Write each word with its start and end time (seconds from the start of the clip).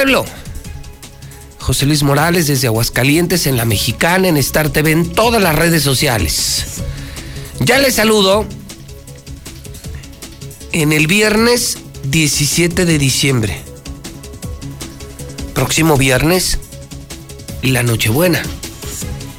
pueblo. 0.00 0.24
José 1.58 1.84
Luis 1.84 2.02
Morales 2.02 2.46
desde 2.46 2.68
Aguascalientes 2.68 3.46
en 3.46 3.58
La 3.58 3.66
Mexicana, 3.66 4.28
en 4.28 4.38
Star 4.38 4.70
TV, 4.70 4.92
en 4.92 5.12
todas 5.12 5.42
las 5.42 5.54
redes 5.54 5.82
sociales. 5.82 6.64
Ya 7.58 7.78
les 7.78 7.96
saludo 7.96 8.46
en 10.72 10.94
el 10.94 11.06
viernes 11.06 11.76
17 12.04 12.86
de 12.86 12.96
diciembre. 12.96 13.60
Próximo 15.52 15.98
viernes, 15.98 16.58
la 17.60 17.82
Nochebuena. 17.82 18.42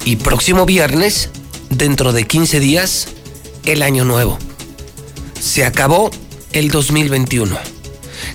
Y 0.05 0.17
próximo 0.17 0.67
viernes, 0.67 1.31
dentro 1.71 2.13
de 2.13 2.27
15 2.27 2.59
días, 2.59 3.07
el 3.65 3.81
Año 3.81 4.05
Nuevo. 4.05 4.37
Se 5.39 5.65
acabó 5.65 6.11
el 6.51 6.69
2021. 6.69 7.57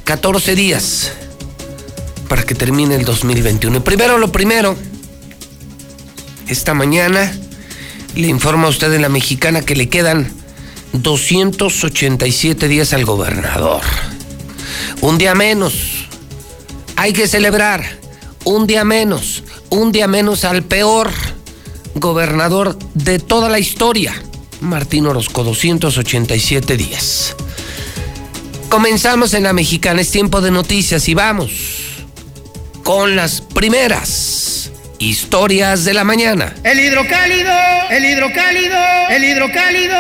14 0.03 0.57
días 0.57 1.13
para 2.29 2.43
que 2.43 2.55
termine 2.55 2.95
el 2.95 3.05
2021. 3.05 3.83
Primero 3.83 4.19
lo 4.19 4.31
primero, 4.33 4.77
esta 6.49 6.75
mañana 6.75 7.33
le 8.15 8.29
informa 8.29 8.67
a 8.67 8.71
usted 8.71 8.93
en 8.93 9.03
la 9.03 9.09
mexicana 9.09 9.63
que 9.63 9.77
le 9.77 9.89
quedan 9.89 10.33
287 10.93 12.69
días 12.69 12.93
al 12.93 13.05
gobernador. 13.05 13.83
Un 15.01 15.19
día 15.19 15.35
menos. 15.35 16.07
Hay 16.97 17.13
que 17.13 17.29
celebrar. 17.29 17.85
Un 18.45 18.67
día 18.67 18.85
menos. 18.85 19.43
Un 19.71 19.93
día 19.93 20.07
menos 20.07 20.45
al 20.45 20.63
peor 20.63 21.11
gobernador 21.95 22.79
de 22.95 23.19
toda 23.19 23.49
la 23.49 23.59
historia. 23.59 24.15
Martín 24.61 25.07
Orozco, 25.07 25.45
287 25.45 26.77
días. 26.77 27.37
Comenzamos 28.69 29.35
en 29.35 29.45
la 29.45 29.53
mexicana, 29.53 30.01
es 30.01 30.11
tiempo 30.11 30.41
de 30.41 30.51
noticias 30.51 31.09
y 31.09 31.15
vamos 31.15 31.86
con 32.87 33.17
las 33.17 33.41
primeras 33.41 34.71
historias 35.01 35.85
de 35.85 35.93
la 35.93 36.05
mañana. 36.05 36.55
El 36.63 36.79
hidrocálido, 36.79 37.53
el 37.91 38.05
hidrocálido, 38.05 38.79
el 39.11 39.25
hidrocálido. 39.25 39.97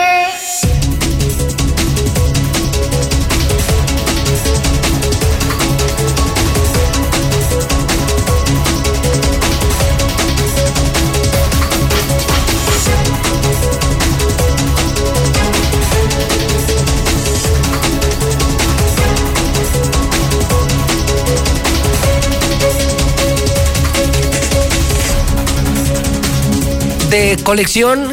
De 27.11 27.37
colección, 27.43 28.13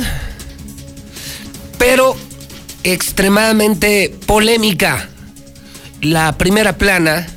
pero 1.77 2.15
extremadamente 2.83 4.13
polémica. 4.25 5.09
La 6.01 6.37
primera 6.37 6.77
plana 6.77 7.27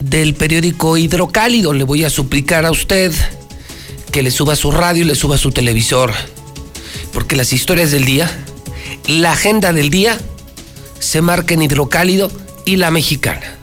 del 0.00 0.34
periódico 0.34 0.96
Hidrocálido. 0.96 1.72
Le 1.72 1.84
voy 1.84 2.04
a 2.04 2.10
suplicar 2.10 2.66
a 2.66 2.70
usted 2.70 3.12
que 4.12 4.22
le 4.22 4.30
suba 4.30 4.56
su 4.56 4.70
radio 4.70 5.02
y 5.02 5.06
le 5.06 5.14
suba 5.14 5.38
su 5.38 5.50
televisor. 5.50 6.12
Porque 7.12 7.36
las 7.36 7.52
historias 7.52 7.90
del 7.90 8.04
día, 8.04 8.30
la 9.06 9.32
agenda 9.32 9.72
del 9.72 9.90
día, 9.90 10.18
se 10.98 11.22
marca 11.22 11.54
en 11.54 11.62
Hidrocálido 11.62 12.30
y 12.64 12.76
la 12.76 12.90
mexicana. 12.90 13.56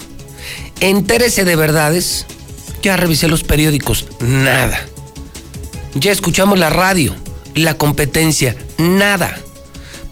Entérese 0.79 1.45
de 1.45 1.55
verdades. 1.55 2.25
Ya 2.81 2.97
revisé 2.97 3.27
los 3.27 3.43
periódicos. 3.43 4.05
Nada. 4.19 4.87
Ya 5.95 6.11
escuchamos 6.11 6.57
la 6.57 6.69
radio, 6.69 7.15
la 7.55 7.77
competencia, 7.77 8.55
nada. 8.77 9.39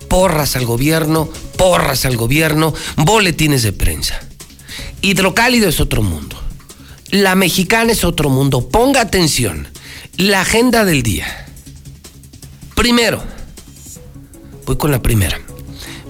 Porras 0.08 0.56
al 0.56 0.66
gobierno, 0.66 1.30
porras 1.58 2.06
al 2.06 2.18
gobierno, 2.18 2.74
boletines 2.98 3.64
de 3.64 3.72
prensa. 3.72 4.20
Hidrocálido 5.02 5.68
es 5.68 5.80
otro 5.80 6.04
mundo. 6.04 6.38
La 7.10 7.36
mexicana 7.36 7.92
es 7.92 8.04
otro 8.04 8.30
mundo. 8.30 8.70
Ponga 8.70 9.02
atención. 9.02 9.68
La 10.18 10.42
agenda 10.42 10.86
del 10.86 11.02
día. 11.02 11.48
Primero, 12.76 13.24
voy 14.66 14.78
con 14.78 14.92
la 14.92 15.02
primera. 15.02 15.40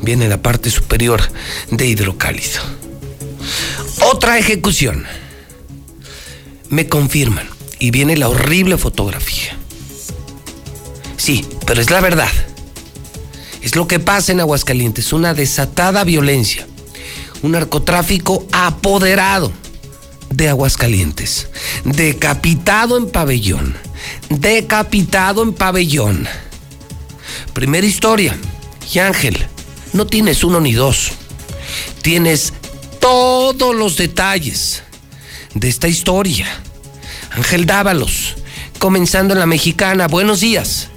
Viene 0.01 0.28
la 0.28 0.41
parte 0.41 0.69
superior 0.69 1.22
de 1.69 1.88
hidrocálido. 1.88 2.62
Otra 4.12 4.38
ejecución. 4.38 5.06
Me 6.69 6.88
confirman. 6.88 7.50
Y 7.79 7.90
viene 7.90 8.16
la 8.16 8.29
horrible 8.29 8.78
fotografía. 8.78 9.57
Sí, 11.21 11.45
pero 11.67 11.79
es 11.79 11.91
la 11.91 12.01
verdad. 12.01 12.31
Es 13.61 13.75
lo 13.75 13.87
que 13.87 13.99
pasa 13.99 14.31
en 14.31 14.39
Aguascalientes, 14.39 15.13
una 15.13 15.35
desatada 15.35 16.03
violencia, 16.03 16.65
un 17.43 17.51
narcotráfico 17.51 18.47
apoderado 18.51 19.51
de 20.31 20.49
Aguascalientes, 20.49 21.47
decapitado 21.85 22.97
en 22.97 23.11
pabellón, 23.11 23.77
decapitado 24.29 25.43
en 25.43 25.53
pabellón. 25.53 26.27
Primera 27.53 27.85
historia, 27.85 28.35
y 28.91 28.97
Ángel, 28.97 29.45
no 29.93 30.07
tienes 30.07 30.43
uno 30.43 30.59
ni 30.59 30.73
dos, 30.73 31.11
tienes 32.01 32.51
todos 32.99 33.75
los 33.75 33.95
detalles 33.95 34.81
de 35.53 35.69
esta 35.69 35.88
historia. 35.88 36.47
Ángel 37.29 37.67
Dávalos, 37.67 38.38
comenzando 38.79 39.35
en 39.35 39.39
la 39.39 39.45
mexicana, 39.45 40.07
buenos 40.07 40.39
días. 40.39 40.88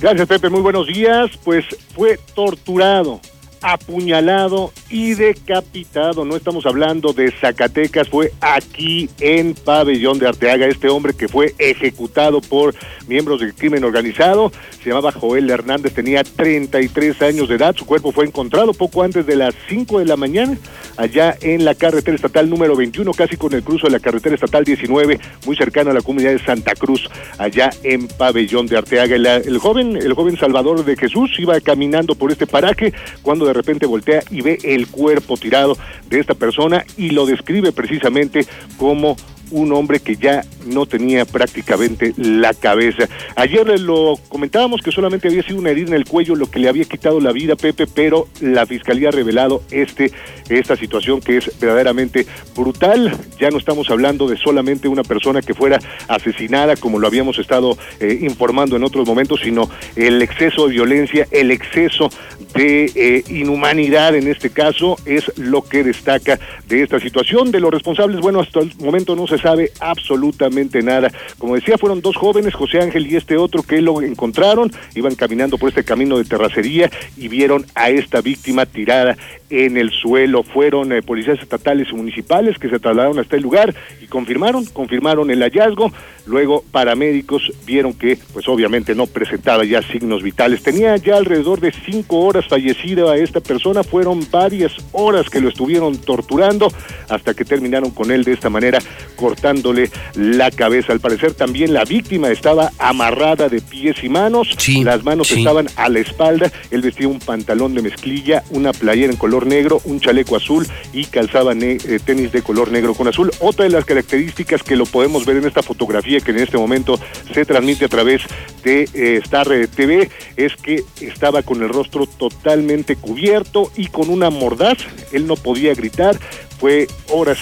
Gracias, 0.00 0.28
Pepe. 0.28 0.48
Muy 0.48 0.60
buenos 0.60 0.86
días. 0.86 1.30
Pues 1.44 1.64
fue 1.94 2.18
torturado, 2.34 3.20
apuñalado 3.62 4.72
y 4.90 5.14
decapitado. 5.14 6.24
No 6.24 6.36
estamos 6.36 6.66
hablando 6.66 7.12
de 7.12 7.30
Zacatecas, 7.30 8.08
fue 8.08 8.32
aquí 8.40 9.08
en 9.20 9.54
Pabellón 9.54 10.18
de 10.18 10.28
Arteaga. 10.28 10.66
Este 10.66 10.88
hombre 10.88 11.14
que 11.14 11.28
fue 11.28 11.54
ejecutado 11.58 12.40
por 12.40 12.74
miembros 13.06 13.40
del 13.40 13.54
crimen 13.54 13.84
organizado 13.84 14.52
se 14.82 14.90
llamaba 14.90 15.12
Joel 15.12 15.50
Hernández, 15.50 15.92
tenía 15.92 16.22
33 16.24 17.20
años 17.22 17.48
de 17.48 17.56
edad. 17.56 17.74
Su 17.76 17.84
cuerpo 17.84 18.12
fue 18.12 18.24
encontrado 18.24 18.72
poco 18.72 19.02
antes 19.02 19.26
de 19.26 19.36
las 19.36 19.54
5 19.68 19.98
de 19.98 20.04
la 20.04 20.16
mañana 20.16 20.56
allá 20.96 21.36
en 21.40 21.64
la 21.64 21.74
carretera 21.74 22.14
estatal 22.14 22.48
número 22.50 22.76
21, 22.76 23.12
casi 23.12 23.36
con 23.36 23.52
el 23.54 23.62
cruzo 23.62 23.86
de 23.86 23.92
la 23.92 24.00
carretera 24.00 24.34
estatal 24.34 24.64
19, 24.64 25.20
muy 25.46 25.56
cercano 25.56 25.90
a 25.90 25.94
la 25.94 26.02
comunidad 26.02 26.32
de 26.32 26.38
Santa 26.44 26.74
Cruz, 26.74 27.08
allá 27.38 27.70
en 27.82 28.08
Pabellón 28.08 28.66
de 28.66 28.78
Arteaga. 28.78 29.16
El, 29.16 29.26
el 29.26 29.58
joven, 29.58 29.96
el 29.96 30.12
joven 30.14 30.36
Salvador 30.36 30.84
de 30.84 30.96
Jesús 30.96 31.30
iba 31.38 31.60
caminando 31.60 32.14
por 32.14 32.32
este 32.32 32.46
paraje 32.46 32.92
cuando 33.22 33.47
de 33.48 33.54
repente 33.54 33.86
voltea 33.86 34.22
y 34.30 34.42
ve 34.42 34.58
el 34.62 34.88
cuerpo 34.88 35.36
tirado 35.36 35.76
de 36.08 36.20
esta 36.20 36.34
persona 36.34 36.84
y 36.96 37.10
lo 37.10 37.26
describe 37.26 37.72
precisamente 37.72 38.46
como 38.76 39.16
un 39.50 39.72
hombre 39.72 40.00
que 40.00 40.16
ya 40.16 40.44
no 40.66 40.86
tenía 40.86 41.24
prácticamente 41.24 42.14
la 42.16 42.54
cabeza. 42.54 43.08
Ayer 43.36 43.80
lo 43.80 44.18
comentábamos 44.28 44.80
que 44.82 44.92
solamente 44.92 45.28
había 45.28 45.42
sido 45.42 45.58
una 45.58 45.70
herida 45.70 45.88
en 45.88 45.94
el 45.94 46.04
cuello 46.04 46.34
lo 46.34 46.50
que 46.50 46.58
le 46.58 46.68
había 46.68 46.84
quitado 46.84 47.20
la 47.20 47.32
vida 47.32 47.56
Pepe, 47.56 47.86
pero 47.86 48.28
la 48.40 48.66
fiscalía 48.66 49.08
ha 49.08 49.12
revelado 49.12 49.62
este 49.70 50.12
esta 50.48 50.76
situación 50.76 51.20
que 51.20 51.36
es 51.36 51.58
verdaderamente 51.60 52.26
brutal. 52.56 53.16
Ya 53.38 53.50
no 53.50 53.58
estamos 53.58 53.90
hablando 53.90 54.28
de 54.28 54.36
solamente 54.36 54.88
una 54.88 55.02
persona 55.02 55.42
que 55.42 55.54
fuera 55.54 55.78
asesinada 56.08 56.76
como 56.76 56.98
lo 56.98 57.06
habíamos 57.06 57.38
estado 57.38 57.76
eh, 58.00 58.18
informando 58.22 58.76
en 58.76 58.84
otros 58.84 59.06
momentos, 59.06 59.40
sino 59.42 59.68
el 59.96 60.22
exceso 60.22 60.66
de 60.66 60.72
violencia, 60.72 61.26
el 61.30 61.50
exceso 61.50 62.10
de 62.54 62.90
eh, 62.94 63.24
inhumanidad 63.28 64.14
en 64.14 64.26
este 64.28 64.50
caso 64.50 64.96
es 65.04 65.30
lo 65.36 65.62
que 65.62 65.84
destaca 65.84 66.38
de 66.66 66.82
esta 66.82 67.00
situación. 67.00 67.50
De 67.50 67.60
los 67.60 67.70
responsables, 67.70 68.20
bueno, 68.20 68.40
hasta 68.40 68.60
el 68.60 68.72
momento 68.78 69.14
no 69.14 69.26
se 69.26 69.37
sabe 69.38 69.72
absolutamente 69.80 70.82
nada. 70.82 71.10
Como 71.38 71.54
decía, 71.54 71.78
fueron 71.78 72.00
dos 72.00 72.16
jóvenes, 72.16 72.54
José 72.54 72.80
Ángel 72.80 73.06
y 73.06 73.16
este 73.16 73.36
otro, 73.36 73.62
que 73.62 73.80
lo 73.80 74.00
encontraron, 74.02 74.70
iban 74.94 75.14
caminando 75.14 75.58
por 75.58 75.68
este 75.68 75.84
camino 75.84 76.18
de 76.18 76.24
terracería 76.24 76.90
y 77.16 77.28
vieron 77.28 77.66
a 77.74 77.90
esta 77.90 78.20
víctima 78.20 78.66
tirada 78.66 79.16
en 79.50 79.76
el 79.76 79.90
suelo. 79.90 80.42
Fueron 80.42 80.92
eh, 80.92 81.02
policías 81.02 81.40
estatales 81.40 81.88
y 81.90 81.94
municipales 81.94 82.58
que 82.58 82.68
se 82.68 82.78
trasladaron 82.78 83.18
hasta 83.18 83.36
el 83.36 83.42
lugar 83.42 83.74
y 84.02 84.06
confirmaron, 84.06 84.64
confirmaron 84.66 85.30
el 85.30 85.42
hallazgo. 85.42 85.92
Luego 86.28 86.62
paramédicos 86.70 87.50
vieron 87.66 87.94
que, 87.94 88.18
pues 88.32 88.46
obviamente 88.48 88.94
no 88.94 89.06
presentaba 89.06 89.64
ya 89.64 89.80
signos 89.82 90.22
vitales. 90.22 90.62
Tenía 90.62 90.94
ya 90.96 91.16
alrededor 91.16 91.60
de 91.60 91.72
cinco 91.72 92.20
horas 92.20 92.46
fallecida 92.46 93.10
a 93.10 93.16
esta 93.16 93.40
persona. 93.40 93.82
Fueron 93.82 94.26
varias 94.30 94.72
horas 94.92 95.30
que 95.30 95.40
lo 95.40 95.48
estuvieron 95.48 95.96
torturando 95.96 96.70
hasta 97.08 97.32
que 97.34 97.44
terminaron 97.44 97.90
con 97.90 98.10
él 98.10 98.24
de 98.24 98.32
esta 98.32 98.50
manera, 98.50 98.78
cortándole 99.16 99.90
la 100.14 100.50
cabeza. 100.50 100.92
Al 100.92 101.00
parecer 101.00 101.32
también 101.34 101.72
la 101.72 101.84
víctima 101.84 102.30
estaba 102.30 102.70
amarrada 102.78 103.48
de 103.48 103.60
pies 103.60 104.04
y 104.04 104.08
manos, 104.08 104.54
Sí, 104.58 104.84
las 104.84 105.04
manos 105.04 105.28
sí. 105.28 105.38
estaban 105.38 105.68
a 105.76 105.88
la 105.88 106.00
espalda, 106.00 106.52
él 106.70 106.82
vestía 106.82 107.08
un 107.08 107.18
pantalón 107.18 107.74
de 107.74 107.82
mezclilla, 107.82 108.42
una 108.50 108.72
playera 108.72 109.12
en 109.12 109.18
color 109.18 109.46
negro, 109.46 109.80
un 109.84 110.00
chaleco 110.00 110.36
azul 110.36 110.66
y 110.92 111.04
calzaba 111.06 111.52
eh, 111.54 112.00
tenis 112.04 112.32
de 112.32 112.42
color 112.42 112.70
negro 112.70 112.94
con 112.94 113.08
azul. 113.08 113.30
Otra 113.40 113.64
de 113.64 113.70
las 113.70 113.84
características 113.84 114.62
que 114.62 114.76
lo 114.76 114.84
podemos 114.84 115.24
ver 115.24 115.38
en 115.38 115.46
esta 115.46 115.62
fotografía 115.62 116.17
que 116.20 116.30
en 116.30 116.38
este 116.38 116.58
momento 116.58 116.98
se 117.32 117.44
transmite 117.44 117.84
a 117.86 117.88
través 117.88 118.22
de 118.62 118.88
eh, 118.94 119.20
Star 119.24 119.50
eh, 119.52 119.66
TV 119.66 120.10
es 120.36 120.56
que 120.56 120.84
estaba 121.00 121.42
con 121.42 121.62
el 121.62 121.68
rostro 121.68 122.06
totalmente 122.06 122.96
cubierto 122.96 123.70
y 123.76 123.86
con 123.86 124.10
una 124.10 124.30
mordaz. 124.30 124.78
Él 125.12 125.26
no 125.26 125.36
podía 125.36 125.74
gritar. 125.74 126.18
Fue 126.58 126.86
horas 127.10 127.38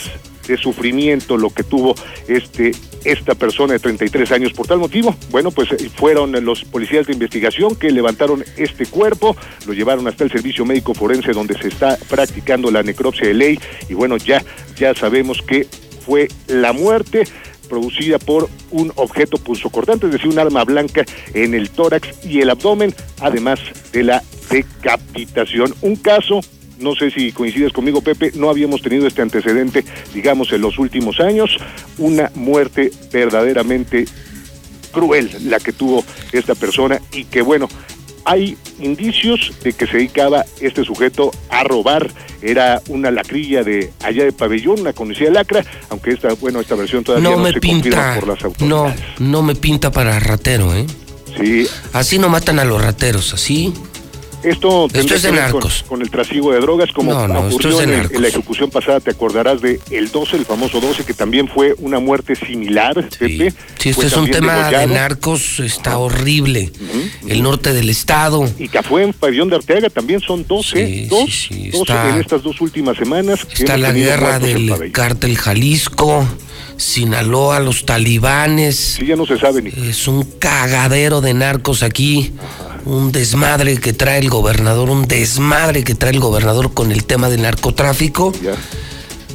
de 0.47 0.57
sufrimiento 0.57 1.37
lo 1.37 1.51
que 1.51 1.63
tuvo 1.63 1.95
este 2.29 2.73
esta 3.05 3.37
persona 3.37 3.75
de 3.75 3.79
33 3.79 4.33
años 4.33 4.53
por 4.53 4.67
tal 4.67 4.79
motivo. 4.79 5.15
Bueno, 5.31 5.53
pues 5.53 5.71
eh, 5.73 5.91
fueron 5.95 6.33
los 6.45 6.65
policías 6.65 7.07
de 7.07 7.13
investigación 7.13 7.77
que 7.77 7.91
levantaron 7.91 8.45
este 8.57 8.87
cuerpo, 8.87 9.37
lo 9.65 9.73
llevaron 9.73 10.09
hasta 10.09 10.25
el 10.25 10.31
servicio 10.31 10.65
médico 10.65 10.93
forense 10.93 11.31
donde 11.31 11.57
se 11.57 11.69
está 11.69 11.97
practicando 12.09 12.71
la 12.71 12.83
necropsia 12.83 13.29
de 13.29 13.35
ley 13.35 13.61
y 13.89 13.95
bueno, 13.95 14.17
ya 14.17 14.43
ya 14.77 14.93
sabemos 14.95 15.41
que 15.41 15.67
fue 16.05 16.29
la 16.49 16.73
muerte 16.73 17.25
producida 17.69 18.19
por 18.19 18.49
un 18.71 18.93
objeto 18.97 19.39
punzocortante, 19.39 20.07
es 20.07 20.13
decir, 20.13 20.29
un 20.29 20.39
arma 20.39 20.65
blanca 20.65 21.05
en 21.35 21.55
el 21.55 21.71
tórax 21.71 22.25
y 22.25 22.41
el 22.41 22.51
abdomen, 22.51 22.95
además 23.21 23.61
de 23.93 24.03
la 24.03 24.23
decapitación. 24.51 25.75
Un 25.83 25.97
caso 25.97 26.41
no 26.79 26.95
sé 26.95 27.11
si 27.11 27.33
coincides 27.33 27.73
conmigo, 27.73 28.03
Pepe, 28.03 28.33
no 28.35 28.51
habíamos 28.51 28.83
tenido 28.83 29.07
este 29.07 29.23
antecedente, 29.23 29.83
digamos, 30.13 30.53
en 30.53 30.61
los 30.61 30.79
últimos 30.79 31.21
años, 31.21 31.57
una 31.97 32.31
muerte 32.35 32.91
verdaderamente 33.11 34.05
cruel 34.93 35.31
la 35.45 35.61
que 35.61 35.73
tuvo 35.73 36.05
esta 36.33 36.55
persona 36.55 37.01
y 37.13 37.25
que 37.25 37.43
bueno, 37.43 37.69
hay 38.27 38.59
indicios 38.81 39.53
de 39.63 39.73
que 39.73 39.87
se 39.87 39.95
dedicaba 39.99 40.45
este 40.61 40.85
sujeto 40.85 41.31
a 41.49 41.63
robar, 41.65 42.11
era 42.43 42.83
una 42.89 43.11
lacrilla 43.11 43.63
de 43.63 43.93
allá 44.03 44.25
de 44.25 44.33
pabellón, 44.33 44.81
una 44.81 44.93
conocida 44.93 45.31
lacra, 45.31 45.65
aunque 45.91 46.11
esta, 46.11 46.35
bueno, 46.35 46.61
esta 46.61 46.75
versión 46.75 47.03
todavía 47.05 47.31
No 47.31 47.37
no, 47.37 47.43
me 47.45 47.53
se 47.53 47.61
confirma 47.61 47.83
pinta. 47.83 48.15
por 48.21 48.29
las 48.29 48.41
No, 48.43 48.47
autoridades. 48.79 49.21
no 49.21 49.43
me 49.43 49.55
pinta 49.55 49.91
para 49.91 50.19
ratero, 50.21 50.75
¿eh? 50.75 50.87
Sí, 51.41 51.67
Así 51.93 52.19
no 52.19 52.29
matan 52.29 52.59
a 52.59 52.65
los 52.65 52.83
rateros, 52.83 53.33
así. 53.35 53.73
Esto, 54.47 54.89
tendría 54.91 55.17
es 55.17 55.23
de 55.23 55.33
narcos. 55.33 55.83
Con, 55.83 55.89
con 55.99 56.03
el 56.03 56.11
trasiego 56.11 56.53
de 56.53 56.61
drogas, 56.61 56.91
como 56.93 57.13
No, 57.13 57.27
no, 57.29 57.35
esto 57.35 57.49
ocurrió 57.57 57.79
es 57.81 57.85
en, 57.85 57.91
el- 57.91 57.97
narcos. 57.97 58.17
en 58.17 58.23
la 58.23 58.29
ejecución 58.29 58.71
pasada, 58.71 59.01
te 59.01 59.11
acordarás 59.11 59.61
de 59.61 59.81
el 59.91 60.11
12, 60.11 60.37
el 60.37 60.45
famoso 60.47 60.81
12, 60.81 61.05
que 61.05 61.15
también 61.15 61.49
fue 61.49 61.75
una 61.79 61.99
muerte 61.99 62.35
similar, 62.37 62.95
Sí, 63.11 63.19
Pepe. 63.19 63.53
Sí, 63.79 63.89
este 63.91 64.07
es 64.07 64.17
un 64.17 64.31
tema 64.31 64.71
de 64.71 64.87
narcos, 64.87 65.61
está 65.61 65.99
horrible. 65.99 66.71
El 67.27 67.43
norte 67.43 67.73
del 67.73 67.91
estado. 67.91 68.49
Y 68.59 68.69
que 68.69 68.83
fue 68.83 69.03
en 69.03 69.13
Pabellón 69.13 69.49
de 69.51 69.57
Arteaga 69.57 69.91
también 69.91 70.21
son 70.21 70.47
12, 70.47 70.87
Sí, 70.87 71.07
dos, 71.07 71.25
sí, 71.25 71.49
sí, 71.49 71.69
12 71.71 71.79
está- 71.83 72.11
en 72.11 72.21
estas 72.21 72.43
dos 72.43 72.61
últimas 72.61 72.97
semanas. 72.97 73.41
Está 73.53 73.77
la 73.77 73.93
guerra 73.93 74.39
del 74.39 74.91
cártel 74.93 75.37
Jalisco, 75.37 76.27
Sinaloa, 76.77 77.59
los 77.61 77.85
talibanes. 77.87 78.77
Sí, 78.99 79.07
ya 79.07 79.17
no 79.17 79.27
se 79.27 79.39
sabe 79.39 79.63
ni. 79.63 79.71
Es 79.89 80.07
un 80.09 80.23
cagadero 80.39 81.21
de 81.21 81.35
narcos 81.35 81.83
aquí. 81.83 82.33
Un 82.87 83.11
desmadre 83.11 83.79
que 83.79 83.93
trae 83.93 84.21
el 84.21 84.31
gobernador, 84.31 84.91
un 84.91 85.09
desmadre 85.09 85.83
que 85.83 85.97
trae 85.97 86.13
el 86.13 86.21
gobernador 86.21 86.73
con 86.73 86.93
el 86.93 87.05
tema 87.05 87.29
del 87.29 87.43
narcotráfico. 87.43 88.33
Ya. 88.41 88.55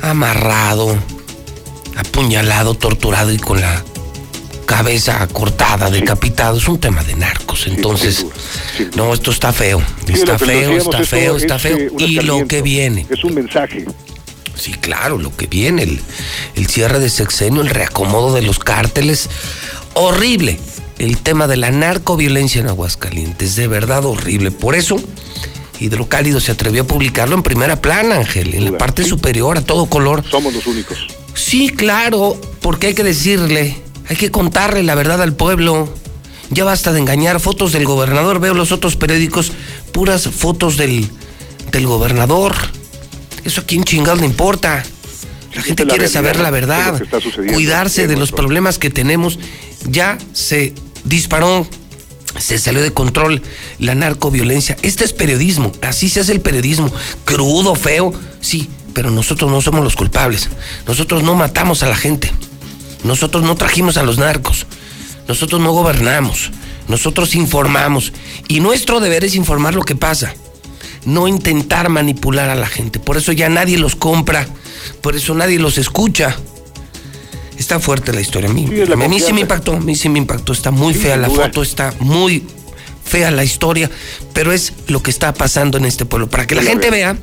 Amarrado, 0.02 0.98
apuñalado, 1.98 2.76
torturado 2.76 3.32
y 3.32 3.38
con 3.38 3.60
la 3.60 3.84
cabeza 4.66 5.28
cortada, 5.28 5.90
decapitado. 5.90 6.58
Es 6.58 6.68
un 6.70 6.80
tema 6.80 7.04
de 7.04 7.14
narcos. 7.16 7.68
Entonces, 7.68 8.26
no, 8.96 9.14
esto 9.14 9.32
está 9.32 9.52
feo. 9.52 9.84
Está 10.08 10.40
feo, 10.40 10.78
está 10.78 11.04
feo, 11.04 11.36
es, 11.36 11.44
está 11.44 11.56
eh, 11.58 11.60
feo. 11.60 11.92
Y 11.98 12.22
lo 12.22 12.48
que 12.48 12.62
viene. 12.62 13.06
Es 13.10 13.22
un 13.26 13.36
mensaje. 13.36 13.86
Sí, 14.56 14.72
claro, 14.74 15.18
lo 15.18 15.36
que 15.36 15.48
viene, 15.48 15.84
el, 15.84 16.02
el 16.56 16.68
cierre 16.68 17.00
de 17.00 17.10
sexenio, 17.10 17.62
el 17.62 17.70
reacomodo 17.70 18.34
de 18.34 18.44
los 18.44 18.60
cárteles. 18.60 19.30
Horrible. 19.94 20.58
El 21.02 21.18
tema 21.18 21.48
de 21.48 21.58
la 21.58 21.72
narcoviolencia 21.72 22.62
en 22.62 22.68
Aguascalientes, 22.68 23.56
de 23.56 23.68
verdad 23.68 24.06
horrible. 24.06 24.52
Por 24.52 24.76
eso, 24.76 25.02
Hidrocálido 25.80 26.40
se 26.40 26.52
atrevió 26.52 26.84
a 26.84 26.86
publicarlo 26.86 27.34
en 27.34 27.42
primera 27.42 27.82
plana, 27.82 28.18
Ángel, 28.18 28.54
en 28.54 28.66
la 28.66 28.78
parte 28.78 29.04
superior, 29.04 29.58
a 29.58 29.62
todo 29.62 29.88
color. 29.88 30.24
Somos 30.30 30.54
los 30.54 30.68
únicos. 30.68 31.08
Sí, 31.34 31.70
claro, 31.70 32.40
porque 32.62 32.86
hay 32.86 32.94
que 32.94 33.04
decirle, 33.04 33.82
hay 34.10 34.16
que 34.16 34.30
contarle 34.30 34.84
la 34.84 34.94
verdad 34.94 35.24
al 35.24 35.34
pueblo. 35.34 35.92
Ya 36.52 36.66
basta 36.66 36.94
de 36.94 37.00
engañar 37.00 37.40
fotos 37.40 37.72
del 37.72 37.86
gobernador. 37.86 38.40
Veo 38.40 38.54
los 38.54 38.72
otros 38.72 38.96
periódicos, 38.96 39.54
puras 39.92 40.30
fotos 40.30 40.78
del, 40.78 41.10
del 41.72 41.88
gobernador. 41.88 42.54
Eso 43.44 43.62
a 43.62 43.64
quién 43.64 43.86
chingados 43.86 44.20
le 44.20 44.28
importa. 44.28 44.84
La 45.56 45.64
gente 45.64 45.84
la 45.84 45.96
quiere 45.96 46.08
saber 46.08 46.40
la 46.40 46.52
verdad, 46.52 47.02
cuidarse 47.52 48.08
de 48.08 48.18
los 48.18 48.32
problemas 48.32 48.78
que 48.78 48.92
tenemos. 48.92 49.40
Ya 49.90 50.20
se 50.34 50.76
disparó, 51.04 51.68
se 52.40 52.58
salió 52.58 52.82
de 52.82 52.94
control 52.94 53.42
la 53.80 53.96
narcoviolencia. 53.96 54.78
Este 54.82 55.04
es 55.04 55.14
periodismo, 55.14 55.72
así 55.82 56.10
se 56.10 56.22
hace 56.22 56.32
el 56.32 56.42
periodismo. 56.42 56.92
Crudo, 57.26 57.76
feo, 57.76 58.14
sí, 58.40 58.70
pero 58.94 59.12
nosotros 59.12 59.52
no 59.52 59.62
somos 59.62 59.84
los 59.84 59.96
culpables. 59.96 60.50
Nosotros 60.88 61.24
no 61.24 61.36
matamos 61.36 61.84
a 61.84 61.88
la 61.88 61.96
gente. 61.96 62.32
Nosotros 63.04 63.44
no 63.44 63.56
trajimos 63.56 63.98
a 63.98 64.04
los 64.04 64.18
narcos. 64.18 64.66
Nosotros 65.28 65.62
no 65.62 65.72
gobernamos. 65.72 66.52
Nosotros 66.88 67.36
informamos. 67.36 68.14
Y 68.48 68.60
nuestro 68.60 69.00
deber 69.00 69.24
es 69.24 69.36
informar 69.36 69.76
lo 69.76 69.84
que 69.84 69.96
pasa. 69.96 70.34
No 71.06 71.28
intentar 71.28 71.90
manipular 71.90 72.50
a 72.50 72.56
la 72.56 72.68
gente. 72.68 73.00
Por 73.00 73.18
eso 73.18 73.32
ya 73.32 73.50
nadie 73.50 73.78
los 73.78 73.96
compra. 73.96 74.48
Por 75.02 75.16
eso 75.16 75.34
nadie 75.34 75.60
los 75.60 75.78
escucha. 75.78 76.36
Está 77.62 77.80
fuerte 77.80 78.12
la 78.12 78.22
historia. 78.22 78.50
A 78.50 78.54
mí, 78.54 78.66
Sí, 78.68 78.92
a 78.92 78.96
mí 79.08 79.20
sí 79.20 79.34
me 79.34 79.42
impactó. 79.42 79.74
A 79.76 79.80
mí 79.80 79.96
sí 79.96 80.10
me 80.10 80.18
impactó. 80.18 80.52
Está 80.52 80.72
muy 80.72 80.96
Sí, 80.96 81.02
fea 81.02 81.16
la 81.16 81.30
foto. 81.30 81.62
Está 81.62 81.94
muy 82.00 82.44
fea 83.06 83.30
la 83.30 83.44
historia. 83.44 83.88
Pero 84.34 84.52
es 84.52 84.74
lo 84.88 85.04
que 85.04 85.12
está 85.12 85.32
pasando 85.36 85.78
en 85.78 85.86
este 85.86 86.06
pueblo. 86.06 86.28
Para 86.28 86.48
que 86.48 86.56
la 86.56 86.64
gente 86.64 86.90
vea 86.90 87.16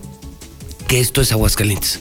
que 0.86 1.00
esto 1.00 1.20
es 1.20 1.32
Aguascalientes. 1.32 1.98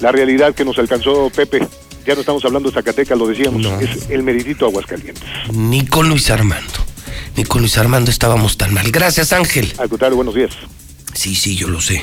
La 0.00 0.12
realidad 0.12 0.54
que 0.54 0.62
nos 0.62 0.78
alcanzó 0.78 1.30
Pepe, 1.34 1.66
ya 2.06 2.14
no 2.14 2.20
estamos 2.20 2.44
hablando 2.44 2.68
de 2.68 2.74
Zacatecas, 2.74 3.16
lo 3.18 3.26
decíamos, 3.26 3.62
No. 3.62 3.80
es 3.80 4.10
el 4.10 4.22
meridito 4.22 4.66
Aguascalientes. 4.66 5.24
Ni 5.50 5.86
con 5.86 6.06
Luis 6.10 6.28
Armando. 6.28 6.74
Ni 7.34 7.44
con 7.44 7.62
Luis 7.62 7.78
Armando 7.78 8.10
estábamos 8.10 8.58
tan 8.58 8.74
mal. 8.74 8.90
Gracias, 8.92 9.32
Ángel. 9.32 9.72
Al 9.78 9.88
contrario, 9.88 10.16
buenos 10.16 10.34
días. 10.34 10.50
Sí, 11.14 11.34
sí, 11.34 11.56
yo 11.56 11.68
lo 11.68 11.80
sé. 11.80 12.02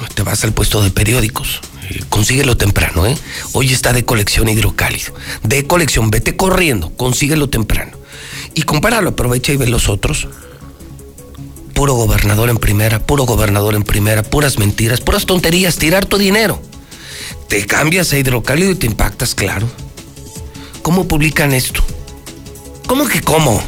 No 0.00 0.06
te 0.14 0.22
vas 0.22 0.44
al 0.44 0.52
puesto 0.52 0.80
de 0.82 0.90
periódicos. 0.92 1.60
Consíguelo 2.08 2.56
temprano, 2.56 3.06
¿eh? 3.06 3.16
Hoy 3.52 3.72
está 3.72 3.92
de 3.92 4.04
colección 4.04 4.48
hidrocálido. 4.48 5.14
De 5.42 5.66
colección, 5.66 6.10
vete 6.10 6.36
corriendo, 6.36 6.90
consíguelo 6.90 7.48
temprano. 7.48 7.92
Y 8.54 8.62
compáralo, 8.62 9.10
aprovecha 9.10 9.52
y 9.52 9.56
ve 9.56 9.66
los 9.66 9.88
otros. 9.88 10.28
Puro 11.74 11.94
gobernador 11.94 12.50
en 12.50 12.56
primera, 12.56 12.98
puro 12.98 13.24
gobernador 13.24 13.74
en 13.74 13.84
primera, 13.84 14.22
puras 14.22 14.58
mentiras, 14.58 15.00
puras 15.00 15.26
tonterías, 15.26 15.76
tirar 15.76 16.06
tu 16.06 16.18
dinero. 16.18 16.60
Te 17.48 17.66
cambias 17.66 18.12
a 18.12 18.18
hidrocálido 18.18 18.70
y 18.72 18.74
te 18.74 18.86
impactas, 18.86 19.34
claro. 19.34 19.70
¿Cómo 20.82 21.06
publican 21.06 21.52
esto? 21.52 21.82
¿Cómo 22.86 23.06
que 23.06 23.20
cómo? 23.20 23.62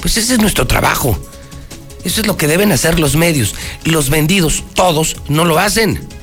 Pues 0.00 0.16
ese 0.16 0.34
es 0.34 0.40
nuestro 0.40 0.66
trabajo. 0.66 1.18
Eso 2.04 2.20
es 2.20 2.26
lo 2.26 2.36
que 2.36 2.46
deben 2.46 2.72
hacer 2.72 2.98
los 2.98 3.16
medios. 3.16 3.54
Los 3.84 4.10
vendidos, 4.10 4.64
todos, 4.74 5.16
no 5.28 5.44
lo 5.44 5.58
hacen. 5.58 6.19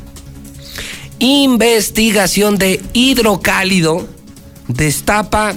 investigación 1.19 2.59
de 2.59 2.81
hidrocálido 2.93 4.07
destapa 4.69 5.57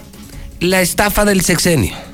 la 0.59 0.81
estafa 0.81 1.25
del 1.25 1.41
sexenio. 1.41 2.04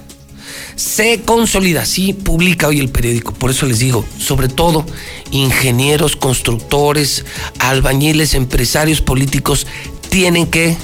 Se 0.81 1.21
consolida, 1.21 1.85
sí, 1.85 2.11
publica 2.11 2.67
hoy 2.67 2.79
el 2.79 2.89
periódico, 2.89 3.33
por 3.33 3.51
eso 3.51 3.67
les 3.67 3.77
digo, 3.77 4.03
sobre 4.17 4.49
todo 4.49 4.83
ingenieros, 5.29 6.15
constructores, 6.15 7.23
albañiles, 7.59 8.33
empresarios 8.33 8.99
políticos 8.99 9.67
tienen 10.09 10.47
que 10.47 10.75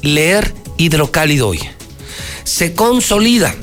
leer 0.00 0.54
hidrocálido 0.78 1.48
hoy. 1.48 1.60
Se 2.44 2.72
consolida 2.72 3.54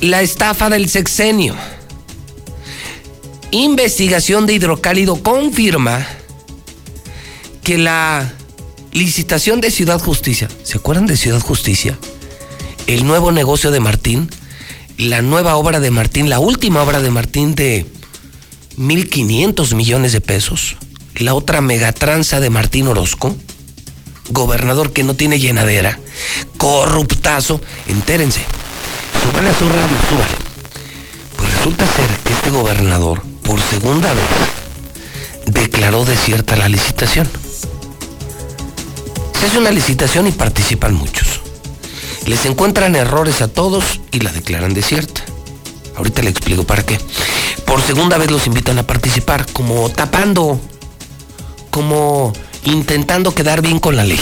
la 0.00 0.22
estafa 0.22 0.68
del 0.68 0.88
sexenio. 0.88 1.54
Investigación 3.52 4.46
de 4.46 4.54
hidrocálido 4.54 5.22
confirma 5.22 6.04
que 7.62 7.78
la 7.78 8.34
licitación 8.90 9.60
de 9.60 9.70
Ciudad 9.70 10.00
Justicia, 10.00 10.48
¿se 10.64 10.78
acuerdan 10.78 11.06
de 11.06 11.16
Ciudad 11.16 11.40
Justicia? 11.40 11.96
El 12.88 13.06
nuevo 13.06 13.30
negocio 13.30 13.70
de 13.70 13.78
Martín, 13.78 14.28
la 14.98 15.22
nueva 15.22 15.56
obra 15.56 15.80
de 15.80 15.90
Martín, 15.90 16.28
la 16.28 16.38
última 16.38 16.82
obra 16.82 17.00
de 17.00 17.10
Martín 17.10 17.54
de 17.54 17.86
1.500 18.78 19.74
millones 19.74 20.12
de 20.12 20.20
pesos, 20.20 20.76
la 21.16 21.34
otra 21.34 21.60
megatranza 21.60 22.40
de 22.40 22.50
Martín 22.50 22.86
Orozco, 22.86 23.36
gobernador 24.30 24.92
que 24.92 25.04
no 25.04 25.14
tiene 25.14 25.38
llenadera, 25.38 25.98
corruptazo, 26.56 27.60
entérense, 27.88 28.40
suban 29.22 29.46
a 29.46 29.58
su 29.58 29.68
radio, 29.68 29.96
suban. 30.08 30.28
Pues 31.36 31.54
resulta 31.56 31.86
ser 31.86 32.08
que 32.24 32.32
este 32.32 32.50
gobernador, 32.50 33.22
por 33.42 33.60
segunda 33.60 34.12
vez, 34.12 34.24
declaró 35.46 36.04
desierta 36.04 36.56
la 36.56 36.68
licitación. 36.68 37.28
Hace 39.44 39.58
una 39.58 39.72
licitación 39.72 40.28
y 40.28 40.32
participan 40.32 40.94
muchos. 40.94 41.31
Les 42.26 42.46
encuentran 42.46 42.94
errores 42.94 43.42
a 43.42 43.48
todos 43.48 44.00
y 44.12 44.20
la 44.20 44.32
declaran 44.32 44.74
desierta. 44.74 45.22
Ahorita 45.96 46.22
le 46.22 46.30
explico 46.30 46.64
para 46.64 46.84
qué. 46.84 46.98
Por 47.66 47.82
segunda 47.82 48.16
vez 48.16 48.30
los 48.30 48.46
invitan 48.46 48.78
a 48.78 48.86
participar, 48.86 49.46
como 49.52 49.90
tapando, 49.90 50.60
como 51.70 52.32
intentando 52.64 53.34
quedar 53.34 53.60
bien 53.60 53.78
con 53.78 53.96
la 53.96 54.04
ley. 54.04 54.20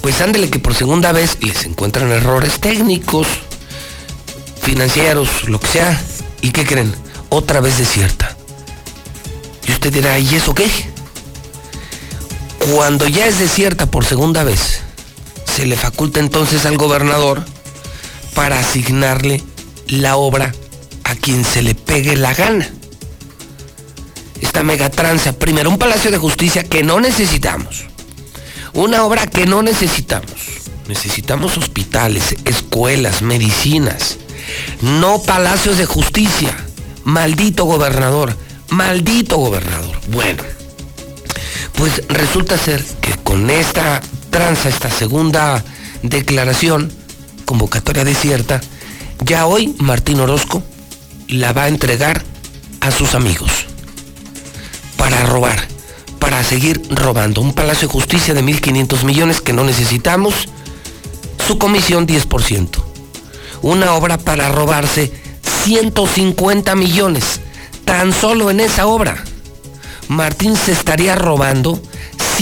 Pues 0.00 0.20
ándele 0.20 0.50
que 0.50 0.58
por 0.58 0.74
segunda 0.74 1.12
vez 1.12 1.38
les 1.42 1.64
encuentran 1.64 2.10
errores 2.10 2.60
técnicos, 2.60 3.26
financieros, 4.60 5.48
lo 5.48 5.60
que 5.60 5.68
sea. 5.68 6.02
¿Y 6.40 6.50
qué 6.50 6.64
creen? 6.64 6.92
Otra 7.28 7.60
vez 7.60 7.78
desierta. 7.78 8.36
Y 9.68 9.72
usted 9.72 9.92
dirá, 9.92 10.18
¿y 10.18 10.34
eso 10.34 10.54
qué? 10.54 10.68
Cuando 12.72 13.06
ya 13.06 13.26
es 13.26 13.38
desierta 13.38 13.86
por 13.86 14.04
segunda 14.04 14.44
vez, 14.44 14.80
le 15.66 15.76
faculta 15.76 16.20
entonces 16.20 16.66
al 16.66 16.76
gobernador 16.76 17.44
para 18.34 18.58
asignarle 18.58 19.42
la 19.88 20.16
obra 20.16 20.52
a 21.04 21.14
quien 21.14 21.44
se 21.44 21.62
le 21.62 21.74
pegue 21.74 22.16
la 22.16 22.34
gana. 22.34 22.70
Esta 24.40 24.62
megatranza, 24.62 25.32
primero 25.32 25.70
un 25.70 25.78
palacio 25.78 26.10
de 26.10 26.18
justicia 26.18 26.64
que 26.64 26.82
no 26.82 27.00
necesitamos. 27.00 27.84
Una 28.74 29.04
obra 29.04 29.26
que 29.26 29.46
no 29.46 29.62
necesitamos. 29.62 30.32
Necesitamos 30.88 31.56
hospitales, 31.56 32.36
escuelas, 32.44 33.22
medicinas. 33.22 34.18
No 34.80 35.22
palacios 35.22 35.78
de 35.78 35.86
justicia. 35.86 36.56
Maldito 37.04 37.64
gobernador. 37.64 38.36
Maldito 38.70 39.36
gobernador. 39.36 39.96
Bueno. 40.08 40.42
Pues 41.74 42.02
resulta 42.08 42.58
ser 42.58 42.84
que 43.00 43.14
con 43.22 43.50
esta 43.50 44.00
tranza, 44.32 44.70
esta 44.70 44.90
segunda 44.90 45.62
declaración, 46.02 46.90
convocatoria 47.44 48.02
desierta, 48.02 48.60
ya 49.24 49.46
hoy 49.46 49.76
Martín 49.78 50.18
Orozco 50.20 50.64
la 51.28 51.52
va 51.52 51.64
a 51.64 51.68
entregar 51.68 52.24
a 52.80 52.90
sus 52.90 53.14
amigos 53.14 53.66
para 54.96 55.24
robar, 55.26 55.68
para 56.18 56.42
seguir 56.42 56.80
robando. 56.90 57.42
Un 57.42 57.52
palacio 57.52 57.86
de 57.86 57.92
justicia 57.92 58.32
de 58.32 58.42
1.500 58.42 59.04
millones 59.04 59.40
que 59.42 59.52
no 59.52 59.64
necesitamos, 59.64 60.48
su 61.46 61.58
comisión 61.58 62.06
10%. 62.06 62.82
Una 63.60 63.92
obra 63.92 64.16
para 64.16 64.50
robarse 64.50 65.12
150 65.64 66.74
millones, 66.74 67.40
tan 67.84 68.14
solo 68.14 68.50
en 68.50 68.60
esa 68.60 68.86
obra. 68.86 69.22
Martín 70.08 70.56
se 70.56 70.72
estaría 70.72 71.14
robando 71.14 71.80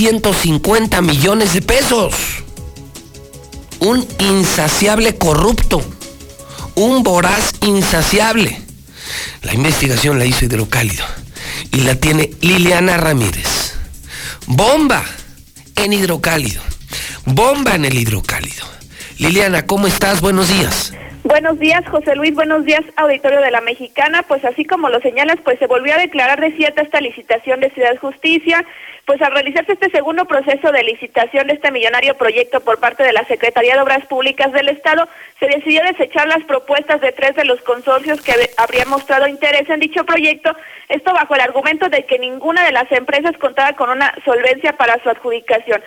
150 0.01 1.03
millones 1.03 1.53
de 1.53 1.61
pesos. 1.61 2.15
Un 3.81 4.09
insaciable 4.19 5.19
corrupto. 5.19 5.83
Un 6.75 7.03
voraz 7.03 7.53
insaciable. 7.61 8.59
La 9.43 9.53
investigación 9.53 10.19
la 10.19 10.25
hizo 10.25 10.47
Hidrocálido 10.47 11.05
y 11.71 11.83
la 11.83 11.97
tiene 11.97 12.31
Liliana 12.41 12.97
Ramírez. 12.97 13.75
Bomba 14.47 15.05
en 15.77 15.93
Hidrocálido. 15.93 16.63
Bomba 17.27 17.75
en 17.75 17.85
el 17.85 17.99
Hidrocálido. 17.99 18.65
Liliana, 19.19 19.67
¿cómo 19.67 19.87
estás? 19.87 20.23
Buenos 20.23 20.49
días. 20.49 20.95
Buenos 21.23 21.59
días, 21.59 21.87
José 21.87 22.17
Luis. 22.17 22.35
Buenos 22.35 22.65
días, 22.65 22.81
auditorio 22.97 23.43
de 23.43 23.51
la 23.51 23.61
Mexicana. 23.61 24.23
Pues 24.23 24.43
así 24.43 24.65
como 24.65 24.89
lo 24.89 25.01
señalas, 25.01 25.37
pues 25.45 25.59
se 25.59 25.67
volvió 25.67 25.93
a 25.95 25.99
declarar 25.99 26.41
desierta 26.41 26.81
esta 26.81 26.99
licitación 27.01 27.61
de 27.61 27.69
Ciudad 27.71 27.97
Justicia. 27.99 28.65
Pues 29.05 29.21
al 29.21 29.33
realizarse 29.33 29.73
este 29.73 29.91
segundo 29.91 30.25
proceso 30.25 30.73
de 30.73 30.83
licitación 30.83 31.49
de 31.49 31.55
este 31.55 31.71
millonario 31.73 32.17
proyecto 32.17 32.61
por 32.61 32.81
parte 32.81 33.03
de 33.03 33.13
la 33.13 33.25
Secretaría 33.25 33.75
de 33.75 33.83
Obras 33.83 34.07
Públicas 34.07 34.51
del 34.53 34.71
Estado, 34.71 35.09
se 35.39 35.47
decidió 35.47 35.83
desechar 35.83 36.27
las 36.27 36.43
propuestas 36.45 37.03
de 37.03 37.13
tres 37.13 37.37
de 37.37 37.45
los 37.45 37.61
consorcios 37.61 38.23
que 38.23 38.33
habrían 38.57 38.89
mostrado 38.89 39.29
interés 39.29 39.69
en 39.69 39.81
dicho 39.81 40.07
proyecto. 40.07 40.57
Esto 40.89 41.13
bajo 41.13 41.35
el 41.35 41.43
argumento 41.43 41.91
de 41.91 42.07
que 42.07 42.19
ninguna 42.19 42.65
de 42.65 42.73
las 42.73 42.91
empresas 42.93 43.37
contaba 43.37 43.75
con 43.75 43.91
una 43.91 44.15
solvencia 44.25 44.73
para 44.73 45.03
su 45.03 45.11
adjudicación. 45.11 45.83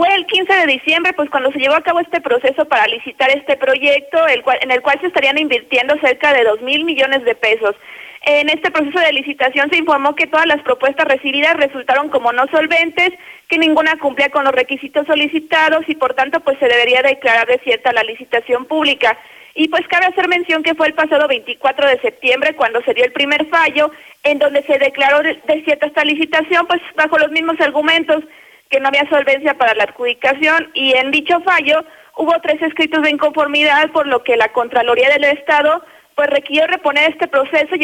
Fue 0.00 0.08
el 0.14 0.24
15 0.24 0.50
de 0.50 0.66
diciembre, 0.66 1.12
pues 1.12 1.28
cuando 1.28 1.52
se 1.52 1.58
llevó 1.58 1.74
a 1.74 1.82
cabo 1.82 2.00
este 2.00 2.22
proceso 2.22 2.64
para 2.64 2.86
licitar 2.86 3.28
este 3.28 3.58
proyecto, 3.58 4.26
el 4.28 4.42
cual, 4.42 4.58
en 4.62 4.70
el 4.70 4.80
cual 4.80 4.98
se 4.98 5.08
estarían 5.08 5.36
invirtiendo 5.36 5.94
cerca 5.98 6.32
de 6.32 6.42
dos 6.42 6.62
mil 6.62 6.86
millones 6.86 7.22
de 7.26 7.34
pesos. 7.34 7.76
En 8.22 8.48
este 8.48 8.70
proceso 8.70 8.98
de 8.98 9.12
licitación 9.12 9.68
se 9.68 9.76
informó 9.76 10.14
que 10.14 10.26
todas 10.26 10.46
las 10.46 10.62
propuestas 10.62 11.06
recibidas 11.06 11.54
resultaron 11.58 12.08
como 12.08 12.32
no 12.32 12.46
solventes, 12.46 13.10
que 13.46 13.58
ninguna 13.58 13.98
cumplía 13.98 14.30
con 14.30 14.44
los 14.44 14.54
requisitos 14.54 15.06
solicitados 15.06 15.86
y 15.86 15.94
por 15.94 16.14
tanto 16.14 16.40
pues 16.40 16.58
se 16.58 16.68
debería 16.68 17.02
declarar 17.02 17.46
desierta 17.46 17.92
la 17.92 18.02
licitación 18.02 18.64
pública. 18.64 19.18
Y 19.54 19.68
pues 19.68 19.86
cabe 19.86 20.06
hacer 20.06 20.28
mención 20.28 20.62
que 20.62 20.74
fue 20.74 20.86
el 20.86 20.94
pasado 20.94 21.28
24 21.28 21.86
de 21.86 22.00
septiembre 22.00 22.54
cuando 22.56 22.80
se 22.84 22.94
dio 22.94 23.04
el 23.04 23.12
primer 23.12 23.44
fallo 23.48 23.90
en 24.24 24.38
donde 24.38 24.62
se 24.62 24.78
declaró 24.78 25.20
desierta 25.46 25.84
esta 25.84 26.04
licitación 26.04 26.66
pues 26.66 26.80
bajo 26.96 27.18
los 27.18 27.30
mismos 27.32 27.60
argumentos 27.60 28.24
que 28.70 28.80
no 28.80 28.88
había 28.88 29.08
solvencia 29.08 29.54
para 29.54 29.74
la 29.74 29.84
adjudicación 29.84 30.70
y 30.74 30.96
en 30.96 31.10
dicho 31.10 31.40
fallo 31.40 31.84
hubo 32.16 32.32
tres 32.40 32.62
escritos 32.62 33.02
de 33.02 33.10
inconformidad 33.10 33.90
por 33.90 34.06
lo 34.06 34.22
que 34.22 34.36
la 34.36 34.52
Contraloría 34.52 35.10
del 35.10 35.24
Estado 35.24 35.84
pues 36.14 36.30
requirió 36.30 36.66
reponer 36.66 37.10
este 37.10 37.28
proceso 37.28 37.74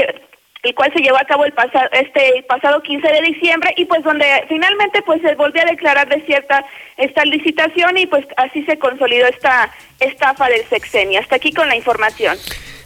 el 0.63 0.75
cual 0.75 0.93
se 0.93 1.01
llevó 1.01 1.19
a 1.19 1.25
cabo 1.25 1.45
el 1.45 1.53
pasado 1.53 1.89
este 1.93 2.45
pasado 2.49 2.83
15 2.83 3.07
de 3.07 3.21
diciembre 3.23 3.75
y 3.77 3.85
pues 3.85 4.03
donde 4.03 4.27
finalmente 4.49 5.03
pues 5.03 5.21
se 5.23 5.35
volvió 5.35 5.63
a 5.63 5.67
declarar 5.67 6.09
desierta 6.09 6.65
esta 6.97 7.25
licitación 7.25 7.99
y 7.99 8.07
pues 8.07 8.27
así 8.37 8.65
se 8.65 8.79
consolidó 8.79 9.27
esta 9.27 9.71
estafa 10.01 10.49
del 10.49 10.65
sexenio. 10.69 11.21
Hasta 11.21 11.37
aquí 11.37 11.53
con 11.53 11.69
la 11.69 11.77
información. 11.77 12.37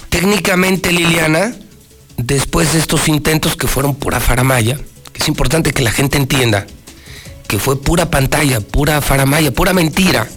Técnicamente 0.09 0.92
Liliana, 0.92 1.52
después 2.16 2.73
de 2.73 2.80
estos 2.80 3.09
intentos 3.09 3.57
que 3.57 3.66
fueron 3.66 3.95
pura 3.95 4.21
faramaya, 4.21 4.76
que 5.12 5.23
es 5.23 5.28
importante 5.28 5.73
que 5.73 5.83
la 5.83 5.92
gente 5.92 6.19
entienda, 6.19 6.66
que 7.50 7.59
fue 7.59 7.83
pura 7.83 8.09
pantalla, 8.11 8.61
pura 8.61 9.00
faramaya, 9.00 9.50
pura 9.50 9.73
mentira, 9.73 10.28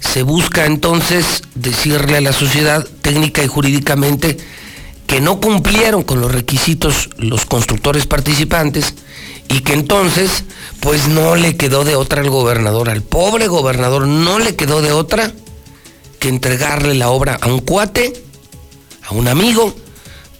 se 0.00 0.22
busca 0.22 0.64
entonces 0.64 1.42
decirle 1.54 2.16
a 2.16 2.22
la 2.22 2.32
sociedad 2.32 2.88
técnica 3.02 3.44
y 3.44 3.48
jurídicamente 3.48 4.38
que 5.06 5.20
no 5.20 5.40
cumplieron 5.40 6.02
con 6.02 6.22
los 6.22 6.32
requisitos 6.32 7.10
los 7.18 7.44
constructores 7.44 8.06
participantes 8.06 8.94
y 9.50 9.60
que 9.60 9.74
entonces 9.74 10.44
pues 10.80 11.06
no 11.08 11.36
le 11.36 11.58
quedó 11.58 11.84
de 11.84 11.96
otra 11.96 12.22
al 12.22 12.30
gobernador, 12.30 12.88
al 12.88 13.02
pobre 13.02 13.46
gobernador 13.46 14.06
no 14.06 14.38
le 14.38 14.56
quedó 14.56 14.80
de 14.80 14.92
otra 14.92 15.32
que 16.18 16.30
entregarle 16.30 16.94
la 16.94 17.10
obra 17.10 17.38
a 17.42 17.48
un 17.48 17.58
cuate, 17.58 18.14
a 19.02 19.12
un 19.12 19.28
amigo, 19.28 19.76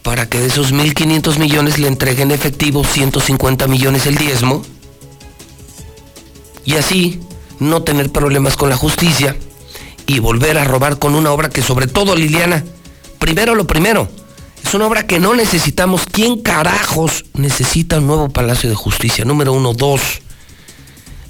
para 0.01 0.27
que 0.27 0.39
de 0.39 0.47
esos 0.47 0.73
1.500 0.73 1.37
millones 1.37 1.77
le 1.77 1.87
entreguen 1.87 2.31
efectivo 2.31 2.83
150 2.83 3.67
millones 3.67 4.07
el 4.07 4.17
diezmo 4.17 4.63
y 6.65 6.75
así 6.75 7.19
no 7.59 7.83
tener 7.83 8.11
problemas 8.11 8.55
con 8.57 8.69
la 8.69 8.75
justicia 8.75 9.35
y 10.07 10.19
volver 10.19 10.57
a 10.57 10.65
robar 10.65 10.99
con 10.99 11.15
una 11.15 11.31
obra 11.31 11.49
que 11.49 11.61
sobre 11.61 11.87
todo, 11.87 12.15
Liliana, 12.15 12.63
primero 13.19 13.55
lo 13.55 13.65
primero, 13.65 14.09
es 14.63 14.73
una 14.73 14.87
obra 14.87 15.05
que 15.05 15.19
no 15.19 15.35
necesitamos. 15.35 16.03
¿Quién 16.11 16.41
carajos 16.41 17.25
necesita 17.33 17.99
un 17.99 18.07
nuevo 18.07 18.29
Palacio 18.29 18.69
de 18.69 18.75
Justicia? 18.75 19.23
Número 19.23 19.53
uno, 19.53 19.73
dos. 19.73 20.01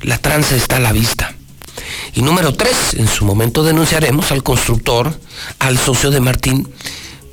La 0.02 0.18
tranza 0.18 0.56
está 0.56 0.78
a 0.78 0.80
la 0.80 0.94
vista. 0.94 1.36
Y 2.14 2.22
número 2.22 2.54
tres, 2.54 2.94
en 2.94 3.08
su 3.08 3.26
momento 3.26 3.64
denunciaremos 3.64 4.32
al 4.32 4.42
constructor, 4.42 5.20
al 5.60 5.78
socio 5.78 6.12
de 6.12 6.22
Martín, 6.22 6.68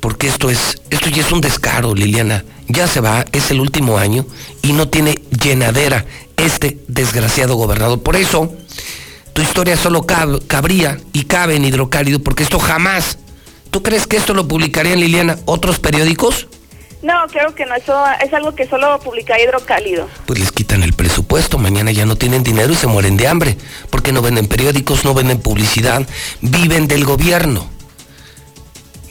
porque 0.03 0.27
esto 0.27 0.49
es, 0.49 0.81
esto 0.89 1.09
ya 1.09 1.21
es 1.21 1.31
un 1.31 1.39
descaro, 1.39 1.95
Liliana. 1.95 2.43
Ya 2.67 2.87
se 2.87 2.99
va, 2.99 3.23
es 3.31 3.51
el 3.51 3.61
último 3.61 3.97
año 3.97 4.25
y 4.61 4.73
no 4.73 4.89
tiene 4.89 5.21
llenadera 5.41 6.03
este 6.35 6.77
desgraciado 6.89 7.55
gobernador. 7.55 8.03
Por 8.03 8.17
eso, 8.17 8.53
tu 9.31 9.41
historia 9.41 9.77
solo 9.77 10.05
cabría 10.05 10.99
y 11.13 11.23
cabe 11.23 11.55
en 11.55 11.63
hidrocálido, 11.63 12.19
porque 12.19 12.43
esto 12.43 12.59
jamás. 12.59 13.17
¿Tú 13.71 13.81
crees 13.81 14.05
que 14.05 14.17
esto 14.17 14.33
lo 14.33 14.45
publicarían, 14.45 14.99
Liliana, 14.99 15.37
otros 15.45 15.79
periódicos? 15.79 16.49
No, 17.01 17.13
creo 17.31 17.55
que 17.55 17.65
no, 17.65 17.73
eso 17.73 18.03
es 18.21 18.33
algo 18.33 18.53
que 18.55 18.67
solo 18.67 18.99
publica 18.99 19.39
Hidrocálido. 19.41 20.09
Pues 20.25 20.37
les 20.37 20.51
quitan 20.51 20.83
el 20.83 20.91
presupuesto, 20.91 21.57
mañana 21.57 21.91
ya 21.91 22.05
no 22.05 22.17
tienen 22.17 22.43
dinero 22.43 22.73
y 22.73 22.75
se 22.75 22.87
mueren 22.87 23.15
de 23.15 23.29
hambre, 23.29 23.57
porque 23.89 24.11
no 24.11 24.21
venden 24.21 24.47
periódicos, 24.47 25.05
no 25.05 25.13
venden 25.13 25.39
publicidad, 25.39 26.05
viven 26.41 26.89
del 26.89 27.05
gobierno. 27.05 27.72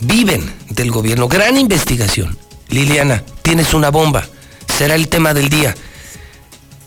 Viven 0.04 0.52
del 0.68 0.90
gobierno. 0.90 1.28
Gran 1.28 1.56
investigación. 1.56 2.36
Liliana, 2.68 3.22
tienes 3.42 3.72
una 3.72 3.90
bomba. 3.90 4.26
Será 4.66 4.96
el 4.96 5.06
tema 5.06 5.32
del 5.32 5.48
día. 5.48 5.76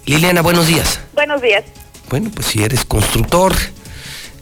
Liliana, 0.06 0.42
buenos 0.42 0.68
días. 0.68 1.00
Buenos 1.14 1.42
días. 1.42 1.64
Bueno, 2.10 2.30
pues 2.36 2.48
si 2.48 2.62
eres 2.62 2.84
constructor, 2.84 3.56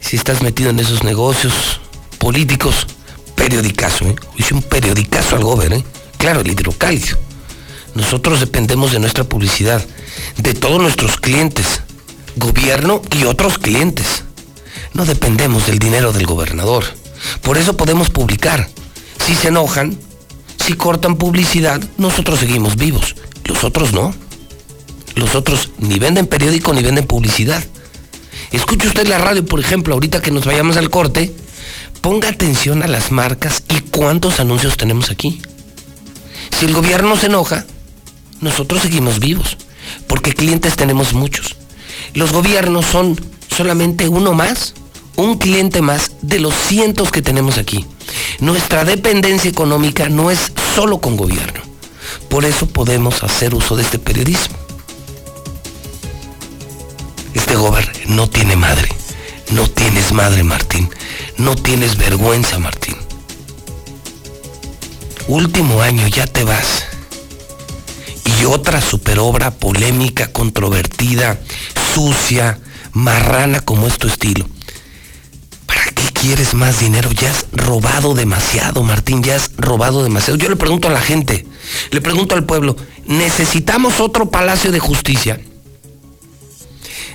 si 0.00 0.16
estás 0.16 0.42
metido 0.42 0.70
en 0.70 0.80
esos 0.80 1.04
negocios 1.04 1.80
políticos, 2.18 2.88
periodicazo, 3.36 4.06
¿eh? 4.06 4.16
Hice 4.38 4.54
un 4.54 4.62
periodicazo 4.62 5.36
al 5.36 5.44
gobierno, 5.44 5.76
¿eh? 5.76 5.84
Claro, 6.18 6.40
el 6.40 6.50
hidrocálido. 6.50 7.16
Nosotros 7.94 8.40
dependemos 8.40 8.90
de 8.90 8.98
nuestra 8.98 9.22
publicidad, 9.22 9.86
de 10.38 10.52
todos 10.52 10.82
nuestros 10.82 11.16
clientes, 11.18 11.80
gobierno 12.34 13.02
y 13.16 13.22
otros 13.22 13.58
clientes. 13.58 14.24
No 14.94 15.04
dependemos 15.04 15.68
del 15.68 15.78
dinero 15.78 16.12
del 16.12 16.26
gobernador. 16.26 17.03
Por 17.42 17.58
eso 17.58 17.76
podemos 17.76 18.10
publicar. 18.10 18.68
Si 19.24 19.34
se 19.34 19.48
enojan, 19.48 19.98
si 20.64 20.74
cortan 20.74 21.16
publicidad, 21.16 21.82
nosotros 21.98 22.40
seguimos 22.40 22.76
vivos. 22.76 23.16
Los 23.44 23.64
otros 23.64 23.92
no. 23.92 24.14
Los 25.14 25.34
otros 25.34 25.70
ni 25.78 25.98
venden 25.98 26.26
periódico 26.26 26.72
ni 26.72 26.82
venden 26.82 27.06
publicidad. 27.06 27.64
Escuche 28.50 28.88
usted 28.88 29.06
la 29.06 29.18
radio, 29.18 29.44
por 29.44 29.60
ejemplo, 29.60 29.94
ahorita 29.94 30.22
que 30.22 30.30
nos 30.30 30.44
vayamos 30.44 30.76
al 30.76 30.90
corte, 30.90 31.34
ponga 32.00 32.28
atención 32.28 32.82
a 32.82 32.86
las 32.86 33.10
marcas 33.10 33.62
y 33.68 33.80
cuántos 33.80 34.40
anuncios 34.40 34.76
tenemos 34.76 35.10
aquí. 35.10 35.40
Si 36.58 36.66
el 36.66 36.72
gobierno 36.72 37.16
se 37.16 37.26
enoja, 37.26 37.64
nosotros 38.40 38.82
seguimos 38.82 39.20
vivos, 39.20 39.56
porque 40.06 40.34
clientes 40.34 40.76
tenemos 40.76 41.14
muchos. 41.14 41.56
Los 42.14 42.32
gobiernos 42.32 42.86
son 42.86 43.18
solamente 43.48 44.08
uno 44.08 44.34
más, 44.34 44.74
un 45.16 45.38
cliente 45.38 45.80
más 45.80 46.12
de 46.22 46.40
los 46.40 46.54
cientos 46.54 47.10
que 47.10 47.22
tenemos 47.22 47.58
aquí. 47.58 47.86
Nuestra 48.40 48.84
dependencia 48.84 49.50
económica 49.50 50.08
no 50.08 50.30
es 50.30 50.52
solo 50.74 51.00
con 51.00 51.16
gobierno. 51.16 51.60
Por 52.28 52.44
eso 52.44 52.66
podemos 52.66 53.22
hacer 53.22 53.54
uso 53.54 53.76
de 53.76 53.82
este 53.82 53.98
periodismo. 53.98 54.56
Este 57.34 57.56
gobierno 57.56 57.92
no 58.08 58.28
tiene 58.28 58.56
madre. 58.56 58.88
No 59.50 59.68
tienes 59.68 60.12
madre, 60.12 60.42
Martín. 60.42 60.90
No 61.36 61.54
tienes 61.56 61.96
vergüenza, 61.96 62.58
Martín. 62.58 62.96
Último 65.28 65.80
año, 65.80 66.06
ya 66.08 66.26
te 66.26 66.44
vas. 66.44 66.84
Y 68.40 68.44
otra 68.46 68.80
superobra 68.80 69.52
polémica, 69.52 70.32
controvertida, 70.32 71.38
sucia, 71.94 72.58
marrana 72.92 73.60
como 73.60 73.86
es 73.86 73.98
tu 73.98 74.08
estilo. 74.08 74.46
¿Para 75.74 75.90
qué 75.90 76.04
quieres 76.12 76.54
más 76.54 76.78
dinero? 76.80 77.10
Ya 77.12 77.30
has 77.30 77.46
robado 77.52 78.14
demasiado, 78.14 78.82
Martín, 78.82 79.22
ya 79.22 79.36
has 79.36 79.50
robado 79.56 80.04
demasiado. 80.04 80.38
Yo 80.38 80.48
le 80.48 80.56
pregunto 80.56 80.88
a 80.88 80.92
la 80.92 81.00
gente, 81.00 81.46
le 81.90 82.00
pregunto 82.00 82.34
al 82.34 82.44
pueblo, 82.44 82.76
¿necesitamos 83.06 84.00
otro 84.00 84.30
palacio 84.30 84.70
de 84.70 84.78
justicia? 84.78 85.40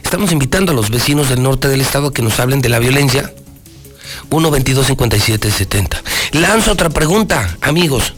Estamos 0.04 0.32
invitando 0.32 0.72
a 0.72 0.76
los 0.76 0.90
vecinos 0.90 1.30
del 1.30 1.42
norte 1.42 1.68
del 1.68 1.82
estado 1.82 2.08
a 2.08 2.14
que 2.14 2.22
nos 2.22 2.40
hablen 2.40 2.62
de 2.62 2.70
la 2.70 2.80
violencia, 2.80 3.34
1 4.30 4.52
22 4.52 4.88
57 4.88 5.52
70. 5.52 6.04
Lanzo 6.34 6.72
otra 6.72 6.90
pregunta, 6.90 7.58
amigos. 7.62 8.14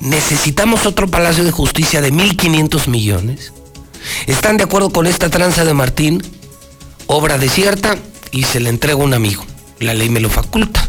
¿Necesitamos 0.00 0.86
otro 0.86 1.08
Palacio 1.08 1.44
de 1.44 1.50
Justicia 1.50 2.00
de 2.00 2.10
1.500 2.10 2.88
millones? 2.88 3.52
¿Están 4.26 4.56
de 4.56 4.64
acuerdo 4.64 4.90
con 4.90 5.06
esta 5.06 5.28
tranza 5.28 5.64
de 5.64 5.74
Martín? 5.74 6.22
Obra 7.06 7.36
desierta 7.36 7.98
y 8.32 8.44
se 8.44 8.60
le 8.60 8.70
entrega 8.70 8.96
un 8.96 9.12
amigo. 9.12 9.44
La 9.80 9.94
ley 9.94 10.08
me 10.10 10.20
lo 10.20 10.30
faculta. 10.30 10.86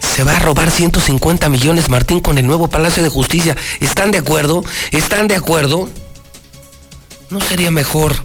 Se 0.00 0.24
va 0.24 0.36
a 0.36 0.40
robar 0.40 0.70
150 0.70 1.48
millones 1.48 1.90
Martín 1.90 2.20
con 2.20 2.38
el 2.38 2.46
nuevo 2.46 2.68
Palacio 2.68 3.02
de 3.02 3.08
Justicia. 3.08 3.56
¿Están 3.80 4.10
de 4.10 4.18
acuerdo? 4.18 4.64
¿Están 4.90 5.28
de 5.28 5.36
acuerdo? 5.36 5.88
¿No 7.30 7.40
sería 7.40 7.70
mejor 7.70 8.16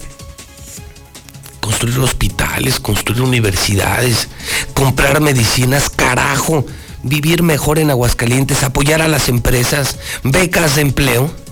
construir 1.59 1.99
hospitales, 1.99 2.79
construir 2.79 3.21
universidades, 3.21 4.29
comprar 4.73 5.21
medicinas, 5.21 5.89
carajo, 5.89 6.65
vivir 7.03 7.43
mejor 7.43 7.79
en 7.79 7.89
Aguascalientes, 7.89 8.63
apoyar 8.63 9.01
a 9.01 9.07
las 9.07 9.29
empresas, 9.29 9.97
becas 10.23 10.75
de 10.75 10.81
empleo. 10.81 11.42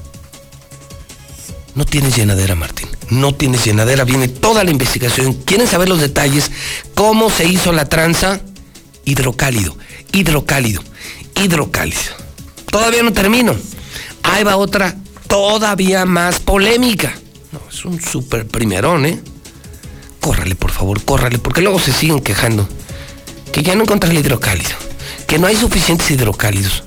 No 1.76 1.86
tienes 1.86 2.16
llenadera, 2.16 2.56
Martín. 2.56 2.88
No 3.10 3.34
tienes 3.34 3.64
llenadera. 3.64 4.04
Viene 4.04 4.28
toda 4.28 4.64
la 4.64 4.72
investigación. 4.72 5.34
¿Quieren 5.34 5.68
saber 5.68 5.90
los 5.90 6.02
detalles? 6.02 6.52
¿Cómo 6.96 7.30
se 7.30 7.46
hizo 7.46 7.72
la 7.72 7.86
tranza? 7.86 8.42
Hidrocálido, 9.06 9.76
hidrocálido, 10.12 10.84
hidrocálido. 11.36 12.14
Todavía 12.70 13.02
no 13.04 13.14
termino. 13.14 13.56
Ahí 14.24 14.44
va 14.44 14.58
otra 14.58 14.96
todavía 15.28 16.06
más 16.06 16.40
polémica. 16.40 17.14
No, 17.52 17.62
es 17.70 17.84
un 17.84 18.00
súper 18.00 18.48
primerón, 18.48 19.06
¿eh? 19.06 19.20
córrale, 20.22 20.56
por 20.56 20.72
favor, 20.72 21.04
córrale, 21.04 21.40
porque 21.40 21.62
luego 21.62 21.80
se 21.80 21.92
siguen 21.92 22.22
quejando. 22.22 22.70
Que 23.52 23.64
ya 23.64 23.76
no 23.76 23.84
encuentras 23.84 24.12
el 24.12 24.20
hidrocálido, 24.20 24.78
que 25.28 25.38
no 25.38 25.48
hay 25.48 25.58
suficientes 25.58 26.10
hidrocálidos. 26.10 26.84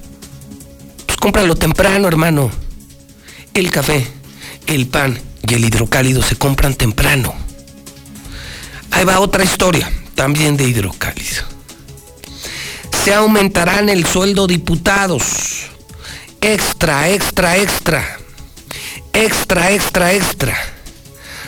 Pues 1.05 1.19
cómpralo 1.19 1.57
temprano, 1.57 2.09
hermano. 2.09 2.51
El 3.53 3.71
café, 3.71 4.07
el 4.67 4.87
pan 4.87 5.21
y 5.47 5.55
el 5.55 5.65
hidrocálido 5.65 6.23
se 6.23 6.37
compran 6.37 6.75
temprano. 6.75 7.35
Ahí 8.91 9.05
va 9.05 9.21
otra 9.21 9.45
historia, 9.45 9.91
también 10.15 10.57
de 10.57 10.65
hidrocálido. 10.65 11.45
Se 13.05 13.13
aumentarán 13.13 13.89
el 13.89 14.07
sueldo 14.07 14.47
diputados. 14.47 15.67
Extra, 16.41 17.11
extra, 17.11 17.57
extra. 17.57 18.19
Extra, 19.13 19.73
extra, 19.73 20.13
extra. 20.13 20.57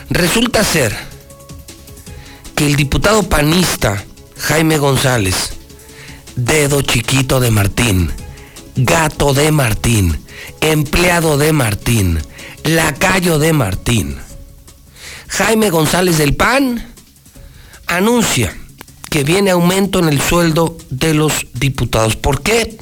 Resulta 0.09 0.63
ser 0.63 0.95
que 2.55 2.65
el 2.65 2.75
diputado 2.75 3.23
panista 3.23 4.03
Jaime 4.37 4.77
González, 4.77 5.53
dedo 6.35 6.81
chiquito 6.81 7.39
de 7.39 7.51
Martín, 7.51 8.11
gato 8.75 9.33
de 9.33 9.51
Martín, 9.51 10.19
empleado 10.61 11.37
de 11.37 11.53
Martín, 11.53 12.19
lacayo 12.67 13.39
de 13.39 13.53
Martín, 13.53 14.17
Jaime 15.27 15.69
González 15.69 16.17
del 16.17 16.35
PAN 16.35 16.85
anuncia 17.87 18.55
que 19.09 19.23
viene 19.23 19.51
aumento 19.51 19.99
en 19.99 20.09
el 20.09 20.21
sueldo 20.21 20.77
de 20.89 21.13
los 21.13 21.47
diputados. 21.53 22.15
¿Por 22.15 22.41
qué? 22.41 22.77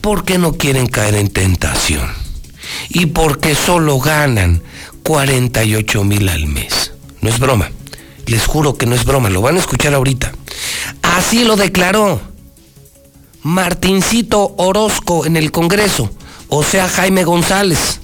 Porque 0.00 0.38
no 0.38 0.52
quieren 0.52 0.86
caer 0.86 1.14
en 1.14 1.28
tentación 1.28 2.08
y 2.88 3.06
porque 3.06 3.54
solo 3.54 3.98
ganan 3.98 4.62
48 5.02 6.04
mil 6.04 6.28
al 6.28 6.46
mes. 6.46 6.92
No 7.20 7.28
es 7.28 7.38
broma. 7.38 7.70
Les 8.26 8.44
juro 8.44 8.76
que 8.76 8.86
no 8.86 8.94
es 8.94 9.04
broma, 9.04 9.30
lo 9.30 9.40
van 9.40 9.56
a 9.56 9.60
escuchar 9.60 9.94
ahorita. 9.94 10.32
Así 11.02 11.44
lo 11.44 11.56
declaró 11.56 12.20
Martincito 13.42 14.54
Orozco 14.58 15.26
en 15.26 15.36
el 15.36 15.52
Congreso, 15.52 16.10
o 16.48 16.64
sea, 16.64 16.88
Jaime 16.88 17.22
González, 17.22 18.00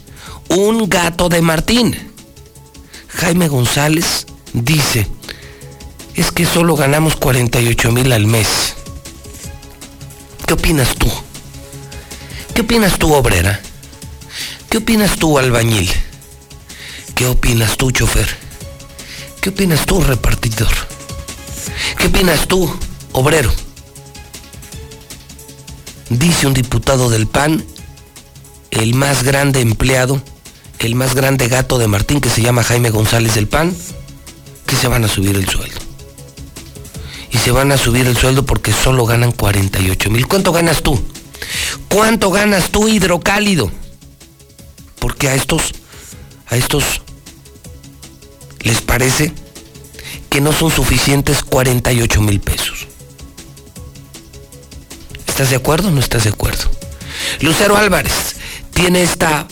un 0.57 0.89
gato 0.89 1.29
de 1.29 1.41
Martín. 1.41 1.97
Jaime 3.09 3.49
González 3.49 4.27
dice, 4.53 5.07
es 6.15 6.31
que 6.31 6.45
solo 6.45 6.77
ganamos 6.77 7.17
48 7.17 7.91
mil 7.91 8.13
al 8.13 8.27
mes. 8.27 8.75
¿Qué 10.47 10.55
opinas 10.55 10.95
tú? 10.97 11.11
¿Qué 12.55 12.61
opinas 12.63 12.99
tú, 12.99 13.15
obrera? 13.15 13.61
¿Qué 14.69 14.79
opinas 14.79 15.17
tú, 15.17 15.39
albañil? 15.39 15.91
¿Qué 17.15 17.27
opinas 17.27 17.77
tú, 17.79 17.91
chofer? 17.91 18.29
¿Qué 19.41 19.51
opinas 19.51 19.87
tú, 19.87 20.03
repartidor? 20.03 20.73
¿Qué 21.99 22.09
opinas 22.09 22.47
tú, 22.47 22.71
obrero? 23.13 23.53
Dice 26.11 26.47
un 26.47 26.53
diputado 26.53 27.09
del 27.09 27.27
PAN, 27.27 27.65
el 28.71 28.95
más 28.95 29.23
grande 29.23 29.61
empleado, 29.61 30.23
el 30.87 30.95
más 30.95 31.15
grande 31.15 31.49
gato 31.49 31.79
de 31.79 31.87
Martín, 31.87 32.21
que 32.21 32.31
se 32.31 32.43
llama 32.43 32.63
Jaime 32.63 32.91
González 32.91 33.35
del 33.35 33.49
PAN, 33.49 33.77
que 34.67 34.77
se 34.77 34.89
van 34.89 35.05
a 35.05 35.09
subir 35.09 35.37
el 35.37 35.49
sueldo. 35.49 35.79
Y 37.31 37.39
se 37.39 37.51
van 37.51 37.73
a 37.73 37.79
subir 37.79 38.07
el 38.07 38.17
sueldo 38.17 38.45
porque 38.45 38.73
solo 38.73 39.07
ganan 39.07 39.33
48 39.33 40.11
mil. 40.11 40.27
¿Cuánto 40.27 40.53
ganas 40.53 40.83
tú? 40.83 41.03
¿Cuánto 41.89 42.31
ganas 42.31 42.71
tú 42.71 42.89
hidrocálido? 42.89 43.71
Porque 44.99 45.29
a 45.29 45.35
estos, 45.35 45.73
a 46.49 46.57
estos 46.57 47.03
les 48.61 48.81
parece 48.81 49.33
que 50.29 50.41
no 50.41 50.53
son 50.53 50.71
suficientes 50.71 51.43
48 51.43 52.21
mil 52.23 52.41
pesos. 52.41 52.87
¿Estás 55.27 55.51
de 55.51 55.57
acuerdo 55.57 55.89
o 55.89 55.91
no 55.91 56.01
estás 56.01 56.25
de 56.25 56.31
acuerdo? 56.31 56.71
Lucero 57.41 57.77
Álvarez 57.77 58.37
tiene 58.75 59.03
esta 59.03 59.47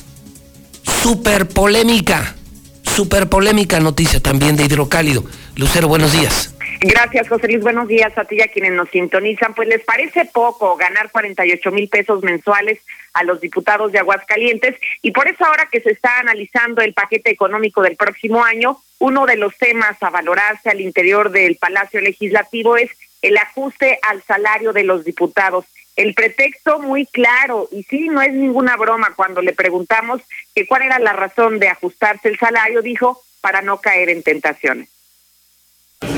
súper 1.02 1.48
polémica, 1.48 2.34
súper 2.82 3.28
polémica 3.28 3.80
noticia 3.80 4.20
también 4.20 4.56
de 4.56 4.64
hidrocálido. 4.64 5.24
Lucero, 5.56 5.88
buenos 5.88 6.12
días. 6.12 6.54
Gracias, 6.80 7.28
José 7.28 7.48
Luis. 7.48 7.60
Buenos 7.60 7.88
días 7.88 8.16
a 8.16 8.24
ti 8.24 8.36
y 8.36 8.42
a 8.42 8.48
quienes 8.48 8.72
nos 8.72 8.88
sintonizan. 8.90 9.54
Pues 9.54 9.68
les 9.68 9.84
parece 9.84 10.24
poco 10.24 10.76
ganar 10.76 11.10
48 11.10 11.70
mil 11.70 11.88
pesos 11.88 12.22
mensuales 12.22 12.78
a 13.12 13.24
los 13.24 13.40
diputados 13.40 13.92
de 13.92 13.98
Aguascalientes 13.98 14.76
y 15.02 15.10
por 15.10 15.28
eso 15.28 15.44
ahora 15.44 15.68
que 15.70 15.80
se 15.80 15.90
está 15.90 16.18
analizando 16.20 16.80
el 16.80 16.94
paquete 16.94 17.30
económico 17.30 17.82
del 17.82 17.96
próximo 17.96 18.44
año, 18.44 18.78
uno 18.98 19.26
de 19.26 19.36
los 19.36 19.56
temas 19.58 20.02
a 20.02 20.10
valorarse 20.10 20.70
al 20.70 20.80
interior 20.80 21.30
del 21.30 21.56
Palacio 21.56 22.00
Legislativo 22.00 22.76
es 22.76 22.90
el 23.20 23.36
ajuste 23.36 23.98
al 24.08 24.22
salario 24.22 24.72
de 24.72 24.84
los 24.84 25.04
diputados. 25.04 25.66
El 26.00 26.14
pretexto 26.14 26.78
muy 26.78 27.04
claro, 27.04 27.68
y 27.70 27.82
sí, 27.82 28.08
no 28.08 28.22
es 28.22 28.32
ninguna 28.32 28.74
broma, 28.78 29.12
cuando 29.14 29.42
le 29.42 29.52
preguntamos 29.52 30.22
que 30.54 30.66
cuál 30.66 30.80
era 30.80 30.98
la 30.98 31.12
razón 31.12 31.58
de 31.58 31.68
ajustarse 31.68 32.28
el 32.30 32.38
salario, 32.38 32.80
dijo, 32.80 33.22
para 33.42 33.60
no 33.60 33.82
caer 33.82 34.08
en 34.08 34.22
tentaciones. 34.22 34.88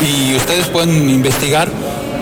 Y 0.01 0.37
ustedes 0.37 0.69
pueden 0.69 1.11
investigar 1.11 1.69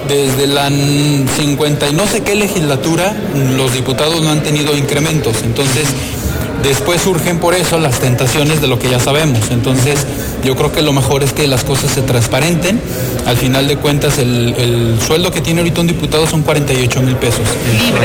desde 0.09 0.47
la 0.47 0.71
50 0.71 1.89
y 1.89 1.93
no 1.93 2.07
sé 2.07 2.25
qué 2.25 2.35
legislatura 2.35 3.13
los 3.35 3.75
diputados 3.75 4.23
no 4.23 4.31
han 4.31 4.43
tenido 4.43 4.75
incrementos. 4.75 5.43
Entonces, 5.43 5.95
después 6.63 7.03
surgen 7.03 7.39
por 7.39 7.55
eso 7.55 7.79
las 7.79 8.01
tentaciones 8.01 8.61
de 8.61 8.67
lo 8.67 8.79
que 8.79 8.89
ya 8.89 9.01
sabemos. 9.01 9.51
Entonces, 9.51 10.07
yo 10.45 10.57
creo 10.57 10.73
que 10.73 10.83
lo 10.83 10.93
mejor 10.93 11.23
es 11.23 11.33
que 11.33 11.47
las 11.47 11.65
cosas 11.65 11.91
se 11.91 12.03
transparenten. 12.03 12.81
Al 13.27 13.37
final 13.37 13.69
de 13.69 13.77
cuentas, 13.77 14.19
el, 14.19 14.99
sueldo 15.07 15.31
que 15.31 15.41
tiene 15.41 15.61
ahorita 15.61 15.81
un 15.81 15.87
diputado 15.87 16.27
son 16.27 16.43
48 16.43 17.03
mil 17.03 17.17
pesos. 17.17 17.47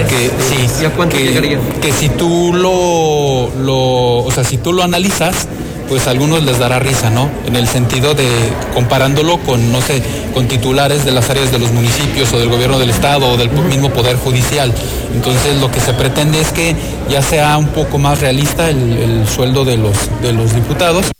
Que, 0.10 0.32
sí, 0.50 0.88
cuánto 0.96 1.18
que, 1.18 1.60
que 1.82 1.92
si 1.92 2.10
tú 2.10 2.52
lo, 2.54 3.52
lo, 3.64 4.26
o 4.26 4.32
sea, 4.32 4.44
si 4.44 4.58
tú 4.58 4.74
lo 4.74 4.84
analizas, 4.84 5.48
pues 5.88 6.08
a 6.08 6.12
algunos 6.12 6.44
les 6.44 6.60
dará 6.60 6.80
risa, 6.80 7.10
¿no? 7.10 7.30
En 7.46 7.56
el 7.56 7.68
sentido 7.68 8.14
de 8.14 8.28
comparándolo 8.74 9.38
con, 9.40 9.72
no 9.72 9.82
sé, 9.82 10.02
con 10.34 10.48
titulares 10.48 11.06
de 11.06 11.12
las 11.12 11.30
áreas 11.30 11.52
de 11.52 11.60
los 11.60 11.72
municipios 11.72 12.32
o 12.34 12.40
del 12.40 12.50
gobierno 12.50 12.80
del 12.80 12.90
estado 12.90 13.28
o 13.28 13.38
del 13.38 13.50
mismo 13.50 13.92
poder 13.92 14.16
judicial. 14.18 14.74
Entonces 15.14 15.60
lo 15.62 15.72
que 15.72 15.80
se 15.80 15.94
pretende 15.94 16.40
es 16.40 16.52
que 16.52 16.76
ya 17.10 17.22
sea 17.22 17.58
un 17.58 17.70
poco 17.70 17.98
más 17.98 18.22
realista 18.22 18.70
el, 18.70 19.26
sueldo 19.28 19.66
de 19.66 19.78
los, 19.78 20.22
de 20.22 20.34
los 20.34 20.54
diputados. 20.54 21.12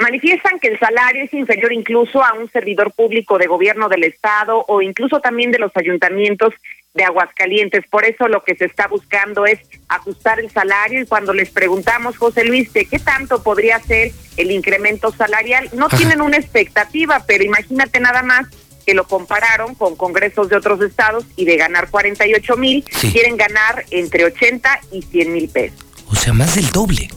Manifiestan 0.00 0.60
que 0.60 0.68
el 0.68 0.78
salario 0.78 1.24
es 1.24 1.34
inferior 1.34 1.72
incluso 1.72 2.22
a 2.22 2.32
un 2.34 2.48
servidor 2.52 2.92
público 2.92 3.36
de 3.36 3.48
gobierno 3.48 3.88
del 3.88 4.04
Estado 4.04 4.64
o 4.68 4.80
incluso 4.80 5.20
también 5.20 5.50
de 5.50 5.58
los 5.58 5.72
ayuntamientos 5.74 6.54
de 6.94 7.04
Aguascalientes. 7.04 7.84
Por 7.90 8.04
eso 8.04 8.28
lo 8.28 8.42
que 8.42 8.56
se 8.56 8.64
está 8.64 8.88
buscando 8.88 9.46
es 9.46 9.60
ajustar 9.88 10.40
el 10.40 10.50
salario 10.50 11.02
y 11.02 11.06
cuando 11.06 11.32
les 11.32 11.50
preguntamos, 11.50 12.16
José 12.16 12.44
Luis, 12.44 12.72
de 12.72 12.86
qué 12.86 12.98
tanto 12.98 13.42
podría 13.42 13.80
ser 13.80 14.12
el 14.36 14.50
incremento 14.50 15.12
salarial, 15.12 15.68
no 15.72 15.88
tienen 15.88 16.20
una 16.20 16.36
expectativa, 16.36 17.24
pero 17.26 17.44
imagínate 17.44 18.00
nada 18.00 18.22
más 18.22 18.46
que 18.86 18.94
lo 18.94 19.06
compararon 19.06 19.74
con 19.74 19.96
congresos 19.96 20.48
de 20.48 20.56
otros 20.56 20.80
estados 20.80 21.24
y 21.36 21.44
de 21.44 21.58
ganar 21.58 21.90
48 21.90 22.56
mil, 22.56 22.82
quieren 23.12 23.36
ganar 23.36 23.84
entre 23.90 24.24
80 24.24 24.80
y 24.92 25.02
100 25.02 25.32
mil 25.32 25.48
pesos. 25.50 25.78
O 26.06 26.16
sea, 26.16 26.32
más 26.32 26.54
del 26.54 26.70
doble. 26.70 27.10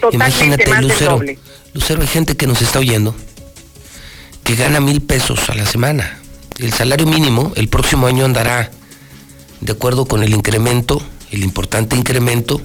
Totalmente 0.00 0.66
más 0.70 0.80
del 0.80 0.98
doble. 0.98 1.38
Lucero, 1.74 2.00
hay 2.00 2.08
gente 2.08 2.36
que 2.36 2.46
nos 2.46 2.62
está 2.62 2.78
oyendo 2.78 3.14
que 4.42 4.54
gana 4.56 4.80
mil 4.80 5.02
pesos 5.02 5.50
a 5.50 5.54
la 5.54 5.66
semana. 5.66 6.18
El 6.58 6.72
salario 6.72 7.06
mínimo 7.06 7.52
el 7.56 7.68
próximo 7.68 8.06
año 8.06 8.24
andará, 8.24 8.70
de 9.62 9.72
acuerdo 9.72 10.04
con 10.04 10.22
el 10.22 10.34
incremento, 10.34 11.00
el 11.30 11.42
importante 11.42 11.96
incremento, 11.96 12.60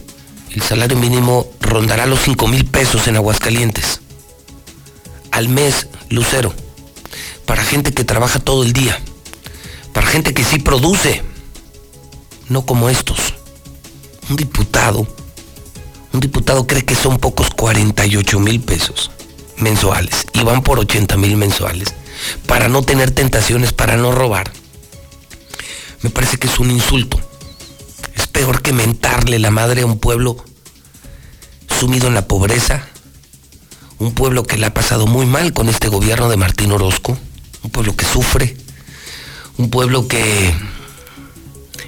el 0.51 0.61
salario 0.61 0.97
mínimo 0.97 1.47
rondará 1.61 2.05
los 2.05 2.19
cinco 2.19 2.47
mil 2.47 2.65
pesos 2.65 3.07
en 3.07 3.15
Aguascalientes. 3.15 4.01
Al 5.31 5.47
mes, 5.47 5.87
Lucero. 6.09 6.53
Para 7.45 7.63
gente 7.63 7.93
que 7.93 8.03
trabaja 8.03 8.39
todo 8.39 8.63
el 8.63 8.73
día. 8.73 8.99
Para 9.93 10.07
gente 10.07 10.33
que 10.33 10.43
sí 10.43 10.59
produce. 10.59 11.23
No 12.49 12.65
como 12.65 12.89
estos. 12.89 13.33
Un 14.29 14.35
diputado 14.35 15.07
un 16.17 16.21
diputado 16.21 16.65
cree 16.65 16.83
que 16.83 16.95
son 16.95 17.19
pocos 17.19 17.51
48 17.51 18.39
mil 18.39 18.59
pesos 18.59 19.11
mensuales 19.57 20.25
y 20.33 20.43
van 20.43 20.63
por 20.63 20.79
80 20.79 21.15
mil 21.17 21.37
mensuales 21.37 21.93
para 22.47 22.69
no 22.69 22.81
tener 22.81 23.11
tentaciones, 23.11 23.71
para 23.71 23.97
no 23.97 24.11
robar. 24.11 24.51
Me 26.01 26.09
parece 26.09 26.37
que 26.37 26.47
es 26.47 26.59
un 26.59 26.71
insulto. 26.71 27.19
Es 28.15 28.27
peor 28.27 28.61
que 28.61 28.73
mentarle 28.73 29.39
la 29.39 29.51
madre 29.51 29.81
a 29.81 29.85
un 29.85 29.99
pueblo 29.99 30.37
sumido 31.79 32.07
en 32.07 32.13
la 32.13 32.27
pobreza, 32.27 32.87
un 33.99 34.13
pueblo 34.13 34.43
que 34.43 34.57
le 34.57 34.65
ha 34.65 34.73
pasado 34.73 35.07
muy 35.07 35.25
mal 35.25 35.53
con 35.53 35.69
este 35.69 35.89
gobierno 35.89 36.29
de 36.29 36.37
Martín 36.37 36.71
Orozco, 36.71 37.17
un 37.63 37.69
pueblo 37.71 37.95
que 37.95 38.05
sufre, 38.05 38.55
un 39.57 39.69
pueblo 39.69 40.07
que, 40.07 40.53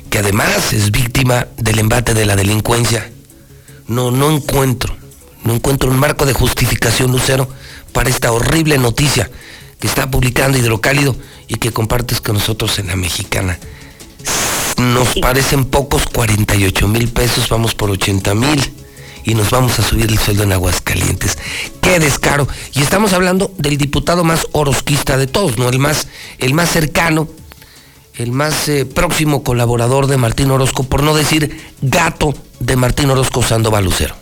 que 0.09 0.19
además 0.19 0.73
es 0.73 0.91
víctima 0.91 1.47
del 1.57 1.79
embate 1.79 2.13
de 2.13 2.25
la 2.25 2.35
delincuencia 2.35 3.11
no, 3.89 4.11
no 4.11 4.31
encuentro, 4.31 4.95
no 5.43 5.55
encuentro 5.55 5.89
un 5.89 5.97
marco 5.97 6.25
de 6.25 6.33
justificación, 6.33 7.11
Lucero, 7.11 7.49
para 7.91 8.09
esta 8.09 8.31
horrible 8.31 8.77
noticia 8.77 9.29
que 9.79 9.87
está 9.87 10.11
publicando 10.11 10.57
Hidrocálido 10.57 11.15
y 11.47 11.55
que 11.55 11.71
compartes 11.71 12.21
con 12.21 12.35
nosotros 12.35 12.77
en 12.77 12.87
la 12.87 12.95
mexicana. 12.95 13.57
Nos 14.79 15.15
parecen 15.19 15.65
pocos 15.65 16.05
48 16.05 16.87
mil 16.87 17.09
pesos, 17.09 17.49
vamos 17.49 17.75
por 17.75 17.91
80 17.91 18.33
mil 18.33 18.71
y 19.25 19.35
nos 19.35 19.49
vamos 19.49 19.77
a 19.77 19.83
subir 19.83 20.09
el 20.09 20.17
sueldo 20.17 20.43
en 20.43 20.53
Aguascalientes. 20.53 21.37
Qué 21.81 21.99
descaro. 21.99 22.47
Y 22.73 22.81
estamos 22.81 23.11
hablando 23.11 23.51
del 23.57 23.77
diputado 23.77 24.23
más 24.23 24.47
orosquista 24.53 25.17
de 25.17 25.27
todos, 25.27 25.57
¿no? 25.57 25.67
El 25.67 25.79
más, 25.79 26.07
el 26.37 26.53
más 26.53 26.69
cercano, 26.69 27.27
el 28.15 28.31
más 28.31 28.69
eh, 28.69 28.85
próximo 28.85 29.43
colaborador 29.43 30.07
de 30.07 30.15
Martín 30.15 30.49
Orozco, 30.49 30.83
por 30.83 31.03
no 31.03 31.13
decir 31.13 31.57
gato 31.81 32.33
de 32.61 32.77
Martín 32.77 33.09
Orozco 33.09 33.43
Sandoval 33.43 33.83
Lucero. 33.83 34.15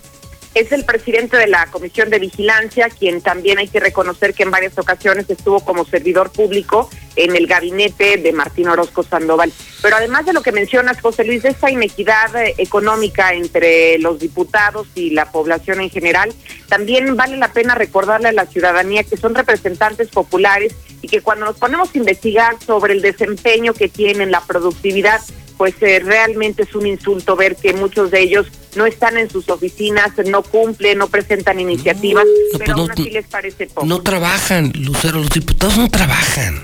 Es 0.57 0.71
el 0.71 0.85
presidente 0.85 1.37
de 1.37 1.45
la 1.45 1.67
Comisión 1.67 2.09
de 2.09 2.17
Vigilancia, 2.17 2.89
quien 2.89 3.21
también 3.21 3.59
hay 3.59 3.67
que 3.67 3.79
reconocer 3.79 4.33
que 4.33 4.41
en 4.41 4.49
varias 4.49 4.75
ocasiones 4.79 5.29
estuvo 5.29 5.59
como 5.59 5.85
servidor 5.85 6.31
público 6.31 6.89
en 7.15 7.35
el 7.35 7.45
gabinete 7.45 8.17
de 8.17 8.33
Martín 8.33 8.67
Orozco 8.67 9.03
Sandoval. 9.03 9.53
Pero 9.83 9.97
además 9.97 10.25
de 10.25 10.33
lo 10.33 10.41
que 10.41 10.51
mencionas, 10.51 10.99
José 10.99 11.25
Luis, 11.25 11.43
de 11.43 11.49
esta 11.49 11.69
inequidad 11.69 12.35
eh, 12.35 12.55
económica 12.57 13.33
entre 13.33 13.99
los 13.99 14.17
diputados 14.17 14.87
y 14.95 15.11
la 15.11 15.31
población 15.31 15.79
en 15.79 15.91
general, 15.91 16.33
también 16.67 17.15
vale 17.15 17.37
la 17.37 17.53
pena 17.53 17.75
recordarle 17.75 18.29
a 18.29 18.33
la 18.33 18.47
ciudadanía 18.47 19.03
que 19.03 19.15
son 19.15 19.35
representantes 19.35 20.07
populares 20.07 20.73
y 21.03 21.07
que 21.07 21.21
cuando 21.21 21.45
nos 21.45 21.57
ponemos 21.57 21.93
a 21.93 21.97
investigar 21.99 22.55
sobre 22.65 22.93
el 22.93 23.03
desempeño 23.03 23.75
que 23.75 23.89
tienen, 23.89 24.31
la 24.31 24.41
productividad, 24.41 25.21
pues 25.57 25.75
eh, 25.81 25.99
realmente 25.99 26.63
es 26.63 26.73
un 26.73 26.87
insulto 26.87 27.35
ver 27.35 27.55
que 27.55 27.73
muchos 27.73 28.11
de 28.11 28.21
ellos 28.21 28.47
no 28.75 28.85
están 28.85 29.17
en 29.17 29.29
sus 29.29 29.49
oficinas, 29.49 30.11
no 30.25 30.43
cumplen, 30.47 30.97
no 30.97 31.07
presentan 31.07 31.59
iniciativas, 31.59 32.25
pero 32.53 32.65
pues 32.65 32.77
aún 32.77 32.91
así 32.91 33.09
les 33.09 33.27
parece 33.27 33.67
poco. 33.67 33.85
No 33.85 34.01
trabajan, 34.01 34.71
Lucero, 34.75 35.19
los 35.19 35.29
diputados 35.29 35.77
no 35.77 35.89
trabajan. 35.89 36.61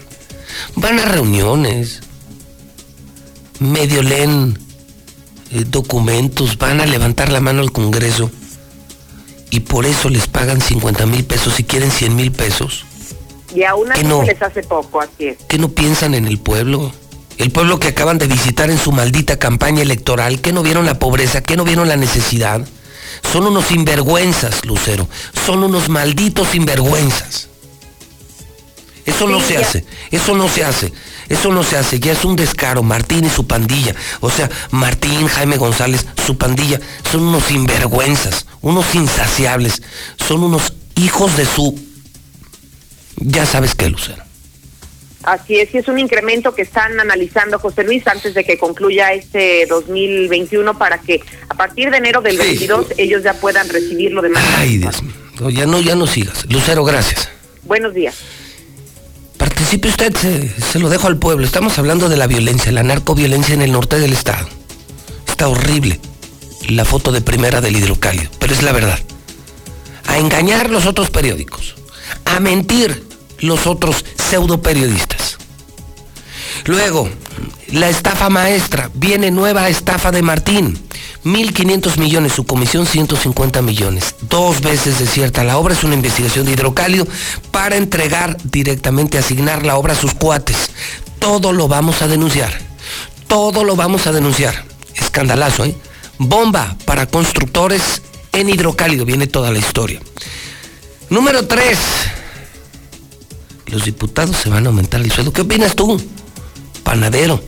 Van 0.75 0.99
a 0.99 1.05
reuniones, 1.05 2.01
medio 3.59 4.01
leen 4.01 4.57
eh, 5.51 5.65
documentos, 5.67 6.57
van 6.57 6.81
a 6.81 6.85
levantar 6.85 7.31
la 7.31 7.39
mano 7.39 7.61
al 7.61 7.71
Congreso 7.71 8.31
y 9.49 9.59
por 9.59 9.85
eso 9.85 10.09
les 10.09 10.27
pagan 10.27 10.61
50 10.61 11.05
mil 11.05 11.23
pesos 11.25 11.53
si 11.53 11.63
quieren 11.63 11.91
100 11.91 12.15
mil 12.15 12.31
pesos. 12.31 12.85
Y 13.53 13.63
aún 13.63 13.91
así 13.91 14.03
no, 14.03 14.23
les 14.23 14.41
hace 14.41 14.63
poco, 14.63 14.99
así 14.99 15.27
es. 15.27 15.37
¿Qué 15.47 15.59
no 15.59 15.69
piensan 15.69 16.15
en 16.15 16.25
el 16.25 16.39
pueblo? 16.39 16.91
El 17.37 17.51
pueblo 17.51 17.79
que 17.79 17.89
acaban 17.89 18.17
de 18.17 18.27
visitar 18.27 18.69
en 18.71 18.79
su 18.79 18.91
maldita 18.91 19.37
campaña 19.37 19.81
electoral, 19.81 20.41
que 20.41 20.53
no 20.53 20.63
vieron 20.63 20.85
la 20.85 20.97
pobreza, 20.97 21.41
que 21.41 21.55
no 21.55 21.63
vieron 21.63 21.87
la 21.87 21.97
necesidad. 21.97 22.67
Son 23.31 23.47
unos 23.47 23.65
sinvergüenzas, 23.65 24.65
Lucero. 24.65 25.07
Son 25.45 25.63
unos 25.63 25.89
malditos 25.89 26.49
sinvergüenzas. 26.49 27.49
Eso 29.05 29.27
no 29.27 29.41
se 29.41 29.57
hace, 29.57 29.85
eso 30.11 30.33
no 30.35 30.47
se 30.47 30.63
hace, 30.63 30.93
eso 31.27 31.51
no 31.51 31.63
se 31.63 31.77
hace, 31.77 31.99
ya 31.99 32.13
es 32.13 32.23
un 32.23 32.37
descaro, 32.37 32.83
Martín 32.83 33.25
y 33.25 33.29
su 33.29 33.45
pandilla, 33.45 33.93
o 34.21 34.29
sea, 34.29 34.49
Martín, 34.71 35.27
Jaime 35.27 35.57
González, 35.57 36.05
su 36.25 36.37
pandilla, 36.37 36.79
son 37.11 37.23
unos 37.23 37.43
sinvergüenzas, 37.43 38.45
unos 38.61 38.95
insaciables, 38.95 39.81
son 40.25 40.43
unos 40.43 40.73
hijos 40.95 41.35
de 41.35 41.45
su 41.45 41.77
Ya 43.17 43.45
sabes 43.45 43.75
qué, 43.75 43.89
Lucero. 43.89 44.22
Así 45.23 45.57
es, 45.59 45.73
y 45.73 45.77
es 45.77 45.87
un 45.87 45.99
incremento 45.99 46.53
que 46.53 46.63
están 46.63 46.99
analizando, 46.99 47.57
José 47.57 47.83
Luis, 47.83 48.05
antes 48.07 48.33
de 48.33 48.43
que 48.43 48.57
concluya 48.57 49.13
este 49.13 49.65
2021 49.67 50.77
para 50.77 50.99
que 50.99 51.21
a 51.47 51.55
partir 51.55 51.89
de 51.91 51.97
enero 51.97 52.21
del 52.21 52.37
22 52.37 52.87
ellos 52.97 53.23
ya 53.23 53.33
puedan 53.33 53.69
recibir 53.69 54.11
lo 54.11 54.21
demás. 54.21 54.43
Ay, 54.57 54.77
Dios 54.77 55.01
mío. 55.01 55.49
ya 55.49 55.65
no, 55.65 55.79
ya 55.79 55.95
no 55.95 56.07
sigas. 56.07 56.45
Lucero, 56.49 56.83
gracias. 56.83 57.29
Buenos 57.63 57.93
días. 57.93 58.15
Participe 59.37 59.87
usted, 59.87 60.13
se, 60.13 60.79
lo 60.79 60.89
dejo 60.89 61.07
al 61.07 61.17
pueblo. 61.17 61.45
Estamos 61.45 61.79
hablando 61.79 62.09
de 62.09 62.17
la 62.17 62.27
violencia, 62.27 62.71
la 62.71 62.83
narcoviolencia 62.83 63.53
en 63.53 63.61
el 63.61 63.71
norte 63.71 63.99
del 63.99 64.13
estado. 64.13 64.47
Está 65.27 65.47
horrible 65.47 65.99
la 66.67 66.85
foto 66.85 67.11
de 67.11 67.21
primera 67.21 67.61
del 67.61 67.75
hidrocálido, 67.75 68.29
pero 68.39 68.53
es 68.53 68.61
la 68.61 68.73
verdad. 68.73 68.99
A 70.05 70.17
engañar 70.17 70.69
los 70.69 70.85
otros 70.85 71.09
periódicos, 71.09 71.75
a 72.25 72.39
mentir 72.39 73.03
los 73.43 73.67
otros 73.67 74.05
pseudo 74.15 74.61
periodistas. 74.61 75.37
Luego, 76.65 77.09
la 77.67 77.89
estafa 77.89 78.29
maestra, 78.29 78.89
viene 78.93 79.31
nueva 79.31 79.67
estafa 79.69 80.11
de 80.11 80.21
Martín. 80.21 80.79
1.500 81.25 81.97
millones, 81.97 82.33
su 82.33 82.45
comisión 82.45 82.85
150 82.85 83.61
millones. 83.61 84.15
Dos 84.29 84.61
veces 84.61 84.99
desierta. 84.99 85.43
La 85.43 85.57
obra 85.57 85.73
es 85.73 85.83
una 85.83 85.95
investigación 85.95 86.45
de 86.45 86.53
hidrocálido 86.53 87.07
para 87.51 87.75
entregar 87.77 88.37
directamente, 88.43 89.17
asignar 89.17 89.65
la 89.65 89.77
obra 89.77 89.93
a 89.93 89.97
sus 89.97 90.13
cuates. 90.13 90.69
Todo 91.19 91.51
lo 91.51 91.67
vamos 91.67 92.01
a 92.01 92.07
denunciar. 92.07 92.53
Todo 93.27 93.63
lo 93.63 93.75
vamos 93.75 94.07
a 94.07 94.11
denunciar. 94.11 94.65
Escandalazo, 94.95 95.65
¿eh? 95.65 95.75
Bomba 96.17 96.75
para 96.85 97.07
constructores 97.07 98.01
en 98.31 98.49
hidrocálido. 98.49 99.05
Viene 99.05 99.27
toda 99.27 99.51
la 99.51 99.59
historia. 99.59 100.01
Número 101.09 101.47
3. 101.47 101.77
Los 103.73 103.83
diputados 103.83 104.37
se 104.37 104.49
van 104.49 104.65
a 104.65 104.69
aumentar 104.69 105.01
el 105.01 105.11
sueldo. 105.11 105.33
¿Qué 105.33 105.41
opinas 105.41 105.75
tú? 105.75 106.01
Panadero, 106.83 107.43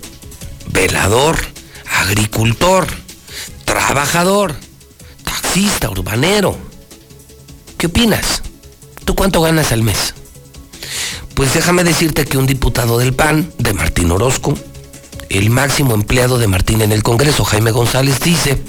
velador, 0.73 1.37
agricultor 2.01 2.87
trabajador, 3.65 4.55
taxista, 5.23 5.89
urbanero. 5.89 6.57
¿Qué 7.77 7.87
opinas? 7.87 8.41
¿Tú 9.03 9.15
cuánto 9.15 9.41
ganas 9.41 9.71
al 9.71 9.83
mes? 9.83 10.13
Pues 11.35 11.53
déjame 11.53 11.83
decirte 11.83 12.25
que 12.25 12.37
un 12.37 12.47
diputado 12.47 12.97
del 12.97 13.13
PAN, 13.13 13.51
de 13.57 13.73
Martín 13.73 14.09
Orozco, 14.11 14.57
el 15.29 15.49
máximo 15.49 15.93
empleado 15.93 16.37
de 16.37 16.47
Martín 16.47 16.81
en 16.81 16.91
el 16.91 17.03
Congreso, 17.03 17.43
Jaime 17.43 17.71
González, 17.71 18.19
dice 18.19 18.61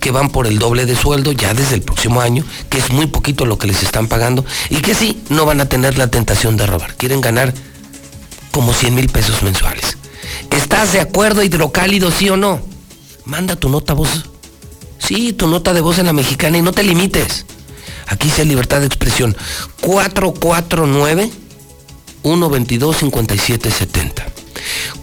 que 0.00 0.10
van 0.10 0.30
por 0.30 0.46
el 0.46 0.58
doble 0.58 0.86
de 0.86 0.96
sueldo 0.96 1.32
ya 1.32 1.54
desde 1.54 1.74
el 1.74 1.82
próximo 1.82 2.20
año, 2.20 2.44
que 2.68 2.78
es 2.78 2.90
muy 2.90 3.06
poquito 3.06 3.46
lo 3.46 3.58
que 3.58 3.66
les 3.66 3.82
están 3.82 4.08
pagando 4.08 4.44
y 4.70 4.76
que 4.76 4.94
sí, 4.94 5.22
no 5.28 5.46
van 5.46 5.60
a 5.60 5.68
tener 5.68 5.98
la 5.98 6.08
tentación 6.08 6.56
de 6.56 6.66
robar. 6.66 6.94
Quieren 6.96 7.20
ganar 7.20 7.54
como 8.50 8.72
100 8.72 8.94
mil 8.94 9.08
pesos 9.08 9.42
mensuales. 9.42 9.96
¿Estás 10.50 10.92
de 10.92 11.00
acuerdo, 11.00 11.42
hidrocálido, 11.42 12.10
sí 12.10 12.28
o 12.28 12.36
no? 12.36 12.60
Manda 13.24 13.56
tu 13.56 13.68
nota 13.68 13.94
voz 13.94 14.24
Sí, 15.02 15.32
tu 15.32 15.48
nota 15.48 15.72
de 15.72 15.80
voz 15.80 15.98
en 15.98 16.06
la 16.06 16.12
mexicana 16.12 16.58
y 16.58 16.62
no 16.62 16.72
te 16.72 16.84
limites. 16.84 17.44
Aquí 18.06 18.30
sea 18.30 18.44
libertad 18.44 18.80
de 18.80 18.86
expresión. 18.86 19.36
449 19.80 21.30
122 22.22 22.96
5770. 22.96 24.31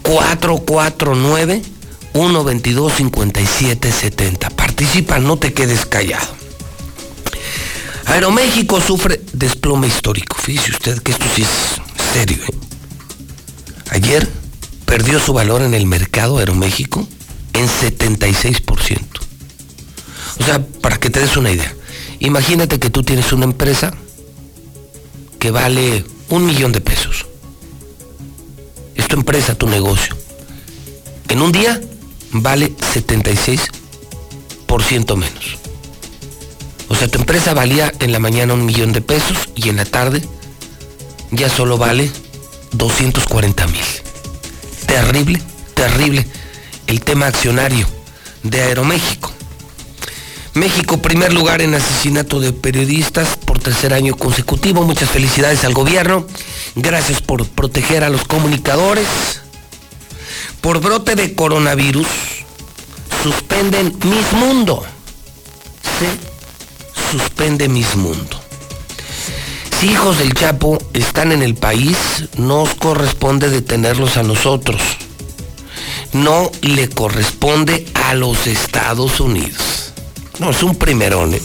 449 0.04 1.62
122 2.14 2.94
5770. 2.94 4.50
Participa, 4.50 5.20
no 5.20 5.38
te 5.38 5.54
quedes 5.54 5.86
callado. 5.86 6.40
Aeroméxico 8.06 8.82
sufre 8.82 9.22
desplome 9.34 9.88
histórico. 9.88 10.36
Fíjese 10.38 10.72
usted 10.72 11.00
que 11.02 11.12
esto 11.12 11.26
sí 11.36 11.44
es 11.44 12.12
serio. 12.14 12.38
¿eh? 12.44 12.54
Ayer 13.92 14.28
perdió 14.86 15.20
su 15.20 15.34
valor 15.34 15.62
en 15.62 15.76
el 15.76 15.86
mercado 15.86 16.40
Aeroméxico 16.40 17.08
en 17.54 17.68
76%. 17.68 19.00
O 20.40 20.44
sea, 20.44 20.66
para 20.82 20.98
que 20.98 21.10
te 21.10 21.20
des 21.20 21.38
una 21.38 21.52
idea. 21.52 21.76
Imagínate 22.20 22.80
que 22.80 22.90
tú 22.90 23.04
tienes 23.04 23.32
una 23.32 23.46
empresa 23.46 23.94
que 25.38 25.52
vale 25.52 26.04
un 26.30 26.46
millón 26.46 26.72
de 26.72 26.82
pesos. 26.82 27.29
Es 29.00 29.08
tu 29.08 29.16
empresa, 29.16 29.56
tu 29.56 29.68
negocio. 29.68 30.16
En 31.30 31.42
un 31.42 31.54
día 31.54 31.80
vale 32.34 32.76
76% 32.76 35.16
menos. 35.16 35.58
O 36.90 36.96
sea, 36.96 37.08
tu 37.08 37.18
empresa 37.18 37.54
valía 37.54 37.94
en 38.02 38.12
la 38.12 38.20
mañana 38.20 38.54
un 38.54 38.66
millón 38.66 38.92
de 38.92 39.00
pesos 39.00 39.38
y 39.56 39.70
en 39.70 39.78
la 39.78 39.86
tarde 39.86 40.22
ya 41.32 41.50
solo 41.50 41.78
vale 41.78 42.12
240 42.74 43.68
mil. 43.68 43.86
Terrible, 44.86 45.42
terrible 45.76 46.28
el 46.88 47.00
tema 47.00 47.28
accionario 47.28 47.88
de 48.44 48.60
Aeroméxico. 48.60 49.32
México, 50.60 51.02
primer 51.02 51.32
lugar 51.32 51.62
en 51.62 51.74
asesinato 51.74 52.42
de 52.42 52.52
periodistas 52.52 53.38
por 53.38 53.60
tercer 53.60 53.94
año 53.94 54.16
consecutivo. 54.16 54.84
Muchas 54.84 55.10
felicidades 55.10 55.64
al 55.64 55.74
gobierno. 55.74 56.28
Gracias 56.76 57.22
por 57.22 57.48
proteger 57.48 58.04
a 58.04 58.10
los 58.10 58.26
comunicadores. 58.26 59.08
Por 60.60 60.82
brote 60.82 61.16
de 61.16 61.34
coronavirus, 61.34 62.08
suspenden 63.24 63.98
Mis 64.04 64.34
Mundo. 64.34 64.84
Se 65.98 67.18
suspende 67.18 67.70
Mis 67.70 67.96
Mundo. 67.96 68.42
Si 69.80 69.92
hijos 69.92 70.18
del 70.18 70.34
Chapo 70.34 70.78
están 70.94 71.32
en 71.32 71.42
el 71.42 71.56
país, 71.56 71.98
nos 72.36 72.76
corresponde 72.76 73.50
detenerlos 73.50 74.18
a 74.18 74.24
nosotros. 74.24 74.82
No 76.12 76.52
le 76.62 76.90
corresponde 76.90 77.88
a 77.94 78.14
los 78.14 78.46
Estados 78.46 79.22
Unidos. 79.22 79.89
No, 80.40 80.52
es 80.52 80.64
un 80.64 80.76
primerón. 80.76 81.34
¿eh? 81.34 81.42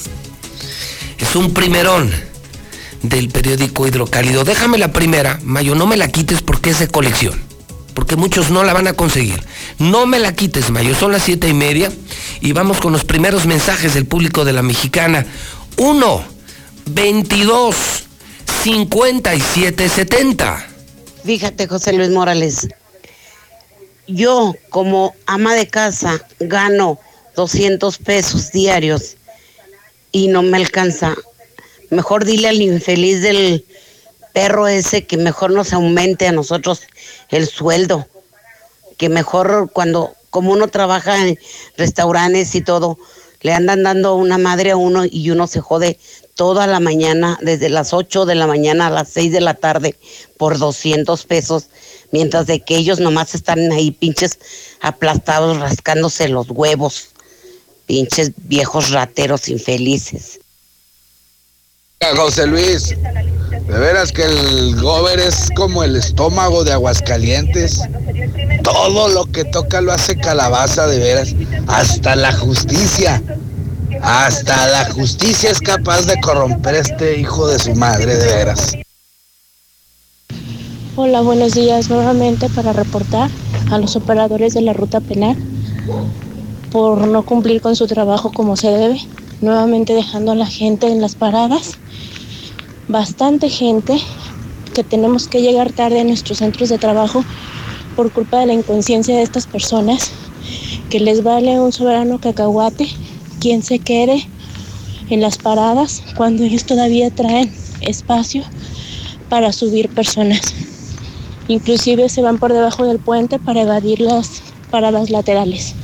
Es 1.18 1.34
un 1.34 1.52
primerón 1.52 2.10
del 3.02 3.28
periódico 3.28 3.86
Hidrocálido. 3.86 4.44
Déjame 4.44 4.78
la 4.78 4.92
primera, 4.92 5.40
Mayo, 5.42 5.74
no 5.74 5.86
me 5.86 5.96
la 5.96 6.08
quites 6.08 6.42
porque 6.42 6.70
es 6.70 6.78
de 6.78 6.88
colección. 6.88 7.40
Porque 7.92 8.16
muchos 8.16 8.50
no 8.50 8.64
la 8.64 8.72
van 8.72 8.86
a 8.86 8.92
conseguir. 8.94 9.42
No 9.78 10.06
me 10.06 10.18
la 10.18 10.32
quites, 10.34 10.70
Mayo. 10.70 10.94
Son 10.94 11.12
las 11.12 11.22
siete 11.22 11.48
y 11.48 11.54
media. 11.54 11.92
Y 12.40 12.52
vamos 12.52 12.78
con 12.80 12.92
los 12.92 13.04
primeros 13.04 13.46
mensajes 13.46 13.94
del 13.94 14.06
público 14.06 14.44
de 14.44 14.52
la 14.52 14.62
mexicana. 14.62 15.26
1, 15.76 16.24
22, 16.86 17.76
57, 18.62 19.88
70. 19.88 20.66
Fíjate, 21.24 21.66
José 21.66 21.92
Luis 21.92 22.10
Morales. 22.10 22.68
Yo, 24.06 24.54
como 24.70 25.14
ama 25.26 25.54
de 25.54 25.68
casa, 25.68 26.20
gano 26.38 27.00
200 27.34 27.98
pesos 27.98 28.52
diarios 28.52 29.16
y 30.12 30.28
no 30.28 30.42
me 30.42 30.56
alcanza. 30.56 31.14
Mejor 31.90 32.24
dile 32.24 32.48
al 32.48 32.62
infeliz 32.62 33.20
del 33.22 33.64
perro 34.32 34.68
ese 34.68 35.06
que 35.06 35.16
mejor 35.16 35.50
nos 35.50 35.72
aumente 35.72 36.26
a 36.26 36.32
nosotros 36.32 36.82
el 37.30 37.48
sueldo. 37.48 38.06
Que 38.96 39.08
mejor 39.08 39.70
cuando, 39.72 40.14
como 40.30 40.52
uno 40.52 40.68
trabaja 40.68 41.26
en 41.26 41.38
restaurantes 41.76 42.54
y 42.54 42.60
todo, 42.60 42.98
le 43.40 43.52
andan 43.52 43.82
dando 43.82 44.14
una 44.14 44.38
madre 44.38 44.70
a 44.70 44.76
uno 44.76 45.04
y 45.04 45.30
uno 45.30 45.46
se 45.46 45.60
jode 45.60 45.98
toda 46.34 46.66
la 46.66 46.80
mañana, 46.80 47.38
desde 47.42 47.68
las 47.68 47.92
8 47.92 48.26
de 48.26 48.34
la 48.34 48.46
mañana 48.46 48.86
a 48.86 48.90
las 48.90 49.08
6 49.10 49.32
de 49.32 49.40
la 49.40 49.54
tarde, 49.54 49.96
por 50.36 50.58
200 50.58 51.24
pesos, 51.26 51.68
mientras 52.10 52.46
de 52.46 52.60
que 52.60 52.76
ellos 52.76 53.00
nomás 53.00 53.34
están 53.34 53.70
ahí 53.70 53.90
pinches 53.90 54.38
aplastados 54.80 55.58
rascándose 55.58 56.28
los 56.28 56.50
huevos. 56.50 57.13
Pinches 57.86 58.32
viejos 58.36 58.90
rateros 58.90 59.48
infelices. 59.48 60.40
José 62.16 62.46
Luis, 62.46 62.90
de 62.90 63.78
veras 63.78 64.12
que 64.12 64.24
el 64.24 64.80
gober 64.80 65.18
es 65.18 65.48
como 65.56 65.82
el 65.82 65.96
estómago 65.96 66.62
de 66.64 66.72
Aguascalientes. 66.72 67.80
Todo 68.62 69.08
lo 69.08 69.24
que 69.26 69.44
toca 69.44 69.80
lo 69.80 69.92
hace 69.92 70.16
calabaza, 70.16 70.86
de 70.86 70.98
veras. 70.98 71.34
Hasta 71.66 72.14
la 72.14 72.32
justicia. 72.32 73.22
Hasta 74.02 74.68
la 74.68 74.90
justicia 74.92 75.50
es 75.50 75.60
capaz 75.60 76.02
de 76.02 76.20
corromper 76.20 76.74
este 76.74 77.18
hijo 77.18 77.48
de 77.48 77.58
su 77.58 77.74
madre, 77.74 78.16
de 78.16 78.26
veras. 78.26 78.72
Hola, 80.96 81.22
buenos 81.22 81.54
días. 81.54 81.88
Nuevamente 81.88 82.48
para 82.50 82.72
reportar 82.72 83.30
a 83.70 83.78
los 83.78 83.96
operadores 83.96 84.52
de 84.54 84.60
la 84.60 84.74
ruta 84.74 85.00
penal 85.00 85.36
por 86.74 87.06
no 87.06 87.24
cumplir 87.24 87.60
con 87.60 87.76
su 87.76 87.86
trabajo 87.86 88.32
como 88.32 88.56
se 88.56 88.68
debe, 88.68 89.00
nuevamente 89.40 89.94
dejando 89.94 90.32
a 90.32 90.34
la 90.34 90.46
gente 90.46 90.88
en 90.88 91.00
las 91.00 91.14
paradas, 91.14 91.78
bastante 92.88 93.48
gente 93.48 93.96
que 94.74 94.82
tenemos 94.82 95.28
que 95.28 95.40
llegar 95.40 95.72
tarde 95.72 96.00
a 96.00 96.04
nuestros 96.04 96.38
centros 96.38 96.70
de 96.70 96.78
trabajo 96.78 97.24
por 97.94 98.10
culpa 98.10 98.40
de 98.40 98.46
la 98.46 98.54
inconsciencia 98.54 99.16
de 99.16 99.22
estas 99.22 99.46
personas, 99.46 100.10
que 100.90 100.98
les 100.98 101.22
vale 101.22 101.60
un 101.60 101.70
soberano 101.70 102.18
cacahuate 102.18 102.88
quien 103.38 103.62
se 103.62 103.78
quede 103.78 104.26
en 105.10 105.20
las 105.20 105.38
paradas 105.38 106.02
cuando 106.16 106.42
ellos 106.42 106.64
todavía 106.64 107.08
traen 107.08 107.54
espacio 107.82 108.42
para 109.28 109.52
subir 109.52 109.90
personas. 109.90 110.40
Inclusive 111.46 112.08
se 112.08 112.20
van 112.20 112.38
por 112.38 112.52
debajo 112.52 112.84
del 112.84 112.98
puente 112.98 113.38
para 113.38 113.62
evadir 113.62 114.00
las 114.00 114.42
paradas 114.72 115.10
laterales. 115.10 115.76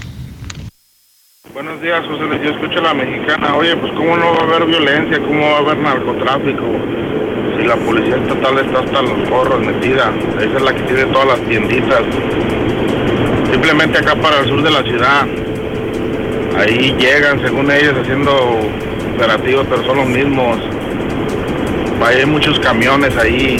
Buenos 1.52 1.82
días, 1.82 2.06
José. 2.06 2.24
Yo 2.44 2.50
escucho 2.50 2.78
a 2.78 2.82
la 2.82 2.94
mexicana. 2.94 3.56
Oye, 3.56 3.76
pues 3.76 3.92
cómo 3.94 4.16
no 4.16 4.32
va 4.32 4.38
a 4.38 4.44
haber 4.44 4.66
violencia, 4.66 5.18
cómo 5.18 5.50
va 5.50 5.56
a 5.56 5.58
haber 5.58 5.78
narcotráfico. 5.78 6.64
Si 7.58 7.66
la 7.66 7.76
policía 7.76 8.16
estatal 8.16 8.58
está 8.58 8.78
hasta 8.78 9.02
los 9.02 9.28
gorros 9.28 9.60
metida. 9.60 10.12
Esa 10.38 10.56
es 10.56 10.62
la 10.62 10.72
que 10.72 10.82
tiene 10.82 11.04
todas 11.06 11.26
las 11.26 11.40
tienditas. 11.48 12.02
Simplemente 13.50 13.98
acá 13.98 14.14
para 14.14 14.40
el 14.40 14.48
sur 14.48 14.62
de 14.62 14.70
la 14.70 14.82
ciudad. 14.84 15.26
Ahí 16.56 16.94
llegan, 16.98 17.40
según 17.42 17.70
ellos, 17.70 17.94
haciendo 18.00 18.32
operativos, 19.16 19.66
pero 19.68 19.84
son 19.84 19.96
los 19.96 20.06
mismos. 20.06 20.58
Hay 22.04 22.26
muchos 22.26 22.60
camiones 22.60 23.16
ahí. 23.16 23.56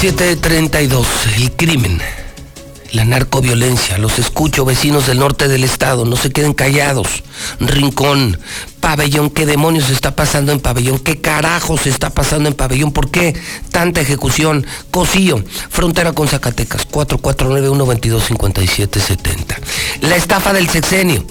732, 0.00 1.26
el 1.36 1.52
crimen, 1.52 2.00
la 2.92 3.04
narcoviolencia. 3.04 3.98
Los 3.98 4.18
escucho, 4.18 4.64
vecinos 4.64 5.06
del 5.06 5.18
norte 5.18 5.48
del 5.48 5.64
estado, 5.64 6.04
no 6.04 6.16
se 6.16 6.30
queden 6.30 6.54
callados. 6.54 7.08
Rincón, 7.60 8.38
pabellón, 8.80 9.30
¿qué 9.30 9.46
demonios 9.46 9.90
está 9.90 10.16
pasando 10.16 10.50
en 10.52 10.60
pabellón? 10.60 10.98
¿Qué 10.98 11.20
carajos 11.20 11.86
está 11.86 12.10
pasando 12.10 12.48
en 12.48 12.54
pabellón? 12.54 12.92
¿Por 12.92 13.10
qué 13.10 13.34
tanta 13.70 14.00
ejecución? 14.00 14.66
Cosío, 14.90 15.44
frontera 15.70 16.12
con 16.12 16.28
Zacatecas, 16.28 16.88
4491-225770. 16.88 19.56
La 20.02 20.16
estafa 20.16 20.52
del 20.52 20.68
sexenio, 20.68 21.24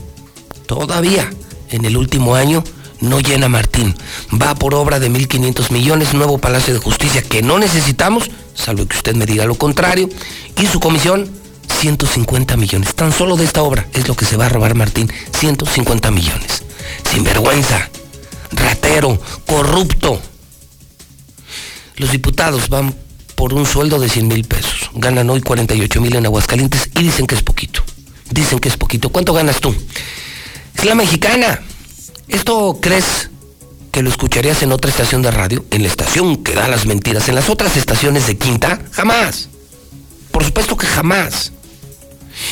todavía 0.66 1.30
en 1.70 1.86
el 1.86 1.98
último 1.98 2.36
año 2.36 2.64
no 3.02 3.20
llena 3.20 3.50
Martín. 3.50 3.96
Va 4.32 4.56
por 4.56 4.76
obra 4.76 5.00
de 5.00 5.10
1.500 5.10 5.72
millones, 5.72 6.14
nuevo 6.14 6.38
Palacio 6.38 6.74
de 6.74 6.80
Justicia 6.80 7.22
que 7.22 7.42
no 7.42 7.60
necesitamos, 7.60 8.30
salvo 8.54 8.86
que 8.86 8.98
usted 8.98 9.16
me 9.16 9.26
diga 9.26 9.46
lo 9.46 9.56
contrario, 9.56 10.10
y 10.58 10.68
su 10.68 10.80
comisión, 10.80 11.30
150 11.70 12.58
millones. 12.58 12.94
Tan 12.96 13.12
solo 13.12 13.38
de 13.38 13.46
esta 13.46 13.64
obra 13.64 13.88
es 13.94 14.08
lo 14.08 14.16
que 14.16 14.26
se 14.26 14.38
va 14.38 14.48
a 14.48 14.50
robar 14.50 14.76
Martín, 14.76 15.12
150 15.38 16.12
millones. 16.12 16.64
Sin 17.10 17.24
vergüenza, 17.24 17.90
ratero, 18.52 19.22
corrupto. 19.46 20.22
Los 21.96 22.12
diputados 22.12 22.70
van 22.70 22.96
por 23.36 23.54
un 23.54 23.66
sueldo 23.66 24.00
de 24.00 24.10
100 24.10 24.28
mil 24.28 24.44
pesos. 24.44 24.90
Ganan 24.94 25.30
hoy 25.30 25.42
48 25.42 26.02
mil 26.02 26.16
en 26.16 26.26
Aguascalientes 26.26 26.90
y 26.96 27.04
dicen 27.04 27.26
que 27.26 27.36
es 27.36 27.44
poquito. 27.44 27.82
Dicen 28.30 28.60
que 28.60 28.70
es 28.70 28.78
poquito. 28.78 29.10
¿Cuánto 29.10 29.34
ganas 29.34 29.60
tú? 29.60 29.74
Es 30.76 30.86
la 30.86 30.96
mexicana. 30.96 31.62
¿Esto 32.28 32.80
crees 32.82 33.30
que 33.92 34.04
lo 34.04 34.10
escucharías 34.10 34.62
en 34.62 34.72
otra 34.72 34.92
estación 34.92 35.22
de 35.22 35.32
radio? 35.32 35.66
En 35.72 35.82
la 35.84 35.88
estación 35.88 36.44
que 36.44 36.54
da 36.54 36.68
las 36.68 36.86
mentiras. 36.86 37.28
¿En 37.30 37.36
las 37.36 37.50
otras 37.50 37.76
estaciones 37.76 38.28
de 38.28 38.38
Quinta? 38.38 38.82
Jamás. 38.92 39.50
Por 40.32 40.44
supuesto 40.44 40.78
que 40.78 40.86
jamás. 40.86 41.52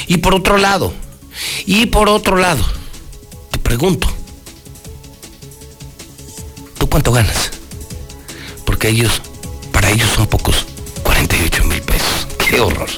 Y 0.07 0.17
por 0.17 0.35
otro 0.35 0.57
lado, 0.57 0.93
y 1.65 1.85
por 1.87 2.09
otro 2.09 2.37
lado, 2.37 2.63
te 3.51 3.59
pregunto, 3.59 4.07
¿tú 6.77 6.89
cuánto 6.89 7.11
ganas? 7.11 7.51
Porque 8.65 8.89
ellos, 8.89 9.21
para 9.71 9.89
ellos 9.89 10.09
son 10.09 10.27
pocos, 10.27 10.65
48 11.03 11.63
mil 11.65 11.81
pesos. 11.81 12.27
¡Qué 12.37 12.59
horror! 12.59 12.89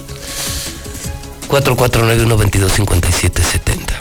449-122-5770. 1.49 3.93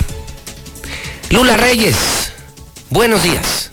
Lula 1.31 1.57
Reyes. 1.57 1.97
Buenos 2.91 3.23
días. 3.23 3.68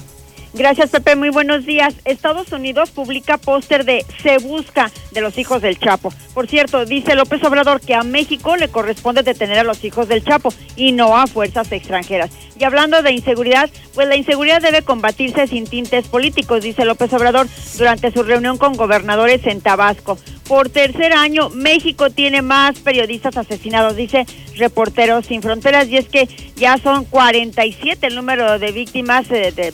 Gracias, 0.58 0.90
Pepe. 0.90 1.18
Muy 1.18 1.32
buenos 1.32 1.66
días. 1.66 1.94
Estados 2.06 2.54
Unidos 2.54 2.90
publica 2.90 3.38
póster 3.38 3.84
de 3.84 4.06
Se 4.24 4.38
Busca 4.38 4.90
de 5.12 5.20
los 5.20 5.38
hijos 5.38 5.62
del 5.62 5.78
Chapo. 5.78 6.14
Por 6.34 6.48
cierto, 6.48 6.86
dice 6.86 7.14
López 7.14 7.44
Obrador 7.44 7.82
que 7.82 7.94
a 7.94 8.04
México 8.04 8.56
le 8.56 8.70
corresponde 8.70 9.22
detener 9.22 9.60
a 9.60 9.64
los 9.66 9.84
hijos 9.84 10.08
del 10.08 10.24
Chapo 10.24 10.54
y 10.78 10.94
no 10.94 11.18
a 11.18 11.28
fuerzas 11.28 11.70
extranjeras. 11.74 12.32
Y 12.58 12.64
hablando 12.64 13.02
de 13.02 13.12
inseguridad, 13.12 13.70
pues 13.94 14.08
la 14.08 14.16
inseguridad 14.16 14.62
debe 14.62 14.82
combatirse 14.82 15.46
sin 15.48 15.68
tintes 15.68 16.08
políticos, 16.08 16.64
dice 16.64 16.86
López 16.86 17.12
Obrador 17.12 17.48
durante 17.78 18.12
su 18.12 18.24
reunión 18.24 18.58
con 18.58 18.78
gobernadores 18.78 19.46
en 19.48 19.60
Tabasco. 19.60 20.18
Por 20.48 20.70
tercer 20.70 21.12
año, 21.12 21.50
México 21.50 22.12
tiene 22.12 22.42
más 22.42 22.80
periodistas 22.80 23.36
asesinados, 23.36 23.98
dice 23.98 24.26
Reporteros 24.56 25.26
Sin 25.26 25.42
Fronteras, 25.42 25.90
y 25.90 25.98
es 25.98 26.08
que 26.08 26.30
ya 26.56 26.78
son 26.78 27.04
47 27.04 28.08
el 28.08 28.16
número 28.16 28.58
de 28.58 28.72
víctimas 28.72 29.30
eh, 29.32 29.52
de, 29.54 29.72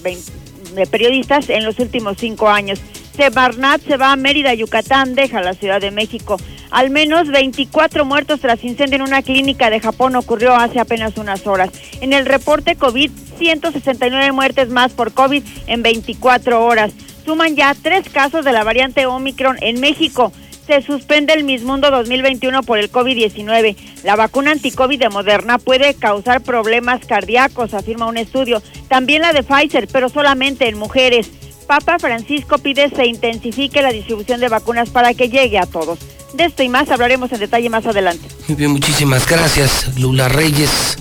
de 0.74 0.86
periodistas 0.86 1.50
en 1.50 1.64
los 1.64 1.80
últimos 1.80 2.18
cinco 2.18 2.50
años. 2.50 2.80
Sebarnat 3.16 3.82
se 3.82 3.98
va 3.98 4.12
a 4.12 4.16
Mérida, 4.16 4.54
Yucatán, 4.54 5.16
deja 5.16 5.42
la 5.42 5.54
Ciudad 5.54 5.82
de 5.82 5.92
México. 5.92 6.38
Al 6.70 6.90
menos 6.90 7.28
24 7.28 8.06
muertos 8.06 8.40
tras 8.40 8.64
incendio 8.64 8.96
en 8.96 9.02
una 9.02 9.22
clínica 9.22 9.70
de 9.70 9.82
Japón 9.82 10.16
ocurrió 10.16 10.56
hace 10.56 10.80
apenas 10.80 11.18
unas 11.18 11.46
horas. 11.46 11.70
En 12.00 12.14
el 12.14 12.26
reporte 12.26 12.76
COVID, 12.76 13.12
169 13.38 14.32
muertes 14.32 14.70
más 14.70 14.94
por 14.94 15.14
COVID 15.14 15.44
en 15.68 15.84
24 15.84 16.64
horas. 16.66 16.94
Suman 17.26 17.56
ya 17.56 17.76
tres 17.80 18.10
casos 18.10 18.46
de 18.46 18.54
la 18.54 18.64
variante 18.64 19.06
Omicron 19.06 19.58
en 19.62 19.80
México 19.80 20.32
se 20.66 20.82
suspende 20.82 21.34
el 21.34 21.44
Miss 21.44 21.64
Mundo 21.64 21.92
2021 21.92 22.64
por 22.64 22.78
el 22.78 22.92
COVID-19. 22.92 23.76
La 24.04 24.16
vacuna 24.16 24.52
anti-COVID 24.52 25.00
de 25.00 25.10
Moderna 25.10 25.58
puede 25.58 25.94
causar 25.94 26.42
problemas 26.42 27.06
cardíacos, 27.06 27.74
afirma 27.74 28.06
un 28.06 28.18
estudio. 28.18 28.62
También 28.88 29.22
la 29.22 29.34
de 29.34 29.44
Pfizer, 29.44 29.88
pero 29.88 30.10
solamente 30.10 30.68
en 30.68 30.78
mujeres. 30.78 31.30
Papa 31.68 32.00
Francisco 32.00 32.58
pide 32.58 32.90
se 32.90 33.06
intensifique 33.06 33.82
la 33.82 33.92
distribución 33.92 34.40
de 34.40 34.50
vacunas 34.50 34.90
para 34.90 35.14
que 35.14 35.30
llegue 35.30 35.58
a 35.58 35.66
todos. 35.66 36.00
De 36.34 36.46
esto 36.46 36.64
y 36.64 36.70
más 36.70 36.90
hablaremos 36.90 37.32
en 37.32 37.40
detalle 37.40 37.70
más 37.70 37.86
adelante. 37.86 38.28
Muy 38.48 38.56
bien, 38.56 38.72
muchísimas 38.72 39.28
gracias, 39.28 39.98
Lula 40.00 40.30
Reyes. 40.30 40.98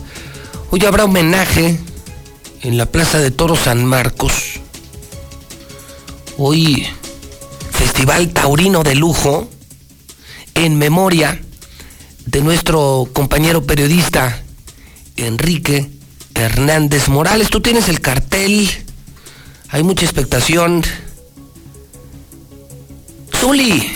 Hoy 0.70 0.84
habrá 0.84 1.04
homenaje 1.04 1.78
en 2.62 2.78
la 2.78 2.86
Plaza 2.86 3.18
de 3.18 3.30
Toro 3.30 3.56
San 3.56 3.84
Marcos. 3.84 4.60
Hoy 6.38 6.86
Festival 7.80 8.28
Taurino 8.34 8.82
de 8.82 8.94
Lujo 8.94 9.48
en 10.54 10.76
memoria 10.76 11.40
de 12.26 12.42
nuestro 12.42 13.08
compañero 13.10 13.64
periodista 13.64 14.42
Enrique 15.16 15.88
Hernández 16.34 17.08
Morales. 17.08 17.48
Tú 17.48 17.62
tienes 17.62 17.88
el 17.88 18.02
cartel, 18.02 18.68
hay 19.70 19.82
mucha 19.82 20.04
expectación. 20.04 20.82
Zuli, 23.34 23.90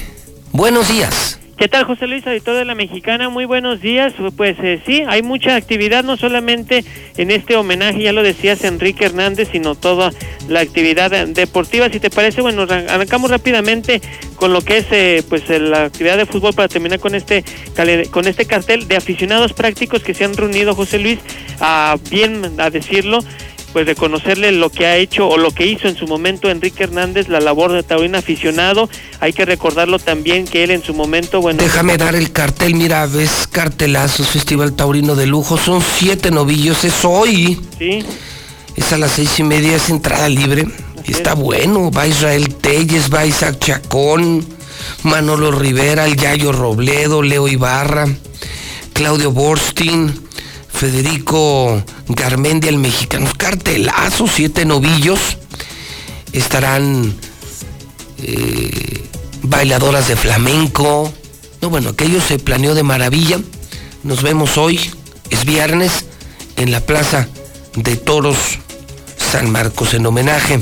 buenos 0.50 0.88
días. 0.88 1.38
¿Qué 1.56 1.68
tal, 1.68 1.84
José 1.84 2.08
Luis, 2.08 2.26
editor 2.26 2.56
de 2.56 2.64
la 2.64 2.74
Mexicana? 2.74 3.28
Muy 3.28 3.44
buenos 3.44 3.80
días. 3.80 4.12
Pues 4.36 4.56
eh, 4.60 4.82
sí, 4.84 5.04
hay 5.06 5.22
mucha 5.22 5.54
actividad, 5.54 6.02
no 6.02 6.16
solamente 6.16 6.84
en 7.16 7.30
este 7.30 7.54
homenaje, 7.54 8.02
ya 8.02 8.12
lo 8.12 8.24
decías, 8.24 8.64
Enrique 8.64 9.04
Hernández, 9.04 9.50
sino 9.52 9.76
toda 9.76 10.10
la 10.48 10.60
actividad 10.60 11.28
deportiva. 11.28 11.88
Si 11.90 12.00
te 12.00 12.10
parece, 12.10 12.42
bueno, 12.42 12.62
arrancamos 12.62 13.30
rápidamente 13.30 14.02
con 14.34 14.52
lo 14.52 14.62
que 14.62 14.78
es 14.78 14.86
eh, 14.90 15.22
pues 15.28 15.48
la 15.48 15.84
actividad 15.84 16.16
de 16.16 16.26
fútbol 16.26 16.54
para 16.54 16.66
terminar 16.66 16.98
con 16.98 17.14
este 17.14 17.44
con 18.10 18.26
este 18.26 18.46
cartel 18.46 18.88
de 18.88 18.96
aficionados 18.96 19.52
prácticos 19.52 20.02
que 20.02 20.12
se 20.12 20.24
han 20.24 20.36
reunido, 20.36 20.74
José 20.74 20.98
Luis, 20.98 21.20
a 21.60 21.96
bien 22.10 22.42
a 22.58 22.68
decirlo, 22.70 23.20
pues 23.74 23.86
reconocerle 23.86 24.52
lo 24.52 24.70
que 24.70 24.86
ha 24.86 24.96
hecho 24.96 25.26
o 25.26 25.36
lo 25.36 25.50
que 25.50 25.66
hizo 25.66 25.88
en 25.88 25.96
su 25.96 26.06
momento 26.06 26.48
Enrique 26.48 26.84
Hernández, 26.84 27.28
la 27.28 27.40
labor 27.40 27.72
de 27.72 27.82
taurino 27.82 28.16
aficionado. 28.16 28.88
Hay 29.18 29.32
que 29.32 29.44
recordarlo 29.44 29.98
también 29.98 30.46
que 30.46 30.62
él 30.62 30.70
en 30.70 30.84
su 30.84 30.94
momento, 30.94 31.40
bueno... 31.40 31.60
Déjame 31.60 31.96
dar 31.96 32.14
el 32.14 32.30
cartel, 32.30 32.76
mira, 32.76 33.04
ves 33.06 33.48
cartelazos, 33.50 34.28
Festival 34.28 34.74
Taurino 34.74 35.16
de 35.16 35.26
Lujo, 35.26 35.58
son 35.58 35.82
siete 35.82 36.30
novillos, 36.30 36.84
es 36.84 37.04
hoy. 37.04 37.60
Sí. 37.76 38.04
Es 38.76 38.92
a 38.92 38.96
las 38.96 39.10
seis 39.10 39.40
y 39.40 39.42
media, 39.42 39.74
es 39.74 39.90
entrada 39.90 40.28
libre. 40.28 40.66
Está 41.04 41.34
bueno, 41.34 41.90
va 41.90 42.06
Israel 42.06 42.54
Telles, 42.54 43.12
va 43.12 43.26
Isaac 43.26 43.58
Chacón, 43.58 44.46
Manolo 45.02 45.50
Rivera, 45.50 46.06
el 46.06 46.16
Yayo 46.16 46.52
Robledo, 46.52 47.22
Leo 47.22 47.48
Ibarra, 47.48 48.06
Claudio 48.92 49.32
Borstin, 49.32 50.23
Federico 50.84 51.82
Garmendia, 52.08 52.68
el 52.68 52.76
mexicano. 52.76 53.26
Cartelazo, 53.38 54.26
siete 54.26 54.66
novillos. 54.66 55.38
Estarán 56.34 57.14
eh, 58.22 59.02
bailadoras 59.40 60.08
de 60.08 60.16
flamenco. 60.16 61.10
No, 61.62 61.70
bueno, 61.70 61.88
aquello 61.88 62.20
se 62.20 62.38
planeó 62.38 62.74
de 62.74 62.82
maravilla. 62.82 63.40
Nos 64.02 64.22
vemos 64.22 64.58
hoy, 64.58 64.78
es 65.30 65.46
viernes, 65.46 66.04
en 66.58 66.70
la 66.70 66.80
Plaza 66.80 67.28
de 67.76 67.96
Toros 67.96 68.36
San 69.16 69.50
Marcos, 69.50 69.94
en 69.94 70.04
homenaje, 70.04 70.60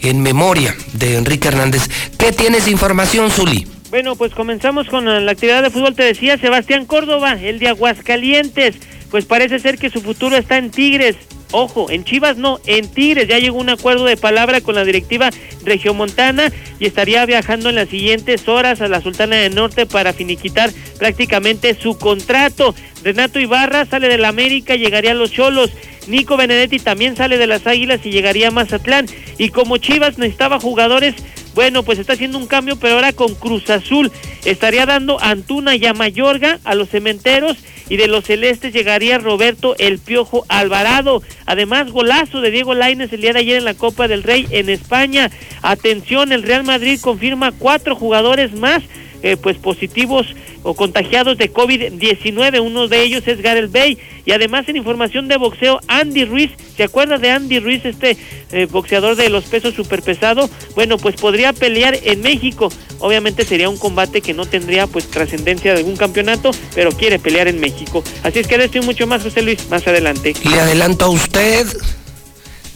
en 0.00 0.22
memoria 0.22 0.74
de 0.94 1.18
Enrique 1.18 1.48
Hernández. 1.48 1.82
¿Qué 2.16 2.32
tienes 2.32 2.64
de 2.64 2.70
información, 2.70 3.30
Zuli? 3.30 3.66
Bueno, 3.90 4.16
pues 4.16 4.32
comenzamos 4.32 4.88
con 4.88 5.04
la 5.04 5.30
actividad 5.30 5.62
de 5.62 5.68
fútbol. 5.68 5.94
Te 5.94 6.02
decía 6.02 6.38
Sebastián 6.38 6.86
Córdoba, 6.86 7.34
el 7.34 7.58
de 7.58 7.68
Aguascalientes. 7.68 8.76
Pues 9.12 9.26
parece 9.26 9.58
ser 9.58 9.76
que 9.76 9.90
su 9.90 10.00
futuro 10.00 10.36
está 10.38 10.56
en 10.56 10.70
Tigres. 10.70 11.16
Ojo, 11.50 11.90
en 11.90 12.02
Chivas 12.02 12.38
no, 12.38 12.60
en 12.66 12.88
Tigres 12.88 13.28
ya 13.28 13.38
llegó 13.38 13.58
un 13.58 13.68
acuerdo 13.68 14.06
de 14.06 14.16
palabra 14.16 14.62
con 14.62 14.74
la 14.74 14.86
directiva 14.86 15.28
regiomontana 15.66 16.50
y 16.80 16.86
estaría 16.86 17.26
viajando 17.26 17.68
en 17.68 17.74
las 17.74 17.90
siguientes 17.90 18.48
horas 18.48 18.80
a 18.80 18.88
la 18.88 19.02
Sultana 19.02 19.36
del 19.36 19.54
Norte 19.54 19.84
para 19.84 20.14
finiquitar 20.14 20.70
prácticamente 20.98 21.74
su 21.74 21.98
contrato. 21.98 22.74
Renato 23.04 23.38
Ibarra 23.38 23.84
sale 23.84 24.08
del 24.08 24.24
América, 24.24 24.76
llegaría 24.76 25.10
a 25.10 25.14
los 25.14 25.30
Cholos. 25.30 25.70
Nico 26.06 26.38
Benedetti 26.38 26.78
también 26.78 27.14
sale 27.14 27.36
de 27.36 27.46
las 27.46 27.66
Águilas 27.66 28.00
y 28.04 28.10
llegaría 28.10 28.48
a 28.48 28.50
Mazatlán. 28.50 29.06
Y 29.36 29.50
como 29.50 29.76
Chivas 29.76 30.16
necesitaba 30.16 30.58
jugadores, 30.58 31.14
bueno, 31.54 31.82
pues 31.82 31.98
está 31.98 32.14
haciendo 32.14 32.38
un 32.38 32.46
cambio, 32.46 32.76
pero 32.76 32.94
ahora 32.94 33.12
con 33.12 33.34
Cruz 33.34 33.68
Azul. 33.70 34.10
Estaría 34.44 34.86
dando 34.86 35.22
Antuna 35.22 35.76
y 35.76 35.84
a 35.86 35.94
Mayorga 35.94 36.58
a 36.64 36.74
los 36.74 36.88
cementeros 36.88 37.58
y 37.88 37.96
de 37.96 38.08
los 38.08 38.24
celestes 38.24 38.72
llegaría 38.72 39.18
Roberto 39.18 39.76
El 39.78 39.98
Piojo 39.98 40.44
Alvarado. 40.48 41.22
Además, 41.46 41.90
golazo 41.90 42.40
de 42.40 42.50
Diego 42.50 42.74
Lainez 42.74 43.12
el 43.12 43.20
día 43.20 43.32
de 43.32 43.40
ayer 43.40 43.58
en 43.58 43.64
la 43.64 43.74
Copa 43.74 44.08
del 44.08 44.22
Rey 44.22 44.46
en 44.50 44.70
España. 44.70 45.30
Atención, 45.60 46.32
el 46.32 46.42
Real 46.42 46.64
Madrid 46.64 46.98
confirma 47.00 47.52
cuatro 47.52 47.94
jugadores 47.94 48.54
más 48.54 48.82
eh, 49.22 49.36
pues 49.36 49.56
positivos 49.58 50.26
o 50.62 50.74
contagiados 50.74 51.38
de 51.38 51.52
COVID-19. 51.52 52.60
Uno 52.60 52.88
de 52.88 53.02
ellos 53.02 53.26
es 53.26 53.40
Gareth 53.40 53.72
Bay. 53.72 53.98
Y 54.24 54.32
además 54.32 54.68
en 54.68 54.76
información 54.76 55.28
de 55.28 55.36
boxeo, 55.36 55.80
Andy 55.88 56.24
Ruiz, 56.24 56.50
¿se 56.76 56.84
acuerda 56.84 57.18
de 57.18 57.30
Andy 57.30 57.58
Ruiz, 57.58 57.84
este 57.84 58.16
eh, 58.52 58.66
boxeador 58.70 59.16
de 59.16 59.28
los 59.28 59.44
pesos 59.44 59.74
superpesado? 59.74 60.48
Bueno, 60.74 60.96
pues 60.98 61.16
podría 61.16 61.52
pelear 61.52 61.98
en 62.02 62.20
México. 62.20 62.70
Obviamente 63.00 63.44
sería 63.44 63.68
un 63.68 63.78
combate 63.78 64.20
que 64.20 64.34
no 64.34 64.46
tendría 64.46 64.86
pues 64.86 65.10
trascendencia 65.10 65.72
de 65.72 65.78
algún 65.78 65.96
campeonato, 65.96 66.52
pero 66.74 66.92
quiere 66.92 67.18
pelear 67.18 67.48
en 67.48 67.60
México. 67.60 68.04
Así 68.22 68.38
es 68.38 68.46
que 68.46 68.58
de 68.58 68.66
esto 68.66 68.78
y 68.78 68.82
mucho 68.82 69.06
más, 69.06 69.22
José 69.22 69.42
Luis, 69.42 69.68
más 69.68 69.86
adelante. 69.86 70.34
Le 70.48 70.60
adelanto 70.60 71.06
a 71.06 71.08
usted 71.08 71.66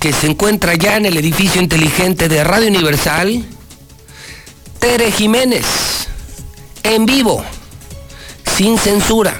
que 0.00 0.12
se 0.12 0.26
encuentra 0.26 0.74
ya 0.74 0.96
en 0.96 1.06
el 1.06 1.16
edificio 1.16 1.60
inteligente 1.60 2.28
de 2.28 2.44
Radio 2.44 2.68
Universal, 2.68 3.44
Tere 4.78 5.10
Jiménez, 5.10 6.05
en 6.94 7.06
vivo, 7.06 7.44
sin 8.56 8.78
censura, 8.78 9.36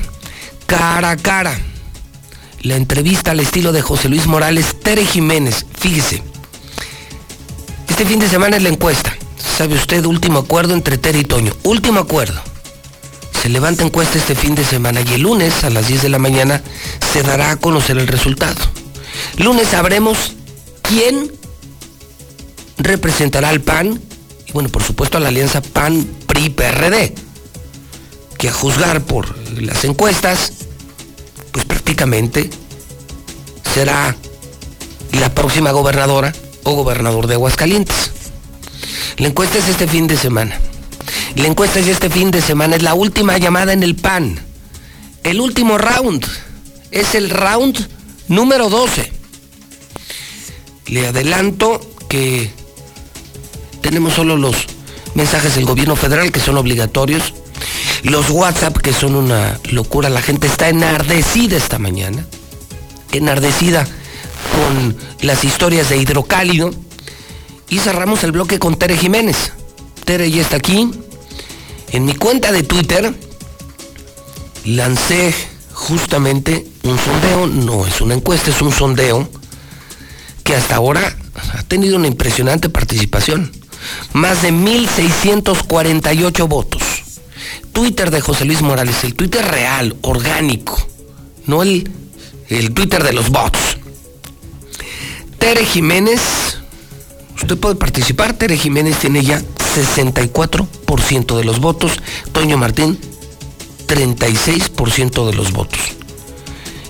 cara 0.67 1.11
a 1.11 1.17
cara. 1.17 1.59
La 2.63 2.77
entrevista 2.77 3.31
al 3.31 3.41
estilo 3.41 3.73
de 3.73 3.83
José 3.83 4.09
Luis 4.09 4.27
Morales, 4.27 4.81
Tere 4.81 5.05
Jiménez, 5.05 5.67
fíjese. 5.79 6.23
Este 7.89 8.05
fin 8.05 8.19
de 8.19 8.29
semana 8.29 8.57
es 8.57 8.63
la 8.63 8.69
encuesta. 8.69 9.17
Sabe 9.57 9.75
usted, 9.75 10.05
último 10.05 10.41
acuerdo 10.41 10.75
entre 10.75 10.99
Tere 10.99 11.21
y 11.21 11.25
Toño. 11.25 11.57
Último 11.63 12.01
acuerdo. 12.01 12.43
Se 13.41 13.49
levanta 13.49 13.85
encuesta 13.85 14.19
este 14.19 14.35
fin 14.35 14.55
de 14.55 14.65
semana 14.65 15.01
y 15.03 15.15
el 15.15 15.23
lunes 15.23 15.63
a 15.65 15.71
las 15.71 15.87
10 15.87 16.03
de 16.03 16.09
la 16.09 16.19
mañana 16.19 16.63
se 17.13 17.23
dará 17.23 17.53
a 17.53 17.57
conocer 17.57 17.97
el 17.97 18.09
resultado. 18.09 18.61
Lunes 19.39 19.69
sabremos 19.69 20.35
quién 20.83 21.31
representará 22.79 23.51
al 23.51 23.61
PAN 23.61 24.01
y 24.47 24.53
bueno, 24.53 24.69
por 24.69 24.83
supuesto 24.83 25.19
a 25.19 25.21
la 25.21 25.29
alianza 25.29 25.63
PAN-PRI-PRD, 25.63 27.15
que 28.39 28.49
a 28.49 28.53
juzgar 28.53 29.03
por 29.03 29.37
las 29.61 29.85
encuestas, 29.85 30.53
pues 31.53 31.65
prácticamente 31.65 32.51
será 33.75 34.17
la 35.13 35.35
próxima 35.35 35.71
gobernadora 35.71 36.35
o 36.65 36.75
gobernador 36.75 37.27
de 37.27 37.35
Aguascalientes. 37.35 38.11
La 39.19 39.29
encuesta 39.29 39.59
es 39.59 39.69
este 39.69 39.89
fin 39.89 40.07
de 40.07 40.17
semana. 40.17 40.59
La 41.37 41.47
encuesta 41.47 41.79
es 41.79 41.87
este 41.87 42.11
fin 42.11 42.31
de 42.31 42.41
semana, 42.43 42.77
es 42.77 42.83
la 42.83 42.95
última 42.95 43.39
llamada 43.39 43.73
en 43.73 43.83
el 43.83 43.95
PAN. 43.95 44.39
El 45.23 45.41
último 45.41 45.79
round 45.79 46.27
es 46.91 47.15
el 47.15 47.31
round 47.31 47.89
número 48.29 48.69
12. 48.69 49.13
Le 50.87 51.07
adelanto 51.07 51.81
que 52.09 52.51
tenemos 53.81 54.15
solo 54.15 54.37
los 54.37 54.57
mensajes 55.15 55.55
del 55.55 55.65
gobierno 55.65 55.97
federal 55.97 56.33
que 56.33 56.41
son 56.41 56.57
obligatorios, 56.57 57.35
los 58.03 58.31
WhatsApp 58.31 58.77
que 58.79 58.93
son 58.93 59.15
una 59.15 59.59
locura, 59.71 60.09
la 60.09 60.23
gente 60.23 60.47
está 60.47 60.69
enardecida 60.69 61.57
esta 61.57 61.79
mañana, 61.79 62.27
enardecida 63.13 63.85
con 63.85 64.97
las 65.21 65.45
historias 65.45 65.89
de 65.89 65.99
hidrocálido 65.99 66.71
y 67.69 67.79
cerramos 67.79 68.25
el 68.25 68.33
bloque 68.33 68.59
con 68.59 68.77
Tere 68.77 68.97
Jiménez. 68.97 69.53
Tere 70.05 70.31
ya 70.31 70.43
está 70.43 70.57
aquí. 70.57 70.91
En 71.93 72.05
mi 72.05 72.15
cuenta 72.15 72.53
de 72.53 72.63
Twitter 72.63 73.15
lancé 74.65 75.35
justamente 75.73 76.67
un 76.85 76.99
sondeo, 76.99 77.47
no 77.47 77.87
es 77.87 78.01
una 78.01 78.15
encuesta, 78.15 78.51
es 78.51 78.63
un 78.63 78.73
sondeo 78.73 79.29
que 80.43 80.55
hasta 80.55 80.77
ahora 80.77 81.17
ha 81.55 81.63
tenido 81.65 81.97
una 81.97 82.07
impresionante 82.07 82.69
participación. 82.69 83.53
Más 84.13 84.43
de 84.43 84.53
1.648 84.53 86.49
votos. 86.49 87.06
Twitter 87.77 88.11
de 88.11 88.23
José 88.23 88.47
Luis 88.47 88.63
Morales, 88.63 89.05
el 89.05 89.15
Twitter 89.15 89.45
real, 89.45 89.97
orgánico, 90.01 90.79
no 91.45 91.63
el, 91.63 91.91
el 92.49 92.73
Twitter 92.73 93.05
de 93.05 93.13
los 93.13 93.29
bots. 93.29 93.77
Tere 95.39 95.63
Jiménez, 95.67 96.23
usted 97.35 97.59
puede 97.59 97.75
participar, 97.75 98.33
Tere 98.33 98.57
Jiménez 98.57 98.97
tiene 98.99 99.23
ya 99.23 99.43
64% 99.75 101.37
de 101.37 101.45
los 101.45 101.61
votos, 101.61 101.93
Toño 102.33 102.57
Martín 102.57 102.99
36% 103.87 105.27
de 105.27 105.35
los 105.35 105.53
votos. 105.53 105.81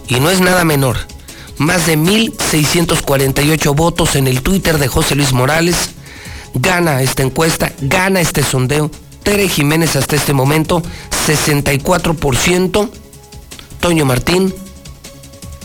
Y 0.07 0.21
no 0.21 0.31
es 0.31 0.41
nada 0.41 0.65
menor, 0.65 0.99
más 1.59 1.87
de 1.87 1.99
1.648 1.99 3.75
votos 3.75 4.15
en 4.15 4.29
el 4.29 4.41
Twitter 4.41 4.79
de 4.79 4.87
José 4.87 5.17
Luis 5.17 5.33
Morales, 5.33 5.91
gana 6.55 7.03
esta 7.03 7.25
encuesta, 7.25 7.73
gana 7.81 8.21
este 8.21 8.45
sondeo. 8.45 8.89
Tere 9.27 9.49
Jiménez 9.49 9.97
hasta 9.97 10.15
este 10.15 10.33
momento, 10.33 10.85
64%. 11.27 12.89
Toño 13.81 14.05
Martín, 14.05 14.55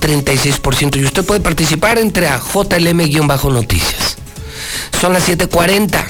36%. 0.02 1.00
Y 1.00 1.06
usted 1.06 1.24
puede 1.24 1.42
participar 1.42 2.00
entre 2.00 2.28
a 2.28 2.40
JLM-noticias. 2.40 4.18
Son 5.00 5.14
las 5.14 5.30
7.40 5.30 6.04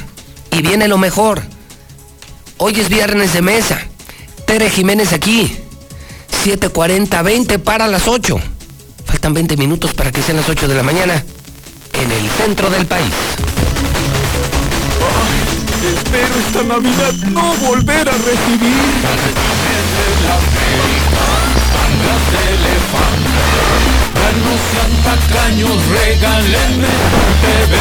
y 0.52 0.62
viene 0.62 0.88
lo 0.88 0.98
mejor. 0.98 1.42
Hoy 2.56 2.80
es 2.80 2.88
viernes 2.88 3.34
de 3.34 3.42
mesa. 3.42 3.86
Tere 4.48 4.70
Jiménez 4.70 5.12
aquí. 5.12 5.54
7.40, 6.46 7.22
20 7.22 7.60
para 7.60 7.88
las 7.88 8.08
8. 8.08 8.40
Faltan 9.04 9.34
20 9.34 9.58
minutos 9.58 9.94
para 9.94 10.14
que 10.14 10.22
sean 10.22 10.38
las 10.38 10.48
8 10.48 10.70
de 10.70 10.76
la 10.76 10.84
mañana 10.84 11.22
en 12.02 12.12
el 12.14 12.30
centro 12.30 12.70
del 12.70 12.86
país. 12.86 13.12
Espero 15.84 16.36
esta 16.48 16.64
Navidad 16.64 17.14
no 17.32 17.54
volver 17.56 18.08
a 18.08 18.12
recibir. 18.12 18.82
No 24.32 24.56
sean 24.72 24.94
tacaños, 25.04 25.76
regálenme 25.90 26.88
TV. 27.42 27.76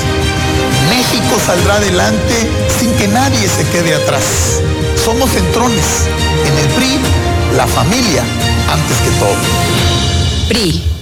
México 0.88 1.36
saldrá 1.44 1.74
adelante 1.74 2.48
sin 2.78 2.92
que 2.92 3.08
nadie 3.08 3.48
se 3.48 3.64
quede 3.70 3.96
atrás. 3.96 4.22
Somos 5.04 5.30
centrones. 5.30 6.06
En 6.46 6.58
el 6.58 6.68
PRI, 6.74 7.00
la 7.56 7.66
familia 7.66 8.22
antes 8.70 8.98
que 8.98 9.10
todo. 9.18 10.48
PRI. 10.48 11.01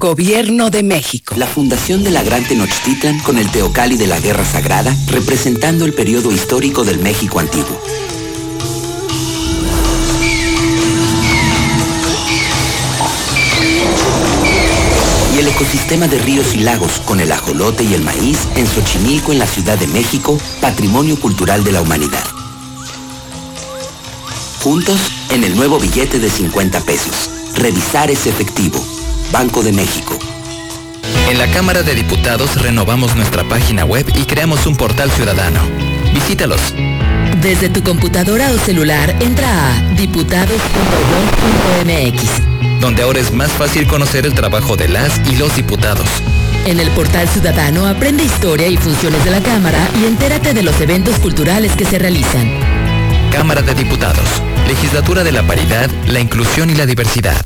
Gobierno 0.00 0.70
de 0.70 0.84
México. 0.84 1.34
La 1.36 1.48
fundación 1.48 2.04
de 2.04 2.12
la 2.12 2.22
Gran 2.22 2.44
Tenochtitlan 2.44 3.18
con 3.18 3.36
el 3.36 3.50
Teocali 3.50 3.96
de 3.96 4.06
la 4.06 4.20
Guerra 4.20 4.44
Sagrada, 4.44 4.94
representando 5.08 5.84
el 5.84 5.92
periodo 5.92 6.30
histórico 6.30 6.84
del 6.84 7.00
México 7.00 7.40
antiguo. 7.40 7.80
Y 15.34 15.38
el 15.40 15.48
ecosistema 15.48 16.06
de 16.06 16.18
ríos 16.20 16.54
y 16.54 16.60
lagos 16.60 17.00
con 17.00 17.18
el 17.18 17.32
ajolote 17.32 17.82
y 17.82 17.94
el 17.94 18.02
maíz 18.02 18.38
en 18.54 18.68
Xochimilco, 18.68 19.32
en 19.32 19.40
la 19.40 19.46
Ciudad 19.46 19.76
de 19.76 19.88
México, 19.88 20.38
Patrimonio 20.60 21.18
Cultural 21.18 21.64
de 21.64 21.72
la 21.72 21.82
Humanidad. 21.82 22.24
Juntos 24.62 25.00
en 25.30 25.42
el 25.42 25.56
nuevo 25.56 25.80
billete 25.80 26.20
de 26.20 26.30
50 26.30 26.82
pesos. 26.82 27.30
Revisar 27.56 28.12
ese 28.12 28.30
efectivo. 28.30 28.97
Banco 29.32 29.62
de 29.62 29.72
México. 29.72 30.18
En 31.28 31.38
la 31.38 31.46
Cámara 31.48 31.82
de 31.82 31.94
Diputados 31.94 32.60
renovamos 32.62 33.14
nuestra 33.14 33.44
página 33.44 33.84
web 33.84 34.06
y 34.14 34.24
creamos 34.24 34.66
un 34.66 34.74
portal 34.76 35.10
ciudadano. 35.10 35.60
Visítalos. 36.14 36.72
Desde 37.42 37.68
tu 37.68 37.82
computadora 37.82 38.50
o 38.50 38.58
celular, 38.58 39.14
entra 39.20 39.68
a 39.68 39.72
diputados.gov.mx, 39.94 42.80
donde 42.80 43.02
ahora 43.02 43.20
es 43.20 43.30
más 43.32 43.52
fácil 43.52 43.86
conocer 43.86 44.24
el 44.24 44.32
trabajo 44.32 44.76
de 44.76 44.88
las 44.88 45.20
y 45.30 45.36
los 45.36 45.54
diputados. 45.54 46.08
En 46.64 46.80
el 46.80 46.88
portal 46.90 47.28
ciudadano 47.28 47.86
aprende 47.86 48.24
historia 48.24 48.68
y 48.68 48.78
funciones 48.78 49.22
de 49.24 49.30
la 49.30 49.42
Cámara 49.42 49.88
y 50.00 50.06
entérate 50.06 50.54
de 50.54 50.62
los 50.62 50.80
eventos 50.80 51.18
culturales 51.18 51.72
que 51.76 51.84
se 51.84 51.98
realizan. 51.98 52.50
Cámara 53.30 53.60
de 53.62 53.74
Diputados, 53.74 54.42
Legislatura 54.66 55.22
de 55.22 55.32
la 55.32 55.46
Paridad, 55.46 55.90
la 56.06 56.20
Inclusión 56.20 56.70
y 56.70 56.74
la 56.74 56.86
Diversidad. 56.86 57.44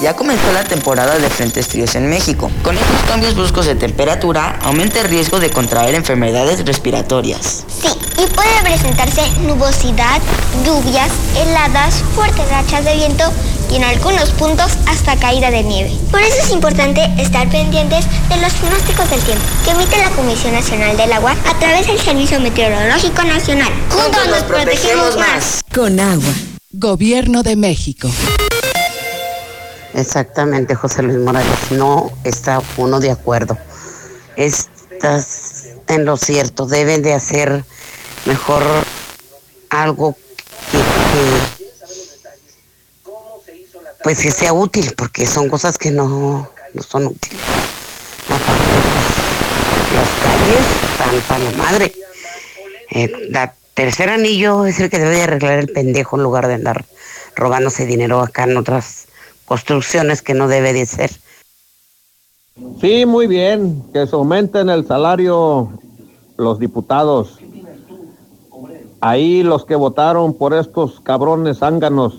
Ya 0.00 0.14
comenzó 0.14 0.52
la 0.52 0.62
temporada 0.62 1.18
de 1.18 1.28
frentes 1.28 1.66
fríos 1.66 1.96
en 1.96 2.08
México. 2.08 2.52
Con 2.62 2.76
estos 2.76 3.02
cambios 3.08 3.34
bruscos 3.34 3.66
de 3.66 3.74
temperatura, 3.74 4.56
aumenta 4.62 5.00
el 5.00 5.08
riesgo 5.08 5.40
de 5.40 5.50
contraer 5.50 5.96
enfermedades 5.96 6.64
respiratorias. 6.64 7.64
Sí, 7.82 7.88
y 8.16 8.26
puede 8.32 8.62
presentarse 8.62 9.22
nubosidad, 9.40 10.20
lluvias, 10.64 11.10
heladas, 11.36 11.96
fuertes 12.14 12.48
rachas 12.48 12.84
de 12.84 12.94
viento 12.94 13.24
y 13.72 13.76
en 13.76 13.84
algunos 13.84 14.30
puntos 14.30 14.70
hasta 14.86 15.16
caída 15.16 15.50
de 15.50 15.64
nieve. 15.64 15.90
Por 16.12 16.22
eso 16.22 16.36
es 16.44 16.50
importante 16.52 17.02
estar 17.18 17.48
pendientes 17.48 18.04
de 18.28 18.36
los 18.36 18.52
pronósticos 18.52 19.10
del 19.10 19.20
tiempo 19.20 19.44
que 19.64 19.72
emite 19.72 19.98
la 19.98 20.10
Comisión 20.10 20.52
Nacional 20.52 20.96
del 20.96 21.12
Agua 21.12 21.34
a 21.44 21.58
través 21.58 21.88
del 21.88 21.98
Servicio 21.98 22.38
Meteorológico 22.38 23.24
Nacional. 23.24 23.72
Juntos 23.90 24.28
nos 24.28 24.44
protegemos 24.44 25.16
más. 25.16 25.60
Con 25.74 25.98
agua. 25.98 26.32
Gobierno 26.70 27.42
de 27.42 27.56
México. 27.56 28.08
Exactamente, 29.94 30.74
José 30.74 31.02
Luis 31.02 31.18
Morales. 31.18 31.70
No 31.70 32.12
está 32.24 32.62
uno 32.76 33.00
de 33.00 33.10
acuerdo. 33.10 33.56
Estás 34.36 35.68
en 35.88 36.04
lo 36.04 36.16
cierto. 36.16 36.66
Deben 36.66 37.02
de 37.02 37.14
hacer 37.14 37.64
mejor 38.26 38.62
algo 39.70 40.16
que, 40.70 40.78
pues 44.02 44.20
que 44.20 44.30
sea 44.30 44.52
útil, 44.52 44.94
porque 44.96 45.26
son 45.26 45.48
cosas 45.48 45.78
que 45.78 45.90
no, 45.90 46.50
no 46.74 46.82
son 46.82 47.06
útiles. 47.06 47.40
Las 49.94 50.08
calles 50.22 50.66
están 50.92 51.20
para 51.28 51.44
la 51.44 51.50
madre. 51.56 51.92
Eh, 52.90 53.12
la 53.30 53.54
tercer 53.74 54.10
anillo 54.10 54.66
es 54.66 54.80
el 54.80 54.90
que 54.90 54.98
debe 54.98 55.16
de 55.16 55.22
arreglar 55.22 55.58
el 55.58 55.68
pendejo 55.68 56.16
en 56.16 56.22
lugar 56.22 56.48
de 56.48 56.54
andar 56.54 56.84
robándose 57.36 57.86
dinero 57.86 58.20
acá 58.20 58.44
en 58.44 58.56
otras 58.56 59.07
construcciones 59.48 60.20
que 60.20 60.34
no 60.34 60.46
debe 60.46 60.74
de 60.74 60.84
ser. 60.84 61.10
Sí, 62.80 63.06
muy 63.06 63.26
bien, 63.26 63.82
que 63.92 64.06
se 64.06 64.14
aumenten 64.14 64.68
el 64.68 64.86
salario 64.86 65.72
los 66.36 66.58
diputados. 66.58 67.38
Ahí 69.00 69.42
los 69.42 69.64
que 69.64 69.74
votaron 69.74 70.34
por 70.34 70.52
estos 70.54 71.00
cabrones 71.00 71.60
zánganos. 71.60 72.14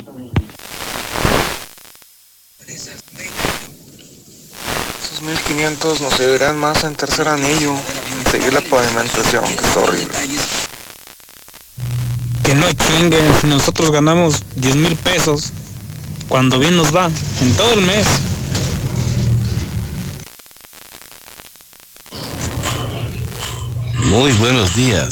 Esos 5.04 5.22
1500 5.22 6.02
nos 6.02 6.14
servirán 6.14 6.58
más 6.58 6.84
en 6.84 6.96
tercer 6.96 7.28
anillo. 7.28 7.74
Seguir 8.32 8.54
la 8.54 8.62
pavimentación, 8.62 9.44
que 9.44 9.66
es 9.66 9.78
horrible. 9.78 10.14
Que 12.44 12.56
no 12.56 12.66
chinguen, 12.72 13.26
si 13.42 13.48
nosotros 13.48 13.92
ganamos 13.92 14.42
10 14.56 14.76
mil 14.78 14.96
pesos, 14.96 15.52
cuando 16.30 16.60
bien 16.60 16.78
nos 16.78 16.96
va, 16.96 17.10
en 17.42 17.54
todo 17.56 17.74
el 17.74 17.82
mes. 17.82 18.06
Muy 24.06 24.32
buenos 24.34 24.76
días. 24.76 25.10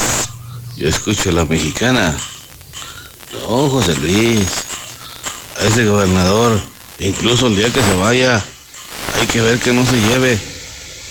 Yo 0.77 0.87
escucho 0.87 1.31
a 1.31 1.33
la 1.33 1.45
mexicana. 1.45 2.15
No, 3.33 3.67
José 3.69 3.95
Luis. 3.95 4.47
A 5.59 5.65
ese 5.65 5.85
gobernador, 5.85 6.61
incluso 6.99 7.47
el 7.47 7.55
día 7.55 7.73
que 7.73 7.81
se 7.81 7.95
vaya, 7.95 8.43
hay 9.19 9.25
que 9.25 9.41
ver 9.41 9.59
que 9.59 9.73
no 9.73 9.83
se 9.87 9.99
lleve. 9.99 10.39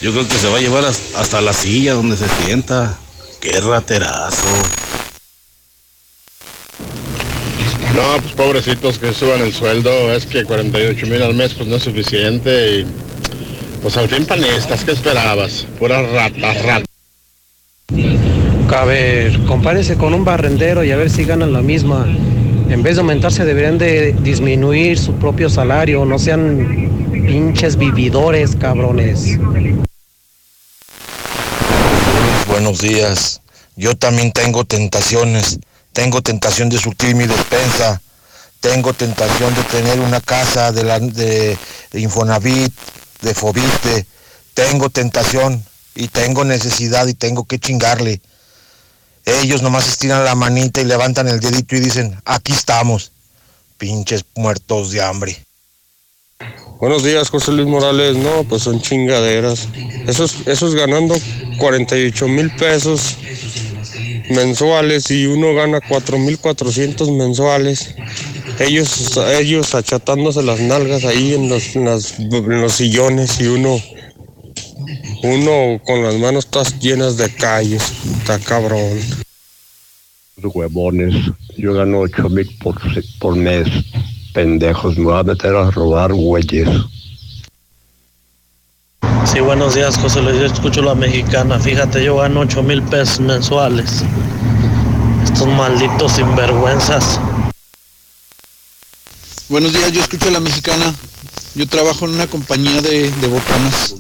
Yo 0.01 0.13
creo 0.13 0.29
que 0.29 0.39
se 0.39 0.49
va 0.49 0.59
a 0.59 0.61
llevar 0.61 0.85
hasta 0.85 1.41
la 1.41 1.53
silla 1.53 1.95
donde 1.95 2.17
se 2.17 2.29
sienta. 2.45 2.97
Qué 3.41 3.61
raterazo. 3.61 4.86
No, 7.97 8.21
pues 8.21 8.35
pobrecitos 8.35 8.99
que 8.99 9.15
suban 9.15 9.41
el 9.41 9.55
sueldo, 9.55 10.13
es 10.13 10.27
que 10.27 10.45
48 10.45 11.07
mil 11.07 11.23
al 11.23 11.33
mes 11.33 11.55
pues 11.55 11.67
no 11.67 11.77
es 11.77 11.83
suficiente 11.83 12.81
y 12.81 12.87
pues 13.81 13.97
al 13.97 14.07
fin 14.07 14.27
panistas, 14.27 14.85
¿qué 14.85 14.93
esperabas? 14.93 15.67
Pura 15.79 16.03
rata, 16.03 16.53
rata. 16.63 16.85
A 18.77 18.85
ver, 18.85 19.41
compárese 19.47 19.97
con 19.97 20.13
un 20.13 20.27
barrendero 20.27 20.85
y 20.85 20.91
a 20.91 20.97
ver 20.97 21.09
si 21.09 21.25
ganan 21.25 21.55
la 21.55 21.63
misma. 21.63 22.07
En 22.69 22.83
vez 22.83 22.97
de 22.97 23.01
aumentarse 23.01 23.47
deberían 23.47 23.79
de 23.79 24.13
disminuir 24.13 24.99
su 24.99 25.15
propio 25.15 25.49
salario, 25.49 26.05
no 26.05 26.19
sean 26.19 27.11
pinches 27.27 27.79
vividores, 27.79 28.57
cabrones. 28.57 29.39
Buenos 32.47 32.83
días. 32.83 33.41
Yo 33.77 33.97
también 33.97 34.33
tengo 34.33 34.65
tentaciones. 34.65 35.61
Tengo 35.97 36.21
tentación 36.21 36.69
de 36.69 36.77
surtir 36.77 37.15
mi 37.15 37.27
despensa. 37.27 38.03
Tengo 38.61 38.93
tentación 38.93 39.55
de 39.55 39.63
tener 39.63 39.99
una 40.01 40.21
casa 40.21 40.71
de, 40.71 40.85
la, 40.85 41.01
de, 41.01 41.57
Infonavit, 41.95 42.71
de 43.23 43.35
Fobiste. 43.35 44.05
Tengo 44.53 44.91
tentación 44.91 45.65
y 45.95 46.09
tengo 46.09 46.45
necesidad 46.45 47.07
y 47.07 47.15
tengo 47.15 47.47
que 47.47 47.59
chingarle. 47.59 48.21
Ellos 49.25 49.63
nomás 49.63 49.89
estiran 49.89 50.23
la 50.23 50.35
manita 50.35 50.83
y 50.83 50.85
levantan 50.85 51.29
el 51.29 51.41
dedito 51.41 51.77
y 51.77 51.81
dicen, 51.81 52.21
aquí 52.27 52.53
estamos, 52.53 53.11
pinches 53.79 54.27
muertos 54.35 54.91
de 54.91 55.01
hambre. 55.01 55.43
Buenos 56.79 57.05
días, 57.05 57.31
José 57.31 57.53
Luis 57.53 57.69
Morales. 57.69 58.17
No, 58.17 58.45
pues 58.45 58.65
son 58.65 58.83
chingaderas. 58.83 59.67
Esos, 60.07 60.47
esos 60.47 60.75
ganando 60.75 61.17
48 61.59 62.29
mil 62.29 62.55
pesos 62.55 63.17
mensuales 64.31 65.11
y 65.11 65.27
uno 65.27 65.55
gana 65.55 65.81
4 65.81 66.19
mil 66.19 66.39
400 66.39 67.11
mensuales. 67.11 67.95
Ellos, 68.59 69.17
ellos 69.39 69.75
achatándose 69.75 70.43
las 70.43 70.61
nalgas 70.61 71.05
ahí 71.05 71.35
en 71.35 71.49
los, 71.49 71.77
en 71.77 72.61
los 72.63 72.73
sillones 72.73 73.41
y 73.41 73.47
uno, 73.47 73.81
uno 75.23 75.81
con 75.85 76.03
las 76.03 76.15
manos 76.17 76.47
todas 76.47 76.79
llenas 76.79 77.17
de 77.17 77.29
calles. 77.35 77.83
Está 78.19 78.39
cabrón. 78.39 78.99
huevones. 80.43 81.15
Yo 81.57 81.73
gano 81.75 82.01
8 82.01 82.29
mil 82.29 82.49
por, 82.59 82.81
se- 82.95 83.03
por 83.19 83.37
mes. 83.37 83.67
Pendejos, 84.33 84.97
me 84.99 85.05
voy 85.05 85.19
a 85.19 85.23
meter 85.23 85.55
a 85.55 85.71
robar 85.71 86.13
güeyes. 86.13 86.69
Sí, 89.33 89.41
buenos 89.41 89.75
días, 89.75 89.99
José 89.99 90.23
Luis. 90.23 90.37
Yo 90.37 90.47
escucho 90.47 90.83
la 90.83 90.95
mexicana. 90.95 91.59
Fíjate, 91.59 92.03
yo 92.05 92.17
gano 92.17 92.41
8 92.41 92.63
mil 92.63 92.83
pesos 92.83 93.21
mensuales. 93.21 94.03
Estos 95.25 95.49
malditos 95.49 96.13
sinvergüenzas. 96.13 97.19
Buenos 99.49 99.73
días, 99.73 99.93
yo 99.93 100.01
escucho 100.01 100.31
la 100.31 100.41
mexicana. 100.41 100.95
Yo 101.57 101.67
trabajo 101.67 102.07
en 102.07 102.15
una 102.15 102.27
compañía 102.29 102.81
de, 102.83 103.11
de 103.11 103.27
botanas. 103.27 103.95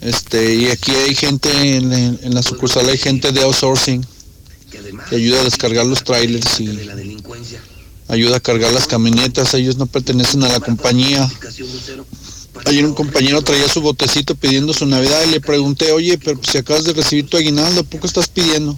Este, 0.00 0.54
y 0.54 0.68
aquí 0.68 0.92
hay 0.92 1.14
gente 1.14 1.76
en, 1.76 1.92
en 1.92 2.34
la 2.34 2.42
sucursal, 2.42 2.88
hay 2.88 2.96
gente 2.96 3.32
de 3.32 3.42
outsourcing 3.42 4.04
que 5.10 5.16
ayuda 5.16 5.40
a 5.40 5.44
descargar 5.44 5.84
los 5.84 6.02
trailers 6.04 6.58
y 6.60 6.88
ayuda 8.08 8.36
a 8.38 8.40
cargar 8.40 8.72
las 8.72 8.86
camionetas. 8.86 9.52
Ellos 9.54 9.76
no 9.76 9.86
pertenecen 9.86 10.42
a 10.44 10.48
la 10.48 10.60
compañía. 10.60 11.30
Ayer 12.66 12.84
un 12.84 12.94
compañero 12.94 13.42
traía 13.42 13.68
su 13.68 13.80
botecito 13.80 14.34
pidiendo 14.34 14.72
su 14.72 14.86
Navidad 14.86 15.22
y 15.26 15.30
le 15.30 15.40
pregunté, 15.40 15.92
oye, 15.92 16.18
pero 16.18 16.38
si 16.42 16.58
acabas 16.58 16.84
de 16.84 16.92
recibir 16.92 17.28
tu 17.28 17.36
aguinaldo, 17.36 17.84
¿poco 17.84 18.06
estás 18.06 18.28
pidiendo? 18.28 18.76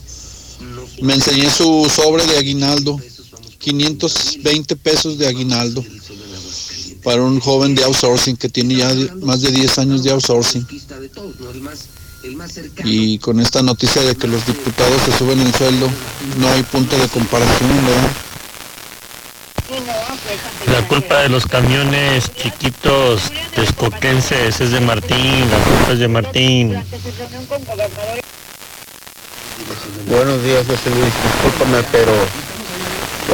Me 1.01 1.14
enseñé 1.14 1.51
su 1.51 1.91
sobre 1.95 2.24
de 2.26 2.39
aguinaldo, 2.39 3.01
520 3.59 4.76
pesos 4.76 5.18
de 5.18 5.26
aguinaldo 5.26 5.85
para 7.03 7.22
un 7.22 7.41
joven 7.41 7.74
de 7.74 7.83
outsourcing 7.85 8.37
que 8.37 8.49
tiene 8.49 8.76
ya 8.76 8.95
más 9.22 9.41
de 9.41 9.51
10 9.51 9.78
años 9.78 10.05
de 10.05 10.12
outsourcing. 10.12 10.66
Y 12.85 13.18
con 13.18 13.41
esta 13.41 13.62
noticia 13.62 14.03
de 14.03 14.14
que 14.14 14.28
los 14.28 14.47
diputados 14.47 15.03
se 15.05 15.18
suben 15.18 15.41
el 15.41 15.53
sueldo, 15.55 15.91
no 16.39 16.49
hay 16.49 16.62
punto 16.62 16.97
de 16.97 17.09
comparación, 17.09 17.68
¿verdad? 17.85 18.12
La 20.66 20.87
culpa 20.87 21.20
de 21.20 21.29
los 21.31 21.47
camiones 21.47 22.31
chiquitos 22.35 23.33
texcoquenses 23.55 24.61
es 24.61 24.70
de 24.70 24.81
Martín, 24.81 25.51
la 25.51 25.59
culpa 25.59 25.93
es 25.93 25.99
de 25.99 26.09
Martín. 26.09 26.83
Buenos 30.09 30.43
días, 30.45 30.66
José 30.66 30.91
Luis. 30.91 31.12
Discúlpame, 31.25 31.83
pero 31.91 32.12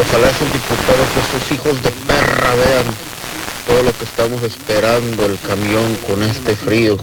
ojalá 0.00 0.30
esos 0.30 0.52
diputados, 0.52 1.08
esos 1.26 1.52
hijos 1.52 1.82
de 1.82 1.90
perra, 2.06 2.54
vean 2.54 2.86
todo 3.66 3.82
lo 3.82 3.98
que 3.98 4.04
estamos 4.04 4.42
esperando, 4.42 5.26
el 5.26 5.38
camión 5.40 5.96
con 6.06 6.22
este 6.22 6.54
frío, 6.54 6.96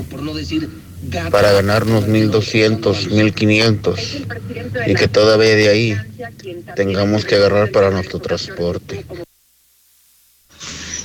para 1.32 1.52
ganarnos 1.52 2.08
1200, 2.08 3.08
1500 3.12 4.00
y 4.88 4.96
que 4.96 5.08
todavía 5.08 5.56
de 5.56 5.70
ahí 5.70 5.98
tengamos 6.76 7.26
que 7.26 7.36
agarrar 7.36 7.72
para 7.72 7.92
nuestro 7.92 8.20
transporte. 8.20 9.06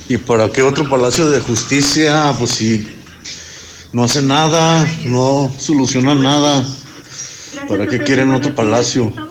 ¿Y 0.07 0.17
para 0.17 0.49
qué 0.49 0.61
otro 0.61 0.89
Palacio 0.89 1.29
de 1.29 1.39
Justicia? 1.39 2.33
Pues 2.37 2.51
si 2.51 2.87
no 3.93 4.03
hace 4.03 4.21
nada, 4.21 4.85
no 5.05 5.53
soluciona 5.57 6.15
nada. 6.15 6.65
¿Para 7.67 7.87
qué 7.87 7.99
quieren 7.99 8.31
otro 8.31 8.53
palacio? 8.55 9.30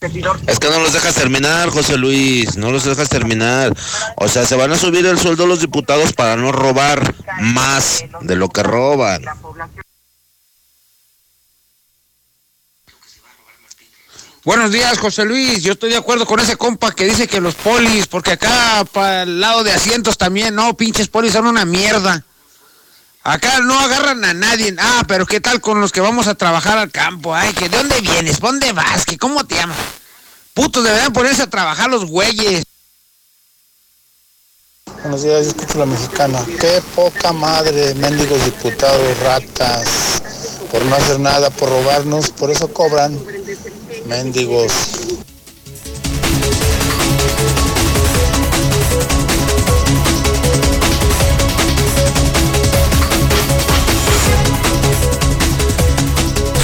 Es 0.00 0.58
que 0.58 0.70
no 0.70 0.80
los 0.80 0.94
dejas 0.94 1.14
terminar, 1.14 1.68
José 1.68 1.98
Luis, 1.98 2.56
no 2.56 2.70
los 2.70 2.84
dejas 2.84 3.10
terminar. 3.10 3.76
O 4.16 4.28
sea, 4.28 4.46
se 4.46 4.56
van 4.56 4.72
a 4.72 4.78
subir 4.78 5.04
el 5.04 5.18
sueldo 5.18 5.46
los 5.46 5.60
diputados 5.60 6.14
para 6.14 6.36
no 6.36 6.52
robar 6.52 7.14
más 7.40 8.04
de 8.22 8.34
lo 8.34 8.48
que 8.48 8.62
roban. 8.62 9.22
Buenos 14.42 14.72
días, 14.72 14.98
José 14.98 15.26
Luis. 15.26 15.62
Yo 15.62 15.72
estoy 15.72 15.90
de 15.90 15.98
acuerdo 15.98 16.24
con 16.24 16.40
ese 16.40 16.56
compa 16.56 16.92
que 16.92 17.04
dice 17.04 17.28
que 17.28 17.42
los 17.42 17.54
polis, 17.56 18.06
porque 18.06 18.32
acá 18.32 18.86
para 18.90 19.24
el 19.24 19.38
lado 19.38 19.62
de 19.64 19.72
asientos 19.72 20.16
también, 20.16 20.54
no, 20.54 20.74
pinches 20.78 21.08
polis 21.08 21.34
son 21.34 21.46
una 21.46 21.66
mierda. 21.66 22.24
Acá 23.22 23.60
no 23.60 23.78
agarran 23.78 24.24
a 24.24 24.32
nadie. 24.32 24.74
Ah, 24.78 25.02
pero 25.06 25.26
¿qué 25.26 25.40
tal 25.40 25.60
con 25.60 25.80
los 25.80 25.92
que 25.92 26.00
vamos 26.00 26.26
a 26.26 26.34
trabajar 26.34 26.78
al 26.78 26.90
campo? 26.90 27.34
Ay, 27.34 27.52
que 27.52 27.68
¿de 27.68 27.76
dónde 27.76 28.00
vienes? 28.00 28.40
¿Dónde 28.40 28.72
vas? 28.72 29.04
¿Qué, 29.04 29.18
¿Cómo 29.18 29.44
te 29.44 29.56
llamas? 29.56 29.76
Putos, 30.54 30.82
deberían 30.82 31.12
ponerse 31.12 31.42
a 31.42 31.50
trabajar 31.50 31.90
los 31.90 32.06
güeyes. 32.06 32.64
Buenos 35.02 35.22
días, 35.22 35.44
yo 35.44 35.50
escucho 35.50 35.78
la 35.78 35.86
mexicana. 35.86 36.44
Qué 36.58 36.82
poca 36.94 37.32
madre, 37.32 37.94
mendigos 37.94 38.44
diputados, 38.44 39.18
ratas, 39.20 40.22
por 40.70 40.84
no 40.84 40.94
hacer 40.94 41.20
nada, 41.20 41.50
por 41.50 41.68
robarnos, 41.68 42.30
por 42.30 42.50
eso 42.50 42.72
cobran. 42.72 43.18
Mendigos. 44.06 44.99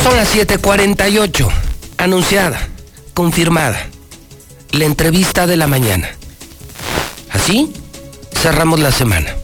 Son 0.06 0.16
las 0.16 0.32
7:48. 0.32 1.48
Anunciada, 1.98 2.68
confirmada. 3.12 3.88
La 4.70 4.84
entrevista 4.84 5.48
de 5.48 5.56
la 5.56 5.66
mañana. 5.66 6.08
Así 7.32 7.72
cerramos 8.32 8.78
la 8.78 8.92
semana. 8.92 9.34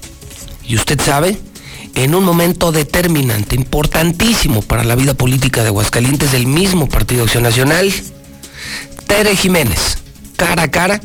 Y 0.64 0.76
usted 0.76 1.00
sabe, 1.00 1.36
en 1.96 2.14
un 2.14 2.24
momento 2.24 2.70
determinante, 2.70 3.56
importantísimo 3.56 4.62
para 4.62 4.84
la 4.84 4.94
vida 4.94 5.14
política 5.14 5.62
de 5.62 5.68
Aguascalientes 5.70 6.30
del 6.30 6.46
mismo 6.46 6.88
Partido 6.88 7.24
Acción 7.24 7.42
Nacional, 7.42 7.92
Tere 9.08 9.34
Jiménez, 9.34 9.98
cara 10.36 10.62
a 10.62 10.70
cara 10.70 11.00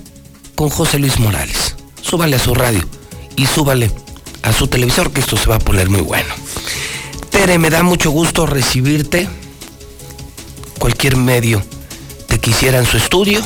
con 0.54 0.70
José 0.70 1.00
Luis 1.00 1.18
Morales. 1.18 1.76
Súbale 2.04 2.36
a 2.36 2.40
su 2.40 2.54
radio 2.54 2.88
y 3.36 3.48
súbale 3.48 3.90
a 4.44 4.54
su 4.54 4.68
televisor 4.68 5.10
que 5.10 5.22
esto 5.22 5.36
se 5.36 5.50
va 5.50 5.56
a 5.56 5.60
poner 5.60 5.90
muy 5.90 6.02
bueno. 6.02 6.32
Tere, 7.32 7.58
me 7.58 7.72
da 7.72 7.82
mucho 7.82 8.12
gusto 8.12 8.46
recibirte. 8.46 9.28
Cualquier 10.80 11.16
medio 11.18 11.64
te 12.28 12.40
quisiera 12.40 12.78
en 12.78 12.86
su 12.86 12.98
estudio 12.98 13.42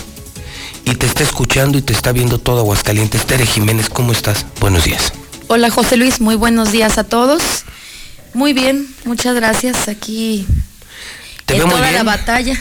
y 0.86 0.96
te 0.96 1.06
está 1.06 1.24
escuchando 1.24 1.78
y 1.78 1.82
te 1.82 1.94
está 1.94 2.12
viendo 2.12 2.40
todo 2.40 2.60
Aguascalientes. 2.60 3.26
Tere 3.26 3.46
Jiménez, 3.46 3.90
¿cómo 3.90 4.12
estás? 4.12 4.46
Buenos 4.60 4.84
días. 4.84 5.14
Hola 5.48 5.70
José 5.70 5.98
Luis, 5.98 6.20
muy 6.22 6.36
buenos 6.36 6.72
días 6.72 6.98
a 6.98 7.04
todos. 7.04 7.64
Muy 8.34 8.54
bien, 8.54 8.88
muchas 9.06 9.36
gracias. 9.36 9.88
Aquí 9.88 10.46
te 11.46 11.54
en 11.54 11.60
veo 11.60 11.68
muy 11.68 11.76
toda 11.76 11.86
la 11.92 12.04
bien. 12.04 12.06
batalla. 12.06 12.60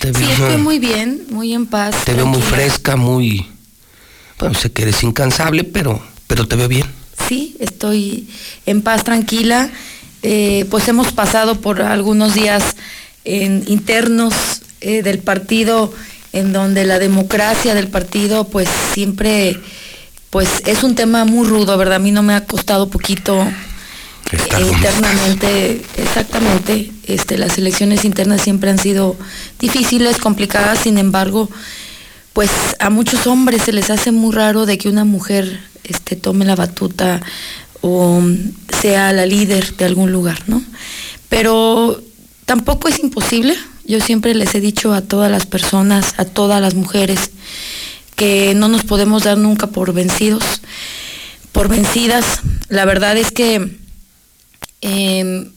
Te 0.00 0.14
sí, 0.14 0.24
estoy 0.30 0.56
muy 0.58 0.78
bien, 0.78 1.26
muy 1.30 1.52
en 1.52 1.66
paz. 1.66 1.94
Te 2.04 2.14
veo 2.14 2.26
muy 2.26 2.42
fresca, 2.42 2.96
muy... 2.96 3.46
Bueno, 4.38 4.54
sé 4.54 4.72
que 4.72 4.82
eres 4.82 5.02
incansable, 5.02 5.64
pero, 5.64 6.02
pero 6.26 6.46
te 6.48 6.56
veo 6.56 6.68
bien. 6.68 6.86
Sí, 7.28 7.56
estoy 7.60 8.28
en 8.66 8.82
paz, 8.82 9.04
tranquila. 9.04 9.70
Eh, 10.22 10.66
pues 10.70 10.88
hemos 10.88 11.12
pasado 11.12 11.60
por 11.60 11.82
algunos 11.82 12.34
días 12.34 12.76
en- 13.30 13.64
internos 13.66 14.34
eh, 14.80 15.02
del 15.02 15.18
partido 15.18 15.92
en 16.32 16.52
donde 16.52 16.84
la 16.84 16.98
democracia 16.98 17.74
del 17.74 17.88
partido 17.88 18.44
pues 18.44 18.68
siempre 18.94 19.58
pues 20.30 20.48
es 20.66 20.84
un 20.84 20.94
tema 20.94 21.24
muy 21.24 21.46
rudo, 21.46 21.76
¿verdad? 21.76 21.96
A 21.96 21.98
mí 21.98 22.12
no 22.12 22.22
me 22.22 22.34
ha 22.34 22.46
costado 22.46 22.88
poquito 22.88 23.42
eh, 23.42 24.60
internamente, 24.60 25.82
exactamente, 25.96 26.92
este, 27.08 27.36
las 27.36 27.58
elecciones 27.58 28.04
internas 28.04 28.40
siempre 28.42 28.70
han 28.70 28.78
sido 28.78 29.16
difíciles, 29.58 30.18
complicadas, 30.18 30.78
sin 30.78 30.98
embargo, 30.98 31.50
pues 32.32 32.48
a 32.78 32.90
muchos 32.90 33.26
hombres 33.26 33.62
se 33.62 33.72
les 33.72 33.90
hace 33.90 34.12
muy 34.12 34.32
raro 34.32 34.66
de 34.66 34.78
que 34.78 34.88
una 34.88 35.04
mujer 35.04 35.60
este, 35.82 36.14
tome 36.14 36.44
la 36.44 36.54
batuta 36.54 37.20
o 37.80 38.22
sea 38.80 39.12
la 39.12 39.26
líder 39.26 39.74
de 39.76 39.84
algún 39.84 40.12
lugar, 40.12 40.38
¿no? 40.46 40.62
Pero 41.28 42.00
tampoco 42.50 42.88
es 42.88 42.98
imposible. 42.98 43.56
Yo 43.84 44.00
siempre 44.00 44.34
les 44.34 44.56
he 44.56 44.60
dicho 44.60 44.92
a 44.92 45.02
todas 45.02 45.30
las 45.30 45.46
personas, 45.46 46.14
a 46.16 46.24
todas 46.24 46.60
las 46.60 46.74
mujeres, 46.74 47.30
que 48.16 48.54
no 48.56 48.66
nos 48.66 48.82
podemos 48.82 49.22
dar 49.22 49.38
nunca 49.38 49.68
por 49.68 49.92
vencidos, 49.92 50.42
por 51.52 51.68
vencidas. 51.68 52.40
La 52.68 52.84
verdad 52.86 53.16
es 53.16 53.30
que, 53.30 53.78
eh, 54.80 55.48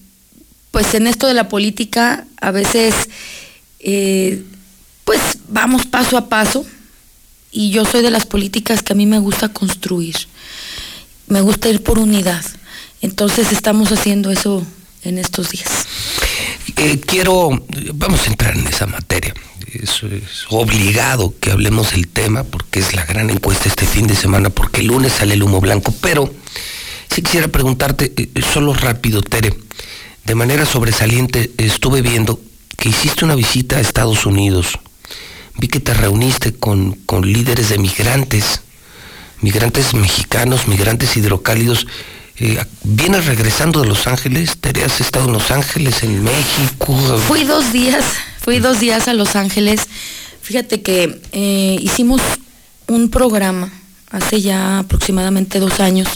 pues 0.70 0.94
en 0.94 1.08
esto 1.08 1.26
de 1.26 1.34
la 1.34 1.50
política, 1.50 2.28
a 2.40 2.52
veces, 2.52 2.94
eh, 3.80 4.44
pues 5.04 5.20
vamos 5.48 5.88
paso 5.88 6.16
a 6.16 6.30
paso. 6.30 6.64
Y 7.52 7.72
yo 7.72 7.86
soy 7.86 8.04
de 8.04 8.12
las 8.12 8.28
políticas 8.28 8.84
que 8.84 8.94
a 8.94 8.96
mí 8.96 9.08
me 9.08 9.18
gusta 9.18 9.50
construir. 9.50 10.16
Me 11.26 11.42
gusta 11.42 11.70
ir 11.70 11.82
por 11.82 11.98
unidad. 11.98 12.46
Entonces 13.02 13.52
estamos 13.52 13.92
haciendo 13.92 14.30
eso 14.30 14.64
en 15.04 15.18
estos 15.18 15.50
días. 15.50 15.88
Eh, 16.78 17.00
quiero, 17.06 17.50
vamos 17.94 18.26
a 18.26 18.28
entrar 18.28 18.58
en 18.58 18.68
esa 18.68 18.86
materia. 18.88 19.34
Es, 19.74 20.04
es 20.04 20.46
obligado 20.50 21.34
que 21.40 21.52
hablemos 21.52 21.92
del 21.92 22.08
tema 22.08 22.44
porque 22.44 22.80
es 22.80 22.94
la 22.94 23.06
gran 23.06 23.30
encuesta 23.30 23.70
este 23.70 23.86
fin 23.86 24.08
de 24.08 24.16
semana, 24.16 24.50
porque 24.50 24.82
el 24.82 24.88
lunes 24.88 25.14
sale 25.14 25.36
el 25.36 25.44
humo 25.44 25.62
blanco. 25.62 25.94
Pero 26.02 26.34
sí 27.10 27.22
quisiera 27.22 27.48
preguntarte, 27.48 28.14
eh, 28.16 28.30
solo 28.42 28.74
rápido, 28.74 29.22
Tere, 29.22 29.54
de 30.26 30.36
manera 30.36 30.66
sobresaliente, 30.66 31.52
estuve 31.58 32.02
viendo 32.02 32.40
que 32.78 32.90
hiciste 32.90 33.26
una 33.26 33.36
visita 33.36 33.78
a 33.78 33.82
Estados 33.82 34.26
Unidos. 34.26 34.80
Vi 35.58 35.68
que 35.68 35.80
te 35.80 35.94
reuniste 35.94 36.54
con, 36.54 36.94
con 37.06 37.32
líderes 37.32 37.70
de 37.70 37.78
migrantes, 37.78 38.62
migrantes 39.42 39.94
mexicanos, 39.94 40.68
migrantes 40.68 41.16
hidrocálidos. 41.16 41.88
Eh, 42.40 42.64
¿Vienes 42.84 43.28
regresando 43.28 43.82
de 43.82 43.88
Los 43.88 44.08
Ángeles? 44.08 44.58
¿Tere, 44.58 44.84
has 44.84 45.00
estado 45.00 45.26
en 45.26 45.34
Los 45.34 45.52
Ángeles, 45.52 46.02
en 46.04 46.24
México? 46.24 46.96
Fui 47.28 47.44
dos 47.44 47.72
días, 47.72 48.04
fui 48.42 48.60
dos 48.60 48.80
días 48.80 49.08
a 49.08 49.14
Los 49.14 49.36
Ángeles. 49.36 49.88
Fíjate 50.42 50.82
que 50.82 51.22
eh, 51.32 51.78
hicimos 51.80 52.22
un 52.88 53.10
programa 53.10 53.72
hace 54.10 54.42
ya 54.42 54.80
aproximadamente 54.80 55.60
dos 55.60 55.80
años, 55.80 56.08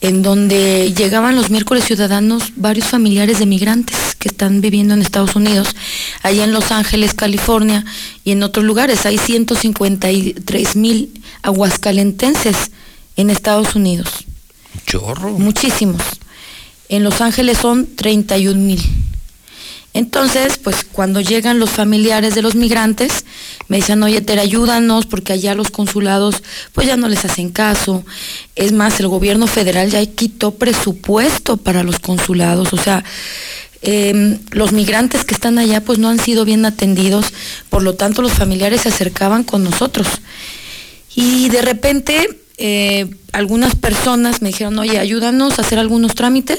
en 0.00 0.22
donde 0.22 0.92
llegaban 0.96 1.36
los 1.36 1.50
miércoles 1.50 1.84
ciudadanos 1.84 2.52
varios 2.56 2.86
familiares 2.86 3.38
de 3.38 3.46
migrantes 3.46 4.16
que 4.18 4.28
están 4.28 4.60
viviendo 4.60 4.94
en 4.94 5.02
Estados 5.02 5.36
Unidos, 5.36 5.74
allá 6.22 6.44
en 6.44 6.52
Los 6.52 6.72
Ángeles, 6.72 7.14
California 7.14 7.84
y 8.24 8.32
en 8.32 8.42
otros 8.42 8.64
lugares. 8.64 9.06
Hay 9.06 9.18
153 9.18 10.76
mil 10.76 11.22
aguascalentenses 11.42 12.70
en 13.16 13.30
Estados 13.30 13.76
Unidos. 13.76 14.24
Chorro. 14.86 15.30
Muchísimos. 15.38 16.02
En 16.88 17.04
Los 17.04 17.20
Ángeles 17.20 17.58
son 17.58 17.94
31 17.96 18.60
mil. 18.60 18.80
Entonces, 19.94 20.58
pues 20.58 20.84
cuando 20.84 21.20
llegan 21.20 21.58
los 21.58 21.70
familiares 21.70 22.34
de 22.34 22.42
los 22.42 22.54
migrantes, 22.54 23.24
me 23.68 23.78
dicen, 23.78 24.02
oye, 24.02 24.20
Tere, 24.20 24.40
ayúdanos, 24.40 25.06
porque 25.06 25.32
allá 25.32 25.54
los 25.54 25.70
consulados, 25.70 26.42
pues 26.72 26.86
ya 26.86 26.96
no 26.96 27.08
les 27.08 27.24
hacen 27.24 27.50
caso. 27.50 28.04
Es 28.54 28.72
más, 28.72 29.00
el 29.00 29.08
gobierno 29.08 29.46
federal 29.46 29.90
ya 29.90 30.04
quitó 30.06 30.54
presupuesto 30.54 31.56
para 31.56 31.82
los 31.82 31.98
consulados. 31.98 32.72
O 32.72 32.76
sea, 32.76 33.02
eh, 33.82 34.38
los 34.50 34.72
migrantes 34.72 35.24
que 35.24 35.34
están 35.34 35.58
allá, 35.58 35.80
pues 35.82 35.98
no 35.98 36.08
han 36.08 36.20
sido 36.20 36.44
bien 36.44 36.64
atendidos. 36.64 37.26
Por 37.68 37.82
lo 37.82 37.94
tanto, 37.94 38.22
los 38.22 38.32
familiares 38.32 38.82
se 38.82 38.90
acercaban 38.90 39.42
con 39.42 39.64
nosotros. 39.64 40.06
Y 41.14 41.48
de 41.48 41.62
repente, 41.62 42.38
eh, 42.58 43.08
algunas 43.32 43.76
personas 43.76 44.42
me 44.42 44.48
dijeron, 44.48 44.78
oye, 44.78 44.98
ayúdanos 44.98 45.58
a 45.58 45.62
hacer 45.62 45.78
algunos 45.78 46.14
trámites. 46.14 46.58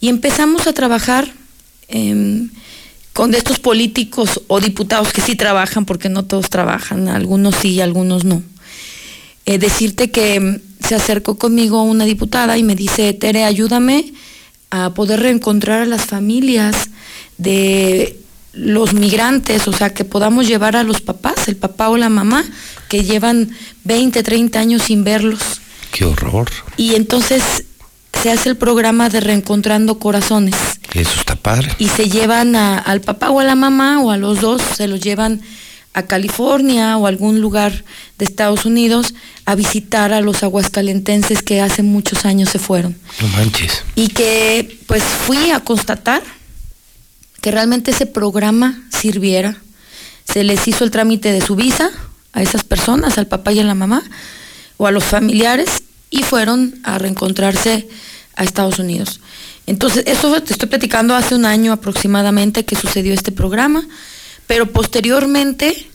Y 0.00 0.08
empezamos 0.08 0.66
a 0.66 0.72
trabajar 0.72 1.30
em, 1.88 2.48
con 3.12 3.34
estos 3.34 3.58
políticos 3.58 4.40
o 4.46 4.60
diputados 4.60 5.12
que 5.12 5.20
sí 5.20 5.36
trabajan, 5.36 5.84
porque 5.84 6.08
no 6.08 6.24
todos 6.24 6.48
trabajan, 6.48 7.08
algunos 7.08 7.54
sí, 7.56 7.80
algunos 7.82 8.24
no. 8.24 8.42
Eh, 9.44 9.58
decirte 9.58 10.10
que 10.10 10.36
em, 10.36 10.60
se 10.86 10.94
acercó 10.94 11.36
conmigo 11.36 11.82
una 11.82 12.06
diputada 12.06 12.56
y 12.56 12.62
me 12.62 12.74
dice, 12.74 13.12
Tere, 13.12 13.44
ayúdame 13.44 14.14
a 14.70 14.94
poder 14.94 15.20
reencontrar 15.20 15.82
a 15.82 15.86
las 15.86 16.06
familias 16.06 16.88
de 17.36 18.16
los 18.52 18.94
migrantes, 18.94 19.68
o 19.68 19.72
sea, 19.72 19.92
que 19.92 20.04
podamos 20.04 20.46
llevar 20.48 20.76
a 20.76 20.82
los 20.82 21.00
papás, 21.02 21.46
el 21.48 21.56
papá 21.56 21.90
o 21.90 21.96
la 21.96 22.08
mamá, 22.08 22.44
que 22.90 23.04
llevan 23.04 23.50
20, 23.84 24.22
30 24.22 24.58
años 24.60 24.82
sin 24.82 25.04
verlos. 25.04 25.40
Qué 25.92 26.04
horror. 26.04 26.50
Y 26.76 26.96
entonces 26.96 27.42
se 28.22 28.30
hace 28.30 28.48
el 28.50 28.56
programa 28.56 29.08
de 29.08 29.20
Reencontrando 29.20 29.98
Corazones. 29.98 30.54
Eso 30.92 31.12
está 31.18 31.36
padre. 31.36 31.72
Y 31.78 31.88
se 31.88 32.10
llevan 32.10 32.56
a- 32.56 32.78
al 32.78 33.00
papá 33.00 33.30
o 33.30 33.40
a 33.40 33.44
la 33.44 33.54
mamá 33.54 34.00
o 34.00 34.10
a 34.10 34.16
los 34.18 34.40
dos, 34.40 34.60
se 34.76 34.88
los 34.88 35.00
llevan 35.00 35.40
a 35.94 36.02
California 36.02 36.96
o 36.98 37.06
a 37.06 37.08
algún 37.08 37.40
lugar 37.40 37.84
de 38.18 38.24
Estados 38.24 38.64
Unidos 38.64 39.14
a 39.44 39.54
visitar 39.54 40.12
a 40.12 40.20
los 40.20 40.42
aguascalentenses 40.42 41.42
que 41.42 41.60
hace 41.60 41.82
muchos 41.82 42.24
años 42.24 42.48
se 42.50 42.58
fueron. 42.58 42.96
No 43.20 43.28
manches. 43.28 43.82
Y 43.96 44.08
que 44.08 44.78
pues 44.86 45.02
fui 45.02 45.50
a 45.50 45.60
constatar 45.60 46.22
que 47.40 47.50
realmente 47.50 47.90
ese 47.92 48.06
programa 48.06 48.82
sirviera. 48.90 49.56
Se 50.24 50.44
les 50.44 50.66
hizo 50.68 50.84
el 50.84 50.90
trámite 50.90 51.32
de 51.32 51.40
su 51.40 51.56
visa 51.56 51.90
a 52.32 52.42
esas 52.42 52.64
personas, 52.64 53.18
al 53.18 53.26
papá 53.26 53.52
y 53.52 53.60
a 53.60 53.64
la 53.64 53.74
mamá, 53.74 54.02
o 54.76 54.86
a 54.86 54.90
los 54.90 55.04
familiares, 55.04 55.82
y 56.10 56.22
fueron 56.22 56.80
a 56.82 56.98
reencontrarse 56.98 57.88
a 58.36 58.44
Estados 58.44 58.78
Unidos. 58.78 59.20
Entonces, 59.66 60.04
eso 60.06 60.40
te 60.42 60.52
estoy 60.52 60.68
platicando 60.68 61.14
hace 61.14 61.34
un 61.34 61.44
año 61.44 61.72
aproximadamente 61.72 62.64
que 62.64 62.76
sucedió 62.76 63.14
este 63.14 63.30
programa, 63.30 63.86
pero 64.46 64.66
posteriormente, 64.72 65.86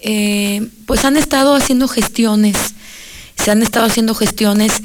eh, 0.00 0.68
pues 0.86 1.04
han 1.04 1.16
estado 1.16 1.54
haciendo 1.54 1.88
gestiones, 1.88 2.56
se 3.36 3.50
han 3.50 3.62
estado 3.62 3.86
haciendo 3.86 4.14
gestiones 4.14 4.82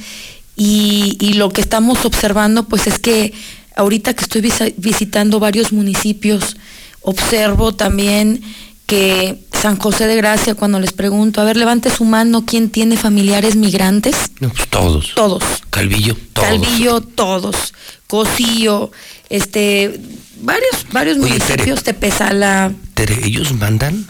y, 0.55 1.17
y 1.19 1.33
lo 1.33 1.49
que 1.49 1.61
estamos 1.61 2.05
observando 2.05 2.67
pues 2.67 2.87
es 2.87 2.99
que 2.99 3.33
ahorita 3.75 4.13
que 4.13 4.23
estoy 4.23 4.41
visitando 4.77 5.39
varios 5.39 5.71
municipios, 5.71 6.57
observo 7.01 7.75
también 7.75 8.41
que 8.85 9.45
San 9.61 9.77
José 9.77 10.05
de 10.05 10.15
Gracia, 10.15 10.53
cuando 10.53 10.79
les 10.79 10.93
pregunto, 10.93 11.41
a 11.41 11.43
ver, 11.43 11.57
levante 11.57 11.89
su 11.89 12.05
mano, 12.05 12.45
¿quién 12.45 12.69
tiene 12.69 12.95
familiares 12.95 13.55
migrantes? 13.55 14.15
No, 14.39 14.49
pues 14.49 14.67
todos. 14.67 15.13
Todos. 15.15 15.43
Calvillo, 15.71 16.15
todos. 16.33 16.47
Calvillo, 16.47 17.01
todos. 17.01 17.73
Cocío, 18.05 18.91
este, 19.29 19.99
varios, 20.41 20.85
varios 20.91 21.17
Oye, 21.17 21.29
municipios, 21.29 21.83
Tepezala. 21.83 22.71
Tere, 22.93 23.19
ellos 23.25 23.53
mandan, 23.53 24.07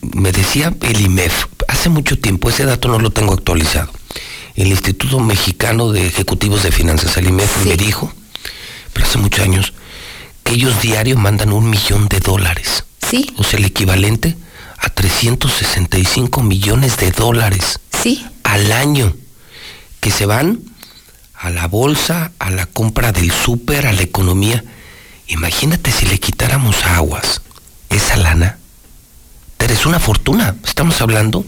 me 0.00 0.32
decía 0.32 0.74
el 0.80 1.00
IMEF, 1.00 1.44
hace 1.68 1.90
mucho 1.90 2.18
tiempo, 2.18 2.48
ese 2.48 2.64
dato 2.64 2.88
no 2.88 2.98
lo 2.98 3.10
tengo 3.10 3.34
actualizado. 3.34 3.92
El 4.54 4.68
Instituto 4.68 5.20
Mexicano 5.20 5.92
de 5.92 6.06
Ejecutivos 6.06 6.62
de 6.62 6.72
Finanzas, 6.72 7.18
el 7.18 7.28
IMEF, 7.28 7.66
me 7.66 7.76
dijo, 7.76 8.12
pero 8.94 9.06
hace 9.06 9.18
muchos 9.18 9.44
años, 9.44 9.74
que 10.42 10.54
ellos 10.54 10.80
diario 10.80 11.18
mandan 11.18 11.52
un 11.52 11.68
millón 11.68 12.08
de 12.08 12.20
dólares. 12.20 12.85
Sí. 13.08 13.32
O 13.38 13.44
sea, 13.44 13.58
el 13.58 13.64
equivalente 13.66 14.36
a 14.78 14.88
365 14.90 16.42
millones 16.42 16.96
de 16.98 17.10
dólares. 17.10 17.80
Sí. 18.02 18.24
Al 18.42 18.72
año. 18.72 19.14
Que 20.00 20.10
se 20.10 20.26
van 20.26 20.60
a 21.34 21.50
la 21.50 21.66
bolsa, 21.66 22.32
a 22.38 22.50
la 22.50 22.66
compra 22.66 23.12
del 23.12 23.30
súper, 23.32 23.86
a 23.86 23.92
la 23.92 24.02
economía. 24.02 24.64
Imagínate 25.28 25.90
si 25.90 26.06
le 26.06 26.18
quitáramos 26.18 26.84
a 26.84 26.96
aguas 26.96 27.42
esa 27.90 28.16
lana. 28.16 28.58
Pero 29.56 29.72
es 29.72 29.86
una 29.86 29.98
fortuna. 29.98 30.56
Estamos 30.64 31.00
hablando 31.00 31.44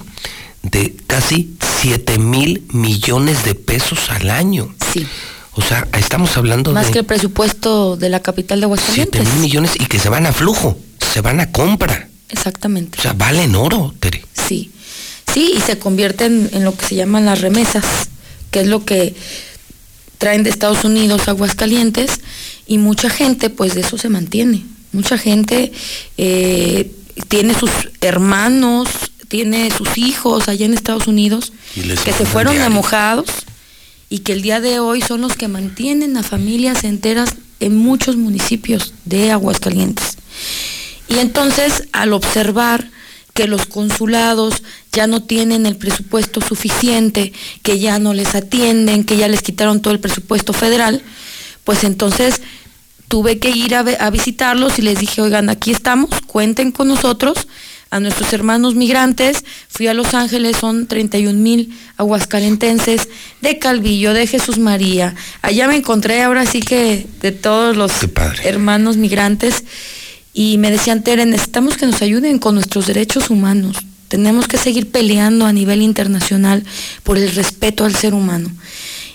de 0.62 0.96
casi 1.06 1.56
7 1.80 2.18
mil 2.18 2.64
millones 2.72 3.44
de 3.44 3.54
pesos 3.54 4.10
al 4.10 4.30
año. 4.30 4.74
Sí. 4.92 5.06
O 5.52 5.62
sea, 5.62 5.86
estamos 5.98 6.36
hablando 6.36 6.72
Más 6.72 6.86
de 6.86 6.92
que 6.92 6.98
el 7.00 7.04
presupuesto 7.04 7.96
de 7.96 8.08
la 8.08 8.20
capital 8.20 8.60
de 8.60 8.66
7 8.66 8.66
Aguascalientes. 8.66 9.24
mil 9.34 9.40
millones 9.40 9.72
y 9.78 9.86
que 9.86 9.98
se 9.98 10.08
van 10.08 10.26
a 10.26 10.32
flujo, 10.32 10.78
se 11.12 11.20
van 11.20 11.40
a 11.40 11.50
compra. 11.50 12.08
Exactamente. 12.28 12.98
O 12.98 13.02
sea, 13.02 13.12
valen 13.12 13.54
oro, 13.54 13.94
Tere. 13.98 14.24
Sí, 14.34 14.70
sí, 15.32 15.54
y 15.56 15.60
se 15.60 15.78
convierten 15.78 16.50
en 16.52 16.64
lo 16.64 16.76
que 16.76 16.86
se 16.86 16.94
llaman 16.94 17.26
las 17.26 17.40
remesas, 17.40 17.84
que 18.50 18.60
es 18.60 18.66
lo 18.66 18.84
que 18.84 19.14
traen 20.18 20.42
de 20.42 20.50
Estados 20.50 20.84
Unidos 20.84 21.28
Aguascalientes, 21.28 22.20
y 22.66 22.78
mucha 22.78 23.08
gente, 23.08 23.50
pues 23.50 23.74
de 23.74 23.80
eso 23.80 23.96
se 23.96 24.08
mantiene. 24.08 24.64
Mucha 24.92 25.16
gente 25.16 25.72
eh, 26.16 26.90
tiene 27.28 27.54
sus 27.54 27.70
hermanos, 28.00 28.88
tiene 29.28 29.70
sus 29.70 29.96
hijos 29.98 30.48
allá 30.48 30.66
en 30.66 30.74
Estados 30.74 31.06
Unidos, 31.06 31.52
que 31.74 32.12
se 32.12 32.26
fueron 32.26 32.54
diario. 32.54 32.74
mojados 32.74 33.28
y 34.10 34.20
que 34.20 34.32
el 34.32 34.42
día 34.42 34.60
de 34.60 34.80
hoy 34.80 35.02
son 35.02 35.20
los 35.20 35.36
que 35.36 35.48
mantienen 35.48 36.16
a 36.16 36.22
familias 36.22 36.84
enteras 36.84 37.34
en 37.60 37.76
muchos 37.76 38.16
municipios 38.16 38.94
de 39.04 39.30
Aguascalientes. 39.30 40.16
Y 41.08 41.18
entonces, 41.18 41.84
al 41.92 42.12
observar 42.12 42.90
que 43.34 43.46
los 43.46 43.66
consulados 43.66 44.62
ya 44.92 45.06
no 45.06 45.22
tienen 45.22 45.64
el 45.64 45.76
presupuesto 45.76 46.40
suficiente, 46.40 47.32
que 47.62 47.78
ya 47.78 47.98
no 47.98 48.12
les 48.12 48.34
atienden, 48.34 49.04
que 49.04 49.16
ya 49.16 49.28
les 49.28 49.42
quitaron 49.42 49.80
todo 49.80 49.94
el 49.94 50.00
presupuesto 50.00 50.52
federal, 50.52 51.02
pues 51.62 51.84
entonces 51.84 52.40
tuve 53.08 53.38
que 53.38 53.50
ir 53.50 53.74
a, 53.74 54.10
visitarlos 54.10 54.78
y 54.78 54.82
les 54.82 54.98
dije, 54.98 55.22
oigan, 55.22 55.48
aquí 55.50 55.70
estamos, 55.70 56.10
cuenten 56.26 56.72
con 56.72 56.88
nosotros, 56.88 57.46
a 57.90 58.00
nuestros 58.00 58.32
hermanos 58.32 58.74
migrantes, 58.74 59.44
fui 59.68 59.86
a 59.86 59.94
Los 59.94 60.14
Ángeles, 60.14 60.58
son 60.58 60.86
31 60.86 61.38
mil 61.38 61.72
aguascalentenses, 61.96 63.08
de 63.40 63.58
Calvillo, 63.58 64.12
de 64.12 64.26
Jesús 64.26 64.58
María, 64.58 65.14
allá 65.40 65.68
me 65.68 65.76
encontré 65.76 66.22
ahora 66.22 66.44
sí 66.44 66.60
que 66.60 67.06
de 67.22 67.32
todos 67.32 67.76
los 67.76 67.92
hermanos 68.44 68.96
migrantes, 68.96 69.64
y 70.38 70.56
me 70.56 70.70
decían, 70.70 71.02
Tere, 71.02 71.26
necesitamos 71.26 71.76
que 71.76 71.84
nos 71.84 72.00
ayuden 72.00 72.38
con 72.38 72.54
nuestros 72.54 72.86
derechos 72.86 73.28
humanos. 73.28 73.76
Tenemos 74.06 74.46
que 74.46 74.56
seguir 74.56 74.88
peleando 74.88 75.46
a 75.46 75.52
nivel 75.52 75.82
internacional 75.82 76.62
por 77.02 77.18
el 77.18 77.28
respeto 77.32 77.84
al 77.84 77.96
ser 77.96 78.14
humano. 78.14 78.48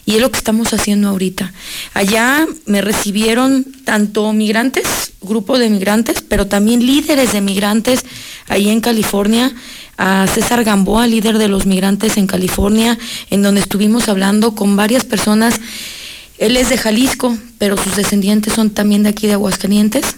Y 0.05 0.15
es 0.15 0.19
lo 0.21 0.31
que 0.31 0.37
estamos 0.37 0.73
haciendo 0.73 1.07
ahorita. 1.07 1.53
Allá 1.93 2.45
me 2.65 2.81
recibieron 2.81 3.65
tanto 3.85 4.33
migrantes, 4.33 5.13
grupo 5.21 5.57
de 5.57 5.69
migrantes, 5.69 6.21
pero 6.21 6.47
también 6.47 6.85
líderes 6.85 7.31
de 7.31 7.39
migrantes 7.39 8.03
ahí 8.49 8.67
en 8.67 8.81
California, 8.81 9.55
a 9.97 10.27
César 10.27 10.65
Gamboa, 10.65 11.07
líder 11.07 11.37
de 11.37 11.47
los 11.47 11.65
migrantes 11.65 12.17
en 12.17 12.27
California, 12.27 12.99
en 13.29 13.43
donde 13.43 13.61
estuvimos 13.61 14.09
hablando 14.09 14.55
con 14.55 14.75
varias 14.75 15.05
personas. 15.05 15.61
Él 16.37 16.57
es 16.57 16.67
de 16.67 16.77
Jalisco, 16.77 17.37
pero 17.59 17.77
sus 17.77 17.95
descendientes 17.95 18.51
son 18.51 18.71
también 18.71 19.03
de 19.03 19.09
aquí 19.09 19.27
de 19.27 19.33
Aguascalientes. 19.33 20.17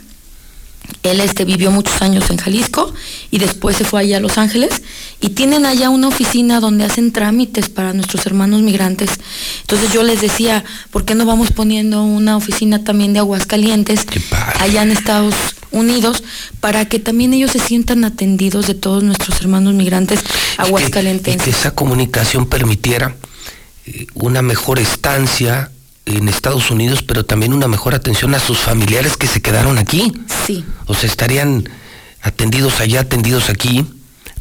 Él 1.03 1.21
este, 1.21 1.45
vivió 1.45 1.71
muchos 1.71 2.01
años 2.01 2.29
en 2.29 2.37
Jalisco 2.37 2.93
y 3.31 3.37
después 3.37 3.77
se 3.77 3.85
fue 3.85 4.01
allá 4.01 4.17
a 4.17 4.19
Los 4.19 4.37
Ángeles 4.37 4.81
y 5.21 5.29
tienen 5.29 5.65
allá 5.65 5.89
una 5.89 6.07
oficina 6.07 6.59
donde 6.59 6.83
hacen 6.83 7.11
trámites 7.11 7.69
para 7.69 7.93
nuestros 7.93 8.25
hermanos 8.25 8.61
migrantes. 8.61 9.11
Entonces 9.61 9.91
yo 9.93 10.03
les 10.03 10.21
decía, 10.21 10.63
¿por 10.91 11.05
qué 11.05 11.15
no 11.15 11.25
vamos 11.25 11.51
poniendo 11.51 12.03
una 12.03 12.37
oficina 12.37 12.83
también 12.83 13.13
de 13.13 13.19
Aguascalientes 13.19 14.05
allá 14.59 14.83
en 14.83 14.91
Estados 14.91 15.35
Unidos 15.71 16.23
para 16.59 16.85
que 16.85 16.99
también 16.99 17.33
ellos 17.33 17.51
se 17.51 17.59
sientan 17.59 18.03
atendidos 18.05 18.67
de 18.67 18.73
todos 18.75 19.03
nuestros 19.03 19.39
hermanos 19.41 19.73
migrantes 19.73 20.21
Y 20.57 20.61
aguascalentenses. 20.61 21.43
que 21.43 21.49
esa 21.49 21.71
comunicación 21.71 22.45
permitiera 22.47 23.15
eh, 23.85 24.07
una 24.13 24.41
mejor 24.41 24.79
estancia 24.79 25.71
en 26.05 26.29
Estados 26.29 26.71
Unidos, 26.71 27.03
pero 27.03 27.25
también 27.25 27.53
una 27.53 27.67
mejor 27.67 27.95
atención 27.95 28.35
a 28.35 28.39
sus 28.39 28.59
familiares 28.59 29.17
que 29.17 29.27
se 29.27 29.41
quedaron 29.41 29.77
aquí. 29.77 30.13
Sí. 30.45 30.63
O 30.85 30.93
sea, 30.93 31.09
estarían 31.09 31.67
atendidos 32.21 32.79
allá, 32.79 33.01
atendidos 33.01 33.49
aquí, 33.49 33.85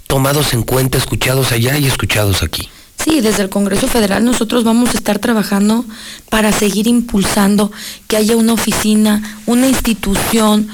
tomados 0.06 0.54
en 0.54 0.62
cuenta, 0.62 0.98
escuchados 0.98 1.52
allá 1.52 1.78
y 1.78 1.86
escuchados 1.86 2.42
aquí. 2.42 2.68
Sí, 3.02 3.20
desde 3.20 3.42
el 3.42 3.50
Congreso 3.50 3.88
Federal 3.88 4.24
nosotros 4.24 4.64
vamos 4.64 4.94
a 4.94 4.98
estar 4.98 5.18
trabajando 5.18 5.84
para 6.30 6.52
seguir 6.52 6.86
impulsando 6.86 7.70
que 8.08 8.16
haya 8.16 8.36
una 8.36 8.52
oficina, 8.54 9.40
una 9.46 9.66
institución, 9.66 10.68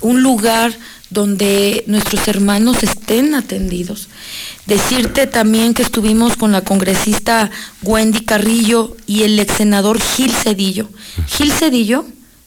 un 0.00 0.22
lugar 0.22 0.76
donde 1.16 1.82
nuestros 1.86 2.28
hermanos 2.28 2.82
estén 2.82 3.34
atendidos. 3.34 4.08
Decirte 4.66 5.26
también 5.26 5.72
que 5.72 5.80
estuvimos 5.82 6.36
con 6.36 6.52
la 6.52 6.60
congresista 6.60 7.50
Wendy 7.82 8.20
Carrillo 8.20 8.94
y 9.06 9.22
el 9.22 9.38
ex 9.38 9.54
senador 9.54 9.98
Gil 9.98 10.30
Cedillo. 10.30 10.90
Gil 11.26 11.52
Cedillo, 11.52 12.04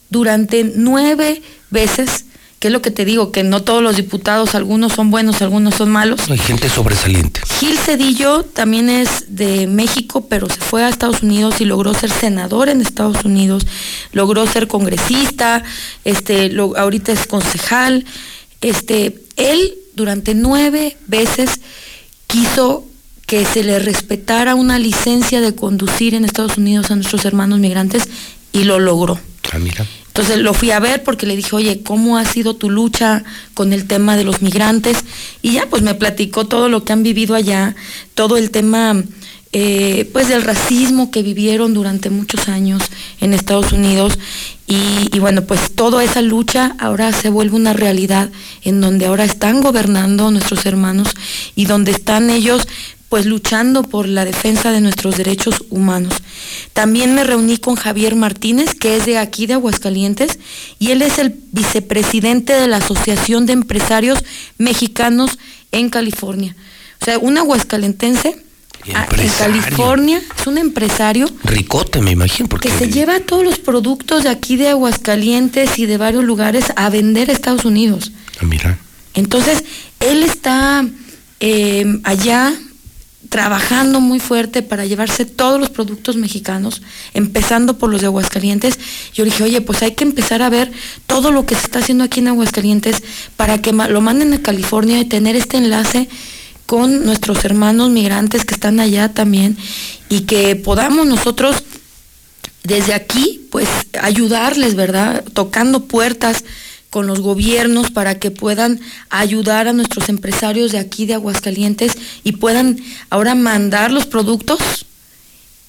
durante 0.08 0.62
nueve 0.76 1.42
veces, 1.70 2.26
que 2.60 2.68
es 2.68 2.72
lo 2.72 2.82
que 2.82 2.90
te 2.90 3.04
digo, 3.06 3.32
que 3.32 3.42
no 3.42 3.62
todos 3.62 3.82
los 3.82 3.96
diputados, 3.96 4.54
algunos 4.54 4.92
son 4.92 5.10
buenos, 5.10 5.40
algunos 5.42 5.74
son 5.74 5.90
malos. 5.90 6.30
Hay 6.30 6.38
gente 6.38 6.68
sobresaliente. 6.68 7.40
Gil 7.58 7.76
Cedillo 7.78 8.42
también 8.44 8.88
es 8.90 9.24
de 9.34 9.66
México, 9.66 10.26
pero 10.28 10.46
se 10.48 10.60
fue 10.60 10.84
a 10.84 10.90
Estados 10.90 11.22
Unidos 11.22 11.60
y 11.60 11.64
logró 11.64 11.92
ser 11.94 12.10
senador 12.10 12.68
en 12.68 12.82
Estados 12.82 13.24
Unidos, 13.24 13.66
logró 14.12 14.46
ser 14.46 14.68
congresista, 14.68 15.64
este, 16.04 16.50
lo- 16.50 16.76
ahorita 16.76 17.12
es 17.12 17.26
concejal. 17.26 18.04
Este, 18.60 19.22
él 19.36 19.74
durante 19.94 20.34
nueve 20.34 20.96
veces 21.06 21.60
quiso 22.26 22.86
que 23.26 23.44
se 23.44 23.62
le 23.62 23.78
respetara 23.78 24.54
una 24.54 24.78
licencia 24.78 25.40
de 25.40 25.54
conducir 25.54 26.14
en 26.14 26.24
Estados 26.24 26.58
Unidos 26.58 26.90
a 26.90 26.96
nuestros 26.96 27.24
hermanos 27.24 27.60
migrantes 27.60 28.08
y 28.52 28.64
lo 28.64 28.78
logró. 28.78 29.20
Ah, 29.52 29.58
mira. 29.58 29.86
Entonces 30.08 30.38
lo 30.38 30.54
fui 30.54 30.72
a 30.72 30.80
ver 30.80 31.04
porque 31.04 31.26
le 31.26 31.36
dije, 31.36 31.54
oye, 31.54 31.82
¿cómo 31.84 32.18
ha 32.18 32.24
sido 32.24 32.56
tu 32.56 32.68
lucha 32.68 33.22
con 33.54 33.72
el 33.72 33.86
tema 33.86 34.16
de 34.16 34.24
los 34.24 34.42
migrantes? 34.42 35.04
Y 35.42 35.52
ya, 35.52 35.66
pues 35.70 35.82
me 35.82 35.94
platicó 35.94 36.46
todo 36.46 36.68
lo 36.68 36.84
que 36.84 36.92
han 36.92 37.04
vivido 37.04 37.36
allá, 37.36 37.76
todo 38.14 38.36
el 38.36 38.50
tema, 38.50 39.00
eh, 39.52 40.08
pues 40.12 40.28
del 40.28 40.42
racismo 40.42 41.10
que 41.10 41.22
vivieron 41.22 41.74
durante 41.74 42.08
muchos 42.10 42.48
años 42.48 42.82
en 43.20 43.34
Estados 43.34 43.72
Unidos. 43.72 44.18
Y, 44.66 45.08
y 45.12 45.18
bueno, 45.18 45.42
pues 45.42 45.72
toda 45.72 46.04
esa 46.04 46.22
lucha 46.22 46.76
ahora 46.78 47.12
se 47.12 47.30
vuelve 47.30 47.56
una 47.56 47.72
realidad 47.72 48.30
en 48.62 48.80
donde 48.80 49.06
ahora 49.06 49.24
están 49.24 49.60
gobernando 49.60 50.30
nuestros 50.30 50.64
hermanos 50.66 51.08
y 51.56 51.66
donde 51.66 51.90
están 51.90 52.30
ellos 52.30 52.68
pues 53.10 53.26
luchando 53.26 53.82
por 53.82 54.06
la 54.06 54.24
defensa 54.24 54.70
de 54.70 54.80
nuestros 54.80 55.16
derechos 55.16 55.64
humanos. 55.68 56.14
También 56.72 57.12
me 57.12 57.24
reuní 57.24 57.58
con 57.58 57.74
Javier 57.74 58.14
Martínez, 58.14 58.72
que 58.76 58.96
es 58.96 59.04
de 59.04 59.18
aquí 59.18 59.48
de 59.48 59.54
Aguascalientes, 59.54 60.38
y 60.78 60.92
él 60.92 61.02
es 61.02 61.18
el 61.18 61.34
vicepresidente 61.50 62.52
de 62.52 62.68
la 62.68 62.76
Asociación 62.76 63.46
de 63.46 63.54
Empresarios 63.54 64.24
Mexicanos 64.58 65.40
en 65.72 65.90
California. 65.90 66.54
O 67.02 67.04
sea, 67.04 67.18
un 67.18 67.36
aguascalentense 67.36 68.44
ah, 68.94 69.06
en. 69.16 69.28
California, 69.28 70.20
es 70.38 70.46
un 70.46 70.58
empresario 70.58 71.28
Ricote, 71.44 72.00
me 72.00 72.10
imagino, 72.12 72.48
porque 72.48 72.68
que 72.68 72.78
se 72.78 72.88
lleva 72.88 73.20
todos 73.20 73.44
los 73.44 73.58
productos 73.58 74.24
de 74.24 74.30
aquí 74.30 74.56
de 74.56 74.68
Aguascalientes 74.68 75.78
y 75.78 75.86
de 75.86 75.96
varios 75.96 76.24
lugares 76.24 76.66
a 76.76 76.90
vender 76.90 77.30
a 77.30 77.32
Estados 77.32 77.64
Unidos. 77.64 78.12
Ah, 78.40 78.46
mira. 78.46 78.78
Entonces, 79.14 79.64
él 80.00 80.22
está 80.22 80.86
eh, 81.40 82.00
allá 82.04 82.52
trabajando 83.30 84.00
muy 84.00 84.18
fuerte 84.18 84.62
para 84.62 84.84
llevarse 84.84 85.24
todos 85.24 85.60
los 85.60 85.70
productos 85.70 86.16
mexicanos, 86.16 86.82
empezando 87.14 87.78
por 87.78 87.88
los 87.88 88.00
de 88.00 88.08
Aguascalientes. 88.08 88.78
Yo 89.14 89.24
le 89.24 89.30
dije, 89.30 89.44
oye, 89.44 89.60
pues 89.60 89.82
hay 89.82 89.92
que 89.92 90.04
empezar 90.04 90.42
a 90.42 90.50
ver 90.50 90.72
todo 91.06 91.30
lo 91.30 91.46
que 91.46 91.54
se 91.54 91.62
está 91.62 91.78
haciendo 91.78 92.04
aquí 92.04 92.20
en 92.20 92.28
Aguascalientes 92.28 93.02
para 93.36 93.62
que 93.62 93.72
lo 93.72 94.00
manden 94.00 94.34
a 94.34 94.42
California 94.42 94.98
y 94.98 95.04
tener 95.04 95.36
este 95.36 95.58
enlace 95.58 96.08
con 96.70 97.04
nuestros 97.04 97.44
hermanos 97.44 97.90
migrantes 97.90 98.44
que 98.44 98.54
están 98.54 98.78
allá 98.78 99.08
también 99.08 99.56
y 100.08 100.20
que 100.20 100.54
podamos 100.54 101.04
nosotros 101.04 101.64
desde 102.62 102.94
aquí, 102.94 103.44
pues 103.50 103.68
ayudarles, 104.00 104.76
¿verdad? 104.76 105.24
Tocando 105.34 105.86
puertas 105.86 106.44
con 106.88 107.08
los 107.08 107.22
gobiernos 107.22 107.90
para 107.90 108.20
que 108.20 108.30
puedan 108.30 108.78
ayudar 109.08 109.66
a 109.66 109.72
nuestros 109.72 110.08
empresarios 110.08 110.70
de 110.70 110.78
aquí 110.78 111.06
de 111.06 111.14
Aguascalientes 111.14 111.94
y 112.22 112.32
puedan 112.36 112.78
ahora 113.10 113.34
mandar 113.34 113.90
los 113.90 114.06
productos 114.06 114.60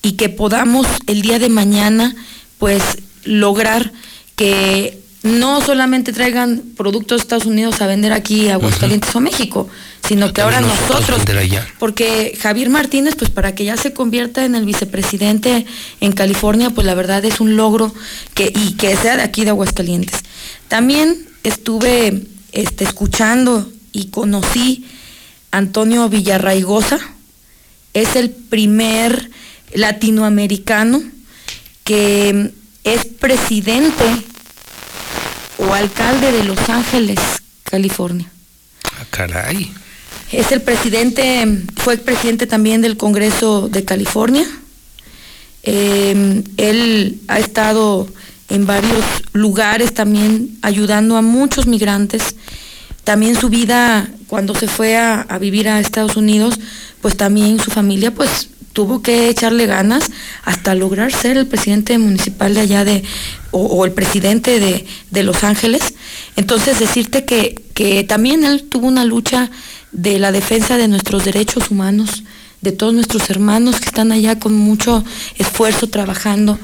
y 0.04 0.12
que 0.12 0.30
podamos 0.30 0.86
el 1.08 1.24
día 1.24 1.40
de 1.40 1.50
mañana 1.50 2.16
pues 2.60 2.84
lograr 3.24 3.92
que 4.36 5.01
no 5.24 5.62
solamente 5.62 6.14
traigan 6.14 6.64
productos 6.76 7.20
de 7.20 7.22
Estados 7.22 7.46
Unidos 7.46 7.82
a 7.82 7.88
vender 7.88 8.12
aquí 8.12 8.50
a 8.50 8.56
Aguascalientes 8.56 9.16
o 9.16 9.20
México, 9.20 9.70
sino 10.08 10.34
que 10.34 10.42
ahora 10.42 10.62
nosotros 10.62 11.22
porque 11.78 12.38
Javier 12.42 12.70
Martínez, 12.70 13.16
pues 13.16 13.30
para 13.30 13.54
que 13.54 13.64
ya 13.64 13.78
se 13.78 13.94
convierta 13.94 14.46
en 14.46 14.56
el 14.56 14.66
vicepresidente 14.66 15.66
en 16.00 16.12
California, 16.14 16.72
pues 16.72 16.88
la 16.88 16.96
verdad 16.96 17.24
es 17.24 17.40
un 17.40 17.56
logro 17.56 17.94
que, 18.34 18.52
y 18.56 18.74
que 18.74 18.96
sea 18.98 19.18
de 19.18 19.24
aquí 19.24 19.44
de 19.44 19.52
Aguascalientes. 19.52 20.22
También 20.68 21.28
estuve 21.44 22.24
este, 22.52 22.84
escuchando 22.84 23.72
y 23.92 24.06
conocí 24.06 24.88
a 25.52 25.60
Antonio 25.60 26.10
Villarraigosa, 26.10 27.00
es 27.94 28.16
el 28.16 28.32
primer 28.32 29.30
latinoamericano 29.74 31.02
que 31.84 32.52
es 32.84 33.06
presidente 33.06 34.06
o 35.58 35.74
alcalde 35.74 36.32
de 36.32 36.44
Los 36.44 36.70
Ángeles, 36.70 37.20
California. 37.64 38.28
Ah, 38.86 39.06
caray. 39.10 39.72
Es 40.32 40.52
el 40.52 40.62
presidente, 40.62 41.46
fue 41.76 41.98
presidente 41.98 42.48
también 42.48 42.82
del 42.82 42.98
Congreso 42.98 43.68
de 43.68 43.84
California. 43.84 44.46
Eh, 45.64 46.44
él 46.58 47.20
ha 47.28 47.40
estado 47.40 48.08
en 48.50 48.66
varios 48.66 49.04
lugares 49.34 49.94
también 49.94 50.58
ayudando 50.62 51.18
a 51.18 51.22
muchos 51.22 51.68
migrantes. 51.68 52.36
También 53.04 53.36
su 53.36 53.50
vida, 53.50 54.10
cuando 54.28 54.56
se 54.56 54.68
fue 54.68 54.98
a, 54.98 55.22
a 55.22 55.38
vivir 55.38 55.68
a 55.68 55.80
Estados 55.80 56.16
Unidos, 56.16 56.60
pues 57.02 57.18
también 57.18 57.60
su 57.60 57.72
familia 57.72 58.12
pues 58.14 58.50
tuvo 58.74 59.02
que 59.02 59.30
echarle 59.30 59.66
ganas 59.66 60.12
hasta 60.44 60.76
lograr 60.76 61.12
ser 61.12 61.38
el 61.38 61.48
presidente 61.48 61.98
municipal 61.98 62.54
de 62.54 62.62
allá 62.62 62.86
de, 62.86 63.04
o, 63.52 63.66
o 63.66 63.86
el 63.86 63.92
presidente 63.92 64.60
de, 64.60 64.86
de 65.10 65.24
Los 65.24 65.44
Ángeles. 65.44 65.94
Entonces 66.36 66.80
decirte 66.80 67.26
que, 67.26 67.56
que 67.74 68.04
también 68.04 68.44
él 68.44 68.64
tuvo 68.64 68.88
una 68.88 69.06
lucha 69.06 69.50
de 69.92 70.20
la 70.20 70.32
defensa 70.32 70.78
de 70.78 70.88
nuestros 70.88 71.26
derechos 71.26 71.70
humanos, 71.72 72.24
de 72.62 72.72
todos 72.72 72.94
nuestros 72.94 73.30
hermanos 73.30 73.80
que 73.80 73.86
están 73.86 74.12
allá 74.12 74.40
con 74.40 74.54
mucho 74.54 75.04
esfuerzo 75.38 75.88
trabajando. 75.88 76.58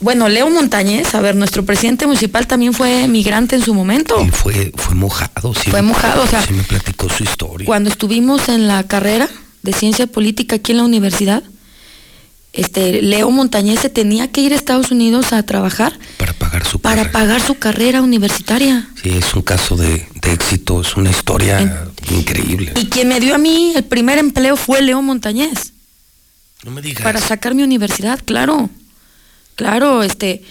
Bueno, 0.00 0.28
Leo 0.28 0.50
Montañez, 0.50 1.14
a 1.14 1.20
ver, 1.20 1.36
nuestro 1.36 1.64
presidente 1.64 2.06
municipal 2.06 2.46
también 2.46 2.74
fue 2.74 3.08
migrante 3.08 3.56
en 3.56 3.62
su 3.62 3.72
momento. 3.72 4.22
Y 4.22 4.30
fue, 4.30 4.72
fue 4.74 4.94
mojado, 4.94 5.54
sí. 5.54 5.70
Fue 5.70 5.80
mojado, 5.80 6.24
o 6.24 6.26
sea, 6.26 6.42
Sí 6.42 6.52
me 6.52 6.64
platicó 6.64 7.08
su 7.08 7.24
historia. 7.24 7.64
Cuando 7.64 7.88
estuvimos 7.88 8.48
en 8.50 8.68
la 8.68 8.82
carrera 8.82 9.28
de 9.66 9.72
ciencia 9.74 10.06
política 10.06 10.56
aquí 10.56 10.72
en 10.72 10.78
la 10.78 10.84
universidad, 10.84 11.42
este, 12.52 13.02
Leo 13.02 13.30
Montañez 13.30 13.80
se 13.80 13.90
tenía 13.90 14.32
que 14.32 14.40
ir 14.40 14.54
a 14.54 14.56
Estados 14.56 14.90
Unidos 14.90 15.34
a 15.34 15.42
trabajar 15.42 15.98
Para 16.16 16.32
pagar 16.32 16.66
su 16.66 16.78
para 16.78 17.12
pagar 17.12 17.42
su 17.42 17.56
carrera 17.56 18.00
universitaria. 18.00 18.88
Sí, 19.02 19.10
es 19.10 19.34
un 19.34 19.42
caso 19.42 19.76
de, 19.76 20.06
de 20.22 20.32
éxito, 20.32 20.80
es 20.80 20.96
una 20.96 21.10
historia 21.10 21.90
increíble. 22.10 22.72
Y 22.76 22.86
quien 22.86 23.08
me 23.08 23.20
dio 23.20 23.34
a 23.34 23.38
mí 23.38 23.74
el 23.76 23.84
primer 23.84 24.16
empleo 24.18 24.56
fue 24.56 24.80
Leo 24.80 25.02
Montañez. 25.02 25.74
No 26.64 26.70
me 26.70 26.80
digas. 26.80 27.02
Para 27.02 27.20
sacar 27.20 27.54
mi 27.54 27.62
universidad, 27.62 28.20
claro. 28.24 28.70
Claro, 29.54 30.02
este, 30.02 30.42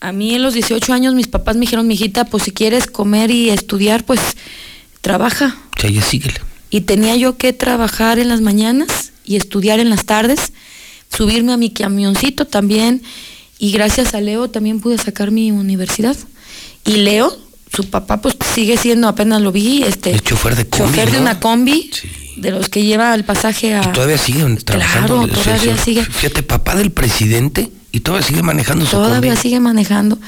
a 0.00 0.10
mí 0.10 0.34
en 0.34 0.42
los 0.42 0.54
18 0.54 0.92
años 0.92 1.14
mis 1.14 1.28
papás 1.28 1.54
me 1.54 1.62
dijeron, 1.62 1.86
mijita, 1.86 2.24
pues 2.24 2.42
si 2.42 2.50
quieres 2.50 2.88
comer 2.88 3.30
y 3.30 3.50
estudiar, 3.50 4.04
pues 4.04 4.20
trabaja. 5.02 5.56
Que 5.76 5.86
ahí 5.86 6.00
síguele. 6.00 6.40
Y 6.74 6.80
tenía 6.80 7.14
yo 7.14 7.36
que 7.36 7.52
trabajar 7.52 8.18
en 8.18 8.28
las 8.28 8.40
mañanas 8.40 9.12
y 9.24 9.36
estudiar 9.36 9.78
en 9.78 9.90
las 9.90 10.06
tardes, 10.06 10.52
subirme 11.08 11.52
a 11.52 11.56
mi 11.56 11.70
camioncito 11.70 12.48
también. 12.48 13.00
Y 13.60 13.70
gracias 13.70 14.12
a 14.12 14.20
Leo 14.20 14.50
también 14.50 14.80
pude 14.80 14.98
sacar 14.98 15.30
mi 15.30 15.52
universidad. 15.52 16.16
Y 16.84 16.96
Leo, 16.96 17.32
su 17.72 17.88
papá, 17.90 18.20
pues 18.20 18.36
sigue 18.56 18.76
siendo, 18.76 19.06
apenas 19.06 19.40
lo 19.40 19.52
vi, 19.52 19.84
este, 19.84 20.10
El 20.10 20.22
chofer 20.22 20.56
de 20.56 20.66
combi, 20.66 20.84
chofer 20.84 21.12
de 21.12 21.18
¿no? 21.18 21.22
una 21.22 21.38
combi, 21.38 21.92
de 22.38 22.50
los 22.50 22.68
que 22.68 22.82
lleva 22.82 23.14
el 23.14 23.24
pasaje 23.24 23.72
a... 23.72 23.92
Todavía 23.92 24.18
siguen 24.18 24.56
trabajando. 24.56 25.28
Claro, 25.28 25.42
todavía 25.44 25.78
sigue. 25.78 26.04
Fíjate, 26.04 26.42
papá 26.42 26.74
del 26.74 26.90
presidente 26.90 27.70
Y 27.94 28.00
todavía 28.00 28.26
sigue 28.26 28.42
manejando 28.42 28.84
su 28.86 28.90
Todavía 28.90 29.30
combi. 29.30 29.40
sigue 29.40 29.60
manejando. 29.60 30.18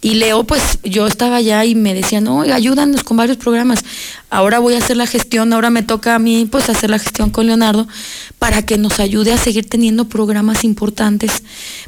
Y 0.00 0.14
Leo, 0.14 0.44
pues 0.44 0.78
yo 0.84 1.06
estaba 1.06 1.36
allá 1.36 1.66
y 1.66 1.74
me 1.74 1.92
decía, 1.92 2.22
no, 2.22 2.40
ayúdanos 2.40 3.02
con 3.02 3.18
varios 3.18 3.36
programas. 3.36 3.84
Ahora 4.30 4.58
voy 4.58 4.72
a 4.72 4.78
hacer 4.78 4.96
la 4.96 5.06
gestión, 5.06 5.52
ahora 5.52 5.68
me 5.68 5.82
toca 5.82 6.14
a 6.14 6.18
mí, 6.18 6.48
pues 6.50 6.70
hacer 6.70 6.88
la 6.88 6.98
gestión 6.98 7.28
con 7.28 7.46
Leonardo 7.46 7.86
para 8.38 8.62
que 8.62 8.78
nos 8.78 9.00
ayude 9.00 9.34
a 9.34 9.36
seguir 9.36 9.68
teniendo 9.68 10.06
programas 10.08 10.64
importantes, 10.64 11.42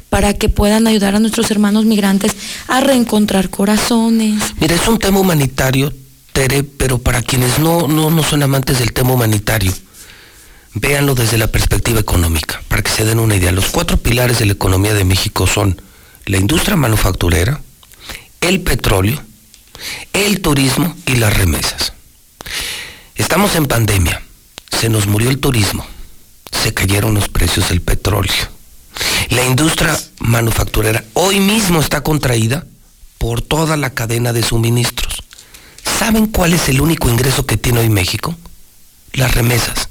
para 0.09 0.35
que 0.35 0.49
puedan 0.49 0.85
ayudar 0.85 1.15
a 1.15 1.19
nuestros 1.19 1.49
hermanos 1.49 1.85
migrantes 1.85 2.35
a 2.67 2.81
reencontrar 2.81 3.49
corazones. 3.49 4.39
Mira, 4.59 4.75
es 4.75 4.87
un 4.87 4.99
tema 4.99 5.19
humanitario, 5.19 5.91
Tere, 6.31 6.61
pero 6.61 6.99
para 6.99 7.23
quienes 7.23 7.57
no, 7.57 7.87
no, 7.87 8.11
no 8.11 8.21
son 8.21 8.43
amantes 8.43 8.77
del 8.77 8.93
tema 8.93 9.13
humanitario, 9.13 9.73
véanlo 10.73 11.15
desde 11.15 11.37
la 11.37 11.47
perspectiva 11.47 11.99
económica, 11.99 12.61
para 12.67 12.81
que 12.81 12.91
se 12.91 13.05
den 13.05 13.19
una 13.19 13.35
idea. 13.35 13.51
Los 13.51 13.67
cuatro 13.67 13.97
pilares 13.97 14.39
de 14.39 14.45
la 14.45 14.53
economía 14.53 14.93
de 14.93 15.05
México 15.05 15.47
son 15.47 15.81
la 16.25 16.37
industria 16.37 16.75
manufacturera, 16.75 17.61
el 18.41 18.61
petróleo, 18.61 19.21
el 20.13 20.41
turismo 20.41 20.95
y 21.05 21.15
las 21.15 21.35
remesas. 21.35 21.93
Estamos 23.15 23.55
en 23.55 23.67
pandemia, 23.67 24.21
se 24.71 24.89
nos 24.89 25.07
murió 25.07 25.29
el 25.29 25.39
turismo, 25.39 25.85
se 26.51 26.73
cayeron 26.73 27.13
los 27.13 27.29
precios 27.29 27.69
del 27.69 27.81
petróleo. 27.81 28.33
La 29.29 29.43
industria 29.45 29.99
manufacturera 30.19 31.03
hoy 31.13 31.39
mismo 31.39 31.79
está 31.79 32.01
contraída 32.01 32.65
por 33.17 33.41
toda 33.41 33.77
la 33.77 33.91
cadena 33.91 34.33
de 34.33 34.43
suministros. 34.43 35.23
¿Saben 35.99 36.27
cuál 36.27 36.53
es 36.53 36.69
el 36.69 36.81
único 36.81 37.09
ingreso 37.09 37.45
que 37.45 37.57
tiene 37.57 37.79
hoy 37.79 37.89
México? 37.89 38.35
Las 39.13 39.33
remesas. 39.33 39.89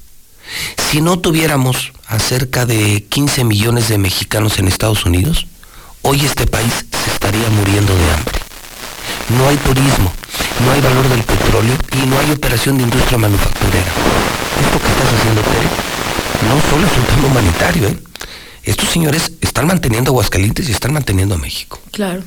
Si 0.90 1.00
no 1.00 1.18
tuviéramos 1.18 1.92
a 2.06 2.18
cerca 2.18 2.66
de 2.66 3.04
15 3.08 3.44
millones 3.44 3.88
de 3.88 3.98
mexicanos 3.98 4.58
en 4.58 4.68
Estados 4.68 5.06
Unidos, 5.06 5.46
hoy 6.02 6.24
este 6.24 6.46
país 6.46 6.84
se 6.90 7.10
estaría 7.10 7.48
muriendo 7.50 7.94
de 7.94 8.12
hambre. 8.12 8.38
No 9.38 9.48
hay 9.48 9.56
turismo, 9.56 10.12
no 10.64 10.72
hay 10.72 10.80
valor 10.80 11.08
del 11.08 11.22
petróleo 11.22 11.74
y 11.92 12.06
no 12.06 12.18
hay 12.18 12.30
operación 12.32 12.76
de 12.76 12.84
industria 12.84 13.18
manufacturera. 13.18 13.92
Esto 14.60 14.78
que 14.78 14.88
estás 14.88 15.12
haciendo, 15.14 15.40
Tere, 15.42 15.68
no 16.48 16.70
solo 16.70 16.86
es 16.86 16.98
un 16.98 17.04
tema 17.04 17.26
humanitario, 17.28 17.88
¿eh? 17.88 17.98
Estos 18.64 18.90
señores 18.90 19.32
están 19.40 19.66
manteniendo 19.66 20.10
a 20.10 20.12
Aguascalientes 20.12 20.68
y 20.68 20.72
están 20.72 20.92
manteniendo 20.92 21.34
a 21.34 21.38
México. 21.38 21.80
Claro, 21.90 22.22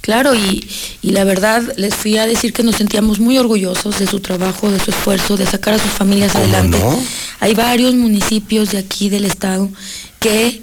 claro, 0.00 0.34
y, 0.34 0.66
y 1.02 1.10
la 1.10 1.24
verdad 1.24 1.62
les 1.76 1.94
fui 1.94 2.16
a 2.18 2.26
decir 2.26 2.52
que 2.52 2.62
nos 2.62 2.76
sentíamos 2.76 3.18
muy 3.20 3.38
orgullosos 3.38 3.98
de 3.98 4.06
su 4.06 4.20
trabajo, 4.20 4.70
de 4.70 4.78
su 4.80 4.90
esfuerzo, 4.90 5.36
de 5.36 5.46
sacar 5.46 5.74
a 5.74 5.78
sus 5.78 5.90
familias 5.90 6.32
¿Cómo 6.32 6.44
adelante. 6.44 6.78
no? 6.78 7.02
Hay 7.40 7.54
varios 7.54 7.94
municipios 7.94 8.70
de 8.70 8.78
aquí 8.78 9.08
del 9.08 9.24
estado 9.24 9.68
que 10.20 10.62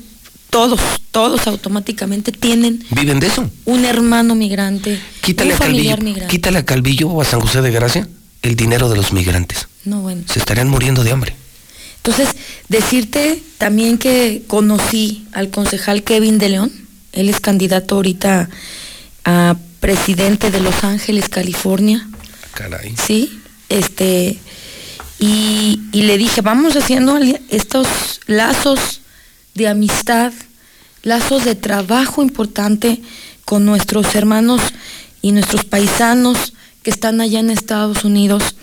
todos, 0.50 0.80
todos 1.12 1.48
automáticamente 1.48 2.32
tienen 2.32 2.84
¿Viven 2.92 3.20
de 3.20 3.28
eso? 3.28 3.50
un 3.66 3.86
hermano 3.86 4.36
migrante, 4.36 5.00
Quítale 5.22 5.52
un 5.52 5.56
a 5.56 5.60
Calvillo, 5.60 5.98
migrante. 5.98 6.28
quítale 6.32 6.60
a 6.60 6.66
Calvillo 6.66 7.08
o 7.10 7.22
a 7.22 7.26
San 7.26 7.40
José 7.40 7.62
de 7.62 7.72
Gracia 7.72 8.08
el 8.44 8.56
dinero 8.56 8.90
de 8.90 8.98
los 8.98 9.14
migrantes. 9.14 9.68
No, 9.86 10.02
bueno. 10.02 10.22
Se 10.32 10.38
estarían 10.40 10.68
muriendo 10.70 11.04
de 11.04 11.12
hambre. 11.12 11.34
Entonces, 11.98 12.36
decirte 12.68 13.42
también 13.58 13.98
que 13.98 14.44
conocí 14.48 15.26
al 15.32 15.50
concejal 15.50 16.04
Kevin 16.04 16.38
de 16.40 16.50
León, 16.50 16.72
él 17.14 17.30
es 17.30 17.40
candidato 17.40 17.96
ahorita 17.96 18.50
a 19.26 19.56
presidente 19.80 20.52
de 20.52 20.60
Los 20.60 20.84
Ángeles, 20.84 21.30
California, 21.30 22.08
Caray. 22.54 22.96
sí, 22.96 23.40
este, 23.70 24.40
y, 25.20 25.82
y 25.92 26.04
le 26.04 26.18
dije, 26.18 26.42
vamos 26.42 26.76
haciendo 26.76 27.18
estos 27.50 27.88
lazos 28.28 29.02
de 29.56 29.68
amistad, 29.68 30.34
lazos 31.04 31.46
de 31.46 31.56
trabajo 31.56 32.22
importante 32.22 33.02
con 33.46 33.66
nuestros 33.66 34.16
hermanos 34.16 34.62
y 35.22 35.32
nuestros 35.32 35.64
paisanos 35.66 36.54
que 36.82 36.90
están 36.90 37.22
allá 37.22 37.40
en 37.40 37.50
Estados 37.50 38.04
Unidos. 38.04 38.56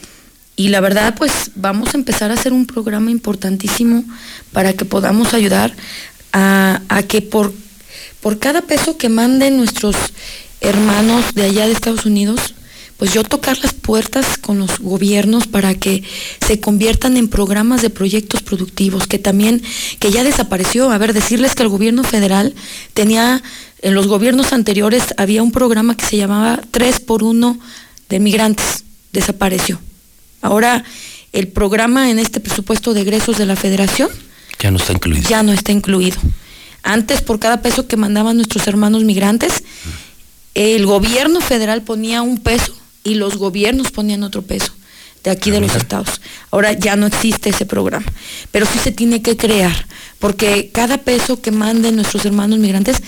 Y 0.57 0.69
la 0.69 0.81
verdad, 0.81 1.15
pues 1.17 1.53
vamos 1.55 1.95
a 1.95 1.97
empezar 1.97 2.31
a 2.31 2.35
hacer 2.35 2.53
un 2.53 2.67
programa 2.67 3.11
importantísimo 3.11 4.05
para 4.53 4.75
que 4.75 4.85
podamos 4.85 5.33
ayudar 5.33 5.75
a, 6.33 6.83
a 6.89 7.03
que 7.03 7.23
por, 7.23 7.53
por 8.21 8.39
cada 8.39 8.63
peso 8.63 8.99
que 8.99 9.09
manden 9.09 9.57
nuestros 9.57 9.97
hermanos 10.61 11.35
de 11.35 11.45
allá 11.45 11.67
de 11.67 11.73
Estados 11.73 12.07
Unidos, 12.07 12.55
pues 12.97 13.15
yo 13.15 13.25
tocar 13.25 13.59
las 13.61 13.73
puertas 13.73 14.37
con 14.37 14.59
los 14.59 14.79
gobiernos 14.79 15.47
para 15.47 15.75
que 15.75 16.03
se 16.47 16.61
conviertan 16.61 17.17
en 17.17 17.29
programas 17.29 17.81
de 17.81 17.89
proyectos 17.89 18.43
productivos, 18.43 19.07
que 19.07 19.19
también, 19.19 19.63
que 19.99 20.11
ya 20.11 20.23
desapareció. 20.23 20.91
A 20.91 20.99
ver, 20.99 21.15
decirles 21.15 21.55
que 21.55 21.63
el 21.63 21.71
gobierno 21.71 22.05
federal 22.05 22.55
tenía, 22.93 23.43
en 23.81 23.95
los 23.95 24.07
gobiernos 24.07 24.53
anteriores 24.53 25.15
había 25.17 25.43
un 25.43 25.51
programa 25.51 25.97
que 25.97 26.05
se 26.05 26.19
llamaba 26.19 26.61
3 26.71 27.01
por 27.01 27.23
1 27.23 27.59
de 28.11 28.21
migrantes, 28.21 28.85
desapareció. 29.13 29.81
Ahora, 30.43 30.85
el 31.33 31.49
programa 31.49 32.11
en 32.11 32.19
este 32.19 32.39
presupuesto 32.41 32.93
de 32.93 33.01
egresos 33.03 33.39
de 33.39 33.47
la 33.47 33.57
federación 33.57 34.11
Ya 34.59 34.71
no 34.71 34.77
está 34.77 34.93
incluido. 34.93 35.27
ya 35.27 35.43
no 35.43 35.53
está 35.53 35.73
incluido. 35.73 36.19
Antes, 36.83 37.23
por 37.23 37.39
cada 37.39 37.63
peso 37.63 37.87
que 37.87 37.97
mandaban 37.97 38.37
nuestros 38.37 38.67
hermanos 38.67 39.05
migrantes, 39.05 39.63
el 40.55 40.87
gobierno 40.87 41.41
federal 41.41 41.83
ponía 41.83 42.23
un 42.23 42.39
peso 42.39 42.75
y 43.05 43.15
los 43.15 43.37
gobiernos 43.37 43.91
ponían 43.91 44.23
otro 44.23 44.43
peso 44.43 44.73
de 45.23 45.31
aquí 45.31 45.51
de 45.51 45.61
los 45.61 45.75
estados. 45.75 46.21
Ahora 46.51 46.73
ya 46.73 46.97
no 46.97 47.07
existe 47.07 47.51
ese 47.51 47.67
programa, 47.67 48.07
pero 48.51 48.67
sí 48.67 48.79
se 48.79 48.93
tiene 48.93 49.23
que 49.23 49.37
crear, 49.37 49.87
porque 50.19 50.71
cada 50.73 50.99
peso 50.99 51.41
que 51.41 51.51
manden 51.51 51.97
nuestros 51.97 52.25
hermanos 52.25 52.59
migrantes, 52.59 53.03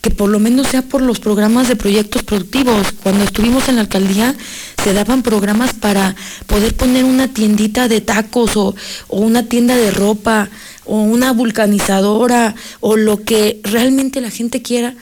que 0.00 0.10
por 0.10 0.30
lo 0.30 0.38
menos 0.38 0.68
sea 0.68 0.82
por 0.82 1.02
los 1.02 1.18
programas 1.18 1.68
de 1.68 1.74
proyectos 1.76 2.22
productivos. 2.22 2.92
Cuando 3.02 3.24
estuvimos 3.24 3.68
en 3.68 3.76
la 3.76 3.80
alcaldía, 3.82 4.34
se 4.82 4.92
daban 4.92 5.22
programas 5.22 5.74
para 5.74 6.14
poder 6.46 6.74
poner 6.76 7.04
una 7.04 7.28
tiendita 7.28 7.88
de 7.88 8.00
tacos 8.00 8.56
o, 8.56 8.76
o 9.08 9.20
una 9.20 9.46
tienda 9.46 9.76
de 9.76 9.90
ropa 9.90 10.50
o 10.84 11.02
una 11.02 11.32
vulcanizadora 11.32 12.54
o 12.80 12.96
lo 12.96 13.24
que 13.24 13.60
realmente 13.64 14.20
la 14.20 14.30
gente 14.30 14.62
quiera, 14.62 14.94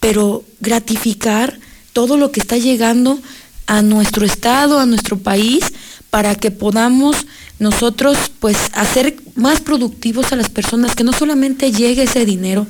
pero 0.00 0.44
gratificar 0.60 1.58
todo 1.92 2.16
lo 2.16 2.32
que 2.32 2.40
está 2.40 2.56
llegando 2.56 3.20
a 3.66 3.82
nuestro 3.82 4.26
estado, 4.26 4.80
a 4.80 4.86
nuestro 4.86 5.18
país, 5.18 5.72
para 6.10 6.34
que 6.34 6.50
podamos 6.50 7.26
nosotros 7.58 8.18
pues 8.40 8.56
hacer 8.72 9.16
más 9.36 9.60
productivos 9.60 10.32
a 10.32 10.36
las 10.36 10.48
personas, 10.48 10.96
que 10.96 11.04
no 11.04 11.12
solamente 11.12 11.70
llegue 11.70 12.02
ese 12.02 12.24
dinero, 12.24 12.66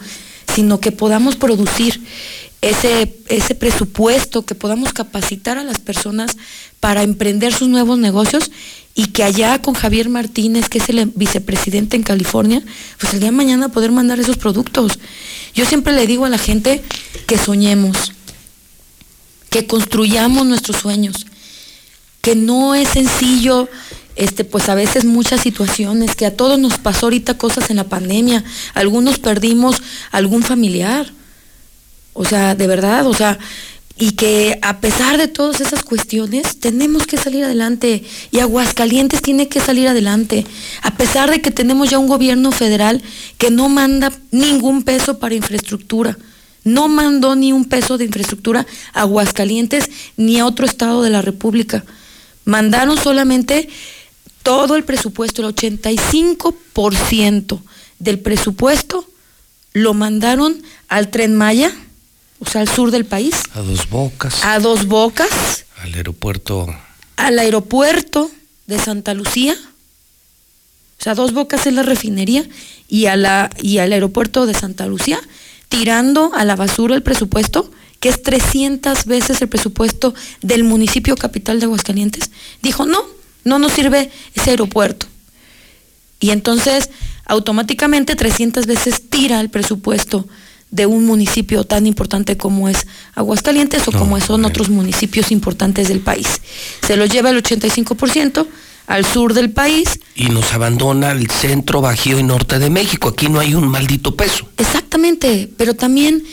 sino 0.55 0.81
que 0.81 0.93
podamos 0.93 1.37
producir 1.37 2.03
ese, 2.63 3.17
ese 3.29 3.55
presupuesto, 3.55 4.45
que 4.45 4.55
podamos 4.55 4.93
capacitar 4.93 5.59
a 5.59 5.65
las 5.65 5.79
personas 5.79 6.37
para 6.79 7.03
emprender 7.03 7.55
sus 7.55 7.69
nuevos 7.69 7.99
negocios 7.99 8.51
y 8.95 9.07
que 9.07 9.23
allá 9.23 9.63
con 9.63 9.75
Javier 9.75 10.09
Martínez, 10.09 10.69
que 10.69 10.79
es 10.79 10.89
el 10.89 11.13
vicepresidente 11.15 11.97
en 11.97 12.03
California, 12.03 12.63
pues 12.99 13.15
el 13.15 13.21
día 13.21 13.31
de 13.31 13.37
mañana 13.37 13.71
poder 13.71 13.93
mandar 13.93 14.21
esos 14.21 14.37
productos. 14.37 14.99
Yo 15.55 15.65
siempre 15.65 15.93
le 15.95 16.07
digo 16.07 16.27
a 16.27 16.29
la 16.29 16.39
gente 16.39 16.83
que 17.27 17.39
soñemos, 17.39 18.13
que 19.49 19.67
construyamos 19.67 20.47
nuestros 20.47 20.79
sueños, 20.79 21.27
que 22.21 22.37
no 22.37 22.75
es 22.75 22.89
sencillo, 22.91 23.69
este, 24.17 24.45
pues 24.45 24.69
a 24.69 24.75
veces 24.75 25.05
muchas 25.07 25.41
situaciones, 25.41 26.15
que 26.15 26.27
a 26.27 26.37
todos 26.37 26.59
nos 26.59 26.79
pasó 26.79 27.07
ahorita 27.07 27.39
cosas 27.39 27.71
en 27.71 27.77
la 27.77 27.85
pandemia, 27.85 28.45
algunos 28.75 29.19
perdimos 29.19 29.81
algún 30.11 30.43
familiar, 30.43 31.13
o 32.21 32.25
sea, 32.27 32.55
de 32.55 32.67
verdad, 32.67 33.07
o 33.07 33.15
sea, 33.15 33.39
y 33.97 34.11
que 34.11 34.59
a 34.61 34.81
pesar 34.81 35.17
de 35.17 35.27
todas 35.27 35.63
esas 35.63 35.83
cuestiones, 35.83 36.61
tenemos 36.61 37.07
que 37.07 37.17
salir 37.17 37.45
adelante 37.45 38.05
y 38.31 38.41
Aguascalientes 38.41 39.23
tiene 39.23 39.49
que 39.49 39.59
salir 39.59 39.89
adelante, 39.89 40.45
a 40.83 40.99
pesar 40.99 41.31
de 41.31 41.41
que 41.41 41.51
tenemos 41.51 41.89
ya 41.89 41.99
un 41.99 42.09
gobierno 42.09 42.53
federal 42.53 43.03
que 43.39 43.51
no 43.51 43.71
manda 43.71 44.13
ningún 44.33 44.83
peso 44.83 45.19
para 45.19 45.35
infraestructura. 45.35 46.19
No 46.63 46.89
mandó 46.89 47.37
ni 47.37 47.55
un 47.55 47.65
peso 47.65 47.97
de 47.97 48.05
infraestructura 48.05 48.67
a 48.93 49.01
Aguascalientes 49.01 49.89
ni 50.19 50.41
a 50.41 50.45
otro 50.45 50.67
estado 50.67 51.03
de 51.03 51.09
la 51.09 51.23
República. 51.23 51.87
Mandaron 52.45 52.99
solamente 52.99 53.71
todo 54.43 54.77
el 54.77 54.85
presupuesto, 54.85 55.41
el 55.41 55.55
85% 55.55 57.61
del 57.99 58.19
presupuesto 58.19 59.07
lo 59.73 59.95
mandaron 59.95 60.63
al 60.89 61.11
tren 61.11 61.35
Maya, 61.35 61.73
o 62.41 62.47
sea, 62.51 62.63
al 62.63 62.69
sur 62.69 62.91
del 62.91 63.05
país, 63.05 63.35
A 63.55 63.61
dos 63.61 63.89
bocas. 63.89 64.45
a 64.45 64.59
Dos 64.59 64.87
Bocas, 64.87 65.65
Al 65.83 65.95
aeropuerto. 65.95 66.67
al 67.17 67.39
aeropuerto 67.39 68.31
de 68.67 68.79
Santa 68.79 69.15
Lucía, 69.15 69.55
o 70.99 71.03
sea, 71.03 71.15
Dos 71.15 71.33
Bocas 71.33 71.67
es 71.67 71.73
la 71.75 71.83
refinería, 71.83 72.45
y, 72.89 73.07
a 73.07 73.17
la, 73.17 73.51
y 73.63 73.79
al 73.79 73.93
aeropuerto 73.93 74.47
de 74.47 74.55
Santa 74.55 74.87
Lucía, 74.87 75.21
tirando 75.69 76.33
a 76.35 76.45
la 76.45 76.57
basura 76.57 76.95
el 76.95 77.03
presupuesto, 77.03 77.71
que 78.01 78.09
es 78.09 78.23
300 78.23 79.05
veces 79.07 79.41
el 79.43 79.49
presupuesto 79.49 80.15
del 80.43 80.65
municipio 80.65 81.17
capital 81.17 81.61
de 81.61 81.67
Aguascalientes, 81.67 82.31
dijo, 82.63 82.87
no, 82.87 82.99
no 83.45 83.59
nos 83.59 83.73
sirve 83.73 84.11
ese 84.35 84.51
aeropuerto. 84.51 85.07
Y 86.19 86.31
entonces, 86.31 86.91
automáticamente 87.27 88.17
300 88.17 88.67
veces 88.67 89.09
tira 89.09 89.41
el 89.41 89.49
presupuesto 89.51 90.27
de 90.71 90.87
un 90.87 91.05
municipio 91.05 91.65
tan 91.65 91.87
importante 91.87 92.37
como 92.37 92.69
es 92.69 92.87
Aguascalientes 93.15 93.89
o 93.89 93.93
como 93.93 94.21
son 94.21 94.45
otros 94.45 94.71
municipios 94.71 95.31
importantes 95.31 95.89
del 95.89 96.01
país. 96.01 96.41
Se 96.87 96.97
lo 96.97 97.07
lleva 97.07 97.31
el 97.31 97.43
85% 97.43 98.47
al 98.87 99.05
sur 99.05 99.35
del 99.35 99.51
país. 99.51 100.01
Y 100.15 100.29
nos 100.31 100.53
abandona 100.53 101.13
el 101.13 101.31
centro, 101.31 101.81
bajío 101.81 102.19
y 102.19 102.23
norte 102.23 102.59
de 102.59 102.71
México. 102.71 103.09
Aquí 103.09 103.29
no 103.29 103.41
hay 103.41 103.55
un 103.55 103.69
maldito 103.69 104.17
peso. 104.17 104.49
Exactamente, 104.57 105.49
pero 105.57 105.75
también 105.75 106.25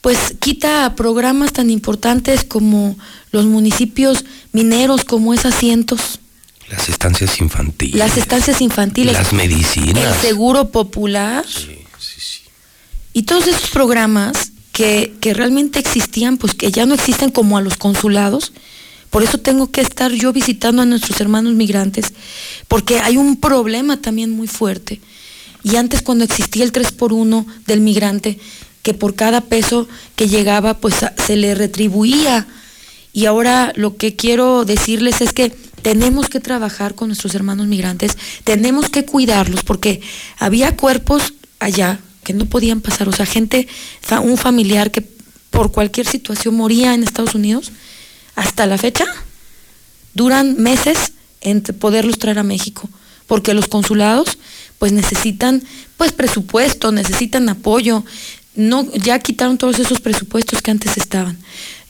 pues 0.00 0.34
quita 0.38 0.94
programas 0.94 1.52
tan 1.52 1.68
importantes 1.70 2.44
como 2.44 2.96
los 3.32 3.46
municipios 3.46 4.24
mineros, 4.52 5.04
como 5.04 5.34
es 5.34 5.44
asientos. 5.44 6.20
Las 6.68 6.88
estancias 6.88 7.40
infantiles. 7.40 7.96
Las 7.96 8.16
estancias 8.16 8.60
infantiles. 8.60 9.14
Las 9.14 9.32
medicinas. 9.32 10.16
El 10.16 10.20
seguro 10.20 10.70
popular. 10.70 11.44
Y 13.16 13.22
todos 13.22 13.46
esos 13.46 13.70
programas 13.70 14.52
que, 14.72 15.14
que 15.22 15.32
realmente 15.32 15.78
existían, 15.78 16.36
pues 16.36 16.52
que 16.52 16.70
ya 16.70 16.84
no 16.84 16.92
existen 16.92 17.30
como 17.30 17.56
a 17.56 17.62
los 17.62 17.78
consulados. 17.78 18.52
Por 19.08 19.22
eso 19.22 19.38
tengo 19.38 19.70
que 19.70 19.80
estar 19.80 20.12
yo 20.12 20.34
visitando 20.34 20.82
a 20.82 20.84
nuestros 20.84 21.18
hermanos 21.22 21.54
migrantes, 21.54 22.12
porque 22.68 23.00
hay 23.00 23.16
un 23.16 23.40
problema 23.40 24.02
también 24.02 24.32
muy 24.32 24.48
fuerte. 24.48 25.00
Y 25.62 25.76
antes 25.76 26.02
cuando 26.02 26.24
existía 26.24 26.62
el 26.62 26.72
3 26.72 26.92
por 26.92 27.14
1 27.14 27.46
del 27.66 27.80
migrante, 27.80 28.38
que 28.82 28.92
por 28.92 29.14
cada 29.14 29.40
peso 29.40 29.88
que 30.14 30.28
llegaba, 30.28 30.74
pues 30.74 30.96
se 31.26 31.36
le 31.36 31.54
retribuía. 31.54 32.46
Y 33.14 33.24
ahora 33.24 33.72
lo 33.76 33.96
que 33.96 34.14
quiero 34.14 34.66
decirles 34.66 35.22
es 35.22 35.32
que 35.32 35.48
tenemos 35.80 36.28
que 36.28 36.40
trabajar 36.40 36.94
con 36.94 37.08
nuestros 37.08 37.34
hermanos 37.34 37.66
migrantes, 37.66 38.18
tenemos 38.44 38.90
que 38.90 39.06
cuidarlos, 39.06 39.64
porque 39.64 40.02
había 40.38 40.76
cuerpos 40.76 41.32
allá 41.60 41.98
que 42.26 42.32
no 42.32 42.46
podían 42.46 42.80
pasar, 42.80 43.08
o 43.08 43.12
sea, 43.12 43.24
gente, 43.24 43.68
un 44.24 44.36
familiar 44.36 44.90
que 44.90 45.00
por 45.50 45.70
cualquier 45.70 46.08
situación 46.08 46.56
moría 46.56 46.92
en 46.92 47.04
Estados 47.04 47.36
Unidos, 47.36 47.70
hasta 48.34 48.66
la 48.66 48.78
fecha, 48.78 49.06
duran 50.12 50.60
meses 50.60 51.12
en 51.40 51.60
poderlos 51.62 52.18
traer 52.18 52.40
a 52.40 52.42
México, 52.42 52.90
porque 53.28 53.54
los 53.54 53.68
consulados 53.68 54.38
pues 54.80 54.90
necesitan 54.90 55.62
pues 55.96 56.10
presupuesto, 56.10 56.90
necesitan 56.90 57.48
apoyo, 57.48 58.04
no, 58.56 58.92
ya 58.94 59.20
quitaron 59.20 59.56
todos 59.56 59.78
esos 59.78 60.00
presupuestos 60.00 60.62
que 60.62 60.72
antes 60.72 60.96
estaban. 60.96 61.38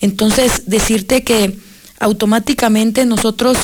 Entonces, 0.02 0.64
decirte 0.66 1.24
que 1.24 1.58
automáticamente 1.98 3.06
nosotros 3.06 3.56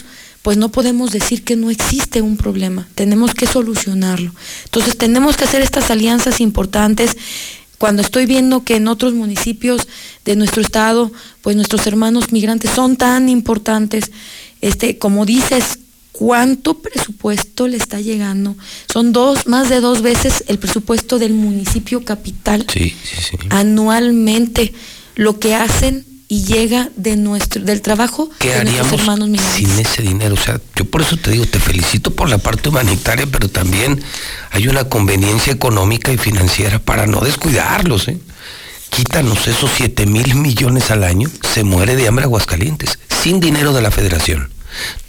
pues 0.42 0.56
no 0.56 0.70
podemos 0.70 1.12
decir 1.12 1.44
que 1.44 1.56
no 1.56 1.70
existe 1.70 2.20
un 2.20 2.36
problema, 2.36 2.88
tenemos 2.94 3.34
que 3.34 3.46
solucionarlo. 3.46 4.32
Entonces 4.64 4.98
tenemos 4.98 5.36
que 5.36 5.44
hacer 5.44 5.62
estas 5.62 5.90
alianzas 5.90 6.40
importantes. 6.40 7.16
Cuando 7.78 8.02
estoy 8.02 8.26
viendo 8.26 8.64
que 8.64 8.76
en 8.76 8.88
otros 8.88 9.14
municipios 9.14 9.88
de 10.24 10.36
nuestro 10.36 10.62
estado, 10.62 11.12
pues 11.42 11.56
nuestros 11.56 11.86
hermanos 11.86 12.32
migrantes 12.32 12.70
son 12.72 12.96
tan 12.96 13.28
importantes, 13.28 14.10
este, 14.60 14.98
como 14.98 15.26
dices, 15.26 15.78
¿cuánto 16.12 16.78
presupuesto 16.78 17.66
le 17.68 17.76
está 17.76 18.00
llegando? 18.00 18.56
Son 18.92 19.12
dos, 19.12 19.46
más 19.46 19.68
de 19.68 19.80
dos 19.80 20.02
veces 20.02 20.44
el 20.48 20.58
presupuesto 20.58 21.18
del 21.18 21.32
municipio 21.32 22.04
capital 22.04 22.66
anualmente. 23.50 24.72
Lo 25.14 25.38
que 25.38 25.54
hacen 25.54 26.06
y 26.32 26.44
llega 26.44 26.88
de 26.96 27.18
nuestro, 27.18 27.62
del 27.62 27.82
trabajo 27.82 28.30
¿Qué 28.38 28.54
de 28.54 28.64
nuestros 28.64 29.02
hermanos 29.02 29.28
migrantes. 29.28 29.54
Sin 29.54 29.78
ese 29.78 30.00
dinero, 30.00 30.32
o 30.32 30.38
sea, 30.38 30.58
yo 30.74 30.86
por 30.86 31.02
eso 31.02 31.18
te 31.18 31.30
digo, 31.30 31.44
te 31.44 31.60
felicito 31.60 32.10
por 32.10 32.30
la 32.30 32.38
parte 32.38 32.70
humanitaria, 32.70 33.26
pero 33.30 33.50
también 33.50 34.02
hay 34.50 34.66
una 34.66 34.84
conveniencia 34.84 35.52
económica 35.52 36.10
y 36.10 36.16
financiera 36.16 36.78
para 36.78 37.06
no 37.06 37.20
descuidarlos, 37.20 38.08
¿eh? 38.08 38.18
Quítanos 38.88 39.46
esos 39.46 39.72
7 39.76 40.06
mil 40.06 40.34
millones 40.36 40.90
al 40.90 41.04
año, 41.04 41.28
se 41.52 41.64
muere 41.64 41.96
de 41.96 42.08
hambre 42.08 42.24
Aguascalientes, 42.24 42.98
sin 43.22 43.38
dinero 43.38 43.74
de 43.74 43.82
la 43.82 43.90
federación. 43.90 44.48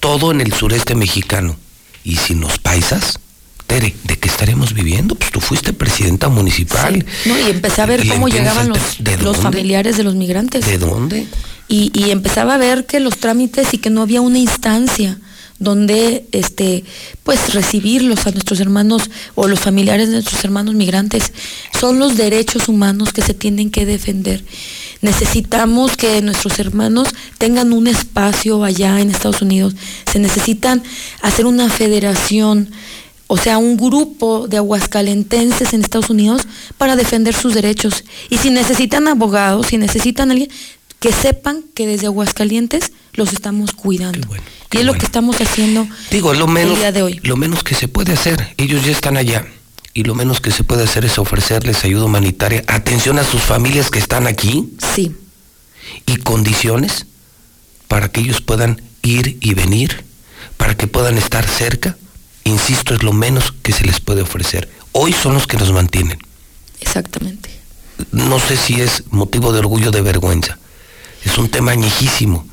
Todo 0.01 0.29
en 0.31 0.41
el 0.41 0.51
sureste 0.51 0.93
mexicano. 0.93 1.55
Y 2.03 2.17
si 2.17 2.35
nos 2.35 2.59
paisas, 2.59 3.19
Tere, 3.67 3.95
¿de 4.03 4.17
qué 4.17 4.29
estaremos 4.29 4.73
viviendo? 4.73 5.15
Pues 5.15 5.31
tú 5.31 5.39
fuiste 5.39 5.73
presidenta 5.73 6.29
municipal. 6.29 7.05
No, 7.25 7.39
y 7.39 7.49
empecé 7.51 7.81
a 7.81 7.85
ver 7.85 8.07
cómo 8.07 8.27
llegaban 8.27 8.69
los, 8.69 8.99
los 9.21 9.37
familiares 9.37 9.97
de 9.97 10.03
los 10.03 10.15
migrantes. 10.15 10.65
¿De 10.65 10.77
dónde? 10.77 11.25
Y, 11.67 11.91
y 11.93 12.11
empezaba 12.11 12.55
a 12.55 12.57
ver 12.57 12.85
que 12.85 12.99
los 12.99 13.17
trámites 13.17 13.73
y 13.73 13.77
que 13.77 13.89
no 13.89 14.01
había 14.01 14.21
una 14.21 14.37
instancia 14.37 15.17
donde 15.59 16.25
este 16.31 16.83
pues 17.23 17.53
recibirlos 17.53 18.27
a 18.27 18.31
nuestros 18.31 18.59
hermanos 18.59 19.09
o 19.35 19.47
los 19.47 19.59
familiares 19.59 20.07
de 20.07 20.15
nuestros 20.15 20.43
hermanos 20.43 20.75
migrantes 20.75 21.31
son 21.79 21.99
los 21.99 22.17
derechos 22.17 22.67
humanos 22.67 23.13
que 23.13 23.21
se 23.21 23.33
tienen 23.33 23.71
que 23.71 23.85
defender. 23.85 24.43
Necesitamos 25.01 25.97
que 25.97 26.21
nuestros 26.21 26.59
hermanos 26.59 27.09
tengan 27.37 27.73
un 27.73 27.87
espacio 27.87 28.63
allá 28.63 28.99
en 28.99 29.09
Estados 29.09 29.41
Unidos. 29.41 29.75
Se 30.09 30.19
necesitan 30.19 30.81
hacer 31.21 31.45
una 31.45 31.69
federación 31.69 32.69
o 33.27 33.37
sea, 33.37 33.57
un 33.57 33.77
grupo 33.77 34.47
de 34.47 34.57
aguascalentenses 34.57 35.73
en 35.73 35.81
Estados 35.81 36.09
Unidos 36.09 36.43
para 36.77 36.95
defender 36.95 37.33
sus 37.33 37.53
derechos. 37.53 38.03
Y 38.29 38.37
si 38.37 38.49
necesitan 38.49 39.07
abogados, 39.07 39.67
si 39.67 39.77
necesitan 39.77 40.31
alguien, 40.31 40.49
que 40.99 41.11
sepan 41.11 41.63
que 41.75 41.85
desde 41.85 42.07
Aguascalientes 42.07 42.93
los 43.13 43.33
estamos 43.33 43.73
cuidando. 43.73 44.27
y 44.71 44.77
es 44.77 44.85
lo 44.85 44.93
que 44.93 45.05
estamos 45.05 45.35
haciendo 45.41 45.85
Digo, 46.09 46.33
lo 46.33 46.47
menos, 46.47 46.73
el 46.73 46.79
día 46.79 46.91
de 46.93 47.03
hoy. 47.03 47.19
Lo 47.23 47.35
menos 47.35 47.63
que 47.63 47.75
se 47.75 47.89
puede 47.89 48.13
hacer, 48.13 48.53
ellos 48.57 48.85
ya 48.85 48.91
están 48.91 49.17
allá. 49.17 49.45
Y 49.93 50.03
lo 50.03 50.15
menos 50.15 50.39
que 50.39 50.51
se 50.51 50.63
puede 50.63 50.83
hacer 50.83 51.03
es 51.03 51.19
ofrecerles 51.19 51.83
ayuda 51.83 52.05
humanitaria, 52.05 52.63
atención 52.67 53.19
a 53.19 53.23
sus 53.23 53.41
familias 53.41 53.91
que 53.91 53.99
están 53.99 54.27
aquí. 54.27 54.69
Sí. 54.95 55.13
Y 56.05 56.15
condiciones 56.17 57.05
para 57.87 58.09
que 58.09 58.21
ellos 58.21 58.41
puedan 58.41 58.81
ir 59.01 59.37
y 59.41 59.53
venir, 59.53 60.05
para 60.57 60.75
que 60.75 60.87
puedan 60.87 61.17
estar 61.17 61.47
cerca 61.47 61.97
insisto, 62.43 62.93
es 62.93 63.03
lo 63.03 63.13
menos 63.13 63.53
que 63.61 63.71
se 63.71 63.85
les 63.85 63.99
puede 63.99 64.21
ofrecer. 64.21 64.69
Hoy 64.91 65.13
son 65.13 65.33
los 65.33 65.47
que 65.47 65.57
nos 65.57 65.71
mantienen. 65.71 66.19
Exactamente. 66.79 67.49
No 68.11 68.39
sé 68.39 68.57
si 68.57 68.81
es 68.81 69.03
motivo 69.09 69.51
de 69.51 69.59
orgullo 69.59 69.89
o 69.89 69.91
de 69.91 70.01
vergüenza. 70.01 70.57
Es 71.23 71.37
un 71.37 71.49
tema 71.49 71.71
añejísimo. 71.71 72.45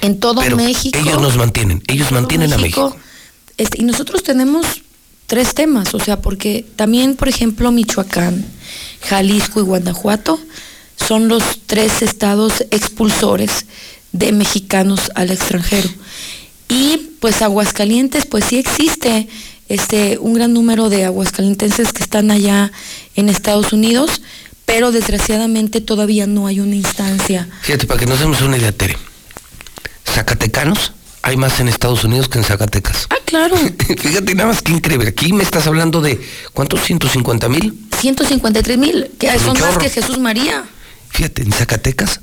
En 0.00 0.18
todo 0.18 0.40
México. 0.56 0.98
Ellos 0.98 1.20
nos 1.20 1.36
mantienen, 1.36 1.82
ellos 1.86 2.10
mantienen 2.12 2.52
a 2.52 2.58
México. 2.58 2.96
Este, 3.56 3.80
y 3.80 3.84
nosotros 3.84 4.22
tenemos 4.22 4.66
tres 5.26 5.54
temas, 5.54 5.94
o 5.94 6.00
sea, 6.00 6.20
porque 6.20 6.66
también, 6.76 7.16
por 7.16 7.28
ejemplo, 7.28 7.70
Michoacán, 7.70 8.44
Jalisco 9.02 9.60
y 9.60 9.62
Guanajuato 9.62 10.38
son 10.96 11.28
los 11.28 11.42
tres 11.66 12.02
estados 12.02 12.64
expulsores 12.70 13.66
de 14.12 14.32
mexicanos 14.32 15.10
al 15.14 15.30
extranjero. 15.30 15.88
Y 16.68 17.11
pues 17.22 17.40
Aguascalientes, 17.40 18.26
pues 18.26 18.44
sí 18.44 18.58
existe 18.58 19.28
este, 19.68 20.18
un 20.18 20.34
gran 20.34 20.52
número 20.52 20.90
de 20.90 21.04
aguascalientenses 21.04 21.92
que 21.92 22.02
están 22.02 22.32
allá 22.32 22.72
en 23.14 23.28
Estados 23.28 23.72
Unidos, 23.72 24.22
pero 24.66 24.90
desgraciadamente 24.90 25.80
todavía 25.80 26.26
no 26.26 26.48
hay 26.48 26.58
una 26.58 26.74
instancia. 26.74 27.48
Fíjate, 27.60 27.86
para 27.86 28.00
que 28.00 28.06
nos 28.06 28.18
demos 28.18 28.42
una 28.42 28.58
idea, 28.58 28.72
Tere. 28.72 28.98
Zacatecanos 30.04 30.94
hay 31.22 31.36
más 31.36 31.60
en 31.60 31.68
Estados 31.68 32.02
Unidos 32.02 32.28
que 32.28 32.38
en 32.38 32.44
Zacatecas. 32.44 33.06
Ah, 33.10 33.14
claro. 33.24 33.54
Fíjate 33.98 34.34
nada 34.34 34.48
más 34.48 34.60
que 34.60 34.72
increíble. 34.72 35.10
Aquí 35.10 35.32
me 35.32 35.44
estás 35.44 35.68
hablando 35.68 36.00
de, 36.00 36.20
¿cuántos? 36.52 36.80
¿150 36.80 37.48
mil? 37.48 37.86
153 38.00 38.78
mil, 38.78 39.12
que 39.16 39.38
son 39.38 39.56
más 39.60 39.78
que 39.78 39.88
Jesús 39.88 40.18
María. 40.18 40.64
Fíjate, 41.10 41.42
en 41.42 41.52
Zacatecas, 41.52 42.18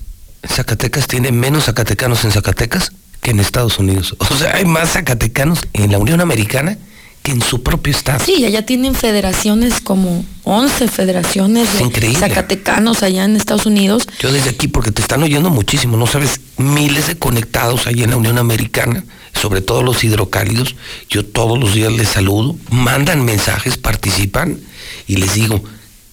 Zacatecas 0.46 1.08
tiene 1.08 1.32
menos 1.32 1.64
zacatecanos 1.68 2.26
en 2.26 2.34
Zacatecas 2.34 2.92
que 3.22 3.32
en 3.32 3.40
Estados 3.40 3.80
Unidos. 3.80 4.16
O 4.18 4.36
sea, 4.36 4.56
hay 4.56 4.66
más 4.66 4.92
zacatecanos 4.94 5.60
en 5.74 5.92
la 5.92 5.98
Unión 5.98 6.22
Americana 6.22 6.78
que 7.22 7.32
en 7.32 7.42
su 7.42 7.64
propio 7.64 7.92
estado. 7.92 8.24
Sí, 8.24 8.46
allá 8.46 8.66
tienen 8.66 8.96
federaciones 8.96 9.82
como 9.82 10.24
11 10.44 10.88
federaciones 10.88 11.68
de 11.78 12.14
zacatecanos 12.16 13.04
allá 13.04 13.26
en 13.26 13.36
Estados 13.36 13.66
Unidos. 13.66 14.08
Yo 14.20 14.32
desde 14.32 14.52
aquí, 14.52 14.68
porque 14.68 14.92
te 14.92 15.02
están 15.02 15.22
oyendo 15.22 15.50
muchísimo, 15.50 15.98
no 15.98 16.08
sabes, 16.08 16.40
miles 16.58 17.08
de 17.08 17.18
conectados 17.18 17.88
allá 17.88 18.06
en 18.06 18.12
la 18.12 18.18
Unión 18.18 18.38
Americana, 18.38 19.04
sobre 19.34 19.62
todo 19.62 19.84
los 19.84 20.04
hidrocálidos. 20.04 20.76
Yo 21.10 21.26
todos 21.26 21.60
los 21.60 21.74
días 21.74 21.92
les 21.92 22.08
saludo, 22.08 22.56
mandan 22.70 23.26
mensajes, 23.26 23.78
participan 23.78 24.58
y 25.06 25.18
les 25.18 25.34
digo, 25.34 25.62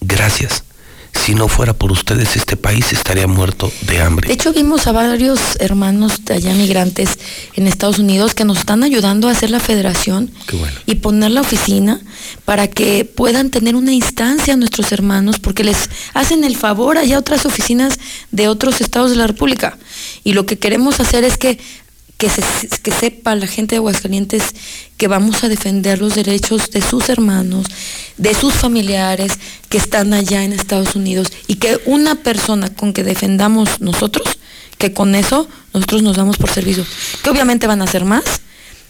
gracias 0.01 0.63
si 1.23 1.35
no 1.35 1.47
fuera 1.47 1.73
por 1.73 1.91
ustedes 1.91 2.35
este 2.35 2.55
país 2.55 2.93
estaría 2.93 3.27
muerto 3.27 3.71
de 3.81 4.01
hambre. 4.01 4.27
De 4.27 4.33
hecho 4.33 4.53
vimos 4.53 4.87
a 4.87 4.91
varios 4.91 5.39
hermanos 5.59 6.23
de 6.25 6.35
allá 6.35 6.53
migrantes 6.53 7.19
en 7.55 7.67
Estados 7.67 7.99
Unidos 7.99 8.33
que 8.33 8.45
nos 8.45 8.59
están 8.59 8.83
ayudando 8.83 9.27
a 9.27 9.31
hacer 9.31 9.49
la 9.49 9.59
federación 9.59 10.31
y 10.85 10.95
poner 10.95 11.31
la 11.31 11.41
oficina 11.41 11.99
para 12.45 12.67
que 12.67 13.05
puedan 13.05 13.49
tener 13.49 13.75
una 13.75 13.93
instancia 13.93 14.53
a 14.53 14.57
nuestros 14.57 14.91
hermanos 14.91 15.39
porque 15.39 15.63
les 15.63 15.89
hacen 16.13 16.43
el 16.43 16.55
favor 16.55 16.97
allá 16.97 17.17
otras 17.17 17.45
oficinas 17.45 17.99
de 18.31 18.47
otros 18.47 18.81
estados 18.81 19.11
de 19.11 19.17
la 19.17 19.27
República. 19.27 19.77
Y 20.23 20.33
lo 20.33 20.45
que 20.45 20.57
queremos 20.59 20.99
hacer 20.99 21.23
es 21.23 21.37
que 21.37 21.59
que, 22.17 22.29
se, 22.29 22.41
que 22.81 22.91
sepa 22.91 23.35
la 23.35 23.47
gente 23.47 23.75
de 23.75 23.77
Aguascalientes 23.77 24.43
que 24.97 25.07
vamos 25.07 25.43
a 25.43 25.49
defender 25.49 25.99
los 25.99 26.15
derechos 26.15 26.71
de 26.71 26.81
sus 26.81 27.09
hermanos, 27.09 27.67
de 28.17 28.33
sus 28.33 28.53
familiares 28.53 29.33
que 29.69 29.77
están 29.77 30.13
allá 30.13 30.43
en 30.43 30.53
Estados 30.53 30.95
Unidos 30.95 31.31
y 31.47 31.55
que 31.55 31.79
una 31.85 32.15
persona 32.15 32.73
con 32.73 32.93
que 32.93 33.03
defendamos 33.03 33.81
nosotros, 33.81 34.39
que 34.77 34.93
con 34.93 35.15
eso 35.15 35.47
nosotros 35.73 36.01
nos 36.01 36.17
damos 36.17 36.37
por 36.37 36.49
servicio, 36.49 36.85
que 37.23 37.29
obviamente 37.29 37.67
van 37.67 37.81
a 37.81 37.87
ser 37.87 38.03
más, 38.03 38.23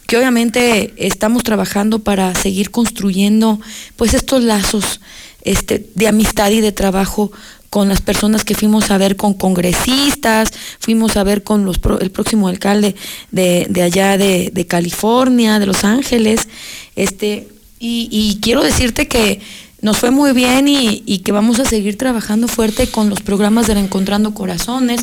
que 0.06 0.18
obviamente 0.18 0.94
estamos 0.96 1.44
trabajando 1.44 2.00
para 2.00 2.34
seguir 2.34 2.72
construyendo 2.72 3.60
pues 3.98 4.14
estos 4.14 4.42
lazos 4.42 5.02
este, 5.42 5.90
de 5.96 6.08
amistad 6.08 6.50
y 6.52 6.62
de 6.62 6.72
trabajo 6.72 7.32
con 7.70 7.90
las 7.90 8.02
personas 8.02 8.44
que 8.44 8.56
fuimos 8.56 8.92
a 8.92 8.98
ver 8.98 9.16
con 9.16 9.34
congresistas, 9.34 10.52
fuimos 10.80 11.18
a 11.18 11.24
ver 11.24 11.44
con 11.44 11.66
los 11.66 11.80
el 12.00 12.12
próximo 12.12 12.48
alcalde 12.48 12.96
de, 13.32 13.68
allá 13.82 14.18
de, 14.18 14.66
California, 14.68 15.60
de 15.60 15.66
Los 15.66 15.84
Ángeles, 15.84 16.48
este, 16.96 17.48
y, 17.80 18.40
quiero 18.42 18.64
decirte 18.64 19.08
que 19.08 19.40
nos 19.82 20.00
fue 20.00 20.10
muy 20.10 20.32
bien 20.34 20.68
y, 20.68 21.20
que 21.20 21.32
vamos 21.32 21.60
a 21.60 21.66
seguir 21.66 21.98
trabajando 21.98 22.48
fuerte 22.48 22.88
con 22.88 23.10
los 23.10 23.22
programas 23.22 23.68
de 23.68 23.74
Encontrando 23.74 24.34
Corazones 24.34 25.02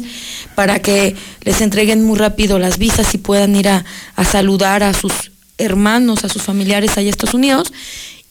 para 0.55 0.81
que 0.81 1.15
les 1.43 1.61
entreguen 1.61 2.03
muy 2.05 2.19
rápido 2.19 2.59
las 2.59 2.79
visas 2.79 3.15
y 3.15 3.19
puedan 3.19 3.55
ir 3.55 3.69
a, 3.69 3.85
a 4.17 4.25
saludar 4.25 4.83
a 4.83 4.95
sus 4.95 5.13
hermanos, 5.59 6.25
a 6.25 6.29
sus 6.29 6.43
familiares 6.43 6.99
allá 6.99 7.11
Estados 7.11 7.35
Unidos 7.35 7.73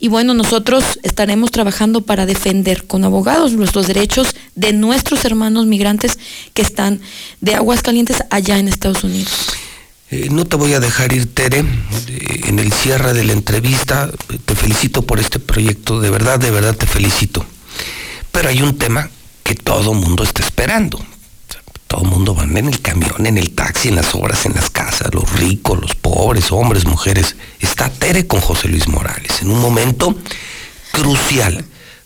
y 0.03 0.09
bueno, 0.09 0.33
nosotros 0.33 0.99
estaremos 1.03 1.49
trabajando 1.51 2.01
para 2.01 2.25
defender 2.25 2.83
con 2.87 3.05
abogados 3.05 3.53
nuestros 3.53 3.87
derechos 3.87 4.35
de 4.53 4.73
nuestros 4.73 5.23
hermanos 5.23 5.65
migrantes 5.65 6.19
que 6.53 6.61
están 6.61 6.99
de 7.39 7.55
aguas 7.55 7.81
calientes 7.81 8.21
allá 8.29 8.59
en 8.59 8.67
Estados 8.67 9.05
Unidos. 9.05 9.31
Eh, 10.11 10.27
no 10.29 10.43
te 10.43 10.57
voy 10.57 10.73
a 10.73 10.81
dejar 10.81 11.13
ir, 11.13 11.33
Tere. 11.33 11.59
Eh, 11.59 12.41
en 12.47 12.59
el 12.59 12.73
cierre 12.73 13.13
de 13.13 13.23
la 13.23 13.31
entrevista, 13.31 14.11
te 14.43 14.55
felicito 14.55 15.03
por 15.03 15.21
este 15.21 15.39
proyecto, 15.39 16.01
de 16.01 16.09
verdad, 16.09 16.37
de 16.37 16.51
verdad 16.51 16.75
te 16.75 16.85
felicito. 16.85 17.45
Pero 18.33 18.49
hay 18.49 18.61
un 18.61 18.77
tema 18.77 19.09
que 19.41 19.55
todo 19.55 19.93
mundo 19.93 20.23
está 20.23 20.43
esperando 20.43 20.99
todo 21.93 22.05
el 22.05 22.09
mundo 22.09 22.33
va 22.33 22.45
en 22.45 22.57
el 22.57 22.81
camión, 22.81 23.27
en 23.27 23.37
el 23.37 23.51
taxi, 23.51 23.89
en 23.89 23.95
las 23.95 24.15
obras, 24.15 24.47
en 24.47 24.55
las 24.55 24.71
casas, 24.71 25.13
los 25.13 25.31
ricos, 25.33 25.79
los 25.79 25.93
pobres, 25.93 26.51
hombres, 26.51 26.85
mujeres. 26.85 27.35
Está 27.59 27.91
Tere 27.91 28.25
con 28.25 28.41
José 28.41 28.67
Luis 28.67 28.87
Morales 28.87 29.43
en 29.43 29.51
un 29.51 29.59
momento 29.59 30.17
crucial 30.91 31.63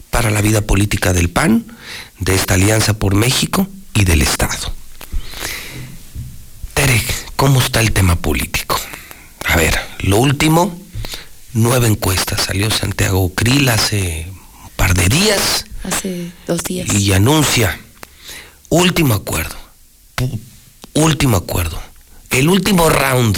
para 0.09 0.29
la 0.29 0.41
vida 0.41 0.59
política 0.59 1.13
del 1.13 1.29
PAN, 1.29 1.65
de 2.19 2.35
esta 2.35 2.55
alianza 2.55 2.95
por 2.99 3.15
México 3.15 3.65
y 3.93 4.03
del 4.03 4.21
Estado. 4.21 4.73
Tere, 6.73 7.01
¿cómo 7.37 7.61
está 7.61 7.79
el 7.79 7.93
tema 7.93 8.17
político? 8.17 8.77
A 9.45 9.55
ver, 9.55 9.79
lo 9.99 10.17
último, 10.17 10.77
nueva 11.53 11.87
encuesta. 11.87 12.37
Salió 12.37 12.69
Santiago 12.71 13.33
Krill 13.33 13.69
hace 13.69 14.27
un 14.65 14.69
par 14.75 14.93
de 14.95 15.07
días. 15.07 15.63
Hace 15.85 16.33
dos 16.45 16.65
días. 16.65 16.93
Y 16.93 17.13
anuncia, 17.13 17.79
último 18.67 19.13
acuerdo 19.13 19.66
último 20.93 21.37
acuerdo, 21.37 21.79
el 22.31 22.49
último 22.49 22.89
round 22.89 23.37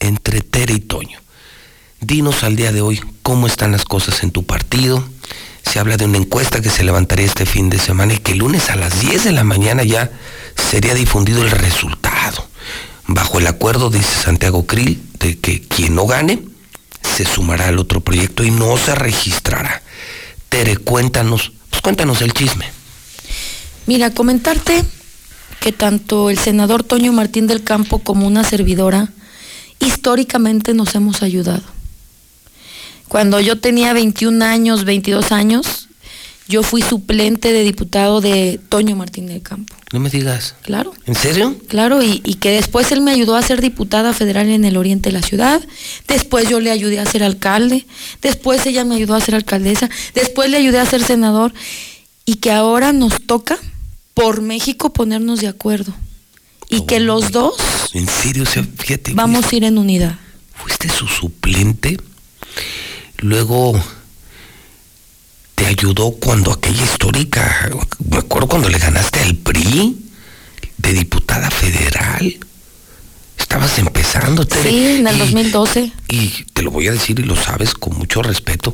entre 0.00 0.40
Tere 0.40 0.74
y 0.74 0.80
Toño. 0.80 1.18
Dinos 2.00 2.42
al 2.42 2.56
día 2.56 2.72
de 2.72 2.80
hoy 2.80 3.00
cómo 3.22 3.46
están 3.46 3.72
las 3.72 3.84
cosas 3.84 4.22
en 4.22 4.30
tu 4.30 4.44
partido. 4.44 5.04
Se 5.62 5.78
habla 5.78 5.96
de 5.96 6.06
una 6.06 6.18
encuesta 6.18 6.60
que 6.60 6.70
se 6.70 6.82
levantaría 6.82 7.26
este 7.26 7.46
fin 7.46 7.70
de 7.70 7.78
semana 7.78 8.14
y 8.14 8.18
que 8.18 8.32
el 8.32 8.38
lunes 8.38 8.70
a 8.70 8.76
las 8.76 9.00
10 9.00 9.24
de 9.24 9.32
la 9.32 9.44
mañana 9.44 9.84
ya 9.84 10.10
sería 10.56 10.94
difundido 10.94 11.42
el 11.42 11.50
resultado. 11.50 12.48
Bajo 13.06 13.38
el 13.38 13.46
acuerdo, 13.46 13.90
dice 13.90 14.22
Santiago 14.22 14.66
Krill, 14.66 15.02
de 15.18 15.38
que 15.38 15.62
quien 15.62 15.94
no 15.94 16.06
gane 16.06 16.42
se 17.16 17.24
sumará 17.24 17.68
al 17.68 17.78
otro 17.78 18.00
proyecto 18.00 18.42
y 18.42 18.50
no 18.50 18.76
se 18.78 18.94
registrará. 18.94 19.82
Tere, 20.48 20.76
cuéntanos, 20.76 21.52
pues 21.68 21.82
cuéntanos 21.82 22.22
el 22.22 22.32
chisme. 22.32 22.66
Mira, 23.86 24.10
comentarte 24.10 24.84
que 25.58 25.72
tanto 25.72 26.30
el 26.30 26.38
senador 26.38 26.84
Toño 26.84 27.12
Martín 27.12 27.46
del 27.46 27.62
Campo 27.62 27.98
como 27.98 28.26
una 28.26 28.44
servidora 28.44 29.10
históricamente 29.80 30.74
nos 30.74 30.94
hemos 30.94 31.22
ayudado. 31.22 31.62
Cuando 33.08 33.40
yo 33.40 33.58
tenía 33.58 33.92
21 33.92 34.44
años, 34.44 34.84
22 34.84 35.32
años, 35.32 35.88
yo 36.46 36.62
fui 36.62 36.82
suplente 36.82 37.52
de 37.52 37.62
diputado 37.62 38.20
de 38.20 38.60
Toño 38.68 38.96
Martín 38.96 39.26
del 39.26 39.40
Campo. 39.40 39.74
No 39.92 40.00
me 40.00 40.10
digas. 40.10 40.54
Claro. 40.62 40.92
¿En 41.06 41.14
serio? 41.14 41.56
Claro, 41.68 42.02
y, 42.02 42.20
y, 42.24 42.34
que 42.34 42.50
después 42.50 42.90
él 42.92 43.00
me 43.00 43.12
ayudó 43.12 43.36
a 43.36 43.42
ser 43.42 43.60
diputada 43.60 44.12
federal 44.12 44.48
en 44.48 44.64
el 44.64 44.76
oriente 44.76 45.10
de 45.10 45.12
la 45.12 45.22
ciudad, 45.22 45.60
después 46.08 46.48
yo 46.48 46.60
le 46.60 46.70
ayudé 46.70 46.98
a 46.98 47.06
ser 47.06 47.22
alcalde, 47.22 47.86
después 48.20 48.66
ella 48.66 48.84
me 48.84 48.96
ayudó 48.96 49.14
a 49.14 49.20
ser 49.20 49.34
alcaldesa, 49.34 49.88
después 50.14 50.50
le 50.50 50.56
ayudé 50.56 50.80
a 50.80 50.86
ser 50.86 51.02
senador, 51.02 51.52
y 52.26 52.36
que 52.36 52.50
ahora 52.50 52.92
nos 52.92 53.20
toca 53.22 53.58
por 54.20 54.42
México 54.42 54.92
ponernos 54.92 55.40
de 55.40 55.48
acuerdo. 55.48 55.94
Y 56.68 56.82
que 56.82 57.00
los 57.00 57.32
dos 57.32 57.56
en 57.94 58.06
serio, 58.06 58.44
fíjate, 58.44 59.12
vamos 59.14 59.46
a 59.50 59.56
ir 59.56 59.64
en 59.64 59.78
unidad. 59.78 60.18
Fuiste 60.54 60.88
su 60.88 61.08
suplente, 61.08 61.96
luego 63.18 63.82
te 65.54 65.66
ayudó 65.66 66.12
cuando 66.12 66.52
aquella 66.52 66.84
histórica, 66.84 67.70
me 68.10 68.18
acuerdo 68.18 68.46
cuando 68.48 68.68
le 68.68 68.78
ganaste 68.78 69.20
al 69.20 69.36
PRI 69.36 69.96
de 70.76 70.92
diputada 70.92 71.50
federal. 71.50 72.38
Estabas 73.38 73.78
empezando. 73.78 74.46
sí, 74.62 74.98
en 74.98 75.06
el 75.08 75.18
2012. 75.18 75.92
Y 76.08 76.28
te 76.52 76.62
lo 76.62 76.70
voy 76.70 76.88
a 76.88 76.92
decir 76.92 77.18
y 77.18 77.22
lo 77.22 77.36
sabes 77.36 77.72
con 77.72 77.96
mucho 77.96 78.22
respeto. 78.22 78.72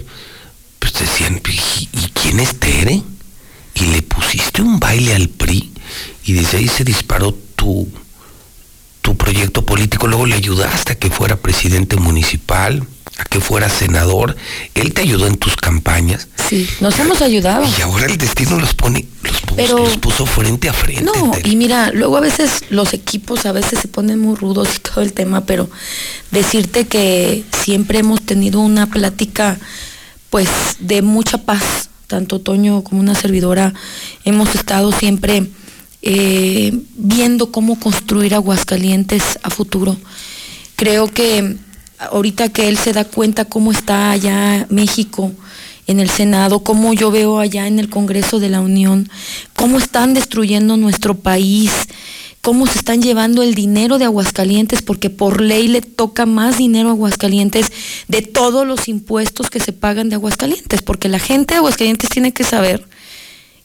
Pues 0.81 0.93
decían, 0.93 1.40
¿y 1.93 2.10
quién 2.10 2.40
es 2.40 2.59
Tere? 2.59 3.02
Y 3.77 3.86
le 3.86 4.03
pusiste 4.03 4.62
un 4.62 4.81
baile 4.81 5.15
al 5.15 5.28
PRI 5.28 5.70
y 6.24 6.32
desde 6.32 6.59
ahí 6.59 6.69
se 6.69 6.82
disparó 6.82 7.32
tu, 7.55 7.89
tu 9.03 9.16
proyecto 9.16 9.65
político, 9.65 10.07
luego 10.07 10.27
le 10.27 10.35
ayudaste 10.35 10.93
a 10.93 10.98
que 10.98 11.11
fuera 11.11 11.36
presidente 11.36 11.97
municipal, 11.97 12.86
a 13.19 13.24
que 13.24 13.40
fuera 13.40 13.69
senador, 13.69 14.36
él 14.74 14.93
te 14.93 15.03
ayudó 15.03 15.27
en 15.27 15.36
tus 15.36 15.57
campañas. 15.57 16.28
Sí, 16.48 16.69
nos 16.81 16.98
hemos 16.98 17.23
ayudado. 17.23 17.65
Y 17.78 17.82
ahora 17.82 18.07
el 18.07 18.16
destino 18.16 18.59
los 18.59 18.74
pone, 18.74 19.07
los 19.23 19.40
puso, 19.43 19.78
los 19.78 19.98
puso 19.98 20.27
frente 20.27 20.69
a 20.69 20.73
frente. 20.73 21.05
No, 21.05 21.32
y 21.44 21.57
mira, 21.57 21.90
luego 21.93 22.16
a 22.16 22.20
veces 22.20 22.65
los 22.70 22.94
equipos 22.94 23.47
a 23.47 23.53
veces 23.53 23.78
se 23.78 23.89
ponen 23.89 24.19
muy 24.19 24.36
rudos 24.36 24.69
y 24.77 24.81
todo 24.81 25.03
el 25.03 25.12
tema, 25.12 25.44
pero 25.44 25.70
decirte 26.31 26.86
que 26.86 27.44
siempre 27.62 27.98
hemos 27.98 28.23
tenido 28.23 28.61
una 28.61 28.86
plática 28.86 29.59
pues 30.31 30.48
de 30.81 31.03
mucha 31.03 31.39
paz 31.39 31.90
tanto 32.07 32.41
Toño 32.41 32.83
como 32.83 33.01
una 33.01 33.15
servidora, 33.15 33.74
hemos 34.24 34.55
estado 34.55 34.93
siempre 34.93 35.47
eh, 36.03 36.73
viendo 36.95 37.51
cómo 37.51 37.78
construir 37.81 38.35
Aguascalientes 38.35 39.39
a 39.43 39.51
futuro. 39.51 39.97
Creo 40.77 41.09
que 41.09 41.57
ahorita 41.99 42.51
que 42.51 42.69
él 42.69 42.77
se 42.77 42.93
da 42.93 43.05
cuenta 43.05 43.47
cómo 43.47 43.73
está 43.73 44.11
allá 44.11 44.66
México 44.70 45.33
en 45.87 46.01
el 46.01 46.11
Senado, 46.11 46.61
cómo 46.61 46.93
yo 46.93 47.11
veo 47.11 47.39
allá 47.39 47.66
en 47.66 47.78
el 47.78 47.89
Congreso 47.89 48.39
de 48.39 48.49
la 48.49 48.61
Unión, 48.61 49.09
cómo 49.55 49.78
están 49.78 50.15
destruyendo 50.15 50.77
nuestro 50.77 51.15
país, 51.15 51.73
cómo 52.47 52.68
se 52.68 52.78
están 52.78 53.02
llevando 53.02 53.43
el 53.43 53.56
dinero 53.56 53.98
de 53.98 54.05
Aguascalientes, 54.05 54.81
porque 54.81 55.10
por 55.10 55.40
ley 55.40 55.66
le 55.66 55.81
toca 55.81 56.27
más 56.27 56.59
dinero 56.59 56.90
a 56.90 56.93
Aguascalientes 56.93 57.73
de 58.06 58.23
todos 58.23 58.64
los 58.64 58.86
impuestos 58.86 59.51
que 59.51 59.59
se 59.59 59.73
pagan 59.73 60.10
de 60.10 60.14
Aguascalientes, 60.14 60.81
porque 60.81 61.09
la 61.09 61.18
gente 61.18 61.55
de 61.55 61.59
Aguascalientes 61.59 62.09
tiene 62.09 62.32
que 62.32 62.44
saber 62.44 62.86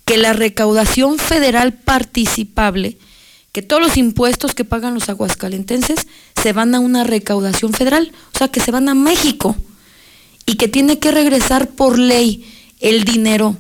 que 0.03 0.17
la 0.17 0.33
recaudación 0.33 1.19
federal 1.19 1.73
participable, 1.73 2.97
que 3.51 3.61
todos 3.61 3.83
los 3.83 3.97
impuestos 3.97 4.55
que 4.55 4.65
pagan 4.65 4.95
los 4.95 5.09
aguascalentenses 5.09 6.07
se 6.41 6.51
van 6.51 6.73
a 6.73 6.79
una 6.79 7.03
recaudación 7.03 7.73
federal, 7.73 8.11
o 8.33 8.37
sea, 8.39 8.47
que 8.47 8.61
se 8.61 8.71
van 8.71 8.89
a 8.89 8.95
México, 8.95 9.55
y 10.47 10.55
que 10.55 10.67
tiene 10.67 10.97
que 10.97 11.11
regresar 11.11 11.69
por 11.69 11.99
ley 11.99 12.51
el 12.79 13.03
dinero 13.03 13.55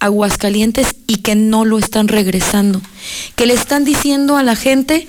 Aguascalientes 0.00 0.96
y 1.06 1.16
que 1.16 1.34
no 1.34 1.64
lo 1.64 1.78
están 1.78 2.08
regresando. 2.08 2.80
Que 3.34 3.46
le 3.46 3.54
están 3.54 3.84
diciendo 3.84 4.36
a 4.36 4.42
la 4.42 4.56
gente, 4.56 5.08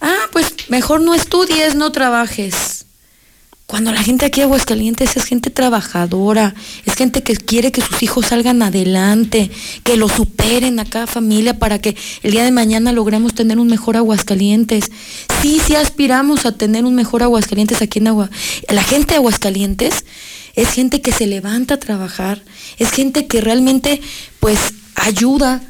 ah, 0.00 0.26
pues 0.32 0.54
mejor 0.68 1.00
no 1.00 1.14
estudies, 1.14 1.74
no 1.74 1.92
trabajes. 1.92 2.86
Cuando 3.70 3.92
la 3.92 4.02
gente 4.02 4.26
aquí 4.26 4.40
de 4.40 4.46
Aguascalientes 4.46 5.16
es 5.16 5.24
gente 5.26 5.48
trabajadora, 5.48 6.56
es 6.86 6.94
gente 6.96 7.22
que 7.22 7.36
quiere 7.36 7.70
que 7.70 7.80
sus 7.80 8.02
hijos 8.02 8.26
salgan 8.26 8.62
adelante, 8.62 9.48
que 9.84 9.96
lo 9.96 10.08
superen 10.08 10.80
a 10.80 10.84
cada 10.84 11.06
familia 11.06 11.56
para 11.56 11.78
que 11.78 11.94
el 12.24 12.32
día 12.32 12.42
de 12.42 12.50
mañana 12.50 12.90
logremos 12.90 13.32
tener 13.32 13.60
un 13.60 13.68
mejor 13.68 13.96
Aguascalientes. 13.96 14.90
Sí, 15.40 15.60
sí 15.64 15.76
aspiramos 15.76 16.46
a 16.46 16.52
tener 16.56 16.84
un 16.84 16.96
mejor 16.96 17.22
Aguascalientes 17.22 17.80
aquí 17.80 18.00
en 18.00 18.08
Agua. 18.08 18.28
La 18.68 18.82
gente 18.82 19.14
de 19.14 19.18
Aguascalientes 19.18 20.04
es 20.54 20.68
gente 20.70 21.00
que 21.00 21.12
se 21.12 21.26
levanta 21.26 21.74
a 21.74 21.80
trabajar, 21.80 22.42
es 22.78 22.90
gente 22.90 23.26
que 23.26 23.40
realmente 23.40 24.00
pues 24.40 24.58
ayuda 24.94 25.62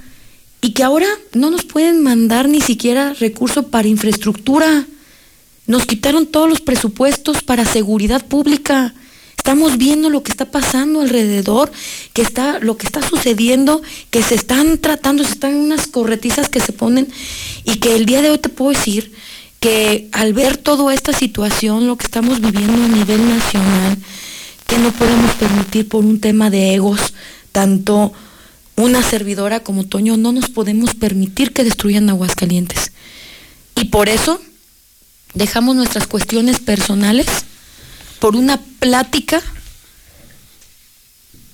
y 0.61 0.73
que 0.73 0.83
ahora 0.83 1.09
no 1.33 1.51
nos 1.51 1.65
pueden 1.65 2.03
mandar 2.03 2.49
ni 2.49 2.61
siquiera 2.61 3.15
recursos 3.15 3.65
para 3.67 3.89
infraestructura. 3.89 4.87
Nos 5.67 5.87
quitaron 5.87 6.27
todos 6.27 6.49
los 6.49 6.61
presupuestos 6.61 7.43
para 7.43 7.65
seguridad 7.65 8.27
pública. 8.27 8.95
Estamos 9.37 9.79
viendo 9.79 10.11
lo 10.11 10.23
que 10.23 10.33
está 10.33 10.51
pasando 10.51 11.01
alrededor, 11.01 11.73
que 12.13 12.21
está, 12.21 12.59
lo 12.59 12.77
que 12.77 12.87
está 12.87 13.01
sucediendo, 13.01 13.81
que 14.11 14.23
se 14.23 14.35
están 14.35 14.79
tratando, 14.79 15.25
se 15.25 15.33
están 15.33 15.55
unas 15.55 15.87
corretizas 15.87 16.51
que 16.51 16.61
se 16.61 16.75
ponen 16.75 17.09
y 17.65 17.77
que 17.77 17.97
el 17.97 18.05
día 18.05 18.21
de 18.21 18.31
hoy 18.31 18.39
te 18.39 18.51
puedo 18.51 18.73
decir 18.77 19.13
que 19.61 20.09
al 20.13 20.35
ver 20.35 20.57
toda 20.59 20.93
esta 20.93 21.13
situación, 21.13 21.87
lo 21.87 21.97
que 21.97 22.05
estamos 22.05 22.41
viviendo 22.41 22.85
a 22.85 22.89
nivel 22.89 23.29
nacional, 23.29 23.97
que 24.71 24.79
no 24.79 24.93
podemos 24.93 25.35
permitir 25.35 25.89
por 25.89 26.05
un 26.05 26.21
tema 26.21 26.49
de 26.49 26.75
egos, 26.75 27.13
tanto 27.51 28.13
una 28.77 29.03
servidora 29.03 29.65
como 29.65 29.85
Toño, 29.85 30.17
no 30.17 30.31
nos 30.31 30.49
podemos 30.49 30.95
permitir 30.95 31.53
que 31.53 31.65
destruyan 31.65 32.09
Aguascalientes. 32.09 32.93
Y 33.75 33.87
por 33.87 34.09
eso 34.09 34.41
dejamos 35.35 35.75
nuestras 35.75 36.07
cuestiones 36.07 36.61
personales 36.61 37.27
por 38.21 38.37
una 38.37 38.61
plática, 38.79 39.43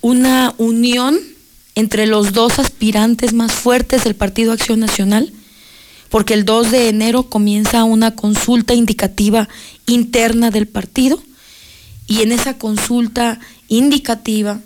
una 0.01 0.53
unión 0.59 1.19
entre 1.73 2.05
los 2.05 2.33
dos 2.33 2.59
aspirantes 2.59 3.33
más 3.33 3.51
fuertes 3.51 4.03
del 4.03 4.15
Partido 4.15 4.51
Acción 4.51 4.79
Nacional, 4.79 5.33
porque 6.09 6.35
el 6.35 6.45
2 6.45 6.69
de 6.69 6.89
enero 6.89 7.23
comienza 7.23 7.83
una 7.83 8.11
consulta 8.11 8.75
indicativa 8.75 9.49
interna 9.87 10.51
del 10.51 10.67
partido 10.67 11.19
y 12.07 12.21
en 12.21 12.31
esa 12.31 12.57
consulta 12.57 13.39
indicativa 13.67 14.59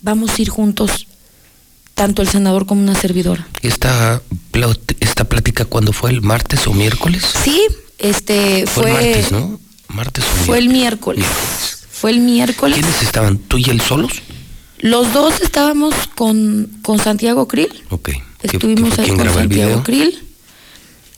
vamos 0.00 0.38
a 0.38 0.42
ir 0.42 0.48
juntos 0.48 1.06
tanto 1.94 2.22
el 2.22 2.28
senador 2.28 2.64
como 2.64 2.80
una 2.80 2.94
servidora. 2.94 3.48
¿Esta, 3.60 4.22
esta 5.00 5.24
plática 5.24 5.64
cuándo 5.64 5.92
fue? 5.92 6.10
¿El 6.10 6.22
martes 6.22 6.66
o 6.68 6.72
miércoles? 6.72 7.24
Sí, 7.42 7.60
este 7.98 8.66
fue... 8.66 8.82
Fue 8.82 8.90
el 8.90 9.06
martes, 9.06 9.32
¿no? 9.32 9.60
Martes 9.88 10.24
o 10.24 10.44
Fue 10.44 10.58
el 10.58 10.68
miércoles. 10.68 11.26
Fue 11.90 12.12
el 12.12 12.20
miércoles. 12.20 12.78
¿Quiénes 12.78 13.02
estaban? 13.02 13.38
¿Tú 13.38 13.58
y 13.58 13.64
él 13.70 13.80
solos? 13.80 14.12
Los 14.78 15.12
dos 15.12 15.40
estábamos 15.40 15.94
con, 16.14 16.70
con 16.82 17.00
Santiago 17.00 17.48
Krill. 17.48 17.72
Ok. 17.90 18.10
Estuvimos 18.42 18.96
ahí 19.00 19.08
con 19.08 19.28
Santiago 19.32 19.82
Krill. 19.82 20.22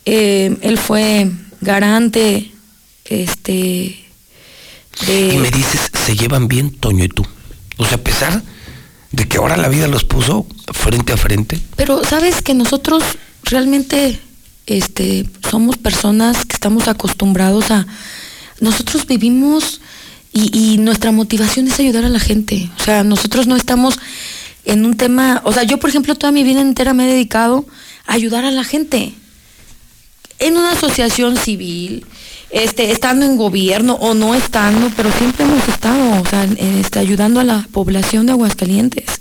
Eh, 0.07 0.57
él 0.63 0.79
fue 0.79 1.31
garante, 1.61 2.53
este... 3.05 4.10
Y 5.07 5.37
me 5.39 5.51
dices, 5.51 5.91
se 6.05 6.17
llevan 6.17 6.49
bien 6.49 6.71
Toño 6.71 7.05
y 7.05 7.09
tú. 7.09 7.27
O 7.79 7.87
sea, 7.87 7.97
a 7.97 8.01
pesar 8.01 8.43
de 9.13 9.27
que 9.27 9.39
ahora 9.39 9.57
la 9.57 9.69
vida 9.69 9.89
los 9.89 10.05
puso 10.05 10.47
frente 10.73 11.13
a 11.13 11.17
frente. 11.17 11.59
Pero 11.77 12.05
sabes 12.05 12.43
que 12.43 12.55
nosotros 12.55 13.03
realmente 13.45 14.21
este, 14.67 15.29
somos 15.49 15.79
personas 15.79 16.45
que 16.45 16.55
estamos 16.55 16.89
acostumbrados 16.89 17.71
a... 17.71 17.87
Nosotros 18.61 19.07
vivimos 19.07 19.81
y, 20.33 20.57
y, 20.57 20.79
nuestra 20.79 21.13
motivación 21.13 21.67
es 21.67 21.81
ayudar 21.81 22.05
a 22.05 22.11
la 22.11 22.21
gente. 22.21 22.71
O 22.79 22.85
sea, 22.85 23.03
nosotros 23.03 23.47
no 23.47 23.57
estamos 23.57 23.99
en 24.65 24.85
un 24.85 24.97
tema... 24.97 25.41
O 25.45 25.53
sea, 25.53 25.63
yo 25.63 25.79
por 25.79 25.91
ejemplo 25.91 26.15
toda 26.15 26.31
mi 26.31 26.45
vida 26.45 26.61
entera 26.61 26.95
me 26.95 27.05
he 27.05 27.13
dedicado 27.13 27.67
a 28.07 28.13
ayudar 28.15 28.45
a 28.45 28.51
la 28.51 28.65
gente. 28.65 29.15
En 30.39 30.57
una 30.57 30.73
asociación 30.73 31.37
civil, 31.37 32.07
este, 32.51 32.91
estando 32.91 33.25
en 33.27 33.37
gobierno 33.37 33.95
o 33.95 34.15
no 34.15 34.35
estando, 34.35 34.91
pero 34.97 35.11
siempre 35.13 35.45
hemos 35.45 35.67
estado 35.69 36.21
o 36.21 36.27
sea, 36.27 36.45
este, 36.45 36.99
ayudando 36.99 37.41
a 37.41 37.45
la 37.45 37.69
población 37.73 38.27
de 38.27 38.33
Aguascalientes. 38.33 39.21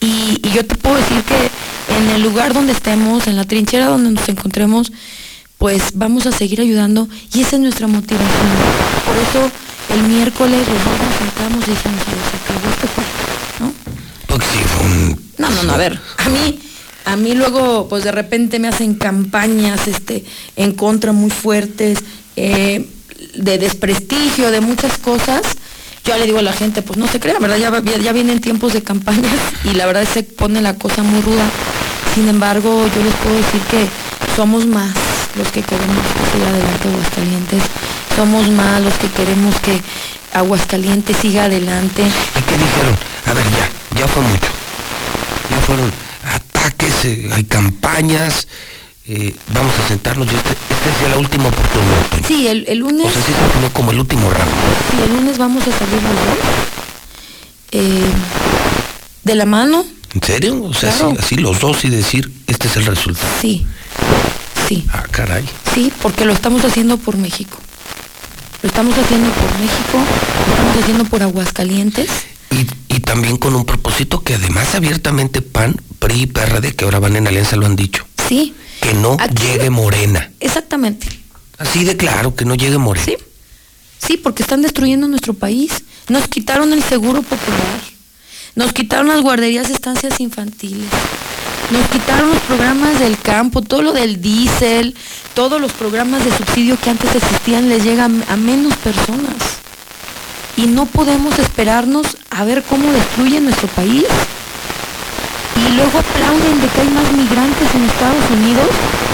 Y, 0.00 0.40
y, 0.42 0.50
yo 0.52 0.66
te 0.66 0.74
puedo 0.74 0.96
decir 0.96 1.22
que 1.22 1.50
en 1.96 2.10
el 2.10 2.22
lugar 2.22 2.52
donde 2.52 2.72
estemos, 2.72 3.26
en 3.26 3.36
la 3.36 3.44
trinchera 3.44 3.86
donde 3.86 4.10
nos 4.10 4.28
encontremos, 4.28 4.92
pues 5.58 5.92
vamos 5.94 6.26
a 6.26 6.32
seguir 6.32 6.60
ayudando 6.60 7.08
y 7.32 7.40
esa 7.40 7.56
es 7.56 7.62
nuestra 7.62 7.86
motivación. 7.86 8.28
Por 9.06 9.16
eso 9.16 9.50
el 9.94 10.02
miércoles 10.08 10.58
los 10.58 10.66
dos 10.66 10.98
nos 11.00 11.16
sentamos 11.16 11.66
y 11.66 11.70
dijimos, 11.70 12.02
¿no? 13.60 13.72
Porque 14.26 14.46
sí, 14.46 14.58
fue 14.58 14.86
un... 14.86 15.24
No, 15.38 15.50
no, 15.50 15.62
no, 15.62 15.72
a 15.72 15.76
ver, 15.76 15.98
a 16.18 16.28
mí 16.28 16.60
a 17.06 17.16
mí 17.16 17.34
luego 17.34 17.86
pues 17.88 18.04
de 18.04 18.12
repente 18.12 18.58
me 18.58 18.68
hacen 18.68 18.94
campañas 18.94 19.86
este 19.88 20.24
en 20.56 20.72
contra 20.72 21.12
muy 21.12 21.30
fuertes 21.30 21.98
eh, 22.36 22.86
de 23.34 23.58
desprestigio 23.58 24.50
de 24.50 24.60
muchas 24.60 24.98
cosas 24.98 25.42
yo 26.04 26.18
le 26.18 26.26
digo 26.26 26.38
a 26.38 26.42
la 26.42 26.52
gente 26.52 26.82
pues 26.82 26.98
no 26.98 27.08
se 27.08 27.18
crea 27.18 27.38
verdad 27.38 27.56
ya, 27.56 27.98
ya 27.98 28.12
vienen 28.12 28.40
tiempos 28.40 28.74
de 28.74 28.82
campañas 28.82 29.32
y 29.64 29.70
la 29.70 29.86
verdad 29.86 30.06
se 30.12 30.22
pone 30.22 30.60
la 30.60 30.74
cosa 30.74 31.02
muy 31.02 31.20
ruda. 31.22 31.48
Sin 32.14 32.28
embargo 32.28 32.86
yo 32.94 33.02
les 33.02 33.14
puedo 33.14 33.34
decir 33.36 33.60
que 33.70 33.86
somos 34.36 34.66
más 34.66 34.92
los 35.36 35.48
que 35.48 35.62
queremos 35.62 35.96
que 35.96 36.36
siga 36.36 36.50
adelante 36.50 36.88
Aguascalientes. 36.88 37.62
Somos 38.14 38.48
más 38.50 38.82
los 38.82 38.94
que 38.94 39.08
queremos 39.08 39.58
que 39.60 39.80
Aguascalientes 40.34 41.16
siga 41.16 41.44
adelante. 41.44 42.02
¿y 42.02 42.42
qué 42.42 42.58
dijeron? 42.58 42.96
a 43.26 43.32
ver 43.32 43.44
ya 43.44 44.00
ya 44.00 44.08
fue 44.08 44.22
mucho. 44.24 44.48
Ya 45.50 45.56
fueron 45.60 45.90
ataques, 46.34 47.04
eh, 47.06 47.30
hay 47.32 47.44
campañas, 47.44 48.46
eh, 49.06 49.34
vamos 49.52 49.72
a 49.78 49.88
sentarnos. 49.88 50.26
Este, 50.26 50.50
esta 50.50 50.90
es 50.90 51.00
ya 51.02 51.08
la 51.08 51.18
última 51.18 51.48
oportunidad. 51.48 52.26
Sí, 52.26 52.48
el, 52.48 52.64
el, 52.68 52.78
lunes. 52.78 53.06
O 53.06 53.10
sea, 53.10 53.22
sí 53.22 53.32
se 53.32 53.70
como 53.72 53.90
el 53.90 54.00
último 54.00 54.30
ramo. 54.30 54.50
Sí, 54.90 54.96
el 55.02 55.14
lunes 55.14 55.36
vamos 55.36 55.62
a 55.62 55.72
salir 55.72 56.02
los 56.02 56.02
dos. 56.02 56.38
Eh, 57.72 58.10
de 59.24 59.34
la 59.34 59.46
mano. 59.46 59.84
¿En 60.14 60.22
serio? 60.22 60.62
O 60.62 60.72
sea, 60.72 60.90
claro. 60.90 61.10
así, 61.10 61.18
así, 61.18 61.36
los 61.36 61.60
dos 61.60 61.84
y 61.84 61.90
decir, 61.90 62.32
este 62.46 62.68
es 62.68 62.76
el 62.76 62.86
resultado. 62.86 63.26
Sí, 63.40 63.66
sí. 64.68 64.86
Ah, 64.92 65.04
caray. 65.10 65.44
Sí, 65.74 65.92
porque 66.00 66.24
lo 66.24 66.32
estamos 66.32 66.64
haciendo 66.64 66.96
por 66.96 67.16
México. 67.18 67.58
Lo 68.62 68.68
estamos 68.68 68.96
haciendo 68.96 69.28
por 69.30 69.50
México, 69.58 69.98
lo 70.46 70.52
estamos 70.52 70.82
haciendo 70.82 71.04
por 71.04 71.22
Aguascalientes. 71.22 72.08
Y, 72.50 72.94
y, 72.94 73.00
también 73.00 73.36
con 73.36 73.54
un 73.54 73.66
propósito 73.66 74.22
que 74.22 74.36
además 74.36 74.74
abiertamente 74.74 75.42
PAN, 75.42 75.76
PRI 75.98 76.22
y 76.22 76.26
PRD, 76.26 76.74
que 76.74 76.84
ahora 76.84 77.00
van 77.00 77.16
en 77.16 77.26
alianza, 77.26 77.56
lo 77.56 77.66
han 77.66 77.76
dicho. 77.76 78.06
Sí. 78.28 78.54
Que 78.84 78.92
no 78.92 79.16
Aquí, 79.18 79.42
llegue 79.42 79.70
Morena. 79.70 80.30
Exactamente. 80.40 81.08
Así 81.56 81.84
de 81.84 81.96
claro, 81.96 82.34
que 82.34 82.44
no 82.44 82.54
llegue 82.54 82.76
Morena. 82.76 83.06
Sí. 83.06 83.16
Sí, 83.98 84.16
porque 84.18 84.42
están 84.42 84.60
destruyendo 84.60 85.08
nuestro 85.08 85.32
país. 85.32 85.84
Nos 86.08 86.28
quitaron 86.28 86.70
el 86.74 86.82
seguro 86.82 87.22
popular. 87.22 87.80
Nos 88.54 88.74
quitaron 88.74 89.08
las 89.08 89.22
guarderías 89.22 89.68
de 89.68 89.74
estancias 89.74 90.20
infantiles. 90.20 90.90
Nos 91.70 91.88
quitaron 91.88 92.28
los 92.28 92.40
programas 92.42 92.98
del 93.00 93.18
campo, 93.18 93.62
todo 93.62 93.80
lo 93.80 93.92
del 93.94 94.20
diésel, 94.20 94.94
todos 95.32 95.58
los 95.62 95.72
programas 95.72 96.22
de 96.22 96.36
subsidio 96.36 96.78
que 96.78 96.90
antes 96.90 97.14
existían 97.14 97.70
les 97.70 97.82
llegan 97.84 98.22
a 98.28 98.36
menos 98.36 98.76
personas 98.76 99.64
y 100.58 100.66
no 100.66 100.84
podemos 100.84 101.38
esperarnos 101.38 102.18
a 102.30 102.44
ver 102.44 102.62
cómo 102.62 102.92
destruyen 102.92 103.44
nuestro 103.44 103.68
país. 103.68 104.04
Y 105.66 105.76
luego 105.76 105.98
aplauden 105.98 106.60
de 106.60 106.68
que 106.68 106.80
hay 106.80 106.88
más 106.88 107.12
migrantes 107.12 107.74
en 107.74 107.84
Estados 107.84 108.30
Unidos, 108.30 108.66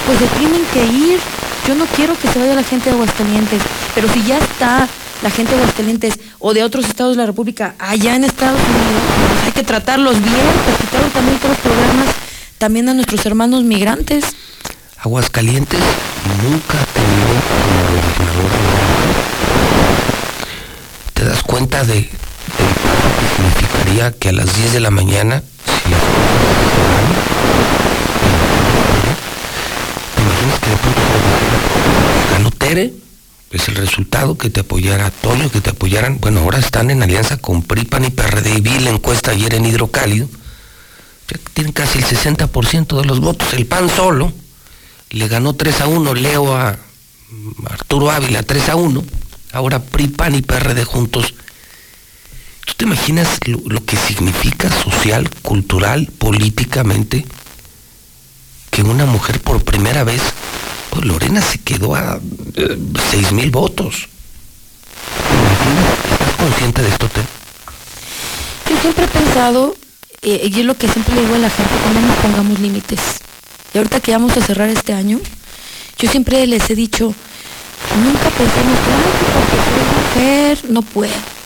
pues 0.06 0.18
se 0.18 0.26
tienen 0.38 0.62
que 0.72 0.84
ir. 0.84 1.18
Yo 1.66 1.74
no 1.74 1.86
quiero 1.86 2.18
que 2.18 2.28
se 2.28 2.38
vaya 2.38 2.54
la 2.54 2.62
gente 2.62 2.90
de 2.90 2.96
Aguascalientes, 2.96 3.62
pero 3.94 4.08
si 4.08 4.22
ya 4.24 4.38
está 4.38 4.88
la 5.22 5.30
gente 5.30 5.54
de 5.54 5.60
Aguascalientes 5.60 6.18
o 6.38 6.54
de 6.54 6.64
otros 6.64 6.86
estados 6.86 7.16
de 7.16 7.22
la 7.22 7.26
República 7.26 7.74
allá 7.78 8.16
en 8.16 8.24
Estados 8.24 8.60
Unidos, 8.60 9.02
pues 9.32 9.46
hay 9.46 9.52
que 9.52 9.62
tratarlos 9.62 10.20
bien, 10.20 10.46
pues 10.64 10.76
quitaron 10.78 11.10
también 11.10 11.38
todos 11.38 11.50
los 11.50 11.58
programas 11.58 12.06
también 12.58 12.88
a 12.88 12.94
nuestros 12.94 13.24
hermanos 13.26 13.62
migrantes. 13.64 14.24
Aguascalientes 14.98 15.80
nunca 16.42 16.78
ha 16.80 16.86
tenido 16.86 17.28
como 17.48 17.80
gobernador 17.88 18.80
te 21.20 21.24
das 21.26 21.42
cuenta 21.42 21.84
de, 21.84 21.94
de 21.94 22.00
que 22.00 23.26
significaría 23.36 24.12
que 24.12 24.30
a 24.30 24.32
las 24.32 24.56
10 24.56 24.72
de 24.72 24.80
la 24.80 24.90
mañana, 24.90 25.42
si 25.66 25.90
las 25.90 26.00
imaginas 30.40 30.60
que 32.58 32.92
es 33.50 33.68
el 33.68 33.74
resultado, 33.76 34.38
que 34.38 34.48
te 34.48 34.60
apoyara 34.60 35.10
Toño, 35.10 35.50
que 35.50 35.60
te 35.60 35.70
apoyaran, 35.70 36.20
bueno, 36.20 36.40
ahora 36.40 36.58
están 36.58 36.90
en 36.90 37.02
alianza 37.02 37.36
con 37.36 37.62
PRIPAN 37.62 38.04
y 38.04 38.10
PRD 38.10 38.58
y 38.58 38.60
vi 38.60 38.78
la 38.78 38.90
encuesta 38.90 39.32
ayer 39.32 39.54
en 39.54 39.66
Hidrocálido, 39.66 40.28
tienen 41.52 41.72
casi 41.72 41.98
el 41.98 42.04
60% 42.04 43.00
de 43.00 43.04
los 43.04 43.20
votos, 43.20 43.52
el 43.54 43.66
PAN 43.66 43.88
solo, 43.88 44.32
le 45.10 45.28
ganó 45.28 45.54
3 45.54 45.80
a 45.80 45.88
1, 45.88 46.14
Leo 46.14 46.56
a 46.56 46.76
Arturo 47.66 48.10
Ávila 48.10 48.42
3 48.42 48.68
a 48.68 48.76
1, 48.76 49.04
ahora 49.52 49.80
PRI, 49.80 50.08
PAN 50.08 50.36
y 50.36 50.42
PRD 50.42 50.84
juntos. 50.84 51.34
¿Tú 52.66 52.74
te 52.76 52.84
imaginas 52.84 53.40
lo, 53.46 53.84
que 53.84 53.96
significa 53.96 54.70
social, 54.70 55.28
cultural, 55.42 56.08
políticamente? 56.18 57.26
Que 58.80 58.86
una 58.86 59.04
mujer 59.04 59.42
por 59.42 59.62
primera 59.62 60.04
vez, 60.04 60.22
pues 60.88 61.04
Lorena 61.04 61.42
se 61.42 61.58
quedó 61.58 61.94
a 61.94 62.18
eh, 62.56 62.78
seis 63.10 63.30
mil 63.30 63.50
votos. 63.50 64.08
¿Estás 66.10 66.34
consciente 66.36 66.80
de 66.80 66.88
esto, 66.88 67.06
Te? 67.08 67.20
Yo 68.70 68.80
siempre 68.80 69.04
he 69.04 69.08
pensado, 69.08 69.76
eh, 70.22 70.48
y 70.50 70.60
es 70.60 70.64
lo 70.64 70.78
que 70.78 70.88
siempre 70.88 71.14
le 71.14 71.20
digo 71.20 71.34
a 71.34 71.38
la 71.40 71.50
gente, 71.50 71.70
que 71.74 72.00
no 72.00 72.06
nos 72.06 72.16
pongamos 72.20 72.58
límites. 72.58 73.00
Y 73.74 73.78
ahorita 73.78 74.00
que 74.00 74.12
vamos 74.12 74.34
a 74.38 74.40
cerrar 74.40 74.70
este 74.70 74.94
año, 74.94 75.20
yo 75.98 76.10
siempre 76.10 76.46
les 76.46 76.70
he 76.70 76.74
dicho, 76.74 77.14
Nunca 78.02 78.30
pensemos, 78.30 78.78
"Ay, 78.78 79.10
que 79.18 79.26
porque 79.34 79.56
soy 79.66 79.84
mujer 80.00 80.70
no 80.70 80.82
puedo. 80.82 81.39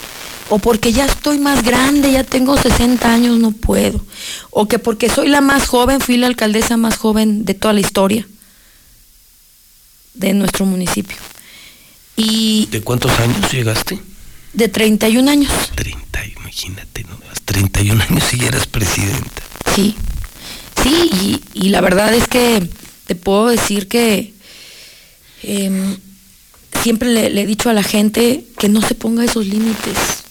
O 0.51 0.59
porque 0.59 0.93
ya 0.93 1.07
estoy 1.07 1.39
más 1.39 1.63
grande, 1.65 2.13
ya 2.13 2.23
tengo 2.25 2.57
60 2.57 3.11
años, 3.13 3.39
no 3.39 3.51
puedo. 3.53 4.05
O 4.51 4.67
que 4.69 4.79
porque 4.79 5.09
soy 5.09 5.29
la 5.29 5.41
más 5.41 5.67
joven, 5.67 6.01
fui 6.01 6.17
la 6.17 6.27
alcaldesa 6.27 6.77
más 6.77 6.97
joven 6.97 7.45
de 7.45 7.55
toda 7.55 7.73
la 7.75 7.81
historia 7.81 8.27
de 10.15 10.35
nuestro 10.35 10.67
municipio. 10.67 11.17
Y 12.17 12.67
¿De 12.71 12.81
cuántos 12.83 13.11
años 13.19 13.51
llegaste? 13.53 13.99
de 14.53 14.69
31 14.69 15.29
años. 15.31 15.53
30, 15.75 16.27
imagínate, 16.27 17.03
¿no? 17.05 17.19
31 17.45 18.03
años 18.09 18.33
y 18.35 18.39
ya 18.39 18.47
eras 18.49 18.67
presidenta. 18.67 19.43
Sí, 19.75 19.95
sí, 20.83 21.11
y, 21.13 21.41
y 21.67 21.69
la 21.71 21.81
verdad 21.81 22.15
es 22.15 22.29
que 22.29 22.69
te 23.07 23.15
puedo 23.17 23.49
decir 23.49 23.89
que 23.89 24.33
em, 25.43 25.97
siempre 26.83 27.09
le, 27.13 27.31
le 27.31 27.43
he 27.43 27.47
dicho 27.47 27.69
a 27.69 27.73
la 27.75 27.83
gente 27.83 28.45
que 28.59 28.69
no 28.69 28.81
se 28.81 28.95
ponga 28.95 29.25
esos 29.25 29.47
límites, 29.47 30.24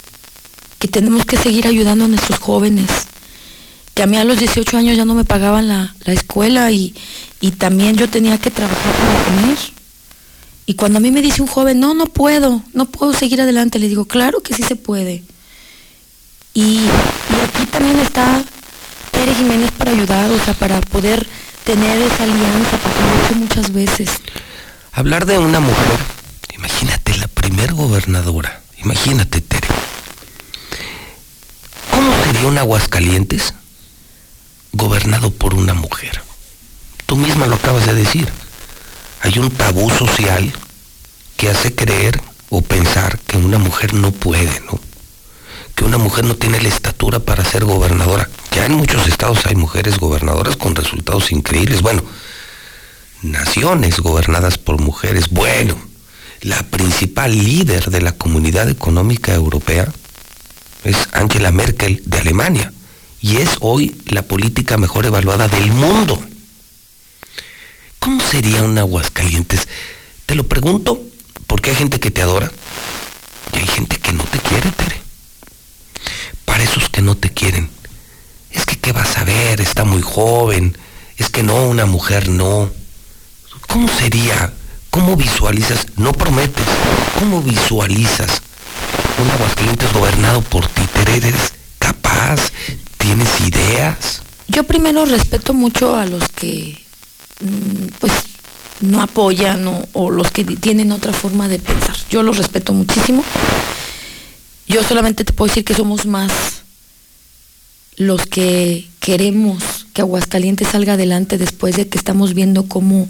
que 0.78 0.88
tenemos 0.88 1.24
que 1.24 1.36
seguir 1.36 1.66
ayudando 1.66 2.04
a 2.04 2.08
nuestros 2.08 2.38
jóvenes, 2.38 2.90
que 3.94 4.02
a 4.02 4.06
mí 4.06 4.16
a 4.16 4.24
los 4.24 4.38
18 4.38 4.76
años 4.76 4.96
ya 4.96 5.04
no 5.04 5.14
me 5.14 5.24
pagaban 5.24 5.68
la, 5.68 5.94
la 6.04 6.12
escuela 6.12 6.70
y, 6.70 6.94
y 7.40 7.52
también 7.52 7.96
yo 7.96 8.08
tenía 8.08 8.38
que 8.38 8.50
trabajar 8.50 8.92
para 8.92 9.24
comer. 9.24 9.58
Y 10.66 10.74
cuando 10.74 10.98
a 10.98 11.00
mí 11.00 11.10
me 11.10 11.22
dice 11.22 11.42
un 11.42 11.48
joven, 11.48 11.78
no, 11.78 11.94
no 11.94 12.06
puedo, 12.06 12.62
no 12.72 12.86
puedo 12.86 13.12
seguir 13.12 13.40
adelante, 13.40 13.78
le 13.78 13.88
digo, 13.88 14.06
claro 14.06 14.40
que 14.40 14.54
sí 14.54 14.62
se 14.62 14.76
puede. 14.76 15.22
Y, 16.54 16.60
y 16.62 17.44
aquí 17.44 17.66
también 17.66 17.98
está 17.98 18.42
Tere 19.10 19.34
Jiménez 19.34 19.70
para 19.72 19.90
ayudar, 19.90 20.30
o 20.30 20.38
sea, 20.44 20.54
para 20.54 20.80
poder 20.80 21.26
tener 21.64 22.00
esa 22.02 22.24
alianza, 22.24 22.78
porque 22.82 23.00
lo 23.00 23.08
he 23.08 23.24
hecho 23.24 23.34
muchas 23.36 23.72
veces. 23.72 24.10
Hablar 24.92 25.26
de 25.26 25.38
una 25.38 25.60
mujer, 25.60 25.98
imagínate, 26.56 27.16
la 27.16 27.28
primer 27.28 27.74
gobernadora, 27.74 28.62
imagínate, 28.78 29.40
Tere. 29.40 29.73
¿Cómo 32.04 32.22
sería 32.22 32.48
un 32.48 32.58
Aguascalientes 32.58 33.54
gobernado 34.74 35.30
por 35.30 35.54
una 35.54 35.72
mujer? 35.72 36.20
Tú 37.06 37.16
misma 37.16 37.46
lo 37.46 37.54
acabas 37.54 37.86
de 37.86 37.94
decir. 37.94 38.28
Hay 39.22 39.38
un 39.38 39.50
tabú 39.50 39.88
social 39.88 40.52
que 41.38 41.48
hace 41.48 41.74
creer 41.74 42.20
o 42.50 42.60
pensar 42.60 43.18
que 43.20 43.38
una 43.38 43.56
mujer 43.56 43.94
no 43.94 44.10
puede, 44.12 44.60
¿no? 44.66 44.78
Que 45.74 45.86
una 45.86 45.96
mujer 45.96 46.26
no 46.26 46.36
tiene 46.36 46.60
la 46.60 46.68
estatura 46.68 47.20
para 47.20 47.42
ser 47.42 47.64
gobernadora. 47.64 48.28
Ya 48.52 48.66
en 48.66 48.74
muchos 48.74 49.08
estados 49.08 49.46
hay 49.46 49.54
mujeres 49.54 49.96
gobernadoras 49.96 50.56
con 50.56 50.76
resultados 50.76 51.32
increíbles. 51.32 51.80
Bueno, 51.80 52.04
naciones 53.22 54.00
gobernadas 54.00 54.58
por 54.58 54.78
mujeres. 54.78 55.30
Bueno, 55.30 55.74
la 56.42 56.64
principal 56.64 57.34
líder 57.34 57.90
de 57.90 58.02
la 58.02 58.12
Comunidad 58.12 58.68
Económica 58.68 59.32
Europea 59.32 59.90
es 60.84 61.08
Angela 61.12 61.50
Merkel 61.50 62.02
de 62.04 62.18
Alemania 62.18 62.72
y 63.20 63.38
es 63.38 63.56
hoy 63.60 63.96
la 64.06 64.22
política 64.22 64.76
mejor 64.76 65.06
evaluada 65.06 65.48
del 65.48 65.72
mundo. 65.72 66.22
¿Cómo 67.98 68.20
sería 68.20 68.62
un 68.62 68.76
Aguascalientes? 68.76 69.66
Te 70.26 70.34
lo 70.34 70.46
pregunto 70.46 71.02
porque 71.46 71.70
hay 71.70 71.76
gente 71.76 71.98
que 71.98 72.10
te 72.10 72.20
adora 72.20 72.52
y 73.54 73.58
hay 73.58 73.66
gente 73.66 73.98
que 73.98 74.12
no 74.12 74.24
te 74.24 74.38
quiere, 74.38 74.70
Tere. 74.72 75.00
Para 76.44 76.62
esos 76.62 76.90
que 76.90 77.00
no 77.00 77.16
te 77.16 77.30
quieren, 77.30 77.70
es 78.50 78.66
que 78.66 78.78
qué 78.78 78.92
vas 78.92 79.16
a 79.16 79.24
ver, 79.24 79.60
está 79.62 79.84
muy 79.84 80.02
joven, 80.02 80.76
es 81.16 81.30
que 81.30 81.42
no, 81.42 81.66
una 81.66 81.86
mujer 81.86 82.28
no. 82.28 82.70
¿Cómo 83.68 83.88
sería? 83.88 84.52
¿Cómo 84.90 85.16
visualizas? 85.16 85.86
No 85.96 86.12
prometes. 86.12 86.66
¿Cómo 87.18 87.40
visualizas 87.42 88.42
un 89.22 89.30
Aguascalientes 89.30 89.92
gobernado 89.92 90.42
por 90.42 90.66
ti? 90.68 90.82
Tere, 90.92 91.16
¿Eres 91.16 91.52
capaz? 91.78 92.50
¿Tienes 92.98 93.28
ideas? 93.40 94.22
Yo 94.48 94.64
primero 94.64 95.04
respeto 95.04 95.54
mucho 95.54 95.96
a 95.96 96.06
los 96.06 96.28
que 96.28 96.78
mm, 97.40 97.86
pues 98.00 98.12
no 98.80 99.02
apoyan 99.02 99.86
o, 99.92 100.10
los 100.10 100.30
que 100.30 100.44
tienen 100.44 100.92
otra 100.92 101.12
forma 101.12 101.48
de 101.48 101.58
pensar. 101.58 101.96
Yo 102.10 102.22
los 102.22 102.36
respeto 102.36 102.72
muchísimo. 102.72 103.24
Yo 104.66 104.82
solamente 104.82 105.24
te 105.24 105.32
puedo 105.32 105.48
decir 105.48 105.64
que 105.64 105.74
somos 105.74 106.06
más 106.06 106.32
los 107.96 108.26
que 108.26 108.88
queremos 109.00 109.86
que 109.92 110.02
Aguascalientes 110.02 110.68
salga 110.68 110.94
adelante 110.94 111.38
después 111.38 111.76
de 111.76 111.86
que 111.86 111.96
estamos 111.96 112.34
viendo 112.34 112.66
cómo 112.66 113.08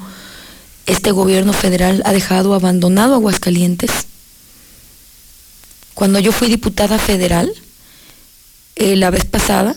este 0.87 1.11
gobierno 1.13 1.55
federal 1.55 2.03
ha 2.05 2.13
dejado 2.13 2.55
abandonado 2.55 3.15
Aguascalientes. 3.15 3.91
Cuando 5.95 6.19
yo 6.19 6.33
fui 6.33 6.49
diputada 6.49 6.99
federal, 6.99 7.53
eh, 8.77 8.97
la 8.97 9.11
vez 9.11 9.25
pasada, 9.25 9.77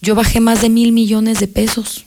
yo 0.00 0.14
bajé 0.14 0.40
más 0.40 0.60
de 0.62 0.68
mil 0.68 0.92
millones 0.92 1.38
de 1.40 1.48
pesos. 1.48 2.04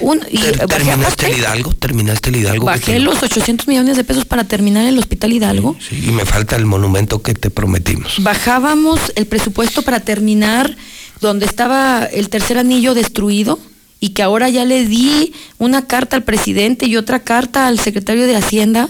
Un- 0.00 0.20
y 0.30 0.38
¿Terminaste 0.38 1.26
el 1.30 1.38
Hidalgo? 1.38 1.72
¿Terminaste 1.74 2.30
el 2.30 2.36
Hidalgo? 2.36 2.66
Bajé 2.66 2.92
te- 2.94 2.98
los 2.98 3.22
800 3.22 3.66
millones 3.68 3.96
de 3.96 4.04
pesos 4.04 4.24
para 4.24 4.44
terminar 4.44 4.84
el 4.86 4.98
Hospital 4.98 5.32
Hidalgo. 5.32 5.76
Sí, 5.86 6.02
y 6.06 6.10
me 6.10 6.26
falta 6.26 6.56
el 6.56 6.66
monumento 6.66 7.22
que 7.22 7.34
te 7.34 7.50
prometimos. 7.50 8.14
Bajábamos 8.22 9.00
el 9.14 9.26
presupuesto 9.26 9.82
para 9.82 10.00
terminar 10.00 10.76
donde 11.20 11.46
estaba 11.46 12.04
el 12.04 12.28
tercer 12.28 12.58
anillo 12.58 12.94
destruido 12.94 13.58
y 14.00 14.10
que 14.10 14.22
ahora 14.22 14.48
ya 14.48 14.64
le 14.64 14.86
di 14.86 15.32
una 15.58 15.86
carta 15.86 16.16
al 16.16 16.24
presidente 16.24 16.86
y 16.86 16.96
otra 16.96 17.20
carta 17.20 17.66
al 17.66 17.78
secretario 17.78 18.26
de 18.26 18.36
Hacienda 18.36 18.88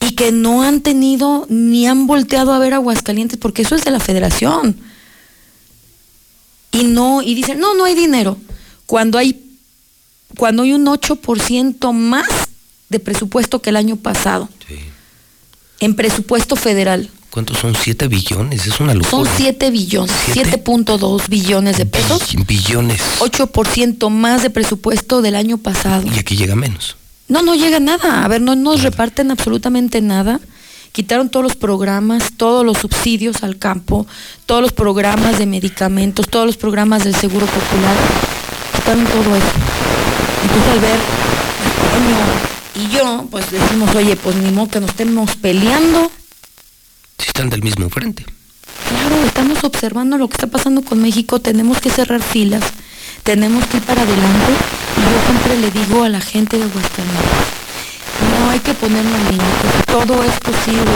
y 0.00 0.12
que 0.12 0.32
no 0.32 0.62
han 0.62 0.80
tenido 0.80 1.46
ni 1.48 1.86
han 1.86 2.06
volteado 2.06 2.52
a 2.52 2.58
ver 2.58 2.74
Aguascalientes 2.74 3.38
porque 3.38 3.62
eso 3.62 3.74
es 3.74 3.84
de 3.84 3.90
la 3.90 4.00
federación. 4.00 4.76
Y 6.72 6.84
no, 6.84 7.20
y 7.22 7.34
dicen, 7.34 7.58
no, 7.58 7.74
no 7.74 7.84
hay 7.84 7.94
dinero. 7.94 8.38
Cuando 8.86 9.18
hay, 9.18 9.40
cuando 10.36 10.62
hay 10.62 10.72
un 10.72 10.86
8% 10.86 11.92
más 11.92 12.28
de 12.88 13.00
presupuesto 13.00 13.60
que 13.60 13.70
el 13.70 13.76
año 13.76 13.96
pasado. 13.96 14.48
En 15.80 15.94
presupuesto 15.94 16.56
federal. 16.56 17.10
¿Cuántos 17.30 17.58
son? 17.58 17.74
¿Siete 17.74 18.08
billones? 18.08 18.66
Es 18.66 18.80
una 18.80 18.92
Son 18.92 19.20
locura. 19.20 19.32
7 19.36 19.70
billones, 19.70 20.14
7.2 20.34 21.28
billones 21.28 21.78
de 21.78 21.86
pesos, 21.86 22.22
Billones. 22.46 23.00
8% 23.20 24.10
más 24.10 24.42
de 24.42 24.50
presupuesto 24.50 25.22
del 25.22 25.36
año 25.36 25.56
pasado. 25.56 26.06
Y 26.12 26.18
aquí 26.18 26.36
llega 26.36 26.56
menos. 26.56 26.96
No, 27.30 27.42
no 27.42 27.54
llega 27.54 27.80
nada. 27.80 28.24
A 28.24 28.28
ver, 28.28 28.42
no 28.42 28.54
nos 28.54 28.82
reparten 28.82 29.30
absolutamente 29.30 30.02
nada. 30.02 30.38
Quitaron 30.92 31.30
todos 31.30 31.44
los 31.44 31.56
programas, 31.56 32.32
todos 32.36 32.66
los 32.66 32.76
subsidios 32.78 33.42
al 33.42 33.56
campo, 33.58 34.06
todos 34.44 34.60
los 34.60 34.72
programas 34.72 35.38
de 35.38 35.46
medicamentos, 35.46 36.28
todos 36.28 36.44
los 36.44 36.58
programas 36.58 37.04
del 37.04 37.14
Seguro 37.14 37.46
Popular. 37.46 37.96
Quitaron 38.76 39.04
todo 39.04 39.36
eso. 39.36 39.52
Entonces 40.42 40.72
al 40.72 40.80
ver 40.80 40.98
y 42.74 42.88
yo, 42.94 43.26
pues 43.30 43.50
decimos, 43.50 43.94
oye, 43.94 44.16
pues 44.16 44.36
ni 44.36 44.50
modo 44.50 44.68
que 44.68 44.80
nos 44.80 44.90
estemos 44.90 45.36
peleando. 45.36 46.10
Si 47.18 47.26
están 47.26 47.50
del 47.50 47.62
mismo 47.62 47.88
frente. 47.90 48.24
Claro, 48.88 49.24
estamos 49.24 49.62
observando 49.64 50.18
lo 50.18 50.28
que 50.28 50.34
está 50.34 50.46
pasando 50.46 50.82
con 50.82 51.02
México, 51.02 51.40
tenemos 51.40 51.80
que 51.80 51.90
cerrar 51.90 52.22
filas, 52.22 52.62
tenemos 53.30 53.64
que 53.66 53.76
ir 53.76 53.84
para 53.84 54.02
adelante. 54.02 54.52
Y 54.96 55.00
yo 55.02 55.18
siempre 55.26 55.56
le 55.58 55.70
digo 55.70 56.02
a 56.02 56.08
la 56.08 56.20
gente 56.20 56.58
de 56.58 56.64
Aguascalientes, 56.64 57.46
no 58.40 58.50
hay 58.50 58.58
que 58.58 58.74
ponernos 58.74 59.20
límites, 59.30 59.72
todo 59.86 60.24
es 60.24 60.34
posible. 60.40 60.90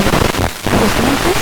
Aguascalientes, 0.74 1.38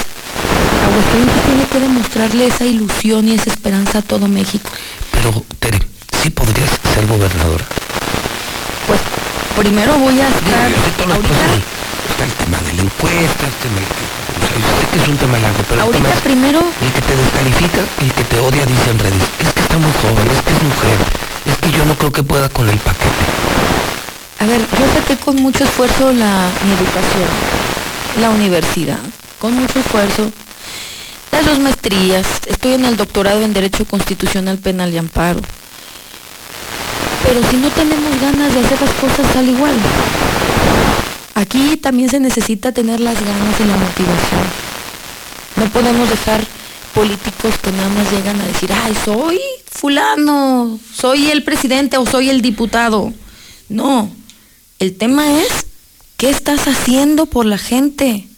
Aguascalientes 0.87 1.43
tiene 1.47 1.65
que 1.73 1.81
demostrarle 1.81 2.47
esa 2.47 2.67
ilusión 2.67 3.27
y 3.27 3.33
esa 3.33 3.49
esperanza 3.49 3.99
a 3.99 4.03
todo 4.03 4.29
México. 4.29 4.69
Pero, 5.13 5.43
Tere, 5.61 5.79
sí 6.23 6.29
podrías 6.29 6.69
ser 6.93 7.07
gobernadora. 7.07 7.65
Pues 8.87 9.01
primero 9.57 9.97
voy 9.97 10.21
a 10.21 10.29
estar 10.29 11.11
ahorita, 11.11 11.82
está 12.11 12.25
el 12.25 12.33
tema 12.33 12.59
de 12.59 12.73
la 12.75 12.83
encuesta, 12.83 13.47
el 13.47 13.57
tema 13.63 13.77
del 13.77 14.13
que 14.93 14.99
es 14.99 15.09
un 15.09 15.17
tema 15.17 15.39
largo, 15.39 15.63
pero 15.69 15.75
el 15.75 15.81
Ahorita 15.81 16.03
tema 16.03 16.15
es 16.15 16.21
primero 16.21 16.61
el 16.61 16.93
que 16.93 17.01
te 17.01 17.17
descalifica, 17.17 17.81
el 18.03 18.13
que 18.13 18.25
te 18.25 18.39
odia, 18.41 18.67
dice 18.67 18.91
en 18.91 18.99
redes, 18.99 19.23
es 19.41 19.53
que 19.53 19.61
está 19.61 19.79
muy 19.79 19.93
joven, 20.03 20.27
es 20.31 20.43
que 20.43 20.53
es 20.53 20.63
mujer, 20.63 20.99
es 21.47 21.57
que 21.57 21.71
yo 21.79 21.85
no 21.87 21.95
creo 21.97 22.13
que 22.13 22.23
pueda 22.23 22.49
con 22.51 22.69
el 22.69 22.79
paquete. 22.79 23.25
A 24.41 24.47
ver, 24.47 24.61
yo 24.61 25.01
saqué 25.01 25.17
con 25.17 25.37
mucho 25.37 25.65
esfuerzo 25.65 26.13
la, 26.13 26.51
mi 26.65 26.73
educación, 26.73 27.31
la 28.21 28.31
universidad, 28.31 28.99
con 29.39 29.55
mucho 29.55 29.79
esfuerzo. 29.79 30.31
Las 31.31 31.47
dos 31.47 31.59
maestrías, 31.61 32.27
estoy 32.47 32.75
en 32.75 32.85
el 32.85 32.97
doctorado 32.97 33.41
en 33.41 33.55
Derecho 33.55 33.87
Constitucional 33.87 34.59
Penal 34.59 34.93
y 34.93 34.99
Amparo. 34.99 35.41
Pero 37.25 37.41
si 37.49 37.57
no 37.57 37.69
tenemos 37.71 38.21
ganas 38.21 38.53
de 38.53 38.61
hacer 38.61 38.81
las 38.81 38.91
cosas 38.91 39.37
al 39.37 39.49
igual, 39.49 39.75
aquí 41.35 41.77
también 41.77 42.09
se 42.11 42.21
necesita 42.21 42.73
tener 42.73 43.01
las 43.01 43.15
ganas 43.15 43.61
y 43.61 43.65
la 43.65 43.77
motivación. 43.77 44.43
No 45.57 45.65
podemos 45.71 46.09
dejar 46.09 46.45
políticos 46.95 47.55
que 47.63 47.73
nada 47.73 47.89
más 47.91 48.11
llegan 48.13 48.41
a 48.41 48.47
decir, 48.47 48.71
ay, 48.73 48.95
soy 49.05 49.41
fulano, 49.71 50.79
soy 50.95 51.31
el 51.31 51.43
presidente 51.43 51.97
o 51.97 52.07
soy 52.07 52.31
el 52.31 52.43
diputado. 52.43 53.13
No, 53.69 54.11
el 54.79 54.97
tema 54.97 55.41
es 55.41 55.67
¿Qué 56.23 56.31
estás 56.31 56.69
haciendo 56.69 57.27
por 57.27 57.47
la 57.47 57.59
gente? 57.59 58.29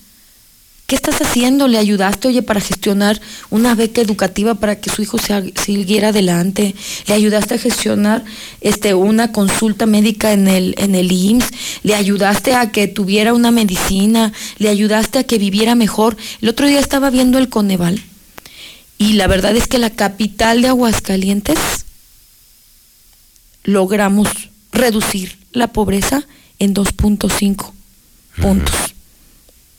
¿Qué 0.87 0.97
estás 0.97 1.23
haciendo? 1.23 1.67
¿Le 1.67 1.79
ayudaste, 1.79 2.29
oye, 2.29 2.43
para 2.43 2.61
gestionar 2.61 3.19
una 3.49 3.75
beca 3.75 4.03
educativa 4.03 4.55
para 4.55 4.81
que 4.81 4.91
su 4.91 5.01
hijo 5.01 5.17
se, 5.17 5.55
siguiera 5.55 6.09
adelante? 6.09 6.75
¿Le 7.07 7.15
ayudaste 7.15 7.55
a 7.55 7.59
gestionar 7.59 8.23
este, 8.61 8.93
una 8.93 9.33
consulta 9.33 9.87
médica 9.87 10.33
en 10.33 10.47
el, 10.47 10.75
en 10.77 10.95
el 10.95 11.11
IMSS? 11.11 11.51
¿Le 11.85 11.95
ayudaste 11.95 12.55
a 12.55 12.71
que 12.71 12.87
tuviera 12.87 13.33
una 13.33 13.51
medicina? 13.51 14.35
¿Le 14.59 14.69
ayudaste 14.69 15.21
a 15.21 15.25
que 15.25 15.39
viviera 15.39 15.75
mejor? 15.75 16.19
El 16.43 16.51
otro 16.51 16.67
día 16.67 16.81
estaba 16.81 17.09
viendo 17.09 17.39
el 17.39 17.49
Coneval 17.49 18.03
y 18.99 19.15
la 19.15 19.27
verdad 19.27 19.57
es 19.57 19.67
que 19.67 19.79
la 19.79 19.91
capital 19.91 20.61
de 20.61 20.69
Aguascalientes 20.69 21.59
logramos 23.65 24.29
reducir 24.71 25.39
la 25.53 25.69
pobreza 25.69 26.27
en 26.59 26.75
2.5 26.75 27.73
puntos. 28.41 28.75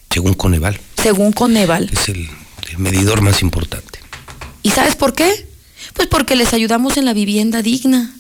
Según 0.10 0.34
Coneval. 0.34 0.80
Según 1.06 1.34
Coneval. 1.34 1.88
Es 1.94 2.10
el, 2.10 2.28
el 2.72 2.80
medidor 2.80 3.22
más 3.22 3.44
importante. 3.44 4.00
¿Y 4.64 4.72
sabes 4.72 4.96
por 4.96 5.14
qué? 5.14 5.48
Pues 5.94 6.08
porque 6.08 6.36
les 6.36 6.52
ayudamos 6.52 6.98
en 6.98 7.06
la 7.06 7.14
vivienda 7.14 7.62
digna. 7.62 8.12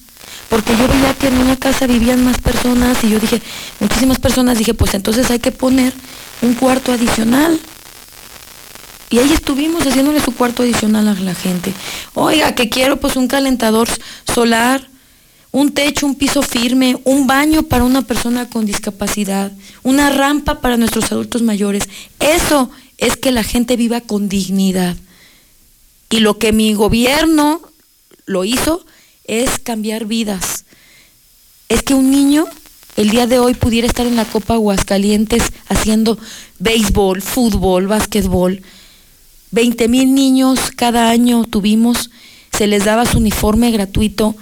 Porque 0.51 0.77
yo 0.77 0.87
veía 0.87 1.15
que 1.15 1.29
en 1.29 1.39
una 1.39 1.55
casa 1.55 1.87
vivían 1.87 2.23
más 2.23 2.39
personas 2.39 3.03
y 3.03 3.09
yo 3.09 3.19
dije, 3.19 3.41
muchísimas 3.79 4.19
personas, 4.19 4.59
dije, 4.59 4.75
pues 4.75 4.93
entonces 4.93 5.31
hay 5.31 5.39
que 5.39 5.51
poner 5.51 5.93
un 6.43 6.53
cuarto 6.53 6.91
adicional. 6.91 7.59
Y 9.09 9.17
ahí 9.17 9.33
estuvimos 9.33 9.81
haciéndole 9.87 10.21
su 10.21 10.35
cuarto 10.35 10.61
adicional 10.61 11.07
a 11.07 11.15
la 11.15 11.33
gente. 11.33 11.73
Oiga, 12.13 12.53
que 12.53 12.69
quiero 12.69 12.99
pues 12.99 13.15
un 13.15 13.27
calentador 13.27 13.87
solar, 14.31 14.87
un 15.55 15.71
techo, 15.71 16.05
un 16.05 16.15
piso 16.15 16.41
firme, 16.41 16.97
un 17.05 17.27
baño 17.27 17.63
para 17.63 17.85
una 17.85 18.01
persona 18.01 18.49
con 18.49 18.65
discapacidad, 18.65 19.53
una 19.83 20.09
rampa 20.09 20.59
para 20.59 20.75
nuestros 20.75 21.09
adultos 21.13 21.43
mayores. 21.43 21.87
Eso 22.19 22.69
es 22.97 23.15
que 23.15 23.31
la 23.31 23.41
gente 23.41 23.77
viva 23.77 24.01
con 24.01 24.27
dignidad. 24.27 24.97
Y 26.09 26.19
lo 26.19 26.39
que 26.39 26.51
mi 26.51 26.73
gobierno 26.73 27.61
lo 28.25 28.43
hizo 28.43 28.85
es 29.23 29.57
cambiar 29.57 30.03
vidas. 30.03 30.65
Es 31.69 31.83
que 31.83 31.93
un 31.93 32.11
niño 32.11 32.47
el 32.97 33.09
día 33.09 33.25
de 33.25 33.39
hoy 33.39 33.53
pudiera 33.53 33.87
estar 33.87 34.05
en 34.05 34.17
la 34.17 34.25
Copa 34.25 34.55
Aguascalientes 34.55 35.53
haciendo 35.69 36.17
béisbol, 36.59 37.21
fútbol, 37.21 37.87
básquetbol. 37.87 38.61
20 39.51 39.87
mil 39.87 40.13
niños 40.15 40.59
cada 40.75 41.09
año 41.09 41.45
tuvimos, 41.45 42.09
se 42.51 42.67
les 42.67 42.83
daba 42.83 43.05
su 43.05 43.19
uniforme 43.19 43.71
gratuito 43.71 44.35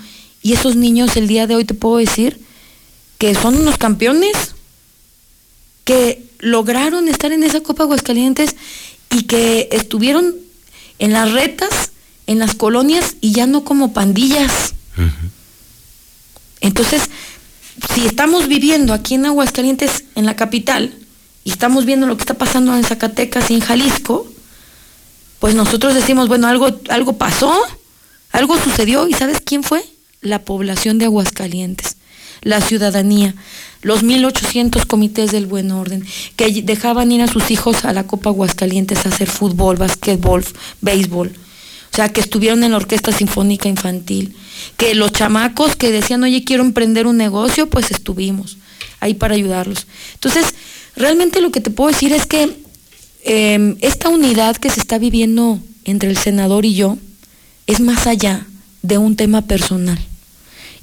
y 0.43 0.53
esos 0.53 0.75
niños 0.75 1.15
el 1.15 1.27
día 1.27 1.47
de 1.47 1.55
hoy 1.55 1.65
te 1.65 1.73
puedo 1.73 1.97
decir 1.97 2.39
que 3.17 3.33
son 3.33 3.55
unos 3.55 3.77
campeones, 3.77 4.55
que 5.85 6.23
lograron 6.39 7.07
estar 7.07 7.31
en 7.31 7.43
esa 7.43 7.61
Copa 7.61 7.83
Aguascalientes 7.83 8.55
y 9.09 9.23
que 9.23 9.69
estuvieron 9.71 10.35
en 10.99 11.13
las 11.13 11.31
retas, 11.31 11.91
en 12.27 12.39
las 12.39 12.55
colonias 12.55 13.15
y 13.21 13.31
ya 13.31 13.47
no 13.47 13.63
como 13.63 13.93
pandillas. 13.93 14.73
Entonces, 16.59 17.03
si 17.93 18.05
estamos 18.05 18.49
viviendo 18.49 18.93
aquí 18.93 19.15
en 19.15 19.25
Aguascalientes, 19.25 20.03
en 20.15 20.25
la 20.25 20.35
capital, 20.35 20.93
y 21.45 21.51
estamos 21.51 21.85
viendo 21.85 22.07
lo 22.07 22.17
que 22.17 22.23
está 22.23 22.35
pasando 22.35 22.75
en 22.75 22.83
Zacatecas 22.83 23.49
y 23.49 23.55
en 23.55 23.61
Jalisco, 23.61 24.27
pues 25.39 25.55
nosotros 25.55 25.93
decimos, 25.93 26.27
bueno, 26.27 26.47
algo, 26.47 26.67
algo 26.89 27.17
pasó, 27.17 27.53
algo 28.31 28.57
sucedió, 28.57 29.07
¿y 29.07 29.13
sabes 29.13 29.41
quién 29.43 29.63
fue? 29.63 29.83
La 30.23 30.43
población 30.43 30.97
de 30.97 31.05
Aguascalientes, 31.05 31.97
la 32.41 32.59
ciudadanía, 32.59 33.35
los 33.81 34.03
1.800 34.03 34.85
comités 34.87 35.31
del 35.31 35.45
buen 35.45 35.71
orden, 35.71 36.03
que 36.35 36.63
dejaban 36.63 37.11
ir 37.11 37.21
a 37.21 37.27
sus 37.27 37.51
hijos 37.51 37.85
a 37.85 37.93
la 37.93 38.07
Copa 38.07 38.29
Aguascalientes 38.29 39.05
a 39.05 39.09
hacer 39.09 39.29
fútbol, 39.29 39.75
básquetbol, 39.75 40.43
béisbol. 40.81 41.27
O 41.29 41.95
sea, 41.95 42.09
que 42.09 42.21
estuvieron 42.21 42.63
en 42.63 42.71
la 42.71 42.77
Orquesta 42.77 43.11
Sinfónica 43.11 43.69
Infantil. 43.69 44.35
Que 44.77 44.95
los 44.95 45.11
chamacos 45.11 45.75
que 45.75 45.91
decían, 45.91 46.23
oye, 46.23 46.43
quiero 46.43 46.63
emprender 46.63 47.05
un 47.05 47.17
negocio, 47.17 47.69
pues 47.69 47.91
estuvimos 47.91 48.57
ahí 48.99 49.13
para 49.13 49.35
ayudarlos. 49.35 49.85
Entonces, 50.15 50.55
realmente 50.95 51.39
lo 51.39 51.51
que 51.51 51.61
te 51.61 51.69
puedo 51.69 51.91
decir 51.91 52.11
es 52.11 52.25
que 52.25 52.49
eh, 53.25 53.75
esta 53.81 54.09
unidad 54.09 54.57
que 54.57 54.69
se 54.69 54.79
está 54.79 54.97
viviendo 54.97 55.59
entre 55.85 56.09
el 56.09 56.17
senador 56.17 56.65
y 56.65 56.73
yo 56.73 56.97
es 57.67 57.79
más 57.79 58.07
allá 58.07 58.47
de 58.81 58.97
un 58.97 59.15
tema 59.15 59.43
personal. 59.43 59.99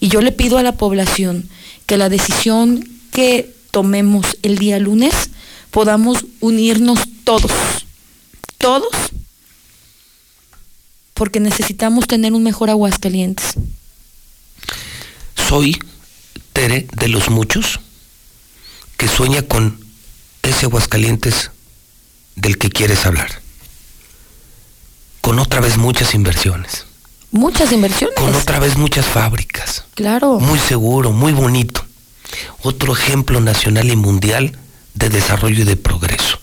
Y 0.01 0.09
yo 0.09 0.23
le 0.23 0.33
pido 0.33 0.57
a 0.57 0.63
la 0.63 0.73
población 0.73 1.49
que 1.87 1.99
la 1.99 2.09
decisión 2.09 2.89
que 3.13 3.55
tomemos 3.71 4.39
el 4.43 4.59
día 4.59 4.79
lunes 4.79 5.15
podamos 5.71 6.25
unirnos 6.41 7.01
todos, 7.25 7.53
todos, 8.59 8.91
porque 11.15 11.39
necesitamos 11.39 12.07
tener 12.07 12.33
un 12.33 12.43
mejor 12.43 12.71
Aguascalientes. 12.71 13.55
Soy 15.37 15.79
Tere 16.53 16.87
de 16.97 17.09
los 17.09 17.29
muchos 17.29 17.81
que 18.97 19.07
sueña 19.07 19.43
con 19.43 19.79
ese 20.43 20.67
Aguascalientes 20.67 21.51
del 22.37 22.59
que 22.59 22.71
quieres 22.71 23.05
hablar. 23.07 23.31
Con 25.21 25.39
otra 25.39 25.61
vez 25.61 25.77
muchas 25.77 26.15
inversiones. 26.15 26.87
Muchas 27.31 27.73
inversiones. 27.73 28.17
Con 28.17 28.35
otra 28.35 28.59
vez 28.59 28.77
muchas 28.77 29.07
fábricas. 29.07 29.85
Claro. 29.95 30.41
Muy 30.41 30.59
seguro, 30.59 31.13
muy 31.13 31.33
bonito. 31.33 31.85
Otro 32.63 32.93
ejemplo 32.93 33.41
nacional 33.41 33.91
y 33.91 33.97
mundial 33.97 34.57
de 34.95 35.09
desarrollo 35.09 35.63
y 35.63 35.65
de 35.65 35.77
progreso. 35.77 36.39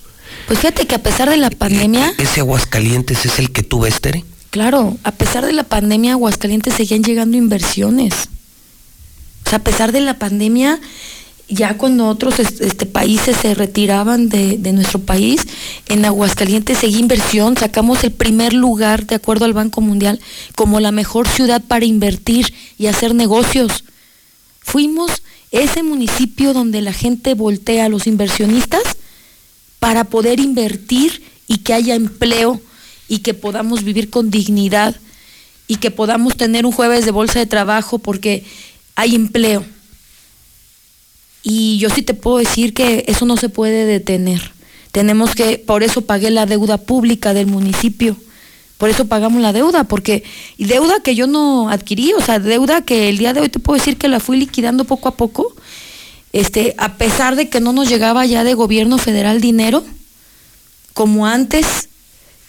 Pues 0.48 0.60
fíjate 0.60 0.88
que 0.88 0.96
a 0.96 1.04
pesar 1.04 1.30
de 1.30 1.38
la 1.38 1.50
pandemia... 1.50 2.14
¿Ese 2.18 2.40
Aguascalientes 2.40 3.26
es 3.26 3.38
el 3.40 3.52
que 3.52 3.64
tú 3.64 3.82
ves, 3.82 4.00
Tere? 4.00 4.24
Claro, 4.50 4.98
a 5.04 5.12
pesar 5.12 5.46
de 5.46 5.52
la 5.52 5.64
pandemia, 5.64 6.14
Aguascalientes 6.14 6.74
seguían 6.74 7.04
llegando 7.04 7.36
inversiones. 7.36 8.30
O 9.46 9.50
sea, 9.50 9.60
a 9.60 9.64
pesar 9.64 9.92
de 9.92 10.02
la 10.02 10.14
pandemia, 10.14 10.80
ya 11.50 11.78
cuando 11.78 12.08
otros 12.08 12.40
este, 12.40 12.86
países 12.86 13.38
se 13.38 13.54
retiraban 13.56 14.30
de, 14.30 14.58
de, 14.58 14.74
nuestro 14.74 15.00
país, 15.00 15.48
en 15.88 16.04
Aguascalientes 16.04 16.80
seguía 16.80 17.00
inversión, 17.00 17.56
sacamos 17.56 18.04
el 18.04 18.12
primer 18.12 18.54
lugar, 18.54 19.06
de 19.06 19.16
acuerdo 19.16 19.46
al 19.46 19.54
Banco 19.54 19.82
Mundial, 19.82 20.20
como 20.56 20.80
la 20.80 20.92
mejor 20.92 21.28
ciudad 21.28 21.62
para 21.66 21.86
invertir 21.86 22.54
y 22.78 22.88
hacer 22.88 23.16
negocios. 23.16 23.86
Fuimos 24.60 25.22
ese 25.52 25.84
municipio 25.84 26.54
donde 26.54 26.82
la 26.82 26.94
gente 26.94 27.34
voltea 27.34 27.86
a 27.86 27.90
los 27.90 28.08
inversionistas 28.08 28.84
para 29.80 30.04
poder 30.04 30.40
invertir 30.40 31.24
y 31.48 31.60
que 31.60 31.74
haya 31.74 31.96
empleo 31.96 32.60
y 33.08 33.20
que 33.20 33.34
podamos 33.34 33.84
vivir 33.84 34.10
con 34.10 34.30
dignidad 34.30 34.96
y 35.68 35.78
que 35.78 35.92
podamos 35.92 36.36
tener 36.36 36.66
un 36.66 36.72
jueves 36.72 37.06
de 37.06 37.12
bolsa 37.12 37.40
de 37.40 37.46
trabajo 37.46 38.00
porque 38.00 38.44
hay 38.96 39.16
empleo. 39.16 39.66
Y 41.50 41.78
yo 41.78 41.90
sí 41.90 42.02
te 42.02 42.14
puedo 42.14 42.40
decir 42.40 42.74
que 42.74 43.06
eso 43.08 43.26
no 43.26 43.38
se 43.38 43.48
puede 43.48 43.86
detener. 43.86 44.52
Tenemos 44.92 45.34
que, 45.34 45.58
por 45.58 45.82
eso 45.82 46.02
pagué 46.02 46.30
la 46.30 46.46
deuda 46.46 46.78
pública 46.78 47.34
del 47.34 47.48
municipio. 47.48 48.18
Por 48.78 48.90
eso 48.90 49.06
pagamos 49.06 49.42
la 49.42 49.54
deuda, 49.54 49.86
porque 49.86 50.26
y 50.58 50.66
deuda 50.66 51.00
que 51.02 51.16
yo 51.16 51.26
no 51.26 51.70
adquirí, 51.70 52.12
o 52.12 52.20
sea, 52.20 52.40
deuda 52.40 52.82
que 52.82 53.08
el 53.08 53.18
día 53.18 53.32
de 53.32 53.40
hoy 53.40 53.48
te 53.48 53.60
puedo 53.60 53.80
decir 53.80 53.96
que 53.96 54.10
la 54.10 54.20
fui 54.20 54.38
liquidando 54.38 54.84
poco 54.84 55.08
a 55.08 55.16
poco, 55.16 55.56
este, 56.34 56.76
a 56.78 56.98
pesar 56.98 57.38
de 57.38 57.48
que 57.48 57.62
no 57.62 57.72
nos 57.72 57.88
llegaba 57.88 58.26
ya 58.26 58.44
de 58.44 58.54
gobierno 58.54 58.98
federal 58.98 59.40
dinero, 59.40 59.86
como 60.94 61.28
antes, 61.28 61.88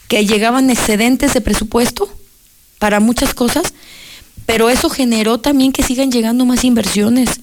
que 0.09 0.25
llegaban 0.25 0.69
excedentes 0.69 1.33
de 1.33 1.39
presupuesto 1.39 2.09
para 2.79 2.99
muchas 2.99 3.33
cosas, 3.33 3.73
pero 4.45 4.69
eso 4.69 4.89
generó 4.89 5.37
también 5.37 5.71
que 5.71 5.83
sigan 5.83 6.11
llegando 6.11 6.45
más 6.45 6.65
inversiones. 6.65 7.39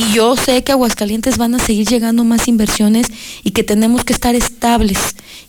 Y 0.00 0.14
yo 0.14 0.34
sé 0.34 0.64
que 0.64 0.72
Aguascalientes 0.72 1.36
van 1.36 1.54
a 1.54 1.58
seguir 1.58 1.86
llegando 1.86 2.24
más 2.24 2.48
inversiones 2.48 3.06
y 3.44 3.50
que 3.50 3.62
tenemos 3.62 4.02
que 4.02 4.14
estar 4.14 4.34
estables 4.34 4.98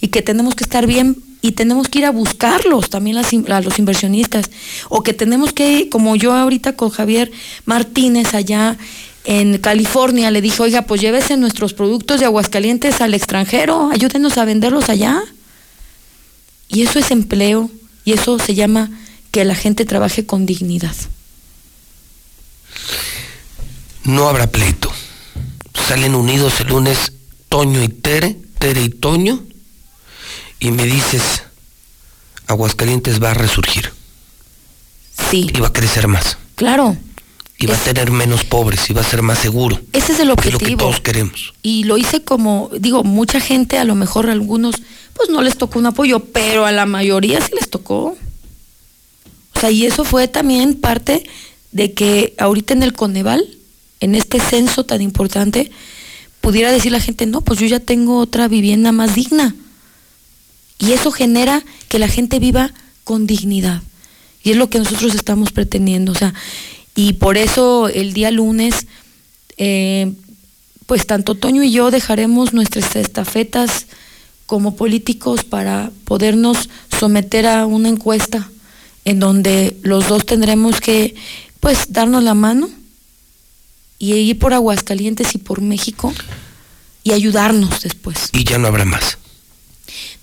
y 0.01 0.09
que 0.09 0.21
tenemos 0.21 0.55
que 0.55 0.65
estar 0.65 0.85
bien 0.87 1.15
y 1.41 1.53
tenemos 1.53 1.87
que 1.87 1.99
ir 1.99 2.05
a 2.05 2.11
buscarlos 2.11 2.89
también 2.89 3.15
a 3.17 3.61
los 3.61 3.79
inversionistas. 3.79 4.51
O 4.89 5.03
que 5.03 5.13
tenemos 5.13 5.53
que, 5.53 5.87
como 5.87 6.17
yo 6.17 6.33
ahorita 6.33 6.73
con 6.73 6.89
Javier 6.89 7.31
Martínez 7.63 8.33
allá 8.33 8.77
en 9.23 9.57
California, 9.57 10.31
le 10.31 10.41
dije, 10.41 10.61
oiga, 10.61 10.81
pues 10.81 10.99
llévese 10.99 11.37
nuestros 11.37 11.73
productos 11.73 12.19
de 12.19 12.25
Aguascalientes 12.25 12.99
al 12.99 13.13
extranjero, 13.13 13.89
ayúdenos 13.89 14.37
a 14.37 14.43
venderlos 14.43 14.89
allá. 14.89 15.23
Y 16.67 16.81
eso 16.81 16.99
es 16.99 17.09
empleo 17.11 17.71
y 18.03 18.11
eso 18.11 18.37
se 18.37 18.53
llama 18.53 18.91
que 19.31 19.45
la 19.45 19.55
gente 19.55 19.85
trabaje 19.85 20.25
con 20.25 20.45
dignidad. 20.45 20.95
No 24.03 24.27
habrá 24.27 24.47
pleito. 24.47 24.91
Salen 25.87 26.15
unidos 26.15 26.59
el 26.61 26.67
lunes 26.67 27.13
Toño 27.49 27.83
y 27.83 27.89
Tere, 27.89 28.37
Tere 28.59 28.81
y 28.83 28.89
Toño, 28.89 29.43
y 30.59 30.71
me 30.71 30.85
dices, 30.85 31.43
Aguascalientes 32.47 33.21
va 33.21 33.31
a 33.31 33.33
resurgir. 33.33 33.91
Sí. 35.29 35.47
Y 35.53 35.59
va 35.59 35.67
a 35.67 35.73
crecer 35.73 36.07
más. 36.07 36.37
Claro. 36.55 36.97
Y 37.57 37.67
va 37.67 37.75
a 37.75 37.79
tener 37.79 38.09
menos 38.11 38.43
pobres 38.43 38.89
y 38.89 38.93
va 38.93 39.01
a 39.01 39.09
ser 39.09 39.21
más 39.21 39.37
seguro. 39.39 39.79
Ese 39.93 40.13
es 40.13 40.19
el 40.19 40.21
Es 40.21 40.27
lo 40.27 40.33
objetivo. 40.33 40.59
que 40.65 40.75
todos 40.77 41.01
queremos. 41.01 41.53
Y 41.61 41.83
lo 41.83 41.97
hice 41.97 42.23
como, 42.23 42.69
digo, 42.79 43.03
mucha 43.03 43.39
gente, 43.39 43.77
a 43.77 43.83
lo 43.83 43.93
mejor 43.95 44.29
a 44.29 44.31
algunos, 44.31 44.75
pues 45.13 45.29
no 45.29 45.41
les 45.43 45.57
tocó 45.57 45.77
un 45.77 45.85
apoyo, 45.85 46.21
pero 46.21 46.65
a 46.65 46.71
la 46.71 46.85
mayoría 46.87 47.39
sí 47.39 47.51
les 47.53 47.69
tocó. 47.69 48.17
O 49.55 49.59
sea, 49.59 49.69
y 49.69 49.85
eso 49.85 50.03
fue 50.05 50.27
también 50.27 50.75
parte 50.75 51.23
de 51.71 51.93
que 51.93 52.33
ahorita 52.39 52.73
en 52.73 52.81
el 52.83 52.93
Coneval, 52.93 53.45
en 54.01 54.15
este 54.15 54.39
censo 54.39 54.83
tan 54.83 55.01
importante, 55.01 55.71
pudiera 56.41 56.71
decir 56.71 56.91
la 56.91 56.99
gente, 56.99 57.25
no, 57.27 57.41
pues 57.41 57.59
yo 57.59 57.67
ya 57.67 57.79
tengo 57.79 58.17
otra 58.17 58.47
vivienda 58.47 58.91
más 58.91 59.15
digna. 59.15 59.55
Y 60.79 60.91
eso 60.91 61.11
genera 61.11 61.63
que 61.87 61.99
la 61.99 62.07
gente 62.07 62.39
viva 62.39 62.73
con 63.03 63.27
dignidad. 63.27 63.81
Y 64.43 64.51
es 64.51 64.57
lo 64.57 64.69
que 64.69 64.79
nosotros 64.79 65.13
estamos 65.13 65.51
pretendiendo. 65.51 66.11
O 66.11 66.15
sea, 66.15 66.33
y 66.95 67.13
por 67.13 67.37
eso 67.37 67.87
el 67.87 68.13
día 68.13 68.31
lunes, 68.31 68.87
eh, 69.57 70.11
pues 70.87 71.05
tanto 71.05 71.35
Toño 71.35 71.63
y 71.63 71.71
yo 71.71 71.91
dejaremos 71.91 72.53
nuestras 72.53 72.95
estafetas 72.95 73.85
como 74.47 74.75
políticos 74.75 75.43
para 75.43 75.91
podernos 76.03 76.69
someter 76.99 77.45
a 77.45 77.67
una 77.67 77.89
encuesta 77.89 78.49
en 79.05 79.19
donde 79.19 79.77
los 79.83 80.09
dos 80.09 80.25
tendremos 80.25 80.81
que 80.81 81.15
pues 81.59 81.93
darnos 81.93 82.23
la 82.23 82.33
mano 82.33 82.69
y 84.01 84.13
ir 84.13 84.39
por 84.39 84.51
Aguascalientes 84.51 85.35
y 85.35 85.37
por 85.37 85.61
México 85.61 86.11
y 87.03 87.11
ayudarnos 87.11 87.81
después. 87.81 88.29
Y 88.33 88.43
ya 88.43 88.57
no 88.57 88.67
habrá 88.67 88.83
más. 88.83 89.19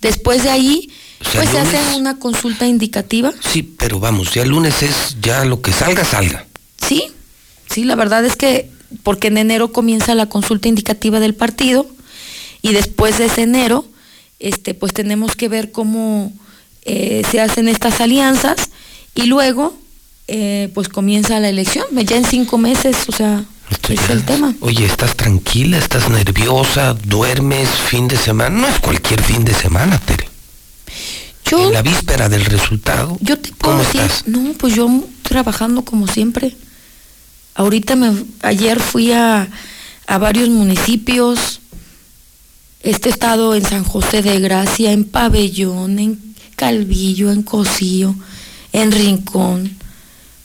Después 0.02 0.42
de 0.42 0.50
ahí, 0.50 0.90
pues 1.32 1.48
se 1.48 1.60
hace 1.60 1.96
una 1.96 2.18
consulta 2.18 2.66
indicativa. 2.66 3.32
Sí, 3.40 3.62
pero 3.62 4.00
vamos, 4.00 4.34
ya 4.34 4.42
el 4.42 4.48
lunes 4.48 4.82
es 4.82 5.16
ya 5.22 5.44
lo 5.44 5.62
que 5.62 5.72
salga, 5.72 6.04
salga. 6.04 6.44
Sí, 6.84 7.04
sí, 7.70 7.84
la 7.84 7.94
verdad 7.94 8.24
es 8.24 8.34
que 8.34 8.68
porque 9.04 9.28
en 9.28 9.38
enero 9.38 9.72
comienza 9.72 10.16
la 10.16 10.26
consulta 10.26 10.66
indicativa 10.66 11.20
del 11.20 11.36
partido 11.36 11.86
y 12.62 12.72
después 12.72 13.18
de 13.18 13.26
ese 13.26 13.42
enero, 13.42 13.84
este, 14.40 14.74
pues 14.74 14.92
tenemos 14.92 15.36
que 15.36 15.48
ver 15.48 15.70
cómo 15.70 16.32
eh, 16.82 17.22
se 17.30 17.40
hacen 17.40 17.68
estas 17.68 18.00
alianzas 18.00 18.70
y 19.14 19.26
luego, 19.26 19.78
eh, 20.26 20.68
pues 20.74 20.88
comienza 20.88 21.38
la 21.38 21.48
elección, 21.48 21.86
ya 21.92 22.16
en 22.16 22.24
cinco 22.24 22.58
meses, 22.58 22.96
o 23.08 23.12
sea, 23.12 23.44
es 23.70 24.10
el 24.10 24.24
tema. 24.24 24.54
Oye, 24.60 24.84
¿estás 24.84 25.16
tranquila? 25.16 25.78
¿Estás 25.78 26.08
nerviosa? 26.08 26.94
¿Duermes 26.94 27.68
fin 27.68 28.08
de 28.08 28.16
semana? 28.16 28.50
No 28.60 28.66
es 28.68 28.78
cualquier 28.80 29.22
fin 29.22 29.44
de 29.44 29.54
semana, 29.54 29.98
Tere. 29.98 30.28
en 31.50 31.72
la 31.72 31.82
víspera 31.82 32.28
del 32.28 32.44
resultado. 32.44 33.16
Yo 33.20 33.38
te 33.38 33.50
puedo 33.52 33.76
¿Cómo 33.78 33.84
decir, 33.84 34.00
estás? 34.02 34.26
no, 34.26 34.52
pues 34.54 34.74
yo 34.74 34.88
trabajando 35.22 35.82
como 35.82 36.06
siempre. 36.06 36.56
Ahorita 37.54 37.96
me, 37.96 38.12
ayer 38.42 38.78
fui 38.80 39.12
a, 39.12 39.48
a 40.06 40.18
varios 40.18 40.48
municipios. 40.48 41.60
Este 42.82 43.08
estado 43.08 43.54
en 43.54 43.64
San 43.64 43.84
José 43.84 44.22
de 44.22 44.38
Gracia, 44.40 44.92
en 44.92 45.04
Pabellón, 45.04 45.98
en 45.98 46.34
Calvillo, 46.56 47.32
en 47.32 47.42
Cocío, 47.42 48.14
en 48.72 48.92
Rincón. 48.92 49.76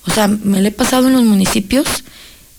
O 0.08 0.12
sea, 0.12 0.28
me 0.28 0.62
lo 0.62 0.68
he 0.68 0.72
pasado 0.72 1.08
en 1.08 1.14
los 1.14 1.24
municipios 1.24 1.86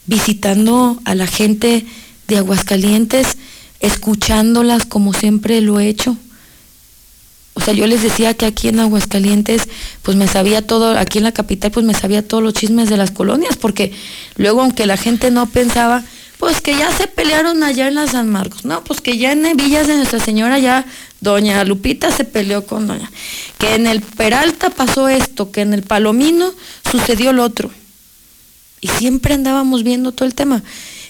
visitando 0.06 1.00
a 1.04 1.14
la 1.14 1.26
gente 1.26 1.86
de 2.28 2.38
Aguascalientes, 2.38 3.36
escuchándolas 3.80 4.86
como 4.86 5.12
siempre 5.12 5.60
lo 5.60 5.80
he 5.80 5.88
hecho. 5.88 6.16
O 7.54 7.60
sea, 7.60 7.72
yo 7.72 7.86
les 7.86 8.02
decía 8.02 8.34
que 8.34 8.46
aquí 8.46 8.68
en 8.68 8.80
Aguascalientes, 8.80 9.68
pues 10.02 10.16
me 10.16 10.26
sabía 10.26 10.66
todo, 10.66 10.98
aquí 10.98 11.18
en 11.18 11.24
la 11.24 11.32
capital, 11.32 11.70
pues 11.70 11.86
me 11.86 11.94
sabía 11.94 12.26
todos 12.26 12.42
los 12.42 12.52
chismes 12.52 12.90
de 12.90 12.96
las 12.96 13.12
colonias, 13.12 13.56
porque 13.56 13.92
luego, 14.36 14.62
aunque 14.62 14.86
la 14.86 14.96
gente 14.96 15.30
no 15.30 15.46
pensaba, 15.46 16.02
pues 16.38 16.60
que 16.60 16.76
ya 16.76 16.90
se 16.90 17.06
pelearon 17.06 17.62
allá 17.62 17.86
en 17.86 17.94
la 17.94 18.08
San 18.08 18.28
Marcos, 18.28 18.64
no, 18.64 18.82
pues 18.82 19.00
que 19.00 19.18
ya 19.18 19.32
en 19.32 19.56
Villas 19.56 19.86
de 19.86 19.96
Nuestra 19.96 20.18
Señora 20.18 20.58
ya 20.58 20.84
doña 21.20 21.64
Lupita 21.64 22.10
se 22.10 22.24
peleó 22.24 22.66
con 22.66 22.88
doña, 22.88 23.10
que 23.58 23.74
en 23.74 23.86
el 23.86 24.02
Peralta 24.02 24.70
pasó 24.70 25.08
esto, 25.08 25.52
que 25.52 25.60
en 25.60 25.74
el 25.74 25.82
Palomino 25.82 26.52
sucedió 26.90 27.32
lo 27.32 27.44
otro. 27.44 27.70
Y 28.84 28.88
siempre 28.88 29.32
andábamos 29.32 29.82
viendo 29.82 30.12
todo 30.12 30.26
el 30.26 30.34
tema. 30.34 30.62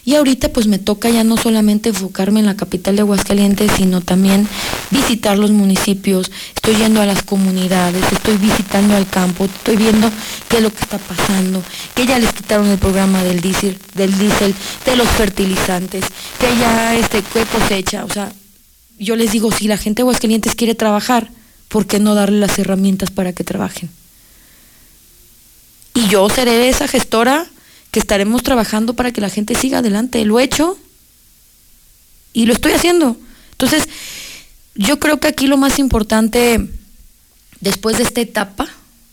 Y 0.04 0.14
ahorita 0.14 0.50
pues 0.50 0.68
me 0.68 0.78
toca 0.78 1.10
ya 1.10 1.24
no 1.24 1.36
solamente 1.36 1.88
enfocarme 1.88 2.38
en 2.38 2.46
la 2.46 2.54
capital 2.54 2.94
de 2.94 3.02
Aguascalientes, 3.02 3.72
sino 3.76 4.00
también 4.00 4.46
visitar 4.92 5.36
los 5.36 5.50
municipios, 5.50 6.30
estoy 6.54 6.76
yendo 6.76 7.00
a 7.00 7.06
las 7.06 7.24
comunidades, 7.24 8.04
estoy 8.12 8.36
visitando 8.36 8.94
al 8.94 9.08
campo, 9.08 9.46
estoy 9.46 9.74
viendo 9.74 10.08
qué 10.48 10.58
es 10.58 10.62
lo 10.62 10.70
que 10.70 10.82
está 10.82 10.98
pasando, 10.98 11.64
que 11.96 12.06
ya 12.06 12.20
les 12.20 12.32
quitaron 12.32 12.68
el 12.68 12.78
programa 12.78 13.24
del 13.24 13.40
diésel, 13.40 13.76
del 13.96 14.16
diésel, 14.16 14.54
de 14.86 14.94
los 14.94 15.08
fertilizantes, 15.08 16.04
que 16.38 16.56
ya 16.60 16.94
este 16.94 17.24
qué 17.32 17.44
cosecha, 17.44 18.04
o 18.04 18.08
sea, 18.08 18.32
yo 19.00 19.16
les 19.16 19.32
digo, 19.32 19.50
si 19.50 19.66
la 19.66 19.78
gente 19.78 20.02
de 20.02 20.02
Aguascalientes 20.02 20.54
quiere 20.54 20.76
trabajar, 20.76 21.28
¿por 21.66 21.86
qué 21.86 21.98
no 21.98 22.14
darle 22.14 22.38
las 22.38 22.56
herramientas 22.56 23.10
para 23.10 23.32
que 23.32 23.42
trabajen? 23.42 23.90
Y 25.92 26.06
yo 26.06 26.28
seré 26.28 26.68
esa 26.68 26.86
gestora 26.86 27.48
que 27.94 28.00
estaremos 28.00 28.42
trabajando 28.42 28.94
para 28.94 29.12
que 29.12 29.20
la 29.20 29.30
gente 29.30 29.54
siga 29.54 29.78
adelante. 29.78 30.24
Lo 30.24 30.40
he 30.40 30.42
hecho 30.42 30.76
y 32.32 32.46
lo 32.46 32.52
estoy 32.52 32.72
haciendo. 32.72 33.16
Entonces, 33.52 33.88
yo 34.74 34.98
creo 34.98 35.20
que 35.20 35.28
aquí 35.28 35.46
lo 35.46 35.58
más 35.58 35.78
importante, 35.78 36.68
después 37.60 37.98
de 37.98 38.02
esta 38.02 38.20
etapa, 38.20 38.66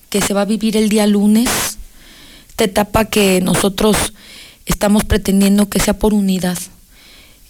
que 0.10 0.20
se 0.20 0.34
va 0.34 0.42
a 0.42 0.46
vivir 0.46 0.78
el 0.78 0.90
día 0.90 1.06
lunes, 1.06 1.48
esta 2.50 2.64
etapa 2.64 3.06
que 3.06 3.40
nosotros 3.40 4.14
estamos 4.66 5.04
pretendiendo 5.04 5.70
que 5.70 5.80
sea 5.80 6.00
por 6.00 6.16
unidad. 6.16 6.58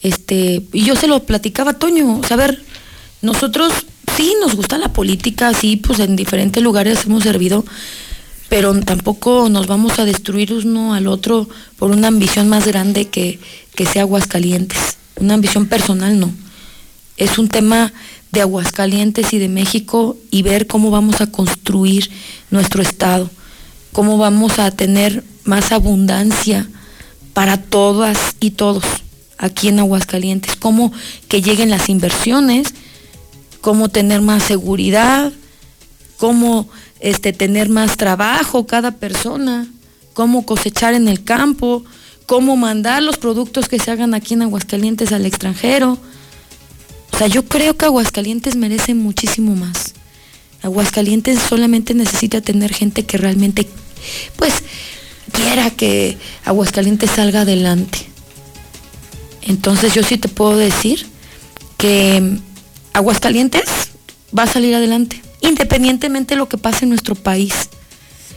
Este, 0.01 0.63
y 0.73 0.83
yo 0.83 0.97
se 0.97 1.07
lo 1.07 1.23
platicaba 1.23 1.71
a 1.71 1.79
Toño, 1.79 2.19
o 2.19 2.27
sea, 2.27 2.35
a 2.35 2.45
ver, 2.45 2.61
nosotros 3.21 3.71
sí 4.17 4.35
nos 4.41 4.53
gusta 4.57 4.77
la 4.77 4.91
política, 4.91 5.53
sí, 5.53 5.77
pues 5.77 5.99
en 5.99 6.17
diferentes 6.17 6.61
lugares 6.61 7.05
hemos 7.05 7.23
servido, 7.23 7.63
pero 8.51 8.77
tampoco 8.81 9.47
nos 9.47 9.65
vamos 9.67 9.97
a 9.97 10.03
destruir 10.03 10.51
uno 10.51 10.93
al 10.93 11.07
otro 11.07 11.47
por 11.77 11.89
una 11.89 12.09
ambición 12.09 12.49
más 12.49 12.67
grande 12.67 13.07
que, 13.07 13.39
que 13.75 13.85
sea 13.85 14.01
Aguascalientes. 14.01 14.97
Una 15.15 15.35
ambición 15.35 15.67
personal 15.67 16.19
no. 16.19 16.29
Es 17.15 17.37
un 17.37 17.47
tema 17.47 17.93
de 18.33 18.41
Aguascalientes 18.41 19.31
y 19.31 19.37
de 19.37 19.47
México 19.47 20.17
y 20.31 20.41
ver 20.41 20.67
cómo 20.67 20.91
vamos 20.91 21.21
a 21.21 21.31
construir 21.31 22.11
nuestro 22.49 22.81
estado, 22.81 23.29
cómo 23.93 24.17
vamos 24.17 24.59
a 24.59 24.69
tener 24.71 25.23
más 25.45 25.71
abundancia 25.71 26.67
para 27.31 27.55
todas 27.55 28.35
y 28.41 28.51
todos 28.51 28.83
aquí 29.37 29.69
en 29.69 29.79
Aguascalientes, 29.79 30.57
cómo 30.57 30.91
que 31.29 31.41
lleguen 31.41 31.69
las 31.69 31.87
inversiones, 31.87 32.73
cómo 33.61 33.87
tener 33.87 34.19
más 34.19 34.43
seguridad, 34.43 35.31
cómo 36.17 36.67
este, 37.01 37.33
tener 37.33 37.69
más 37.69 37.97
trabajo 37.97 38.65
cada 38.65 38.91
persona, 38.91 39.67
cómo 40.13 40.45
cosechar 40.45 40.93
en 40.93 41.07
el 41.07 41.23
campo, 41.23 41.83
cómo 42.25 42.55
mandar 42.55 43.03
los 43.03 43.17
productos 43.17 43.67
que 43.67 43.79
se 43.79 43.91
hagan 43.91 44.13
aquí 44.13 44.35
en 44.35 44.43
Aguascalientes 44.43 45.11
al 45.11 45.25
extranjero. 45.25 45.97
O 47.11 47.17
sea, 47.17 47.27
yo 47.27 47.43
creo 47.45 47.75
que 47.75 47.85
Aguascalientes 47.85 48.55
merece 48.55 48.93
muchísimo 48.93 49.55
más. 49.55 49.93
Aguascalientes 50.61 51.39
solamente 51.39 51.93
necesita 51.93 52.39
tener 52.39 52.71
gente 52.71 53.03
que 53.03 53.17
realmente, 53.17 53.67
pues, 54.37 54.53
quiera 55.31 55.71
que 55.71 56.17
Aguascalientes 56.45 57.11
salga 57.11 57.41
adelante. 57.41 57.97
Entonces 59.41 59.93
yo 59.93 60.03
sí 60.03 60.17
te 60.17 60.27
puedo 60.27 60.55
decir 60.55 61.07
que 61.77 62.37
Aguascalientes 62.93 63.63
va 64.37 64.43
a 64.43 64.47
salir 64.47 64.75
adelante, 64.75 65.21
independientemente 65.41 66.35
de 66.35 66.39
lo 66.39 66.47
que 66.47 66.57
pase 66.57 66.85
en 66.85 66.89
nuestro 66.89 67.15
país. 67.15 67.53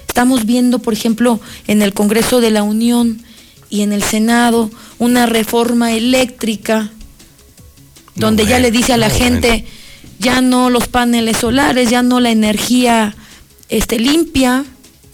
Estamos 0.09 0.47
viendo, 0.47 0.79
por 0.79 0.93
ejemplo, 0.93 1.41
en 1.67 1.83
el 1.83 1.93
Congreso 1.93 2.41
de 2.41 2.51
la 2.51 2.63
Unión 2.63 3.23
y 3.71 3.83
en 3.83 3.93
el 3.93 4.03
Senado 4.03 4.71
una 4.99 5.27
reforma 5.27 5.93
eléctrica 5.93 6.91
donde 8.15 8.47
ya 8.47 8.59
le 8.59 8.71
dice 8.71 8.93
a 8.93 8.97
la 8.97 9.09
no, 9.09 9.15
gente 9.15 9.65
ya 10.19 10.41
no 10.41 10.71
los 10.71 10.89
paneles 10.89 11.39
solares, 11.39 11.91
ya 11.91 12.03
no 12.03 12.21
la 12.21 12.31
energía 12.31 13.15
este, 13.69 13.99
limpia, 13.99 14.65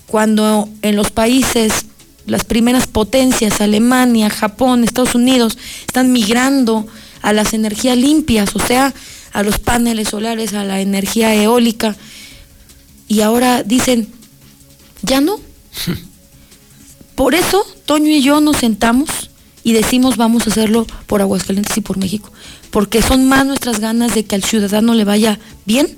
cuando 0.06 0.68
en 0.82 0.96
los 0.96 1.10
países, 1.10 1.86
las 2.26 2.44
primeras 2.44 2.86
potencias, 2.86 3.60
Alemania, 3.60 4.28
Japón, 4.28 4.84
Estados 4.84 5.14
Unidos, 5.14 5.56
están 5.86 6.12
migrando 6.12 6.86
a 7.22 7.32
las 7.32 7.54
energías 7.54 7.96
limpias, 7.96 8.54
o 8.54 8.58
sea, 8.58 8.92
a 9.32 9.42
los 9.42 9.58
paneles 9.58 10.08
solares, 10.08 10.54
a 10.54 10.64
la 10.64 10.80
energía 10.80 11.34
eólica, 11.34 11.96
y 13.08 13.22
ahora 13.22 13.62
dicen, 13.62 14.08
ya 15.02 15.20
no. 15.20 15.40
Por 17.14 17.34
eso 17.34 17.64
Toño 17.84 18.08
y 18.08 18.22
yo 18.22 18.40
nos 18.40 18.58
sentamos 18.58 19.30
y 19.64 19.72
decimos 19.72 20.16
vamos 20.16 20.46
a 20.46 20.50
hacerlo 20.50 20.86
por 21.06 21.20
Aguascalientes 21.20 21.76
y 21.76 21.80
por 21.80 21.98
México, 21.98 22.32
porque 22.70 23.02
son 23.02 23.28
más 23.28 23.44
nuestras 23.44 23.80
ganas 23.80 24.14
de 24.14 24.24
que 24.24 24.36
al 24.36 24.44
ciudadano 24.44 24.94
le 24.94 25.04
vaya 25.04 25.38
bien 25.66 25.88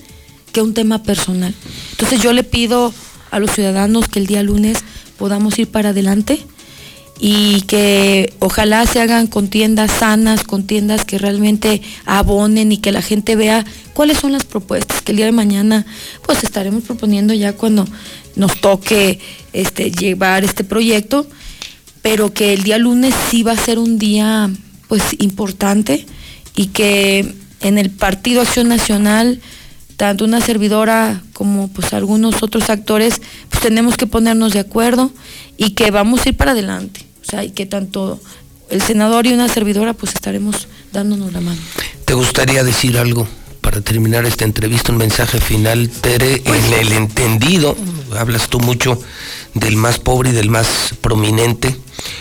que 0.53 0.63
un 0.63 0.75
tema 0.75 1.03
personal. 1.03 1.55
Entonces 1.93 2.21
yo 2.21 2.33
le 2.33 2.45
pido 2.45 2.93
a 3.31 3.39
los 3.39 3.53
ciudadanos 3.53 4.09
que 4.09 4.19
el 4.19 4.27
día 4.27 4.43
lunes 4.43 4.79
podamos 5.19 5.59
ir 5.59 5.69
para 5.69 5.91
adelante 5.91 6.45
y 7.25 7.61
que 7.63 8.35
ojalá 8.41 8.85
se 8.85 9.01
hagan 9.01 9.29
contiendas 9.29 9.93
sanas, 9.93 10.43
contiendas 10.43 11.05
que 11.05 11.19
realmente 11.19 11.81
abonen 12.05 12.73
y 12.73 12.79
que 12.79 12.91
la 12.91 13.01
gente 13.01 13.37
vea 13.37 13.65
cuáles 13.95 14.19
son 14.19 14.33
las 14.33 14.43
propuestas 14.43 15.03
que 15.03 15.13
el 15.13 15.19
día 15.19 15.27
de 15.27 15.33
mañana 15.33 15.87
pues 16.27 16.43
estaremos 16.43 16.83
proponiendo 16.83 17.33
ya 17.33 17.53
cuando 17.53 17.87
nos 18.35 18.61
toque 18.61 19.21
este, 19.53 19.93
llevar 19.93 20.43
este 20.43 20.65
proyecto, 20.65 21.25
pero 22.03 22.35
que 22.35 22.55
el 22.55 22.65
día 22.65 22.77
lunes 22.79 23.15
sí 23.31 23.45
va 23.45 23.53
a 23.53 23.57
ser 23.57 23.79
un 23.79 24.01
día 24.01 24.51
pues 24.89 25.15
importante 25.21 26.05
y 26.57 26.67
que 26.67 27.37
en 27.61 27.79
el 27.79 27.91
Partido 27.91 28.41
Acción 28.41 28.67
Nacional 28.67 29.41
tanto 29.97 30.25
una 30.25 30.41
servidora 30.41 31.23
como 31.35 31.69
pues 31.69 31.93
algunos 31.93 32.43
otros 32.43 32.69
actores 32.69 33.23
pues 33.49 33.63
tenemos 33.63 33.97
que 33.97 34.09
ponernos 34.09 34.55
de 34.55 34.59
acuerdo 34.59 35.13
y 35.57 35.71
que 35.71 35.93
vamos 35.93 36.27
a 36.27 36.31
ir 36.31 36.37
para 36.37 36.51
adelante. 36.51 37.12
O 37.23 37.31
sea, 37.31 37.45
y 37.45 37.51
que 37.51 37.67
tanto 37.67 38.21
el 38.71 38.83
senador 38.83 39.27
y 39.27 39.33
una 39.33 39.49
servidora 39.49 39.95
pues 39.95 40.15
estaremos 40.15 40.69
dándonos 40.93 41.33
la 41.33 41.41
mano. 41.41 41.61
¿Te 42.05 42.15
gustaría 42.15 42.65
decir 42.65 42.99
algo 42.99 43.29
para 43.63 43.81
terminar 43.81 44.27
esta 44.27 44.45
entrevista, 44.45 44.93
un 44.93 44.99
mensaje 44.99 45.41
final, 45.41 45.89
Tere, 45.89 46.43
en 46.45 46.73
el 46.75 46.93
entendido, 46.93 47.77
hablas 48.19 48.49
tú 48.49 48.59
mucho 48.61 49.01
del 49.55 49.77
más 49.77 49.99
pobre 49.99 50.31
y 50.31 50.33
del 50.33 50.51
más 50.51 50.95
prominente, 51.01 51.77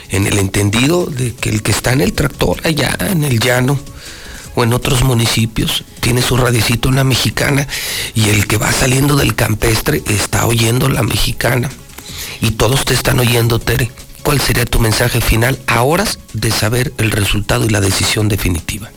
en 0.10 0.28
el 0.28 0.38
entendido 0.38 1.08
de 1.08 1.34
que 1.34 1.50
el 1.50 1.64
que 1.64 1.72
está 1.72 1.94
en 1.94 2.02
el 2.02 2.14
tractor 2.14 2.62
allá, 2.64 2.96
en 3.10 3.24
el 3.24 3.40
llano, 3.40 3.80
o 4.54 4.64
en 4.64 4.74
otros 4.74 5.04
municipios, 5.04 5.84
tiene 6.00 6.22
su 6.22 6.38
radicito 6.38 6.90
en 6.90 6.96
la 6.96 7.04
mexicana, 7.04 7.68
y 8.14 8.30
el 8.30 8.46
que 8.46 8.58
va 8.58 8.72
saliendo 8.72 9.16
del 9.16 9.34
campestre 9.34 10.04
está 10.08 10.46
oyendo 10.46 10.90
la 10.90 11.02
mexicana. 11.02 11.70
Y 12.42 12.52
todos 12.52 12.86
te 12.86 12.94
están 12.94 13.20
oyendo, 13.20 13.60
Tere. 13.60 13.90
¿Cuál 14.24 14.40
sería 14.40 14.66
tu 14.66 14.80
mensaje 14.80 15.20
final 15.22 15.60
a 15.68 15.84
horas 15.84 16.20
de 16.34 16.52
saber 16.52 16.94
el 16.98 17.12
resultado 17.12 17.66
y 17.66 17.70
la 17.70 17.82
decisión 17.82 18.30
definitiva? 18.30 18.90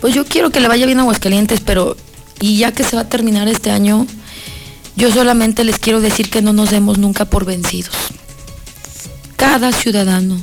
Pues 0.00 0.14
yo 0.14 0.24
quiero 0.24 0.50
que 0.50 0.60
le 0.60 0.68
vaya 0.68 0.86
bien 0.86 0.98
a 0.98 1.02
Aguascalientes, 1.02 1.60
pero 1.60 1.96
y 2.40 2.58
ya 2.58 2.72
que 2.72 2.84
se 2.84 2.96
va 2.96 3.02
a 3.02 3.08
terminar 3.08 3.48
este 3.48 3.70
año, 3.70 4.06
yo 4.94 5.10
solamente 5.10 5.64
les 5.64 5.78
quiero 5.78 6.00
decir 6.00 6.30
que 6.30 6.42
no 6.42 6.52
nos 6.52 6.70
demos 6.70 6.98
nunca 6.98 7.24
por 7.24 7.44
vencidos. 7.44 7.94
Cada 9.36 9.72
ciudadano, 9.72 10.40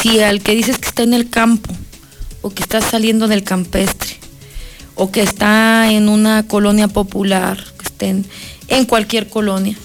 si 0.00 0.20
al 0.20 0.42
que 0.42 0.54
dices 0.54 0.78
que 0.78 0.88
está 0.88 1.02
en 1.02 1.14
el 1.14 1.28
campo, 1.28 1.74
o 2.42 2.50
que 2.50 2.62
está 2.62 2.80
saliendo 2.80 3.28
del 3.28 3.42
campestre, 3.42 4.16
o 4.94 5.10
que 5.10 5.22
está 5.22 5.90
en 5.90 6.08
una 6.08 6.46
colonia 6.46 6.88
popular, 6.88 7.62
que 7.78 7.86
estén 7.86 8.26
en 8.68 8.84
cualquier 8.86 9.28
colonia, 9.28 9.76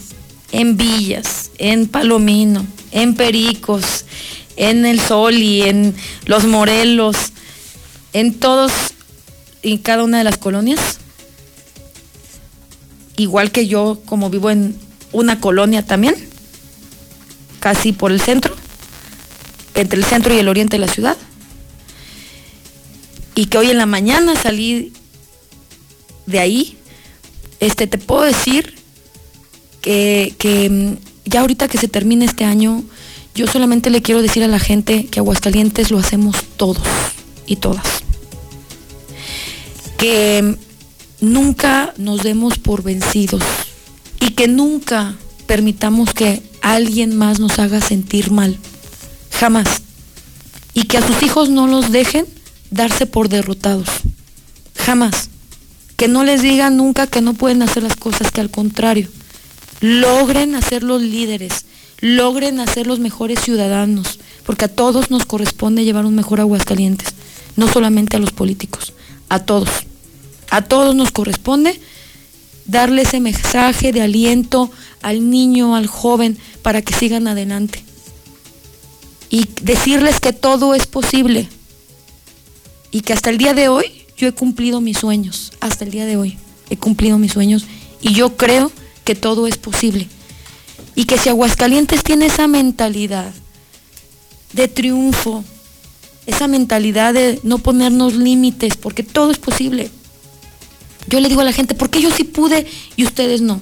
en 0.51 0.77
Villas, 0.77 1.51
en 1.57 1.87
Palomino, 1.87 2.65
en 2.91 3.15
Pericos, 3.15 4.05
en 4.55 4.85
El 4.85 4.99
Sol 4.99 5.35
y 5.35 5.63
en 5.63 5.95
Los 6.25 6.45
Morelos, 6.45 7.15
en 8.13 8.33
todos 8.33 8.71
y 9.61 9.79
cada 9.79 10.03
una 10.03 10.19
de 10.19 10.23
las 10.23 10.37
colonias. 10.37 10.99
Igual 13.17 13.51
que 13.51 13.67
yo, 13.67 14.01
como 14.05 14.29
vivo 14.29 14.49
en 14.49 14.75
una 15.11 15.39
colonia 15.41 15.85
también, 15.85 16.15
casi 17.59 17.91
por 17.91 18.11
el 18.11 18.21
centro, 18.21 18.55
entre 19.75 19.99
el 19.99 20.05
centro 20.05 20.33
y 20.33 20.39
el 20.39 20.47
oriente 20.47 20.77
de 20.77 20.85
la 20.85 20.91
ciudad. 20.91 21.17
Y 23.35 23.45
que 23.45 23.57
hoy 23.57 23.71
en 23.71 23.77
la 23.77 23.85
mañana 23.85 24.35
salí 24.35 24.93
de 26.25 26.39
ahí, 26.39 26.77
este, 27.59 27.87
te 27.87 27.97
puedo 27.97 28.23
decir 28.23 28.78
que, 29.89 30.35
que 30.37 30.99
ya 31.25 31.41
ahorita 31.41 31.67
que 31.67 31.79
se 31.79 31.87
termine 31.87 32.25
este 32.25 32.45
año, 32.45 32.83
yo 33.33 33.47
solamente 33.47 33.89
le 33.89 34.03
quiero 34.03 34.21
decir 34.21 34.43
a 34.43 34.47
la 34.47 34.59
gente 34.59 35.05
que 35.05 35.19
Aguascalientes 35.19 35.89
lo 35.89 35.97
hacemos 35.97 36.35
todos 36.57 36.83
y 37.47 37.55
todas. 37.55 37.87
Que 39.97 40.55
nunca 41.21 41.95
nos 41.97 42.21
demos 42.21 42.59
por 42.59 42.83
vencidos 42.83 43.41
y 44.19 44.33
que 44.33 44.47
nunca 44.47 45.15
permitamos 45.47 46.13
que 46.13 46.43
alguien 46.61 47.17
más 47.17 47.39
nos 47.39 47.57
haga 47.57 47.81
sentir 47.81 48.29
mal. 48.29 48.59
Jamás. 49.31 49.81
Y 50.75 50.83
que 50.83 50.99
a 50.99 51.07
sus 51.07 51.23
hijos 51.23 51.49
no 51.49 51.65
los 51.65 51.91
dejen 51.91 52.27
darse 52.69 53.07
por 53.07 53.27
derrotados. 53.27 53.89
Jamás. 54.75 55.29
Que 55.97 56.07
no 56.07 56.23
les 56.23 56.43
digan 56.43 56.77
nunca 56.77 57.07
que 57.07 57.21
no 57.21 57.33
pueden 57.33 57.63
hacer 57.63 57.81
las 57.81 57.95
cosas, 57.95 58.29
que 58.31 58.39
al 58.39 58.51
contrario, 58.51 59.09
logren 59.81 60.55
hacer 60.55 60.83
los 60.83 61.01
líderes, 61.01 61.65
logren 62.01 62.59
hacer 62.59 62.87
los 62.87 62.99
mejores 62.99 63.39
ciudadanos, 63.41 64.19
porque 64.45 64.65
a 64.65 64.69
todos 64.69 65.11
nos 65.11 65.25
corresponde 65.25 65.85
llevar 65.85 66.05
un 66.05 66.15
mejor 66.15 66.39
Aguascalientes, 66.39 67.13
no 67.55 67.71
solamente 67.71 68.17
a 68.17 68.19
los 68.19 68.31
políticos, 68.31 68.93
a 69.29 69.39
todos. 69.39 69.69
A 70.49 70.63
todos 70.63 70.95
nos 70.95 71.11
corresponde 71.11 71.79
darle 72.65 73.03
ese 73.03 73.19
mensaje 73.19 73.91
de 73.91 74.01
aliento 74.01 74.71
al 75.01 75.29
niño, 75.29 75.75
al 75.75 75.87
joven, 75.87 76.37
para 76.61 76.81
que 76.81 76.93
sigan 76.93 77.27
adelante. 77.27 77.83
Y 79.29 79.47
decirles 79.61 80.19
que 80.19 80.33
todo 80.33 80.73
es 80.73 80.87
posible. 80.87 81.47
Y 82.91 83.01
que 83.01 83.13
hasta 83.13 83.29
el 83.29 83.37
día 83.37 83.53
de 83.53 83.69
hoy 83.69 83.85
yo 84.17 84.27
he 84.27 84.31
cumplido 84.31 84.81
mis 84.81 84.97
sueños. 84.97 85.51
Hasta 85.59 85.85
el 85.85 85.91
día 85.91 86.05
de 86.05 86.17
hoy 86.17 86.37
he 86.69 86.77
cumplido 86.77 87.17
mis 87.17 87.33
sueños. 87.33 87.65
Y 88.01 88.13
yo 88.13 88.37
creo 88.37 88.71
todo 89.15 89.47
es 89.47 89.57
posible. 89.57 90.07
Y 90.95 91.05
que 91.05 91.17
si 91.17 91.29
Aguascalientes 91.29 92.03
tiene 92.03 92.27
esa 92.27 92.47
mentalidad 92.47 93.33
de 94.53 94.67
triunfo, 94.67 95.43
esa 96.25 96.47
mentalidad 96.47 97.13
de 97.13 97.39
no 97.43 97.59
ponernos 97.59 98.15
límites, 98.15 98.75
porque 98.75 99.03
todo 99.03 99.31
es 99.31 99.37
posible. 99.37 99.89
Yo 101.07 101.19
le 101.19 101.29
digo 101.29 101.41
a 101.41 101.45
la 101.45 101.53
gente, 101.53 101.75
¿por 101.75 101.89
qué 101.89 102.01
yo 102.01 102.11
sí 102.11 102.23
pude 102.23 102.67
y 102.95 103.03
ustedes 103.03 103.41
no? 103.41 103.59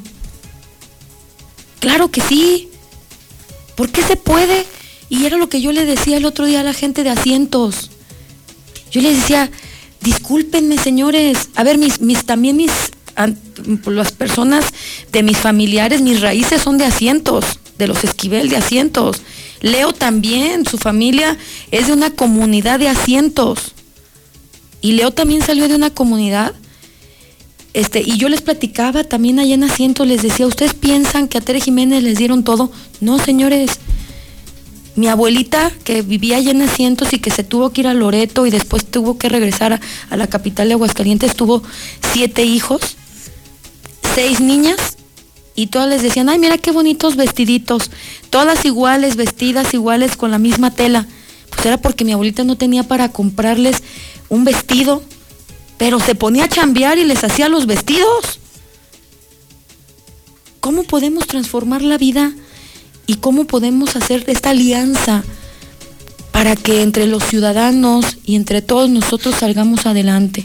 Claro 1.80 2.10
que 2.12 2.22
sí. 2.22 2.70
¿Por 3.76 3.90
qué 3.90 4.02
se 4.02 4.18
puede? 4.18 4.66
Y 5.10 5.26
era 5.26 5.38
lo 5.38 5.48
que 5.48 5.62
yo 5.62 5.72
le 5.72 5.86
decía 5.86 6.18
el 6.18 6.26
otro 6.26 6.46
día 6.46 6.62
a 6.62 6.64
la 6.64 6.74
gente 6.74 7.04
de 7.04 7.12
asientos. 7.12 7.92
Yo 8.92 9.02
les 9.02 9.16
decía, 9.18 9.52
discúlpenme 10.02 10.78
señores, 10.78 11.50
a 11.56 11.64
ver, 11.64 11.78
mis, 11.78 12.02
mis, 12.02 12.26
también 12.26 12.58
mis 12.58 12.72
las 13.86 14.12
personas 14.12 14.66
de 15.12 15.24
mis 15.24 15.38
familiares, 15.38 16.02
mis 16.02 16.22
raíces 16.22 16.62
son 16.62 16.78
de 16.78 16.86
asientos, 16.86 17.46
de 17.78 17.88
los 17.88 18.04
Esquivel 18.04 18.50
de 18.50 18.58
asientos. 18.58 19.22
Leo 19.62 19.92
también, 19.92 20.66
su 20.66 20.78
familia 20.78 21.38
es 21.72 21.88
de 21.88 21.94
una 21.94 22.12
comunidad 22.12 22.80
de 22.80 22.90
asientos. 22.90 23.74
Y 24.82 24.94
Leo 24.94 25.12
también 25.12 25.42
salió 25.42 25.68
de 25.68 25.76
una 25.76 25.90
comunidad. 25.90 26.54
Este, 27.74 28.02
y 28.02 28.18
yo 28.18 28.30
les 28.30 28.42
platicaba 28.42 29.04
también 29.04 29.40
allá 29.40 29.56
en 29.56 29.64
asientos, 29.64 30.08
les 30.08 30.22
decía, 30.22 30.48
¿ustedes 30.48 30.74
piensan 30.74 31.28
que 31.28 31.38
a 31.38 31.42
Tere 31.42 31.60
Jiménez 31.60 32.04
les 32.04 32.18
dieron 32.18 32.44
todo? 32.44 32.72
No, 33.02 33.20
señores. 33.20 33.80
Mi 34.96 35.08
abuelita, 35.08 35.72
que 35.84 36.02
vivía 36.02 36.38
allá 36.38 36.52
en 36.52 36.64
asientos 36.64 37.14
y 37.14 37.20
que 37.20 37.30
se 37.30 37.44
tuvo 37.44 37.72
que 37.72 37.82
ir 37.82 37.88
a 37.88 37.94
Loreto 37.94 38.48
y 38.48 38.50
después 38.50 38.84
tuvo 38.84 39.20
que 39.20 39.30
regresar 39.30 39.74
a, 39.74 39.82
a 40.10 40.18
la 40.18 40.26
capital 40.26 40.70
de 40.70 40.74
Aguascalientes, 40.74 41.36
tuvo 41.36 41.62
siete 42.14 42.44
hijos 42.46 42.98
seis 44.18 44.40
niñas 44.40 44.98
y 45.54 45.68
todas 45.68 45.88
les 45.88 46.02
decían, 46.02 46.28
ay, 46.28 46.40
mira 46.40 46.58
qué 46.58 46.72
bonitos 46.72 47.16
vestiditos, 47.16 47.92
todas 48.32 48.66
iguales, 48.66 49.16
vestidas 49.16 49.76
iguales 49.76 50.18
con 50.18 50.32
la 50.32 50.40
misma 50.40 50.72
tela. 50.72 51.06
Pues 51.52 51.64
era 51.68 51.78
porque 51.78 52.04
mi 52.04 52.14
abuelita 52.14 52.44
no 52.44 52.58
tenía 52.58 52.82
para 52.82 53.10
comprarles 53.10 53.84
un 54.28 54.44
vestido, 54.44 55.04
pero 55.78 56.00
se 56.00 56.16
ponía 56.16 56.46
a 56.46 56.50
chambear 56.50 56.98
y 56.98 57.04
les 57.04 57.24
hacía 57.24 57.48
los 57.48 57.68
vestidos. 57.68 58.40
¿Cómo 60.62 60.82
podemos 60.82 61.28
transformar 61.28 61.84
la 61.84 62.00
vida 62.00 62.34
y 63.06 63.18
cómo 63.18 63.46
podemos 63.46 63.96
hacer 63.96 64.24
esta 64.26 64.50
alianza 64.50 65.24
para 66.32 66.56
que 66.56 66.82
entre 66.82 67.06
los 67.06 67.24
ciudadanos 67.24 68.18
y 68.26 68.36
entre 68.36 68.64
todos 68.64 68.90
nosotros 68.90 69.36
salgamos 69.36 69.86
adelante? 69.86 70.44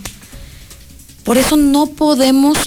Por 1.24 1.39
eso 1.39 1.57
no 1.57 1.86
podemos 1.86 2.59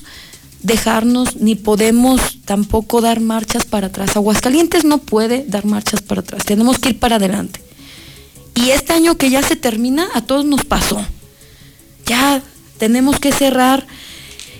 dejarnos 0.66 1.38
ni 1.38 1.56
podemos 1.56 2.40
tampoco 2.46 3.02
dar 3.02 3.20
marchas 3.20 3.66
para 3.66 3.88
atrás. 3.88 4.16
Aguascalientes 4.16 4.84
no 4.84 4.98
puede 4.98 5.46
dar 5.48 5.66
marchas 5.66 6.02
para 6.02 6.22
atrás, 6.22 6.44
tenemos 6.46 6.80
que 6.80 6.90
ir 6.90 7.00
para 7.00 7.18
adelante. 7.18 7.62
Y 8.56 8.70
este 8.70 8.94
año 8.94 9.18
que 9.18 9.30
ya 9.30 9.44
se 9.44 9.56
termina, 9.56 10.08
a 10.14 10.22
todos 10.22 10.46
nos 10.46 10.64
pasó. 10.64 11.06
Ya 12.06 12.42
tenemos 12.78 13.20
que 13.20 13.32
cerrar 13.32 13.86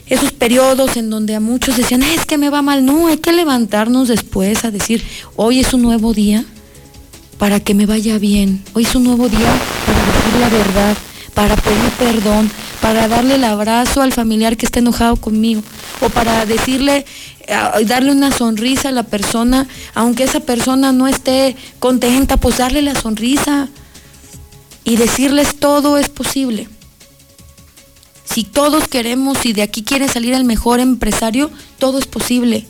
esos 0.06 0.32
periodos 0.32 0.98
en 0.98 1.10
donde 1.10 1.34
a 1.34 1.40
muchos 1.40 1.78
decían, 1.78 2.04
es 2.04 2.26
que 2.26 2.38
me 2.38 2.50
va 2.50 2.62
mal. 2.62 2.86
No, 2.86 3.08
hay 3.08 3.18
que 3.18 3.32
levantarnos 3.32 4.10
después 4.10 4.66
a 4.66 4.72
decir, 4.72 5.04
hoy 5.36 5.62
es 5.62 5.74
un 5.74 5.82
nuevo 5.82 6.14
día 6.14 6.46
para 7.38 7.60
que 7.60 7.74
me 7.74 7.86
vaya 7.86 8.20
bien. 8.20 8.64
Hoy 8.74 8.84
es 8.84 8.94
un 8.96 9.06
nuevo 9.06 9.30
día 9.30 9.54
para 9.86 10.06
decir 10.06 10.40
la 10.42 10.50
verdad, 10.50 10.98
para 11.34 11.56
pedir 11.56 11.90
perdón, 11.98 12.52
para 12.86 13.08
darle 13.08 13.34
el 13.34 13.44
abrazo 13.44 14.04
al 14.04 14.14
familiar 14.14 14.58
que 14.58 14.68
está 14.68 14.78
enojado 14.78 15.16
conmigo, 15.16 15.64
o 16.02 16.10
para 16.10 16.46
decirle, 16.46 17.04
eh, 17.48 17.86
darle 17.88 18.12
una 18.12 18.32
sonrisa 18.32 18.90
a 18.90 18.92
la 18.92 19.02
persona, 19.02 19.68
aunque 19.96 20.24
esa 20.24 20.42
persona 20.42 20.92
no 20.92 21.08
esté 21.08 21.56
contenta, 21.80 22.38
pues 22.38 22.60
darle 22.60 22.84
la 22.84 22.94
sonrisa 22.94 23.70
y 24.84 24.98
decirles 24.98 25.56
todo 25.56 25.98
es 25.98 26.10
posible. 26.10 26.70
Si 28.24 28.44
todos 28.44 28.88
queremos 28.88 29.48
y 29.48 29.54
de 29.54 29.64
aquí 29.64 29.82
quiere 29.82 30.08
salir 30.08 30.36
el 30.36 30.44
mejor 30.44 30.80
empresario, 30.80 31.50
todo 31.80 31.98
es 31.98 32.06
posible. 32.06 32.68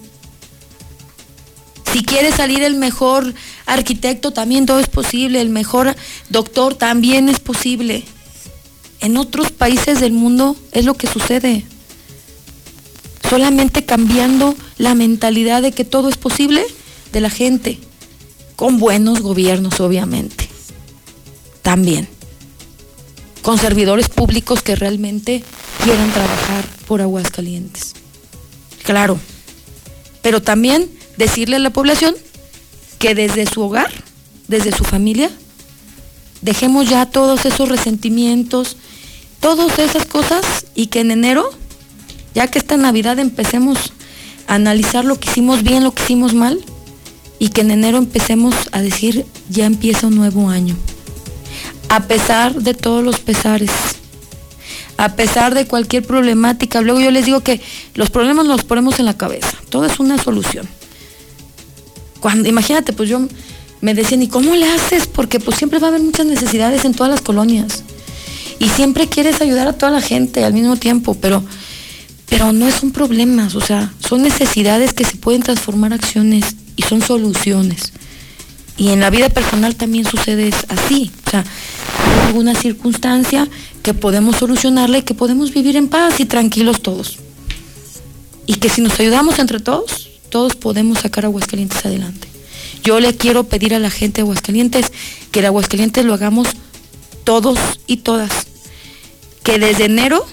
Si 1.91 2.05
quiere 2.05 2.31
salir 2.31 2.63
el 2.63 2.75
mejor 2.75 3.33
arquitecto, 3.65 4.31
también 4.31 4.65
todo 4.65 4.79
es 4.79 4.87
posible. 4.87 5.41
El 5.41 5.49
mejor 5.49 5.93
doctor, 6.29 6.73
también 6.73 7.27
es 7.27 7.41
posible. 7.41 8.05
En 9.05 9.17
otros 9.17 9.51
países 9.51 9.99
del 9.99 10.13
mundo 10.13 10.57
es 10.71 10.83
lo 10.83 10.95
que 10.95 11.05
sucede. 11.05 11.63
Solamente 13.29 13.85
cambiando 13.85 14.55
la 14.79 14.95
mentalidad 14.95 15.61
de 15.61 15.71
que 15.71 15.85
todo 15.85 16.09
es 16.09 16.17
posible 16.17 16.65
de 17.13 17.21
la 17.21 17.29
gente. 17.29 17.77
Con 18.55 18.79
buenos 18.79 19.21
gobiernos, 19.21 19.79
obviamente. 19.79 20.49
También. 21.61 22.07
Con 23.43 23.59
servidores 23.59 24.09
públicos 24.09 24.63
que 24.63 24.75
realmente 24.75 25.43
quieran 25.83 26.11
trabajar 26.11 26.65
por 26.87 26.99
Aguascalientes. 27.01 27.93
Claro. 28.81 29.19
Pero 30.23 30.41
también 30.41 30.89
decirle 31.15 31.57
a 31.57 31.59
la 31.59 31.69
población 31.69 32.15
que 32.97 33.13
desde 33.13 33.45
su 33.45 33.61
hogar, 33.61 33.91
desde 34.47 34.71
su 34.71 34.83
familia, 34.83 35.29
dejemos 36.41 36.89
ya 36.89 37.05
todos 37.05 37.45
esos 37.45 37.69
resentimientos, 37.69 38.77
todas 39.45 39.77
esas 39.77 40.07
cosas 40.07 40.65
y 40.73 40.87
que 40.87 41.01
en 41.01 41.11
enero, 41.11 41.47
ya 42.33 42.47
que 42.47 42.57
esta 42.57 42.77
Navidad 42.77 43.19
empecemos 43.19 43.77
a 44.47 44.55
analizar 44.55 45.05
lo 45.05 45.19
que 45.19 45.29
hicimos 45.29 45.61
bien, 45.61 45.83
lo 45.83 45.93
que 45.93 46.01
hicimos 46.01 46.33
mal 46.33 46.59
y 47.37 47.49
que 47.49 47.61
en 47.61 47.69
enero 47.69 47.99
empecemos 47.99 48.55
a 48.71 48.81
decir 48.81 49.23
ya 49.51 49.67
empieza 49.67 50.07
un 50.07 50.15
nuevo 50.15 50.49
año. 50.49 50.75
A 51.89 52.07
pesar 52.07 52.55
de 52.55 52.73
todos 52.73 53.03
los 53.03 53.19
pesares, 53.19 53.69
a 54.97 55.15
pesar 55.15 55.53
de 55.53 55.67
cualquier 55.67 56.07
problemática, 56.07 56.81
luego 56.81 56.99
yo 56.99 57.11
les 57.11 57.25
digo 57.25 57.41
que 57.41 57.61
los 57.93 58.09
problemas 58.09 58.47
los 58.47 58.63
ponemos 58.63 58.97
en 58.97 59.05
la 59.05 59.15
cabeza, 59.15 59.55
todo 59.69 59.85
es 59.85 59.99
una 59.99 60.17
solución 60.17 60.67
imagínate, 62.47 62.93
pues 62.93 63.09
yo 63.09 63.19
me 63.81 63.93
decían, 63.93 64.23
¿y 64.23 64.27
cómo 64.27 64.55
le 64.55 64.67
haces? 64.71 65.05
Porque 65.05 65.39
pues 65.39 65.57
siempre 65.57 65.77
va 65.77 65.85
a 65.85 65.89
haber 65.89 66.01
muchas 66.01 66.25
necesidades 66.25 66.83
en 66.83 66.95
todas 66.95 67.11
las 67.11 67.21
colonias. 67.21 67.83
Y 68.59 68.69
siempre 68.69 69.07
quieres 69.07 69.41
ayudar 69.41 69.67
a 69.67 69.73
toda 69.73 69.91
la 69.91 70.01
gente 70.01 70.43
al 70.43 70.53
mismo 70.53 70.75
tiempo, 70.77 71.15
pero, 71.15 71.43
pero 72.29 72.53
no 72.53 72.71
son 72.71 72.91
problemas, 72.91 73.55
o 73.55 73.61
sea, 73.61 73.93
son 73.99 74.21
necesidades 74.21 74.93
que 74.93 75.03
se 75.03 75.17
pueden 75.17 75.41
transformar 75.41 75.93
acciones 75.93 76.55
y 76.75 76.83
son 76.83 77.01
soluciones. 77.01 77.93
Y 78.77 78.89
en 78.89 78.99
la 78.99 79.09
vida 79.09 79.29
personal 79.29 79.75
también 79.75 80.05
sucede 80.05 80.53
así. 80.67 81.11
O 81.25 81.29
sea, 81.29 81.39
hay 81.39 82.27
alguna 82.27 82.55
circunstancia 82.55 83.47
que 83.83 83.93
podemos 83.93 84.37
solucionarla 84.37 84.97
y 84.97 85.03
que 85.03 85.13
podemos 85.13 85.53
vivir 85.53 85.77
en 85.77 85.87
paz 85.87 86.19
y 86.19 86.25
tranquilos 86.25 86.81
todos. 86.81 87.19
Y 88.45 88.55
que 88.55 88.69
si 88.69 88.81
nos 88.81 88.99
ayudamos 88.99 89.39
entre 89.39 89.59
todos, 89.59 90.09
todos 90.29 90.55
podemos 90.55 90.99
sacar 90.99 91.25
Aguascalientes 91.25 91.85
adelante. 91.85 92.27
Yo 92.83 92.99
le 92.99 93.15
quiero 93.15 93.45
pedir 93.45 93.73
a 93.73 93.79
la 93.79 93.89
gente 93.89 94.17
de 94.17 94.21
Aguascalientes 94.23 94.91
que 95.31 95.41
de 95.41 95.47
Aguascalientes 95.47 96.05
lo 96.05 96.13
hagamos 96.13 96.49
todos 97.25 97.59
y 97.87 97.97
todas. 97.97 98.47
Que 99.43 99.59
desde 99.59 99.85
enero 99.85 100.25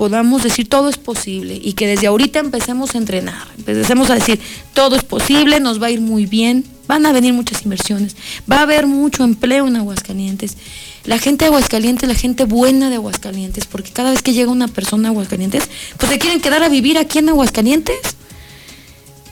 podamos 0.00 0.42
decir 0.42 0.66
todo 0.66 0.88
es 0.88 0.96
posible 0.96 1.60
y 1.62 1.74
que 1.74 1.86
desde 1.86 2.06
ahorita 2.06 2.38
empecemos 2.38 2.94
a 2.94 2.98
entrenar, 2.98 3.46
empecemos 3.58 4.08
a 4.08 4.14
decir 4.14 4.40
todo 4.72 4.96
es 4.96 5.02
posible, 5.02 5.60
nos 5.60 5.80
va 5.80 5.88
a 5.88 5.90
ir 5.90 6.00
muy 6.00 6.24
bien, 6.24 6.64
van 6.88 7.04
a 7.04 7.12
venir 7.12 7.34
muchas 7.34 7.64
inversiones, 7.64 8.16
va 8.50 8.60
a 8.60 8.62
haber 8.62 8.86
mucho 8.86 9.24
empleo 9.24 9.66
en 9.66 9.76
Aguascalientes. 9.76 10.56
La 11.04 11.18
gente 11.18 11.44
de 11.44 11.50
Aguascalientes, 11.50 12.08
la 12.08 12.14
gente 12.14 12.44
buena 12.44 12.88
de 12.88 12.96
Aguascalientes, 12.96 13.66
porque 13.66 13.90
cada 13.90 14.10
vez 14.10 14.22
que 14.22 14.32
llega 14.32 14.50
una 14.50 14.68
persona 14.68 15.08
a 15.08 15.10
Aguascalientes, 15.10 15.68
pues 15.98 16.10
se 16.10 16.18
quieren 16.18 16.40
quedar 16.40 16.62
a 16.62 16.70
vivir 16.70 16.96
aquí 16.96 17.18
en 17.18 17.28
Aguascalientes. 17.28 18.00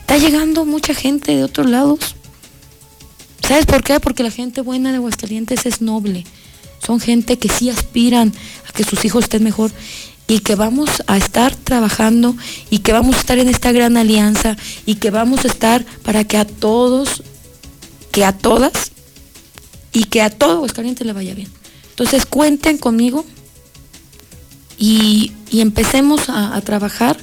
Está 0.01 0.19
llegando 0.19 0.65
mucha 0.65 0.93
gente 0.93 1.35
de 1.35 1.43
otros 1.43 1.67
lados. 1.67 2.15
¿Sabes 3.47 3.65
por 3.65 3.83
qué? 3.83 3.99
Porque 3.99 4.23
la 4.23 4.31
gente 4.31 4.61
buena 4.61 4.91
de 4.91 4.97
Aguascalientes 4.97 5.65
es 5.65 5.81
noble. 5.81 6.25
Son 6.85 6.99
gente 6.99 7.37
que 7.37 7.49
sí 7.49 7.69
aspiran 7.69 8.33
a 8.67 8.71
que 8.71 8.83
sus 8.83 9.03
hijos 9.05 9.25
estén 9.25 9.43
mejor 9.43 9.71
y 10.27 10.39
que 10.39 10.55
vamos 10.55 11.03
a 11.07 11.17
estar 11.17 11.55
trabajando 11.55 12.35
y 12.69 12.79
que 12.79 12.93
vamos 12.93 13.15
a 13.15 13.19
estar 13.19 13.39
en 13.39 13.49
esta 13.49 13.71
gran 13.71 13.97
alianza 13.97 14.55
y 14.85 14.95
que 14.95 15.09
vamos 15.09 15.43
a 15.43 15.47
estar 15.47 15.83
para 16.03 16.23
que 16.23 16.37
a 16.37 16.45
todos, 16.45 17.23
que 18.11 18.23
a 18.23 18.31
todas 18.31 18.91
y 19.91 20.05
que 20.05 20.21
a 20.21 20.29
todo 20.29 20.57
Aguascalientes 20.57 21.05
le 21.05 21.13
vaya 21.13 21.33
bien. 21.33 21.49
Entonces 21.89 22.25
cuenten 22.25 22.77
conmigo 22.77 23.25
y, 24.77 25.33
empecemos 25.51 26.29
a, 26.29 26.55
a 26.55 26.61
trabajar 26.61 27.17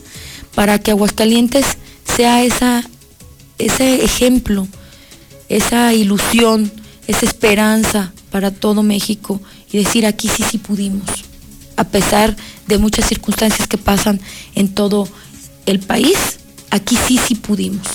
para 0.54 0.80
que 0.80 0.90
Aguascalientes 0.90 1.64
sea 2.16 2.42
esa, 2.42 2.82
ese 3.58 4.04
ejemplo, 4.04 4.66
esa 5.48 5.92
ilusión, 5.94 6.70
esa 7.06 7.26
esperanza 7.26 8.12
para 8.30 8.50
todo 8.50 8.82
México 8.82 9.40
y 9.72 9.78
decir 9.78 10.06
aquí 10.06 10.28
sí, 10.28 10.42
sí 10.48 10.58
pudimos, 10.58 11.08
a 11.76 11.84
pesar 11.84 12.36
de 12.66 12.78
muchas 12.78 13.08
circunstancias 13.08 13.68
que 13.68 13.78
pasan 13.78 14.20
en 14.54 14.68
todo 14.68 15.08
el 15.66 15.80
país, 15.80 16.38
aquí 16.70 16.96
sí, 17.06 17.18
sí 17.18 17.34
pudimos, 17.34 17.86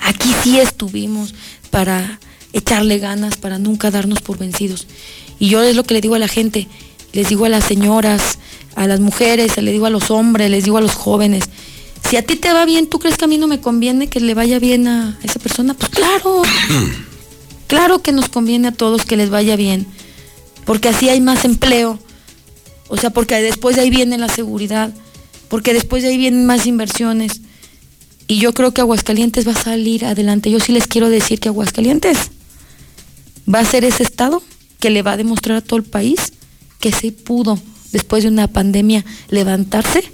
aquí 0.00 0.34
sí 0.42 0.58
estuvimos 0.58 1.34
para 1.70 2.20
echarle 2.52 2.98
ganas, 2.98 3.36
para 3.36 3.58
nunca 3.58 3.90
darnos 3.90 4.20
por 4.20 4.38
vencidos. 4.38 4.86
Y 5.38 5.48
yo 5.48 5.62
es 5.62 5.76
lo 5.76 5.84
que 5.84 5.94
le 5.94 6.00
digo 6.00 6.16
a 6.16 6.18
la 6.18 6.28
gente, 6.28 6.68
les 7.12 7.28
digo 7.28 7.44
a 7.44 7.48
las 7.48 7.64
señoras, 7.64 8.38
a 8.76 8.86
las 8.86 9.00
mujeres, 9.00 9.56
les 9.56 9.72
digo 9.72 9.86
a 9.86 9.90
los 9.90 10.10
hombres, 10.10 10.50
les 10.50 10.64
digo 10.64 10.78
a 10.78 10.80
los 10.80 10.94
jóvenes, 10.94 11.44
si 12.08 12.16
a 12.16 12.22
ti 12.24 12.36
te 12.36 12.52
va 12.52 12.64
bien, 12.64 12.86
¿tú 12.86 12.98
crees 12.98 13.16
que 13.16 13.24
a 13.24 13.28
mí 13.28 13.38
no 13.38 13.46
me 13.46 13.60
conviene 13.60 14.08
que 14.08 14.20
le 14.20 14.34
vaya 14.34 14.58
bien 14.58 14.88
a 14.88 15.18
esa 15.22 15.38
persona? 15.38 15.74
Pues 15.74 15.90
claro. 15.90 16.42
claro 17.66 18.00
que 18.00 18.12
nos 18.12 18.28
conviene 18.28 18.68
a 18.68 18.72
todos 18.72 19.04
que 19.04 19.16
les 19.16 19.30
vaya 19.30 19.56
bien. 19.56 19.86
Porque 20.64 20.88
así 20.88 21.08
hay 21.08 21.20
más 21.20 21.44
empleo. 21.44 21.98
O 22.88 22.96
sea, 22.96 23.10
porque 23.10 23.40
después 23.42 23.76
de 23.76 23.82
ahí 23.82 23.90
viene 23.90 24.18
la 24.18 24.28
seguridad. 24.28 24.92
Porque 25.48 25.72
después 25.72 26.02
de 26.02 26.10
ahí 26.10 26.18
vienen 26.18 26.46
más 26.46 26.66
inversiones. 26.66 27.40
Y 28.26 28.38
yo 28.38 28.54
creo 28.54 28.72
que 28.72 28.80
Aguascalientes 28.80 29.46
va 29.46 29.52
a 29.52 29.62
salir 29.62 30.04
adelante. 30.04 30.50
Yo 30.50 30.60
sí 30.60 30.72
les 30.72 30.86
quiero 30.86 31.08
decir 31.10 31.40
que 31.40 31.48
Aguascalientes 31.48 32.30
va 33.52 33.60
a 33.60 33.64
ser 33.64 33.84
ese 33.84 34.02
estado 34.02 34.42
que 34.78 34.90
le 34.90 35.02
va 35.02 35.12
a 35.12 35.16
demostrar 35.16 35.58
a 35.58 35.60
todo 35.60 35.76
el 35.78 35.84
país 35.84 36.32
que 36.78 36.92
se 36.92 37.12
pudo, 37.12 37.58
después 37.92 38.22
de 38.22 38.30
una 38.30 38.48
pandemia, 38.48 39.04
levantarse 39.28 40.10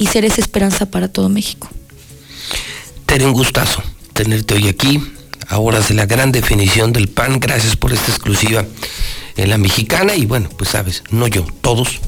y 0.00 0.06
ser 0.06 0.24
esa 0.24 0.40
esperanza 0.40 0.86
para 0.86 1.06
todo 1.06 1.28
México. 1.28 1.70
Tere, 3.06 3.26
un 3.26 3.32
gustazo 3.32 3.82
tenerte 4.12 4.54
hoy 4.54 4.68
aquí, 4.68 5.00
a 5.48 5.58
horas 5.58 5.88
de 5.88 5.94
la 5.94 6.04
gran 6.04 6.30
definición 6.30 6.92
del 6.92 7.08
PAN. 7.08 7.40
Gracias 7.40 7.74
por 7.74 7.92
esta 7.92 8.10
exclusiva 8.10 8.66
en 9.36 9.48
la 9.48 9.56
mexicana 9.56 10.14
y 10.14 10.26
bueno, 10.26 10.50
pues 10.58 10.70
sabes, 10.70 11.02
no 11.10 11.26
yo, 11.26 11.46
todos 11.62 12.00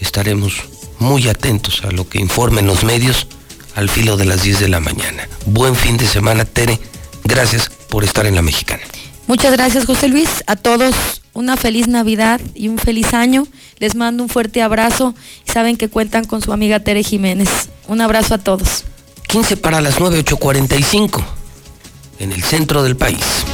estaremos 0.00 0.54
muy 0.98 1.28
atentos 1.28 1.82
a 1.84 1.92
lo 1.92 2.08
que 2.08 2.18
informen 2.18 2.66
los 2.66 2.82
medios 2.82 3.28
al 3.76 3.88
filo 3.88 4.16
de 4.16 4.24
las 4.24 4.42
10 4.42 4.60
de 4.60 4.68
la 4.68 4.80
mañana. 4.80 5.28
Buen 5.44 5.76
fin 5.76 5.96
de 5.96 6.06
semana, 6.06 6.44
Tere. 6.44 6.80
Gracias 7.24 7.70
por 7.88 8.02
estar 8.02 8.26
en 8.26 8.34
la 8.34 8.42
mexicana. 8.42 8.82
Muchas 9.26 9.52
gracias, 9.52 9.84
José 9.84 10.08
Luis. 10.08 10.42
A 10.46 10.56
todos 10.56 11.22
una 11.36 11.56
feliz 11.56 11.86
Navidad 11.86 12.40
y 12.54 12.68
un 12.68 12.78
feliz 12.78 13.12
año. 13.14 13.46
Les 13.78 13.94
mando 13.94 14.22
un 14.22 14.28
fuerte 14.28 14.62
abrazo 14.62 15.14
y 15.46 15.52
saben 15.52 15.76
que 15.76 15.88
cuentan 15.88 16.24
con 16.24 16.40
su 16.40 16.52
amiga 16.52 16.80
Tere 16.80 17.02
Jiménez. 17.02 17.68
Un 17.88 18.00
abrazo 18.00 18.34
a 18.34 18.38
todos. 18.38 18.84
15 19.28 19.58
para 19.58 19.80
las 19.80 19.98
9.845 19.98 21.22
en 22.20 22.32
el 22.32 22.42
centro 22.42 22.82
del 22.82 22.96
país. 22.96 23.44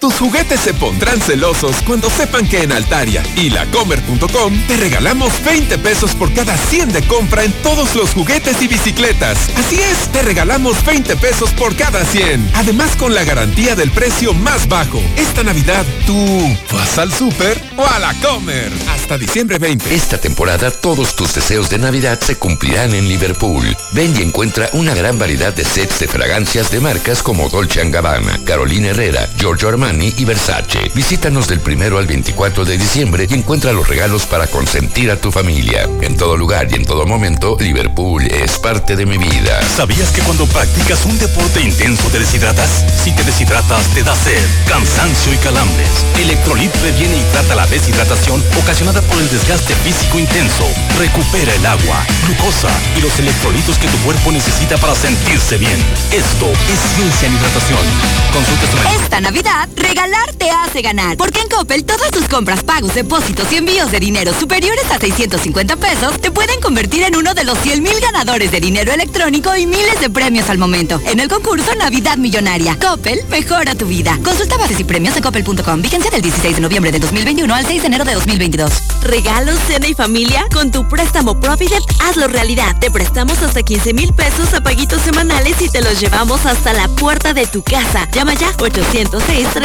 Tus 0.00 0.14
juguetes 0.14 0.60
se 0.60 0.74
pondrán 0.74 1.20
celosos 1.20 1.74
cuando 1.84 2.08
sepan 2.08 2.48
que 2.48 2.62
en 2.62 2.70
Altaria 2.70 3.20
y 3.34 3.50
lacomer.com 3.50 4.56
te 4.68 4.76
regalamos 4.76 5.32
20 5.44 5.76
pesos 5.78 6.14
por 6.14 6.32
cada 6.32 6.56
100 6.56 6.92
de 6.92 7.02
compra 7.02 7.42
en 7.42 7.52
todos 7.64 7.96
los 7.96 8.10
juguetes 8.10 8.62
y 8.62 8.68
bicicletas. 8.68 9.36
Así 9.56 9.80
es, 9.80 10.08
te 10.12 10.22
regalamos 10.22 10.84
20 10.84 11.16
pesos 11.16 11.50
por 11.50 11.74
cada 11.74 12.04
100. 12.04 12.52
Además 12.54 12.94
con 12.94 13.12
la 13.12 13.24
garantía 13.24 13.74
del 13.74 13.90
precio 13.90 14.32
más 14.34 14.68
bajo. 14.68 15.02
Esta 15.16 15.42
Navidad, 15.42 15.84
¿tú 16.06 16.56
vas 16.72 16.96
al 16.98 17.12
súper 17.12 17.60
o 17.76 17.84
a 17.84 17.98
la 17.98 18.14
comer? 18.20 18.70
Hasta 18.90 19.18
diciembre 19.18 19.58
20. 19.58 19.92
Esta 19.92 20.18
temporada 20.18 20.70
todos 20.70 21.16
tus 21.16 21.34
deseos 21.34 21.70
de 21.70 21.78
Navidad 21.78 22.20
se 22.20 22.36
cumplirán 22.36 22.94
en 22.94 23.08
Liverpool. 23.08 23.76
Ven 23.92 24.14
y 24.16 24.22
encuentra 24.22 24.70
una 24.74 24.94
gran 24.94 25.18
variedad 25.18 25.52
de 25.52 25.64
sets 25.64 25.98
de 25.98 26.06
fragancias 26.06 26.70
de 26.70 26.78
marcas 26.78 27.20
como 27.20 27.48
Dolce 27.48 27.82
Gabbana, 27.90 28.38
Carolina 28.44 28.88
Herrera, 28.88 29.28
Giorgio 29.36 29.68
Armani 29.68 29.87
Armani 29.88 30.12
y 30.18 30.24
Versace. 30.24 30.90
Visítanos 30.94 31.48
del 31.48 31.60
primero 31.60 31.98
al 31.98 32.06
24 32.06 32.64
de 32.64 32.76
diciembre 32.76 33.26
y 33.28 33.34
encuentra 33.34 33.72
los 33.72 33.88
regalos 33.88 34.26
para 34.26 34.46
consentir 34.46 35.10
a 35.10 35.16
tu 35.16 35.32
familia. 35.32 35.88
En 36.02 36.16
todo 36.16 36.36
lugar 36.36 36.68
y 36.70 36.74
en 36.74 36.84
todo 36.84 37.06
momento, 37.06 37.56
Liverpool 37.58 38.26
es 38.26 38.58
parte 38.58 38.96
de 38.96 39.06
mi 39.06 39.16
vida. 39.16 39.60
¿Sabías 39.62 40.10
que 40.10 40.20
cuando 40.22 40.46
practicas 40.46 41.06
un 41.06 41.18
deporte 41.18 41.62
intenso 41.62 42.08
te 42.10 42.18
deshidratas? 42.18 42.84
Si 43.02 43.12
te 43.12 43.24
deshidratas, 43.24 43.86
te 43.94 44.02
da 44.02 44.14
sed, 44.14 44.42
cansancio 44.66 45.32
y 45.32 45.36
calambres. 45.38 45.88
Electrolit 46.18 46.70
previene 46.72 47.16
y 47.16 47.24
trata 47.32 47.54
la 47.54 47.66
deshidratación 47.66 48.42
ocasionada 48.60 49.00
por 49.02 49.18
el 49.18 49.30
desgaste 49.30 49.74
físico 49.76 50.18
intenso. 50.18 50.66
Recupera 50.98 51.54
el 51.54 51.64
agua, 51.64 52.06
glucosa 52.26 52.68
y 52.96 53.00
los 53.00 53.18
electrolitos 53.18 53.78
que 53.78 53.88
tu 53.88 53.96
cuerpo 53.98 54.32
necesita 54.32 54.76
para 54.76 54.94
sentirse 54.94 55.56
bien. 55.56 55.78
Esto 56.12 56.46
es 56.46 56.96
ciencia 56.96 57.28
en 57.28 57.34
hidratación. 57.36 57.80
Consulta 58.32 58.66
tu 58.66 58.76
médico. 58.76 59.02
Esta 59.02 59.20
Navidad, 59.20 59.68
regalar 59.78 60.32
te 60.34 60.50
hace 60.50 60.82
ganar. 60.82 61.16
Porque 61.16 61.40
en 61.40 61.48
Coppel 61.48 61.84
todas 61.84 62.10
tus 62.10 62.28
compras, 62.28 62.62
pagos, 62.62 62.94
depósitos 62.94 63.50
y 63.52 63.56
envíos 63.56 63.90
de 63.90 64.00
dinero 64.00 64.32
superiores 64.38 64.90
a 64.90 64.98
650 64.98 65.76
pesos 65.76 66.20
te 66.20 66.30
pueden 66.30 66.60
convertir 66.60 67.02
en 67.02 67.16
uno 67.16 67.34
de 67.34 67.44
los 67.44 67.58
100 67.58 67.82
mil 67.82 67.98
ganadores 68.00 68.50
de 68.50 68.60
dinero 68.60 68.92
electrónico 68.92 69.56
y 69.56 69.66
miles 69.66 70.00
de 70.00 70.10
premios 70.10 70.50
al 70.50 70.58
momento. 70.58 71.00
En 71.06 71.20
el 71.20 71.28
concurso 71.28 71.74
Navidad 71.74 72.16
Millonaria. 72.16 72.78
Coppel, 72.78 73.20
mejora 73.28 73.74
tu 73.74 73.86
vida. 73.86 74.18
Consulta 74.24 74.56
bases 74.56 74.80
y 74.80 74.84
premios 74.84 75.16
en 75.16 75.22
coppel.com. 75.22 75.82
Vigencia 75.82 76.10
del 76.10 76.22
16 76.22 76.56
de 76.56 76.60
noviembre 76.60 76.92
de 76.92 76.98
2021 76.98 77.54
al 77.54 77.66
6 77.66 77.82
de 77.82 77.86
enero 77.86 78.04
de 78.04 78.14
2022. 78.14 78.72
Regalos, 79.02 79.58
cena 79.66 79.88
y 79.88 79.94
familia. 79.94 80.46
Con 80.52 80.70
tu 80.70 80.86
préstamo 80.88 81.40
Provident, 81.40 81.84
hazlo 82.02 82.28
realidad. 82.28 82.76
Te 82.80 82.90
prestamos 82.90 83.42
hasta 83.42 83.62
15 83.62 83.94
mil 83.94 84.12
pesos 84.12 84.52
a 84.54 84.60
paguitos 84.60 85.02
semanales 85.02 85.60
y 85.60 85.68
te 85.68 85.80
los 85.80 86.00
llevamos 86.00 86.46
hasta 86.46 86.72
la 86.72 86.88
puerta 86.88 87.34
de 87.34 87.46
tu 87.46 87.62
casa. 87.62 88.08
Llama 88.12 88.34
ya 88.34 88.52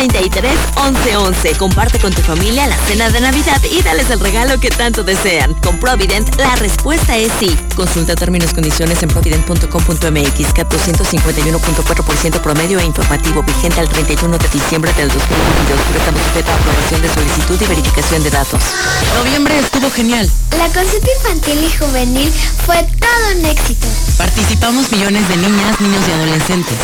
806-33-1111. 0.09 1.57
Comparte 1.57 1.99
con 1.99 2.13
tu 2.13 2.21
familia 2.21 2.67
la 2.67 2.77
cena 2.87 3.09
de 3.09 3.21
Navidad 3.21 3.61
y 3.63 3.81
dales 3.81 4.09
el 4.09 4.19
regalo 4.19 4.59
que 4.59 4.69
tanto 4.69 5.03
desean. 5.03 5.53
Con 5.55 5.79
Provident, 5.79 6.35
la 6.37 6.55
respuesta 6.55 7.17
es 7.17 7.31
sí. 7.39 7.55
Consulta 7.75 8.15
términos 8.15 8.51
y 8.51 8.55
condiciones 8.55 9.01
en 9.03 9.09
provident.com.mx. 9.09 10.53
CAT 10.53 10.73
251.4% 10.73 12.41
promedio 12.41 12.79
e 12.79 12.85
informativo. 12.85 13.43
Vigente 13.43 13.79
al 13.79 13.89
31 13.89 14.37
de 14.37 14.47
diciembre 14.49 14.93
del 14.93 15.07
2022. 15.09 15.79
Préstamo 15.91 16.17
sujeto 16.17 16.51
a 16.51 16.55
aprobación 16.55 17.01
de 17.01 17.09
solicitud 17.09 17.61
y 17.61 17.65
verificación 17.65 18.23
de 18.23 18.29
datos. 18.29 18.61
Noviembre 19.17 19.59
estuvo 19.59 19.89
genial. 19.91 20.29
La 20.57 20.67
consulta 20.69 21.07
infantil 21.17 21.63
y 21.63 21.77
juvenil 21.77 22.31
fue 22.65 22.75
todo 22.99 23.39
un 23.39 23.45
éxito. 23.45 23.87
Participamos 24.17 24.91
millones 24.91 25.27
de 25.27 25.37
niñas, 25.37 25.79
niños 25.81 26.01
y 26.07 26.11
adolescentes. 26.11 26.77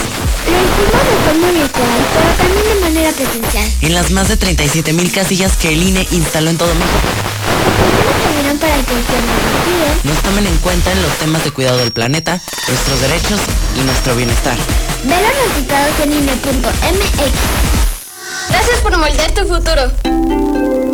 Lo 0.46 0.58
hicimos 0.58 1.04
de 1.06 1.18
forma 1.26 1.52
virtual, 1.52 2.00
pero 2.14 2.30
también 2.38 2.66
de 2.68 2.82
manera 2.82 3.09
presencial. 3.12 3.72
En 3.82 3.94
las 3.94 4.12
más 4.12 4.28
de 4.28 4.38
37 4.38 4.94
mil 4.94 5.12
casillas 5.12 5.58
que 5.58 5.70
el 5.70 5.84
INE 5.84 6.08
instaló 6.12 6.50
en 6.50 6.58
todo 6.58 6.74
México. 6.76 7.00
Tuvieron 8.30 8.58
para 8.58 8.76
que 8.76 8.94
el 8.94 10.10
Nos 10.10 10.18
tomen 10.24 10.48
en 10.48 10.58
cuenta 10.58 10.92
en 10.92 11.02
los 11.02 11.12
temas 11.18 11.44
de 11.44 11.52
cuidado 11.52 11.78
del 11.78 11.92
planeta, 11.92 12.42
nuestros 12.68 13.02
derechos 13.02 13.40
y 13.80 13.82
nuestro 13.84 14.16
bienestar. 14.16 14.58
Ve 15.04 15.16
los 15.16 15.48
resultados 15.48 16.00
en 16.04 16.14
INE.mx. 16.14 17.32
Gracias 18.50 18.80
por 18.82 18.98
moldear 18.98 19.32
tu 19.32 19.46
futuro. 19.48 20.89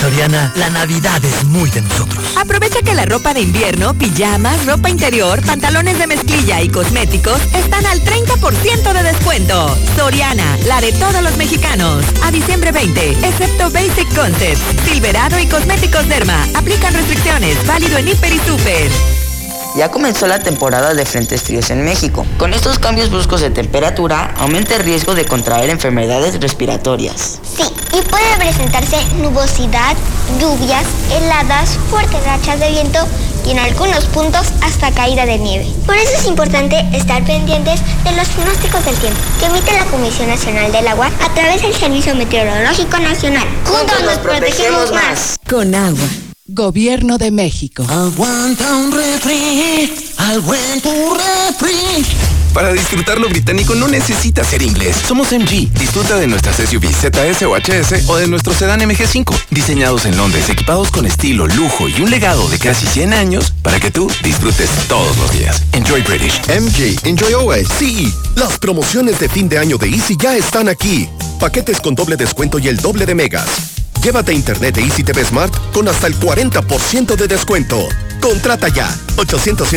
Soriana, 0.00 0.50
la 0.56 0.70
Navidad 0.70 1.22
es 1.22 1.44
muy 1.44 1.68
de 1.70 1.82
nosotros. 1.82 2.24
Aprovecha 2.36 2.80
que 2.80 2.94
la 2.94 3.04
ropa 3.04 3.34
de 3.34 3.42
invierno, 3.42 3.92
pijamas, 3.92 4.64
ropa 4.64 4.88
interior, 4.88 5.44
pantalones 5.44 5.98
de 5.98 6.06
mezclilla 6.06 6.62
y 6.62 6.70
cosméticos 6.70 7.38
están 7.54 7.84
al 7.84 8.02
30% 8.02 8.92
de 8.94 9.02
descuento. 9.02 9.76
Soriana, 9.96 10.56
la 10.66 10.80
de 10.80 10.92
todos 10.92 11.22
los 11.22 11.36
mexicanos. 11.36 12.02
A 12.24 12.30
diciembre 12.30 12.72
20, 12.72 13.10
excepto 13.10 13.70
Basic 13.70 14.08
Concept, 14.14 14.60
Silverado 14.88 15.38
y 15.38 15.46
Cosméticos 15.46 16.08
Derma. 16.08 16.46
Aplican 16.54 16.94
restricciones. 16.94 17.66
Válido 17.66 17.98
en 17.98 18.08
Hiper 18.08 18.32
y 18.32 18.38
Super. 18.38 19.29
Ya 19.76 19.88
comenzó 19.90 20.26
la 20.26 20.40
temporada 20.40 20.94
de 20.94 21.04
frentes 21.04 21.42
fríos 21.42 21.70
en 21.70 21.84
México. 21.84 22.26
Con 22.38 22.54
estos 22.54 22.78
cambios 22.78 23.10
bruscos 23.10 23.40
de 23.40 23.50
temperatura, 23.50 24.34
aumenta 24.38 24.74
el 24.76 24.82
riesgo 24.82 25.14
de 25.14 25.24
contraer 25.24 25.70
enfermedades 25.70 26.40
respiratorias. 26.40 27.38
Sí, 27.56 27.62
y 27.92 28.02
puede 28.02 28.36
presentarse 28.36 28.96
nubosidad, 29.22 29.96
lluvias, 30.40 30.84
heladas, 31.12 31.78
fuertes 31.88 32.24
rachas 32.24 32.58
de 32.58 32.70
viento 32.70 33.06
y 33.46 33.52
en 33.52 33.60
algunos 33.60 34.04
puntos 34.06 34.48
hasta 34.60 34.90
caída 34.90 35.24
de 35.24 35.38
nieve. 35.38 35.66
Por 35.86 35.96
eso 35.96 36.12
es 36.18 36.26
importante 36.26 36.84
estar 36.92 37.24
pendientes 37.24 37.80
de 38.04 38.12
los 38.12 38.28
pronósticos 38.28 38.84
del 38.84 38.96
tiempo 38.96 39.20
que 39.38 39.46
emite 39.46 39.72
la 39.72 39.84
Comisión 39.86 40.28
Nacional 40.28 40.72
del 40.72 40.88
Agua 40.88 41.10
a 41.20 41.34
través 41.34 41.62
del 41.62 41.74
Servicio 41.74 42.14
Meteorológico 42.14 42.98
Nacional. 42.98 43.46
Juntos 43.64 44.02
nos 44.02 44.18
protegemos 44.18 44.92
más. 44.92 45.36
Con 45.48 45.74
agua. 45.74 46.29
Gobierno 46.52 47.16
de 47.16 47.30
México. 47.30 47.86
Aguanta 47.88 48.76
un 48.76 48.90
refri, 48.90 49.92
al 50.16 50.40
buen 50.40 50.80
tu 50.80 50.90
refri. 51.14 52.04
Para 52.52 52.72
disfrutar 52.72 53.20
lo 53.20 53.28
británico 53.28 53.76
no 53.76 53.86
necesitas 53.86 54.48
ser 54.48 54.62
inglés. 54.62 54.96
Somos 55.06 55.30
MG. 55.30 55.72
Disfruta 55.78 56.16
de 56.16 56.26
nuestras 56.26 56.56
SUV 56.56 56.86
ZS 56.86 57.44
o 57.44 57.54
HS 57.54 58.08
o 58.08 58.16
de 58.16 58.26
nuestro 58.26 58.52
sedán 58.52 58.80
MG5. 58.80 59.32
Diseñados 59.50 60.06
en 60.06 60.16
Londres, 60.16 60.48
equipados 60.48 60.90
con 60.90 61.06
estilo, 61.06 61.46
lujo 61.46 61.88
y 61.88 62.00
un 62.00 62.10
legado 62.10 62.48
de 62.48 62.58
casi 62.58 62.84
100 62.84 63.12
años 63.14 63.54
para 63.62 63.78
que 63.78 63.92
tú 63.92 64.10
disfrutes 64.24 64.68
todos 64.88 65.16
los 65.18 65.30
días. 65.30 65.62
Enjoy 65.70 66.02
British. 66.02 66.40
MG. 66.48 67.06
Enjoy 67.06 67.32
always. 67.32 67.68
Sí. 67.78 68.12
Las 68.34 68.58
promociones 68.58 69.20
de 69.20 69.28
fin 69.28 69.48
de 69.48 69.58
año 69.58 69.78
de 69.78 69.88
Easy 69.88 70.16
ya 70.20 70.36
están 70.36 70.68
aquí. 70.68 71.08
Paquetes 71.38 71.80
con 71.80 71.94
doble 71.94 72.16
descuento 72.16 72.58
y 72.58 72.66
el 72.66 72.78
doble 72.78 73.06
de 73.06 73.14
megas. 73.14 73.70
Llévate 74.02 74.32
internet 74.32 74.76
de 74.76 74.82
Easy 74.82 75.04
TV 75.04 75.22
Smart 75.24 75.54
con 75.72 75.86
hasta 75.86 76.06
el 76.06 76.18
40% 76.18 77.16
de 77.16 77.28
descuento. 77.28 77.86
Contrata 78.20 78.68
ya. 78.68 78.88
800 79.16 79.70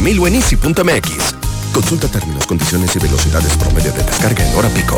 mil 0.00 0.20
o 0.20 0.26
en 0.28 0.36
easy.mx. 0.36 1.34
Consulta 1.72 2.06
términos, 2.06 2.46
condiciones 2.46 2.94
y 2.94 3.00
velocidades 3.00 3.56
promedio 3.56 3.92
de 3.92 4.02
descarga 4.04 4.48
en 4.48 4.54
hora 4.56 4.68
pico. 4.68 4.96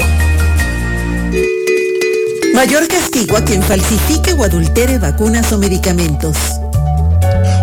Mayor 2.54 2.86
castigo 2.86 3.38
a 3.38 3.44
quien 3.44 3.62
falsifique 3.62 4.34
o 4.34 4.44
adultere 4.44 4.98
vacunas 4.98 5.50
o 5.52 5.58
medicamentos. 5.58 6.36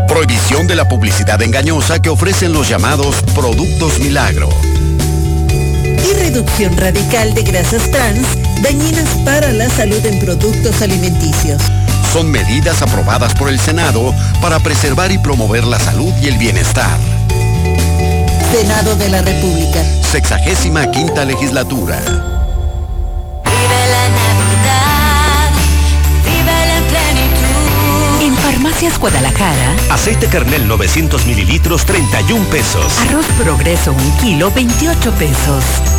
Prohibición 0.08 0.66
de 0.66 0.76
la 0.76 0.90
publicidad 0.90 1.40
engañosa 1.44 2.02
que 2.02 2.10
ofrecen 2.10 2.54
los 2.54 2.68
llamados 2.68 3.18
productos 3.36 4.00
milagro. 4.00 4.50
Y 6.06 6.14
reducción 6.14 6.76
radical 6.78 7.34
de 7.34 7.44
grasas 7.44 7.90
trans 7.92 8.28
dañinas 8.62 9.10
para 9.26 9.52
la 9.54 9.70
salud 9.70 10.06
en 10.06 10.20
productos 10.20 10.82
alimenticios. 10.82 11.62
Son 12.12 12.30
medidas 12.30 12.82
aprobadas 12.82 13.34
por 13.34 13.50
el 13.50 13.60
Senado 13.60 14.14
para 14.42 14.60
preservar 14.60 15.12
y 15.12 15.18
promover 15.18 15.64
la 15.64 15.80
salud 15.80 16.12
y 16.22 16.28
el 16.28 16.38
bienestar. 16.38 16.98
Senado 18.52 18.96
de 18.96 19.10
la 19.10 19.22
República. 19.22 19.84
Sexagésima 20.02 20.90
quinta 20.92 21.26
legislatura. 21.26 22.47
Farmacias 28.78 29.00
Guadalajara. 29.00 29.76
Aceite 29.90 30.30
Kernel 30.30 30.68
900 30.68 31.26
mililitros, 31.26 31.84
31 31.84 32.46
pesos. 32.46 32.96
Arroz 33.00 33.26
Progreso, 33.42 33.92
un 33.92 34.18
kilo, 34.18 34.52
28 34.52 35.12
pesos. 35.14 35.97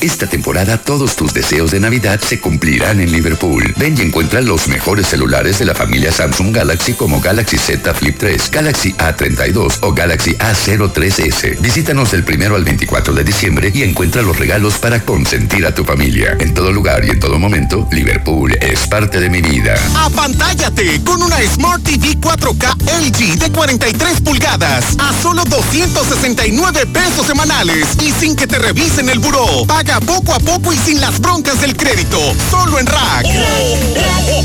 Esta 0.00 0.26
temporada 0.26 0.78
todos 0.78 1.14
tus 1.14 1.34
deseos 1.34 1.72
de 1.72 1.78
Navidad 1.78 2.20
se 2.20 2.40
cumplirán 2.40 3.00
en 3.00 3.12
Liverpool. 3.12 3.74
Ven 3.76 3.98
y 3.98 4.00
encuentra 4.00 4.40
los 4.40 4.66
mejores 4.66 5.08
celulares 5.08 5.58
de 5.58 5.66
la 5.66 5.74
familia 5.74 6.10
Samsung 6.10 6.56
Galaxy 6.56 6.94
como 6.94 7.20
Galaxy 7.20 7.58
Z 7.58 7.92
Flip 7.92 8.16
3, 8.18 8.50
Galaxy 8.50 8.94
A32 8.94 9.78
o 9.82 9.92
Galaxy 9.92 10.32
A03s. 10.36 11.60
Visítanos 11.60 12.12
del 12.12 12.24
primero 12.24 12.56
al 12.56 12.64
24 12.64 13.12
de 13.12 13.24
diciembre 13.24 13.70
y 13.74 13.82
encuentra 13.82 14.22
los 14.22 14.38
regalos 14.38 14.78
para 14.78 15.00
consentir 15.00 15.66
a 15.66 15.74
tu 15.74 15.84
familia. 15.84 16.34
En 16.40 16.54
todo 16.54 16.72
lugar 16.72 17.04
y 17.04 17.10
en 17.10 17.20
todo 17.20 17.38
momento, 17.38 17.86
Liverpool 17.92 18.56
es 18.62 18.86
parte 18.86 19.20
de 19.20 19.28
mi 19.28 19.42
vida. 19.42 19.74
Apantállate 19.96 21.02
con 21.04 21.22
una 21.22 21.36
Smart 21.42 21.82
TV 21.82 22.16
4K 22.18 22.74
LG 23.00 23.38
de 23.38 23.52
43 23.52 24.20
pulgadas 24.22 24.96
a 24.98 25.12
solo 25.20 25.44
269 25.44 26.86
pesos 26.86 27.26
semanales 27.26 27.86
y 28.00 28.12
sin 28.12 28.34
que 28.34 28.46
te 28.46 28.58
revisen 28.58 29.10
el 29.10 29.18
buró. 29.18 29.66
Poco 29.98 30.32
a 30.34 30.38
poco 30.38 30.72
y 30.72 30.76
sin 30.76 31.00
las 31.00 31.18
broncas 31.20 31.60
del 31.60 31.76
crédito. 31.76 32.18
Solo 32.50 32.78
en 32.78 32.86
Rack. 32.86 33.26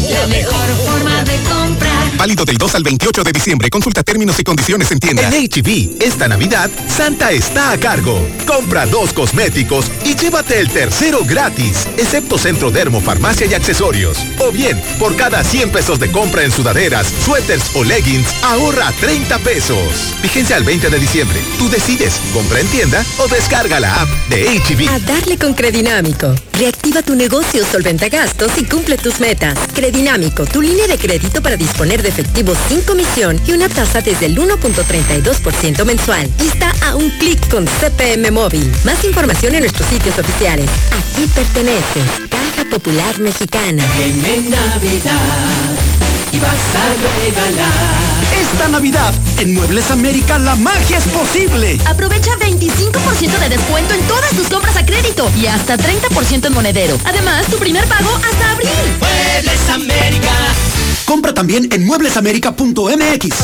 La 0.09 0.27
mejor 0.27 0.67
forma 0.85 1.23
de 1.23 1.37
comprar. 1.43 2.17
válido 2.17 2.45
del 2.45 2.57
2 2.57 2.75
al 2.75 2.83
28 2.83 3.23
de 3.23 3.31
diciembre. 3.31 3.69
Consulta 3.69 4.01
términos 4.01 4.39
y 4.39 4.43
condiciones 4.43 4.91
en 4.91 4.99
tienda. 4.99 5.27
En 5.27 5.33
HB, 5.33 6.01
esta 6.01 6.27
Navidad, 6.27 6.71
Santa 6.87 7.31
está 7.31 7.71
a 7.71 7.77
cargo. 7.77 8.25
Compra 8.47 8.85
dos 8.85 9.13
cosméticos 9.13 9.85
y 10.03 10.15
llévate 10.15 10.59
el 10.59 10.69
tercero 10.69 11.23
gratis, 11.25 11.87
excepto 11.97 12.37
Centro 12.37 12.71
Dermo, 12.71 13.01
Farmacia 13.01 13.45
y 13.45 13.53
Accesorios. 13.53 14.17
O 14.39 14.51
bien, 14.51 14.81
por 14.97 15.15
cada 15.15 15.43
100 15.43 15.71
pesos 15.71 15.99
de 15.99 16.11
compra 16.11 16.43
en 16.43 16.51
sudaderas, 16.51 17.07
suéteres 17.23 17.63
o 17.75 17.83
leggings, 17.83 18.27
ahorra 18.43 18.91
30 18.99 19.37
pesos. 19.39 20.15
Vigencia 20.23 20.55
al 20.55 20.63
20 20.63 20.89
de 20.89 20.99
diciembre. 20.99 21.39
Tú 21.59 21.69
decides, 21.69 22.19
compra 22.33 22.61
en 22.61 22.67
tienda 22.67 23.03
o 23.19 23.27
descarga 23.27 23.79
la 23.79 24.01
app 24.01 24.09
de 24.29 24.45
HB. 24.45 24.89
A 24.89 24.99
darle 24.99 25.34
con 25.37 25.53
Credinámico. 25.53 26.35
Reactiva 26.53 27.01
tu 27.01 27.15
negocio, 27.15 27.65
solventa 27.65 28.09
gastos 28.09 28.51
y 28.57 28.65
cumple 28.65 28.97
tus 28.97 29.19
metas. 29.19 29.57
Credinámico, 29.73 30.45
tu 30.45 30.61
línea 30.61 30.87
de 30.87 30.97
crédito 30.97 31.41
para 31.41 31.57
disponer 31.57 32.01
de 32.01 32.09
efectivo 32.09 32.53
sin 32.67 32.81
comisión 32.81 33.39
y 33.47 33.53
una 33.53 33.67
tasa 33.69 34.01
desde 34.01 34.27
el 34.27 34.37
1.32% 34.37 35.85
mensual. 35.85 36.29
Y 36.43 36.47
está 36.47 36.73
a 36.87 36.95
un 36.95 37.09
clic 37.11 37.39
con 37.49 37.65
CPM 37.65 38.31
Móvil. 38.31 38.71
Más 38.83 39.03
información 39.03 39.55
en 39.55 39.61
nuestros 39.61 39.89
sitios 39.89 40.17
oficiales. 40.19 40.69
Aquí 40.91 41.27
pertenece 41.33 42.01
Caja 42.29 42.69
Popular 42.69 43.19
Mexicana. 43.19 43.83
En 43.99 44.49
Navidad 44.49 45.94
y 46.35 46.39
vas 46.39 46.51
a 46.51 46.85
regalar. 47.23 48.23
Esta 48.41 48.67
Navidad, 48.67 49.13
en 49.39 49.53
Muebles 49.53 49.89
América, 49.91 50.37
la 50.37 50.55
magia 50.55 50.97
es 50.97 51.05
posible. 51.05 51.79
Aprovecha 51.85 52.31
25% 52.37 53.39
de 53.39 53.49
descuento 53.49 53.93
en 53.93 54.01
todas 54.07 54.31
tus 54.31 54.47
compras 54.47 54.75
a 54.75 54.85
crédito 54.85 55.31
y 55.37 55.47
hasta 55.47 55.77
30% 55.77 56.47
en 56.47 56.53
monedero. 56.53 56.97
Además, 57.05 57.45
tu 57.47 57.57
primer 57.57 57.85
pago 57.85 58.09
hasta 58.15 58.51
abril. 58.51 58.69
Muebles 58.99 59.69
América. 59.69 60.74
Compra 61.05 61.33
también 61.33 61.69
en 61.71 61.85
mueblesamerica.mx. 61.85 63.35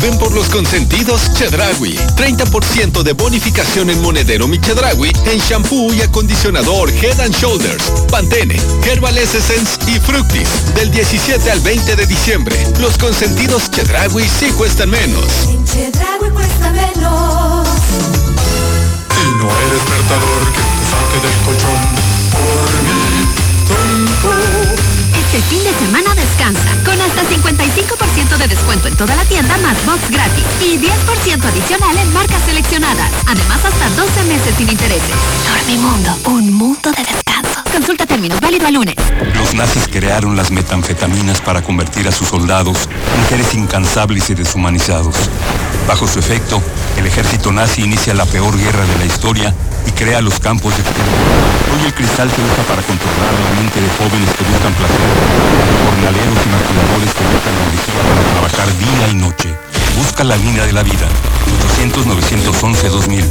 Ven 0.00 0.18
por 0.18 0.32
los 0.32 0.48
consentidos 0.48 1.32
Chedragui. 1.34 1.96
30% 2.16 3.02
de 3.02 3.12
bonificación 3.12 3.90
en 3.90 4.00
monedero 4.02 4.48
mi 4.48 4.58
Chedragui 4.60 5.12
en 5.26 5.38
shampoo 5.38 5.92
y 5.94 6.02
acondicionador 6.02 6.90
Head 6.90 7.20
and 7.20 7.34
Shoulders, 7.34 7.84
Pantene, 8.10 8.56
Herbal 8.84 9.16
Essence 9.18 9.78
y 9.86 9.98
Fructis. 10.00 10.48
Del 10.74 10.90
17 10.90 11.50
al 11.50 11.60
20 11.60 11.96
de 11.96 12.06
diciembre. 12.06 12.56
Los 12.80 12.98
consentidos 12.98 13.70
Chedragui 13.70 14.28
sí 14.28 14.50
cuestan 14.56 14.90
menos. 14.90 15.24
En 15.48 15.64
Chedraui 15.64 16.30
cuesta 16.30 16.70
menos. 16.70 17.68
Si 19.08 19.28
no 19.38 19.48
hay 19.50 19.70
despertador 19.70 20.52
que 20.52 20.60
te 20.60 20.82
saque 20.90 21.18
del 21.26 21.36
colchón 21.44 21.80
por 22.32 22.72
mi 22.82 23.11
tonto. 25.32 25.42
Este 25.42 25.56
fin 25.56 25.64
de 25.64 25.72
semana 25.86 26.14
descansa 26.14 26.68
con 26.84 27.00
hasta 27.00 27.22
55% 27.22 28.36
de 28.36 28.48
descuento 28.48 28.88
en 28.88 28.96
toda 28.96 29.16
la 29.16 29.24
tienda 29.24 29.56
más 29.58 29.76
box 29.86 30.10
gratis 30.10 30.44
y 30.60 30.78
10% 30.78 31.44
adicional 31.44 31.96
en 31.96 32.12
marcas 32.12 32.42
seleccionadas. 32.44 33.10
Además 33.26 33.64
hasta 33.64 33.88
12 33.90 34.24
meses 34.24 34.54
sin 34.56 34.68
intereses. 34.68 35.14
Dormimundo, 35.48 36.16
un 36.26 36.52
mundo 36.52 36.90
de 36.92 37.02
descanso. 37.02 37.62
Consulta 37.72 38.06
términos, 38.06 38.40
válido 38.40 38.66
al 38.66 38.74
lunes. 38.74 38.94
Los 39.34 39.54
nazis 39.54 39.88
crearon 39.88 40.36
las 40.36 40.50
metanfetaminas 40.50 41.40
para 41.40 41.62
convertir 41.62 42.06
a 42.08 42.12
sus 42.12 42.28
soldados 42.28 42.88
en 43.16 43.28
seres 43.28 43.54
incansables 43.54 44.28
y 44.30 44.34
deshumanizados. 44.34 45.16
Bajo 45.88 46.06
su 46.06 46.18
efecto, 46.18 46.62
el 46.98 47.06
ejército 47.06 47.52
nazi 47.52 47.82
inicia 47.82 48.14
la 48.14 48.26
peor 48.26 48.56
guerra 48.58 48.84
de 48.84 48.98
la 48.98 49.06
historia 49.06 49.54
y 49.86 49.90
crea 49.92 50.20
los 50.20 50.38
campos 50.38 50.76
de 50.76 50.82
Hoy 50.82 51.86
el 51.86 51.94
cristal 51.94 52.30
se 52.30 52.40
usa 52.42 52.62
para 52.68 52.82
controlar 52.82 53.32
la 53.32 53.60
mente 53.60 53.80
de 53.80 53.88
jóvenes 53.96 54.28
que 54.36 54.44
buscan 54.44 54.72
placer, 54.74 55.10
jornaleros 55.84 56.38
y 56.38 56.48
maquiladores 56.52 57.10
que 57.14 57.24
buscan 57.32 57.54
la 57.56 57.64
energía 57.68 58.02
para 58.08 58.22
trabajar 58.32 58.68
día 58.78 59.08
y 59.08 59.14
noche. 59.14 59.48
Busca 59.96 60.24
la 60.24 60.36
línea 60.36 60.66
de 60.66 60.72
la 60.72 60.82
vida. 60.82 61.06
800-911-2000. 61.80 63.24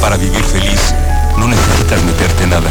Para 0.00 0.16
vivir 0.16 0.44
feliz, 0.44 0.94
no 1.36 1.48
necesitas 1.48 2.02
meterte 2.04 2.46
nada. 2.46 2.70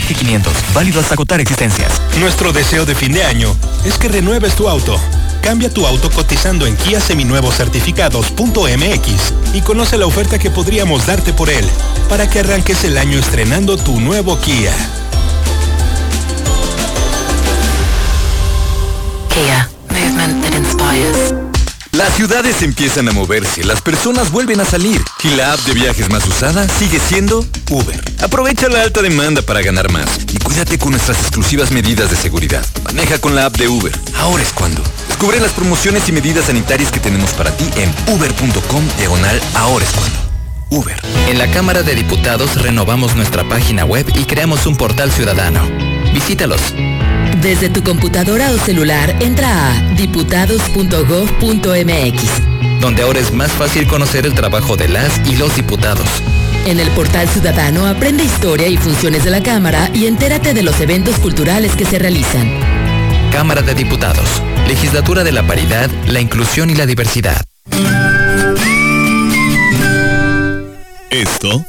G500. 0.00 0.50
Válido 0.74 1.00
hasta 1.00 1.14
agotar 1.14 1.40
existencias. 1.40 2.00
Nuestro 2.18 2.52
deseo 2.52 2.84
de 2.86 2.94
fin 2.94 3.12
de 3.12 3.24
año 3.24 3.54
es 3.84 3.98
que 3.98 4.08
renueves 4.08 4.54
tu 4.54 4.68
auto. 4.68 4.98
Cambia 5.42 5.68
tu 5.68 5.86
auto 5.86 6.10
cotizando 6.10 6.66
en 6.66 6.76
Kia 6.76 7.00
Seminuevos 7.00 7.56
Certificados.mx 7.56 9.54
y 9.54 9.60
conoce 9.62 9.98
la 9.98 10.06
oferta 10.06 10.38
que 10.38 10.50
podríamos 10.50 11.06
darte 11.06 11.32
por 11.32 11.50
él 11.50 11.68
para 12.08 12.30
que 12.30 12.40
arranques 12.40 12.84
el 12.84 12.96
año 12.96 13.18
estrenando 13.18 13.76
tu 13.76 14.00
nuevo 14.00 14.38
Kia. 14.40 14.72
Kia, 19.30 19.68
movement 19.90 20.42
that 20.42 20.54
inspires. 20.54 21.41
Las 21.92 22.14
ciudades 22.14 22.62
empiezan 22.62 23.06
a 23.10 23.12
moverse, 23.12 23.64
las 23.64 23.82
personas 23.82 24.32
vuelven 24.32 24.58
a 24.60 24.64
salir 24.64 25.02
y 25.22 25.36
la 25.36 25.52
app 25.52 25.60
de 25.60 25.74
viajes 25.74 26.08
más 26.08 26.26
usada 26.26 26.66
sigue 26.66 26.98
siendo 26.98 27.44
Uber. 27.68 28.00
Aprovecha 28.22 28.70
la 28.70 28.80
alta 28.80 29.02
demanda 29.02 29.42
para 29.42 29.60
ganar 29.60 29.92
más 29.92 30.08
y 30.32 30.38
cuídate 30.38 30.78
con 30.78 30.92
nuestras 30.92 31.18
exclusivas 31.20 31.70
medidas 31.70 32.10
de 32.10 32.16
seguridad. 32.16 32.64
Maneja 32.84 33.18
con 33.18 33.34
la 33.34 33.44
app 33.44 33.58
de 33.58 33.68
Uber. 33.68 33.92
Ahora 34.16 34.42
es 34.42 34.54
cuando. 34.54 34.82
Descubre 35.06 35.38
las 35.38 35.52
promociones 35.52 36.08
y 36.08 36.12
medidas 36.12 36.46
sanitarias 36.46 36.90
que 36.90 36.98
tenemos 36.98 37.30
para 37.32 37.54
ti 37.54 37.68
en 37.76 37.94
uber.com 38.14 38.88
diagonal 38.96 39.38
ahora 39.54 39.84
es 39.84 39.90
cuando. 39.90 40.18
Uber. 40.70 40.98
En 41.28 41.36
la 41.36 41.50
Cámara 41.50 41.82
de 41.82 41.94
Diputados 41.94 42.62
renovamos 42.62 43.14
nuestra 43.16 43.46
página 43.46 43.84
web 43.84 44.10
y 44.14 44.24
creamos 44.24 44.64
un 44.64 44.76
portal 44.76 45.12
ciudadano. 45.12 45.60
Visítalos. 46.14 46.62
Desde 47.42 47.68
tu 47.68 47.82
computadora 47.82 48.52
o 48.52 48.58
celular, 48.58 49.16
entra 49.18 49.72
a 49.72 49.74
diputados.gov.mx. 49.96 52.80
donde 52.80 53.02
ahora 53.02 53.18
es 53.18 53.32
más 53.32 53.50
fácil 53.50 53.88
conocer 53.88 54.26
el 54.26 54.34
trabajo 54.34 54.76
de 54.76 54.88
las 54.88 55.20
y 55.26 55.34
los 55.34 55.56
diputados. 55.56 56.06
En 56.66 56.78
el 56.78 56.88
portal 56.90 57.28
ciudadano 57.28 57.88
aprende 57.88 58.22
historia 58.22 58.68
y 58.68 58.76
funciones 58.76 59.24
de 59.24 59.30
la 59.30 59.42
Cámara 59.42 59.90
y 59.92 60.06
entérate 60.06 60.54
de 60.54 60.62
los 60.62 60.80
eventos 60.80 61.16
culturales 61.16 61.74
que 61.74 61.84
se 61.84 61.98
realizan. 61.98 62.48
Cámara 63.32 63.62
de 63.62 63.74
Diputados, 63.74 64.40
Legislatura 64.68 65.24
de 65.24 65.32
la 65.32 65.44
Paridad, 65.44 65.90
la 66.06 66.20
Inclusión 66.20 66.70
y 66.70 66.76
la 66.76 66.86
Diversidad. 66.86 67.42
Esto 71.10 71.64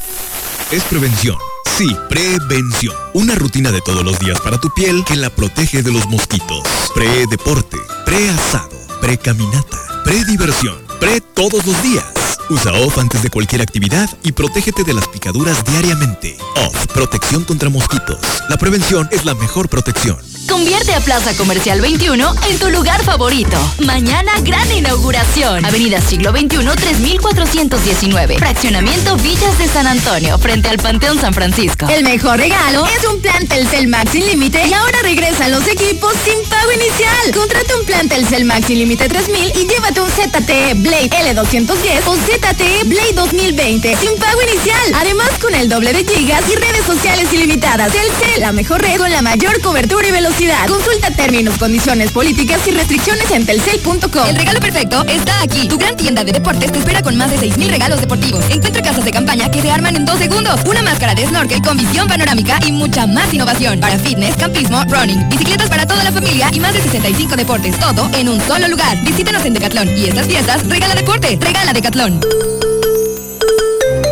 es 0.71 0.83
prevención. 0.83 1.37
Sí, 1.77 1.87
prevención. 2.07 2.93
Una 3.13 3.33
rutina 3.33 3.71
de 3.71 3.81
todos 3.81 4.03
los 4.03 4.19
días 4.19 4.39
para 4.41 4.59
tu 4.59 4.69
piel 4.75 5.03
que 5.05 5.15
la 5.15 5.31
protege 5.31 5.81
de 5.81 5.91
los 5.91 6.07
mosquitos. 6.07 6.61
Pre-deporte, 6.93 7.77
pre-asado, 8.05 8.77
pre-caminata, 9.01 10.03
pre-diversión, 10.03 10.77
pre 10.99 11.19
todos 11.19 11.65
los 11.65 11.81
días. 11.81 12.22
Usa 12.49 12.73
OFF 12.73 12.97
antes 12.97 13.23
de 13.23 13.29
cualquier 13.29 13.61
actividad 13.61 14.09
y 14.23 14.31
protégete 14.31 14.83
de 14.83 14.93
las 14.93 15.07
picaduras 15.07 15.63
diariamente. 15.65 16.37
OFF, 16.55 16.87
protección 16.87 17.43
contra 17.43 17.69
mosquitos. 17.69 18.17
La 18.49 18.57
prevención 18.57 19.07
es 19.11 19.25
la 19.25 19.33
mejor 19.33 19.69
protección. 19.69 20.17
Convierte 20.47 20.93
a 20.93 20.99
Plaza 20.99 21.35
Comercial 21.37 21.79
21 21.79 22.35
en 22.49 22.59
tu 22.59 22.69
lugar 22.69 23.01
favorito. 23.03 23.57
Mañana, 23.85 24.31
gran 24.43 24.69
inauguración. 24.71 25.63
Avenida 25.65 26.01
Siglo 26.01 26.31
XXI, 26.31 26.65
3419. 26.75 28.37
Fraccionamiento 28.37 29.15
Villas 29.17 29.57
de 29.57 29.67
San 29.67 29.87
Antonio, 29.87 30.37
frente 30.37 30.67
al 30.69 30.77
Panteón 30.79 31.19
San 31.19 31.33
Francisco. 31.33 31.87
El 31.87 32.03
mejor 32.03 32.39
regalo 32.39 32.85
es 32.85 33.07
un 33.07 33.21
plan 33.21 33.47
Telcel 33.47 33.87
Max 33.87 34.11
sin 34.11 34.25
límite 34.25 34.67
y 34.67 34.73
ahora 34.73 34.99
regresan 35.01 35.51
los 35.51 35.65
equipos 35.67 36.13
sin 36.25 36.37
pago 36.49 36.71
inicial. 36.71 37.31
Contrata 37.33 37.77
un 37.77 37.85
plan 37.85 38.09
Telcel 38.09 38.45
Max 38.45 38.67
sin 38.67 38.79
límite 38.79 39.07
3000 39.07 39.53
y 39.55 39.67
llévate 39.67 40.01
un 40.01 40.09
ZTE 40.09 40.73
Blade 40.75 41.09
L210 41.09 42.07
o 42.07 42.15
ZTE 42.33 42.83
Blade 42.85 43.13
2020 43.13 43.95
sin 43.95 44.17
pago 44.17 44.41
inicial. 44.41 44.93
Además 44.95 45.29
con 45.39 45.53
el 45.53 45.69
doble 45.69 45.93
de 45.93 46.03
gigas 46.03 46.41
y 46.51 46.55
redes 46.55 46.83
sociales 46.83 47.31
ilimitadas. 47.31 47.91
Telcel, 47.91 48.41
la 48.41 48.51
mejor 48.51 48.81
red 48.81 48.97
con 48.97 49.11
la 49.11 49.21
mayor 49.21 49.61
cobertura 49.61 50.07
y 50.07 50.11
velocidad. 50.11 50.67
Consulta 50.67 51.11
términos, 51.11 51.59
condiciones, 51.59 52.11
políticas 52.11 52.65
y 52.67 52.71
restricciones 52.71 53.29
en 53.29 53.45
telcel.com. 53.45 54.27
El 54.27 54.35
regalo 54.35 54.59
perfecto 54.59 55.05
está 55.07 55.41
aquí. 55.41 55.67
Tu 55.67 55.77
gran 55.77 55.95
tienda 55.95 56.23
de 56.23 56.31
deportes 56.31 56.71
te 56.71 56.79
espera 56.79 57.03
con 57.03 57.15
más 57.17 57.29
de 57.29 57.37
6.000 57.37 57.69
regalos 57.69 58.01
deportivos. 58.01 58.43
Encuentra 58.49 58.81
casas 58.81 59.05
de 59.05 59.11
campaña 59.11 59.51
que 59.51 59.61
se 59.61 59.69
arman 59.69 59.95
en 59.95 60.05
dos 60.05 60.17
segundos. 60.17 60.59
Una 60.65 60.81
máscara 60.81 61.13
de 61.13 61.27
snorkel 61.27 61.61
con 61.61 61.77
visión 61.77 62.07
panorámica 62.07 62.59
y 62.65 62.71
mucha 62.71 63.05
más 63.05 63.31
innovación. 63.31 63.79
Para 63.79 63.99
fitness, 63.99 64.35
campismo, 64.37 64.83
running, 64.85 65.29
bicicletas 65.29 65.69
para 65.69 65.85
toda 65.85 66.03
la 66.03 66.11
familia 66.11 66.49
y 66.51 66.59
más 66.59 66.73
de 66.73 66.81
65 66.81 67.35
deportes, 67.35 67.79
todo 67.79 68.09
en 68.15 68.27
un 68.27 68.41
solo 68.41 68.67
lugar. 68.67 68.97
Visítanos 69.03 69.45
en 69.45 69.53
Decathlon 69.53 69.95
y 69.95 70.05
estas 70.05 70.25
fiestas 70.25 70.67
regala 70.67 70.95
deporte, 70.95 71.37
regala 71.39 71.73
Decathlon. 71.73 72.22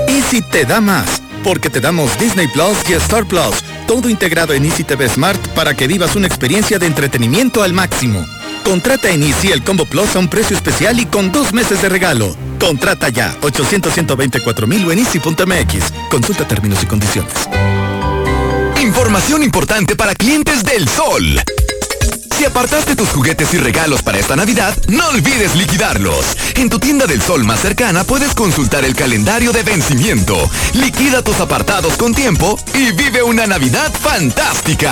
Easy 0.08 0.42
te 0.42 0.66
da 0.66 0.82
más, 0.82 1.22
porque 1.44 1.70
te 1.70 1.82
damos 1.82 2.18
Disney 2.20 2.48
Plus 2.48 2.78
y 2.90 2.94
Star 2.94 3.26
Plus, 3.26 3.64
todo 3.88 4.10
integrado 4.10 4.54
en 4.54 4.66
Easy 4.66 4.84
TV 4.84 5.10
Smart 5.10 5.40
para 5.50 5.74
que 5.76 5.88
vivas 5.88 6.16
una 6.16 6.28
experiencia 6.28 6.80
de 6.80 6.88
entretenimiento 6.88 7.64
al 7.64 7.74
máximo. 7.74 8.26
Contrata 8.64 9.10
en 9.10 9.24
Easy 9.24 9.52
el 9.52 9.64
Combo 9.64 9.86
Plus 9.86 10.16
a 10.16 10.20
un 10.20 10.30
precio 10.30 10.56
especial 10.56 11.00
y 11.00 11.06
con 11.06 11.32
dos 11.32 11.54
meses 11.54 11.82
de 11.82 11.90
regalo. 11.90 12.36
Contrata 12.60 13.10
ya 13.10 13.36
800 13.42 13.94
mil 14.68 14.86
o 14.86 14.92
en 14.92 15.00
easy.mx. 15.00 15.94
Consulta 16.10 16.48
términos 16.48 16.84
y 16.84 16.86
condiciones. 16.86 17.34
Información 18.82 19.44
importante 19.44 19.96
para 19.96 20.14
clientes 20.16 20.64
del 20.64 20.88
Sol. 20.88 21.42
Si 22.42 22.46
apartaste 22.46 22.96
tus 22.96 23.10
juguetes 23.10 23.54
y 23.54 23.60
regalos 23.60 24.02
para 24.02 24.18
esta 24.18 24.36
Navidad, 24.36 24.76
no 24.88 25.08
olvides 25.10 25.56
liquidarlos. 25.56 26.36
En 26.56 26.72
tu 26.72 26.80
tienda 26.80 27.06
del 27.06 27.22
sol 27.22 27.44
más 27.44 27.60
cercana 27.60 28.04
puedes 28.04 28.34
consultar 28.34 28.84
el 28.84 28.96
calendario 28.96 29.52
de 29.52 29.62
vencimiento. 29.62 30.50
Liquida 30.74 31.22
tus 31.22 31.40
apartados 31.40 31.98
con 31.98 32.16
tiempo 32.16 32.58
y 32.74 32.94
vive 32.94 33.22
una 33.22 33.46
Navidad 33.46 33.94
fantástica. 33.94 34.92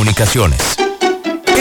Comunicaciones. 0.01 0.90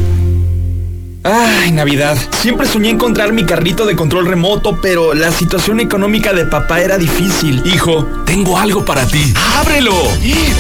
Ay, 1.23 1.71
Navidad. 1.73 2.17
Siempre 2.41 2.67
soñé 2.67 2.89
encontrar 2.89 3.33
mi 3.35 3.45
carrito 3.45 3.85
de 3.85 3.95
control 3.95 4.27
remoto, 4.27 4.81
pero 4.81 5.13
la 5.13 5.31
situación 5.31 5.79
económica 5.79 6.33
de 6.33 6.47
papá 6.47 6.81
era 6.81 6.97
difícil. 6.97 7.63
Hijo, 7.67 8.07
tengo 8.25 8.57
algo 8.57 8.87
para 8.87 9.07
ti. 9.07 9.35
¡Ábrelo! 9.59 9.95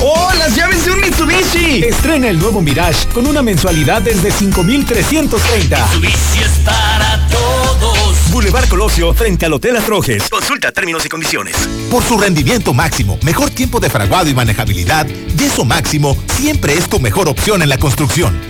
¡Oh, 0.02 0.30
las 0.38 0.54
llaves 0.54 0.84
de 0.84 0.90
un 0.90 1.00
Mitsubishi! 1.00 1.84
Estrena 1.84 2.28
el 2.28 2.38
nuevo 2.38 2.60
Mirage 2.60 3.08
con 3.08 3.26
una 3.26 3.40
mensualidad 3.40 4.02
desde 4.02 4.30
5,330. 4.30 5.86
Mitsubishi 5.86 6.40
es 6.44 6.58
para 6.62 7.26
todos. 7.28 8.30
Boulevard 8.30 8.68
Colosio, 8.68 9.14
frente 9.14 9.46
al 9.46 9.54
Hotel 9.54 9.76
Astrojes. 9.76 10.28
Consulta 10.28 10.72
términos 10.72 11.06
y 11.06 11.08
condiciones. 11.08 11.56
Por 11.90 12.04
su 12.04 12.18
rendimiento 12.18 12.74
máximo, 12.74 13.18
mejor 13.22 13.48
tiempo 13.48 13.80
de 13.80 13.88
fraguado 13.88 14.28
y 14.28 14.34
manejabilidad, 14.34 15.06
Yeso 15.38 15.64
Máximo 15.64 16.16
siempre 16.36 16.74
es 16.74 16.86
tu 16.86 17.00
mejor 17.00 17.28
opción 17.28 17.62
en 17.62 17.70
la 17.70 17.78
construcción. 17.78 18.49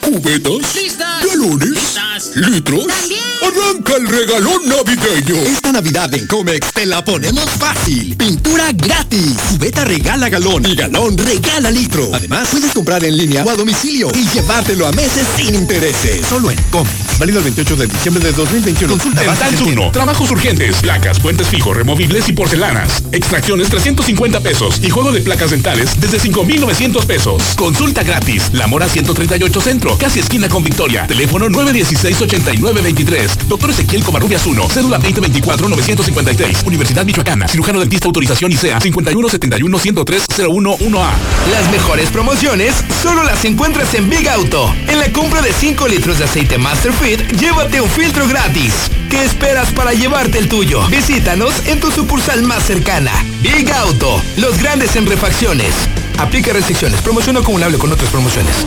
¿Cubetas? 0.00 0.74
¿Listas? 0.74 1.24
¿Galones? 1.24 1.68
¿Listas? 1.68 2.36
¿Litros? 2.36 2.86
También. 2.86 3.20
¡Arranca 3.42 3.96
el 3.96 4.08
regalón 4.08 4.68
navideño! 4.68 5.36
Esta 5.42 5.72
Navidad 5.72 6.12
en 6.14 6.26
Comex 6.26 6.72
te 6.72 6.86
la 6.86 7.04
ponemos 7.04 7.48
fácil. 7.50 8.16
Pintura 8.16 8.72
gratis. 8.72 9.36
Cubeta 9.50 9.84
regala 9.84 10.28
galón 10.28 10.66
y 10.66 10.74
galón 10.74 11.16
regala 11.16 11.70
litro. 11.70 12.10
Además, 12.12 12.48
puedes 12.50 12.72
comprar 12.72 13.04
en 13.04 13.16
línea 13.16 13.44
o 13.44 13.50
a 13.50 13.56
domicilio 13.56 14.10
y 14.14 14.28
llevártelo 14.28 14.86
a 14.86 14.92
meses 14.92 15.26
sin 15.36 15.54
intereses. 15.54 16.26
Solo 16.26 16.50
en 16.50 16.58
Comex. 16.70 17.18
Válido 17.18 17.38
el 17.38 17.44
28 17.44 17.76
de 17.76 17.86
diciembre 17.86 18.24
de 18.24 18.32
2021. 18.32 18.92
Consulta 18.92 19.48
en 19.48 19.56
Zuno. 19.58 19.90
Trabajos 19.90 20.30
urgentes, 20.30 20.76
placas, 20.76 21.18
puentes 21.20 21.48
fijos, 21.48 21.76
removibles 21.76 22.28
y 22.28 22.32
porcelanas. 22.32 23.02
Extracciones 23.12 23.68
350 23.68 24.40
pesos 24.40 24.80
y 24.82 24.90
juego 24.90 25.12
de 25.12 25.20
placas 25.20 25.50
dentales 25.50 26.00
desde 26.00 26.18
5,900 26.18 27.04
pesos. 27.06 27.42
Consulta 27.56 28.02
gratis. 28.02 28.50
La 28.52 28.66
Mora 28.66 28.88
138 28.88 29.60
Centro, 29.60 29.89
casi 29.98 30.20
esquina 30.20 30.48
con 30.48 30.62
Victoria. 30.62 31.06
Teléfono 31.06 31.48
916-8923. 31.48 33.46
Doctor 33.48 33.70
Ezequiel 33.70 34.04
Covarrubias 34.04 34.46
1, 34.46 34.68
cédula 34.68 35.00
2024-953. 35.00 36.66
Universidad 36.66 37.04
Michoacana. 37.04 37.48
Cirujano 37.48 37.80
dentista 37.80 38.06
autorización 38.06 38.52
ICEA 38.52 38.78
5171-103-011A. 38.80 41.10
Las 41.50 41.70
mejores 41.70 42.10
promociones 42.10 42.74
solo 43.02 43.24
las 43.24 43.44
encuentras 43.44 43.94
en 43.94 44.08
Big 44.10 44.28
Auto. 44.28 44.72
En 44.88 44.98
la 44.98 45.10
compra 45.12 45.40
de 45.42 45.52
5 45.52 45.88
litros 45.88 46.18
de 46.18 46.24
aceite 46.24 46.58
Masterfit, 46.58 47.20
llévate 47.38 47.80
un 47.80 47.88
filtro 47.88 48.26
gratis. 48.28 48.74
¿Qué 49.08 49.24
esperas 49.24 49.72
para 49.72 49.92
llevarte 49.92 50.38
el 50.38 50.48
tuyo? 50.48 50.86
Visítanos 50.88 51.52
en 51.66 51.80
tu 51.80 51.90
sucursal 51.90 52.42
más 52.42 52.64
cercana. 52.64 53.12
Big 53.42 53.72
Auto, 53.72 54.22
los 54.36 54.58
grandes 54.58 54.94
en 54.96 55.06
refacciones. 55.06 55.72
Aplica 56.18 56.52
restricciones. 56.52 57.00
Promoción 57.00 57.38
acumulable 57.38 57.78
con 57.78 57.90
otras 57.90 58.10
promociones. 58.10 58.66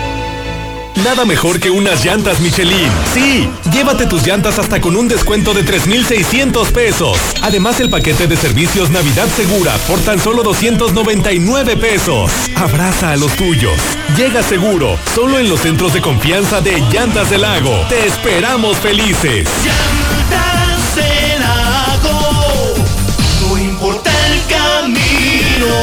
Nada 0.97 1.25
mejor 1.25 1.59
que 1.59 1.71
unas 1.71 2.03
llantas 2.05 2.39
Michelin. 2.41 2.91
Sí, 3.13 3.49
llévate 3.71 4.05
tus 4.05 4.25
llantas 4.25 4.59
hasta 4.59 4.81
con 4.81 4.95
un 4.95 5.07
descuento 5.07 5.53
de 5.53 5.63
3,600 5.63 6.71
pesos. 6.71 7.17
Además, 7.41 7.79
el 7.79 7.89
paquete 7.89 8.27
de 8.27 8.35
servicios 8.35 8.89
Navidad 8.91 9.27
Segura 9.35 9.75
por 9.87 9.99
tan 10.01 10.19
solo 10.19 10.43
299 10.43 11.77
pesos. 11.77 12.31
Abraza 12.55 13.11
a 13.11 13.17
los 13.17 13.31
tuyos. 13.35 13.73
Llega 14.17 14.43
seguro, 14.43 14.97
solo 15.15 15.39
en 15.39 15.49
los 15.49 15.61
centros 15.61 15.93
de 15.93 16.01
confianza 16.01 16.61
de 16.61 16.79
Llantas 16.91 17.29
del 17.29 17.41
Lago. 17.41 17.85
Te 17.87 18.05
esperamos 18.05 18.77
felices. 18.77 19.47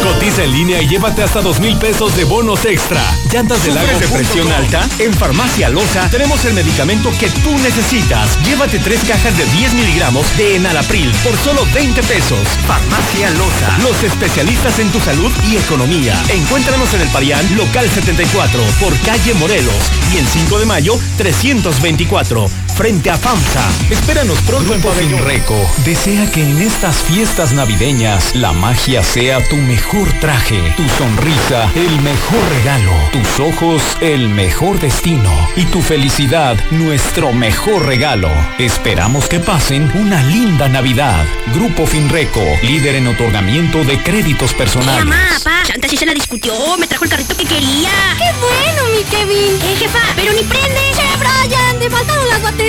Cotiza 0.02 0.44
en 0.44 0.52
línea 0.52 0.82
y 0.82 0.88
llévate 0.88 1.22
hasta 1.22 1.40
dos 1.40 1.60
mil 1.60 1.76
pesos 1.78 2.16
de 2.16 2.24
bonos 2.24 2.64
extra. 2.64 3.00
Llantas 3.32 3.64
del 3.64 3.74
Lago. 3.74 3.88
¿Sufres 3.88 4.10
de 4.10 4.16
presión 4.16 4.52
alta? 4.52 4.88
En 4.98 5.12
Farmacia 5.12 5.68
Loza 5.68 6.08
tenemos 6.10 6.44
el 6.44 6.54
medicamento 6.54 7.10
que 7.18 7.28
tú 7.28 7.50
necesitas. 7.58 8.38
Llévate 8.44 8.78
tres 8.78 9.00
cajas 9.04 9.36
de 9.36 9.44
10 9.44 9.74
miligramos 9.74 10.24
de 10.36 10.56
Enalapril 10.56 11.10
por 11.24 11.36
solo 11.38 11.66
20 11.74 12.02
pesos. 12.02 12.38
Farmacia 12.66 13.30
Loza. 13.30 13.78
Los 13.82 14.02
especialistas 14.02 14.78
en 14.78 14.90
tu 14.90 15.00
salud 15.00 15.32
y 15.50 15.56
economía. 15.56 16.14
Encuéntranos 16.28 16.92
en 16.94 17.02
el 17.02 17.08
Parián, 17.08 17.44
local 17.56 17.88
74, 17.88 18.62
por 18.80 18.96
calle 19.00 19.34
Morelos. 19.34 19.90
Y 20.14 20.18
en 20.18 20.26
5 20.26 20.58
de 20.58 20.66
mayo, 20.66 20.98
324, 21.16 22.48
frente 22.78 23.10
a 23.10 23.18
FAMSA. 23.18 23.68
Espéranos 23.90 24.40
pronto 24.42 24.72
en 24.72 24.80
Pabellón 24.80 25.24
Reco 25.24 25.58
desea 25.84 26.30
que 26.30 26.48
en 26.48 26.62
estas 26.62 27.02
fiestas 27.02 27.52
navideñas 27.52 28.36
la 28.36 28.52
magia 28.52 29.02
sea 29.02 29.42
tu 29.48 29.56
mejor 29.56 30.08
traje, 30.20 30.72
tu 30.76 30.88
sonrisa 30.90 31.68
el 31.74 32.00
mejor 32.02 32.38
regalo, 32.50 32.92
tus 33.10 33.40
ojos 33.40 33.82
el 34.00 34.28
mejor 34.28 34.78
destino 34.78 35.32
y 35.56 35.64
tu 35.64 35.82
felicidad 35.82 36.56
nuestro 36.70 37.32
mejor 37.32 37.84
regalo. 37.84 38.30
Esperamos 38.58 39.28
que 39.28 39.40
pasen 39.40 39.90
una 39.96 40.22
linda 40.22 40.68
Navidad. 40.68 41.26
Grupo 41.52 41.84
Finreco, 41.84 42.44
líder 42.62 42.94
en 42.94 43.08
otorgamiento 43.08 43.82
de 43.82 44.00
créditos 44.04 44.54
personales. 44.54 45.04
Mamá, 45.04 45.26
papá, 45.42 45.64
Santa 45.66 45.88
sí 45.88 45.96
se 45.96 46.06
la 46.06 46.14
discutió, 46.14 46.54
me 46.78 46.86
trajo 46.86 47.02
el 47.02 47.10
carrito 47.10 47.36
que 47.36 47.44
quería. 47.44 47.90
¡Qué 48.18 48.30
bueno, 48.38 48.82
mi 48.94 49.02
Kevin! 49.02 49.58
Eh, 49.64 49.76
jefa, 49.76 49.98
pero 50.14 50.32
ni 50.32 50.44
prende. 50.44 50.78
¡Che, 50.94 51.02
Brian! 51.18 51.78
¡Te 51.80 51.90
faltaron 51.90 52.28
las 52.28 52.40
baterías! 52.40 52.67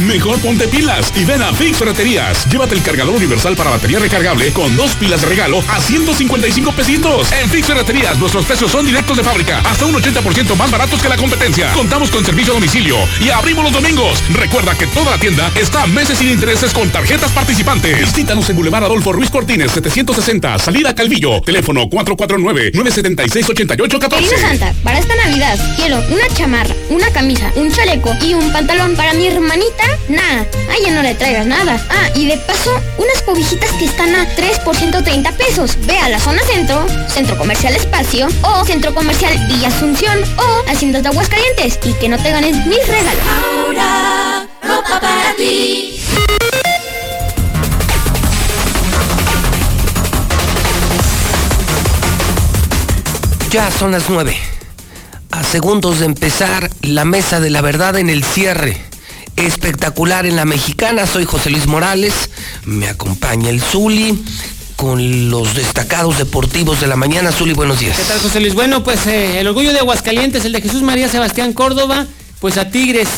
Mejor 0.00 0.38
ponte 0.40 0.66
pilas 0.68 1.12
y 1.16 1.24
ven 1.24 1.42
a 1.42 1.52
Fix 1.52 1.78
Ferreterías. 1.78 2.48
Llévate 2.50 2.74
el 2.74 2.82
cargador 2.82 3.16
universal 3.16 3.56
para 3.56 3.70
batería 3.70 3.98
recargable 3.98 4.52
con 4.52 4.76
dos 4.76 4.94
pilas 4.94 5.22
de 5.22 5.28
regalo 5.28 5.62
a 5.68 5.80
155 5.80 6.72
pesitos. 6.72 7.32
En 7.32 7.48
Fix 7.48 7.66
Ferreterías 7.66 8.18
nuestros 8.18 8.44
precios 8.44 8.70
son 8.70 8.84
directos 8.86 9.16
de 9.16 9.24
fábrica, 9.24 9.60
hasta 9.64 9.86
un 9.86 9.94
80% 9.94 10.54
más 10.56 10.70
baratos 10.70 11.02
que 11.02 11.08
la 11.08 11.16
competencia. 11.16 11.72
Contamos 11.72 12.10
con 12.10 12.24
servicio 12.24 12.52
a 12.52 12.56
domicilio 12.56 12.96
y 13.20 13.30
abrimos 13.30 13.64
los 13.64 13.72
domingos. 13.72 14.22
Recuerda 14.34 14.76
que 14.76 14.86
toda 14.86 15.12
la 15.12 15.18
tienda 15.18 15.50
está 15.56 15.82
a 15.82 15.86
meses 15.86 16.18
sin 16.18 16.30
intereses 16.30 16.72
con 16.72 16.88
tarjetas 16.90 17.32
participantes. 17.32 17.98
Visítanos 17.98 18.48
en 18.50 18.56
Boulevard 18.56 18.84
Adolfo 18.84 19.12
Ruiz 19.12 19.30
Cortines 19.30 19.72
760, 19.72 20.58
salida 20.58 20.94
Calvillo, 20.94 21.40
teléfono 21.42 21.88
449-976-8814. 21.90 24.08
Querida 24.10 24.38
Santa, 24.38 24.74
para 24.84 24.98
esta 24.98 25.16
Navidad 25.16 25.58
quiero 25.76 25.98
una 26.10 26.28
chamarra, 26.34 26.74
una 26.90 27.10
camisa, 27.10 27.50
un 27.56 27.72
chaleco 27.72 28.14
y 28.22 28.34
un 28.34 28.52
pantalón. 28.52 28.94
Para 28.94 29.14
mi 29.14 29.28
hermanita, 29.38 29.84
nada. 30.08 30.46
A 30.68 30.76
ella 30.76 30.90
no 30.92 31.02
le 31.02 31.14
traigas 31.14 31.46
nada. 31.46 31.80
Ah, 31.90 32.10
y 32.14 32.26
de 32.26 32.36
paso, 32.38 32.70
unas 32.98 33.22
cobijitas 33.22 33.70
que 33.72 33.84
están 33.84 34.14
a 34.14 34.28
3 34.34 34.58
por 34.60 34.76
130 34.76 35.32
pesos. 35.32 35.76
Ve 35.86 35.96
a 35.98 36.08
la 36.08 36.18
zona 36.18 36.42
centro, 36.42 36.84
Centro 37.08 37.38
Comercial 37.38 37.74
Espacio 37.74 38.28
o 38.42 38.64
Centro 38.64 38.92
Comercial 38.94 39.32
Villa 39.48 39.68
Asunción 39.68 40.18
o 40.36 40.70
Haciendas 40.70 41.02
de 41.02 41.08
Aguascalientes 41.10 41.78
y 41.84 41.92
que 41.94 42.08
no 42.08 42.18
te 42.18 42.30
ganes 42.30 42.66
mis 42.66 42.86
regalos. 42.86 43.22
Ahora, 43.64 44.48
ropa 44.62 45.00
para 45.00 45.34
ti. 45.36 46.00
Ya 53.50 53.70
son 53.70 53.92
las 53.92 54.10
nueve. 54.10 54.36
A 55.30 55.44
segundos 55.44 56.00
de 56.00 56.06
empezar 56.06 56.68
la 56.82 57.04
mesa 57.04 57.40
de 57.40 57.50
la 57.50 57.60
verdad 57.60 57.96
en 57.96 58.10
el 58.10 58.24
cierre. 58.24 58.88
Espectacular 59.38 60.26
en 60.26 60.34
la 60.36 60.44
mexicana. 60.44 61.06
Soy 61.06 61.24
José 61.24 61.50
Luis 61.50 61.66
Morales. 61.68 62.12
Me 62.64 62.88
acompaña 62.88 63.50
el 63.50 63.60
Zuli 63.60 64.18
con 64.74 65.30
los 65.30 65.54
destacados 65.54 66.18
deportivos 66.18 66.80
de 66.80 66.88
la 66.88 66.96
mañana. 66.96 67.30
Zuli, 67.30 67.52
buenos 67.52 67.78
días. 67.78 67.96
¿Qué 67.96 68.02
tal, 68.02 68.18
José 68.18 68.40
Luis? 68.40 68.54
Bueno, 68.54 68.82
pues 68.82 69.06
eh, 69.06 69.38
el 69.38 69.46
orgullo 69.46 69.72
de 69.72 69.78
Aguascalientes, 69.78 70.44
el 70.44 70.52
de 70.52 70.60
Jesús 70.60 70.82
María 70.82 71.08
Sebastián 71.08 71.52
Córdoba, 71.52 72.06
pues 72.40 72.56
a 72.58 72.70
Tigres. 72.70 73.08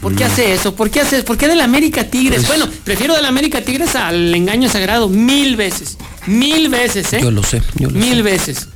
¿Por 0.00 0.14
qué 0.14 0.24
hace 0.24 0.52
eso? 0.52 0.74
¿Por 0.74 0.90
qué 0.90 1.00
hace 1.00 1.22
¿Por 1.24 1.36
qué 1.38 1.48
del 1.48 1.60
América 1.60 2.04
Tigres? 2.04 2.44
Pues- 2.44 2.58
bueno, 2.58 2.72
prefiero 2.84 3.14
del 3.14 3.24
América 3.24 3.62
Tigres 3.62 3.94
al 3.96 4.34
engaño 4.34 4.68
sagrado 4.68 5.08
mil 5.08 5.56
veces. 5.56 5.96
Mil 6.26 6.68
veces, 6.68 7.12
¿eh? 7.14 7.20
Yo 7.20 7.30
lo 7.32 7.42
sé, 7.42 7.62
yo 7.74 7.90
lo 7.90 7.98
mil 7.98 8.16
sé. 8.16 8.22
veces. 8.22 8.68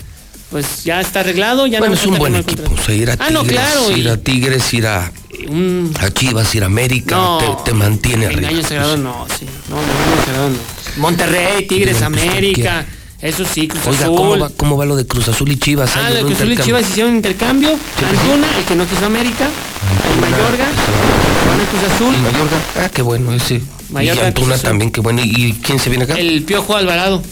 Pues 0.50 0.84
ya 0.84 1.00
está 1.00 1.20
arreglado, 1.20 1.66
ya 1.66 1.80
Bueno, 1.80 1.94
no 1.94 2.00
es 2.00 2.06
un 2.06 2.18
buen 2.18 2.36
equipo. 2.36 2.72
O 2.72 2.76
sea, 2.80 2.94
ir 2.94 3.10
a 3.10 3.14
Ah, 3.14 3.16
Tigres, 3.16 3.32
no, 3.34 3.44
claro, 3.44 3.90
ir 3.90 4.08
a 4.08 4.16
Tigres, 4.16 4.74
ir 4.74 4.86
a, 4.86 5.10
a 6.00 6.10
Chivas, 6.10 6.54
ir 6.54 6.62
a 6.62 6.66
América, 6.66 7.16
No, 7.16 7.38
te, 7.64 7.70
te 7.70 7.76
mantiene 7.76 8.26
arriba. 8.26 8.48
Engaño 8.48 8.62
sagrado 8.62 8.96
no, 8.96 9.26
sí. 9.38 9.44
No, 9.68 9.74
no, 9.76 9.82
engaño 9.82 10.24
sagrado 10.24 10.50
no. 10.50 10.56
Monterrey, 10.98 11.66
Tigres, 11.66 12.00
América. 12.02 12.86
Eso 13.20 13.44
sí, 13.44 13.66
Cruz 13.66 13.82
Oiga, 13.88 14.04
Azul. 14.04 14.16
¿cómo 14.16 14.38
va, 14.38 14.50
¿cómo 14.56 14.76
va 14.76 14.84
lo 14.84 14.94
de 14.94 15.06
Cruz 15.06 15.26
Azul 15.28 15.50
y 15.50 15.56
Chivas? 15.58 15.90
Ah, 15.96 16.10
de 16.10 16.20
un 16.22 16.26
Cruz 16.28 16.40
Azul 16.40 16.52
y. 16.52 16.56
Chivas 16.58 16.82
hicieron 16.88 17.10
un 17.12 17.16
intercambio. 17.16 17.70
Antuna, 17.70 18.46
el 18.58 18.64
que 18.66 18.74
no 18.76 18.86
quiso 18.86 19.06
América. 19.06 19.48
El 20.14 20.20
Mayorga. 20.20 20.66
Van 21.48 21.60
a 21.60 21.64
Cruz 21.64 21.92
Azul. 21.94 22.14
Y 22.14 22.18
Mayorga, 22.18 22.56
ah, 22.84 22.88
qué 22.92 23.02
bueno 23.02 23.32
ese. 23.32 23.62
Mayorga, 23.90 24.22
y 24.22 24.26
Antuna 24.26 24.58
también, 24.58 24.90
qué 24.92 25.00
bueno. 25.00 25.22
¿Y 25.24 25.46
y 25.46 25.52
quién 25.54 25.78
se 25.80 25.88
viene 25.88 26.04
acá? 26.04 26.14
El 26.14 26.42
Piojo 26.44 26.76
Alvarado. 26.76 27.22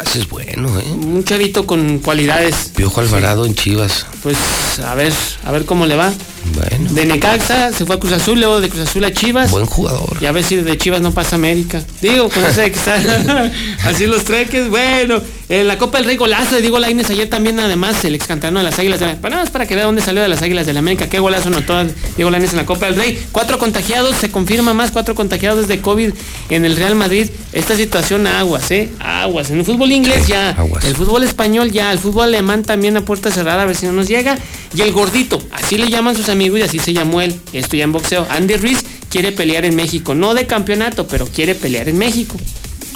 Ese 0.00 0.20
es 0.20 0.28
bueno, 0.28 0.78
¿eh? 0.80 0.84
Un 0.90 1.24
chavito 1.24 1.66
con 1.66 1.98
cualidades. 1.98 2.72
Piojo 2.74 3.00
Alvarado 3.00 3.44
en 3.46 3.54
Chivas. 3.54 4.06
Pues 4.22 4.36
a 4.84 4.94
ver, 4.94 5.12
a 5.44 5.52
ver 5.52 5.64
cómo 5.64 5.86
le 5.86 5.96
va. 5.96 6.12
Bueno. 6.54 6.92
De 6.92 7.06
Necaxa 7.06 7.72
se 7.72 7.86
fue 7.86 7.96
a 7.96 7.98
Cruz 7.98 8.12
Azul, 8.12 8.38
luego 8.38 8.60
de 8.60 8.68
Cruz 8.68 8.88
Azul 8.88 9.04
a 9.04 9.12
Chivas. 9.12 9.50
Buen 9.50 9.66
jugador. 9.66 10.16
Y 10.20 10.26
a 10.26 10.32
ver 10.32 10.44
si 10.44 10.56
de 10.56 10.78
Chivas 10.78 11.00
no 11.00 11.12
pasa 11.12 11.36
América. 11.36 11.82
Digo, 12.00 12.28
con 12.28 12.44
eso 12.44 12.60
de 12.60 12.70
que 12.70 12.78
está 12.78 12.96
así 13.84 14.06
los 14.06 14.24
treques. 14.24 14.68
Bueno, 14.68 15.20
en 15.48 15.68
la 15.68 15.78
Copa 15.78 15.98
del 15.98 16.06
Rey 16.06 16.16
golazo 16.16 16.54
de 16.56 16.62
Diego 16.62 16.78
Lainez 16.78 17.10
ayer 17.10 17.28
también, 17.28 17.60
además, 17.60 18.04
el 18.04 18.14
ex 18.14 18.26
canterano 18.26 18.58
de 18.58 18.64
las 18.64 18.78
Águilas 18.78 19.00
de 19.00 19.06
la 19.06 19.16
Para 19.16 19.32
nada 19.32 19.44
más 19.44 19.50
para 19.50 19.66
que 19.66 19.74
vea 19.74 19.84
dónde 19.84 20.02
salió 20.02 20.22
de 20.22 20.28
las 20.28 20.42
Águilas 20.42 20.66
de 20.66 20.72
la 20.72 20.78
América. 20.80 21.08
Qué 21.08 21.18
golazo 21.18 21.50
notó 21.50 21.74
Diego 22.16 22.30
Lainez 22.30 22.52
en 22.52 22.56
la 22.56 22.66
Copa 22.66 22.86
del 22.86 22.96
Rey. 22.96 23.22
Cuatro 23.32 23.58
contagiados, 23.58 24.16
se 24.16 24.30
confirma 24.30 24.74
más, 24.74 24.90
cuatro 24.90 25.14
contagiados 25.14 25.68
de 25.68 25.80
COVID 25.80 26.12
en 26.50 26.64
el 26.64 26.76
Real 26.76 26.94
Madrid. 26.94 27.28
Esta 27.52 27.76
situación 27.76 28.26
aguas, 28.26 28.70
¿eh? 28.70 28.90
Aguas. 28.98 29.50
En 29.50 29.58
el 29.58 29.64
fútbol 29.64 29.92
inglés 29.92 30.26
ya. 30.26 30.50
aguas. 30.50 30.84
El 30.84 30.96
fútbol 30.96 31.22
español 31.22 31.70
ya. 31.70 31.92
El 31.92 31.98
fútbol 31.98 32.24
alemán 32.24 32.62
también 32.62 32.96
a 32.96 33.04
puerta 33.04 33.30
cerrada, 33.30 33.62
a 33.62 33.66
ver 33.66 33.76
si 33.76 33.86
no 33.86 33.92
nos 33.92 34.08
llega. 34.08 34.38
Y 34.74 34.80
el 34.80 34.92
gordito, 34.92 35.42
así 35.52 35.76
le 35.76 35.90
llaman 35.90 36.16
sus 36.16 36.28
amigos 36.32 36.60
y 36.60 36.62
así 36.62 36.78
se 36.78 36.92
llamó 36.92 37.20
él. 37.20 37.34
Esto 37.52 37.76
ya 37.76 37.84
en 37.84 37.92
boxeo. 37.92 38.26
Andy 38.28 38.56
Ruiz 38.56 38.84
quiere 39.08 39.32
pelear 39.32 39.64
en 39.64 39.76
México. 39.76 40.14
No 40.14 40.34
de 40.34 40.46
campeonato, 40.46 41.06
pero 41.06 41.26
quiere 41.26 41.54
pelear 41.54 41.88
en 41.88 41.98
México. 41.98 42.36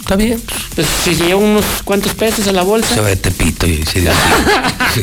Está 0.07 0.15
bien. 0.15 0.41
Pues 0.77 0.87
si 1.03 1.17
lleva 1.17 1.35
unos 1.41 1.65
cuantos 1.85 2.15
pesos 2.15 2.47
a 2.47 2.53
la 2.53 2.63
bolsa. 2.63 2.95
Se 2.95 3.01
va 3.01 3.09
de 3.09 3.17
Tepito 3.17 3.67
y 3.67 3.85
se 3.85 4.03
dio 4.03 4.13
así. 4.13 5.03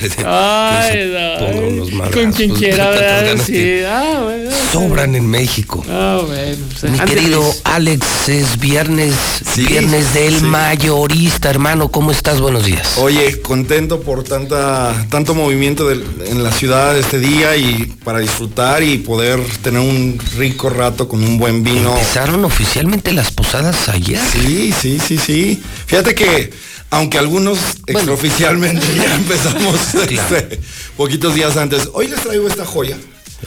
Se- 0.00 0.08
se- 0.08 0.24
Ay, 0.26 0.92
se 0.92 1.06
no, 1.06 1.38
ponga 1.46 1.66
unos 1.68 2.10
Con 2.10 2.32
quien 2.32 2.50
quiera, 2.54 2.88
¿verdad? 2.88 3.36
Sí. 3.46 3.82
Ah, 3.86 4.20
bueno. 4.24 4.50
Sobran 4.72 5.14
en 5.14 5.26
México. 5.28 5.84
Ah, 5.88 6.22
bueno. 6.26 6.56
pues, 6.80 6.90
Mi 6.92 6.98
querido. 7.00 7.44
Alex, 7.64 8.28
es 8.30 8.58
viernes, 8.58 9.12
viernes 9.54 10.14
del 10.14 10.38
sí. 10.38 10.44
mayorista, 10.46 11.50
hermano. 11.50 11.90
¿Cómo 11.90 12.10
estás? 12.10 12.40
Buenos 12.40 12.64
días. 12.64 12.96
Oye, 12.96 13.42
contento 13.42 14.00
por 14.00 14.24
tanta, 14.24 14.94
tanto 15.10 15.34
movimiento 15.34 15.86
del- 15.86 16.06
en 16.24 16.42
la 16.42 16.50
ciudad 16.52 16.96
este 16.98 17.18
día 17.18 17.54
y 17.56 17.84
para 18.02 18.20
disfrutar 18.20 18.82
y 18.82 18.96
poder 18.96 19.40
tener 19.62 19.80
un 19.80 20.18
rico 20.38 20.70
rato 20.70 21.06
con 21.06 21.22
un 21.22 21.36
buen 21.38 21.62
vino. 21.62 21.92
Empezaron 21.92 22.44
oficialmente 22.46 23.12
las 23.12 23.30
posadas 23.30 23.90
ayer. 23.90 24.21
Sí, 24.32 24.72
sí, 24.78 24.98
sí, 25.06 25.18
sí. 25.18 25.62
Fíjate 25.86 26.14
que 26.14 26.50
aunque 26.90 27.18
algunos 27.18 27.58
extraoficialmente 27.86 28.86
ya 28.96 29.14
empezamos 29.14 29.94
este, 29.94 30.60
poquitos 30.96 31.34
días 31.34 31.56
antes, 31.56 31.88
hoy 31.92 32.08
les 32.08 32.20
traigo 32.20 32.46
esta 32.48 32.64
joya. 32.64 32.96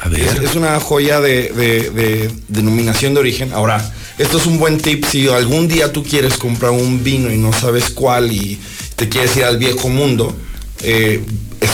A 0.02 0.10
ver. 0.10 0.22
Es, 0.22 0.50
es 0.50 0.56
una 0.56 0.80
joya 0.80 1.22
de, 1.22 1.50
de- 1.50 1.90
de 1.92 2.32
denominación 2.50 3.14
de 3.14 3.20
origen. 3.22 3.54
Ahora, 3.54 3.94
esto 4.18 4.38
es 4.38 4.46
un 4.46 4.58
buen 4.60 4.78
tip 4.80 5.06
si 5.06 5.28
algún 5.30 5.68
día 5.68 5.92
tú 5.94 6.04
quieres 6.04 6.34
comprar 6.38 6.72
un 6.72 7.04
vino 7.04 7.32
y 7.32 7.38
no 7.38 7.54
sabes 7.54 7.90
cuál 7.92 8.32
y 8.32 8.60
te 8.96 9.08
quieres 9.10 9.36
ir 9.38 9.44
al 9.46 9.58
viejo 9.58 9.88
mundo. 9.90 10.36
eh, 10.82 11.24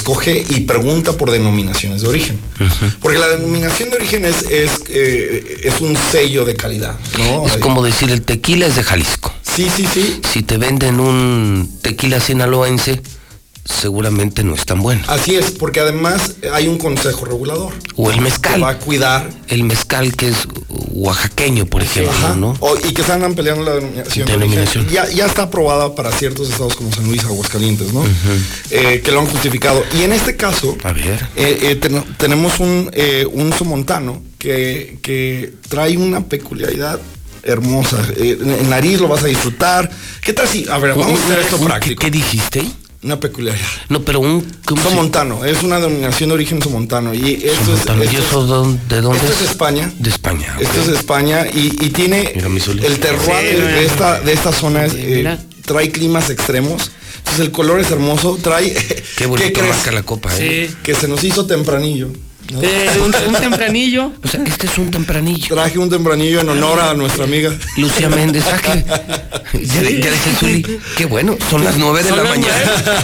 escoge 0.02 0.44
y 0.50 0.62
pregunta 0.62 1.14
por 1.14 1.30
denominaciones 1.30 2.02
de 2.02 2.08
origen. 2.08 2.40
Porque 3.02 3.20
la 3.20 3.28
denominación 3.28 3.92
de 3.92 3.98
origen 3.98 4.26
es, 4.26 4.42
es, 4.50 4.72
eh, 4.90 5.62
es 5.64 5.80
un 5.80 5.96
sello 5.96 6.44
de 6.44 6.56
calidad. 6.56 6.96
¿no? 7.20 7.46
Es 7.46 7.58
como 7.58 7.84
decir, 7.84 8.10
el 8.10 8.24
tequila 8.24 8.66
es 8.66 8.76
de 8.76 8.84
Jalisco. 8.84 9.32
Sí, 9.44 9.70
sí, 9.76 9.86
sí. 9.94 10.20
Si 10.28 10.42
te 10.42 10.58
venden 10.58 11.00
un 11.00 11.78
tequila 11.84 12.20
sinaloense, 12.20 13.00
seguramente 13.66 14.44
no 14.44 14.56
es 14.56 14.66
tan 14.66 14.82
bueno. 14.82 15.02
Así 15.08 15.36
es, 15.36 15.52
porque 15.52 15.80
además 15.80 16.34
hay 16.54 16.68
un 16.68 16.78
consejo 16.78 17.26
regulador. 17.26 17.74
O 17.96 18.10
el 18.12 18.22
mezcal. 18.22 18.56
Que 18.56 18.62
va 18.62 18.70
a 18.72 18.78
cuidar. 18.80 19.30
El 19.48 19.64
mezcal 19.64 20.16
que 20.16 20.30
es 20.30 20.48
oaxaqueño, 20.70 21.66
por 21.66 21.82
ejemplo, 21.84 22.12
Ajá. 22.12 22.36
¿no? 22.36 22.56
O- 22.60 22.78
y 22.78 22.94
que 22.94 23.04
se 23.04 23.12
andan 23.12 23.34
peleando 23.36 23.64
la 23.64 23.74
denominación. 23.76 24.88
Ya, 24.90 25.08
ya 25.10 25.26
está 25.26 25.44
aprobada 25.44 25.96
para 25.96 26.12
ciertos 26.12 26.50
estados 26.50 26.76
como 26.76 26.92
San 26.94 27.06
Luis, 27.06 27.24
Aguascalientes, 27.24 27.94
¿no? 27.94 28.04
Eh, 28.72 29.02
que 29.04 29.12
lo 29.12 29.20
han 29.22 29.28
justificado. 29.28 29.84
Y 29.98 30.04
en 30.04 30.14
este 30.14 30.36
caso, 30.36 30.78
A 30.84 30.92
ver. 30.94 31.28
eh, 31.36 31.60
eh, 31.62 31.76
ten- 31.76 32.04
tenemos 32.18 32.60
un, 32.60 32.92
un 33.34 33.54
somontano 33.54 34.22
que, 34.38 34.98
que 35.02 35.54
trae 35.70 35.98
una 35.98 36.26
peculiaridad 36.26 37.00
hermosa. 37.44 37.98
Eh, 38.18 38.38
en 38.40 38.70
nariz 38.70 39.00
lo 39.00 39.08
vas 39.08 39.24
a 39.24 39.28
disfrutar. 39.28 39.90
¿Qué 40.22 40.34
tal 40.34 40.48
si, 40.48 40.68
a 40.70 40.78
ver, 40.78 40.94
vamos 40.96 41.20
a 41.20 41.24
hacer 41.26 41.40
esto 41.40 41.58
práctico. 41.60 42.00
¿Qué 42.00 42.12
dijiste? 42.12 42.64
Una 43.04 43.20
peculiaridad. 43.20 43.66
No, 43.90 44.04
pero 44.04 44.20
un... 44.20 44.46
¿cómo 44.64 44.82
se- 44.84 44.90
Somontano, 44.90 45.44
es 45.44 45.64
una 45.64 45.80
denominación 45.80 46.30
de 46.30 46.36
origen 46.36 46.62
somontano. 46.62 47.14
Y 47.16 47.34
esto 47.34 47.50
es, 47.52 47.56
Somontano. 47.82 48.04
¿Y 48.04 48.08
esto 48.08 48.22
eso 48.22 48.78
de 48.90 49.02
dónde 49.02 49.18
esto 49.20 49.34
es? 49.34 49.42
es 49.42 49.50
España. 49.50 49.92
De 49.98 50.10
España. 50.12 50.56
Esto 50.60 50.82
es 50.82 50.88
España 50.90 51.48
y, 51.52 51.68
y 51.84 51.90
tiene 51.90 52.32
Mira, 52.36 52.48
el 52.48 53.00
terroir 53.00 53.56
Sí, 53.56 53.56
de, 53.62 53.86
esta, 53.86 54.20
de 54.22 54.34
esta 54.34 54.52
zona 54.54 54.86
es, 54.86 54.94
eh, 54.96 55.38
trae 55.66 55.90
climas 55.92 56.30
extremos. 56.30 56.92
Entonces 57.18 57.40
el 57.46 57.52
color 57.52 57.80
es 57.80 57.90
hermoso, 57.92 58.38
trae 58.42 58.72
Qué 59.18 59.26
bonito 59.26 59.60
crees? 59.60 59.76
marca 59.76 59.92
la 59.92 60.04
copa, 60.04 60.30
¿eh? 60.38 60.68
Sí. 60.70 60.76
que 60.84 60.94
se 60.96 61.08
nos 61.08 61.24
hizo 61.24 61.46
tempranillo. 61.48 62.10
¿No? 62.52 62.62
Eh, 62.64 62.90
un, 63.00 63.14
un 63.34 63.42
tempranillo. 63.42 64.12
O 64.24 64.28
sea, 64.28 64.44
este 64.44 64.68
es 64.68 64.78
un 64.78 64.92
tempranillo. 64.92 65.48
Traje 65.56 65.78
un 65.80 65.90
tempranillo 65.90 66.42
en 66.42 66.50
honor 66.50 66.80
a 66.80 66.94
nuestra 66.94 67.24
amiga. 67.24 67.52
Lucía 67.78 68.10
Méndez, 68.10 68.44
ah, 68.52 68.58
que- 68.62 69.66
ya, 69.66 69.82
de- 69.82 70.02
ya 70.02 70.12
dice 70.12 70.30
el 70.30 70.36
Zuli, 70.38 70.80
qué 70.98 71.06
bueno, 71.06 71.38
son 71.50 71.64
las 71.64 71.78
nueve 71.78 72.04
de 72.04 72.10
Son 72.10 72.18
la 72.20 72.24
mañana. 72.30 72.54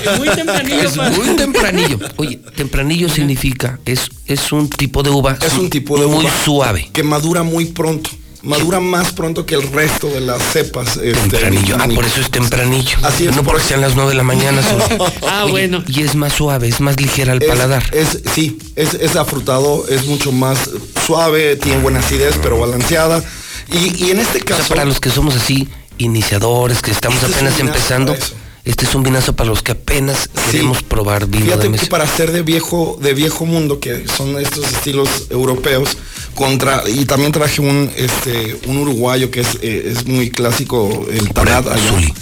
nueve, 0.06 0.18
Muy 0.18 0.30
tempranillo. 0.30 0.90
Es 0.90 0.96
muy 1.18 1.28
tempranillo. 1.36 2.00
Oye, 2.18 2.40
tempranillo 2.56 3.10
significa, 3.10 3.80
es, 3.86 4.10
es 4.26 4.52
un 4.52 4.70
tipo 4.70 5.04
de 5.04 5.10
uva. 5.10 5.38
Es 5.46 5.54
un 5.54 5.70
tipo 5.70 6.00
de 6.00 6.08
muy 6.08 6.26
uva 6.26 6.34
suave. 6.44 6.90
que 6.94 7.04
madura 7.04 7.44
muy 7.44 7.66
pronto. 7.66 8.10
Madura 8.48 8.80
más 8.80 9.12
pronto 9.12 9.46
que 9.46 9.56
el 9.56 9.64
resto 9.72 10.08
de 10.08 10.22
las 10.22 10.42
cepas. 10.42 10.98
este, 10.98 11.12
Tempranillo. 11.14 11.76
Ah, 11.80 11.88
por 11.94 12.06
eso 12.06 12.22
es 12.22 12.32
tempranillo. 12.32 12.98
Así 13.04 13.26
es, 13.28 13.36
No 13.36 13.44
por 13.44 13.54
porque 13.56 13.68
sean 13.68 13.82
las 13.82 13.96
nueve 13.96 14.12
de 14.12 14.16
la 14.18 14.24
mañana. 14.24 14.62
Ah, 15.30 15.44
Oye, 15.44 15.52
bueno. 15.52 15.84
Y 15.88 16.02
es 16.04 16.16
más 16.16 16.34
suave, 16.34 16.68
es 16.68 16.80
más 16.80 17.00
ligera 17.00 17.34
al 17.34 17.42
Es- 17.44 17.50
paladar. 17.50 17.84
Es, 17.94 18.20
sí, 18.34 18.58
es, 18.76 18.94
es 18.96 19.16
afrutado, 19.16 19.86
es 19.90 20.06
mucho 20.06 20.32
más 20.32 20.70
suave, 21.06 21.56
tiene 21.58 21.80
buena 21.82 22.00
acidez, 22.00 22.36
pero 22.42 22.58
balanceada. 22.60 23.24
Y, 23.72 24.06
y 24.06 24.12
en 24.12 24.20
este 24.20 24.38
O 24.44 24.48
sea, 24.48 24.58
caso, 24.58 24.70
para 24.70 24.86
los 24.86 25.00
que 25.02 25.10
somos 25.10 25.36
así, 25.36 25.68
iniciadores, 25.98 26.82
que 26.82 26.92
estamos 26.92 27.18
Este 27.18 27.32
es 27.32 27.36
apenas 27.38 27.60
empezando, 27.60 28.14
para 28.14 28.24
eso. 28.26 28.34
Este 28.70 28.86
es 28.86 28.96
un 28.96 29.04
vinazo 29.04 29.36
para 29.36 29.50
los 29.50 29.62
que 29.64 29.72
apenas 29.74 30.30
queremos 30.52 30.84
probar 30.84 31.26
vino 31.26 31.40
de 31.40 31.46
fíjate 31.52 31.64
que 31.64 31.70
mesa. 31.70 31.86
para 31.90 32.08
ser 32.08 32.32
de 32.32 32.42
viejo, 32.42 32.98
de 33.02 33.14
viejo 33.14 33.46
mundo, 33.46 33.80
que 33.80 34.08
son 34.08 34.38
estos 34.40 34.66
estilos 34.72 35.10
europeos, 35.30 35.98
contra, 36.36 36.84
y 36.88 37.06
también 37.06 37.32
traje 37.32 37.62
un, 37.62 37.90
este, 37.96 38.60
un 38.68 38.78
uruguayo 38.78 39.32
que 39.32 39.42
es, 39.42 39.48
eh, 39.62 39.94
es 39.96 40.06
muy 40.06 40.30
clásico, 40.30 41.08
el 41.12 41.30
Tarat. 41.34 41.64
Prueba, 41.66 42.14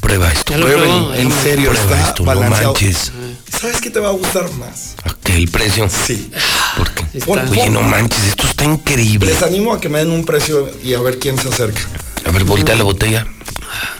prueba 0.00 0.32
esto. 0.32 0.52
Probó, 0.54 1.12
en 1.14 1.30
serio, 1.42 1.70
Prueba 1.70 1.94
está 1.96 2.08
esto, 2.08 2.22
no 2.22 2.26
balanceado. 2.26 2.72
manches. 2.72 3.12
¿Sabes 3.60 3.80
qué 3.80 3.90
te 3.90 3.98
va 3.98 4.08
a 4.08 4.12
gustar 4.12 4.50
más? 4.54 4.94
Ok, 5.04 5.30
el 5.30 5.48
precio. 5.48 5.88
Sí. 5.90 6.30
¿Por 6.76 6.90
qué? 6.92 7.04
Está- 7.14 7.26
Pon- 7.26 7.48
Oye, 7.50 7.68
no 7.70 7.82
manches, 7.82 8.22
esto 8.24 8.46
está 8.46 8.64
increíble. 8.64 9.32
Les 9.32 9.42
animo 9.42 9.72
a 9.72 9.80
que 9.80 9.88
me 9.88 9.98
den 9.98 10.10
un 10.12 10.24
precio 10.24 10.70
y 10.84 10.94
a 10.94 11.00
ver 11.00 11.18
quién 11.18 11.36
se 11.38 11.48
acerca. 11.48 11.80
A 12.24 12.30
ver, 12.30 12.44
voltea 12.44 12.76
la 12.76 12.84
botella. 12.84 13.26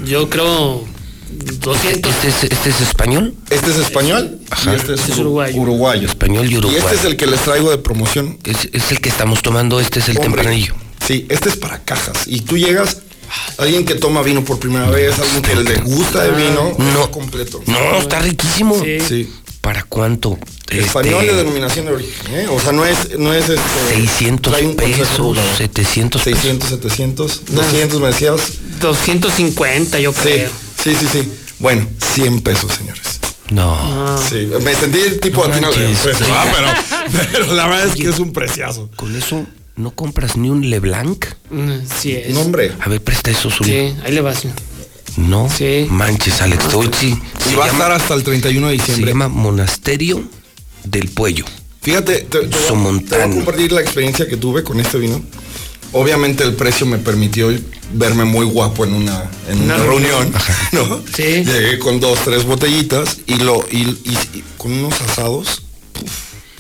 Yo 0.05 0.31
creo 0.31 0.85
200. 1.31 2.13
¿Este 2.15 2.29
es, 2.29 2.45
este 2.45 2.71
es 2.71 2.81
español? 2.81 3.35
Este 3.51 3.71
es 3.71 3.77
español 3.77 4.39
Ajá. 4.51 4.73
y 4.73 4.77
este 4.77 4.95
es, 4.95 5.01
Este 5.01 5.13
es 5.13 5.19
uru- 5.19 5.23
uruguayo. 5.23 5.61
uruguayo. 5.61 6.09
Español 6.09 6.47
y 6.51 6.55
Y 6.55 6.59
uruguayo. 6.59 6.81
este 6.83 6.95
es 6.97 7.05
el 7.05 7.17
que 7.17 7.27
les 7.27 7.41
traigo 7.41 7.71
de 7.71 7.79
promoción. 7.79 8.39
Es, 8.45 8.69
es 8.73 8.91
el 8.91 9.01
que 9.01 9.09
estamos 9.09 9.43
tomando, 9.43 9.81
este 9.81 9.99
es 10.01 10.09
el 10.09 10.17
Hombre, 10.19 10.31
tempranillo. 10.33 10.75
Sí, 11.07 11.27
este 11.29 11.49
es 11.51 11.57
para 11.57 11.83
cajas. 11.85 12.27
Y 12.27 12.41
tú 12.43 12.57
llegas, 12.59 12.99
alguien 13.59 13.85
que 13.85 13.95
toma 13.95 14.23
vino 14.23 14.45
por 14.45 14.59
primera 14.59 14.89
vez, 14.91 15.19
alguien 15.19 15.43
que 15.43 15.55
le 15.57 15.77
gusta 15.83 16.23
de 16.25 16.31
vino, 16.33 16.75
No. 16.79 16.89
está 17.03 17.11
completo. 17.11 17.63
No, 17.67 17.97
está 17.99 18.19
riquísimo. 18.21 18.83
Sí. 18.83 18.99
Sí. 19.07 19.33
¿Para 19.69 19.83
cuánto? 19.83 20.39
Español 20.71 21.21
Este, 21.25 21.33
de 21.33 21.43
denominación 21.43 21.85
de 21.85 21.93
origen, 21.93 22.35
¿eh? 22.35 22.47
O 22.51 22.59
sea, 22.59 22.73
no 22.73 22.87
es, 22.87 23.19
no 23.19 23.35
es 23.35 23.51
este. 23.51 23.61
600 23.97 24.51
trae 24.51 24.67
un 24.67 24.75
consejo 24.75 24.99
pesos, 25.03 25.19
regulador. 25.19 25.57
700 25.59 26.23
pesos. 26.23 26.41
600, 26.41 26.69
700, 26.71 27.41
200 27.51 28.01
me 28.01 28.07
decías. 28.07 28.41
250, 28.81 30.01
yo 30.01 30.13
Sí, 30.15 30.19
creo. 30.23 30.51
sí, 30.83 30.97
sí, 30.99 31.07
sí. 31.13 31.33
Bueno, 31.59 31.87
100 32.15 32.41
pesos, 32.41 32.73
señores. 32.73 33.03
No. 33.51 33.75
Ah. 33.79 34.19
Sí, 34.27 34.49
me 34.65 34.75
sentí 34.75 35.01
tipo 35.21 35.43
No 35.47 35.49
al 35.49 35.53
final 35.53 35.75
de 35.75 35.95
precio, 36.03 36.27
ah, 36.33 36.47
pero, 36.55 37.21
pero 37.31 37.53
la 37.55 37.67
verdad 37.67 37.89
es 37.89 37.95
que 37.95 38.09
es 38.09 38.19
un 38.19 38.33
preciazo. 38.33 38.89
Con 38.97 39.15
eso, 39.15 39.45
¿no 39.77 39.91
compras 39.91 40.39
ni 40.39 40.49
un 40.49 40.71
Leblanc? 40.71 41.27
Mm, 41.51 41.73
Sí 42.01 42.13
es. 42.13 42.31
No, 42.31 42.41
hombre. 42.41 42.73
A 42.81 42.89
ver, 42.89 43.03
presta 43.03 43.31
eso, 43.31 43.51
Zuli. 43.51 43.71
Sí, 43.71 43.95
ahí 44.03 44.13
le 44.13 44.23
vas. 44.23 44.45
No 45.19 45.49
Sí. 45.51 45.87
manches, 45.91 46.41
Alex. 46.41 46.65
Sí. 47.01 47.19
Y 47.47 47.51
Se 47.51 47.57
va 47.57 47.65
a 47.67 47.69
estar 47.69 47.91
hasta 47.93 48.15
el 48.15 48.23
31 48.23 48.69
de 48.69 48.77
se 48.77 48.83
diciembre. 48.83 49.11
llama 49.13 49.29
Monasterio 49.29 50.23
del 50.85 51.09
Puello. 51.09 51.45
Fíjate, 51.83 52.21
te, 52.21 52.25
te 52.25 52.39
voy 52.39 52.47
a- 52.47 52.51
te 52.51 52.57
voy 52.57 52.65
a 52.65 52.69
Somontano. 52.69 53.35
compartir 53.35 53.73
la 53.73 53.81
experiencia 53.81 54.29
que 54.29 54.37
tuve 54.37 54.63
con 54.63 54.79
este 54.81 54.99
vino. 54.99 55.21
Obviamente 55.93 56.45
el 56.45 56.55
precio 56.55 56.85
me 56.87 56.99
permitió 56.99 57.51
verme 57.95 58.25
muy 58.25 58.45
guapo 58.45 58.85
en 58.85 58.93
una, 58.93 59.25
en 59.49 59.63
una 59.63 59.77
Una 59.77 59.85
reunión, 59.85 60.33
¿no? 60.73 61.01
Sí. 61.15 61.45
Llegué 61.45 61.79
con 61.79 61.99
dos, 61.99 62.19
tres 62.25 62.45
botellitas 62.45 63.19
y 63.27 63.37
lo 63.37 63.67
y, 63.71 63.79
y- 63.79 64.19
y 64.35 64.45
con 64.59 64.73
unos 64.73 65.01
asados 65.01 65.63
puf, 65.95 66.11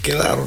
quedaron. 0.02 0.46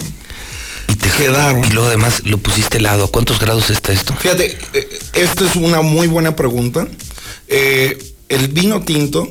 Y 0.88 0.96
te 0.96 1.10
Quedaron. 1.12 1.64
Y 1.64 1.70
luego 1.70 1.88
además 1.88 2.24
lo 2.26 2.38
pusiste 2.40 2.78
helado. 2.80 3.06
¿A 3.06 3.08
cuántos 3.08 3.40
grados 3.40 3.70
está 3.70 3.94
esto? 3.94 4.14
Fíjate, 4.20 4.58
eh, 4.74 5.00
esta 5.14 5.46
es 5.46 5.56
una 5.56 5.82
muy 5.82 6.08
buena 6.08 6.36
pregunta. 6.36 6.88
Eh, 7.52 7.98
el 8.30 8.48
vino 8.48 8.82
tinto 8.82 9.28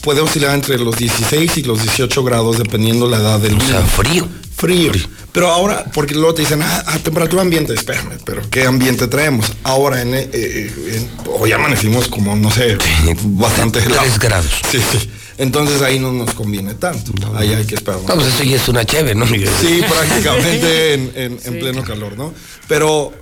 puede 0.00 0.20
oscilar 0.20 0.54
entre 0.54 0.78
los 0.78 0.96
16 0.96 1.58
y 1.58 1.62
los 1.62 1.82
18 1.82 2.24
grados 2.24 2.58
dependiendo 2.58 3.08
la 3.08 3.18
edad 3.18 3.38
del 3.38 3.54
O 3.54 3.58
vino. 3.58 3.68
sea, 3.70 3.82
frío. 3.82 4.26
Frío. 4.56 4.92
Pero 5.32 5.50
ahora, 5.50 5.84
porque 5.92 6.14
luego 6.14 6.32
te 6.34 6.42
dicen, 6.42 6.62
ah, 6.62 6.84
a 6.86 6.98
temperatura 7.00 7.42
ambiente, 7.42 7.74
espérame, 7.74 8.18
pero 8.24 8.40
¿qué 8.50 8.64
ambiente 8.66 9.08
traemos? 9.08 9.52
Ahora, 9.64 10.00
en, 10.00 10.14
eh, 10.14 10.30
eh, 10.32 10.72
en- 10.94 11.10
hoy 11.28 11.50
amanecimos 11.52 12.06
como, 12.08 12.34
no 12.36 12.50
sé, 12.50 12.78
bastante 13.24 13.80
helado. 13.80 14.02
3 14.02 14.18
grados. 14.20 14.50
Sí, 14.70 14.78
sí. 14.92 15.10
Entonces 15.36 15.82
ahí 15.82 15.98
no 15.98 16.12
nos 16.12 16.32
conviene 16.34 16.74
tanto. 16.74 17.12
Ahí 17.36 17.52
hay 17.52 17.64
que 17.66 17.74
esperar. 17.74 18.00
No, 18.06 18.14
pues 18.14 18.28
eso 18.28 18.44
ya 18.44 18.54
es 18.56 18.68
una 18.68 18.84
cheve, 18.84 19.16
¿no, 19.16 19.26
Miguel? 19.26 19.50
Sí, 19.60 19.82
prácticamente 19.88 20.94
en, 20.94 21.12
en- 21.16 21.38
en 21.44 21.58
pleno 21.58 21.82
calor, 21.82 22.16
¿no? 22.16 22.32
Pero 22.68 23.12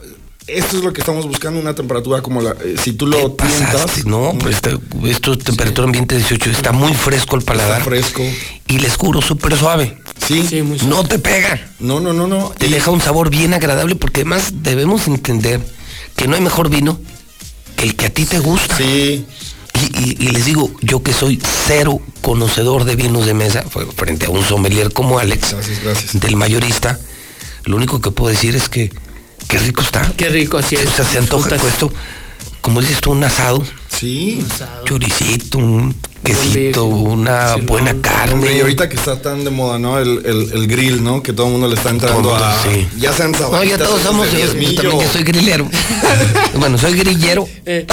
esto 0.58 0.78
es 0.78 0.84
lo 0.84 0.92
que 0.92 1.00
estamos 1.00 1.26
buscando, 1.26 1.60
una 1.60 1.74
temperatura 1.74 2.22
como 2.22 2.40
la... 2.40 2.50
eh, 2.52 2.76
si 2.82 2.92
tú 2.92 3.06
lo 3.06 3.32
tientas... 3.32 4.04
no, 4.06 4.32
pues 4.38 4.56
está- 4.56 4.78
esto 5.04 5.32
es 5.32 5.38
temperatura 5.40 5.86
ambiente 5.86 6.16
18, 6.16 6.50
está 6.50 6.72
muy 6.72 6.92
fresco 6.94 7.36
el 7.36 7.40
Está 7.40 7.52
paladar. 7.52 7.82
fresco. 7.82 8.22
Y 8.68 8.78
les 8.78 8.96
juro, 8.96 9.20
súper 9.22 9.56
suave. 9.56 9.98
Sí. 10.26 10.46
Sí, 10.48 10.62
muy 10.62 10.78
suave. 10.78 10.94
No 10.94 11.04
te 11.04 11.18
pega. 11.18 11.60
No, 11.80 12.00
no, 12.00 12.12
no, 12.12 12.26
no. 12.26 12.50
Te 12.56 12.66
Y- 12.66 12.70
deja 12.70 12.90
un 12.90 13.00
sabor 13.00 13.30
bien 13.30 13.54
agradable 13.54 13.94
porque 13.96 14.20
además 14.20 14.52
debemos 14.62 15.06
entender 15.08 15.60
que 16.16 16.26
no 16.28 16.34
hay 16.34 16.40
mejor 16.40 16.68
vino 16.70 16.98
que 17.76 17.84
el 17.84 17.96
que 17.96 18.06
a 18.06 18.10
ti 18.10 18.24
te 18.24 18.38
gusta. 18.38 18.76
Sí. 18.76 19.26
Y, 19.74 19.98
y- 20.04 20.16
y 20.20 20.28
les 20.30 20.44
digo, 20.44 20.70
yo 20.80 21.02
que 21.02 21.12
soy 21.12 21.40
cero 21.66 22.00
conocedor 22.20 22.84
de 22.84 22.94
vinos 22.94 23.26
de 23.26 23.34
mesa, 23.34 23.64
frente 23.96 24.26
a 24.26 24.30
un 24.30 24.44
sommelier 24.44 24.92
como 24.92 25.18
Alex, 25.18 25.52
Gracias, 25.54 25.82
gracias. 25.82 26.20
del 26.20 26.36
mayorista, 26.36 27.00
lo 27.64 27.76
único 27.76 28.00
que 28.00 28.10
puedo 28.12 28.30
decir 28.30 28.54
es 28.54 28.68
que 28.68 28.92
qué 29.52 29.58
rico 29.58 29.82
está. 29.82 30.10
Qué 30.16 30.28
rico, 30.30 30.56
así 30.58 30.76
es. 30.76 30.86
O 30.86 30.90
sea, 30.90 31.04
se 31.04 31.18
antoja 31.18 31.56
con 31.58 31.68
esto, 31.68 31.92
como 32.62 32.80
dices 32.80 33.00
tú, 33.00 33.10
un 33.12 33.22
asado, 33.22 33.62
Sí. 33.98 34.42
choricito, 34.86 35.58
un 35.58 35.94
quesito, 36.24 36.84
una 36.86 37.54
Sí, 37.54 37.60
buena 37.62 37.92
no, 37.92 37.98
Hombre, 37.98 38.10
carne. 38.10 38.56
y 38.56 38.60
ahorita 38.60 38.88
que 38.88 38.96
está 38.96 39.20
tan 39.20 39.44
de 39.44 39.50
moda, 39.50 39.78
¿no? 39.78 39.98
El, 39.98 40.22
el- 40.24 40.52
el 40.54 40.66
grill, 40.68 41.02
¿no? 41.04 41.22
Que 41.22 41.32
todo 41.32 41.46
el 41.46 41.52
mundo 41.52 41.68
le 41.68 41.74
está 41.74 41.90
entrando 41.90 42.22
Todo, 42.30 42.34
a... 42.36 42.62
sí. 42.62 42.88
Ya 42.98 43.12
sean 43.12 43.32
No, 43.32 43.62
ya 43.64 43.76
todos 43.76 44.00
somos, 44.02 44.30
de 44.32 44.40
yo, 44.40 44.46
también 44.48 45.00
ya 45.00 45.12
soy 45.12 45.22
grillero. 45.24 45.68
bueno, 46.54 46.78
soy 46.78 46.94
grillero 46.94 47.46
Eh, 47.66 47.86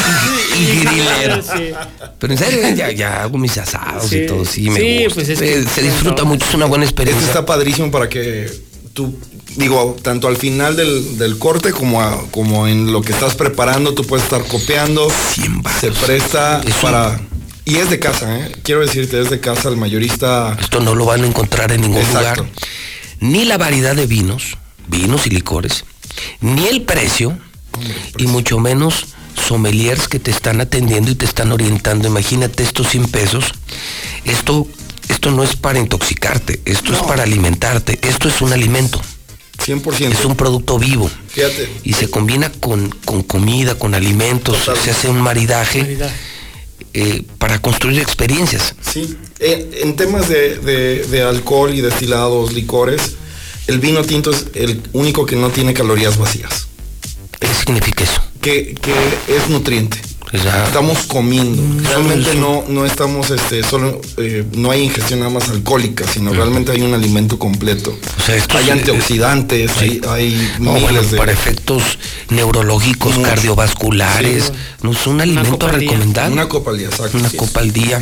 y 0.57 0.65
grillero. 0.85 1.41
Sí. 1.41 1.71
Pero 2.19 2.33
en 2.33 2.39
serio, 2.39 2.59
ya, 2.75 2.91
ya 2.91 3.23
hago 3.23 3.37
mis 3.37 3.57
asados 3.57 4.09
Sí. 4.09 4.19
y 4.19 4.27
todo, 4.27 4.45
sí, 4.45 4.69
me 4.69 5.03
gusta. 5.03 5.15
pues 5.15 5.29
es 5.29 5.39
que- 5.39 5.59
Eh, 5.59 5.65
se 5.73 5.81
disfruta 5.81 6.23
mucho, 6.23 6.45
es 6.47 6.53
una 6.53 6.65
buena 6.67 6.85
Este 6.85 6.93
experiencia. 7.01 7.27
está 7.27 7.45
padrísimo 7.45 7.89
para 7.91 8.07
que 8.07 8.49
tú, 8.93 9.17
digo, 9.55 9.95
tanto 10.01 10.27
al 10.27 10.37
final 10.37 10.75
del, 10.75 11.17
del 11.17 11.37
corte 11.37 11.71
como, 11.71 12.01
a- 12.01 12.23
como 12.31 12.67
en 12.67 12.91
lo 12.91 13.01
que 13.01 13.11
estás 13.11 13.35
preparando, 13.35 13.93
tú 13.93 14.03
puedes 14.03 14.23
estar 14.25 14.43
copiando. 14.45 15.09
100 15.33 15.61
varos. 15.61 15.79
Se 15.81 15.91
presta 15.91 16.61
para... 16.81 17.19
Y 17.65 17.75
es 17.75 17.89
de 17.89 17.99
casa, 17.99 18.39
¿eh? 18.39 18.51
Quiero 18.63 18.81
decirte, 18.81 19.21
es 19.21 19.29
de 19.29 19.39
casa, 19.39 19.69
el 19.69 19.77
mayorista... 19.77 20.57
Esto 20.59 20.79
no 20.79 20.95
lo 20.95 21.05
van 21.05 21.23
a 21.23 21.27
encontrar 21.27 21.71
en 21.71 21.81
ningún 21.81 22.01
Exacto. 22.01 22.41
lugar. 22.43 22.55
Ni 23.19 23.45
la 23.45 23.57
variedad 23.57 23.95
de 23.95 24.07
vinos, 24.07 24.57
vinos 24.87 25.27
y 25.27 25.29
licores, 25.29 25.83
ni 26.41 26.67
el 26.67 26.81
precio, 26.83 27.37
y 28.17 28.25
mucho 28.27 28.59
menos 28.59 29.05
sommeliers 29.47 30.07
que 30.07 30.19
te 30.19 30.31
están 30.31 30.61
atendiendo 30.61 31.11
y 31.11 31.15
te 31.15 31.25
están 31.25 31.51
orientando. 31.51 32.07
Imagínate 32.07 32.63
estos 32.63 32.87
100 32.89 33.05
pesos. 33.09 33.53
Esto 34.25 34.67
esto 35.09 35.31
no 35.31 35.43
es 35.43 35.55
para 35.55 35.79
intoxicarte, 35.79 36.61
esto 36.65 36.93
es 36.93 36.99
para 36.99 37.23
alimentarte, 37.23 37.99
esto 38.03 38.29
es 38.29 38.41
un 38.41 38.53
alimento. 38.53 39.01
100%. 39.65 40.11
Es 40.11 40.25
un 40.25 40.35
producto 40.35 40.79
vivo. 40.79 41.09
Fíjate. 41.27 41.69
Y 41.83 41.93
se 41.93 42.09
combina 42.09 42.51
con, 42.51 42.89
con 43.05 43.23
comida, 43.23 43.75
con 43.75 43.93
alimentos, 43.95 44.57
se 44.83 44.91
hace 44.91 45.09
un 45.09 45.21
maridaje 45.21 45.97
eh, 46.93 47.23
para 47.37 47.59
construir 47.61 47.99
experiencias. 48.01 48.73
Sí, 48.81 49.17
Eh, 49.41 49.81
en 49.83 49.95
temas 49.95 50.27
de, 50.27 50.57
de- 50.59 51.05
de 51.05 51.21
alcohol 51.23 51.73
y 51.73 51.79
destilados, 51.81 52.51
licores, 52.51 53.13
el 53.67 53.79
vino 53.79 54.01
tinto 54.03 54.31
es 54.31 54.47
el 54.53 54.81
único 54.91 55.25
que 55.25 55.35
no 55.37 55.49
tiene 55.49 55.73
calorías 55.73 56.17
vacías. 56.17 56.67
¿Qué 57.39 57.47
significa 57.53 58.03
eso? 58.03 58.21
Que, 58.41 58.75
que 58.81 58.91
es 59.33 59.47
nutriente. 59.49 59.97
Ya. 60.31 60.65
Estamos 60.67 60.99
comiendo. 61.07 61.63
Realmente 61.89 62.35
no, 62.35 62.63
no 62.67 62.85
estamos, 62.85 63.31
este, 63.31 63.63
solo, 63.63 63.99
eh, 64.17 64.45
no 64.53 64.69
hay 64.69 64.83
ingestión 64.83 65.19
nada 65.19 65.31
más 65.31 65.49
alcohólica, 65.49 66.05
sino 66.07 66.31
realmente 66.31 66.71
hay 66.71 66.81
un 66.81 66.93
alimento 66.93 67.39
completo. 67.39 67.97
hay 68.27 68.65
sí, 68.65 68.69
antioxidantes, 68.69 69.71
hay, 69.77 70.01
hay 70.07 70.51
No, 70.59 70.73
miles 70.73 70.83
bueno, 70.91 71.01
de... 71.01 71.17
para 71.17 71.31
efectos 71.31 71.81
neurológicos, 72.29 73.17
cardiovasculares. 73.17 74.45
Sí. 74.45 74.51
no 74.83 74.91
es 74.91 75.07
un 75.07 75.21
alimento 75.21 75.67
recomendable. 75.67 76.33
Una 76.33 76.47
copa 76.47 76.71
al 76.71 76.77
día, 76.77 76.87
exacto. 76.89 77.17
Una 77.17 77.29
copa 77.31 77.61
al 77.61 77.73
día. 77.73 78.01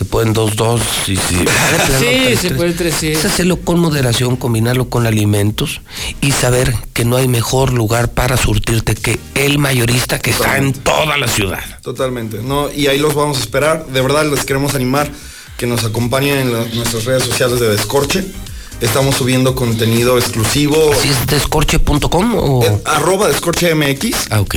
Se 0.00 0.06
pueden 0.06 0.32
dos, 0.32 0.56
dos. 0.56 0.80
Sí, 1.04 1.14
sí. 1.14 1.44
Sí, 1.98 2.34
se 2.36 2.54
puede 2.54 2.72
tres, 2.72 2.94
sí. 2.98 3.08
Es 3.08 3.22
hacerlo 3.26 3.58
con 3.58 3.78
moderación, 3.78 4.36
combinarlo 4.36 4.88
con 4.88 5.06
alimentos 5.06 5.82
y 6.22 6.32
saber 6.32 6.74
que 6.94 7.04
no 7.04 7.16
hay 7.16 7.28
mejor 7.28 7.74
lugar 7.74 8.10
para 8.12 8.38
surtirte 8.38 8.94
que 8.94 9.20
el 9.34 9.58
mayorista 9.58 10.18
que 10.18 10.30
está 10.30 10.56
en 10.56 10.72
toda 10.72 11.18
la 11.18 11.28
ciudad. 11.28 11.60
Totalmente, 11.82 12.38
¿no? 12.42 12.72
Y 12.72 12.86
ahí 12.86 12.98
los 12.98 13.14
vamos 13.14 13.36
a 13.36 13.40
esperar. 13.40 13.84
De 13.88 14.00
verdad 14.00 14.24
les 14.24 14.46
queremos 14.46 14.74
animar 14.74 15.10
que 15.58 15.66
nos 15.66 15.84
acompañen 15.84 16.38
en 16.38 16.52
la- 16.54 16.64
nuestras 16.74 17.04
redes 17.04 17.24
sociales 17.24 17.60
de 17.60 17.68
Descorche. 17.68 18.24
Estamos 18.80 19.16
subiendo 19.16 19.54
contenido 19.54 20.16
exclusivo. 20.18 20.92
¿Así 20.92 21.08
es 21.10 21.26
descorche.com 21.26 22.34
o...? 22.36 22.64
Eh, 22.64 22.78
arroba 22.86 23.28
Descorche 23.28 23.74
MX. 23.74 24.28
Ah, 24.30 24.40
ok. 24.40 24.54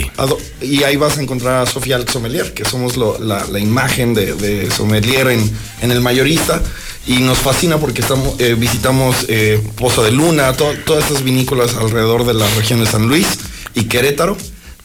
Y 0.62 0.84
ahí 0.84 0.96
vas 0.96 1.18
a 1.18 1.22
encontrar 1.22 1.62
a 1.62 1.66
Sofía 1.66 1.98
Alex 1.98 2.14
Sommelier, 2.14 2.54
que 2.54 2.64
somos 2.64 2.96
lo- 2.96 3.20
la, 3.20 3.46
la 3.52 3.60
imagen 3.60 4.14
de, 4.14 4.34
de 4.34 4.72
Sommelier 4.72 5.28
en, 5.28 5.52
en 5.82 5.92
el 5.92 6.00
mayorista. 6.00 6.62
Y 7.06 7.18
nos 7.18 7.40
fascina 7.40 7.78
porque 7.80 8.00
estamos, 8.02 8.40
eh, 8.40 8.56
visitamos 8.58 9.26
eh, 9.28 9.62
Pozo 9.76 10.04
de 10.04 10.12
Luna, 10.12 10.54
to- 10.54 10.74
todas 10.86 11.04
estas 11.04 11.22
vinícolas 11.26 11.76
alrededor 11.76 12.26
de 12.26 12.34
la 12.34 12.48
región 12.56 12.80
de 12.80 12.86
San 12.86 13.08
Luis 13.08 13.28
y 13.76 13.86
Querétaro. 13.86 14.38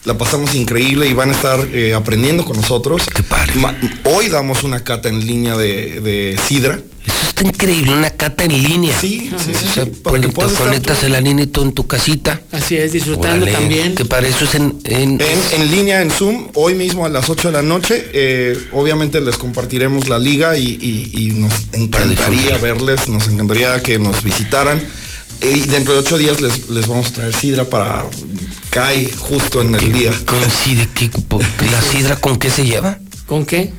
La 0.05 0.19
pasamos 0.19 0.55
increíble 0.57 1.07
y 1.07 1.13
van 1.15 1.31
a 1.31 1.33
estar 1.35 1.61
eh, 1.73 1.95
aprendiendo 1.95 2.45
con 2.45 2.57
nosotros. 2.57 3.03
Ma- 3.55 3.77
Hoy 4.05 4.29
damos 4.29 4.65
una 4.65 4.83
cata 4.83 5.09
en 5.09 5.25
línea 5.25 5.57
de, 5.57 6.01
de 6.01 6.41
sidra. 6.49 6.81
Eso 7.09 7.29
está 7.29 7.43
increíble, 7.45 7.93
una 7.93 8.11
cata 8.11 8.45
en 8.45 8.53
línea. 8.63 8.97
Sí, 9.01 9.31
sí, 9.45 9.53
O 9.53 9.73
sea, 9.75 9.87
para 10.03 10.21
que 10.21 10.27
te 10.27 10.33
puedas 10.33 10.53
estar 10.53 10.67
conectas 10.67 11.03
el 11.05 11.15
aninito 11.15 11.63
en 11.63 11.73
tu 11.73 11.87
casita. 11.87 12.41
Así 12.53 12.77
es, 12.77 12.93
disfrutando 12.93 13.47
también. 13.47 13.95
Que 13.95 14.05
para 14.05 14.27
eso 14.29 14.45
es 14.45 14.55
en... 14.55 14.79
en- 14.85 15.21
En, 15.21 15.61
en 15.63 15.71
línea, 15.71 16.03
en 16.03 16.11
Zoom, 16.11 16.49
hoy 16.55 16.75
mismo 16.75 17.05
a 17.07 17.09
las 17.09 17.29
8 17.29 17.49
de 17.49 17.53
la 17.53 17.63
noche. 17.63 18.11
eh, 18.13 18.59
obviamente 18.73 19.21
les 19.21 19.37
compartiremos 19.37 20.09
la 20.09 20.19
liga 20.19 20.57
y, 20.57 20.79
y- 20.81 21.11
y 21.15 21.31
nos 21.33 21.53
encantaría 21.73 22.57
verles, 22.59 23.09
nos 23.09 23.27
encantaría 23.29 23.83
que 23.83 23.99
nos 23.99 24.23
visitaran. 24.23 24.83
Y 25.41 25.61
dentro 25.61 25.93
de 25.95 26.01
ocho 26.01 26.19
días 26.19 26.41
les, 26.41 26.69
les 26.69 26.89
vamos 26.89 27.07
a 27.09 27.13
traer 27.13 27.35
sidra 27.35 27.65
para 27.65 28.05
cae 28.71 29.09
justo 29.17 29.61
en 29.63 29.75
el 29.75 29.93
día. 29.93 30.11
Coincide 30.27 30.89
que 30.95 31.11
la 31.71 31.81
sidra 31.81 32.17
con 32.17 32.39
qué 32.39 32.51
se 32.51 32.65
lleva. 32.65 32.99
¿Con 33.27 33.47
qué? 33.47 33.73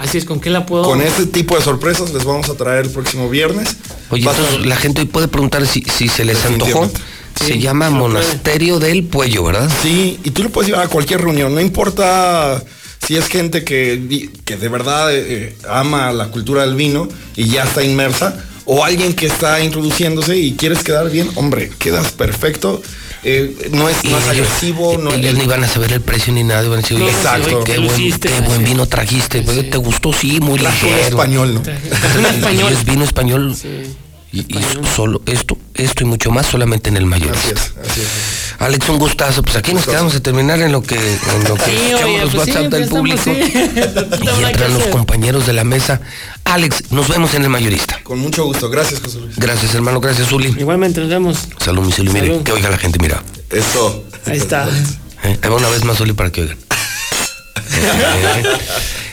Así 0.00 0.18
es, 0.18 0.24
¿con 0.24 0.40
qué 0.40 0.50
la 0.50 0.66
puedo...? 0.66 0.84
Con 0.84 1.02
este 1.02 1.26
tipo 1.26 1.56
de 1.56 1.62
sorpresas 1.62 2.12
les 2.12 2.24
vamos 2.24 2.48
a 2.48 2.54
traer 2.54 2.86
el 2.86 2.90
próximo 2.90 3.28
viernes. 3.28 3.76
Oye, 4.10 4.28
a 4.28 4.58
la 4.66 4.76
gente 4.76 5.02
hoy 5.02 5.06
puede 5.06 5.28
preguntar 5.28 5.66
si, 5.66 5.82
si 5.82 6.08
se 6.08 6.24
les 6.24 6.44
antojó. 6.44 6.90
Se 7.38 7.58
llama 7.58 7.88
puede. 7.88 8.00
Monasterio 8.00 8.78
del 8.78 9.04
Puello, 9.04 9.44
¿verdad? 9.44 9.70
Sí, 9.82 10.18
y 10.24 10.30
tú 10.30 10.42
lo 10.42 10.50
puedes 10.50 10.70
llevar 10.70 10.86
a 10.86 10.88
cualquier 10.88 11.20
reunión, 11.20 11.54
no 11.54 11.60
importa 11.60 12.62
si 13.06 13.16
es 13.16 13.28
gente 13.28 13.64
que, 13.64 14.30
que 14.44 14.56
de 14.56 14.68
verdad 14.68 15.08
eh, 15.12 15.56
ama 15.68 16.12
la 16.12 16.28
cultura 16.28 16.66
del 16.66 16.74
vino 16.74 17.08
y 17.36 17.48
ya 17.48 17.64
está 17.64 17.82
inmersa, 17.82 18.44
o 18.66 18.84
alguien 18.84 19.14
que 19.14 19.26
está 19.26 19.60
introduciéndose 19.62 20.36
y 20.36 20.52
quieres 20.52 20.82
quedar 20.82 21.10
bien, 21.10 21.30
hombre, 21.34 21.70
quedas 21.78 22.12
perfecto. 22.12 22.82
Eh, 23.22 23.68
no 23.72 23.88
es, 23.88 24.04
no 24.04 24.18
es 24.18 24.28
agresivo, 24.28 24.96
no 24.98 25.12
Ellos 25.12 25.34
ni 25.34 25.46
van 25.46 25.62
a 25.64 25.68
saber 25.68 25.92
el 25.92 26.00
precio 26.00 26.32
ni 26.32 26.42
nada, 26.44 26.62
van 26.68 26.78
a 26.78 26.82
decir, 26.82 26.98
No, 26.98 27.04
oye, 27.04 27.14
exacto. 27.14 27.64
qué, 27.64 27.78
buen, 27.78 27.88
luciste, 27.88 28.28
qué 28.28 28.40
buen 28.40 28.64
vino 28.64 28.86
trajiste, 28.86 29.40
güey, 29.42 29.68
¿te 29.68 29.78
gustó? 29.78 30.12
Sí, 30.12 30.40
muy 30.40 30.58
Trajo 30.58 30.86
un 30.86 30.92
ligero. 30.92 31.08
español, 31.08 31.54
¿no? 31.54 31.60
Un 31.60 32.26
español. 32.26 32.72
es 32.72 32.84
vino 32.84 33.04
español. 33.04 33.54
Y, 34.32 34.40
y 34.40 34.64
solo 34.94 35.22
esto, 35.26 35.58
esto 35.74 36.04
y 36.04 36.06
mucho 36.06 36.30
más 36.30 36.46
solamente 36.46 36.88
en 36.88 36.96
el 36.96 37.04
mayor. 37.04 37.36
Alex, 38.60 38.88
un 38.88 38.98
gustazo. 38.98 39.42
Pues 39.42 39.56
aquí 39.56 39.74
nos 39.74 39.84
quedamos 39.86 40.14
a 40.14 40.20
terminar 40.22 40.60
en 40.60 40.70
lo 40.70 40.82
que, 40.82 40.94
en 40.94 41.44
lo 41.48 41.56
que 41.56 41.64
Sí, 41.64 41.70
escuchamos 41.76 42.04
oye, 42.04 42.20
los 42.20 42.34
pues 42.34 42.44
sí, 42.44 42.50
WhatsApp 42.52 42.72
del 42.72 42.82
empezamos, 42.84 42.90
público. 42.90 43.22
sí. 43.24 44.30
Y 44.40 44.44
entran 44.44 44.74
los 44.74 44.82
compañeros 44.84 45.46
de 45.46 45.52
la 45.52 45.64
mesa. 45.64 46.00
Alex, 46.44 46.92
nos 46.92 47.08
vemos 47.08 47.34
en 47.34 47.42
el 47.42 47.48
mayorista. 47.48 47.98
Con 48.04 48.20
mucho 48.20 48.44
gusto. 48.44 48.70
Gracias, 48.70 49.00
José 49.00 49.18
Luis. 49.18 49.34
Gracias, 49.36 49.74
hermano. 49.74 50.00
Gracias, 50.00 50.28
Zuli. 50.28 50.54
Igualmente, 50.58 51.00
nos 51.00 51.08
vemos. 51.10 51.38
Salud, 51.58 51.84
mi 51.84 51.92
Zuli. 51.92 52.10
Mire, 52.12 52.26
Salud. 52.28 52.42
que 52.44 52.52
oiga 52.52 52.70
la 52.70 52.78
gente, 52.78 52.98
mira. 53.00 53.22
Eso. 53.50 54.04
Ahí 54.26 54.36
está. 54.38 54.68
Eh, 55.24 55.38
ahí 55.42 55.50
va 55.50 55.56
una 55.56 55.68
vez 55.70 55.84
más, 55.84 55.96
Zuli, 55.98 56.12
para 56.12 56.30
que 56.30 56.42
oigan. 56.42 56.56
Eh, 57.72 58.42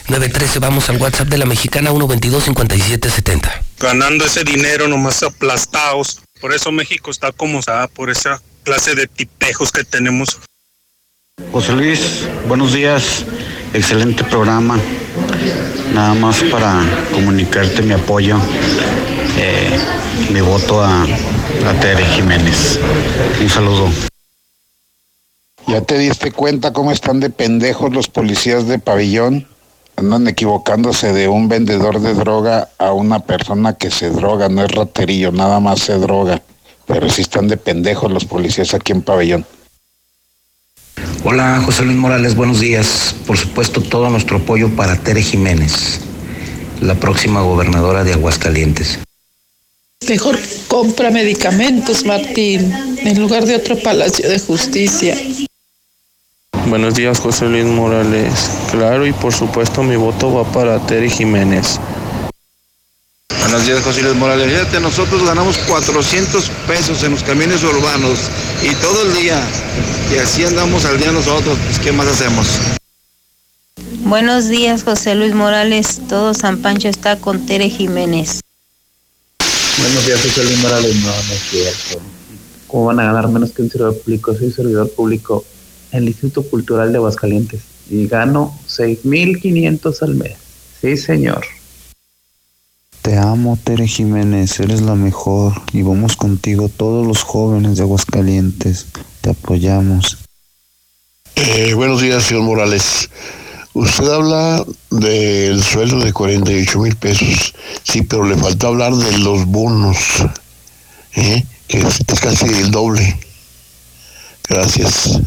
913, 0.10 0.60
vamos 0.60 0.90
al 0.90 0.98
WhatsApp 0.98 1.28
de 1.28 1.38
la 1.38 1.46
mexicana 1.46 1.92
122-5770. 1.92 3.52
ganando 3.78 4.26
ese 4.26 4.46
dinero 4.46 4.88
nomás 4.88 5.22
aplastados. 5.22 6.22
Por 6.40 6.54
eso 6.54 6.72
México 6.72 7.12
está 7.12 7.34
como 7.34 7.60
está, 7.60 7.88
por 7.90 8.10
esa 8.10 8.42
clase 8.64 8.96
de 8.96 9.08
tipejos 9.08 9.72
que 9.72 9.84
tenemos. 9.84 10.40
José 11.52 11.74
Luis, 11.74 12.24
buenos 12.48 12.74
días. 12.74 13.26
Excelente 13.74 14.24
programa. 14.24 14.80
Nada 15.94 16.14
más 16.14 16.42
para 16.44 16.86
comunicarte 17.12 17.82
mi 17.82 17.94
apoyo, 17.94 18.38
eh, 19.38 19.78
mi 20.32 20.40
voto 20.40 20.82
a, 20.82 21.04
a 21.04 21.74
Tere 21.82 22.06
Jiménez. 22.06 22.80
Un 23.42 23.50
saludo. 23.50 23.92
¿Ya 25.68 25.82
te 25.82 25.98
diste 25.98 26.32
cuenta 26.32 26.72
cómo 26.72 26.94
están 26.94 27.20
de 27.20 27.30
pendejos 27.30 27.94
los 27.94 28.08
policías 28.08 28.68
de 28.68 28.80
pabellón? 28.80 29.48
Andan 29.98 30.28
equivocándose 30.28 31.12
de 31.12 31.28
un 31.28 31.50
vendedor 31.50 32.00
de 32.00 32.14
droga 32.14 32.70
a 32.78 32.94
una 32.94 33.20
persona 33.20 33.74
que 33.74 33.90
se 33.90 34.12
droga, 34.12 34.48
no 34.48 34.64
es 34.64 34.72
raterillo, 34.72 35.32
nada 35.32 35.60
más 35.60 35.80
se 35.80 35.98
droga. 35.98 36.40
Pero 36.86 37.10
sí 37.10 37.24
están 37.24 37.48
de 37.48 37.58
pendejos 37.58 38.12
los 38.12 38.24
policías 38.24 38.76
aquí 38.76 38.92
en 38.92 39.02
pabellón. 39.02 39.46
Hola, 41.24 41.62
José 41.66 41.84
Luis 41.84 41.98
Morales, 41.98 42.36
buenos 42.36 42.60
días. 42.60 43.16
Por 43.26 43.38
supuesto, 43.38 43.82
todo 43.82 44.10
nuestro 44.12 44.38
apoyo 44.38 44.70
para 44.76 44.98
Tere 44.98 45.24
Jiménez, 45.24 46.00
la 46.80 46.94
próxima 46.94 47.42
gobernadora 47.42 48.04
de 48.04 48.14
Aguascalientes. 48.14 49.00
Mejor 50.08 50.38
compra 50.68 51.10
medicamentos, 51.10 52.06
Martín, 52.06 52.72
en 53.00 53.20
lugar 53.20 53.46
de 53.46 53.56
otro 53.56 53.76
palacio 53.80 54.30
de 54.30 54.40
justicia. 54.40 55.18
Buenos 56.70 56.96
días, 56.96 57.20
José 57.20 57.46
Luis 57.46 57.64
Morales. 57.64 58.52
Claro, 58.72 59.08
y 59.08 59.14
por 59.14 59.34
supuesto 59.34 59.84
mi 59.84 59.96
voto 59.96 60.34
va 60.34 60.44
para 60.52 60.86
Tere 60.86 61.10
Jiménez. 61.10 61.80
Buenos 63.40 63.66
días, 63.66 63.82
José 63.84 64.02
Luis 64.02 64.16
Morales. 64.18 64.52
Fíjate, 64.52 64.82
nosotros 64.82 65.24
ganamos 65.24 65.58
400 65.60 66.52
pesos 66.68 67.02
en 67.04 67.12
los 67.12 67.24
camiones 67.24 67.64
urbanos 67.64 68.20
y 68.62 68.76
todo 68.76 69.04
el 69.04 69.14
día. 69.14 69.42
Y 70.14 70.18
así 70.18 70.44
andamos 70.44 70.84
al 70.84 70.98
día 70.98 71.14
nosotros. 71.14 71.58
Pues, 71.58 71.80
¿Qué 71.80 71.94
más 71.94 72.08
hacemos? 72.08 72.60
Buenos 74.04 74.50
días, 74.50 74.84
José 74.84 75.16
Luis 75.16 75.34
Morales. 75.34 76.02
Todo 76.10 76.34
San 76.34 76.58
Pancho 76.58 76.90
está 76.90 77.18
con 77.18 77.46
Tere 77.46 77.70
Jiménez. 77.70 78.42
Buenos 79.80 80.06
días, 80.06 80.22
José 80.22 80.44
Luis 80.44 80.58
Morales. 80.60 80.96
No, 80.98 81.08
no 81.08 81.34
es 81.34 81.50
cierto. 81.50 82.02
¿Cómo 82.68 82.86
van 82.88 83.00
a 83.00 83.06
ganar 83.06 83.30
menos 83.30 83.54
que 83.54 83.62
un 83.62 83.70
servidor 83.70 83.98
público? 84.02 84.36
Soy 84.36 84.52
servidor 84.52 84.92
público 84.92 85.46
en 85.92 86.04
el 86.04 86.10
Instituto 86.10 86.44
Cultural 86.44 86.92
de 86.92 86.98
Aguascalientes 86.98 87.62
y 87.90 88.08
gano 88.08 88.58
6.500 88.68 90.02
al 90.02 90.16
mes. 90.16 90.34
Sí, 90.82 90.98
señor. 90.98 91.46
Te 93.02 93.18
amo, 93.18 93.58
Tere 93.64 93.88
Jiménez, 93.88 94.60
eres 94.60 94.82
la 94.82 94.96
mejor 94.96 95.54
y 95.72 95.82
vamos 95.82 96.18
contigo 96.18 96.70
todos 96.70 97.08
los 97.08 97.24
jóvenes 97.24 97.78
de 97.78 97.84
Aguascalientes. 97.84 98.88
Te 99.22 99.30
apoyamos. 99.30 100.18
Eh, 101.36 101.74
buenos 101.74 102.02
días, 102.02 102.24
señor 102.24 102.44
Morales. 102.44 103.10
Usted 103.74 104.08
habla 104.08 104.66
del 104.90 105.64
sueldo 105.64 106.00
de 106.00 106.12
48 106.12 106.80
mil 106.80 106.96
pesos. 106.96 107.54
Sí, 107.84 108.02
pero 108.02 108.26
le 108.26 108.36
falta 108.36 108.68
hablar 108.68 108.94
de 108.94 109.20
los 109.20 109.46
bonos, 109.46 109.98
¿eh? 111.14 111.46
que 111.68 111.78
es, 111.78 112.02
es 112.06 112.20
casi 112.20 112.46
el 112.48 112.72
doble. 112.72 113.20
Gracias. 114.50 115.20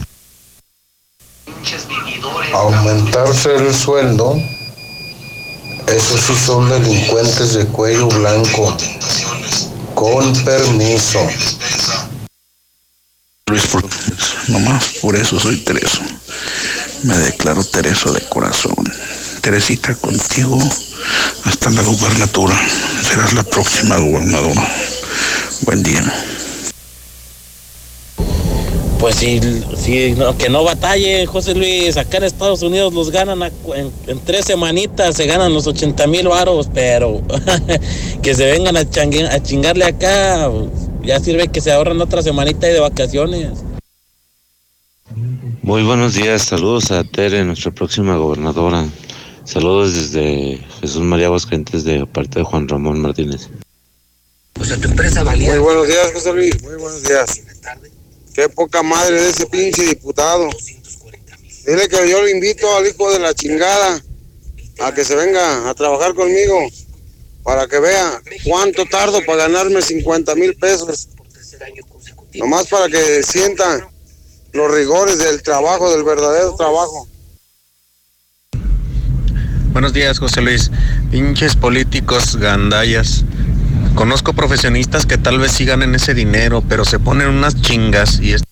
Aumentarse 2.52 3.54
el 3.56 3.74
sueldo 3.74 4.36
Esos 5.86 6.20
sí 6.20 6.34
son 6.46 6.68
delincuentes 6.68 7.54
de 7.54 7.66
cuello 7.66 8.06
blanco. 8.08 8.76
Con 9.94 10.32
permiso. 10.44 11.18
Luis, 13.46 13.66
por- 13.66 13.84
nomás 14.48 14.84
por 15.02 15.16
eso 15.16 15.38
soy 15.40 15.56
Tereso. 15.58 16.00
Me 17.02 17.16
declaro 17.18 17.64
Tereso 17.64 18.12
de 18.12 18.20
corazón. 18.28 18.76
Teresita, 19.40 19.94
contigo 19.96 20.58
hasta 21.44 21.70
la 21.70 21.82
gubernatura. 21.82 22.56
Serás 23.02 23.32
la 23.32 23.42
próxima 23.42 23.96
gobernadora. 23.96 24.68
Buen 25.62 25.82
día. 25.82 26.02
Pues 29.00 29.16
sí, 29.16 29.40
sí, 29.78 30.14
no, 30.16 30.36
que 30.36 30.50
no 30.50 30.62
batalle, 30.62 31.24
José 31.24 31.54
Luis. 31.54 31.96
Acá 31.96 32.18
en 32.18 32.24
Estados 32.24 32.60
Unidos 32.60 32.92
los 32.92 33.10
ganan 33.10 33.42
a 33.42 33.46
en, 33.74 33.90
en 34.06 34.20
tres 34.20 34.44
semanitas, 34.44 35.16
se 35.16 35.24
ganan 35.24 35.54
los 35.54 35.66
80 35.66 36.06
mil 36.06 36.28
varos, 36.28 36.68
pero 36.74 37.22
que 38.22 38.34
se 38.34 38.44
vengan 38.44 38.76
a, 38.76 38.82
changue- 38.82 39.26
a 39.30 39.42
chingarle 39.42 39.86
acá. 39.86 40.50
Ya 41.02 41.18
sirve 41.18 41.48
que 41.48 41.62
se 41.62 41.72
ahorran 41.72 41.98
otra 42.02 42.22
semanita 42.22 42.66
ahí 42.66 42.74
de 42.74 42.80
vacaciones. 42.80 43.60
Muy 45.62 45.82
buenos 45.82 46.12
días, 46.12 46.42
saludos 46.42 46.90
a 46.90 47.02
Tere, 47.02 47.42
nuestra 47.44 47.70
próxima 47.70 48.16
gobernadora. 48.16 48.84
Saludos 49.44 49.94
desde 49.94 50.58
Jesús 50.82 51.00
María 51.00 51.26
Aguascalientes 51.26 51.84
de 51.84 52.04
parte 52.06 52.40
de 52.40 52.44
Juan 52.44 52.68
Ramón 52.68 53.00
Martínez. 53.00 53.48
Pues 54.52 54.70
a 54.72 54.76
tu 54.76 54.88
empresa 54.88 55.22
valía. 55.22 55.50
Muy 55.52 55.58
buenos 55.60 55.88
días, 55.88 56.12
José 56.12 56.34
Luis. 56.34 56.62
Muy 56.62 56.74
buenos 56.74 57.02
días. 57.02 57.40
Qué 58.34 58.48
poca 58.48 58.82
madre 58.82 59.20
de 59.20 59.30
ese 59.30 59.46
pinche 59.46 59.82
diputado. 59.82 60.48
Dile 61.66 61.88
que 61.88 62.08
yo 62.08 62.22
le 62.22 62.30
invito 62.30 62.74
al 62.76 62.86
hijo 62.86 63.12
de 63.12 63.18
la 63.18 63.34
chingada 63.34 64.02
a 64.80 64.94
que 64.94 65.04
se 65.04 65.14
venga 65.14 65.68
a 65.68 65.74
trabajar 65.74 66.14
conmigo 66.14 66.58
para 67.42 67.66
que 67.66 67.78
vea 67.80 68.20
cuánto 68.44 68.86
tardo 68.86 69.20
para 69.26 69.48
ganarme 69.48 69.82
50 69.82 70.34
mil 70.36 70.54
pesos. 70.56 71.08
Nomás 72.34 72.66
para 72.68 72.88
que 72.88 73.22
sienta 73.22 73.90
los 74.52 74.72
rigores 74.72 75.18
del 75.18 75.42
trabajo, 75.42 75.90
del 75.90 76.04
verdadero 76.04 76.54
trabajo. 76.56 77.08
Buenos 79.72 79.92
días, 79.92 80.18
José 80.18 80.40
Luis. 80.40 80.70
Pinches 81.10 81.54
políticos 81.54 82.36
gandallas. 82.36 83.24
Conozco 83.94 84.32
profesionistas 84.32 85.06
que 85.06 85.18
tal 85.18 85.38
vez 85.38 85.52
sí 85.52 85.64
ganen 85.64 85.94
ese 85.94 86.14
dinero, 86.14 86.62
pero 86.68 86.84
se 86.84 86.98
ponen 86.98 87.28
unas 87.28 87.60
chingas 87.60 88.20
y 88.20 88.32
es 88.32 88.42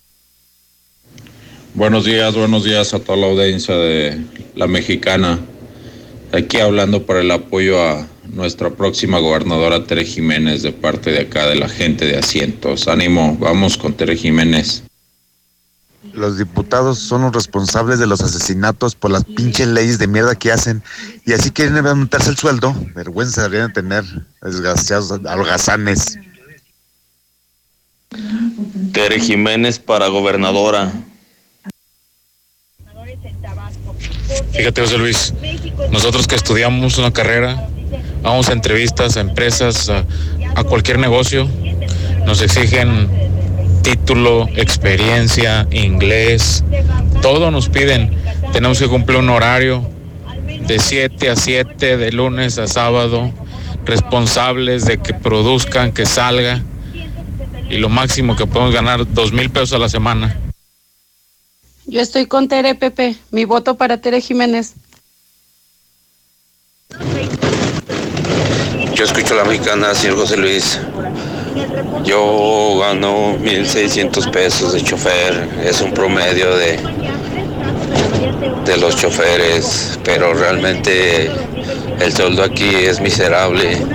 Buenos 1.73 2.03
días, 2.03 2.35
buenos 2.35 2.63
días 2.63 2.93
a 2.93 2.99
toda 2.99 3.17
la 3.17 3.27
audiencia 3.27 3.75
de 3.75 4.19
La 4.55 4.67
Mexicana. 4.67 5.39
Aquí 6.33 6.59
hablando 6.59 7.05
por 7.05 7.17
el 7.17 7.31
apoyo 7.31 7.81
a 7.81 8.07
nuestra 8.33 8.71
próxima 8.71 9.19
gobernadora 9.19 9.85
Tere 9.85 10.03
Jiménez 10.03 10.61
de 10.61 10.71
parte 10.71 11.11
de 11.11 11.21
acá 11.21 11.47
de 11.47 11.55
la 11.55 11.69
gente 11.69 12.05
de 12.05 12.17
asientos. 12.17 12.87
Ánimo, 12.87 13.37
vamos 13.39 13.77
con 13.77 13.93
Tere 13.93 14.17
Jiménez. 14.17 14.83
Los 16.13 16.37
diputados 16.37 16.99
son 16.99 17.23
los 17.23 17.33
responsables 17.33 17.99
de 17.99 18.07
los 18.07 18.21
asesinatos 18.21 18.95
por 18.95 19.11
las 19.11 19.25
pinches 19.25 19.67
leyes 19.67 19.99
de 19.99 20.07
mierda 20.07 20.35
que 20.35 20.51
hacen 20.51 20.81
y 21.25 21.33
así 21.33 21.51
quieren 21.51 21.85
aumentarse 21.85 22.29
el 22.29 22.37
sueldo. 22.37 22.73
Vergüenza 22.95 23.43
deberían 23.43 23.73
tener, 23.73 24.03
desgraciados 24.41 25.11
algazanes. 25.11 26.17
Tere 28.93 29.19
Jiménez 29.19 29.77
para 29.79 30.07
gobernadora. 30.07 30.91
Fíjate, 34.53 34.81
José 34.81 34.97
Luis, 34.97 35.33
nosotros 35.91 36.27
que 36.27 36.35
estudiamos 36.35 36.97
una 36.97 37.11
carrera, 37.11 37.67
vamos 38.21 38.49
a 38.49 38.53
entrevistas, 38.53 39.17
a 39.17 39.21
empresas, 39.21 39.89
a, 39.89 40.05
a 40.55 40.63
cualquier 40.63 40.97
negocio, 40.97 41.47
nos 42.25 42.41
exigen 42.41 43.09
título, 43.81 44.47
experiencia, 44.55 45.67
inglés, 45.71 46.63
todo 47.21 47.51
nos 47.51 47.69
piden. 47.69 48.11
Tenemos 48.53 48.79
que 48.79 48.87
cumplir 48.87 49.19
un 49.19 49.29
horario 49.29 49.87
de 50.67 50.79
7 50.79 51.29
a 51.29 51.35
7, 51.35 51.97
de 51.97 52.11
lunes 52.11 52.57
a 52.57 52.67
sábado, 52.67 53.31
responsables 53.85 54.85
de 54.85 54.99
que 54.99 55.13
produzcan, 55.13 55.91
que 55.91 56.05
salga, 56.05 56.63
y 57.69 57.77
lo 57.77 57.89
máximo 57.89 58.35
que 58.35 58.47
podemos 58.47 58.73
ganar, 58.73 59.11
dos 59.13 59.31
mil 59.31 59.49
pesos 59.49 59.73
a 59.73 59.77
la 59.77 59.89
semana. 59.89 60.35
Yo 61.85 62.01
estoy 62.01 62.27
con 62.27 62.47
Tere 62.47 62.75
Pepe. 62.75 63.15
Mi 63.31 63.45
voto 63.45 63.75
para 63.75 63.97
Tere 63.97 64.21
Jiménez. 64.21 64.73
Yo 68.93 69.05
escucho 69.05 69.33
la 69.33 69.43
mexicana, 69.43 69.95
señor 69.95 70.17
José 70.17 70.37
Luis. 70.37 70.79
Yo 72.03 72.79
gano 72.79 73.37
1.600 73.37 74.31
pesos 74.31 74.73
de 74.73 74.81
chofer. 74.81 75.47
Es 75.63 75.81
un 75.81 75.93
promedio 75.93 76.55
de, 76.55 76.77
de 78.65 78.77
los 78.77 78.95
choferes, 78.95 79.99
pero 80.03 80.33
realmente 80.33 81.31
el 81.99 82.13
sueldo 82.13 82.43
aquí 82.43 82.75
es 82.75 82.99
miserable. 82.99 83.85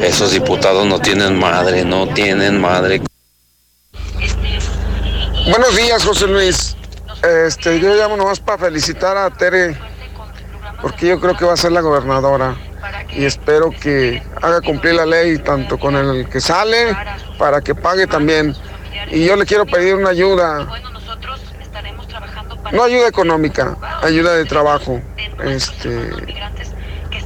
Esos 0.00 0.32
diputados 0.32 0.86
no 0.86 1.00
tienen 1.00 1.38
madre, 1.38 1.84
no 1.84 2.06
tienen 2.08 2.60
madre. 2.60 3.02
Buenos 5.48 5.76
días, 5.76 6.04
José 6.04 6.26
Luis. 6.26 6.76
Este, 7.46 7.80
yo 7.80 7.94
llamo 7.94 8.16
nomás 8.16 8.40
para 8.40 8.58
felicitar 8.58 9.16
a 9.16 9.30
Tere, 9.30 9.76
porque 10.82 11.08
yo 11.08 11.20
creo 11.20 11.36
que 11.36 11.44
va 11.44 11.54
a 11.54 11.56
ser 11.56 11.72
la 11.72 11.80
gobernadora. 11.80 12.56
Y 13.10 13.24
espero 13.24 13.70
que 13.70 14.22
haga 14.42 14.60
cumplir 14.60 14.94
la 14.94 15.06
ley 15.06 15.38
tanto 15.38 15.78
con 15.78 15.96
el 15.96 16.28
que 16.28 16.40
sale 16.40 16.96
para 17.38 17.60
que 17.60 17.74
pague 17.74 18.06
también. 18.06 18.54
Y 19.10 19.24
yo 19.24 19.36
le 19.36 19.46
quiero 19.46 19.66
pedir 19.66 19.94
una 19.94 20.10
ayuda. 20.10 20.66
No 22.72 22.82
ayuda 22.82 23.08
económica, 23.08 23.76
ayuda 24.02 24.34
de 24.34 24.44
trabajo. 24.44 25.00
Este, 25.44 26.10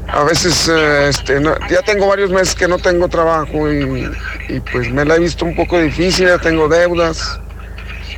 a 0.08 0.24
veces, 0.24 0.68
eh, 0.68 1.08
este, 1.08 1.40
ya 1.70 1.82
tengo 1.82 2.08
varios 2.08 2.30
meses 2.30 2.54
que 2.54 2.68
no 2.68 2.78
tengo 2.78 3.08
trabajo 3.08 3.72
y, 3.72 4.10
y 4.48 4.60
pues 4.60 4.90
me 4.90 5.04
la 5.04 5.16
he 5.16 5.20
visto 5.20 5.44
un 5.44 5.54
poco 5.54 5.78
difícil, 5.78 6.26
ya 6.26 6.38
tengo 6.38 6.68
deudas 6.68 7.40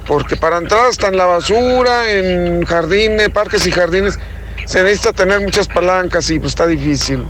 porque 0.07 0.37
para 0.37 0.59
entrar 0.59 0.87
hasta 0.87 1.09
en 1.09 1.17
la 1.17 1.27
basura, 1.27 2.11
en 2.11 2.65
jardines, 2.65 3.29
parques 3.31 3.67
y 3.67 3.71
jardines, 3.71 4.19
se 4.67 4.83
necesita 4.83 5.13
tener 5.13 5.41
muchas 5.41 5.69
palancas 5.69 6.29
y 6.31 6.39
pues 6.39 6.53
está 6.53 6.67
difícil. 6.67 7.27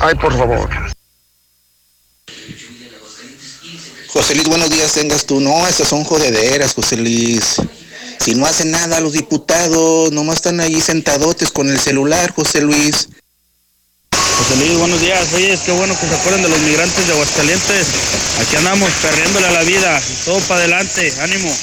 Ay, 0.00 0.14
por 0.16 0.36
favor. 0.36 0.68
José 4.08 4.34
Luis, 4.34 4.48
buenos 4.48 4.70
días 4.70 4.92
tengas 4.92 5.26
tú. 5.26 5.40
No, 5.40 5.66
esas 5.68 5.88
son 5.88 6.04
jodederas, 6.04 6.74
José 6.74 6.96
Luis. 6.96 7.56
Si 8.18 8.34
no 8.34 8.46
hacen 8.46 8.70
nada 8.70 9.00
los 9.00 9.12
diputados, 9.12 10.10
nomás 10.12 10.36
están 10.36 10.60
ahí 10.60 10.80
sentadotes 10.80 11.50
con 11.50 11.68
el 11.68 11.78
celular, 11.78 12.32
José 12.32 12.62
Luis. 12.62 13.08
José 14.10 14.56
Luis, 14.56 14.78
buenos 14.78 15.00
días. 15.00 15.32
Oye, 15.34 15.52
es 15.52 15.60
que 15.60 15.72
bueno 15.72 15.98
que 15.98 16.06
se 16.06 16.14
acuerden 16.14 16.42
de 16.42 16.48
los 16.48 16.60
migrantes 16.60 17.06
de 17.06 17.12
Aguascalientes. 17.12 17.86
Aquí 18.40 18.56
andamos 18.56 18.90
perdiéndole 19.02 19.46
a 19.46 19.52
la 19.52 19.62
vida. 19.62 20.02
Todo 20.24 20.40
para 20.40 20.60
adelante. 20.60 21.12
Ánimo. 21.20 21.54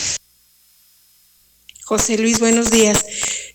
José 1.86 2.18
Luis, 2.18 2.40
buenos 2.40 2.72
días. 2.72 3.03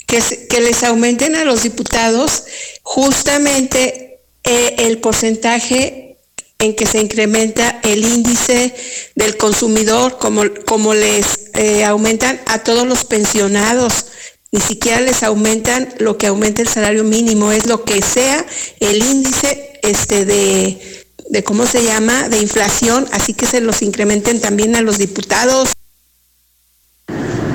Que, 0.09 0.61
les 0.61 0.83
aumenten 0.85 1.37
a 1.37 1.45
los 1.45 1.63
diputados 1.63 2.45
justamente 2.83 4.21
eh, 4.43 4.75
el 4.79 4.99
porcentaje 4.99 6.17
en 6.59 6.75
que 6.75 6.87
se 6.87 7.01
incrementa 7.01 7.79
el 7.85 8.05
índice 8.05 8.75
del 9.15 9.37
consumidor, 9.37 10.19
como, 10.19 10.43
como 10.65 10.95
les 10.95 11.51
eh, 11.55 11.85
aumentan 11.85 12.41
a 12.47 12.65
todos 12.65 12.87
los 12.87 13.05
pensionados. 13.05 14.07
Ni 14.51 14.61
siquiera 14.61 15.01
les 15.03 15.23
aumentan 15.23 15.95
lo 15.99 16.17
que 16.17 16.27
aumenta 16.27 16.63
el 16.63 16.69
salario 16.69 17.05
mínimo, 17.05 17.53
es 17.53 17.67
lo 17.67 17.85
que 17.85 18.01
sea 18.01 18.47
el 18.81 19.03
índice 19.03 19.79
este 19.83 20.25
de, 20.25 21.07
de 21.29 21.45
cómo 21.45 21.67
se 21.67 21.85
llama, 21.85 22.31
de 22.31 22.39
inflación, 22.39 23.07
así 23.13 23.35
que 23.35 23.47
se 23.47 23.61
los 23.61 23.83
incrementen 23.83 24.41
también 24.41 24.75
a 24.75 24.81
los 24.81 24.97
diputados. 24.97 25.69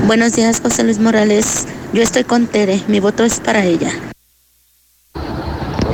Buenos 0.06 0.34
días, 0.34 0.60
José 0.60 0.84
Luis 0.84 1.00
Morales. 1.00 1.66
Yo 1.94 2.02
estoy 2.04 2.26
con 2.26 2.46
Tere. 2.48 2.84
Mi 2.90 3.00
voto 3.00 3.24
es 3.24 3.40
para 3.40 3.64
ella. 3.64 3.90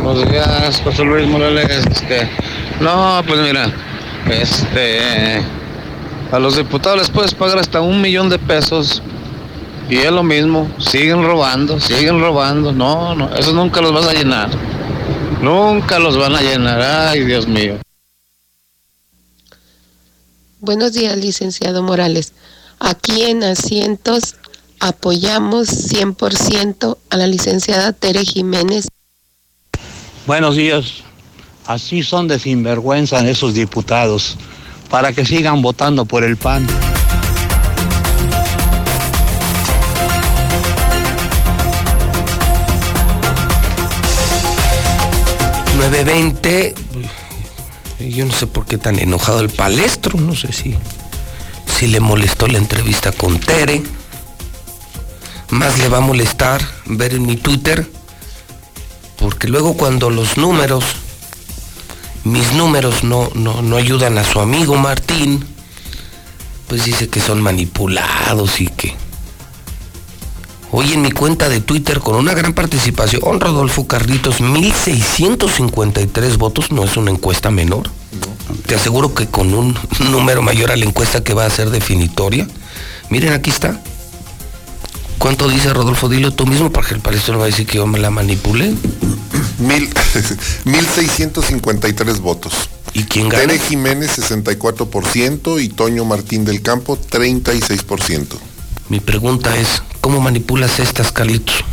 Buenos 0.03 0.27
días, 0.31 0.81
José 0.83 1.03
Luis 1.03 1.27
Morales. 1.27 1.85
Este, 1.85 2.27
no, 2.81 3.21
pues 3.27 3.39
mira, 3.39 3.71
este, 4.31 5.43
a 6.31 6.39
los 6.39 6.57
diputados 6.57 6.97
les 6.97 7.11
puedes 7.11 7.35
pagar 7.35 7.59
hasta 7.59 7.81
un 7.81 8.01
millón 8.01 8.29
de 8.29 8.39
pesos 8.39 9.03
y 9.87 9.97
es 9.97 10.11
lo 10.11 10.23
mismo, 10.23 10.67
siguen 10.79 11.23
robando, 11.23 11.79
siguen 11.79 12.19
robando. 12.19 12.71
No, 12.71 13.13
no, 13.13 13.31
eso 13.35 13.53
nunca 13.53 13.79
los 13.79 13.93
vas 13.93 14.07
a 14.07 14.13
llenar. 14.13 14.49
Nunca 15.39 15.99
los 15.99 16.17
van 16.17 16.35
a 16.35 16.41
llenar. 16.41 16.81
Ay, 16.81 17.25
Dios 17.25 17.47
mío. 17.47 17.77
Buenos 20.61 20.93
días, 20.93 21.15
licenciado 21.15 21.83
Morales. 21.83 22.33
Aquí 22.79 23.23
en 23.23 23.43
Asientos 23.43 24.35
apoyamos 24.79 25.67
100% 25.91 26.97
a 27.09 27.17
la 27.17 27.27
licenciada 27.27 27.93
Tere 27.93 28.23
Jiménez. 28.23 28.87
Buenos 30.25 30.55
días. 30.55 31.03
Así 31.65 32.03
son 32.03 32.27
de 32.27 32.39
sinvergüenza 32.39 33.27
esos 33.29 33.53
diputados, 33.53 34.37
para 34.89 35.13
que 35.13 35.25
sigan 35.25 35.61
votando 35.61 36.05
por 36.05 36.23
el 36.23 36.37
PAN. 36.37 36.65
920. 45.79 46.75
Yo 48.09 48.25
no 48.25 48.33
sé 48.33 48.47
por 48.47 48.65
qué 48.65 48.77
tan 48.77 48.99
enojado 48.99 49.39
el 49.39 49.49
palestro, 49.49 50.19
no 50.19 50.35
sé 50.35 50.51
si, 50.51 50.75
si 51.79 51.87
le 51.87 52.01
molestó 52.01 52.45
la 52.47 52.57
entrevista 52.57 53.13
con 53.13 53.39
Tere. 53.39 53.81
Más 55.49 55.77
le 55.79 55.87
va 55.87 55.99
a 55.99 56.01
molestar 56.01 56.61
ver 56.85 57.13
en 57.13 57.25
mi 57.25 57.37
Twitter, 57.37 57.89
porque 59.17 59.47
luego 59.47 59.77
cuando 59.77 60.09
los 60.09 60.35
números, 60.35 60.83
mis 62.25 62.51
números 62.51 63.05
no, 63.05 63.31
no, 63.33 63.61
no 63.61 63.77
ayudan 63.77 64.17
a 64.17 64.25
su 64.25 64.41
amigo 64.41 64.75
Martín, 64.75 65.45
pues 66.67 66.83
dice 66.83 67.07
que 67.07 67.21
son 67.21 67.41
manipulados 67.41 68.59
y 68.59 68.67
que 68.67 68.93
Hoy 70.71 70.93
en 70.93 71.01
mi 71.01 71.11
cuenta 71.11 71.49
de 71.49 71.61
Twitter 71.61 71.99
con 71.99 72.15
una 72.15 72.35
gran 72.35 72.53
participación, 72.53 73.39
Rodolfo 73.39 73.87
Carlitos, 73.87 74.39
1653 74.39 76.37
votos, 76.37 76.71
no 76.71 76.83
es 76.83 76.95
una 76.95 77.09
encuesta 77.09 77.49
menor. 77.49 77.89
Te 78.67 78.75
aseguro 78.75 79.15
que 79.15 79.25
con 79.27 79.55
un 79.55 79.75
número 80.11 80.43
mayor 80.43 80.71
a 80.71 80.75
la 80.75 80.85
encuesta 80.85 81.23
que 81.23 81.33
va 81.33 81.45
a 81.45 81.49
ser 81.49 81.71
definitoria. 81.71 82.47
Miren, 83.09 83.33
aquí 83.33 83.49
está. 83.49 83.81
¿Cuánto 85.17 85.49
dice 85.49 85.73
Rodolfo? 85.73 86.07
Dilo 86.07 86.31
tú 86.33 86.45
mismo 86.45 86.71
para 86.71 86.87
que 86.87 86.93
el 86.93 87.01
palestro 87.01 87.33
no 87.33 87.39
va 87.39 87.45
a 87.45 87.49
decir 87.49 87.65
que 87.65 87.77
yo 87.77 87.87
me 87.87 87.97
la 87.97 88.11
manipulé. 88.11 88.73
Mil, 89.57 89.89
1653 90.65 92.19
votos. 92.19 92.53
¿Y 92.93 93.05
quién 93.05 93.27
gana? 93.27 93.47
Tere 93.47 93.59
Jiménez 93.59 94.19
64% 94.19 95.61
y 95.61 95.69
Toño 95.69 96.05
Martín 96.05 96.45
del 96.45 96.61
Campo 96.61 96.97
36%. 96.97 98.27
Mi 98.89 98.99
pregunta 98.99 99.55
es, 99.57 99.81
¿cómo 100.01 100.19
manipulas 100.21 100.79
estas, 100.79 101.11
Carlitos? 101.11 101.63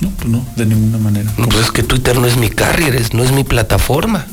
No, 0.00 0.10
pues 0.10 0.28
no, 0.28 0.46
de 0.56 0.66
ninguna 0.66 0.98
manera. 0.98 1.32
No, 1.36 1.48
pues 1.48 1.66
es 1.66 1.70
que 1.72 1.82
Twitter 1.82 2.18
no 2.18 2.26
es 2.26 2.36
mi 2.36 2.50
carrier, 2.50 3.02
no 3.14 3.24
es 3.24 3.32
mi 3.32 3.44
plataforma. 3.44 4.26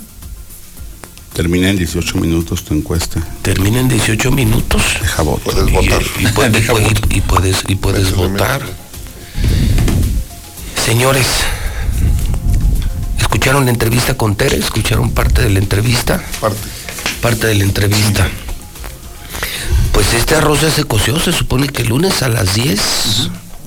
Termina 1.34 1.70
en 1.70 1.78
18 1.78 2.18
minutos 2.18 2.64
tu 2.64 2.74
encuesta. 2.74 3.22
Termina 3.42 3.82
en 3.82 3.90
18 3.90 4.32
minutos. 4.32 4.82
Deja 5.02 5.22
votar. 5.24 5.54
Puedes 5.54 5.72
votar. 5.72 6.02
Y, 6.20 6.28
puedes, 6.28 6.64
y 6.64 6.68
puedes, 6.68 6.92
y 7.10 7.22
puedes, 7.22 7.64
y 7.68 7.76
puedes 7.76 8.16
votar. 8.16 8.62
Señores, 10.86 11.28
¿escucharon 13.20 13.66
la 13.66 13.72
entrevista 13.72 14.16
con 14.16 14.36
Tere? 14.36 14.58
¿Escucharon 14.58 15.12
parte 15.12 15.42
de 15.42 15.50
la 15.50 15.60
entrevista? 15.60 16.24
Parte. 16.40 16.60
Parte 17.22 17.48
de 17.48 17.56
la 17.56 17.64
entrevista. 17.64 18.30
Pues 19.96 20.14
este 20.14 20.36
arroz 20.36 20.62
ya 20.62 20.70
se 20.70 20.84
coció, 20.84 21.18
se 21.20 21.32
supone 21.32 21.70
que 21.70 21.82
el 21.84 21.90
lunes 21.90 22.22
a 22.22 22.30
las 22.30 22.54
10 22.54 22.80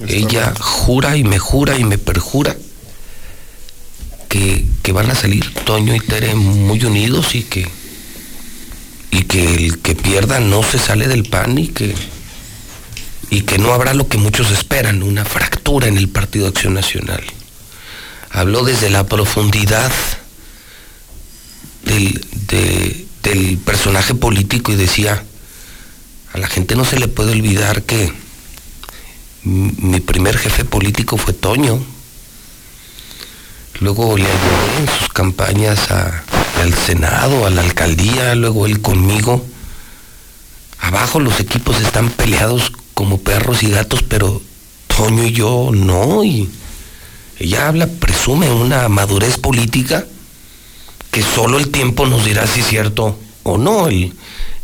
ella 0.06 0.52
jura 0.60 1.16
y 1.16 1.24
me 1.24 1.38
jura 1.40 1.76
y 1.78 1.82
me 1.84 1.98
perjura 1.98 2.56
que, 4.28 4.64
que 4.82 4.92
van 4.92 5.10
a 5.10 5.14
salir 5.16 5.52
Toño 5.64 5.94
y 5.94 6.00
Tere 6.00 6.34
muy 6.36 6.84
unidos 6.84 7.34
y 7.34 7.42
que 7.42 7.66
y 9.10 9.22
que 9.24 9.54
el 9.54 9.78
que 9.78 9.94
pierda 9.96 10.38
no 10.38 10.62
se 10.62 10.78
sale 10.78 11.08
del 11.08 11.24
pan 11.24 11.56
y 11.58 11.68
que 11.68 11.94
y 13.30 13.40
que 13.42 13.58
no 13.58 13.72
habrá 13.72 13.92
lo 13.94 14.06
que 14.08 14.18
muchos 14.18 14.50
esperan, 14.50 15.02
una 15.02 15.24
fractura 15.24 15.88
en 15.88 15.96
el 15.98 16.08
Partido 16.08 16.46
Acción 16.46 16.74
Nacional. 16.74 17.22
Habló 18.30 18.62
desde 18.64 18.88
la 18.90 19.04
profundidad 19.06 19.90
del, 21.84 22.24
de- 22.48 23.06
del 23.22 23.58
personaje 23.58 24.14
político 24.14 24.72
y 24.72 24.76
decía, 24.76 25.24
a 26.32 26.38
la 26.38 26.46
gente 26.48 26.76
no 26.76 26.84
se 26.84 26.98
le 26.98 27.08
puede 27.08 27.32
olvidar 27.32 27.82
que 27.82 28.12
mi 29.44 30.00
primer 30.00 30.36
jefe 30.36 30.64
político 30.64 31.16
fue 31.16 31.32
Toño. 31.32 31.80
Luego 33.80 34.16
le 34.16 34.24
ayudé 34.24 34.80
en 34.80 34.98
sus 34.98 35.08
campañas 35.08 35.90
a- 35.90 36.22
al 36.60 36.74
Senado, 36.74 37.46
a 37.46 37.50
la 37.50 37.62
alcaldía, 37.62 38.34
luego 38.34 38.66
él 38.66 38.80
conmigo. 38.82 39.44
Abajo 40.80 41.20
los 41.20 41.38
equipos 41.40 41.80
están 41.80 42.10
peleados 42.10 42.72
como 42.94 43.18
perros 43.20 43.62
y 43.62 43.70
gatos, 43.70 44.02
pero 44.02 44.42
Toño 44.88 45.24
y 45.24 45.32
yo 45.32 45.70
no. 45.72 46.24
Y 46.24 46.50
ella 47.38 47.68
habla, 47.68 47.86
presume 47.86 48.50
una 48.50 48.88
madurez 48.88 49.38
política 49.38 50.04
que 51.12 51.22
solo 51.22 51.58
el 51.58 51.70
tiempo 51.70 52.06
nos 52.06 52.24
dirá 52.24 52.46
si 52.48 52.60
es 52.60 52.66
cierto 52.66 53.16
o 53.44 53.58
no. 53.58 53.88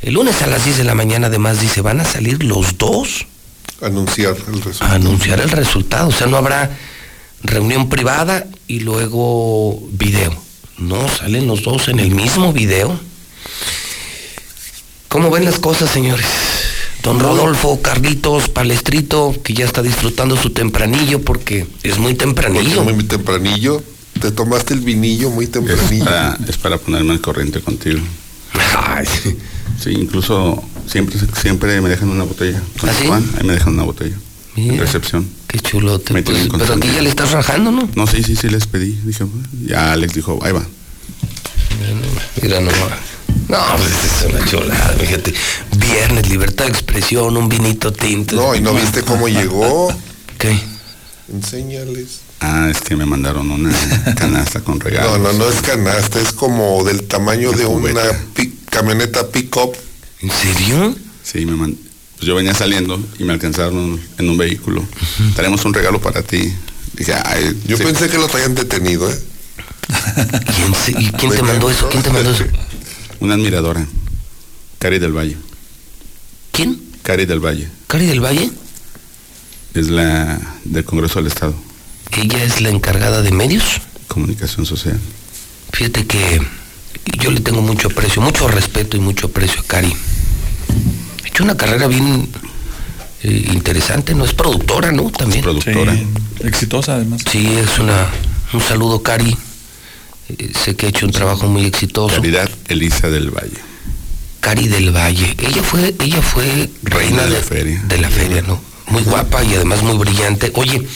El 0.04 0.14
lunes 0.14 0.42
a 0.42 0.46
las 0.46 0.64
10 0.64 0.78
de 0.78 0.84
la 0.84 0.94
mañana 0.94 1.26
además 1.28 1.60
dice, 1.60 1.80
van 1.80 2.00
a 2.00 2.04
salir 2.04 2.44
los 2.44 2.76
dos 2.78 3.26
Anunciar 3.82 4.36
el 4.48 4.60
resultado. 4.62 4.90
a 4.92 4.94
anunciar 4.94 5.40
el 5.40 5.50
resultado. 5.50 6.08
O 6.08 6.12
sea, 6.12 6.26
no 6.26 6.36
habrá 6.36 6.70
reunión 7.42 7.88
privada 7.88 8.46
y 8.68 8.80
luego 8.80 9.78
video. 9.92 10.34
No, 10.78 11.08
salen 11.08 11.46
los 11.46 11.62
dos 11.62 11.88
en 11.88 12.00
el 12.00 12.10
mismo 12.10 12.52
video. 12.52 12.98
¿Cómo 15.08 15.30
ven 15.30 15.44
las 15.44 15.58
cosas, 15.58 15.90
señores? 15.90 16.26
Don 17.02 17.20
Rodolfo, 17.20 17.80
Carlitos, 17.82 18.48
Palestrito, 18.48 19.34
que 19.42 19.52
ya 19.54 19.64
está 19.66 19.82
disfrutando 19.82 20.36
su 20.36 20.50
tempranillo 20.50 21.20
porque 21.22 21.66
es 21.82 21.98
muy 21.98 22.14
tempranillo. 22.14 22.82
Muy, 22.82 22.94
muy 22.94 23.04
tempranillo. 23.04 23.82
Te 24.20 24.30
tomaste 24.30 24.74
el 24.74 24.80
vinillo 24.80 25.30
muy 25.30 25.44
Es 25.44 25.52
tempranillo. 25.52 26.04
para, 26.04 26.38
es 26.48 26.56
para 26.56 26.78
ponerme 26.78 27.12
al 27.12 27.20
corriente 27.20 27.60
contigo. 27.60 28.00
Sí, 29.84 29.90
incluso 29.90 30.64
siempre, 30.86 31.16
siempre 31.40 31.80
me 31.82 31.90
dejan 31.90 32.08
una 32.08 32.24
botella. 32.24 32.60
Con 32.80 32.88
¿Ah, 32.88 32.92
sí? 32.98 33.06
Juan, 33.06 33.24
ahí 33.38 33.44
me 33.46 33.52
dejan 33.52 33.74
una 33.74 33.82
botella. 33.82 34.16
En 34.56 34.68
Mira. 34.68 34.84
recepción. 34.84 35.28
Qué 35.46 35.60
chulote. 35.60 36.14
Me 36.14 36.22
pues, 36.22 36.38
pero 36.38 36.54
aquí 36.54 36.58
consentido. 36.58 36.94
ya 36.94 37.02
le 37.02 37.08
estás 37.10 37.32
rajando, 37.32 37.70
¿no? 37.70 37.88
No, 37.94 38.06
sí, 38.06 38.22
sí, 38.22 38.34
sí 38.34 38.48
les 38.48 38.66
pedí. 38.66 38.92
Dije, 39.04 39.24
ya 39.66 39.92
Alex 39.92 40.14
dijo, 40.14 40.38
ahí 40.42 40.52
va. 40.52 40.64
Mira 42.42 42.60
nomás. 42.60 42.76
No, 43.48 43.58
pues 43.76 43.90
es 43.90 44.32
una 44.32 44.44
chulada, 44.46 44.94
fíjate. 44.98 45.34
Viernes, 45.76 46.28
libertad 46.30 46.64
de 46.64 46.70
expresión, 46.70 47.36
un 47.36 47.48
vinito 47.48 47.92
tinto. 47.92 48.36
No, 48.36 48.54
y 48.54 48.60
no 48.60 48.72
viste 48.74 49.02
cómo 49.02 49.28
llegó. 49.28 49.94
¿Qué? 50.38 50.58
Enséñales. 51.32 52.20
Ah, 52.40 52.68
es 52.70 52.80
que 52.80 52.96
me 52.96 53.06
mandaron 53.06 53.50
una 53.50 53.72
canasta 54.16 54.60
con 54.60 54.78
No, 54.78 54.84
regalos. 54.84 55.20
no, 55.20 55.32
no 55.32 55.48
es 55.48 55.60
canasta, 55.62 56.20
es 56.20 56.32
como 56.32 56.84
del 56.84 57.04
tamaño 57.04 57.52
de 57.52 57.66
una 57.66 58.02
camioneta 58.74 59.28
pick-up. 59.30 59.76
¿En 60.20 60.30
serio? 60.30 60.94
Sí, 61.22 61.46
me 61.46 61.52
man- 61.56 61.76
pues 62.16 62.26
yo 62.26 62.34
venía 62.34 62.54
saliendo 62.54 63.00
y 63.18 63.24
me 63.24 63.32
alcanzaron 63.32 64.00
en 64.18 64.28
un 64.30 64.36
vehículo. 64.36 64.84
Tenemos 65.36 65.64
un 65.64 65.74
regalo 65.74 66.00
para 66.00 66.22
ti. 66.22 66.52
Dije, 66.94 67.14
ay, 67.24 67.60
Yo 67.66 67.76
sí. 67.76 67.82
pensé 67.84 68.08
que 68.08 68.18
los 68.18 68.32
habían 68.34 68.54
detenido, 68.54 69.10
¿eh? 69.10 69.18
¿Quién, 70.56 70.74
se- 70.74 70.92
y 71.02 71.10
quién 71.12 71.30
te 71.32 71.42
mandó 71.42 71.70
eso? 71.70 71.88
¿Quién 71.88 72.02
te 72.02 72.10
mandó 72.10 72.30
eso? 72.30 72.44
Una 73.20 73.34
admiradora. 73.34 73.86
Cari 74.78 74.98
del 74.98 75.12
Valle. 75.12 75.36
¿Quién? 76.52 76.80
Cari 77.02 77.26
del 77.26 77.40
Valle. 77.40 77.68
¿Cari 77.86 78.06
del 78.06 78.20
Valle? 78.20 78.50
Es 79.74 79.88
la 79.88 80.40
del 80.64 80.84
Congreso 80.84 81.18
del 81.20 81.26
Estado. 81.28 81.54
Ella 82.12 82.42
es 82.44 82.60
la 82.60 82.68
encargada 82.70 83.22
de 83.22 83.32
medios. 83.32 83.64
Comunicación 84.08 84.66
social. 84.66 84.98
Fíjate 85.72 86.06
que 86.06 86.40
yo 87.18 87.30
le 87.30 87.40
tengo 87.40 87.62
mucho 87.62 87.88
aprecio, 87.88 88.22
mucho 88.22 88.48
respeto 88.48 88.96
y 88.96 89.00
mucho 89.00 89.28
aprecio 89.28 89.60
a 89.60 89.64
Cari. 89.64 89.92
Ha 91.24 91.28
hecho 91.28 91.44
una 91.44 91.56
carrera 91.56 91.86
bien 91.86 92.28
eh, 93.22 93.50
interesante, 93.52 94.14
¿no? 94.14 94.24
Es 94.24 94.34
productora, 94.34 94.92
¿no? 94.92 95.10
También. 95.10 95.42
productora. 95.42 95.94
Sí, 95.94 96.06
exitosa 96.40 96.94
además. 96.96 97.22
Sí, 97.30 97.56
es 97.56 97.78
una. 97.78 98.08
Un 98.52 98.60
saludo, 98.60 99.02
Cari. 99.02 99.36
Eh, 100.28 100.52
sé 100.62 100.76
que 100.76 100.86
ha 100.86 100.88
hecho 100.90 101.06
un 101.06 101.12
trabajo 101.12 101.46
muy 101.46 101.64
exitoso. 101.64 102.16
Caridad 102.16 102.50
Elisa 102.68 103.08
del 103.08 103.30
Valle. 103.30 103.58
Cari 104.40 104.68
del 104.68 104.94
Valle. 104.94 105.34
Ella 105.38 105.62
fue, 105.62 105.94
ella 106.00 106.20
fue 106.20 106.70
reina, 106.82 107.24
de 107.24 107.30
la 107.30 107.42
feria. 107.42 107.82
De 107.86 107.98
la 107.98 108.10
feria, 108.10 108.42
¿no? 108.42 108.60
Muy 108.88 109.02
guapa 109.02 109.42
y 109.42 109.54
además 109.54 109.82
muy 109.82 109.96
brillante. 109.96 110.52
Oye, 110.54 110.86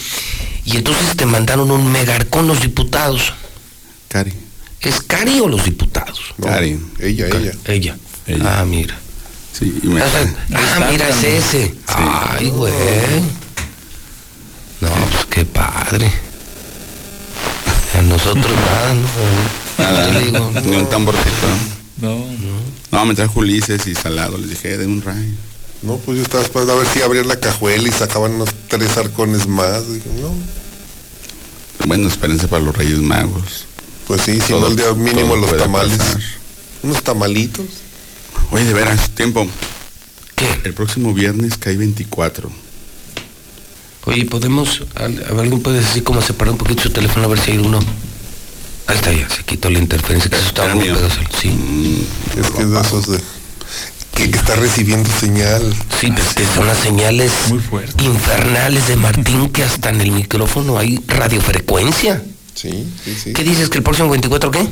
y 0.67 0.77
entonces 0.77 1.17
te 1.17 1.25
mandaron 1.25 1.71
un 1.71 1.91
megarcón 1.91 2.47
los 2.47 2.61
diputados. 2.61 3.33
Cari. 4.09 4.35
¿Es 4.81 5.01
Cari 5.01 5.41
o 5.41 5.49
los 5.49 5.65
diputados? 5.65 6.21
Cari. 6.43 6.79
Ella, 7.01 7.27
ella. 7.29 7.53
Ella. 7.67 7.97
Ella. 8.27 8.61
Ah, 8.61 8.65
mira. 8.65 8.97
Sí, 9.53 9.81
y 9.83 9.87
me- 9.89 10.01
Ah, 10.03 10.07
ah, 10.55 10.87
mira, 10.91 11.09
es 11.09 11.25
ese. 11.25 11.75
Ay, 11.89 12.51
güey. 12.51 12.73
No, 14.81 14.89
pues 15.11 15.25
qué 15.31 15.45
padre. 15.45 16.11
A 17.99 18.03
nosotros 18.03 18.47
nada, 18.67 18.95
¿no? 18.95 19.83
Nada, 19.85 20.09
le 20.13 20.21
digo, 20.27 20.53
ni 20.65 20.77
un 20.77 20.89
tamborcito. 20.89 21.47
No. 22.01 22.25
No, 22.93 23.05
me 23.05 23.15
trajo 23.15 23.41
Ulises 23.41 23.87
y 23.89 23.95
salado. 23.95 24.39
Les 24.39 24.51
dije, 24.51 24.77
de 24.79 24.87
un 24.87 25.03
ray. 25.03 25.37
No, 25.83 25.97
pues 25.99 26.19
yo 26.19 26.23
estaba 26.23 26.43
esperando 26.45 26.75
a 26.75 26.77
ver 26.77 26.87
si 26.89 27.03
abrían 27.03 27.27
la 27.29 27.39
cajuela 27.41 27.89
y 27.89 27.93
sacaban 27.93 28.33
unos 28.35 28.51
tres 28.69 28.97
arcones 28.97 29.47
más. 29.49 29.93
Dije, 29.93 30.09
no. 30.21 30.33
Bueno, 31.87 32.09
espérense 32.09 32.47
para 32.49 32.63
los 32.63 32.77
Reyes 32.77 32.99
Magos. 32.99 33.67
Pues 34.09 34.23
sí, 34.23 34.41
si 34.41 34.53
no 34.55 34.67
el 34.67 34.75
día 34.77 34.93
mínimo 34.95 35.37
los 35.37 35.57
tamales. 35.57 35.97
pasar. 35.99 36.21
Unos 36.83 37.03
tamalitos. 37.05 37.67
Oye, 38.51 38.65
de 38.65 38.73
veras, 38.75 39.11
tiempo. 39.11 39.47
El 40.65 40.75
próximo 40.75 41.13
viernes 41.15 41.57
cae 41.59 41.77
24. 41.77 42.51
Oye, 44.07 44.25
podemos, 44.25 44.83
al- 44.95 45.23
a 45.29 45.33
ver, 45.33 45.41
alguien 45.41 45.61
puede 45.61 45.81
decir 45.81 46.03
cómo 46.05 46.23
separar 46.23 46.53
un 46.53 46.59
poquito 46.59 46.85
su 46.85 46.91
teléfono 46.91 47.27
a 47.27 47.29
ver 47.29 47.39
si 47.41 47.51
hay 47.53 47.59
uno. 47.59 47.79
Ahí 48.87 48.97
está 48.97 49.13
ya, 49.13 49.29
se 49.29 49.43
quitó 49.45 49.69
la 49.69 49.79
interferencia, 49.81 50.31
que 50.31 50.37
eso 50.37 50.47
estaba 50.47 50.75
muy 50.75 50.85
pegajoso. 50.85 51.21
Sí. 51.41 52.07
Es 52.41 52.51
que 52.51 52.63
es 52.63 52.71
de 52.71 52.81
esos 52.81 53.07
de. 53.09 53.21
Que, 54.15 54.31
que 54.31 54.39
está 54.39 54.57
recibiendo 54.57 55.09
señal. 55.21 55.63
Sí, 56.01 56.11
pero 56.11 56.23
es 56.27 56.35
que 56.35 56.45
son 56.55 56.67
las 56.67 56.79
señales 56.79 57.31
infernales 58.03 58.89
de 58.89 58.97
Martín 58.97 59.51
que 59.51 59.63
hasta 59.63 59.91
en 59.91 60.01
el 60.01 60.13
micrófono 60.13 60.79
hay 60.79 60.99
radiofrecuencia. 61.07 62.23
Sí, 62.61 62.93
sí, 63.05 63.15
sí. 63.15 63.33
¿Qué 63.35 63.45
dices? 63.45 63.69
¿Que 63.69 63.79
el 63.79 63.85
próximo 63.85 64.09
24 64.11 64.51
qué? 64.51 64.67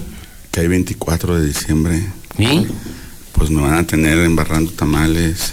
Cae 0.51 0.67
24 0.69 1.39
de 1.39 1.47
diciembre. 1.47 2.05
¿Y? 2.39 2.67
Pues 3.33 3.51
me 3.51 3.63
van 3.63 3.75
a 3.75 3.87
tener 3.87 4.19
embarrando 4.19 4.73
tamales. 4.73 5.53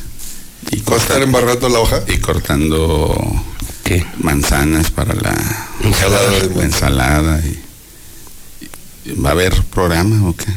Y 0.71 0.81
¿Va 0.81 0.95
a 0.95 0.97
estar 0.99 1.21
embarrando 1.21 1.69
la 1.69 1.79
hoja? 1.79 2.01
Y 2.07 2.17
cortando 2.17 3.13
¿Qué? 3.83 4.03
manzanas 4.19 4.89
para 4.89 5.13
la 5.13 5.35
Ensalada 5.83 6.31
la 6.55 6.63
ensalada. 6.63 7.41
Y, 7.45 7.59
y- 9.09 9.13
¿Va 9.21 9.29
a 9.29 9.31
haber 9.33 9.53
programa 9.65 10.27
o 10.27 10.35
qué? 10.35 10.47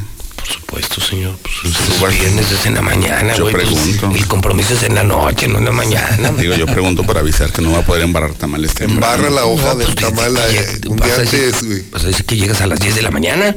Por 0.67 0.81
supuesto, 0.83 1.01
señor. 1.01 1.37
Pues 1.41 2.13
es 2.13 2.19
viernes, 2.19 2.51
es 2.51 2.65
en 2.65 2.75
la 2.75 2.81
mañana, 2.81 3.35
Yo 3.35 3.43
güey. 3.43 3.55
pues, 3.55 3.67
pregunto. 3.69 4.11
el 4.13 4.27
compromiso 4.27 4.73
es 4.73 4.83
en 4.83 4.95
la 4.95 5.03
noche, 5.03 5.47
no 5.47 5.59
en 5.59 5.65
la 5.65 5.71
mañana. 5.71 6.31
Digo, 6.33 6.55
yo 6.55 6.65
pregunto 6.65 7.03
para 7.03 7.21
avisar 7.21 7.51
que 7.53 7.61
no 7.61 7.71
va 7.71 7.79
a 7.79 7.85
poder 7.85 8.03
embarrar 8.03 8.33
tamales 8.33 8.73
temprano. 8.73 8.95
Embarra 8.95 9.29
la 9.29 9.45
hoja 9.45 9.69
No, 9.69 9.75
del 9.75 9.93
pues, 9.93 9.95
tamal 9.95 10.35
eh, 10.37 10.41
llega- 10.51 10.89
un 10.89 10.97
vas 10.97 11.07
día 11.07 11.15
a 11.15 11.19
decir- 11.19 11.45
antes, 11.45 11.63
güey. 11.63 11.81
Pues 11.83 12.03
dice 12.05 12.23
que 12.25 12.35
llegas 12.35 12.59
a 12.61 12.67
las 12.67 12.79
10 12.81 12.95
de 12.95 13.01
la 13.01 13.11
mañana. 13.11 13.55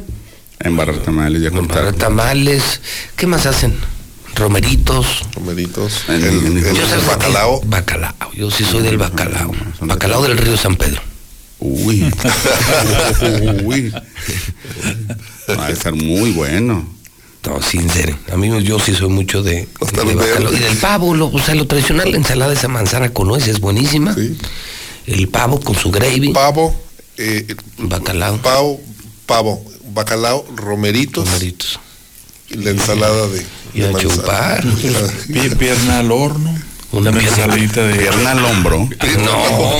Embarrar 0.61 0.99
tamales 0.99 1.43
y 1.43 1.47
a 1.47 1.51
Para 1.51 1.63
cortar. 1.67 1.93
tamales. 1.95 2.81
¿Qué 3.17 3.27
más 3.27 3.45
hacen? 3.47 3.75
Romeritos. 4.37 5.23
Romeritos. 5.35 6.05
El, 6.09 6.23
el 6.25 6.63
Yo 6.77 6.87
sé- 6.87 7.07
bacalao. 7.09 7.61
Bacalao. 7.65 8.15
Yo 8.35 8.51
sí 8.53 8.65
soy 8.65 8.83
del 8.83 8.99
bacalao. 8.99 9.53
Bacalao 9.81 10.23
del 10.23 10.39
río 10.39 10.57
San 10.57 10.77
Pedro. 10.77 11.03
Uy. 11.59 12.05
Uy. 13.65 13.93
Va 15.59 15.67
a 15.67 15.71
estar 15.71 15.93
muy 15.93 16.31
bueno. 16.31 16.89
No, 17.47 17.62
sincero. 17.62 18.17
A 18.33 18.36
mí 18.36 18.51
yo 18.62 18.78
sí 18.78 18.94
soy 18.94 19.09
mucho 19.09 19.43
de, 19.43 19.67
Hasta 19.81 20.02
de. 20.05 20.12
Y 20.52 20.59
del 20.59 20.77
pavo, 20.77 21.15
lo, 21.15 21.28
o 21.28 21.39
sea, 21.41 21.55
lo 21.55 21.67
tradicional, 21.67 22.10
la 22.10 22.17
ensalada 22.19 22.52
esa 22.52 22.69
manzana 22.69 23.10
con 23.12 23.28
nueces 23.28 23.49
es 23.55 23.60
buenísima. 23.60 24.15
El 25.07 25.28
pavo 25.28 25.59
con 25.60 25.75
su 25.75 25.91
gravy. 25.91 26.33
Pavo. 26.33 26.75
eh, 27.17 27.47
Bacalao. 27.78 28.36
pavo, 28.39 28.81
pavo, 29.27 29.65
bacalao, 29.93 30.47
romeritos. 30.55 31.27
Romeritos. 31.27 31.81
Y 32.51 32.57
la 32.59 32.70
ensalada 32.70 33.27
de. 33.28 33.44
Y 33.75 33.81
de 33.81 33.89
a 33.89 33.93
manzana. 33.93 34.15
chupar. 34.15 34.65
Pie- 35.28 35.57
pierna 35.57 36.01
al 36.01 36.12
horno. 36.12 36.55
Una 36.93 37.12
pierna. 37.12 37.28
ensaladita 37.31 37.83
de. 37.85 37.94
Pierna 37.99 38.33
al 38.33 38.44
hombro. 38.44 38.78
No. 39.25 39.31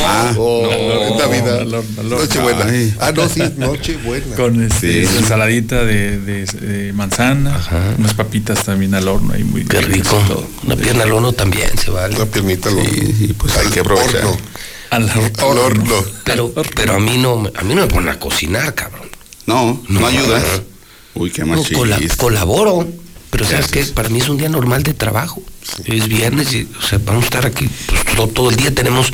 Ah, 0.07 0.33
Oh, 0.37 0.69
horno, 0.69 1.51
al 1.61 1.75
horno. 1.75 2.03
Nochebuena. 2.05 2.67
Ah, 3.01 3.11
no, 3.13 3.29
sí, 3.29 3.43
Nochebuena. 3.57 4.37
Con 4.37 4.63
este, 4.63 5.07
Sí. 5.07 5.17
ensaladita 5.19 5.85
de, 5.85 6.19
de- 6.21 6.45
de 6.47 6.93
manzana, 6.93 7.61
unas 7.99 8.15
papitas 8.15 8.63
también 8.65 8.95
al 8.95 9.09
horno 9.09 9.35
ahí 9.35 9.43
muy 9.43 9.65
Qué 9.65 9.81
rico. 9.81 10.17
todo. 10.29 10.47
Una 10.65 10.77
pierna 10.77 11.03
al 11.03 11.13
horno 11.13 11.33
también 11.33 11.77
se 11.79 11.91
vale. 11.91 12.15
Una 12.15 12.27
piernita 12.27 12.69
al 12.69 12.77
horno. 12.79 12.91
Sí, 12.91 13.15
sí, 13.19 13.35
pues 13.37 13.57
hay 13.57 13.67
que 13.69 13.81
aprovechar. 13.81 14.25
horno. 14.25 14.37
Al 14.91 15.11
Al 15.11 15.59
horno. 15.59 15.95
Pero, 16.25 16.53
pero 16.77 16.95
a 16.95 17.01
mí 17.01 17.17
no, 17.19 17.37
me- 17.37 17.51
a 17.57 17.63
mí 17.63 17.75
no 17.75 17.83
me 17.83 17.87
ponen 17.89 18.09
a 18.11 18.19
cocinar, 18.21 18.75
cabrón. 18.75 19.09
No, 19.47 19.83
no, 19.89 20.01
No. 20.01 20.07
ayudas. 20.07 20.45
Uy, 21.15 21.31
qué 21.33 21.43
No, 21.43 21.49
machista. 21.57 21.77
cola- 21.77 21.99
colaboro. 22.17 22.87
Pero 23.31 23.45
¿Qué 23.45 23.51
sabes 23.53 23.69
qué, 23.69 23.85
para 23.85 24.09
mí 24.09 24.19
es 24.21 24.29
un 24.29 24.39
día 24.39 24.49
normal 24.49 24.83
de 24.83 24.93
trabajo. 24.93 25.41
Es 25.85 26.09
viernes 26.09 26.53
y, 26.53 26.69
o 26.79 26.83
sea, 26.83 27.01
vamos 27.05 27.23
a 27.23 27.27
estar 27.27 27.47
aquí 27.47 27.69
pues, 27.87 28.17
todo, 28.17 28.29
todo 28.29 28.51
el 28.51 28.57
día. 28.57 28.75
Tenemos 28.75 29.13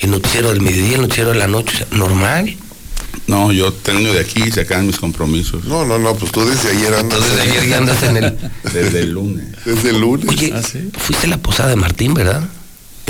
el 0.00 0.10
noticiero 0.10 0.50
del 0.50 0.60
mediodía, 0.60 0.96
el 0.96 1.02
noticiero 1.02 1.30
de 1.30 1.38
la 1.38 1.46
noche, 1.46 1.74
o 1.74 1.78
sea, 1.78 1.98
normal. 1.98 2.56
No, 3.26 3.52
yo 3.52 3.72
tengo 3.72 4.12
de 4.12 4.20
aquí 4.20 4.42
y 4.42 4.50
se 4.50 4.62
acaban 4.62 4.86
mis 4.86 4.98
compromisos. 4.98 5.64
No, 5.64 5.84
no, 5.84 5.98
no, 5.98 6.14
pues 6.14 6.32
tú 6.32 6.44
desde 6.44 6.70
ayer 6.70 6.94
andas. 6.94 7.20
Entonces 7.20 7.40
ayer 7.40 7.68
ya 7.68 7.78
andas 7.78 8.02
en 8.02 8.16
el... 8.16 8.38
Desde 8.72 9.00
el 9.00 9.12
lunes. 9.12 9.46
Desde 9.64 9.90
el 9.90 10.00
lunes. 10.00 10.28
Oye, 10.28 10.52
¿Ah, 10.54 10.62
sí? 10.62 10.90
fuiste 10.96 11.26
a 11.26 11.30
la 11.30 11.38
posada 11.38 11.70
de 11.70 11.76
Martín, 11.76 12.14
¿verdad? 12.14 12.48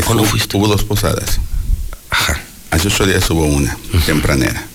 ¿O 0.07 0.15
no 0.15 0.25
fuiste? 0.25 0.57
Hubo 0.57 0.69
dos 0.69 0.85
posadas. 0.85 1.41
Ajá. 2.11 2.41
Hace 2.71 2.89
ocho 2.89 3.07
días 3.07 3.29
hubo 3.31 3.45
una, 3.45 3.77
tempranera. 4.07 4.67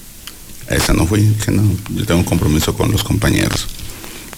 A 0.69 0.75
esa 0.75 0.93
no 0.93 1.07
fui, 1.07 1.21
dije 1.21 1.51
no, 1.51 1.63
yo 1.95 2.05
tengo 2.05 2.19
un 2.19 2.25
compromiso 2.25 2.73
con 2.73 2.91
los 2.91 3.03
compañeros. 3.03 3.67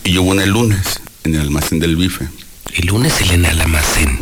Y 0.04 0.18
hubo 0.18 0.30
una 0.30 0.44
el 0.44 0.52
lunes, 0.52 1.00
en 1.24 1.36
el 1.36 1.42
almacén 1.42 1.80
del 1.80 1.96
bife. 1.96 2.28
El 2.74 2.88
lunes 2.88 3.20
el 3.22 3.32
en 3.32 3.46
el 3.46 3.62
almacén. 3.62 4.20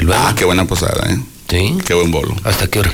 ¿Y 0.00 0.04
luego? 0.04 0.22
Ah, 0.22 0.34
qué 0.36 0.44
buena 0.44 0.66
posada, 0.66 1.10
¿eh? 1.10 1.18
¿Sí? 1.48 1.76
Qué 1.86 1.94
buen 1.94 2.10
bolo. 2.10 2.34
¿Hasta 2.44 2.66
qué 2.66 2.80
hora? 2.80 2.92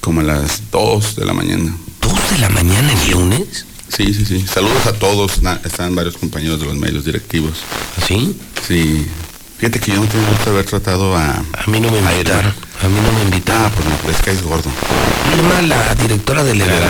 Como 0.00 0.20
a 0.20 0.24
las 0.24 0.70
dos 0.70 1.16
de 1.16 1.24
la 1.24 1.32
mañana. 1.32 1.76
¿Dos 2.00 2.30
de 2.30 2.38
la 2.38 2.48
mañana 2.48 2.92
el 2.92 3.10
lunes? 3.10 3.66
Sí, 3.88 4.12
sí, 4.12 4.24
sí. 4.24 4.44
Saludos 4.46 4.86
a 4.86 4.92
todos. 4.92 5.40
Están 5.64 5.94
varios 5.94 6.16
compañeros 6.16 6.60
de 6.60 6.66
los 6.66 6.76
medios 6.76 7.04
directivos. 7.04 7.58
¿Sí? 8.06 8.36
Sí. 8.66 9.06
Fíjate 9.58 9.80
que 9.80 9.92
yo 9.92 9.98
no 9.98 10.06
tengo 10.06 10.26
gusto 10.28 10.50
haber 10.50 10.66
tratado 10.66 11.16
a... 11.16 11.30
A 11.30 11.70
mí 11.70 11.80
no 11.80 11.90
me 11.90 11.98
a 11.98 12.12
invitaron. 12.12 12.54
A 12.82 12.88
mí 12.88 13.00
no 13.00 13.12
me 13.12 13.22
invitaron. 13.22 13.62
Ah, 13.66 13.70
pues 13.74 13.88
me 13.88 13.94
parece 13.96 14.22
que 14.22 14.30
es 14.32 14.42
gordo. 14.42 14.70
Irma, 15.36 15.62
la 15.62 15.94
directora 15.94 16.44
del 16.44 16.60
Heraldo. 16.60 16.86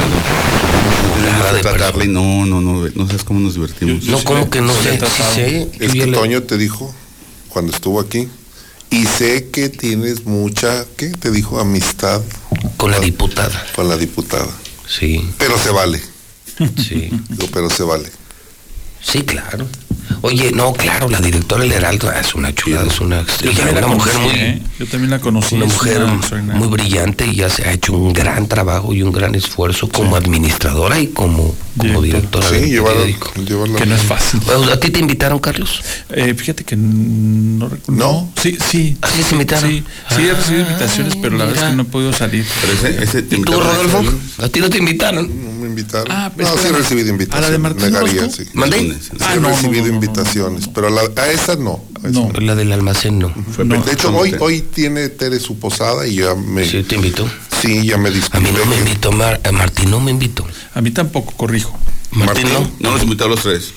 No 2.06 2.46
no, 2.46 2.46
no, 2.46 2.60
no, 2.60 2.88
no 2.94 3.06
sabes 3.06 3.24
cómo 3.24 3.40
nos 3.40 3.54
divertimos. 3.54 4.04
No, 4.04 4.22
como 4.24 4.50
que 4.50 4.60
no 4.60 4.72
sé, 4.74 4.98
sé. 5.34 5.68
Es 5.80 5.92
que 5.92 6.06
le- 6.06 6.12
Toño 6.16 6.42
te 6.42 6.56
dijo 6.58 6.94
cuando 7.48 7.72
estuvo 7.72 8.00
aquí. 8.00 8.28
Y 8.90 9.04
sé 9.06 9.48
que 9.50 9.68
tienes 9.68 10.26
mucha, 10.26 10.84
¿qué? 10.96 11.08
Te 11.08 11.30
dijo 11.30 11.58
amistad 11.58 12.22
Con 12.76 12.90
la 12.92 13.00
diputada. 13.00 13.66
con 13.74 13.88
la 13.88 13.96
diputada. 13.96 14.46
Sí, 14.88 15.28
Pero 15.38 15.58
se 15.58 15.70
vale. 15.70 16.00
sí. 16.76 17.10
Digo, 17.28 17.48
pero 17.52 17.68
se 17.70 17.82
vale. 17.82 18.10
Sí, 19.02 19.22
claro. 19.22 19.66
Oye, 20.22 20.50
no, 20.52 20.72
claro, 20.72 21.08
la 21.08 21.20
directora 21.20 21.62
del 21.62 21.72
Heraldo 21.72 22.10
ah, 22.14 22.20
es 22.20 22.34
una 22.34 22.54
chulada, 22.54 22.86
es 22.86 23.00
una, 23.00 23.24
también 23.26 23.74
la 23.74 23.86
una 23.86 23.86
mujer 23.88 24.12
conocí, 24.14 24.36
muy, 24.36 24.40
¿eh? 24.44 24.62
Yo 24.78 24.86
también 24.86 25.10
la 25.10 25.18
conocí. 25.20 25.54
una 25.56 25.66
es 25.66 25.72
mujer 25.72 26.02
una 26.02 26.54
muy 26.54 26.68
brillante 26.68 27.26
y 27.26 27.36
ya 27.36 27.48
se 27.50 27.68
ha 27.68 27.72
hecho 27.72 27.92
un 27.92 28.12
gran 28.12 28.46
trabajo 28.48 28.92
y 28.92 29.02
un 29.02 29.12
gran 29.12 29.34
esfuerzo 29.34 29.88
como 29.88 30.16
administradora 30.16 30.98
y 30.98 31.08
como, 31.08 31.54
como 31.76 32.00
Director. 32.02 32.42
directora 32.42 32.48
Sí, 32.48 32.54
del 32.56 32.70
llevarla, 32.70 33.04
llevarla. 33.46 33.78
Que 33.78 33.86
no 33.86 33.94
es 33.94 34.02
fácil. 34.02 34.40
Bueno, 34.46 34.70
¿A 34.72 34.76
ti 34.80 34.90
te 34.90 34.98
invitaron, 34.98 35.38
Carlos? 35.38 35.82
Eh, 36.10 36.34
fíjate 36.34 36.64
que 36.64 36.76
no 36.76 37.68
recuerdo. 37.68 38.04
¿No? 38.04 38.32
Sí, 38.40 38.56
sí. 38.70 38.96
¿Ah, 39.02 39.08
sí 39.14 39.22
te 39.22 39.34
invitaron? 39.34 39.70
Sí, 39.70 39.84
sí 40.16 40.22
he 40.26 40.32
recibido 40.34 40.64
Ah, 40.66 40.70
invitaciones, 40.70 41.16
pero 41.16 41.36
la 41.36 41.44
verdad 41.46 41.64
es 41.64 41.70
que 41.70 41.76
no 41.76 41.82
he 41.82 41.86
podido 41.86 42.12
salir. 42.12 42.44
Pero 42.60 42.72
ese, 42.72 43.02
ese 43.04 43.18
¿Y 43.30 43.42
tú, 43.42 43.52
Rodolfo? 43.52 44.02
¿A 44.42 44.48
ti 44.48 44.60
no 44.60 44.70
te 44.70 44.78
invitaron? 44.78 45.28
No 45.44 45.50
me 45.62 45.66
invitaron. 45.68 46.06
Ah, 46.10 46.30
pero 46.36 46.48
no, 46.50 46.56
sí 46.60 46.68
he 46.68 46.72
recibido 46.72 47.06
¿A 47.30 47.40
la 47.40 47.50
de 47.50 47.56
invitaciones. 47.56 47.60
Martín 47.60 47.92
Negaría, 47.92 48.30
sí. 48.30 48.44
¿Mandé? 48.54 48.78
Sí 48.80 49.10
Ah, 49.20 49.34
he 49.34 49.40
no, 49.40 49.48
recibido 49.48 49.82
no, 49.86 49.88
no, 49.88 49.94
no, 49.94 50.00
invitaciones, 50.06 50.68
pero 50.68 50.88
a, 50.88 50.90
la- 50.90 51.22
a 51.22 51.30
esa 51.30 51.56
no. 51.56 51.82
a 52.02 52.08
esa 52.08 52.20
No. 52.20 52.30
La 52.40 52.54
del 52.54 52.72
almacén 52.72 53.18
no. 53.18 53.32
De 53.58 53.92
hecho, 53.92 54.08
¿cómo 54.08 54.20
hoy, 54.20 54.34
hoy 54.40 54.60
tiene 54.62 55.08
Tere 55.08 55.38
su 55.40 55.58
posada 55.58 56.06
y 56.06 56.16
ya 56.16 56.34
me. 56.34 56.64
Sí, 56.68 56.82
te 56.82 56.96
invitó. 56.96 57.28
Sí, 57.60 57.86
ya 57.86 57.96
me 57.98 58.08
A 58.08 58.12
mí 58.12 58.16
disculpé. 58.18 58.52
no 58.52 58.66
me 58.66 58.76
invitó, 58.78 59.12
Mar- 59.12 59.40
eh, 59.44 59.52
Martín 59.52 59.90
no 59.90 60.00
me 60.00 60.10
invitó. 60.10 60.46
A 60.74 60.80
mí 60.80 60.90
tampoco, 60.90 61.32
corrijo. 61.36 61.78
Martín 62.12 62.46
no. 62.52 62.70
No 62.80 62.90
los 62.92 63.02
invitó 63.02 63.24
a 63.24 63.28
los 63.28 63.42
tres. 63.42 63.72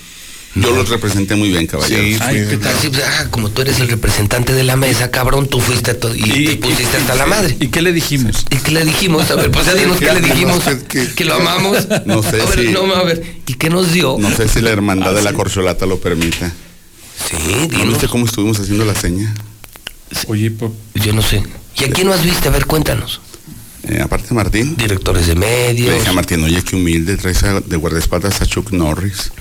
Yo 0.56 0.76
los 0.76 0.90
representé 0.90 1.36
muy 1.36 1.50
bien, 1.50 1.68
caballero. 1.68 2.02
Sí, 2.03 2.18
Ay, 2.22 2.40
fui- 2.40 2.48
¿qué 2.50 2.58
tal? 2.58 2.76
Sí, 2.82 2.90
pues, 2.90 3.03
ah, 3.06 3.28
como 3.30 3.50
tú 3.52 3.61
eres 3.61 3.80
el 3.80 3.88
representante 3.88 4.53
de 4.53 4.64
la 4.64 4.76
mesa, 4.76 5.11
cabrón, 5.11 5.48
tú 5.48 5.61
fuiste 5.61 5.92
a 5.92 6.00
to- 6.00 6.14
y, 6.16 6.22
te 6.22 6.56
pusiste 6.58 6.98
hasta 6.98 7.14
la 7.16 7.28
madre. 7.28 7.56
¿Y 7.60 7.68
qué 7.68 7.82
le 7.84 7.94
dijimos? 7.94 8.45
¿Y 8.50 8.58
qué 8.58 8.72
le 8.72 8.84
dijimos? 8.84 9.30
A 9.30 9.36
ver, 9.36 9.52
pues 9.52 9.66
ya 9.68 9.76
dinos 9.76 9.98
qué 10.00 10.11
le 10.11 10.22
dijimos. 10.22 10.64
Que- 11.16 11.26
lo 11.26 11.36
amamos. 11.36 11.88
No 12.06 12.24
sé 12.24 12.42
a 12.42 12.45
ver, 12.45 12.60
si- 12.68 12.72
no, 12.74 12.82
a 12.95 13.03
ver, 13.03 13.24
¿y 13.45 13.53
qué 13.53 13.69
nos 13.69 13.92
dio? 13.94 14.18
No 14.19 14.36
sé 14.36 14.48
si 14.50 14.60
la 14.61 14.72
hermandad 14.72 15.14
de 15.14 15.22
la 15.22 15.34
corcholata 15.34 15.86
lo 15.86 16.00
permita. 16.00 16.52
Sí, 17.30 17.68
¿No 17.72 17.86
viste 17.86 18.08
cómo 18.08 18.26
estuvimos 18.26 18.60
haciendo 18.60 18.86
la 18.86 18.95
seña? 18.95 19.34
Oye, 20.28 20.50
pues, 20.52 20.72
Yo 20.95 21.14
no 21.14 21.22
sé. 21.22 21.44
¿Y 21.78 21.84
a 21.84 21.90
quién 21.92 22.08
más 22.08 22.24
viste? 22.24 22.48
A 22.48 22.52
ver, 22.52 22.66
cuéntanos. 22.66 23.22
Eh, 23.88 24.02
aparte 24.02 24.30
de 24.30 24.36
Martín, 24.36 24.76
Directores 24.78 25.28
de 25.28 25.36
le 25.36 25.40
medios. 25.40 25.94
dije 25.95 26.10
a 26.10 26.14
Martín, 26.14 26.44
oye, 26.44 26.61
qué 26.64 26.76
humilde, 26.76 27.18
traes 27.18 27.44
a- 27.44 27.61
de 27.61 27.76
guardaespaldas 27.78 28.42
a 28.42 28.45
Chuck 28.45 28.72
Norris. 28.72 29.32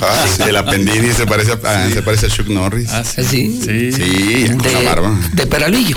Ah, 0.00 0.26
sí. 0.36 0.42
De 0.44 0.52
la 0.52 0.64
Pendini 0.64 1.12
se 1.12 1.26
parece 1.26 1.52
a, 1.52 1.58
ah, 1.64 1.88
se 1.92 2.02
parece 2.02 2.26
a 2.26 2.28
Chuck 2.30 2.48
Norris. 2.48 2.88
ah, 2.90 3.02
sí. 3.04 3.22
¿Sí? 3.24 3.60
Sí. 3.62 3.92
Sí, 3.92 4.48
con 4.56 4.72
la 4.72 4.80
barba. 4.82 5.10
De, 5.32 5.42
de 5.42 5.46
Peralvillo. 5.46 5.96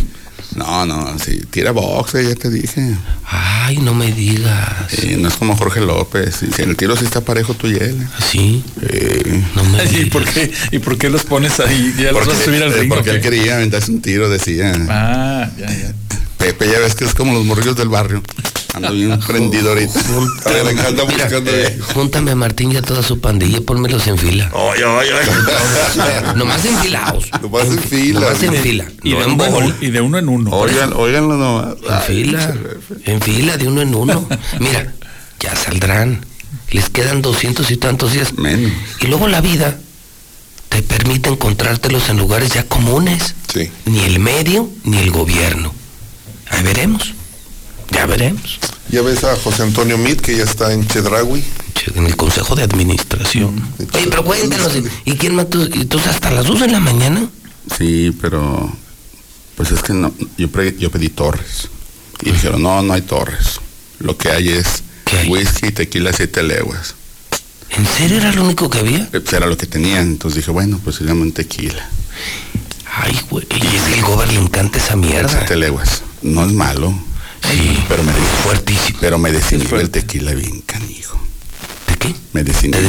No, 0.55 0.85
no, 0.85 1.17
sí, 1.17 1.41
tira 1.49 1.71
boxe, 1.71 2.27
ya 2.27 2.35
te 2.35 2.49
dije. 2.49 2.93
Ay, 3.25 3.77
no 3.77 3.93
me 3.93 4.11
digas. 4.11 4.69
Sí, 4.89 5.15
no 5.17 5.29
es 5.29 5.35
como 5.35 5.55
Jorge 5.55 5.79
López. 5.79 6.35
Sí, 6.41 6.49
si 6.53 6.63
en 6.63 6.71
el 6.71 6.75
tiro 6.75 6.97
sí 6.97 7.05
está 7.05 7.21
parejo 7.21 7.53
tú 7.53 7.67
y 7.67 7.75
él. 7.75 8.05
¿Sí? 8.29 8.61
Sí. 8.81 9.43
No 9.55 9.63
me 9.63 9.81
¿Y 9.85 9.87
digas. 9.87 10.09
por 10.09 10.25
qué, 10.25 10.51
¿Y 10.71 10.79
por 10.79 10.97
qué 10.97 11.09
los 11.09 11.23
pones 11.23 11.57
ahí? 11.61 11.93
¿Ya 11.97 12.11
los 12.11 12.13
Porque, 12.13 12.29
vas 12.31 12.41
a 12.41 12.43
subir 12.43 12.63
al 12.63 12.73
eh, 12.73 12.79
ring? 12.81 12.89
porque 12.93 13.11
él 13.11 13.21
quería 13.21 13.55
aventarse 13.55 13.91
un 13.91 14.01
tiro, 14.01 14.29
decía. 14.29 14.73
Ah, 14.89 15.49
ya, 15.57 15.67
ya. 15.67 15.93
Pepe, 16.37 16.67
ya 16.69 16.79
ves 16.79 16.95
que 16.95 17.05
es 17.05 17.13
como 17.13 17.31
los 17.33 17.45
morrillos 17.45 17.77
del 17.77 17.87
barrio. 17.87 18.21
Ando 18.73 18.91
bien 18.93 19.19
prendido 19.19 19.69
ahorita. 19.69 19.99
A 20.45 20.49
ver, 20.49 20.67
acá 20.67 20.87
anda 20.87 21.05
Mira, 21.05 21.25
buscando. 21.25 21.51
eh, 21.51 21.77
júntame 21.93 22.31
a 22.31 22.35
Martín 22.35 22.71
y 22.71 22.77
a 22.77 22.81
toda 22.81 23.03
su 23.03 23.19
pandilla 23.19 23.57
y 23.57 23.61
pónmelos 23.61 24.07
en 24.07 24.17
fila. 24.17 24.49
Oye, 24.53 24.85
oye, 24.85 25.09
oye. 25.13 26.33
Nomás 26.35 26.63
enfilados. 26.65 27.25
Nomás 27.41 27.67
en 27.67 27.79
fila. 27.79 28.19
Nomás 28.21 28.43
en 28.43 28.53
fila. 28.55 28.85
Y 29.03 29.11
no 29.13 29.17
de, 29.19 29.23
en 29.25 29.31
uno 29.31 29.43
en 29.45 29.51
bola. 29.51 29.65
uno, 29.65 29.75
y 29.81 29.89
de 29.89 30.01
uno 30.01 30.17
en 30.19 30.29
uno. 30.29 30.51
Oigan, 30.51 30.93
oiganlo 30.93 31.35
nomás. 31.37 31.75
En 31.89 32.01
fila. 32.01 32.55
En 33.05 33.21
fila, 33.21 33.57
de 33.57 33.67
uno 33.67 33.81
en 33.81 33.93
uno. 33.93 34.27
Mira, 34.59 34.93
ya 35.39 35.55
saldrán. 35.55 36.25
Les 36.69 36.89
quedan 36.89 37.21
doscientos 37.21 37.71
y 37.71 37.77
tantos 37.77 38.13
días. 38.13 38.33
Menos. 38.37 38.71
Y 39.01 39.07
luego 39.07 39.27
la 39.27 39.41
vida 39.41 39.77
te 40.69 40.81
permite 40.81 41.29
encontrártelos 41.29 42.07
en 42.09 42.17
lugares 42.17 42.51
ya 42.53 42.63
comunes. 42.63 43.35
Sí. 43.53 43.69
Ni 43.85 43.99
el 44.05 44.19
medio 44.19 44.69
ni 44.85 44.97
el 44.99 45.11
gobierno. 45.11 45.73
Ahí 46.49 46.63
veremos. 46.63 47.13
Ya 47.91 48.05
veremos. 48.05 48.59
Ya 48.89 49.01
ves 49.01 49.23
a 49.23 49.35
José 49.35 49.63
Antonio 49.63 49.97
Mit, 49.97 50.21
que 50.21 50.35
ya 50.35 50.43
está 50.43 50.73
en 50.73 50.87
Chedraui. 50.87 51.43
Che, 51.73 51.91
En 51.95 52.05
el 52.05 52.15
Consejo 52.15 52.55
de 52.55 52.63
Administración. 52.63 53.61
Oye, 53.93 54.07
pero 54.09 54.23
cuéntanos. 54.23 54.71
¿Y 55.05 55.13
quién 55.15 55.35
mató? 55.35 55.63
¿Y 55.63 55.85
tú 55.85 55.99
hasta 55.99 56.31
las 56.31 56.45
2 56.45 56.59
de 56.61 56.67
la 56.67 56.79
mañana? 56.79 57.29
Sí, 57.77 58.15
pero 58.21 58.71
pues 59.55 59.71
es 59.71 59.81
que 59.83 59.93
no, 59.93 60.11
yo, 60.37 60.49
pre- 60.49 60.75
yo 60.77 60.89
pedí 60.89 61.09
torres 61.09 61.69
y 62.23 62.31
dijeron 62.31 62.63
no, 62.63 62.81
no 62.81 62.93
hay 62.93 63.01
torres. 63.01 63.59
Lo 63.99 64.17
que 64.17 64.29
hay 64.31 64.49
es 64.49 64.83
whisky 65.27 65.67
y 65.67 65.71
tequila 65.71 66.11
siete 66.13 66.41
leguas. 66.43 66.95
¿En 67.69 67.85
serio 67.85 68.17
era 68.17 68.31
lo 68.33 68.43
único 68.43 68.69
que 68.69 68.79
había? 68.79 69.03
Eh, 69.13 69.19
pues, 69.21 69.31
era 69.33 69.45
lo 69.45 69.55
que 69.57 69.67
tenían, 69.67 70.01
entonces 70.07 70.37
dije 70.37 70.51
bueno, 70.51 70.79
pues 70.83 70.95
se 70.97 71.03
llaman 71.03 71.31
tequila. 71.31 71.87
Ay, 72.93 73.17
güey. 73.29 73.45
Y 73.51 73.75
es 73.75 73.83
que 73.83 73.93
el 73.93 74.01
gobierno 74.01 74.33
le 74.33 74.39
encanta 74.39 74.79
esa 74.79 74.95
mierda. 74.95 75.29
Siete 75.29 75.55
leguas. 75.55 76.01
No 76.23 76.43
es 76.45 76.51
malo. 76.51 76.93
Sí. 77.49 77.83
Pero 77.87 78.03
me 78.03 78.11
fuertísimo. 78.43 78.97
Pero 79.01 79.17
me 79.17 79.31
desinhibe 79.31 79.81
el 79.81 79.89
tequila 79.89 80.33
bien 80.33 80.61
canijo. 80.61 81.19
¿De 81.87 81.95
qué? 81.97 82.15
Me 82.33 82.43
desinhibe. 82.43 82.81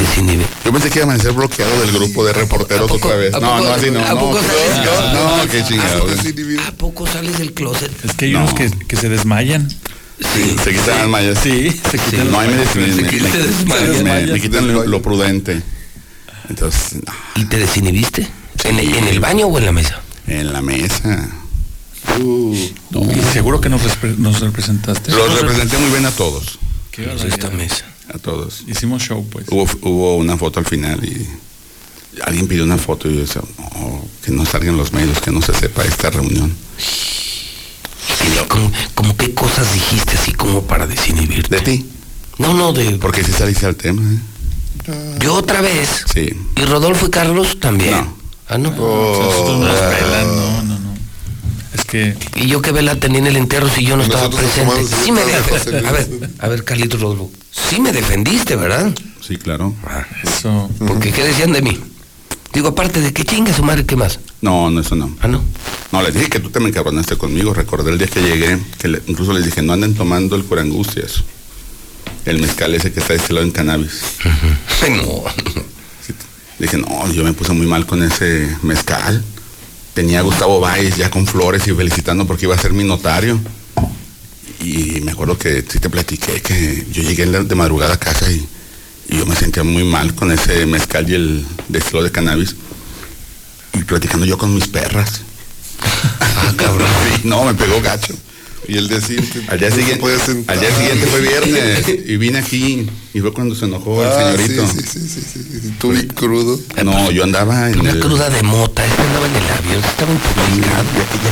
Te. 0.45 0.45
Yo 0.65 0.71
pensé 0.71 0.89
que 0.89 0.99
iba 0.99 1.03
a 1.05 1.09
amanecer 1.09 1.31
bloqueado 1.33 1.79
del 1.81 1.91
grupo 1.91 2.23
de 2.25 2.33
reporteros 2.33 2.89
otra 2.91 3.15
vez. 3.15 3.33
¿A 3.33 3.39
No, 3.39 3.47
poco- 3.57 3.63
no, 3.63 3.73
así 3.73 3.91
no. 3.91 3.99
¿A 4.05 4.09
no, 4.13 4.19
poco 4.19 4.41
no, 4.41 4.47
sales? 4.47 5.13
no, 5.13 5.37
no, 5.37 5.47
qué 5.51 5.63
chingado. 5.63 6.05
¿A 6.67 6.71
poco 6.73 7.07
sales 7.07 7.37
del 7.37 7.53
closet? 7.53 7.91
Es 8.05 8.13
que 8.13 8.25
hay 8.25 8.35
unos 8.35 8.53
que, 8.53 8.69
que 8.87 8.95
se 8.95 9.09
desmayan. 9.09 9.69
Sí, 9.69 10.55
se 10.63 10.71
quitan 10.71 10.99
las 10.99 11.07
mallas. 11.09 11.39
Sí, 11.43 11.69
se 11.91 11.97
quitan 11.97 12.31
No, 12.31 12.39
ahí 12.39 12.47
me, 12.49 12.55
las 12.57 12.75
me, 12.75 14.39
quitan 14.39 14.71
lo, 14.73 14.85
lo 14.85 15.01
prudente. 15.01 15.61
Entonces, 16.49 16.93
no, 17.05 17.13
¿Y 17.35 17.45
te 17.45 17.57
desinhibiste? 17.57 18.27
¿En, 18.63 18.79
el- 18.79 18.93
en 18.95 19.07
el 19.07 19.19
baño 19.19 19.47
o 19.47 19.57
en 19.57 19.65
la 19.65 19.71
mesa? 19.71 19.99
en 20.27 20.53
la 20.53 20.61
mesa. 20.61 21.27
Y 22.19 22.73
seguro 23.33 23.59
que 23.61 23.69
nos, 23.69 23.81
repre- 23.81 24.15
nos 24.17 24.39
representaste. 24.39 25.11
Los 25.11 25.41
representé 25.41 25.77
muy 25.77 25.89
bien 25.91 26.05
a 26.05 26.11
todos. 26.11 26.59
Qué 26.91 27.11
esta 27.27 27.49
mesa. 27.49 27.85
A 28.13 28.17
todos. 28.17 28.63
Hicimos 28.67 29.01
show, 29.01 29.25
pues. 29.29 29.45
Hubo, 29.49 29.67
hubo 29.81 30.17
una 30.17 30.37
foto 30.37 30.59
al 30.59 30.65
final 30.65 31.03
y 31.03 31.27
alguien 32.21 32.47
pidió 32.47 32.63
una 32.63 32.77
foto 32.77 33.09
y 33.09 33.15
yo 33.15 33.21
decía, 33.21 33.41
no, 33.57 34.05
que 34.23 34.31
no 34.31 34.45
salgan 34.45 34.77
los 34.77 34.91
medios, 34.93 35.19
que 35.19 35.31
no 35.31 35.41
se 35.41 35.53
sepa 35.53 35.83
esta 35.85 36.09
reunión. 36.11 36.53
Y 38.21 38.47
como, 38.47 38.71
como 38.93 39.17
qué 39.17 39.33
cosas 39.33 39.73
dijiste 39.73 40.15
así 40.17 40.33
como 40.33 40.63
para 40.63 40.85
desinhibirte. 40.85 41.55
¿De 41.55 41.61
ti? 41.61 41.85
No, 42.37 42.53
no, 42.53 42.73
de... 42.73 42.91
Porque 42.97 43.23
si 43.23 43.31
saliste 43.31 43.65
al 43.65 43.75
tema, 43.75 44.01
¿eh? 44.01 44.19
Yo 45.19 45.33
otra 45.35 45.61
vez. 45.61 46.03
Sí. 46.13 46.29
¿Y 46.57 46.61
Rodolfo 46.65 47.07
y 47.07 47.09
Carlos 47.09 47.59
también? 47.59 47.91
No. 47.91 48.17
Ah, 48.49 48.57
no. 48.57 48.71
Nosotros 48.71 49.59
nos 49.59 49.79
Ah. 49.81 49.91
pelan, 49.97 50.27
no, 50.35 50.63
no. 50.63 50.72
Es 51.73 51.85
que 51.85 52.15
Y 52.35 52.47
yo 52.47 52.61
que 52.61 52.71
vela 52.71 52.95
tenía 52.99 53.19
en 53.19 53.27
el 53.27 53.35
entierro 53.35 53.67
si 53.69 53.83
yo 53.85 53.97
no 53.97 54.03
estaba 54.03 54.29
presente. 54.29 54.75
Sí 55.03 55.11
me 55.11 55.21
de. 55.25 55.33
A 55.87 55.91
ver, 55.91 56.09
a 56.39 56.47
ver, 56.47 56.63
Carlitos 56.63 57.01
Rodolfo. 57.01 57.31
Sí 57.51 57.79
me 57.79 57.91
defendiste, 57.91 58.55
¿verdad? 58.55 58.93
Sí, 59.21 59.37
claro. 59.37 59.73
eso. 60.23 60.69
Porque 60.79 61.11
¿qué 61.11 61.23
decían 61.23 61.51
de 61.51 61.61
mí? 61.61 61.79
Digo, 62.53 62.67
aparte 62.67 63.01
de 63.01 63.11
que 63.13 63.23
chinga 63.25 63.51
su 63.53 63.63
madre, 63.63 63.85
¿qué 63.85 63.95
más? 63.95 64.19
No, 64.41 64.69
no, 64.69 64.81
eso 64.81 64.95
no. 64.95 65.15
Ah, 65.21 65.27
no. 65.27 65.41
No, 65.91 66.01
les 66.03 66.13
dije 66.13 66.29
que 66.29 66.39
tú 66.39 66.49
te 66.51 66.59
me 66.59 66.69
encabronaste 66.69 67.17
conmigo. 67.17 67.53
Recordé 67.53 67.91
el 67.91 67.97
día 67.97 68.07
que 68.07 68.21
llegué, 68.21 68.59
que 68.77 68.87
le- 68.89 69.01
incluso 69.07 69.33
les 69.33 69.45
dije, 69.45 69.61
no 69.63 69.73
anden 69.73 69.95
tomando 69.95 70.35
el 70.35 70.43
curangustias. 70.43 71.23
El 72.25 72.39
mezcal 72.39 72.73
ese 72.75 72.91
que 72.93 72.99
está 72.99 73.13
destilado 73.13 73.45
en 73.45 73.51
cannabis. 73.51 74.01
no. 74.89 75.23
Dije, 76.59 76.77
no, 76.77 77.11
yo 77.11 77.23
me 77.23 77.33
puse 77.33 77.51
muy 77.53 77.65
mal 77.65 77.85
con 77.87 78.03
ese 78.03 78.47
mezcal. 78.61 79.23
Tenía 79.93 80.19
a 80.19 80.23
Gustavo 80.23 80.59
Báez 80.59 80.97
ya 80.97 81.11
con 81.11 81.27
flores 81.27 81.67
y 81.67 81.73
felicitando 81.73 82.25
porque 82.25 82.45
iba 82.45 82.55
a 82.55 82.59
ser 82.59 82.73
mi 82.73 82.83
notario. 82.83 83.39
Y 84.59 85.01
me 85.01 85.11
acuerdo 85.11 85.37
que 85.37 85.63
sí 85.67 85.79
te 85.79 85.89
platiqué 85.89 86.41
que 86.41 86.85
yo 86.91 87.03
llegué 87.03 87.25
de 87.25 87.55
madrugada 87.55 87.93
a 87.93 87.99
casa 87.99 88.31
y, 88.31 88.47
y 89.09 89.17
yo 89.17 89.25
me 89.25 89.35
sentía 89.35 89.63
muy 89.63 89.83
mal 89.83 90.15
con 90.15 90.31
ese 90.31 90.65
mezcal 90.65 91.09
y 91.09 91.15
el 91.15 91.45
destilado 91.67 92.05
de 92.05 92.11
cannabis. 92.11 92.55
Y 93.73 93.83
platicando 93.83 94.25
yo 94.25 94.37
con 94.37 94.53
mis 94.53 94.67
perras. 94.67 95.21
Ah, 96.19 96.53
cabrón. 96.57 96.87
Sí, 97.15 97.27
no, 97.27 97.43
me 97.43 97.53
pegó 97.53 97.81
gacho. 97.81 98.13
Y 98.67 98.77
el 98.77 98.87
día 98.87 99.01
siguiente. 99.01 99.41
Al 99.49 99.59
día 99.59 99.71
siguiente, 99.71 100.05
al 100.47 100.59
día 100.59 100.71
siguiente 100.75 101.07
fue 101.07 101.19
viernes 101.21 101.85
y 102.07 102.17
vine 102.17 102.39
aquí 102.39 102.87
y 103.13 103.19
fue 103.19 103.33
cuando 103.33 103.55
se 103.55 103.65
enojó 103.65 104.01
el 104.03 104.09
Ah, 104.09 104.33
señorito. 104.35 104.65
Sí, 104.67 104.79
sí, 104.81 104.99
sí, 105.07 105.21
sí, 105.33 105.59
sí. 105.61 105.73
Tú 105.79 105.89
bien 105.91 106.07
crudo. 106.07 106.59
No, 106.83 107.11
yo 107.11 107.23
andaba 107.23 107.69
en 107.69 107.79
Una 107.81 107.91
el... 107.91 107.99
cruda 107.99 108.29
de 108.29 108.41
mota, 108.43 108.85
este 108.85 109.01
andaba 109.01 109.25
en 109.27 109.35
el 109.35 109.43
avión, 109.43 109.83
estaba 109.83 110.11
intoxicado. 110.11 110.83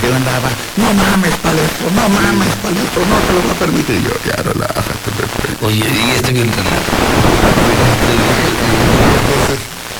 Y 0.03 0.07
yo 0.07 0.15
andaba, 0.15 0.49
no 0.77 0.93
mames, 0.93 1.33
palestro, 1.41 1.91
no 1.95 2.09
mames, 2.09 2.53
palestro, 2.61 3.05
no 3.07 3.17
te 3.25 3.33
lo 3.33 3.41
voy 3.41 3.51
a 3.51 3.59
permitir. 3.59 3.95
Y 3.95 4.03
yo, 4.03 4.11
ya, 4.27 4.43
relájate, 4.43 5.09
Pepe. 5.17 5.65
Oye, 5.65 5.77
y 5.79 6.11
este 6.17 6.31
bien 6.33 6.47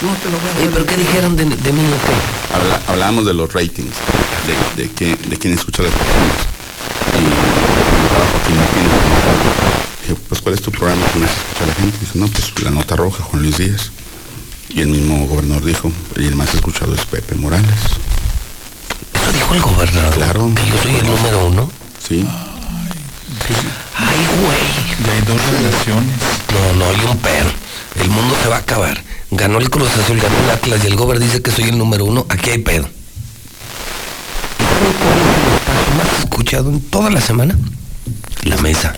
No 0.01 0.13
te 0.15 0.29
lo 0.29 0.37
voy 0.39 0.49
a 0.49 0.57
Oye, 0.59 0.69
pero 0.73 0.85
¿qué 0.85 0.97
dijeron 0.97 1.35
de, 1.37 1.45
de 1.45 1.71
mí 1.73 1.81
o 1.81 1.99
qué? 2.05 2.55
Habla- 2.55 2.81
hablábamos 2.87 3.25
de 3.25 3.33
los 3.33 3.53
ratings, 3.53 3.93
de, 4.75 4.83
de, 4.83 4.89
que, 4.91 5.15
de 5.29 5.37
quién 5.37 5.53
escucha 5.53 5.83
los 5.83 5.91
programas. 5.93 6.50
Y 7.17 8.03
estaba 8.05 8.25
Joaquín 8.31 8.57
Martínez. 8.57 8.91
Dije, 10.01 10.15
pues, 10.27 10.41
¿cuál 10.41 10.55
es 10.55 10.61
tu 10.61 10.71
programa 10.71 11.05
que 11.11 11.19
más 11.19 11.31
escucha 11.31 11.65
la 11.65 11.73
gente? 11.73 11.97
Dice, 11.99 12.19
no, 12.19 12.27
pues, 12.27 12.63
La 12.63 12.71
Nota 12.71 12.95
Roja, 12.95 13.23
Juan 13.23 13.41
Luis 13.41 13.57
Díaz. 13.57 13.91
Y 14.69 14.81
el 14.81 14.87
mismo 14.87 15.27
gobernador 15.27 15.65
dijo, 15.65 15.91
y 16.17 16.25
el 16.25 16.35
más 16.35 16.53
escuchado 16.53 16.95
es 16.95 17.05
Pepe 17.05 17.35
Morales. 17.35 17.67
Eso 19.13 19.31
dijo 19.33 19.53
el 19.55 19.61
gobernador. 19.61 20.13
Claro. 20.13 20.51
Que 20.55 20.65
yo 20.65 20.81
soy 20.81 20.95
el 20.95 21.05
número 21.05 21.45
uno. 21.47 21.71
Sí. 22.07 22.25
Ay, 23.97 24.27
güey. 24.41 25.05
Ya 25.05 25.13
hay 25.13 25.21
dos 25.21 25.41
relaciones. 25.51 26.15
No, 26.53 26.73
no, 26.79 26.85
hay 26.85 27.05
un 27.09 27.17
perro. 27.17 27.51
El 27.99 28.09
mundo 28.09 28.35
se 28.41 28.49
va 28.49 28.55
a 28.57 28.59
acabar. 28.59 29.03
Ganó 29.31 29.59
el 29.59 29.69
Cruz 29.69 29.89
Azul, 29.97 30.19
ganó 30.19 30.37
el 30.43 30.49
Atlas 30.49 30.83
y 30.83 30.87
el 30.87 30.95
Gober 30.95 31.19
dice 31.19 31.41
que 31.41 31.51
soy 31.51 31.65
el 31.65 31.77
número 31.77 32.05
uno. 32.05 32.25
Aquí 32.29 32.49
hay 32.49 32.59
pedo. 32.59 32.87
¿Y 35.71 35.83
saben 35.83 35.85
cuál 35.85 35.87
es 35.87 35.87
el 35.87 35.87
espacio 35.87 35.95
más 35.95 36.19
escuchado 36.19 36.69
en 36.69 36.81
toda 36.81 37.09
la 37.09 37.21
semana? 37.21 37.57
La 38.43 38.57
mesa. 38.57 38.93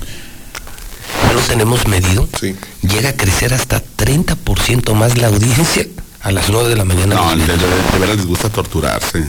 Lo 1.34 1.40
tenemos 1.42 1.88
medido. 1.88 2.28
Sí. 2.40 2.56
Llega 2.82 3.10
a 3.10 3.14
crecer 3.14 3.54
hasta 3.54 3.82
30% 3.98 4.94
más 4.94 5.18
la 5.18 5.28
audiencia 5.28 5.86
a 6.22 6.32
las 6.32 6.50
9 6.50 6.70
de 6.70 6.76
la 6.76 6.86
mañana. 6.86 7.16
No, 7.16 7.36
de, 7.36 7.46
de- 7.46 7.58
de 7.58 8.00
veras 8.00 8.18
les 8.18 8.26
gusta 8.26 8.50
torturarse. 8.50 9.20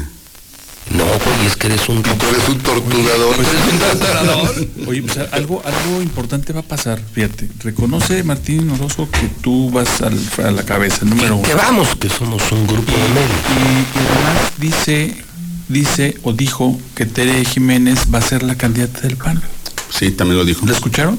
No, 0.91 1.05
güey, 1.05 1.47
es 1.47 1.57
que 1.57 1.69
eres 1.69 1.89
un... 1.89 2.03
Tú 2.03 2.11
eres 2.29 2.47
un 2.47 2.59
torturador. 2.59 3.37
Oye, 4.87 5.03
pues 5.03 5.19
algo, 5.33 5.63
algo 5.65 6.03
importante 6.03 6.53
va 6.53 6.61
a 6.61 6.65
pasar, 6.65 7.01
fíjate. 7.15 7.49
Reconoce 7.61 8.23
Martín 8.23 8.69
Orozco 8.71 9.09
que 9.11 9.29
tú 9.41 9.71
vas 9.71 10.03
al- 10.03 10.21
a 10.47 10.51
la 10.51 10.63
cabeza, 10.65 10.99
el 11.03 11.11
número 11.11 11.37
uno. 11.37 11.49
Que 11.49 11.55
vamos, 11.55 11.89
que 11.97 12.11
somos 12.11 12.43
un 12.53 12.67
grupo 12.67 12.93
de 12.93 13.09
medios. 13.09 13.41
Y, 13.49 13.99
y 13.99 14.07
además 14.07 14.53
dice, 14.59 15.25
dice 15.69 16.17
o 16.23 16.33
dijo 16.33 16.79
que 16.95 17.07
Tere 17.07 17.45
Jiménez 17.45 18.07
va 18.13 18.19
a 18.19 18.23
ser 18.23 18.43
la 18.43 18.55
candidata 18.57 19.01
del 19.01 19.17
PAN. 19.17 19.43
Sí, 19.91 20.11
también 20.11 20.39
lo 20.39 20.45
dijo. 20.45 20.67
¿Lo 20.67 20.73
escucharon? 20.73 21.19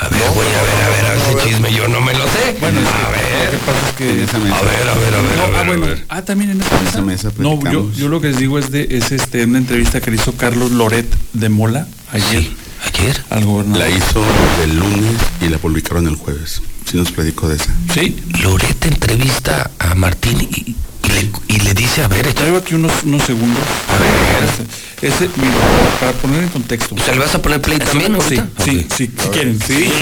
A 0.00 0.08
ver, 0.08 0.20
güey, 0.32 0.48
a 0.48 0.62
ver, 0.62 0.84
a 0.84 0.88
ver, 0.90 1.06
a 1.06 1.10
ver, 1.10 1.38
ese 1.38 1.48
chisme 1.48 1.72
yo 1.74 1.88
no 1.88 2.00
me 2.00 2.12
lo 2.14 2.24
sé. 2.26 2.56
Bueno, 2.60 2.78
a 2.80 3.10
ver, 3.10 3.46
Lo 3.46 3.50
que 3.50 3.58
pasa 3.66 3.88
es 3.88 3.94
que... 3.96 4.10
En 4.10 4.20
esa 4.20 4.38
mesa. 4.38 4.56
a 4.58 4.62
ver, 4.62 4.88
a 4.88 4.94
ver, 4.94 5.14
a 5.14 5.20
ver, 5.22 5.36
No, 5.36 5.42
a 5.42 5.46
ver, 5.48 5.56
ah, 5.56 5.62
bueno. 5.66 5.86
ver. 5.86 6.04
Ah, 6.08 6.22
también 6.22 6.50
en 6.52 6.60
esa 6.60 6.76
mesa. 6.78 6.88
esa 6.90 7.00
mesa 7.02 7.32
no, 7.38 7.58
yo, 7.72 7.90
yo 7.92 8.08
lo 8.08 8.20
que 8.20 8.28
les 8.28 8.36
digo 8.38 8.60
es 8.60 8.70
de 8.70 8.86
es 8.90 9.10
este 9.10 9.44
una 9.44 9.58
entrevista 9.58 10.00
que 10.00 10.12
le 10.12 10.16
hizo 10.18 10.32
Carlos 10.34 10.70
Loret 10.70 11.12
de 11.32 11.48
Mola 11.48 11.88
ayer 12.12 12.42
Sí, 12.44 12.56
ayer. 13.00 13.24
al 13.30 13.44
gobernador. 13.44 13.88
La 13.88 13.90
hizo 13.90 14.22
el 14.62 14.78
lunes 14.78 15.16
y 15.40 15.48
la 15.48 15.58
publicaron 15.58 16.06
el 16.06 16.14
jueves. 16.14 16.62
Sí 16.88 16.96
nos 16.96 17.10
platico 17.10 17.48
de 17.48 17.56
esa. 17.56 17.74
Sí. 17.92 18.16
Loret 18.40 18.86
entrevista 18.86 19.68
a 19.80 19.96
Martín 19.96 20.40
y, 20.42 20.76
y 21.04 21.08
le, 21.12 21.30
y 21.48 21.60
le 21.60 21.74
dice, 21.74 22.02
a 22.02 22.08
ver, 22.08 22.32
Traigo 22.34 22.58
aquí 22.58 22.74
unos, 22.74 22.92
unos 23.04 23.22
segundos. 23.22 23.62
a 23.88 23.98
ver, 23.98 25.10
Ese, 25.10 25.28
mira, 25.36 25.54
para 26.00 26.12
poner 26.12 26.42
en 26.44 26.48
contexto. 26.48 26.94
o 26.94 26.98
sea, 26.98 27.14
¿le 27.14 27.20
vas 27.20 27.34
a 27.34 27.40
poner 27.42 27.60
play 27.62 27.78
también 27.78 28.16
Sí, 28.28 28.36
ahorita? 28.38 28.48
sí, 28.64 28.86
sí, 28.96 29.10
si 29.16 29.28
quieren. 29.28 29.58
Sí. 29.60 29.74
Sí, 29.74 29.92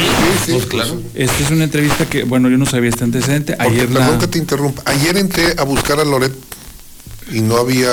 sí, 0.47 0.53
Pues 0.53 0.67
claro. 0.67 1.01
Esta 1.15 1.43
es 1.45 1.51
una 1.51 1.65
entrevista 1.65 2.07
que, 2.09 2.25
bueno, 2.25 2.49
yo 2.49 2.57
no 2.59 2.67
sabía 2.67 2.91
este 2.91 3.05
antecedente. 3.05 3.55
Porque, 3.57 3.71
Ayer 3.73 3.89
perdón 3.89 4.13
la... 4.13 4.19
que 4.19 4.27
te 4.29 4.39
interrumpa. 4.39 4.83
Ayer 4.87 5.17
entré 5.19 5.55
a 5.59 5.63
buscar 5.65 6.01
a 6.01 6.05
Loret 6.05 6.33
y 7.33 7.41
no 7.41 7.57
había 7.57 7.91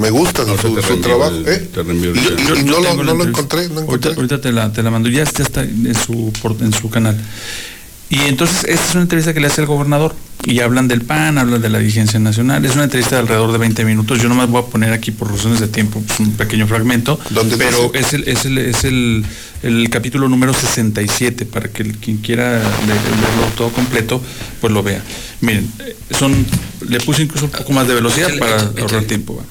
Me 0.00 0.08
gusta 0.10 0.44
No, 0.46 0.56
su, 0.56 0.74
te 0.74 0.82
su 0.82 0.96
trabajo. 1.02 1.34
el- 1.36 1.46
¿eh? 1.48 1.68
Y, 1.76 1.90
y- 2.18 2.46
Yo- 2.46 2.56
y 2.56 2.64
yo 2.64 2.80
no, 2.80 2.80
lo, 2.80 3.04
no 3.04 3.14
lo 3.14 3.24
encontré, 3.24 3.68
no 3.68 3.80
Ahorita, 3.80 3.82
encontré. 3.82 4.14
ahorita 4.14 4.40
te, 4.40 4.52
la, 4.52 4.72
te 4.72 4.82
la 4.82 4.90
mando, 4.90 5.10
ya, 5.10 5.24
ya 5.24 5.42
está 5.44 5.60
en 5.62 5.94
su, 5.94 6.32
por- 6.40 6.56
en 6.62 6.72
su 6.72 6.88
canal. 6.88 7.20
Y 8.10 8.20
entonces, 8.20 8.64
esta 8.64 8.84
es 8.86 8.92
una 8.92 9.02
entrevista 9.02 9.34
que 9.34 9.40
le 9.40 9.48
hace 9.48 9.60
el 9.60 9.66
gobernador. 9.66 10.14
Y 10.44 10.60
hablan 10.60 10.88
del 10.88 11.02
PAN, 11.02 11.36
hablan 11.36 11.60
de 11.60 11.68
la 11.68 11.78
dirigencia 11.78 12.18
nacional. 12.18 12.64
Es 12.64 12.74
una 12.74 12.84
entrevista 12.84 13.16
de 13.16 13.22
alrededor 13.22 13.52
de 13.52 13.58
20 13.58 13.84
minutos. 13.84 14.22
Yo 14.22 14.28
nomás 14.30 14.48
voy 14.48 14.62
a 14.62 14.66
poner 14.66 14.92
aquí 14.92 15.10
por 15.10 15.30
razones 15.30 15.60
de 15.60 15.66
tiempo 15.68 16.00
pues, 16.06 16.20
un 16.20 16.32
pequeño 16.32 16.66
fragmento. 16.66 17.18
Pero 17.58 17.92
es 17.92 18.12
el, 18.14 18.26
es 18.28 18.44
el, 18.46 18.56
es 18.58 18.84
el, 18.84 19.26
el 19.62 19.90
capítulo 19.90 20.28
número 20.28 20.54
67, 20.54 21.44
para 21.44 21.68
que 21.70 21.82
el- 21.82 21.96
quien 21.98 22.18
quiera 22.18 22.58
le- 22.60 22.86
leerlo 22.94 23.52
todo 23.56 23.70
completo, 23.70 24.22
pues 24.60 24.72
lo 24.72 24.82
vea. 24.82 25.02
Miren, 25.42 25.70
son, 26.16 26.46
le 26.88 27.00
puse 27.00 27.22
incluso 27.24 27.44
un 27.46 27.50
poco 27.50 27.72
más 27.72 27.86
de 27.88 27.94
velocidad 27.94 28.28
para 28.38 28.54
ahorrar 28.80 29.04
tiempo. 29.04 29.36
va. 29.36 29.42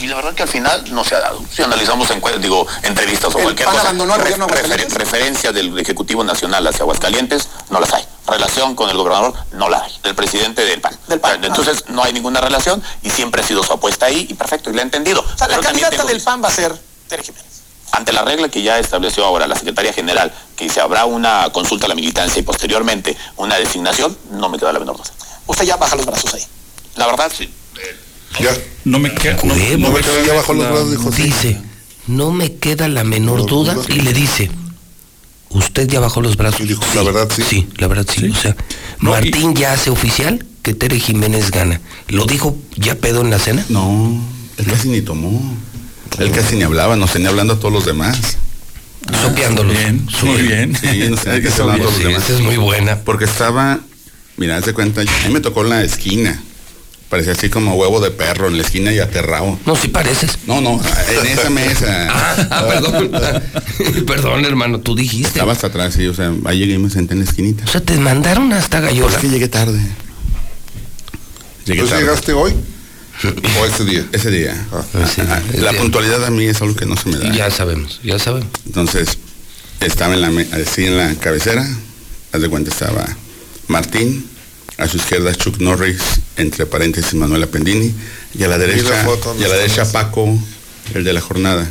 Y 0.00 0.06
la 0.06 0.16
verdad 0.16 0.34
que 0.34 0.42
al 0.42 0.48
final 0.48 0.92
no 0.94 1.04
se 1.04 1.14
ha 1.14 1.20
dado. 1.20 1.40
Si 1.54 1.62
analizamos 1.62 2.08
encue- 2.10 2.36
digo, 2.38 2.66
entrevistas 2.82 3.34
o 3.34 3.38
El 3.38 3.44
cualquier 3.44 3.66
PAN 3.68 3.76
cosa, 3.76 3.92
de 3.92 3.98
refer- 4.06 5.52
del 5.52 5.78
Ejecutivo 5.78 6.24
Nacional 6.24 6.66
hacia 6.66 6.80
Aguascalientes, 6.80 7.48
no 7.68 7.80
las 7.80 7.92
hay. 7.92 8.04
Relación 8.26 8.74
con 8.74 8.88
el 8.88 8.96
gobernador, 8.96 9.34
no 9.52 9.68
la 9.68 9.82
hay. 9.82 9.92
Del 10.02 10.14
presidente 10.14 10.64
del 10.64 10.80
PAN. 10.80 10.96
Entonces 11.42 11.84
no 11.88 12.02
hay 12.02 12.12
ninguna 12.12 12.40
relación 12.40 12.82
y 13.02 13.10
siempre 13.10 13.42
ha 13.42 13.46
sido 13.46 13.62
su 13.62 13.72
apuesta 13.72 14.06
ahí 14.06 14.26
y 14.28 14.34
perfecto, 14.34 14.70
y 14.70 14.74
la 14.74 14.80
he 14.80 14.84
entendido. 14.84 15.20
O 15.20 15.38
sea, 15.38 15.48
la 15.48 15.58
candidata 15.60 15.96
tengo- 15.96 16.08
del 16.08 16.22
PAN 16.22 16.42
va 16.42 16.48
a 16.48 16.52
ser 16.52 16.74
Tere 17.08 17.22
Jiménez. 17.22 17.46
ante 17.92 18.12
la 18.12 18.22
regla 18.22 18.48
que 18.48 18.62
ya 18.62 18.78
estableció 18.78 19.24
ahora 19.24 19.46
la 19.48 19.56
Secretaría 19.56 19.92
General, 19.92 20.32
que 20.56 20.64
dice 20.64 20.80
habrá 20.80 21.04
una 21.04 21.50
consulta 21.52 21.86
a 21.86 21.88
la 21.88 21.94
militancia 21.94 22.38
y 22.40 22.42
posteriormente 22.42 23.16
una 23.36 23.56
designación, 23.56 24.16
no 24.30 24.48
me 24.48 24.58
queda 24.58 24.72
la 24.72 24.78
menor 24.78 24.96
duda. 24.96 25.10
Usted 25.46 25.64
ya 25.64 25.76
baja 25.76 25.96
los 25.96 26.06
brazos 26.06 26.32
ahí. 26.34 26.46
La 26.96 27.06
verdad, 27.06 27.30
sí. 27.36 27.52
Ya. 28.38 28.50
No 28.84 28.98
me 28.98 29.12
queda. 29.14 29.36
No, 29.44 29.54
No 29.78 29.90
me 29.90 30.00
queda 30.00 30.22
ya 30.26 30.34
bajo 30.34 30.54
los 30.54 30.64
brazos, 30.68 30.90
dijo 30.92 31.12
sí. 31.12 31.22
Dice, 31.24 31.60
no 32.06 32.30
me 32.32 32.54
queda 32.54 32.88
la 32.88 33.04
menor 33.04 33.46
duda 33.46 33.76
y 33.88 34.00
le 34.00 34.12
dice, 34.12 34.50
usted 35.50 35.88
ya 35.88 36.00
bajó 36.00 36.20
los 36.22 36.36
brazos. 36.36 36.66
dijo, 36.66 36.82
la 36.94 37.02
verdad 37.02 37.28
sí. 37.34 37.42
Sí, 37.48 37.68
la 37.76 37.88
verdad 37.88 38.06
sí. 38.08 38.28
O 38.28 38.34
sea, 38.34 38.56
Martín 38.98 39.54
ya 39.54 39.72
hace 39.72 39.90
oficial 39.90 40.44
que 40.62 40.74
Tere 40.74 40.98
Jiménez 41.00 41.50
gana. 41.50 41.80
¿Lo 42.08 42.26
dijo 42.26 42.56
ya 42.76 42.94
pedo 42.94 43.20
en 43.22 43.30
la 43.30 43.38
cena? 43.38 43.64
No, 43.68 44.22
él 44.58 44.66
casi 44.66 44.88
ni 44.88 45.00
tomó. 45.02 45.40
Él 46.18 46.30
casi 46.32 46.56
ni 46.56 46.62
hablaba, 46.62 46.96
nos 46.96 47.12
tenía 47.12 47.28
hablando 47.28 47.54
a 47.54 47.58
todos 47.58 47.72
los 47.72 47.84
demás. 47.86 48.36
Sopeándolos. 49.22 49.72
Bien, 49.76 50.06
muy 50.24 50.42
bien. 50.42 50.76
Sí, 50.76 51.08
nos 51.08 51.20
tenía 51.20 51.40
que 51.42 51.48
Eso 51.48 51.62
hablando 51.62 51.84
a 51.84 51.86
todos 51.86 51.92
los 51.92 51.98
bien, 51.98 52.08
demás. 52.12 52.24
esa 52.28 52.38
es 52.38 52.44
muy 52.44 52.56
buena. 52.56 52.98
Porque 53.00 53.24
estaba, 53.24 53.80
mira, 54.36 54.56
haz 54.56 54.66
de 54.66 54.72
cuenta, 54.74 55.00
a 55.00 55.04
mí 55.04 55.32
me 55.32 55.40
tocó 55.40 55.62
en 55.62 55.70
la 55.70 55.82
esquina. 55.82 56.42
Parecía 57.10 57.32
así 57.32 57.50
como 57.50 57.74
huevo 57.74 58.00
de 58.00 58.12
perro 58.12 58.46
en 58.46 58.56
la 58.56 58.62
esquina 58.62 58.92
y 58.92 59.00
aterrado. 59.00 59.58
No, 59.66 59.74
si 59.74 59.88
pareces. 59.88 60.38
No, 60.46 60.60
no, 60.60 60.80
en 61.20 61.26
esa 61.26 61.50
mesa. 61.50 62.08
Ah, 62.50 62.64
perdón. 62.68 63.10
perdón, 64.06 64.44
hermano, 64.44 64.80
tú 64.80 64.94
dijiste. 64.94 65.28
Estaba 65.28 65.52
hasta 65.52 65.66
atrás, 65.66 65.94
sí, 65.94 66.06
o 66.06 66.14
sea, 66.14 66.32
ahí 66.44 66.60
llegué 66.60 66.74
y 66.74 66.78
me 66.78 66.88
senté 66.88 67.14
en 67.14 67.18
la 67.20 67.24
esquinita. 67.26 67.64
O 67.64 67.68
sea, 67.68 67.80
te 67.80 67.96
mandaron 67.98 68.52
hasta 68.52 68.80
Gallola. 68.80 69.12
Es 69.12 69.20
que 69.20 69.28
llegué 69.28 69.48
tarde. 69.48 69.80
Llegué 71.66 71.82
¿Tú 71.82 71.88
tarde. 71.88 72.02
llegaste 72.02 72.32
hoy? 72.32 72.54
¿O 73.60 73.66
ese 73.66 73.84
día? 73.84 74.06
Ese 74.12 74.30
día. 74.30 74.66
Ah, 74.72 74.82
Ah, 75.28 75.40
la 75.58 75.72
puntualidad 75.72 76.24
a 76.24 76.30
mí 76.30 76.44
es 76.44 76.62
algo 76.62 76.74
que 76.76 76.86
no 76.86 76.96
se 76.96 77.08
me 77.08 77.18
da. 77.18 77.32
Ya 77.34 77.50
sabemos, 77.50 78.00
ya 78.02 78.18
sabemos. 78.18 78.48
Entonces, 78.66 79.18
estaba 79.80 80.14
en 80.14 80.20
la, 80.22 80.28
así 80.62 80.86
en 80.86 80.96
la 80.96 81.14
cabecera, 81.16 81.66
haz 82.32 82.40
de 82.40 82.48
cuenta 82.48 82.70
estaba 82.70 83.04
Martín, 83.68 84.26
a 84.80 84.88
su 84.88 84.96
izquierda 84.96 85.34
Chuck 85.34 85.58
Norris, 85.60 85.98
entre 86.36 86.66
paréntesis 86.66 87.14
Manuela 87.14 87.46
Pendini, 87.46 87.94
y 88.34 88.42
a 88.42 88.48
la 88.48 88.58
derecha, 88.58 89.06
y 89.38 89.44
a 89.44 89.48
la 89.48 89.56
derecha 89.56 89.90
Paco, 89.90 90.38
el 90.94 91.04
de 91.04 91.12
la 91.12 91.20
jornada. 91.20 91.70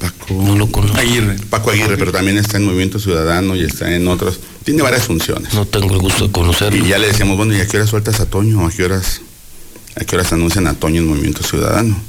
Paco. 0.00 0.26
No 0.30 0.56
lo 0.56 0.70
conozco. 0.70 0.96
Aguirre. 0.96 1.36
Paco 1.50 1.70
Aguirre, 1.70 1.98
pero 1.98 2.12
también 2.12 2.38
está 2.38 2.56
en 2.56 2.64
Movimiento 2.64 2.98
Ciudadano 2.98 3.54
y 3.56 3.64
está 3.64 3.94
en 3.94 4.06
otros. 4.08 4.38
Tiene 4.64 4.82
varias 4.82 5.04
funciones. 5.04 5.52
No 5.54 5.66
tengo 5.66 5.92
el 5.92 5.98
gusto 5.98 6.26
de 6.26 6.32
conocerlo. 6.32 6.84
Y 6.84 6.88
ya 6.88 6.98
le 6.98 7.08
decíamos, 7.08 7.36
bueno, 7.36 7.56
¿y 7.56 7.60
a 7.60 7.66
qué 7.66 7.76
hora 7.78 7.86
sueltas 7.86 8.20
a 8.20 8.26
Toño? 8.26 8.64
¿A 8.66 8.70
qué 8.70 8.84
horas, 8.84 9.20
a 9.96 10.04
qué 10.04 10.14
horas 10.14 10.32
anuncian 10.32 10.66
a 10.68 10.74
Toño 10.74 11.00
en 11.00 11.08
Movimiento 11.08 11.42
Ciudadano? 11.42 12.00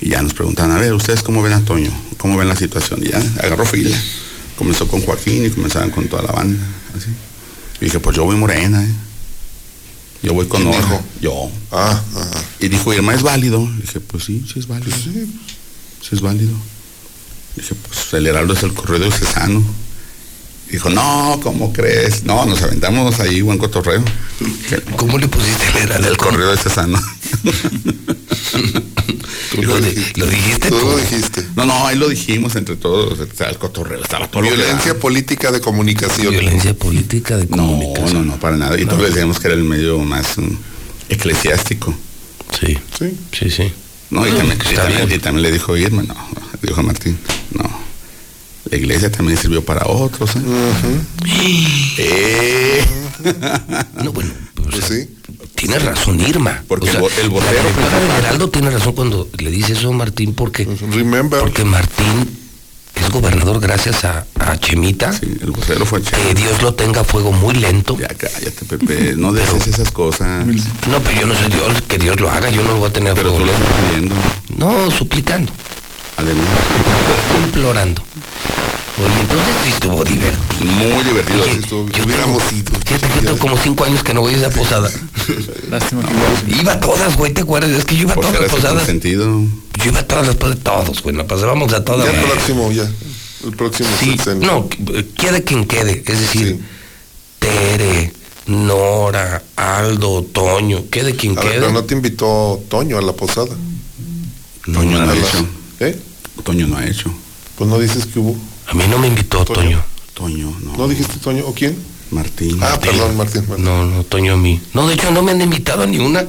Y 0.00 0.10
ya 0.10 0.22
nos 0.22 0.32
preguntaban, 0.32 0.70
a 0.70 0.78
ver, 0.78 0.92
¿ustedes 0.94 1.22
cómo 1.22 1.42
ven 1.42 1.54
a 1.54 1.64
Toño? 1.64 1.90
¿Cómo 2.18 2.38
ven 2.38 2.48
la 2.48 2.56
situación? 2.56 3.00
Y 3.02 3.08
ya 3.08 3.18
agarró 3.42 3.66
fila. 3.66 3.96
Comenzó 4.56 4.86
con 4.86 5.02
Joaquín 5.02 5.44
y 5.44 5.50
comenzaban 5.50 5.90
con 5.90 6.08
toda 6.08 6.22
la 6.22 6.32
banda. 6.32 6.64
Así. 6.96 7.08
Y 7.80 7.84
dije, 7.86 8.00
pues 8.00 8.16
yo 8.16 8.24
voy 8.24 8.36
morena, 8.36 8.82
¿eh? 8.84 8.94
Yo 10.22 10.34
voy 10.34 10.46
con 10.46 10.62
¿Quién 10.62 10.72
Nora. 10.72 10.84
dijo? 10.84 11.04
Yo. 11.20 11.50
Ah, 11.70 12.02
ajá. 12.16 12.42
Y 12.58 12.68
dijo, 12.68 12.92
Irma, 12.92 13.14
¿es 13.14 13.22
válido? 13.22 13.68
Le 13.76 13.82
dije, 13.82 14.00
pues 14.00 14.24
sí, 14.24 14.44
sí 14.52 14.58
es 14.58 14.66
válido. 14.66 14.96
Sí, 14.96 15.28
es 16.10 16.20
válido. 16.20 16.54
Dije, 17.56 17.74
pues 17.74 18.12
el 18.14 18.26
Heraldo 18.26 18.54
es 18.54 18.62
el 18.64 18.74
correo 18.74 18.98
diocesano. 18.98 19.62
Dijo, 20.70 20.90
no, 20.90 21.38
¿cómo 21.42 21.72
crees? 21.72 22.24
No, 22.24 22.44
nos 22.46 22.60
aventamos 22.62 23.20
ahí 23.20 23.40
buen 23.42 23.58
cotorreo. 23.58 24.04
¿Cómo 24.96 25.18
le 25.18 25.28
pusiste 25.28 25.66
el 25.70 25.76
Heraldo? 25.84 26.08
El 26.08 26.16
correo 26.16 26.48
diocesano. 26.52 27.00
Lo, 29.62 29.80
de- 29.80 30.12
lo 30.16 30.26
dijiste 30.26 30.68
Tú 30.68 30.78
tú. 30.78 30.86
lo 30.86 30.96
dijiste. 30.98 31.44
No, 31.56 31.64
no, 31.66 31.86
ahí 31.86 31.96
lo 31.96 32.08
dijimos 32.08 32.54
entre 32.56 32.76
todos. 32.76 33.18
O 33.18 33.26
sea, 33.34 33.48
el 33.48 33.58
cotorreo 33.58 34.02
estaba 34.02 34.28
todo 34.30 34.42
Violencia 34.42 34.98
política 34.98 35.50
de 35.50 35.60
comunicación. 35.60 36.30
Violencia 36.30 36.74
política 36.74 37.36
de 37.36 37.46
No, 37.46 37.56
comunicación. 37.66 38.26
no, 38.26 38.34
no, 38.34 38.40
para 38.40 38.56
nada. 38.56 38.78
Y 38.80 38.84
todos 38.86 39.02
decíamos 39.08 39.40
que 39.40 39.48
era 39.48 39.56
el 39.56 39.64
medio 39.64 39.98
más 39.98 40.38
mm, 40.38 40.48
eclesiástico. 41.08 41.94
Sí, 42.60 42.78
Sí. 42.98 43.16
sí, 43.32 43.50
sí. 43.50 43.72
No, 44.10 44.26
y, 44.26 44.30
No, 44.30 44.38
también, 44.38 44.58
y 45.12 45.18
también 45.18 45.42
le 45.42 45.52
dijo 45.52 45.76
Irma, 45.76 46.02
no, 46.02 46.14
dijo 46.62 46.82
Martín, 46.82 47.18
no. 47.52 47.68
La 48.70 48.76
iglesia 48.76 49.10
también 49.12 49.36
sirvió 49.38 49.62
para 49.64 49.86
otros. 49.86 50.30
¿eh? 50.36 50.40
Eh. 51.98 52.84
No, 54.04 54.12
bueno, 54.12 54.30
pues, 54.54 54.68
Pues 54.70 54.84
sí. 54.84 55.08
Tiene 55.58 55.78
razón 55.78 56.20
Irma. 56.20 56.62
Porque 56.68 56.88
O 56.88 56.92
sea, 56.92 57.00
el 57.22 57.30
vocero- 57.30 57.68
Heraldo 58.18 58.48
tiene 58.50 58.70
razón 58.70 58.92
cuando 58.92 59.28
le 59.38 59.50
dice 59.50 59.72
eso 59.72 59.88
a 59.88 59.92
Martín 59.92 60.32
porque, 60.34 60.64
Remember. 60.90 61.40
porque 61.40 61.64
Martín 61.64 62.38
es 62.94 63.10
gobernador 63.10 63.60
gracias 63.60 64.04
a, 64.04 64.24
a 64.38 64.56
Chemita. 64.58 65.12
Sí, 65.12 65.26
el 65.40 65.50
vocero 65.50 65.84
fue 65.84 66.00
Que 66.02 66.10
chévere. 66.10 66.34
Dios 66.34 66.62
lo 66.62 66.74
tenga 66.74 67.00
a 67.00 67.04
fuego 67.04 67.32
muy 67.32 67.54
lento. 67.54 67.96
Ya 67.98 68.08
cállate, 68.08 68.64
Pepe, 68.68 69.14
no 69.16 69.32
dejes 69.32 69.66
esas 69.66 69.90
cosas. 69.90 70.46
No, 70.46 71.00
pero 71.04 71.20
yo 71.20 71.26
no 71.26 71.34
soy 71.34 71.48
Dios, 71.50 71.82
que 71.88 71.98
Dios 71.98 72.20
lo 72.20 72.30
haga, 72.30 72.50
yo 72.50 72.62
no 72.62 72.72
lo 72.72 72.76
voy 72.78 72.88
a 72.90 72.92
tener 72.92 73.12
a 73.12 73.14
Pero 73.14 73.30
fuego 73.30 73.44
tú 73.44 73.50
lo 73.50 73.52
estás 73.52 73.68
pidiendo. 73.90 74.14
No, 74.56 74.90
suplicando, 74.90 75.52
Aleluya. 76.16 76.42
implorando. 77.44 78.02
Oye, 79.00 79.20
entonces 79.20 79.54
sí 79.64 79.70
estuvo 79.70 80.04
divertido. 80.04 80.66
Muy 80.66 81.04
divertido. 81.04 81.42
Oye, 81.44 81.52
estuvo. 81.52 81.88
yo 81.90 82.04
Hubiéramos 82.04 82.42
tengo- 82.42 82.60
ido. 82.60 82.72
Fíjate 82.84 83.08
que 83.08 83.20
tengo 83.26 83.38
como 83.38 83.56
cinco 83.56 83.84
años 83.84 84.02
que 84.02 84.14
no 84.14 84.20
voy 84.22 84.34
a 84.34 84.36
esa 84.38 84.50
posada. 84.50 84.90
Lástima 85.70 86.02
que 86.02 86.14
no. 86.14 86.60
Iba 86.60 86.72
a 86.72 86.80
todas, 86.80 87.16
güey, 87.16 87.32
¿te 87.32 87.42
acuerdas? 87.42 87.70
Es 87.70 87.84
que 87.84 87.94
yo 87.96 88.02
iba 88.02 88.12
a 88.12 88.16
todas 88.16 88.40
las 88.40 88.50
posadas. 88.50 88.84
sentido. 88.86 89.40
Yo 89.84 89.90
iba 89.90 90.00
a 90.00 90.06
todas 90.06 90.26
las 90.26 90.36
posadas 90.36 90.58
de 90.58 90.64
todos, 90.64 91.02
güey. 91.02 91.14
Nos 91.14 91.26
pasábamos 91.26 91.72
a 91.72 91.84
todas. 91.84 92.06
Ya 92.12 92.18
el 92.20 92.26
próximo, 92.26 92.72
ya. 92.72 92.90
El 93.44 93.52
próximo 93.54 93.88
Sí, 94.00 94.10
sexenio. 94.12 94.46
no, 94.52 94.68
quede 95.16 95.44
quien 95.44 95.64
quede. 95.66 96.02
Es 96.04 96.20
decir, 96.20 96.56
Sí. 96.58 96.64
Tere, 97.38 98.12
Nora, 98.46 99.42
Aldo, 99.54 100.22
Toño, 100.24 100.84
quede 100.90 101.14
quien 101.14 101.38
A 101.38 101.42
ver, 101.42 101.50
quede. 101.52 101.60
pero 101.60 101.72
no 101.72 101.84
te 101.84 101.94
invitó 101.94 102.60
Toño 102.68 102.98
a 102.98 103.02
la 103.02 103.12
posada. 103.12 103.54
Toño 104.64 104.98
no 104.98 105.02
ha 105.02 105.06
la- 105.06 105.14
hecho. 105.14 105.46
¿Eh? 105.80 105.98
Toño 106.42 106.66
no 106.66 106.76
ha 106.78 106.86
hecho. 106.86 107.12
Pues 107.56 107.70
no 107.70 107.78
dices 107.78 108.06
que 108.06 108.18
hubo. 108.18 108.36
A 108.68 108.74
mí 108.74 108.84
no 108.88 108.98
me 108.98 109.06
invitó 109.08 109.44
Toño. 109.44 109.82
Toño, 110.14 110.52
no. 110.62 110.76
¿No 110.76 110.88
dijiste 110.88 111.18
Toño? 111.18 111.46
¿O 111.46 111.54
quién? 111.54 111.76
Martín. 112.10 112.58
Ah, 112.62 112.78
perdón, 112.80 113.16
Martín. 113.16 113.44
Martín. 113.48 113.64
No, 113.64 113.84
no, 113.84 114.04
Toño 114.04 114.34
a 114.34 114.36
mí. 114.36 114.60
No, 114.74 114.86
de 114.86 114.94
hecho 114.94 115.10
no 115.10 115.22
me 115.22 115.32
han 115.32 115.40
invitado 115.40 115.82
a 115.84 115.86
ni 115.86 115.98
una. 115.98 116.24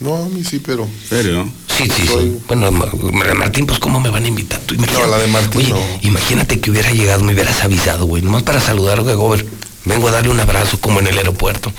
No, 0.00 0.16
a 0.16 0.28
mí 0.28 0.42
sí, 0.44 0.58
pero. 0.58 0.84
¿En 0.84 1.08
serio? 1.08 1.48
Sí, 1.68 1.84
sí, 1.84 2.06
Soy- 2.06 2.24
sí. 2.24 2.38
Bueno, 2.48 2.70
Ma- 2.72 2.86
Ma- 3.12 3.34
Martín, 3.34 3.66
pues 3.66 3.78
¿cómo 3.78 4.00
me 4.00 4.10
van 4.10 4.24
a 4.24 4.28
invitar? 4.28 4.60
Tú 4.60 4.74
imagínate. 4.74 5.04
No, 5.06 5.10
la 5.10 5.18
de 5.18 5.28
Martín 5.28 5.60
Oye, 5.60 5.70
no. 5.70 6.08
imagínate 6.08 6.60
que 6.60 6.70
hubiera 6.70 6.90
llegado, 6.90 7.22
me 7.24 7.32
hubieras 7.32 7.62
avisado, 7.62 8.06
güey. 8.06 8.22
Nomás 8.22 8.42
para 8.42 8.60
saludar 8.60 9.04
de 9.04 9.14
Gober. 9.14 9.46
Vengo 9.84 10.08
a 10.08 10.10
darle 10.12 10.30
un 10.30 10.40
abrazo 10.40 10.78
como 10.80 11.00
en 11.00 11.06
el 11.08 11.18
aeropuerto. 11.18 11.72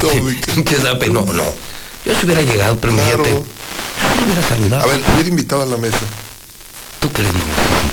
Todo- 0.00 0.22
¿Qué 0.64 0.76
sabe? 0.76 1.08
No, 1.08 1.24
no. 1.24 1.42
Yo 2.04 2.14
si 2.18 2.26
hubiera 2.26 2.42
llegado, 2.42 2.76
pero 2.80 2.94
Claro. 2.94 3.14
imagínate. 3.26 3.44
Me 4.18 4.24
hubiera 4.24 4.48
saludado. 4.48 4.82
A 4.82 4.86
ver, 4.86 5.00
hubiera 5.14 5.28
invitado 5.28 5.62
a 5.62 5.66
la 5.66 5.76
mesa. 5.76 5.98
¿Tú 7.00 7.08
crees 7.12 7.32
no? 7.32 7.40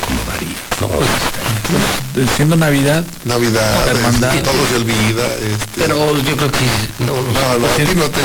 ¿Cómo 0.05 0.19
varía? 0.27 0.57
No, 0.81 2.21
Eh, 2.21 2.27
Siendo 2.35 2.55
Navidad, 2.55 3.03
Navidad, 3.25 3.87
Hermandad. 3.89 4.33
este, 4.35 4.49
todo 4.49 4.65
se 4.69 4.75
olvida. 4.77 5.25
Este, 5.25 5.81
pero 5.81 6.17
yo 6.17 6.35
creo 6.35 6.51
que 6.51 6.65
no, 6.99 7.13
no, 7.13 7.21
no, 7.21 7.59
no, 7.59 7.67
a 7.67 7.75
ti 7.75 7.95
no 7.95 8.09
te. 8.09 8.21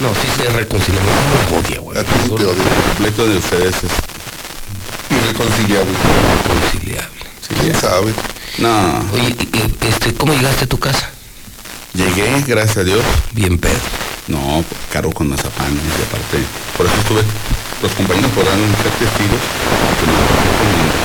no, 0.00 0.08
sí 0.14 0.28
se 0.36 0.48
reconciliamos. 0.50 1.10
No 1.10 1.56
me 1.60 1.66
odia, 1.68 1.80
güey. 1.80 1.98
A 1.98 2.02
ti 2.02 2.10
te 2.28 2.34
odio. 2.34 2.50
El 2.50 2.96
pleito 2.98 3.26
de 3.26 3.36
ustedes 3.38 3.74
es 3.76 3.90
Irreconciliable. 5.10 5.92
Reconciliable. 6.44 7.26
¿Quién 7.60 7.80
sabe? 7.80 8.12
No, 8.58 9.04
Oye, 9.12 9.36
este, 9.88 10.14
¿cómo 10.14 10.32
llegaste 10.34 10.64
a 10.64 10.68
tu 10.68 10.78
casa? 10.78 11.10
Llegué, 11.94 12.42
gracias 12.46 12.78
a 12.78 12.84
Dios. 12.84 13.00
Bien 13.32 13.58
pedo. 13.58 13.74
No, 14.28 14.64
caro 14.92 15.10
con 15.12 15.28
mazapanes 15.28 15.82
y 15.86 16.02
aparte, 16.02 16.38
por 16.76 16.86
eso 16.86 16.96
estuve, 16.96 17.22
los 17.82 17.92
compañeros 17.92 18.30
podrán 18.32 18.58
ser 18.82 18.90
testigos 18.98 19.40
que 19.98 20.06
me 20.06 20.12
comiendo. 20.58 20.96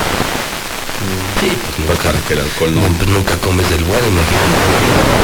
Sí, 1.40 1.50
pues 1.58 1.78
nunca, 1.88 2.14
que 2.28 2.34
el 2.34 2.40
alcohol 2.42 2.76
no. 2.76 2.82
Pues 2.82 3.10
nunca 3.10 3.36
comes 3.38 3.70
del 3.70 3.84
bueno, 3.84 4.08
imagínate. 4.08 5.22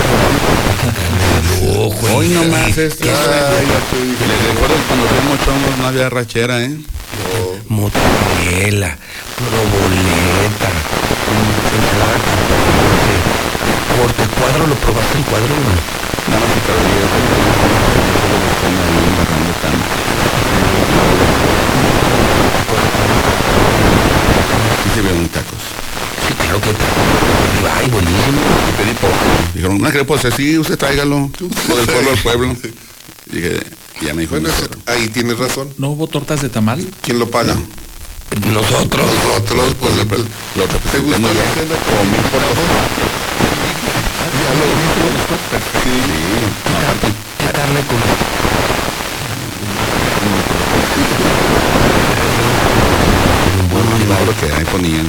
Ojo, 1.78 2.18
Hoy 2.18 2.30
nomás 2.30 2.78
esto. 2.78 3.06
Les 3.06 3.16
recuerdo 4.48 4.76
cuando 4.88 5.08
fuimos 5.08 5.40
chongos 5.46 5.78
no 5.80 5.88
había 5.88 6.10
rachera, 6.10 6.64
¿eh? 6.64 6.78
Mozzarella, 7.68 8.98
proboleta. 9.38 10.70
Corte 13.98 14.24
cuadro, 14.40 14.68
¿lo 14.68 14.76
probaste 14.76 15.18
el 15.18 15.24
cuadro? 15.26 15.56
Nada 16.28 16.40
más 16.40 16.54
que 16.54 16.62
cada 16.68 16.82
día 16.86 17.06
embarrando 19.10 19.52
tanto. 19.62 19.88
Sí 24.84 24.90
se 24.94 25.02
ven 25.02 25.28
tacos. 25.30 25.64
Sí, 26.28 26.34
claro 26.34 26.62
que 26.62 26.70
Ay, 27.76 27.90
buenísimo. 27.90 28.42
Y 28.70 28.84
pedí 28.84 28.94
poco. 29.02 29.14
Dijeron, 29.56 29.76
una 29.78 29.92
crepa, 29.92 30.32
sí, 30.36 30.60
usted 30.60 30.78
tráigalo. 30.78 31.32
Lo 31.68 31.76
del 31.76 31.86
pueblo 31.88 32.12
al 32.12 32.18
pueblo. 32.20 32.56
Y 33.32 33.36
dije, 33.36 33.60
ya 34.02 34.14
me 34.14 34.22
dijo. 34.22 34.36
Bueno, 34.40 34.50
ahí 34.86 35.08
tienes 35.10 35.40
razón. 35.40 35.74
¿No 35.80 35.90
hubo 35.90 36.08
tortas 36.08 36.42
de 36.44 36.50
tamal? 36.50 36.86
¿Quién 37.02 37.18
lo 37.18 37.32
paga? 37.32 37.56
Nosotros. 38.54 39.06
Nosotros, 39.24 39.76
pues, 39.80 39.96
Lo 40.56 40.66
¿te 40.66 40.74
representé 40.74 41.00
gustó 41.00 41.28
bien. 44.32 44.48
cena? 44.48 44.64
Comí 44.64 45.18
por 45.28 45.40
favor. 45.44 47.14
¿Qué 47.38 47.46
carne 47.54 47.82
con 47.88 47.98
Bueno, 53.72 53.90
no, 54.08 54.26
lo 54.26 54.34
que 54.40 54.46
ahí 54.54 54.66
ponían. 54.66 55.06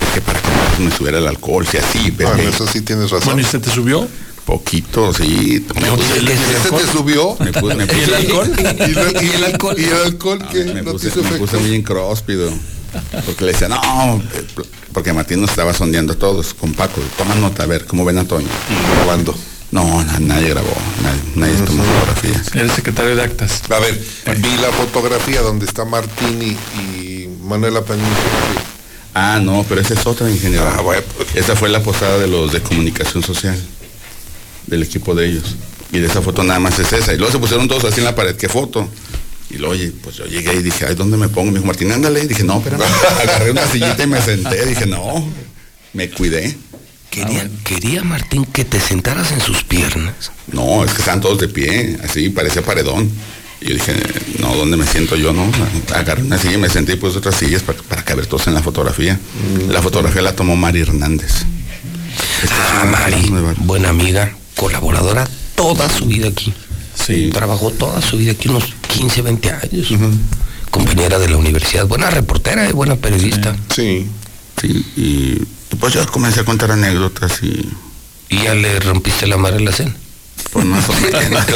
Es 0.00 0.14
que 0.14 0.20
para 0.20 0.40
que 0.40 0.48
no 0.78 0.84
me 0.90 0.96
subiera 0.96 1.18
el 1.18 1.26
alcohol, 1.26 1.66
si 1.66 1.76
así, 1.78 2.08
Ah, 2.08 2.14
Pepe. 2.16 2.42
en 2.42 2.48
eso 2.48 2.66
sí 2.66 2.80
tienes 2.82 3.10
razón. 3.10 3.26
Bueno, 3.34 3.40
¿y 3.40 3.44
se 3.44 3.58
te 3.58 3.70
subió? 3.70 4.06
Poquito, 4.44 5.14
sí. 5.14 5.64
Me 5.74 5.82
puse- 5.90 6.20
¿Y 6.20 6.26
¿Este 6.32 6.70
te 6.70 6.92
subió? 6.92 7.36
me 7.38 7.52
puse- 7.52 7.74
me 7.76 7.84
¿Y 7.84 7.88
el 7.88 8.10
puse- 8.10 8.16
alcohol? 8.16 8.52
¿Y, 8.58 8.62
la- 8.62 9.22
y 9.22 9.30
el 9.36 9.44
alcohol? 9.44 9.76
¿Y 9.78 9.84
el 9.84 9.94
alcohol 9.94 10.38
Ah, 10.42 10.48
que 10.50 10.64
me, 10.64 10.74
no 10.82 10.84
te 10.84 10.92
puse, 10.92 11.08
hizo 11.08 11.22
me 11.22 11.30
puse 11.38 11.56
muy 11.58 11.74
encróspido. 11.76 12.50
Porque 13.26 13.44
le 13.44 13.52
decía, 13.52 13.68
no, 13.68 14.22
porque 14.92 15.12
Martín 15.12 15.40
nos 15.40 15.50
estaba 15.50 15.72
sondeando 15.72 16.12
a 16.12 16.16
todos 16.16 16.54
con 16.54 16.72
Paco. 16.74 17.00
Toma 17.16 17.34
nota, 17.36 17.62
a 17.62 17.66
ver, 17.66 17.86
¿cómo 17.86 18.04
ven 18.04 18.18
a 18.18 18.24
Toño? 18.24 18.48
grabando? 18.96 19.34
No, 19.70 20.04
na- 20.04 20.18
nadie 20.20 20.50
grabó, 20.50 20.72
nadie, 21.02 21.20
nadie 21.34 21.54
tomó 21.66 21.82
fotografías. 21.82 22.54
Eres 22.54 22.72
secretario 22.72 23.16
de 23.16 23.22
actas. 23.22 23.62
A 23.70 23.78
ver, 23.78 23.98
vi 24.38 24.56
la 24.58 24.70
fotografía 24.72 25.40
donde 25.40 25.64
está 25.64 25.84
Martín 25.86 26.42
y, 26.42 26.90
y 26.90 27.28
Manuela 27.42 27.82
Panini. 27.82 28.06
Ah, 29.14 29.40
no, 29.42 29.64
pero 29.68 29.80
esa 29.80 29.94
es 29.94 30.06
otra 30.06 30.30
ingeniero. 30.30 30.68
Ah, 30.76 30.80
bueno. 30.82 31.02
Esa 31.34 31.56
fue 31.56 31.68
la 31.70 31.82
posada 31.82 32.18
de 32.18 32.26
los 32.26 32.52
de 32.52 32.60
comunicación 32.62 33.22
social, 33.22 33.58
del 34.66 34.82
equipo 34.82 35.14
de 35.14 35.26
ellos. 35.28 35.56
Y 35.90 35.98
de 36.00 36.06
esa 36.06 36.20
foto 36.22 36.42
nada 36.42 36.60
más 36.60 36.78
es 36.78 36.92
esa. 36.92 37.12
Y 37.14 37.16
luego 37.18 37.32
se 37.32 37.38
pusieron 37.38 37.68
todos 37.68 37.84
así 37.84 38.00
en 38.00 38.04
la 38.04 38.14
pared, 38.14 38.36
¿qué 38.36 38.48
foto? 38.48 38.88
Y 39.52 39.58
luego, 39.58 39.74
pues 40.02 40.16
yo 40.16 40.24
llegué 40.24 40.54
y 40.54 40.62
dije, 40.62 40.86
ay, 40.88 40.94
¿dónde 40.94 41.18
me 41.18 41.28
pongo? 41.28 41.50
Me 41.50 41.58
dijo, 41.58 41.66
Martín, 41.66 41.92
ándale. 41.92 42.24
Y 42.24 42.26
dije, 42.26 42.42
no, 42.42 42.58
espérame. 42.58 42.82
Agarré 43.22 43.50
una 43.50 43.66
sillita 43.66 44.02
y 44.02 44.06
me 44.06 44.20
senté. 44.22 44.64
Dije, 44.64 44.86
no, 44.86 45.28
me 45.92 46.08
cuidé. 46.08 46.56
Quería, 47.10 47.46
quería 47.62 48.02
Martín 48.02 48.46
que 48.46 48.64
te 48.64 48.80
sentaras 48.80 49.32
en 49.32 49.40
sus 49.42 49.62
piernas. 49.64 50.32
No, 50.50 50.82
es 50.82 50.92
que 50.92 51.00
estaban 51.00 51.20
todos 51.20 51.38
de 51.38 51.48
pie, 51.48 51.98
así, 52.02 52.30
parecía 52.30 52.62
paredón. 52.62 53.10
Y 53.60 53.68
yo 53.68 53.74
dije, 53.74 53.94
no, 54.38 54.56
¿dónde 54.56 54.78
me 54.78 54.86
siento 54.86 55.16
yo? 55.16 55.34
No, 55.34 55.52
agarré 55.94 56.22
una 56.22 56.38
silla 56.38 56.54
y 56.54 56.58
me 56.58 56.70
senté 56.70 56.94
y 56.94 56.96
puse 56.96 57.18
otras 57.18 57.36
sillas 57.36 57.62
para, 57.62 57.78
para 57.82 58.02
caber 58.02 58.26
todos 58.26 58.46
en 58.46 58.54
la 58.54 58.62
fotografía. 58.62 59.20
La 59.68 59.82
fotografía 59.82 60.22
la 60.22 60.34
tomó 60.34 60.56
Mari 60.56 60.80
Hernández. 60.80 61.44
Ah, 62.50 62.86
Mari, 62.86 63.30
buena 63.58 63.90
amiga, 63.90 64.34
colaboradora 64.56 65.28
toda 65.54 65.88
su 65.88 66.06
vida 66.06 66.28
aquí. 66.28 66.52
Sí. 66.94 67.30
Trabajó 67.32 67.70
toda 67.70 68.00
su 68.02 68.16
vida 68.18 68.32
aquí, 68.32 68.48
unos 68.48 68.74
15, 68.88 69.22
20 69.22 69.50
años. 69.50 69.88
Compañera 70.70 71.18
de 71.18 71.28
la 71.28 71.36
universidad, 71.36 71.86
buena 71.86 72.10
reportera 72.10 72.68
y 72.68 72.72
buena 72.72 72.96
periodista. 72.96 73.56
Sí. 73.74 74.06
Sí, 74.60 74.84
y 74.96 75.74
pues 75.76 75.94
yo 75.94 76.06
comencé 76.06 76.40
a 76.40 76.44
contar 76.44 76.70
anécdotas 76.70 77.42
y 77.42 77.68
Y 78.28 78.42
ya 78.44 78.54
le 78.54 78.78
rompiste 78.80 79.26
la 79.26 79.36
madre 79.36 79.56
en 79.56 79.64
la 79.64 79.72
cena. 79.72 79.94
pues 80.52 80.64
más 80.64 80.88
o 80.88 80.92
menos. 80.94 81.46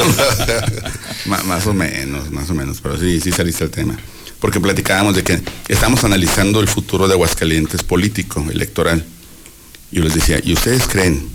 Más 1.45 1.67
o 1.67 1.73
menos, 1.73 2.31
más 2.31 2.49
o 2.49 2.53
menos, 2.53 2.79
pero 2.81 2.97
sí, 2.97 3.19
sí 3.19 3.31
saliste 3.31 3.63
el 3.65 3.69
tema. 3.69 3.97
Porque 4.39 4.59
platicábamos 4.61 5.15
de 5.15 5.23
que 5.23 5.41
estamos 5.67 6.03
analizando 6.05 6.61
el 6.61 6.67
futuro 6.69 7.07
de 7.07 7.13
Aguascalientes 7.15 7.83
político, 7.83 8.45
electoral. 8.49 9.03
Y 9.91 9.97
yo 9.97 10.03
les 10.03 10.13
decía, 10.13 10.39
¿y 10.41 10.53
ustedes 10.53 10.87
creen 10.87 11.27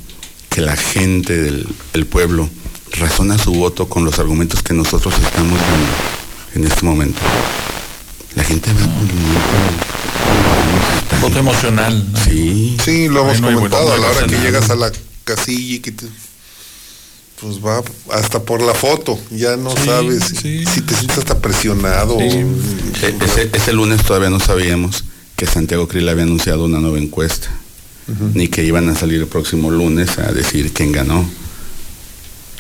que 0.49 0.61
la 0.63 0.77
gente 0.77 1.37
del 1.37 1.67
el 1.93 2.07
pueblo 2.07 2.49
razona 2.93 3.39
su 3.39 3.53
voto 3.53 3.89
con 3.89 4.05
los 4.05 4.19
argumentos 4.19 4.63
que 4.63 4.75
nosotros 4.75 5.15
estamos 5.15 5.59
dando 5.59 5.87
en 6.55 6.65
este 6.65 6.85
momento? 6.85 7.21
La 8.35 8.45
gente 8.45 8.71
va 8.73 8.81
con 8.81 9.09
Voto 11.21 11.39
emocional. 11.39 12.05
¿no? 12.13 12.19
Sí. 12.25 12.77
Sí, 12.85 13.09
lo 13.09 13.23
hemos 13.23 13.41
no 13.41 13.53
comentado. 13.55 13.93
a 13.93 13.99
la 13.99 14.09
hora 14.09 14.27
que 14.27 14.37
llegas 14.39 14.71
a 14.71 14.75
la 14.77 14.91
casilla 15.25 15.75
y 15.77 15.79
que 15.81 15.93
te... 15.93 16.07
Pues 17.41 17.59
va 17.65 17.83
hasta 18.13 18.43
por 18.43 18.61
la 18.63 18.73
foto. 18.75 19.19
Ya 19.31 19.57
no 19.57 19.71
Sí, 19.77 19.85
sabes 19.87 20.25
sí. 20.41 20.65
si 20.65 20.81
te 20.83 20.95
sientes 20.95 21.19
hasta 21.19 21.39
presionado. 21.41 22.19
E- 22.21 22.47
Ese, 23.21 23.51
ese 23.53 23.73
lunes 23.73 24.03
todavía 24.05 24.31
no 24.31 24.39
sabíamos 24.41 25.05
que 25.37 25.47
Santiago 25.47 25.89
Krill 25.89 26.09
había 26.09 26.23
anunciado 26.23 26.65
una 26.67 26.79
nueva 26.79 26.99
encuesta, 26.99 27.49
ni 28.35 28.47
que 28.49 28.63
iban 28.65 28.89
a 28.89 28.95
salir 28.95 29.21
el 29.21 29.27
próximo 29.27 29.71
lunes 29.73 30.19
a 30.19 30.31
decir 30.33 30.73
quién 30.73 30.93
ganó. 30.93 31.29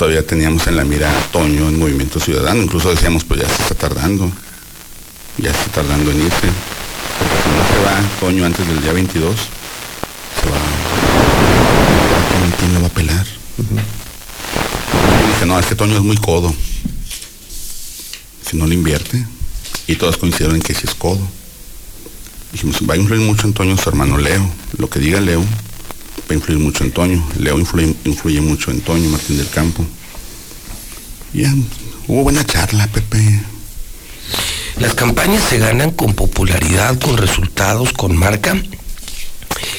Todavía 0.03 0.27
teníamos 0.27 0.67
en 0.67 0.75
la 0.75 0.85
mira 0.85 1.17
a 1.17 1.21
Toño 1.31 1.69
en 1.69 1.79
Movimiento 1.79 2.19
Ciudadano, 2.19 2.61
incluso 2.61 2.91
decíamos, 2.91 3.23
pues 3.23 3.41
ya 3.41 3.49
se 3.49 3.63
está 3.63 3.77
tardando, 3.77 4.33
ya 5.39 5.55
se 5.55 5.61
está 5.61 5.81
tardando 5.81 6.11
en 6.11 6.23
irse. 6.23 6.41
Si 6.41 7.49
no 7.49 7.63
se 7.69 7.85
va 7.85 8.03
Toño 8.19 8.45
antes 8.45 8.67
del 8.67 8.83
día 8.83 8.93
22, 8.93 9.37
se 9.37 10.51
va. 10.51 10.59
¿Quién 12.59 12.75
lo 12.75 12.81
va 12.81 12.89
a 12.89 12.91
pelar? 12.91 13.25
Y 13.59 15.27
dije, 15.29 15.47
no, 15.47 15.57
es 15.61 15.67
que 15.67 15.77
Toño 15.77 15.95
es 15.95 16.03
muy 16.03 16.17
codo. 16.17 16.53
Si 18.45 18.57
no 18.57 18.67
le 18.67 18.75
invierte, 18.75 19.25
y 19.87 19.95
todos 19.95 20.17
coincidieron 20.17 20.57
en 20.57 20.63
que 20.63 20.75
sí 20.75 20.81
es 20.83 20.97
codo. 20.97 21.25
Dijimos, 22.51 22.81
va 22.91 22.95
a 22.95 22.97
influir 22.97 23.21
mucho 23.21 23.47
en 23.47 23.53
Toño 23.53 23.77
su 23.77 23.89
hermano 23.89 24.19
Leo. 24.19 24.53
Lo 24.79 24.91
que 24.91 24.99
diga 24.99 25.21
Leo 25.21 25.45
va 26.33 26.35
a 26.35 26.39
influir 26.39 26.59
mucho 26.59 26.85
en 26.85 26.93
Toño. 26.93 27.28
Leo 27.39 27.59
influye, 27.59 27.94
influye 28.05 28.41
mucho 28.41 28.70
en 28.70 28.81
Toño, 28.81 29.09
Martín 29.11 29.36
del 29.36 29.49
Campo. 29.51 29.85
Y 31.35 31.43
ya, 31.43 31.55
hubo 32.07 32.23
buena 32.23 32.44
charla, 32.44 32.86
Pepe. 32.86 33.43
Las 34.78 34.94
campañas 34.94 35.44
se 35.49 35.59
ganan 35.59 35.91
con 35.91 36.15
popularidad, 36.15 36.99
con 36.99 37.17
resultados, 37.19 37.93
con 37.93 38.17
marca. 38.17 38.57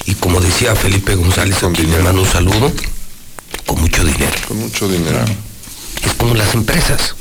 Y 0.05 0.13
como 0.15 0.39
decía 0.39 0.75
Felipe 0.75 1.15
González, 1.15 1.63
a 1.63 1.71
quien 1.71 1.91
le 1.91 1.99
mando 1.99 2.21
un 2.21 2.27
saludo, 2.27 2.71
con 3.65 3.81
mucho 3.81 4.03
dinero. 4.03 4.31
Con 4.47 4.59
mucho 4.59 4.87
dinero. 4.87 5.25
Es 6.05 6.13
como 6.13 6.35
las 6.35 6.53
empresas. 6.53 7.15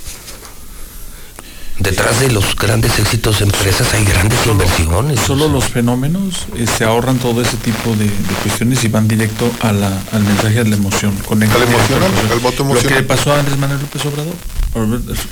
Detrás 1.82 2.20
de 2.20 2.30
los 2.30 2.54
grandes 2.54 2.96
éxitos 3.00 3.40
de 3.40 3.46
empresas 3.46 3.92
hay 3.92 4.04
grandes 4.04 4.38
inversiones. 4.46 5.18
Solo 5.20 5.48
los 5.48 5.64
fenómenos 5.64 6.46
eh, 6.56 6.64
se 6.66 6.84
ahorran 6.84 7.18
todo 7.18 7.42
ese 7.42 7.56
tipo 7.56 7.90
de, 7.96 8.04
de 8.04 8.34
cuestiones 8.44 8.84
y 8.84 8.88
van 8.88 9.08
directo 9.08 9.50
a 9.60 9.72
la- 9.72 10.00
al 10.12 10.22
mensaje 10.22 10.62
de 10.62 10.70
la 10.70 10.76
emoción. 10.76 11.12
Conectan 11.26 11.60
Al 11.60 11.68
emocional, 11.68 12.10
voto 12.40 12.62
Lo 12.62 12.70
emocional. 12.70 12.88
que 12.88 13.00
le 13.00 13.02
pasó 13.06 13.32
a 13.32 13.40
Andrés 13.40 13.58
Manuel 13.58 13.80
López 13.80 14.04
Obrador. 14.06 14.34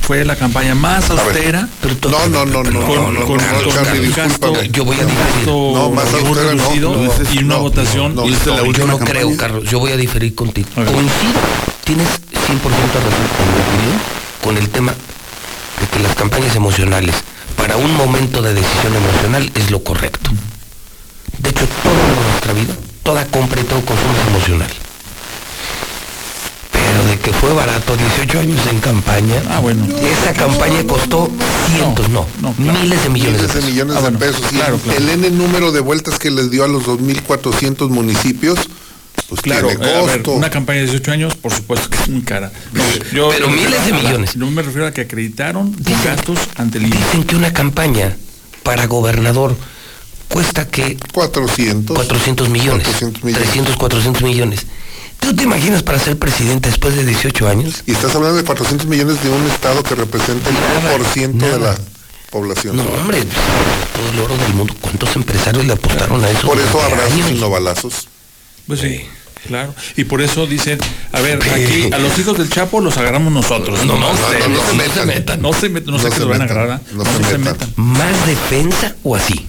Fue 0.02 0.24
la 0.24 0.34
campaña 0.36 0.74
más 0.74 1.08
austera. 1.10 1.68
No, 2.10 2.26
no, 2.28 2.44
no, 2.44 2.62
no, 2.64 2.80
con, 2.86 2.94
no, 2.96 3.12
no, 3.12 3.26
con- 3.26 3.36
no, 3.38 3.62
con 3.64 3.72
Charlie, 3.72 4.08
un 4.08 4.12
gasto. 4.14 4.62
Yo 4.64 4.84
voy 4.84 4.96
a 5.00 5.04
diferir. 5.04 5.46
No, 5.46 5.90
más 5.90 6.12
austera 6.12 6.54
no, 6.54 6.74
y 7.32 7.38
una 7.38 7.54
no, 7.54 7.60
votación. 7.62 8.14
no, 8.16 8.24
¿Viste 8.24 8.50
la 8.50 8.56
Yo 8.56 8.86
no 8.86 8.98
campaña? 8.98 9.10
creo, 9.12 9.36
Carlos. 9.36 9.64
Yo 9.70 9.78
voy 9.78 9.92
a 9.92 9.96
diferir 9.96 10.34
contigo. 10.34 10.68
Coincido, 10.74 11.40
tienes 11.84 12.08
100% 12.08 12.10
de 12.10 13.00
razón 13.00 13.26
con 13.38 13.46
mi 13.46 13.60
opinión, 13.62 14.00
con 14.42 14.56
el 14.58 14.68
tema 14.68 14.92
de 15.80 15.86
que 15.86 15.98
las 16.00 16.14
campañas 16.14 16.54
emocionales 16.56 17.14
para 17.56 17.76
un 17.76 17.94
momento 17.96 18.42
de 18.42 18.54
decisión 18.54 18.94
emocional 18.94 19.50
es 19.54 19.70
lo 19.70 19.82
correcto. 19.82 20.30
De 21.38 21.50
hecho, 21.50 21.66
toda 21.82 22.30
nuestra 22.30 22.52
vida, 22.52 22.74
toda 23.02 23.24
compra 23.26 23.60
y 23.60 23.64
todo 23.64 23.80
consumo 23.84 24.12
es 24.22 24.28
emocional. 24.28 24.70
Pero 26.72 27.04
de 27.04 27.18
que 27.18 27.32
fue 27.32 27.52
barato 27.52 27.96
18 27.96 28.40
años 28.40 28.60
en 28.70 28.78
campaña, 28.80 29.42
Ah, 29.50 29.60
bueno. 29.60 29.84
esa 29.86 30.32
campaña 30.32 30.84
costó 30.86 31.28
cientos, 31.74 32.08
no, 32.08 32.26
no, 32.40 32.52
claro. 32.52 32.78
miles 32.80 33.02
de 33.02 33.08
millones 33.10 33.40
de 33.42 33.48
Miles 33.48 33.54
de 33.54 33.54
pesos. 33.54 33.64
millones 33.70 33.96
Ah, 33.96 34.00
bueno, 34.00 34.18
de 34.18 34.26
pesos. 34.26 34.42
Y 34.52 34.54
claro, 34.56 34.78
claro. 34.78 34.98
el 34.98 35.08
N 35.10 35.30
número 35.30 35.72
de 35.72 35.80
vueltas 35.80 36.18
que 36.18 36.30
les 36.30 36.50
dio 36.50 36.64
a 36.64 36.68
los 36.68 36.84
2.400 36.84 37.88
municipios 37.90 38.58
Pues 39.30 39.42
Claro, 39.42 39.68
tiene 39.68 39.86
eh, 39.86 39.94
a 39.94 40.02
ver, 40.02 40.16
costo. 40.16 40.32
una 40.32 40.50
campaña 40.50 40.80
de 40.80 40.86
18 40.86 41.12
años, 41.12 41.36
por 41.36 41.52
supuesto 41.52 41.88
que 41.88 41.96
es 41.98 42.08
muy 42.08 42.22
cara. 42.22 42.50
No, 42.72 42.82
yo 43.14 43.30
Pero 43.30 43.48
miles 43.48 43.86
de 43.86 43.92
millones. 43.92 44.36
No 44.36 44.50
me 44.50 44.60
refiero 44.60 44.88
a 44.88 44.92
que 44.92 45.02
acreditaron 45.02 45.74
los 45.78 46.04
gastos 46.04 46.38
ante 46.56 46.78
el 46.78 46.86
INE. 46.86 46.96
Dicen 46.96 47.22
que 47.22 47.36
una 47.36 47.52
campaña 47.52 48.16
para 48.64 48.86
gobernador 48.86 49.56
cuesta 50.28 50.66
que 50.66 50.96
400. 51.12 51.96
400 51.96 52.48
millones, 52.48 52.88
300, 53.22 53.76
400 53.76 54.22
millones. 54.22 54.66
¿Tú 55.20 55.36
te 55.36 55.44
imaginas 55.44 55.84
para 55.84 56.00
ser 56.00 56.18
presidente 56.18 56.68
después 56.68 56.96
de 56.96 57.04
18 57.04 57.48
años? 57.48 57.84
Y 57.86 57.92
estás 57.92 58.12
hablando 58.16 58.36
de 58.36 58.44
400 58.44 58.88
millones 58.88 59.22
de 59.22 59.30
un 59.30 59.46
estado 59.46 59.82
que 59.84 59.94
representa 59.94 60.50
el 60.50 60.56
1% 60.56 61.32
de 61.36 61.58
la 61.60 61.78
población. 62.30 62.76
No, 62.76 62.82
hombre, 62.82 63.22
todo 63.22 64.10
el 64.12 64.18
oro 64.18 64.36
del 64.36 64.54
mundo. 64.54 64.74
¿Cuántos 64.80 65.14
empresarios 65.14 65.64
le 65.66 65.74
apostaron 65.74 66.24
a 66.24 66.30
eso? 66.30 66.48
Por 66.48 66.58
eso 66.58 66.82
abrazos 66.82 67.30
y 67.30 67.34
no 67.34 67.48
balazos. 67.48 68.08
Pues 68.66 68.80
sí, 68.80 69.04
claro. 69.46 69.74
Y 69.96 70.04
por 70.04 70.20
eso 70.22 70.46
dicen, 70.46 70.78
a 71.12 71.20
ver, 71.20 71.38
aquí 71.42 71.90
a 71.92 71.98
los 71.98 72.18
hijos 72.18 72.36
del 72.38 72.48
Chapo 72.50 72.80
los 72.80 72.96
agarramos 72.96 73.32
nosotros. 73.32 73.84
No, 73.84 73.94
No, 73.94 74.00
no, 74.00 74.10
ustedes, 74.12 74.48
no, 74.48 74.54
no 74.56 74.94
se 74.94 75.06
metan. 75.06 75.42
No 75.42 75.52
se 75.52 75.68
metan, 75.68 75.92
no 75.92 75.98
sé 75.98 76.04
No 76.04 76.10
qué 76.10 76.16
se 76.16 76.20
los 76.20 76.28
van 76.30 76.40
a 76.42 76.44
metan, 76.44 76.58
agarrar. 76.58 76.80
¿ah? 76.84 76.90
no 76.92 77.04
No, 77.04 77.10
se 77.10 77.16
se 77.16 77.38
metan. 77.38 77.40
metan. 77.54 77.72
¿Más 77.76 78.26
defensa 78.26 78.94
o 79.02 79.16
así? 79.16 79.46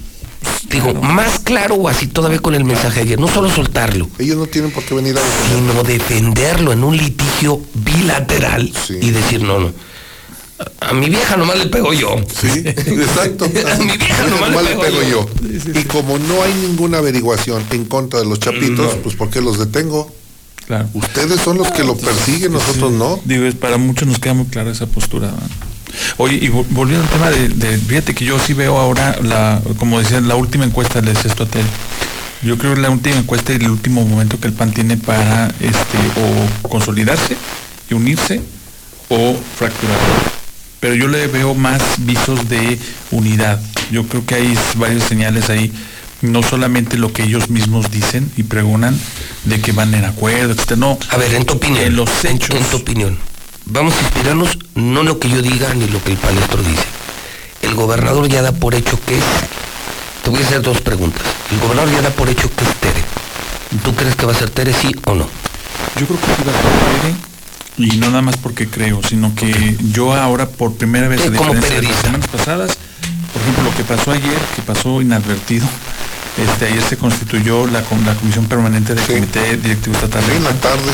Digo, 0.69 0.93
más 0.95 1.39
claro 1.39 1.75
o 1.75 1.87
así 1.89 2.07
todavía 2.07 2.39
con 2.39 2.55
el 2.55 2.63
mensaje 2.63 2.95
de 2.95 3.01
ayer. 3.01 3.19
No 3.19 3.27
solo 3.27 3.49
soltarlo, 3.49 4.09
Ellos 4.17 4.37
no 4.37 4.47
tienen 4.47 4.71
por 4.71 4.83
qué 4.83 4.93
venir 4.95 5.17
a 5.17 5.21
defender. 5.21 5.73
sino 5.73 5.83
defenderlo 5.83 6.71
en 6.71 6.83
un 6.83 6.95
litigio 6.97 7.61
bilateral 7.73 8.71
y 8.89 9.09
decir, 9.11 9.43
no, 9.43 9.59
no. 9.59 9.73
A, 10.79 10.93
mi 10.93 11.09
vieja 11.09 11.37
nomás 11.37 11.57
le 11.59 11.67
pego 11.67 11.93
yo. 11.93 12.15
Sí, 12.39 12.47
exacto. 12.65 13.45
A 13.71 13.77
mi 13.77 13.97
vieja 13.97 14.25
nomás 14.27 14.49
Nomás 14.51 14.63
le 14.63 14.75
le 14.75 14.81
pego 14.81 15.01
yo. 15.03 15.29
Y 15.79 15.83
como 15.85 16.17
no 16.19 16.41
hay 16.43 16.53
ninguna 16.53 16.97
averiguación 16.99 17.63
en 17.71 17.85
contra 17.85 18.19
de 18.19 18.25
los 18.25 18.39
chapitos, 18.39 18.95
pues 19.03 19.15
¿por 19.15 19.29
qué 19.29 19.41
los 19.41 19.57
detengo? 19.59 20.13
Claro. 20.67 20.87
Ustedes 20.93 21.41
son 21.41 21.57
los 21.57 21.71
que 21.71 21.83
lo 21.83 21.97
persiguen, 21.97 22.53
nosotros 22.53 22.91
no. 22.91 23.19
Digo, 23.25 23.45
es- 23.45 23.55
para 23.55 23.77
muchos 23.77 24.07
nos 24.07 24.19
queda 24.19 24.33
muy 24.33 24.45
clara 24.45 24.71
esa 24.71 24.85
postura. 24.87 25.27
¿no? 25.31 25.37
Oye, 26.17 26.35
y 26.37 26.47
vol- 26.49 26.65
volviendo 26.69 27.03
al 27.05 27.09
tema 27.11 27.29
de, 27.29 27.49
de- 27.49 27.77
fíjate 27.77 28.13
que 28.15 28.23
yo 28.25 28.39
sí 28.39 28.53
veo 28.53 28.77
ahora, 28.77 29.17
la, 29.21 29.61
como 29.79 29.99
decía, 29.99 30.21
la 30.21 30.35
última 30.35 30.63
encuesta, 30.63 31.01
le 31.01 31.13
decía 31.13 31.29
esto 31.31 31.43
a 31.43 31.47
Tel. 31.47 31.65
Yo 32.43 32.57
creo 32.57 32.73
que 32.75 32.81
la 32.81 32.89
última 32.89 33.17
encuesta 33.17 33.51
y 33.53 33.57
el 33.57 33.69
último 33.69 34.03
momento 34.05 34.39
que 34.39 34.47
el 34.47 34.53
PAN 34.53 34.71
tiene 34.73 34.97
para 34.97 35.47
este 35.59 35.97
o 36.63 36.69
consolidarse 36.69 37.35
y 37.89 37.93
unirse 37.93 38.41
o 39.09 39.35
fracturar. 39.57 39.97
Pero 40.81 40.95
yo 40.95 41.07
le 41.07 41.27
veo 41.27 41.53
más 41.53 41.81
visos 41.99 42.49
de 42.49 42.77
unidad. 43.11 43.61
Yo 43.91 44.05
creo 44.07 44.25
que 44.25 44.35
hay 44.35 44.57
varias 44.75 45.03
señales 45.05 45.49
ahí, 45.49 45.71
no 46.21 46.43
solamente 46.43 46.97
lo 46.97 47.13
que 47.13 47.23
ellos 47.23 47.49
mismos 47.49 47.89
dicen 47.91 48.29
y 48.35 48.43
pregonan 48.43 48.99
de 49.45 49.61
que 49.61 49.71
van 49.71 49.93
en 49.93 50.03
acuerdo, 50.05 50.51
etc. 50.53 50.71
No, 50.77 50.97
A 51.11 51.17
ver, 51.17 51.33
en 51.35 51.45
tu 51.45 51.53
opinión. 51.53 51.83
en 51.85 51.95
los 51.95 52.09
en- 52.25 52.35
hechos. 52.35 52.55
En, 52.55 52.63
tu 52.65 52.77
opinión. 52.77 53.17
Vamos 53.65 53.93
a 53.95 54.01
inspirarnos 54.01 54.57
no 54.75 55.01
en 55.01 55.05
lo 55.07 55.19
que 55.19 55.29
yo 55.29 55.41
diga 55.41 55.73
ni 55.75 55.87
lo 55.87 56.03
que 56.03 56.11
el 56.11 56.17
palestro 56.17 56.61
dice. 56.63 56.83
El 57.61 57.75
gobernador 57.75 58.27
ya 58.27 58.41
da 58.41 58.51
por 58.51 58.73
hecho 58.75 58.99
que 59.05 59.17
es. 59.17 59.23
Te 60.23 60.29
voy 60.31 60.41
a 60.41 60.45
hacer 60.45 60.61
dos 60.63 60.81
preguntas. 60.81 61.21
El 61.51 61.59
gobernador 61.59 61.91
ya 61.93 62.01
da 62.01 62.09
por 62.09 62.27
hecho 62.27 62.49
que 62.55 62.63
es 62.63 62.75
Tere. 62.77 63.03
¿Tú 63.83 63.93
crees 63.95 64.15
que 64.15 64.25
va 64.25 64.31
a 64.31 64.35
ser 64.35 64.49
Tere, 64.49 64.73
sí 64.73 64.91
o 65.05 65.13
no? 65.13 65.27
Yo 65.99 66.05
creo 66.07 66.19
que 66.19 66.25
sí 66.25 66.43
va 66.47 66.51
a 66.51 66.61
ser 66.61 67.01
Tere, 67.01 67.15
y 67.83 67.97
no 67.97 68.07
nada 68.07 68.21
más 68.21 68.37
porque 68.37 68.67
creo, 68.67 69.01
sino 69.03 69.33
que 69.35 69.77
yo 69.91 70.13
ahora 70.13 70.47
por 70.47 70.75
primera 70.75 71.07
vez, 71.07 71.21
Sí, 71.21 71.27
a 71.27 71.31
como 71.31 71.53
diferencia 71.53 71.81
de 71.81 71.87
las 71.87 72.01
semanas 72.01 72.27
pasadas, 72.27 72.77
por 73.33 73.41
ejemplo, 73.41 73.63
lo 73.63 73.75
que 73.75 73.83
pasó 73.83 74.11
ayer, 74.11 74.39
que 74.55 74.61
pasó 74.61 75.01
inadvertido, 75.01 75.65
este, 76.37 76.67
ayer 76.67 76.83
se 76.83 76.97
constituyó 76.97 77.67
la, 77.67 77.83
la 78.05 78.15
Comisión 78.15 78.45
Permanente 78.45 78.95
del 78.95 79.05
Comité 79.05 79.57
Directivo 79.57 79.95
Estatal. 79.95 80.23
Sí, 80.25 80.31
en 80.35 80.43
la 80.43 80.53
tarde. 80.53 80.93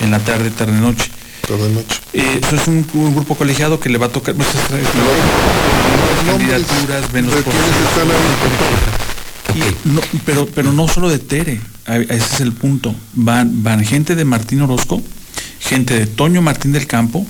En 0.00 0.10
la 0.10 0.18
tarde, 0.20 0.50
tarde, 0.50 0.72
noche. 0.72 1.10
Tarde, 1.46 1.68
noche. 1.70 2.00
Eh, 2.12 2.40
eso 2.42 2.56
es 2.56 2.68
un, 2.68 2.86
un 2.94 3.14
grupo 3.14 3.34
colegiado 3.34 3.80
que 3.80 3.88
le 3.88 3.98
va 3.98 4.06
a 4.06 4.10
tocar 4.10 4.34
pues, 4.34 4.48
candidaturas, 6.26 7.12
ven 7.12 7.26
los 7.26 7.36
¿De 7.36 7.42
quiénes 7.42 7.68
están 7.68 8.08
y 9.54 9.88
no, 9.88 10.00
pero, 10.24 10.46
pero 10.46 10.72
no 10.72 10.86
solo 10.88 11.08
de 11.08 11.18
Tere, 11.18 11.60
ese 11.86 12.16
es 12.16 12.40
el 12.40 12.52
punto. 12.52 12.94
Van, 13.14 13.62
van 13.62 13.84
gente 13.84 14.14
de 14.14 14.24
Martín 14.24 14.60
Orozco, 14.60 15.02
gente 15.60 15.98
de 15.98 16.06
Toño 16.06 16.42
Martín 16.42 16.72
del 16.72 16.86
Campo, 16.86 17.26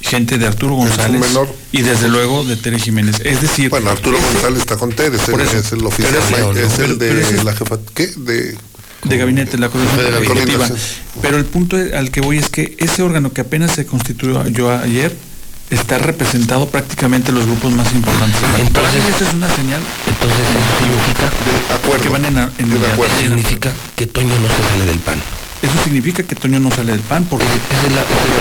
gente 0.00 0.36
de 0.38 0.46
Arturo 0.46 0.74
González 0.74 1.20
menor. 1.20 1.48
y 1.70 1.82
desde 1.82 2.08
luego 2.08 2.44
de 2.44 2.56
Tere 2.56 2.78
Jiménez. 2.78 3.16
Es 3.24 3.40
decir, 3.40 3.70
Bueno, 3.70 3.90
Arturo 3.90 4.18
González 4.20 4.60
está 4.60 4.76
con 4.76 4.92
Tere, 4.92 5.16
es 5.16 5.24
el, 5.28 5.30
Por 5.32 5.40
eso. 5.40 5.56
es 5.58 5.72
el 5.72 5.84
oficial, 5.86 6.14
ese- 6.56 6.66
es 6.66 6.78
el 6.80 6.98
de 6.98 7.44
la 7.44 7.54
jefa, 7.54 7.78
¿qué? 7.94 8.08
De, 8.16 8.56
de 9.04 9.16
gabinete, 9.16 9.58
la 9.58 9.68
coordinación 9.68 10.04
De 10.44 10.58
la. 10.58 10.70
Pero 11.22 11.36
el 11.38 11.44
punto 11.44 11.76
al 11.76 12.10
que 12.10 12.20
voy 12.20 12.38
es 12.38 12.48
que 12.48 12.76
ese 12.78 13.02
órgano 13.02 13.32
que 13.32 13.40
apenas 13.42 13.72
se 13.72 13.86
constituyó 13.86 14.46
yo 14.48 14.70
ayer 14.70 15.16
está 15.70 15.98
representado 15.98 16.68
prácticamente 16.68 17.32
los 17.32 17.46
grupos 17.46 17.72
más 17.72 17.90
importantes. 17.94 18.38
Para 18.72 18.92
mí 18.92 18.98
esta 19.08 19.26
es 19.28 19.34
una 19.34 19.48
señal 19.56 19.80
Entonces 20.06 20.38
significa 20.78 22.02
que 22.02 22.08
van 22.10 22.24
en, 22.26 22.36
en 22.36 22.72
unidad. 22.72 22.94
Eso 22.94 23.18
significa 23.20 23.72
que 23.96 24.06
Toño 24.06 24.28
no 24.38 24.48
se 24.48 24.68
sale 24.70 24.84
del 24.86 24.98
pan. 24.98 25.18
Eso 25.62 25.84
significa 25.84 26.24
que 26.24 26.34
Toño 26.34 26.58
no 26.58 26.70
sale 26.70 26.92
del 26.92 27.00
PAN 27.00 27.24
porque 27.30 27.46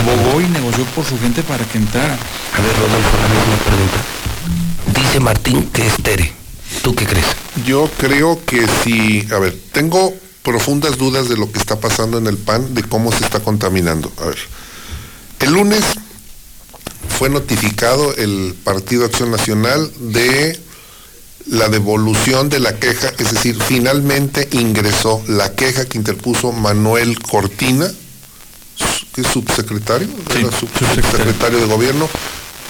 abogó 0.01 0.41
y 0.41 0.45
negoció 0.45 0.83
por 0.85 1.05
su 1.05 1.19
gente 1.19 1.43
para 1.43 1.63
que 1.65 1.77
entrara. 1.77 2.13
A 2.13 2.61
ver, 2.61 2.75
Rodolfo, 2.77 3.17
la 3.21 3.29
misma 3.29 3.57
pregunta. 3.65 4.99
Dice 4.99 5.19
Martín 5.19 5.69
que 5.71 5.85
es 5.85 5.95
Tere. 6.01 6.33
¿Tú 6.81 6.95
qué 6.95 7.05
crees? 7.05 7.25
Yo 7.65 7.89
creo 7.97 8.43
que 8.43 8.65
si, 8.83 9.27
a 9.31 9.37
ver, 9.37 9.55
tengo 9.71 10.13
profundas 10.41 10.97
dudas 10.97 11.29
de 11.29 11.37
lo 11.37 11.51
que 11.51 11.59
está 11.59 11.79
pasando 11.79 12.17
en 12.17 12.25
el 12.25 12.37
PAN, 12.37 12.73
de 12.73 12.83
cómo 12.83 13.11
se 13.11 13.23
está 13.23 13.39
contaminando. 13.39 14.11
A 14.19 14.25
ver, 14.25 14.37
el 15.41 15.53
lunes 15.53 15.83
fue 17.07 17.29
notificado 17.29 18.15
el 18.15 18.55
Partido 18.63 19.05
Acción 19.05 19.29
Nacional 19.29 19.91
de 19.99 20.59
la 21.47 21.69
devolución 21.69 22.49
de 22.49 22.59
la 22.59 22.75
queja, 22.77 23.11
es 23.17 23.31
decir, 23.33 23.57
finalmente 23.61 24.47
ingresó 24.51 25.23
la 25.27 25.53
queja 25.53 25.85
que 25.85 25.97
interpuso 25.97 26.51
Manuel 26.51 27.19
Cortina, 27.19 27.91
que 29.13 29.21
es 29.21 29.27
subsecretario, 29.27 30.07
era 30.37 30.51
sub- 30.51 30.69
subsecretario 30.77 31.59
de 31.59 31.65
gobierno, 31.65 32.09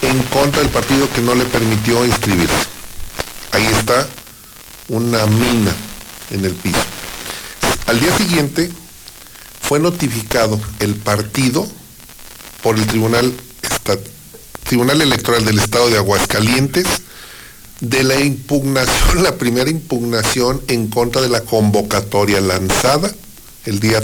en 0.02 0.18
contra 0.24 0.62
del 0.62 0.70
partido 0.72 1.08
que 1.14 1.22
no 1.22 1.36
le 1.36 1.46
permitió 1.46 2.06
inscribirse. 2.06 2.56
Ahí 3.52 3.66
está 3.66 4.08
una 4.88 5.26
mina 5.28 5.72
en 6.32 6.46
el 6.46 6.54
piso. 6.54 6.80
Al 7.88 8.00
día 8.00 8.16
siguiente 8.18 8.72
fue 9.62 9.80
notificado 9.80 10.60
el 10.80 10.96
partido 10.96 11.68
por 12.64 12.78
el 12.78 12.86
Tribunal, 12.88 13.34
Tribunal 14.64 15.02
Electoral 15.02 15.46
del 15.46 15.60
Estado 15.60 15.90
de 15.90 15.98
Aguascalientes 15.98 16.86
de 17.82 18.04
la 18.04 18.20
impugnación, 18.20 19.24
la 19.24 19.36
primera 19.36 19.70
impugnación 19.70 20.62
en 20.68 20.88
contra 20.88 21.22
de 21.22 21.30
la 21.30 21.42
convocatoria 21.42 22.40
lanzada 22.40 23.12
el 23.66 23.80
día 23.80 24.02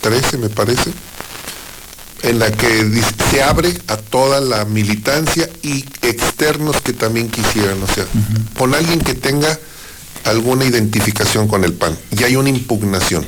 13, 0.00 0.38
me 0.38 0.48
parece, 0.48 0.90
en 2.22 2.38
la 2.38 2.50
que 2.50 3.02
se 3.30 3.42
abre 3.42 3.72
a 3.88 3.96
toda 3.96 4.40
la 4.40 4.64
militancia 4.64 5.48
y 5.62 5.84
externos 6.02 6.80
que 6.82 6.92
también 6.92 7.30
quisieran, 7.30 7.82
o 7.82 7.86
sea, 7.86 8.06
con 8.58 8.74
alguien 8.74 9.00
que 9.00 9.14
tenga 9.14 9.58
alguna 10.24 10.64
identificación 10.64 11.48
con 11.48 11.64
el 11.64 11.74
PAN. 11.74 11.96
Y 12.10 12.24
hay 12.24 12.36
una 12.36 12.50
impugnación. 12.50 13.26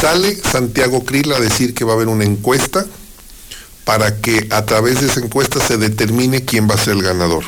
Sale 0.00 0.36
Santiago 0.36 1.04
Krill 1.04 1.32
a 1.32 1.40
decir 1.40 1.74
que 1.74 1.84
va 1.84 1.92
a 1.92 1.96
haber 1.96 2.08
una 2.08 2.24
encuesta 2.24 2.86
para 3.84 4.20
que 4.20 4.46
a 4.50 4.64
través 4.64 5.00
de 5.00 5.08
esa 5.08 5.20
encuesta 5.20 5.64
se 5.66 5.76
determine 5.76 6.44
quién 6.44 6.68
va 6.68 6.74
a 6.74 6.78
ser 6.78 6.94
el 6.94 7.02
ganador. 7.02 7.44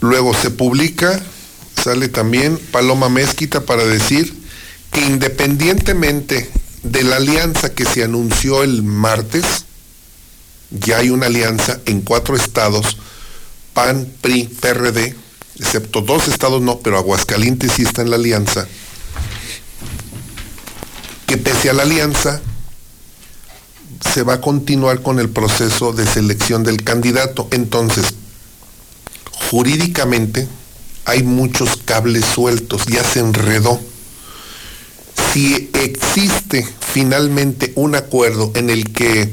Luego 0.00 0.34
se 0.34 0.50
publica, 0.50 1.20
sale 1.82 2.08
también 2.08 2.58
Paloma 2.72 3.08
Mezquita 3.08 3.60
para 3.60 3.84
decir 3.84 4.34
que 4.92 5.04
independientemente 5.04 6.50
de 6.82 7.04
la 7.04 7.16
alianza 7.16 7.74
que 7.74 7.84
se 7.84 8.02
anunció 8.02 8.62
el 8.62 8.82
martes, 8.82 9.44
ya 10.70 10.98
hay 10.98 11.10
una 11.10 11.26
alianza 11.26 11.80
en 11.84 12.00
cuatro 12.00 12.36
estados, 12.36 12.96
PAN, 13.74 14.10
PRI, 14.20 14.44
PRD, 14.44 15.14
excepto 15.58 16.00
dos 16.00 16.28
estados 16.28 16.62
no, 16.62 16.78
pero 16.78 16.96
Aguascalientes 16.96 17.72
sí 17.72 17.82
está 17.82 18.02
en 18.02 18.10
la 18.10 18.16
alianza, 18.16 18.66
que 21.26 21.36
pese 21.36 21.70
a 21.70 21.74
la 21.74 21.82
alianza, 21.82 22.40
se 24.12 24.22
va 24.22 24.34
a 24.34 24.40
continuar 24.40 25.02
con 25.02 25.18
el 25.18 25.28
proceso 25.28 25.92
de 25.92 26.06
selección 26.06 26.64
del 26.64 26.82
candidato. 26.82 27.48
Entonces, 27.50 28.14
jurídicamente 29.50 30.46
hay 31.04 31.22
muchos 31.22 31.76
cables 31.84 32.24
sueltos, 32.24 32.86
ya 32.86 33.02
se 33.02 33.20
enredó. 33.20 33.80
Si 35.32 35.70
existe 35.74 36.66
finalmente 36.92 37.72
un 37.74 37.94
acuerdo 37.94 38.52
en 38.54 38.70
el 38.70 38.92
que 38.92 39.28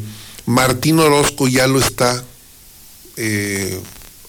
Martín 0.45 0.99
Orozco 0.99 1.47
ya 1.47 1.67
lo 1.67 1.79
está 1.79 2.23
eh, 3.15 3.79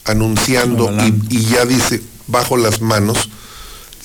anunciando 0.04 0.90
y, 1.04 1.36
y 1.36 1.46
ya 1.46 1.64
dice 1.64 2.02
bajo 2.26 2.56
las 2.56 2.80
manos, 2.80 3.30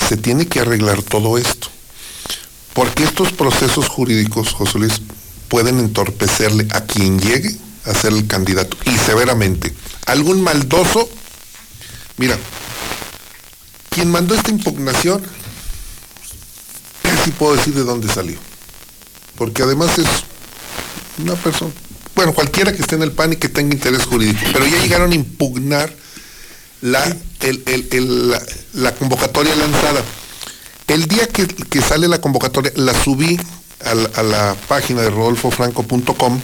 se 0.08 0.18
tiene 0.18 0.48
que 0.48 0.62
arreglar 0.62 1.02
todo 1.02 1.38
esto. 1.38 1.68
Porque 2.74 3.04
estos 3.04 3.32
procesos 3.32 3.88
jurídicos, 3.88 4.54
José 4.54 4.80
Luis, 4.80 5.02
pueden 5.48 5.80
entorpecerle 5.80 6.68
a 6.72 6.82
quien 6.82 7.20
llegue 7.20 7.56
a 7.86 7.94
ser 7.94 8.14
el 8.14 8.26
candidato 8.28 8.78
y 8.86 8.98
severamente. 8.98 9.74
Algún 10.06 10.42
maldoso, 10.42 11.10
mira, 12.18 12.38
quien 13.90 14.10
mandó 14.12 14.36
esta 14.36 14.52
impugnación, 14.52 15.24
casi 17.04 17.32
puedo 17.32 17.56
decir 17.56 17.74
de 17.74 17.84
dónde 17.84 18.08
salió. 18.12 18.38
Porque 19.38 19.64
además 19.64 19.98
es 19.98 20.08
una 21.20 21.36
persona, 21.36 21.72
bueno, 22.16 22.34
cualquiera 22.34 22.72
que 22.74 22.82
esté 22.82 22.96
en 22.96 23.04
el 23.04 23.12
PAN 23.12 23.34
y 23.34 23.36
que 23.38 23.50
tenga 23.50 23.74
interés 23.74 24.06
jurídico, 24.06 24.40
pero 24.54 24.66
ya 24.66 24.78
llegaron 24.82 25.12
a 25.12 25.16
impugnar 25.16 25.94
la, 26.82 27.04
el- 27.42 27.64
el- 27.92 28.32
la, 28.74 28.94
convocatoria 28.96 29.56
lanzada. 29.56 30.04
El 30.88 31.06
día 31.08 31.28
que, 31.28 31.48
que 31.48 31.82
sale 31.82 32.08
la 32.08 32.20
convocatoria, 32.20 32.72
la 32.76 32.94
subí 33.04 33.40
a 34.16 34.24
la 34.24 34.56
página 34.68 35.02
de 35.02 35.10
rodolfofranco.com 35.10 36.40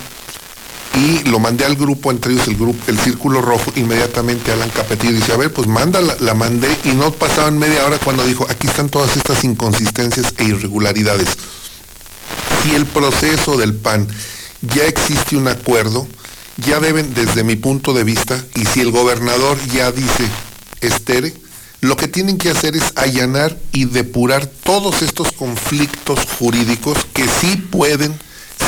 y 0.95 1.23
lo 1.29 1.39
mandé 1.39 1.65
al 1.65 1.75
grupo, 1.75 2.11
entre 2.11 2.33
ellos 2.33 2.47
el 2.47 2.55
grupo, 2.55 2.79
el 2.87 2.99
Círculo 2.99 3.41
Rojo, 3.41 3.71
inmediatamente 3.75 4.51
Alan 4.51 4.69
Capetillo 4.69 5.13
dice, 5.13 5.33
a 5.33 5.37
ver, 5.37 5.53
pues 5.53 5.67
mándala, 5.67 6.15
la 6.19 6.33
mandé 6.33 6.75
y 6.83 6.89
no 6.89 7.11
pasaban 7.11 7.57
media 7.59 7.85
hora 7.85 7.99
cuando 7.99 8.25
dijo, 8.25 8.47
aquí 8.49 8.67
están 8.67 8.89
todas 8.89 9.15
estas 9.15 9.43
inconsistencias 9.43 10.33
e 10.37 10.45
irregularidades. 10.45 11.29
Si 12.63 12.75
el 12.75 12.85
proceso 12.85 13.57
del 13.57 13.75
PAN 13.75 14.07
ya 14.61 14.85
existe 14.85 15.37
un 15.37 15.47
acuerdo, 15.47 16.07
ya 16.57 16.79
deben, 16.79 17.13
desde 17.13 17.43
mi 17.43 17.55
punto 17.55 17.93
de 17.93 18.03
vista, 18.03 18.43
y 18.55 18.65
si 18.65 18.81
el 18.81 18.91
gobernador 18.91 19.57
ya 19.67 19.91
dice, 19.91 20.27
estere, 20.81 21.33
lo 21.81 21.95
que 21.95 22.09
tienen 22.09 22.37
que 22.37 22.49
hacer 22.49 22.75
es 22.75 22.91
allanar 22.95 23.57
y 23.71 23.85
depurar 23.85 24.47
todos 24.47 25.01
estos 25.01 25.31
conflictos 25.31 26.19
jurídicos 26.37 26.97
que 27.13 27.25
sí 27.25 27.55
pueden, 27.55 28.13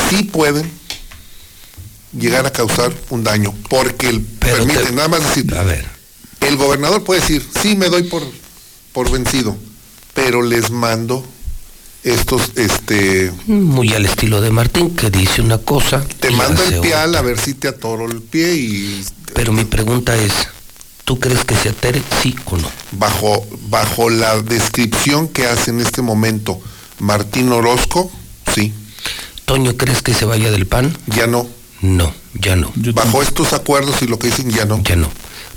sí 0.09 0.23
pueden 0.23 0.80
llegar 2.17 2.45
a 2.45 2.51
causar 2.51 2.93
un 3.09 3.23
daño. 3.23 3.53
Porque 3.69 4.09
el, 4.09 4.21
permite, 4.21 4.91
nada 4.91 5.07
más 5.07 5.23
decir, 5.23 5.53
el 6.41 6.57
gobernador 6.57 7.03
puede 7.03 7.21
decir, 7.21 7.45
sí 7.61 7.75
me 7.75 7.87
doy 7.89 8.03
por, 8.03 8.23
por 8.91 9.11
vencido, 9.11 9.55
pero 10.13 10.41
les 10.41 10.71
mando 10.71 11.25
estos, 12.03 12.51
este, 12.55 13.31
Muy 13.45 13.93
al 13.93 14.05
estilo 14.05 14.41
de 14.41 14.49
Martín, 14.51 14.95
que 14.95 15.09
dice 15.09 15.41
una 15.41 15.59
cosa. 15.59 16.03
te 16.19 16.31
mando 16.31 16.63
el 16.63 16.79
pial 16.79 17.09
otra. 17.09 17.19
a 17.19 17.23
ver 17.23 17.39
si 17.39 17.53
te 17.53 17.67
atoro 17.67 18.05
el 18.05 18.21
pie 18.21 18.55
y 18.55 19.05
Pero 19.33 19.53
mi 19.53 19.65
pregunta 19.65 20.15
es, 20.17 20.33
¿tú 21.05 21.19
crees 21.19 21.43
que 21.45 21.55
se 21.55 21.69
atere 21.69 22.01
sí 22.21 22.35
o 22.45 22.57
no? 22.57 22.71
bajo, 22.93 23.45
bajo 23.69 24.09
la 24.09 24.41
descripción 24.41 25.27
que 25.27 25.45
hace 25.45 25.71
en 25.71 25.79
este 25.79 26.01
momento 26.01 26.59
Martín 26.99 27.51
Orozco, 27.51 28.11
sí. 28.53 28.73
Toño, 29.45 29.75
¿crees 29.75 30.01
que 30.01 30.13
se 30.13 30.25
vaya 30.25 30.51
del 30.51 30.65
PAN? 30.65 30.95
Ya 31.07 31.27
no. 31.27 31.47
No, 31.81 32.13
ya 32.35 32.55
no. 32.55 32.71
Bajo 32.93 33.21
estos 33.23 33.53
acuerdos 33.53 34.01
y 34.01 34.07
lo 34.07 34.19
que 34.19 34.27
dicen, 34.27 34.51
ya 34.51 34.65
no. 34.65 34.81
Ya 34.83 34.95
no. 34.95 35.09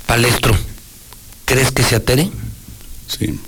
Palestro, 0.07 0.55
¿crees 1.45 1.71
que 1.71 1.83
se 1.83 1.95
atere? 1.95 2.29
Sí. 3.07 3.39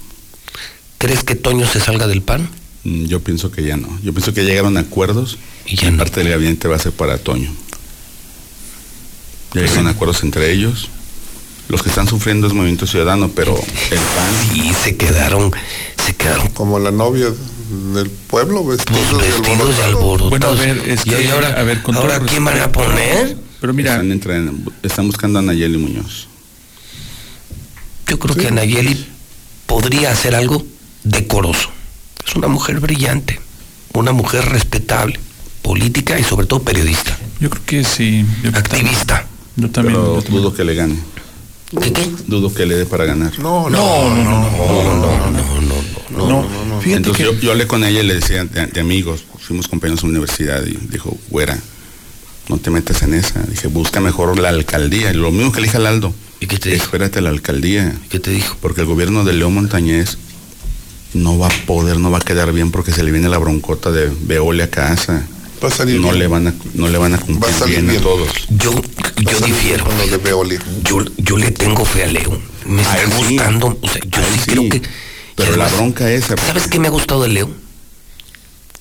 ¿Crees 0.97 1.23
que 1.23 1.35
Toño 1.35 1.67
se 1.67 1.79
salga 1.79 2.07
del 2.07 2.21
PAN? 2.21 2.49
Mm, 2.83 3.05
Yo 3.05 3.19
pienso 3.21 3.51
que 3.51 3.63
ya 3.63 3.77
no. 3.77 3.87
Yo 4.03 4.13
pienso 4.13 4.33
que 4.33 4.43
llegaron 4.43 4.77
a 4.77 4.81
acuerdos 4.81 5.37
y 5.65 5.75
parte 5.91 6.21
del 6.21 6.29
gabinete 6.29 6.67
va 6.67 6.75
a 6.75 6.79
ser 6.79 6.91
para 6.91 7.17
Toño. 7.17 7.51
Ya 9.53 9.61
llegaron 9.61 9.87
a 9.87 9.91
acuerdos 9.91 10.23
entre 10.23 10.51
ellos. 10.51 10.89
Los 11.69 11.83
que 11.83 11.89
están 11.89 12.07
sufriendo 12.07 12.47
es 12.47 12.53
Movimiento 12.53 12.87
Ciudadano, 12.87 13.29
pero 13.35 13.55
el 13.57 13.97
PAN. 13.99 14.53
Sí, 14.53 14.71
se 14.83 14.95
quedaron, 14.97 15.51
se 16.05 16.15
quedaron. 16.15 16.47
Como 16.49 16.79
la 16.79 16.91
novia 16.91 17.27
del 17.69 18.09
pueblo, 18.09 18.65
vestidos 18.65 19.21
de 19.21 19.27
Vestidos 19.29 19.77
de 19.77 19.83
alborotados. 19.83 20.29
Bueno, 20.29 20.47
a 20.47 20.51
ver, 20.53 20.77
es 20.87 21.05
Y 21.05 21.09
que, 21.09 21.29
ahora, 21.31 21.49
a 21.59 21.63
ver, 21.63 21.81
con 21.83 21.95
ahora 21.95 22.19
¿quién 22.21 22.43
van 22.45 22.59
a 22.61 22.71
poner? 22.71 23.37
Pero 23.59 23.73
mira, 23.73 24.01
Están, 24.83 25.07
buscando 25.07 25.39
a 25.39 25.41
Nayeli 25.41 25.77
Muñoz. 25.77 26.27
Yo 28.07 28.19
creo 28.19 28.35
que 28.35 28.51
Nayeli 28.51 29.05
podría 29.65 30.11
hacer 30.11 30.35
algo 30.35 30.65
decoroso. 31.03 31.69
Es 32.25 32.35
una 32.35 32.47
mujer 32.47 32.79
brillante, 32.79 33.39
una 33.93 34.11
mujer 34.11 34.45
respetable, 34.45 35.19
política 35.61 36.19
y 36.19 36.23
sobre 36.23 36.45
todo 36.47 36.61
periodista. 36.61 37.17
yo 37.39 37.49
creo 37.49 37.65
que 37.65 37.83
sí. 37.83 38.25
yo- 38.43 38.51
Activista. 38.53 39.25
Yo 39.55 39.69
también. 39.71 39.95
Pero 39.95 40.15
yo 40.15 40.21
también. 40.21 40.41
dudo 40.43 40.53
que 40.53 40.63
le 40.63 40.75
gane. 40.75 40.99
¿Qué 41.81 41.91
qué? 41.91 42.09
Dudo 42.27 42.53
que 42.53 42.65
le 42.65 42.75
dé 42.75 42.85
para 42.85 43.03
ganar. 43.05 43.37
No, 43.39 43.69
No, 43.69 44.09
no, 44.15 44.23
no, 44.23 44.49
no, 44.49 44.95
no, 44.95 45.31
no, 45.31 45.61
no. 45.61 45.66
Fíjate 46.81 46.97
Entonces 46.97 47.17
que 47.17 47.23
yo, 47.33 47.39
yo 47.39 47.51
hablé 47.51 47.67
con 47.67 47.83
ella 47.83 48.01
y 48.01 48.05
le 48.05 48.15
decía 48.15 48.43
de, 48.45 48.67
de 48.67 48.81
amigos, 48.81 49.23
fuimos 49.39 49.67
compañeros 49.67 50.03
en 50.03 50.09
la 50.09 50.19
universidad 50.19 50.65
y 50.65 50.77
dijo, 50.89 51.17
güera, 51.29 51.57
no 52.49 52.57
te 52.57 52.69
metas 52.69 53.01
en 53.03 53.13
esa. 53.13 53.41
Dije, 53.43 53.67
busca 53.67 53.99
mejor 53.99 54.39
la 54.39 54.49
alcaldía. 54.49 55.13
Lo 55.13 55.31
mismo 55.31 55.51
que 55.51 55.61
le 55.61 55.67
dije 55.67 55.77
al 55.77 55.87
Aldo. 55.87 56.13
¿Y 56.39 56.47
qué 56.47 56.57
te 56.57 56.69
dijo? 56.69 56.85
Espérate 56.85 57.21
la 57.21 57.29
alcaldía. 57.29 57.95
¿Qué 58.09 58.19
te 58.19 58.31
dijo? 58.31 58.55
Porque 58.61 58.81
el 58.81 58.87
gobierno 58.87 59.23
de 59.23 59.33
León 59.33 59.53
Montañez 59.53 60.17
no 61.13 61.37
va 61.37 61.47
a 61.47 61.65
poder, 61.65 61.99
no 61.99 62.11
va 62.11 62.19
a 62.19 62.21
quedar 62.21 62.51
bien 62.53 62.71
porque 62.71 62.91
se 62.91 63.03
le 63.03 63.11
viene 63.11 63.27
la 63.29 63.37
broncota 63.37 63.91
de 63.91 64.11
Veolia 64.21 64.65
a 64.65 64.69
casa. 64.69 65.27
Va 65.63 65.69
a 65.69 65.71
salir 65.71 65.99
no 65.99 66.09
bien. 66.09 66.19
le 66.19 66.27
van 66.27 66.47
a, 66.47 66.53
no 66.75 66.87
le 66.87 66.97
van 66.99 67.15
a 67.15 67.17
cumplir 67.17 67.43
Va 67.43 67.49
a 67.49 67.59
salir 67.59 67.77
bien, 67.77 67.87
bien. 67.87 67.99
a 67.99 68.03
todos. 68.03 68.29
Yo, 68.49 68.71
yo 69.17 69.39
difiero. 69.39 69.85
Con 69.85 69.97
lo 69.97 70.07
de 70.07 70.17
Veolia. 70.17 70.59
Yo, 70.83 71.03
yo 71.17 71.37
le 71.37 71.51
tengo 71.51 71.83
fe 71.83 72.03
a 72.03 72.07
Leo. 72.07 72.39
Me 72.67 72.81
está 72.81 72.97
sí. 73.09 73.11
gustando. 73.17 73.77
O 73.81 73.89
sea, 73.89 74.01
yo 74.05 74.21
sí, 74.33 74.39
sí. 74.39 74.51
creo 74.51 74.69
que. 74.69 74.81
Pero 75.37 75.55
la 75.55 75.67
bronca 75.69 76.11
esa. 76.11 76.35
¿Sabes 76.35 76.67
qué 76.67 76.79
me 76.79 76.87
ha 76.87 76.91
gustado 76.91 77.21
de 77.21 77.29
Leo? 77.29 77.49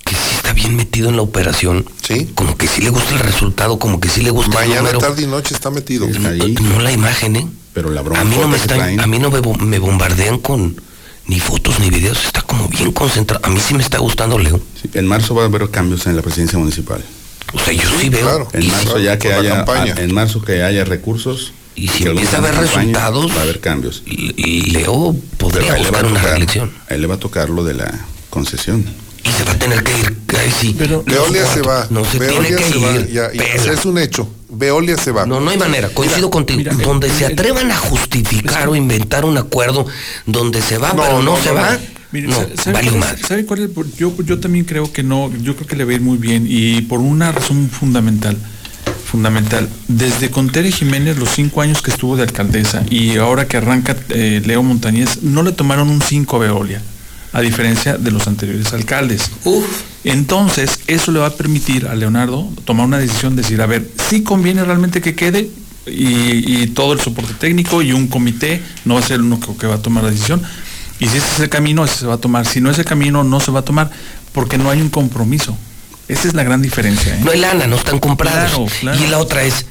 Que 0.05 0.15
sí 0.15 0.35
está 0.37 0.53
bien 0.53 0.75
metido 0.75 1.09
en 1.11 1.17
la 1.17 1.23
operación. 1.23 1.85
Sí. 2.03 2.31
Como 2.35 2.57
que 2.57 2.67
sí 2.67 2.81
le 2.83 2.91
gusta 2.91 3.13
el 3.15 3.21
resultado, 3.21 3.79
como 3.79 4.01
que 4.01 4.09
sí 4.09 4.23
le 4.23 4.31
gusta 4.31 4.63
el 4.63 4.69
Mañana, 4.71 4.81
número. 4.93 4.99
tarde 4.99 5.23
y 5.23 5.27
noche 5.27 5.55
está 5.55 5.71
metido. 5.71 6.07
Está 6.09 6.31
ahí. 6.31 6.55
No 6.61 6.81
la 6.81 6.91
imagen, 6.93 7.37
¿eh? 7.37 7.47
Pero 7.75 7.91
la 7.91 8.01
bronca 8.03 8.23
A 8.23 8.25
mí 8.25 8.37
no 8.41 8.49
me 8.49 8.57
están, 8.57 8.79
traen- 8.79 9.01
a 9.01 9.07
mí 9.07 9.19
no 9.19 9.31
me, 9.31 9.41
bo- 9.41 9.55
me 9.55 9.79
bombardean 9.79 10.39
con 10.39 10.81
ni 11.27 11.41
fotos 11.41 11.79
ni 11.81 11.91
videos, 11.91 12.25
está 12.25 12.41
como 12.43 12.69
bien 12.69 12.91
concentrado. 12.93 13.45
A 13.45 13.51
mí 13.51 13.61
sí 13.61 13.75
me 13.75 13.83
está 13.83 13.99
gustando 13.99 14.39
Leo. 14.39 14.59
Sí, 14.81 14.89
en 14.95 15.07
marzo 15.07 15.35
va 15.35 15.43
a 15.43 15.47
haber 15.47 15.69
cambios 15.71 16.07
en 16.07 16.17
la 16.17 16.23
presidencia 16.23 16.59
municipal. 16.59 17.05
O 17.53 17.59
sea, 17.59 17.73
yo 17.75 17.83
sí 18.01 18.09
veo. 18.09 18.23
claro. 18.23 18.49
En 18.55 18.67
marzo 18.71 18.99
ya 18.99 19.19
que 19.19 19.33
haya 19.33 19.63
a- 19.63 20.01
en 20.01 20.15
marzo 20.15 20.41
que 20.41 20.63
haya 20.63 20.85
recursos 20.85 21.53
y 21.77 21.89
si 21.89 22.05
empieza 22.05 22.37
a 22.37 22.41
haber 22.41 22.55
resultados, 22.57 23.31
va 23.33 23.41
a 23.41 23.43
haber 23.43 23.61
cambios. 23.61 24.03
y 24.07 24.71
Leo 24.71 25.15
podría 25.39 25.73
le 25.75 25.79
buscar 25.81 26.05
a 26.05 26.09
una 26.09 26.19
tocar- 26.21 26.31
reelección. 26.33 26.73
a 26.89 26.95
él 26.95 27.01
le 27.03 27.07
va 27.07 27.15
a 27.15 27.19
tocar 27.19 27.51
lo 27.51 27.63
de 27.65 27.75
la 27.75 27.93
concesión. 28.31 28.85
Y 29.25 29.29
se 29.31 29.43
va 29.45 29.53
a 29.53 29.59
tener 29.59 29.83
que 29.83 29.93
ir, 29.99 30.17
ahí 30.39 30.53
sí. 30.61 30.75
Pero- 30.79 31.03
Veolia 31.05 31.45
se 31.47 31.61
va. 31.63 31.87
No 31.91 32.05
se 32.05 32.19
Veolia 32.19 32.41
tiene 32.57 32.63
que 32.63 32.71
se 32.73 32.79
va. 32.79 32.93
ir. 32.95 33.07
Ya, 33.09 33.33
ya, 33.33 33.43
Pela. 33.43 33.73
es 33.73 33.85
un 33.85 33.99
hecho. 33.99 34.29
Veolia 34.49 34.97
se 34.97 35.11
va. 35.11 35.27
No, 35.27 35.41
no 35.41 35.51
hay 35.51 35.59
manera, 35.59 35.89
coincido 35.89 36.31
contigo. 36.31 36.59
mira, 36.59 36.73
donde 36.75 37.11
se 37.11 37.27
atrevan 37.27 37.71
a 37.73 37.77
justificar 37.77 38.69
o 38.69 38.77
inventar 38.77 39.25
un 39.25 39.37
acuerdo 39.37 39.85
donde 40.27 40.63
se 40.63 40.79
va, 40.79 40.93
No, 40.93 41.03
pero 41.03 41.23
no, 41.23 41.37
no, 41.37 41.43
se 41.43 41.49
no, 41.49 41.55
va, 41.57 41.73
no. 41.73 41.79
Mire, 42.13 42.29
no, 42.29 42.37
¿sabe- 42.37 42.85
¿sabe, 42.85 43.19
sabe 43.27 43.47
cuál 43.47 43.63
es? 43.65 43.71
Yo, 43.99 44.15
yo 44.25 44.39
también 44.39 44.65
creo 44.65 44.93
que 44.93 45.03
no, 45.03 45.31
yo 45.43 45.57
creo 45.57 45.67
que 45.67 45.75
le 45.75 45.85
va 45.85 45.91
a 45.91 45.95
ir 45.97 46.01
muy 46.01 46.19
bien 46.19 46.47
y 46.49 46.83
por 46.83 47.01
una 47.01 47.33
razón 47.33 47.69
fundamental, 47.69 48.37
fundamental. 49.07 49.69
Desde 49.89 50.31
con 50.31 50.51
Tere 50.51 50.71
Jiménez, 50.71 51.17
los 51.17 51.31
cinco 51.31 51.63
años 51.63 51.81
que 51.81 51.91
estuvo 51.91 52.17
de 52.17 52.25
alcaldesa 52.25 52.85
y 52.91 53.17
ahora 53.17 53.47
que 53.47 53.57
arranca 53.57 53.97
eh, 54.11 54.43
Leo 54.45 54.63
Montañez, 54.63 55.23
no 55.23 55.43
le 55.43 55.53
tomaron 55.53 55.89
un 55.89 56.03
5 56.03 56.37
a 56.37 56.39
Veolia, 56.41 56.83
a 57.33 57.41
diferencia 57.41 57.97
de 57.97 58.11
los 58.11 58.27
anteriores 58.27 58.73
alcaldes. 58.73 59.31
Entonces, 60.05 60.81
eso 60.87 61.13
le 61.13 61.21
va 61.21 61.27
a 61.27 61.35
permitir 61.35 61.87
a 61.87 61.95
Leonardo 61.95 62.49
tomar 62.65 62.87
una 62.87 62.99
decisión, 62.99 63.37
decir, 63.37 63.63
a 63.63 63.67
ver, 63.67 63.89
si 64.09 64.23
conviene 64.23 64.65
realmente 64.65 65.01
que 65.01 65.15
quede 65.15 65.51
y, 65.87 66.63
y 66.63 66.67
todo 66.69 66.93
el 66.93 67.01
soporte 67.01 67.35
técnico 67.35 67.83
y 67.83 67.93
un 67.93 68.09
comité, 68.09 68.61
no 68.85 68.95
va 68.95 69.01
a 69.01 69.03
ser 69.03 69.17
el 69.17 69.23
único 69.23 69.57
que 69.57 69.67
va 69.67 69.77
a 69.77 69.83
tomar 69.83 70.05
la 70.05 70.11
decisión. 70.11 70.43
Y 70.99 71.09
si 71.09 71.19
ese 71.19 71.27
es 71.27 71.41
el 71.41 71.49
camino, 71.49 71.85
ese 71.85 72.01
se 72.01 72.07
va 72.07 72.15
a 72.15 72.19
tomar. 72.19 72.47
Si 72.47 72.61
no 72.61 72.71
es 72.71 72.79
el 72.79 72.85
camino, 72.85 73.23
no 73.23 73.41
se 73.41 73.51
va 73.51 73.61
a 73.61 73.65
tomar, 73.65 73.91
porque 74.33 74.59
no 74.59 74.71
hay 74.71 74.81
un 74.81 74.89
compromiso. 74.89 75.57
Esa 76.09 76.29
es 76.29 76.35
la 76.35 76.43
gran 76.45 76.63
diferencia. 76.63 77.15
¿eh? 77.15 77.21
No 77.25 77.31
hay 77.33 77.41
lana, 77.41 77.67
no 77.67 77.77
están 77.77 77.99
comprados. 77.99 78.51
Claro, 78.51 78.67
claro. 78.81 79.05
Y 79.05 79.07
la 79.09 79.19
otra 79.19 79.43
es, 79.43 79.67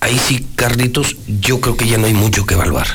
ahí 0.00 0.18
sí, 0.26 0.46
Carlitos, 0.56 1.16
yo 1.40 1.60
creo 1.60 1.76
que 1.76 1.86
ya 1.88 1.98
no 1.98 2.06
hay 2.06 2.14
mucho 2.14 2.44
que 2.46 2.54
evaluar. 2.54 2.86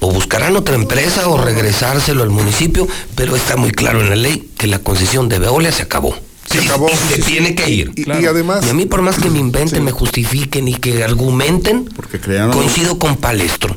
O 0.00 0.12
buscarán 0.12 0.56
otra 0.56 0.74
empresa 0.74 1.28
o 1.28 1.38
regresárselo 1.42 2.22
al 2.22 2.30
municipio, 2.30 2.86
pero 3.14 3.34
está 3.36 3.56
muy 3.56 3.70
claro 3.70 4.00
en 4.00 4.10
la 4.10 4.16
ley 4.16 4.50
que 4.58 4.66
la 4.66 4.78
concesión 4.78 5.28
de 5.28 5.38
Veolia 5.38 5.72
se 5.72 5.82
acabó. 5.82 6.16
Se 6.50 6.60
Sí, 6.60 6.66
acabó. 6.68 6.88
y 6.90 7.14
se 7.14 7.22
tiene 7.22 7.54
que 7.54 7.68
ir. 7.70 7.92
Y, 7.96 8.08
y 8.08 8.26
además, 8.26 8.64
Y 8.66 8.70
a 8.70 8.74
mí 8.74 8.86
por 8.86 9.02
más 9.02 9.18
que 9.18 9.30
me 9.30 9.38
inventen, 9.38 9.82
me 9.82 9.90
justifiquen 9.92 10.68
y 10.68 10.74
que 10.74 11.02
argumenten, 11.02 11.86
Porque 11.86 12.20
crearon 12.20 12.52
coincido 12.52 12.98
con 12.98 13.16
Palestro. 13.16 13.76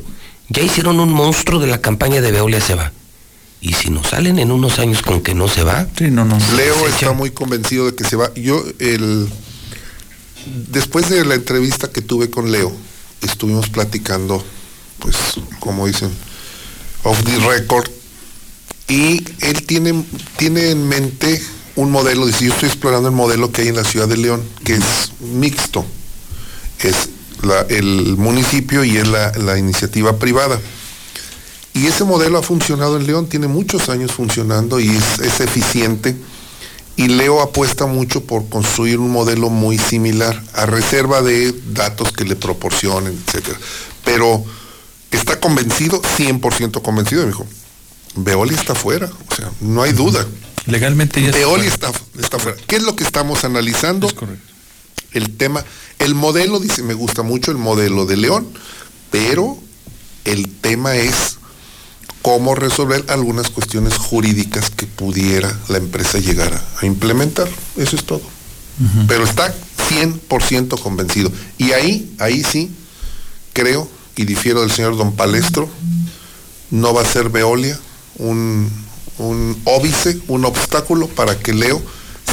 Ya 0.50 0.62
hicieron 0.62 1.00
un 1.00 1.12
monstruo 1.12 1.58
de 1.60 1.66
la 1.66 1.80
campaña 1.80 2.20
de 2.20 2.30
Veolia 2.32 2.60
se 2.60 2.74
va. 2.74 2.92
Y 3.62 3.74
si 3.74 3.90
nos 3.90 4.08
salen 4.08 4.38
en 4.38 4.50
unos 4.50 4.78
años 4.78 5.02
con 5.02 5.20
que 5.20 5.34
no 5.34 5.46
se 5.48 5.62
va, 5.64 5.86
Sí, 5.98 6.10
no, 6.10 6.24
no. 6.24 6.38
Leo 6.56 6.74
se 6.84 6.88
está 6.90 7.12
muy 7.12 7.30
convencido 7.30 7.86
de 7.86 7.94
que 7.94 8.04
se 8.04 8.16
va. 8.16 8.32
Yo, 8.34 8.64
el, 8.78 9.28
después 10.70 11.08
de 11.10 11.24
la 11.24 11.34
entrevista 11.34 11.90
que 11.90 12.00
tuve 12.00 12.30
con 12.30 12.50
Leo, 12.50 12.72
estuvimos 13.20 13.68
platicando, 13.68 14.42
pues, 14.98 15.16
como 15.58 15.86
dicen, 15.86 16.10
off 17.02 17.22
the 17.24 17.36
record, 17.40 17.88
y 18.88 19.22
él 19.40 19.62
tiene, 19.66 20.04
tiene 20.36 20.70
en 20.70 20.88
mente 20.88 21.40
un 21.76 21.90
modelo, 21.90 22.26
dice, 22.26 22.46
yo 22.46 22.52
estoy 22.52 22.68
explorando 22.68 23.08
el 23.08 23.14
modelo 23.14 23.52
que 23.52 23.62
hay 23.62 23.68
en 23.68 23.76
la 23.76 23.84
ciudad 23.84 24.08
de 24.08 24.16
León, 24.16 24.42
que 24.64 24.74
es 24.74 25.12
mixto. 25.20 25.84
Es 26.80 27.10
la- 27.42 27.66
el 27.68 28.16
municipio 28.16 28.84
y 28.84 28.96
es 28.96 29.06
la, 29.06 29.32
la 29.32 29.58
iniciativa 29.58 30.18
privada. 30.18 30.58
Y 31.72 31.86
ese 31.86 32.04
modelo 32.04 32.38
ha 32.38 32.42
funcionado 32.42 32.96
en 32.96 33.06
León, 33.06 33.28
tiene 33.28 33.46
muchos 33.46 33.88
años 33.88 34.12
funcionando 34.12 34.80
y 34.80 34.88
es, 34.88 35.18
es 35.20 35.40
eficiente. 35.40 36.16
Y 36.96 37.08
Leo 37.08 37.40
apuesta 37.40 37.86
mucho 37.86 38.24
por 38.24 38.48
construir 38.48 38.98
un 38.98 39.10
modelo 39.10 39.48
muy 39.48 39.78
similar, 39.78 40.42
a 40.52 40.66
reserva 40.66 41.22
de 41.22 41.52
datos 41.72 42.12
que 42.12 42.24
le 42.24 42.36
proporcionen, 42.36 43.18
etcétera. 43.26 43.58
Pero 44.04 44.44
está 45.10 45.40
convencido, 45.40 46.02
100% 46.02 46.82
convencido, 46.82 47.22
me 47.22 47.28
dijo. 47.28 47.46
Veolia 48.16 48.58
está 48.58 48.74
fuera, 48.74 49.08
o 49.28 49.34
sea, 49.34 49.50
no 49.60 49.82
hay 49.82 49.92
duda. 49.92 50.26
Legalmente 50.66 51.22
ya 51.22 51.30
Veolia 51.30 51.68
está, 51.68 51.92
está 52.18 52.38
fuera. 52.38 52.58
¿Qué 52.66 52.76
es 52.76 52.82
lo 52.82 52.96
que 52.96 53.04
estamos 53.04 53.44
analizando? 53.44 54.08
El 55.12 55.36
tema, 55.36 55.64
el 55.98 56.14
modelo, 56.14 56.58
dice, 56.58 56.82
me 56.82 56.94
gusta 56.94 57.22
mucho 57.22 57.50
el 57.50 57.56
modelo 57.56 58.04
de 58.06 58.16
León, 58.16 58.48
pero 59.10 59.58
el 60.24 60.48
tema 60.60 60.96
es 60.96 61.38
cómo 62.22 62.54
resolver 62.54 63.04
algunas 63.08 63.50
cuestiones 63.50 63.96
jurídicas 63.96 64.70
que 64.70 64.86
pudiera 64.86 65.56
la 65.68 65.78
empresa 65.78 66.18
llegar 66.18 66.52
a, 66.52 66.62
a 66.80 66.86
implementar. 66.86 67.48
Eso 67.76 67.96
es 67.96 68.04
todo. 68.04 68.22
Pero 69.08 69.24
está 69.24 69.54
100% 69.90 70.80
convencido. 70.80 71.30
Y 71.58 71.72
ahí, 71.72 72.14
ahí 72.18 72.42
sí, 72.42 72.70
creo, 73.52 73.86
y 74.16 74.24
difiero 74.24 74.62
del 74.62 74.70
señor 74.70 74.96
Don 74.96 75.12
Palestro, 75.12 75.68
no 76.70 76.94
va 76.94 77.02
a 77.02 77.04
ser 77.04 77.28
Veolia 77.28 77.78
un, 78.16 78.70
un 79.18 79.60
óbice, 79.64 80.18
un 80.28 80.44
obstáculo 80.44 81.08
para 81.08 81.38
que 81.38 81.52
Leo, 81.52 81.82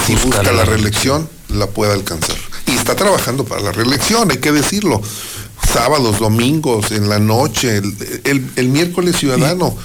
si 0.06 0.16
busca 0.16 0.52
la 0.54 0.64
reelección, 0.64 1.30
la 1.50 1.68
pueda 1.68 1.94
alcanzar. 1.94 2.38
Y 2.66 2.72
está 2.72 2.96
trabajando 2.96 3.44
para 3.46 3.62
la 3.62 3.72
reelección, 3.72 4.32
hay 4.32 4.38
que 4.38 4.52
decirlo. 4.52 5.02
Sábados, 5.72 6.20
domingos, 6.20 6.92
en 6.92 7.10
la 7.10 7.20
noche, 7.20 7.78
el, 7.78 7.94
el- 8.24 8.50
el 8.56 8.70
miércoles 8.70 9.18
ciudadano. 9.18 9.76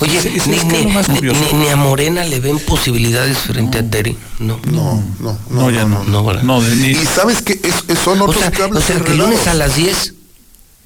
Oye, 0.00 0.20
ni, 0.46 0.56
ni- 0.56 0.84
ni- 1.20 1.52
ni 1.58 1.68
a 1.68 1.76
Morena 1.76 2.24
le 2.24 2.38
ven 2.40 2.58
posibilidades 2.60 3.38
frente 3.38 3.78
a 3.78 3.90
Terry. 3.90 4.16
No. 4.38 4.60
No, 4.70 5.02
no, 5.20 5.38
No, 5.50 5.70
ya 5.70 5.84
no. 5.84 6.04
No, 6.04 6.24
¿verdad? 6.24 6.42
No, 6.44 6.60
ni- 6.62 6.90
Y 6.90 6.94
sabes 7.06 7.42
que 7.42 7.54
es- 7.54 7.84
es- 7.88 7.98
son 7.98 8.20
O 8.20 8.24
otros 8.26 8.40
sea, 8.40 8.50
cables 8.52 8.82
o 8.82 8.86
sea, 8.86 9.00
que 9.00 9.12
el 9.12 9.18
lunes 9.18 9.46
a 9.48 9.54
las 9.54 9.74
10 9.76 10.14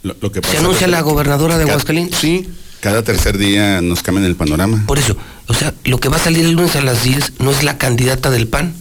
Lo, 0.03 0.17
lo 0.21 0.33
que 0.33 0.41
se 0.41 0.59
anuncia 0.59 0.87
es 0.87 0.91
la 0.91 1.01
gobernadora 1.03 1.59
de 1.59 1.65
Aguascalientes. 1.65 2.19
Sí. 2.19 2.49
Cada 2.81 3.03
tercer 3.03 3.37
día 3.39 3.81
nos 3.83 4.03
cambian 4.03 4.25
el 4.27 4.37
panorama. 4.37 4.85
Por 4.87 4.99
eso, 4.99 5.17
o 5.49 5.55
sea, 5.55 5.75
lo 5.85 5.99
que 5.99 6.09
va 6.09 6.17
a 6.17 6.21
salir 6.21 6.45
el 6.45 6.53
lunes 6.53 6.77
a 6.77 6.81
las 6.83 7.03
10 7.03 7.33
no 7.41 7.51
es 7.51 7.63
la 7.63 7.77
candidata 7.79 8.31
del 8.31 8.47
PAN, 8.49 8.75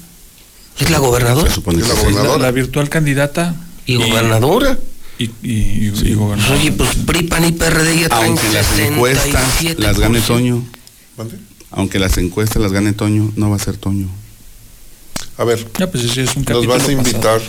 es 0.80 0.90
la 0.90 1.00
gobernadora. 1.00 1.50
Se 1.50 1.56
supone 1.56 1.80
Es 1.80 1.84
que 1.86 1.90
la 1.90 1.96
sí. 1.96 2.02
gobernadora. 2.06 2.38
la, 2.38 2.44
la 2.46 2.52
virtual 2.52 2.90
candidata 2.90 3.56
¿Y 3.88 3.96
gobernadora? 3.96 4.78
Y, 5.18 5.24
y, 5.26 5.32
y- 5.44 5.94
y 6.04 6.14
gobernadora. 6.14 6.60
Oye, 6.60 6.72
pues 6.72 6.90
PRI, 7.06 7.24
PAN 7.24 7.46
y 7.46 7.52
PRD 7.54 8.00
ya 8.02 8.10
traen 8.10 8.26
Aunque 8.32 8.50
las 8.52 8.80
encuestas 8.80 9.44
67%. 9.62 9.78
las 9.80 10.00
gane 10.00 10.22
Toño, 10.22 10.64
¿Mande? 11.18 11.38
aunque 11.72 12.00
las 12.00 12.18
encuestas 12.18 12.62
las 12.62 12.72
gane 12.72 12.94
Toño, 12.94 13.32
no 13.36 13.50
va 13.50 13.56
a 13.56 13.60
ser 13.60 13.78
Toño. 13.78 14.08
A 15.38 15.44
ver, 15.44 15.68
Ya, 15.78 15.92
pues 15.92 16.04
ese 16.06 16.24
es 16.24 16.36
un 16.38 16.44
nos 16.48 16.66
vas 16.66 16.88
a 16.88 16.92
invitar. 16.94 17.42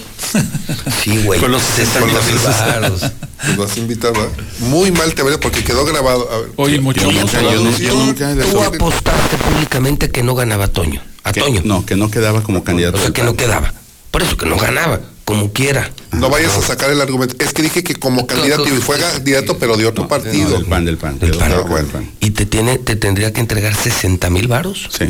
Sí, 1.04 1.18
güey. 1.22 1.38
Con 1.38 1.52
los 1.52 1.62
60 1.62 2.00
con 2.00 2.12
los. 2.12 3.02
Nos 3.46 3.56
vas 3.58 3.76
a 3.76 3.80
invitar, 3.80 4.12
¿verdad? 4.12 4.30
Muy 4.60 4.90
mal 4.90 5.14
te 5.14 5.22
veré 5.22 5.38
porque 5.38 5.62
quedó 5.62 5.84
grabado. 5.84 6.28
A 6.32 6.38
ver, 6.38 6.50
Oye, 6.56 6.80
mucho 6.80 7.02
Yo 7.02 7.12
más. 7.12 7.32
nunca, 7.32 7.42
yo 7.42 7.60
nunca, 7.62 7.78
yo 7.78 7.94
nunca 7.94 8.34
le 8.34 8.44
Tú 8.44 8.60
apostaste 8.60 9.36
públicamente 9.36 10.10
que 10.10 10.22
no 10.24 10.34
ganaba 10.34 10.66
Toño. 10.68 11.00
A 11.22 11.32
que- 11.32 11.42
Toño. 11.42 11.60
No, 11.64 11.84
que 11.86 11.94
no 11.96 12.10
quedaba 12.10 12.42
como 12.42 12.64
candidato. 12.64 12.96
O 12.96 13.00
sea, 13.00 13.10
que 13.12 13.22
no 13.22 13.36
quedaba. 13.36 13.72
Por 14.10 14.22
eso 14.22 14.36
que 14.36 14.46
no 14.46 14.56
ganaba, 14.56 15.00
como 15.26 15.52
quiera. 15.52 15.90
No 16.12 16.30
vayas 16.30 16.56
a 16.56 16.62
sacar 16.62 16.88
el 16.90 17.00
argumento. 17.02 17.34
Es 17.44 17.52
que 17.52 17.60
dije 17.60 17.84
que 17.84 17.94
como 17.96 18.26
candidato, 18.26 18.64
y 18.66 18.80
fue 18.80 18.98
candidato, 18.98 19.58
pero 19.58 19.76
de 19.76 19.84
otro 19.86 20.04
No, 20.04 20.08
partido. 20.08 20.50
del 20.50 20.64
PAN, 20.64 20.84
del 20.86 20.96
PAN. 20.96 21.18
Del 21.18 21.36
PAN. 21.36 21.50
que 21.50 21.58
Bueno. 21.58 21.76
del 21.76 21.86
PAN. 21.92 22.10
Y 22.20 22.30
te 22.30 22.46
tiene, 22.46 22.78
te 22.78 22.96
tendría 22.96 23.32
que 23.34 23.40
entregar 23.40 23.74
60 23.74 24.30
mil 24.30 24.48
varos. 24.48 24.88
Sí. 24.96 25.04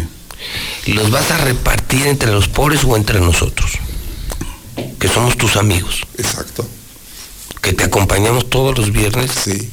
Y 0.87 0.95
los 0.95 1.11
vas 1.13 1.31
a 1.31 1.39
repartir 1.39 2.07
entre 2.09 2.33
los 2.33 2.49
pobres 2.49 2.83
o 2.85 2.97
entre 2.97 3.21
nosotros. 3.21 3.73
Que 4.99 5.07
somos 5.09 5.37
tus 5.37 5.57
amigos. 5.57 6.01
Exacto. 6.19 6.67
Que 7.63 7.73
te 7.75 7.85
acompañamos 7.85 8.49
todos 8.51 8.77
los 8.79 8.91
viernes. 8.93 9.31
Sí. 9.45 9.71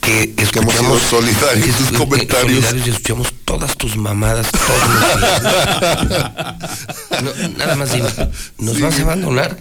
Que 0.00 0.34
hemos 0.36 0.50
sido 0.50 0.60
escuchamos 0.62 1.02
solidarios 1.02 1.66
en 1.68 1.72
tus 1.74 1.86
que- 1.86 1.92
que- 1.92 1.98
comentarios. 1.98 2.42
solidarios 2.64 2.86
y 2.86 2.90
escuchamos 2.90 3.28
todas 3.44 3.76
tus 3.76 3.96
mamadas 3.96 4.46
todos 4.50 4.88
los 4.88 6.10
días. 6.10 6.30
No, 7.22 7.48
nada 7.58 7.76
más 7.76 7.92
dime, 7.92 8.08
¿nos 8.58 8.80
vas 8.80 8.98
a 8.98 9.02
abandonar? 9.02 9.58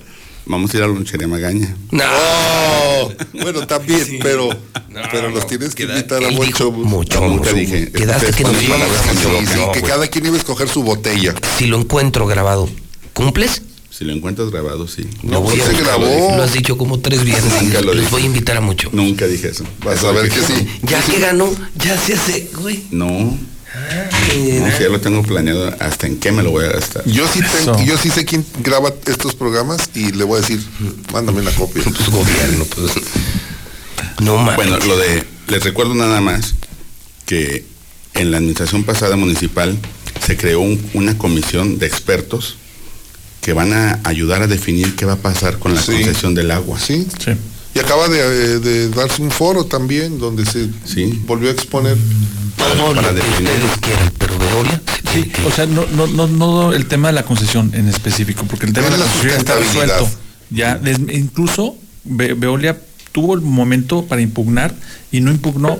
Vamos 0.49 0.73
a 0.73 0.77
ir 0.77 0.83
a 0.83 0.87
la 0.87 0.93
lonchería 0.93 1.27
Magaña. 1.27 1.75
No. 1.91 2.03
Oh, 2.03 3.11
bueno, 3.41 3.65
también, 3.67 4.19
pero, 4.21 4.49
pero 5.11 5.29
nos 5.29 5.45
tienes 5.47 5.75
que 5.75 5.83
invitar 5.83 6.23
a 6.23 6.29
buen 6.31 6.51
show. 6.51 6.71
mucho, 6.71 7.21
Nunca 7.21 7.43
mucho. 7.51 7.53
dije. 7.53 7.91
Quedaste 7.91 8.31
que 8.33 8.43
nos 8.43 8.61
íbamos 8.61 8.87
a 8.89 9.55
No, 9.57 9.71
que 9.71 9.81
cada 9.83 10.07
quien 10.07 10.25
iba 10.25 10.35
a 10.35 10.39
escoger 10.39 10.67
su 10.67 10.81
botella. 10.83 11.35
Si 11.57 11.67
lo 11.67 11.77
encuentro 11.79 12.25
grabado, 12.25 12.67
¿cumples? 13.13 13.61
Si 13.91 14.05
lo 14.05 14.13
encuentras 14.13 14.49
grabado, 14.49 14.87
sí. 14.87 15.05
Lo 15.23 15.41
voy 15.41 15.59
a 15.59 15.65
se 15.65 15.73
grabó. 15.83 16.05
Lo 16.37 16.41
has 16.43 16.53
dicho 16.53 16.77
como 16.77 16.99
tres 16.99 17.23
viernes. 17.23 17.53
Nunca 17.61 17.81
lo 17.81 17.87
Los 17.93 17.97
dije. 17.97 18.09
voy 18.11 18.23
a 18.23 18.25
invitar 18.25 18.57
a 18.57 18.61
mucho. 18.61 18.89
Nunca 18.91 19.27
dije 19.27 19.49
eso. 19.49 19.65
Vas 19.83 20.03
a 20.03 20.11
ver 20.11 20.29
que 20.29 20.41
sí. 20.41 20.67
Ya 20.83 20.99
que 21.01 21.19
ganó, 21.19 21.47
ya 21.75 21.95
se 21.97 22.13
hace, 22.15 22.49
güey. 22.59 22.85
No, 22.91 23.37
no, 24.59 24.79
ya 24.79 24.89
lo 24.89 24.99
tengo 24.99 25.21
planeado 25.23 25.73
hasta 25.79 26.07
en 26.07 26.19
qué 26.19 26.31
me 26.31 26.43
lo 26.43 26.51
voy 26.51 26.65
a 26.65 26.69
gastar. 26.69 27.03
Yo 27.05 27.27
sí, 27.27 27.39
tengo- 27.41 27.83
yo 27.83 27.97
sí 27.97 28.09
sé 28.09 28.25
quién 28.25 28.45
graba 28.63 28.93
estos 29.05 29.35
programas 29.35 29.89
y 29.95 30.11
le 30.11 30.23
voy 30.23 30.37
a 30.37 30.41
decir, 30.41 30.61
mándame 31.13 31.41
una 31.41 31.51
copia. 31.51 31.83
Pues 31.89 32.09
gobierno, 32.09 32.65
pues. 32.65 32.91
No 34.21 34.37
mames. 34.37 34.55
Bueno, 34.55 34.77
lo 34.79 34.97
de, 34.97 35.23
les 35.47 35.63
recuerdo 35.63 35.93
nada 35.95 36.21
más 36.21 36.55
que 37.25 37.63
en 38.15 38.31
la 38.31 38.37
administración 38.37 38.83
pasada 38.83 39.15
municipal 39.15 39.77
se 40.25 40.35
creó 40.37 40.59
un- 40.61 40.89
una 40.93 41.17
comisión 41.17 41.79
de 41.79 41.85
expertos 41.87 42.55
que 43.41 43.53
van 43.53 43.71
a 43.73 43.99
ayudar 44.03 44.41
a 44.41 44.47
definir 44.47 44.95
qué 44.95 45.05
va 45.05 45.13
a 45.13 45.17
pasar 45.17 45.59
con 45.59 45.73
la 45.73 45.81
Sí. 45.81 45.91
concesión 45.93 46.35
del 46.35 46.51
agua. 46.51 46.79
Sí. 46.79 47.07
Sí. 47.23 47.31
Y 47.75 47.79
acaba 47.79 48.07
de, 48.09 48.19
eh, 48.19 48.59
de 48.59 48.89
darse 48.89 49.21
un 49.21 49.31
foro 49.31 49.65
también 49.65 50.19
donde 50.19 50.45
se 50.45 50.67
Sí. 50.85 51.21
volvió 51.25 51.49
a 51.49 51.51
exponer. 51.53 51.95
Para 52.59 53.09
que 53.09 53.15
definir. 53.15 53.51
quieran, 53.81 54.11
pero 54.17 54.37
Veolia 54.37 54.81
Sí, 55.13 55.23
que- 55.23 55.45
o 55.45 55.51
sea, 55.51 55.65
no, 55.65 55.85
no, 55.95 56.07
no, 56.07 56.27
no 56.27 56.73
el 56.73 56.85
tema 56.87 57.07
de 57.07 57.13
la 57.15 57.23
concesión 57.23 57.71
en 57.73 57.87
específico, 57.87 58.45
porque 58.47 58.65
el 58.67 58.73
tema 58.73 58.87
de 58.89 58.97
la 58.97 58.97
la 58.99 59.05
concesión 59.05 59.31
ya 59.33 59.37
está 59.39 59.55
resuelto. 59.55 60.09
Ya, 60.49 60.75
des- 60.75 60.99
incluso 61.13 61.75
Ve- 62.03 62.33
Veolia 62.33 62.79
tuvo 63.11 63.33
el 63.35 63.41
momento 63.41 64.05
para 64.05 64.21
impugnar 64.21 64.73
y 65.11 65.19
no 65.21 65.31
impugnó. 65.31 65.77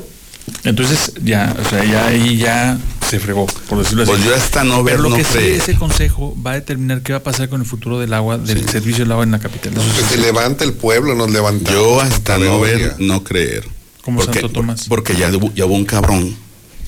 Entonces 0.64 1.14
ya, 1.24 1.56
o 1.64 1.69
sea, 1.69 1.83
ya 1.85 2.08
ahí 2.08 2.38
ya 2.38 2.77
se 3.08 3.19
fregó, 3.19 3.45
por 3.67 3.80
decirlo 3.80 4.03
así. 4.03 4.11
Pues 4.11 4.24
yo 4.25 4.35
hasta 4.35 4.64
no 4.64 4.83
ver, 4.83 4.95
Pero 4.95 5.03
lo 5.03 5.09
no 5.11 5.16
que 5.16 5.24
sí, 5.24 5.33
creer. 5.33 5.61
ese 5.61 5.75
consejo 5.75 6.35
va 6.45 6.51
a 6.51 6.53
determinar 6.56 7.01
qué 7.01 7.14
va 7.14 7.19
a 7.19 7.24
pasar 7.24 7.49
con 7.49 7.61
el 7.61 7.67
futuro 7.67 7.99
del 7.99 8.14
agua, 8.14 8.38
del 8.38 8.67
servicio 8.67 9.06
del 9.06 9.11
agua 9.11 9.24
en 9.24 9.32
la 9.32 9.40
capital. 9.40 9.74
Eso 9.74 9.82
Que 9.95 10.01
sí. 10.01 10.08
se 10.09 10.17
levanta 10.17 10.64
el 10.64 10.74
pueblo, 10.74 11.16
nos 11.16 11.30
levantamos. 11.32 11.72
Yo 11.80 12.01
hasta 12.01 12.38
no 12.38 12.59
ver, 12.59 12.95
no 12.99 13.24
creer. 13.24 13.64
Como 14.01 14.19
porque, 14.19 14.40
Santo 14.40 14.49
Tomás. 14.53 14.85
Porque 14.88 15.16
ya 15.16 15.30
ya 15.56 15.66
hubo 15.66 15.75
un 15.75 15.85
cabrón, 15.85 16.35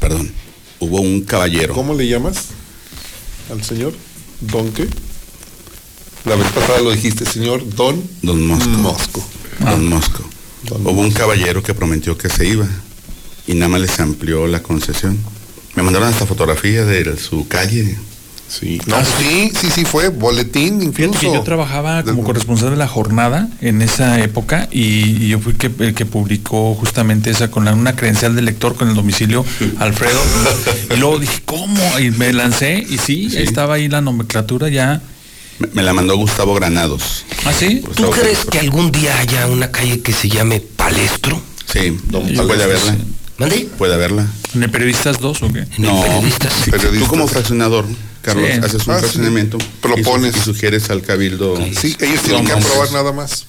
perdón, 0.02 0.30
hubo 0.80 1.00
un 1.00 1.22
caballero. 1.22 1.74
¿Cómo 1.74 1.94
le 1.94 2.08
llamas 2.08 2.48
al 3.50 3.64
señor? 3.64 3.94
¿Don 4.42 4.74
qué? 4.74 4.88
La 6.26 6.36
vez 6.36 6.52
pasada 6.52 6.82
lo 6.82 6.92
dijiste, 6.92 7.26
señor 7.26 7.64
Don 7.76 8.04
Don 8.22 8.46
Mosco. 8.46 8.68
Mosco. 8.68 9.28
Don 9.60 9.88
Mosco. 9.88 10.24
Don 10.64 10.86
Hubo 10.86 11.02
un 11.02 11.12
caballero 11.12 11.64
que 11.64 11.74
prometió 11.74 12.18
que 12.18 12.30
se 12.30 12.48
iba 12.48 12.68
y 13.48 13.54
nada 13.54 13.70
más 13.70 13.82
les 13.82 14.00
amplió 14.00 14.48
la 14.48 14.62
concesión. 14.62 15.18
Me 15.76 15.84
mandaron 15.84 16.10
hasta 16.10 16.26
fotografía 16.26 16.84
de 16.84 17.18
su 17.18 17.48
calle. 17.48 17.98
Sí. 18.52 18.82
No, 18.86 18.98
sí, 19.06 19.50
sí, 19.58 19.68
sí 19.74 19.86
fue. 19.86 20.10
Boletín 20.10 20.82
incluso. 20.82 21.18
que 21.20 21.28
yo 21.28 21.42
trabajaba 21.42 22.04
como 22.04 22.22
corresponsal 22.24 22.72
de 22.72 22.76
la 22.76 22.88
jornada 22.88 23.48
en 23.62 23.82
esa 23.82 24.20
época 24.20 24.68
y, 24.72 25.24
y 25.24 25.30
yo 25.30 25.40
fui 25.40 25.54
que, 25.54 25.72
el 25.80 25.94
que 25.94 26.06
publicó 26.06 26.76
justamente 26.76 27.30
esa 27.30 27.50
con 27.50 27.64
la- 27.64 27.74
una 27.74 27.96
credencial 27.96 28.36
de 28.36 28.42
lector 28.42 28.76
con 28.76 28.90
el 28.90 28.96
domicilio 28.96 29.46
Alfredo. 29.80 30.20
y 30.94 30.98
luego 30.98 31.18
dije, 31.20 31.40
¿cómo? 31.46 31.98
Y 32.00 32.12
me 32.12 32.34
lancé 32.34 32.86
y 32.90 32.98
sí, 32.98 33.30
Sí. 33.30 33.38
estaba 33.38 33.76
ahí 33.76 33.88
la 33.88 34.02
nomenclatura 34.02 34.68
ya. 34.68 35.02
Me, 35.60 35.68
me 35.74 35.84
la 35.84 35.94
mandó 35.94 36.18
Gustavo 36.18 36.54
Granados. 36.56 37.24
¿Ah, 37.46 37.54
sí? 37.58 37.82
¿Tú 37.96 38.10
crees 38.10 38.44
que 38.46 38.60
algún 38.60 38.92
día 38.92 39.18
haya 39.20 39.48
una 39.48 39.72
calle 39.72 40.02
que 40.02 40.12
se 40.12 40.28
llame 40.28 40.60
Palestro? 40.60 41.42
Sí, 41.72 41.98
Don 42.10 42.24
puede 42.24 42.36
Palestro, 42.36 42.64
haberla. 42.66 42.94
sí. 42.96 43.00
¿Mande? 43.38 43.70
Puede 43.78 43.94
haberla. 43.94 44.28
¿En 44.54 44.64
el 44.64 44.70
Periodistas 44.70 45.20
2 45.20 45.42
o 45.44 45.54
qué? 45.54 45.60
En 45.60 45.68
el 45.78 45.82
No, 45.84 46.02
Periodistas. 46.02 46.54
Periodistas. 46.70 47.00
tú 47.00 47.08
como 47.08 47.28
fraccionador, 47.28 47.86
Carlos, 48.22 48.46
Sí. 48.52 48.60
haces 48.60 48.74
un 48.88 48.94
Ah, 48.94 48.96
sí. 48.96 49.00
fraccionamiento 49.02 49.58
Propones. 49.82 50.36
y, 50.36 50.40
su- 50.40 50.52
y 50.52 50.54
sugieres 50.54 50.90
al 50.90 51.02
cabildo. 51.02 51.58
Sí, 51.80 51.96
ellos 52.00 52.22
tienen 52.22 52.46
que 52.46 52.52
aprobar 52.54 52.92
nada 52.92 53.12
más. 53.12 53.46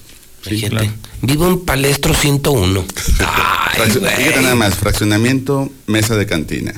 Sí, 0.47 0.61
claro. 0.69 0.91
Vivo 1.21 1.47
en 1.47 1.59
Palestro 1.63 2.13
101. 2.13 2.83
Ay, 3.19 3.79
Fraccio- 3.79 3.99
güey. 4.01 4.15
Fíjate 4.15 4.41
nada 4.41 4.55
más, 4.55 4.75
fraccionamiento, 4.75 5.69
mesa 5.87 6.15
de 6.15 6.25
cantina. 6.25 6.73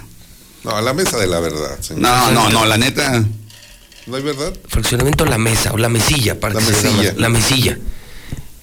No, 0.64 0.80
la 0.82 0.94
mesa 0.94 1.18
de 1.18 1.28
la 1.28 1.40
verdad, 1.40 1.80
señor. 1.82 2.02
No, 2.04 2.32
no, 2.32 2.50
no, 2.50 2.66
la 2.66 2.78
neta, 2.78 3.24
¿No 4.08 4.18
hay 4.18 4.22
verdad? 4.24 4.54
Fraccionamiento 4.68 5.26
La 5.26 5.40
Mesa 5.40 5.72
o 5.74 5.78
La 5.80 5.90
Mesilla, 5.90 6.40
para 6.40 6.54
La 6.54 6.60
que 6.60 6.68
Mesilla. 6.72 7.14
La 7.18 7.28
Mesilla. 7.30 7.80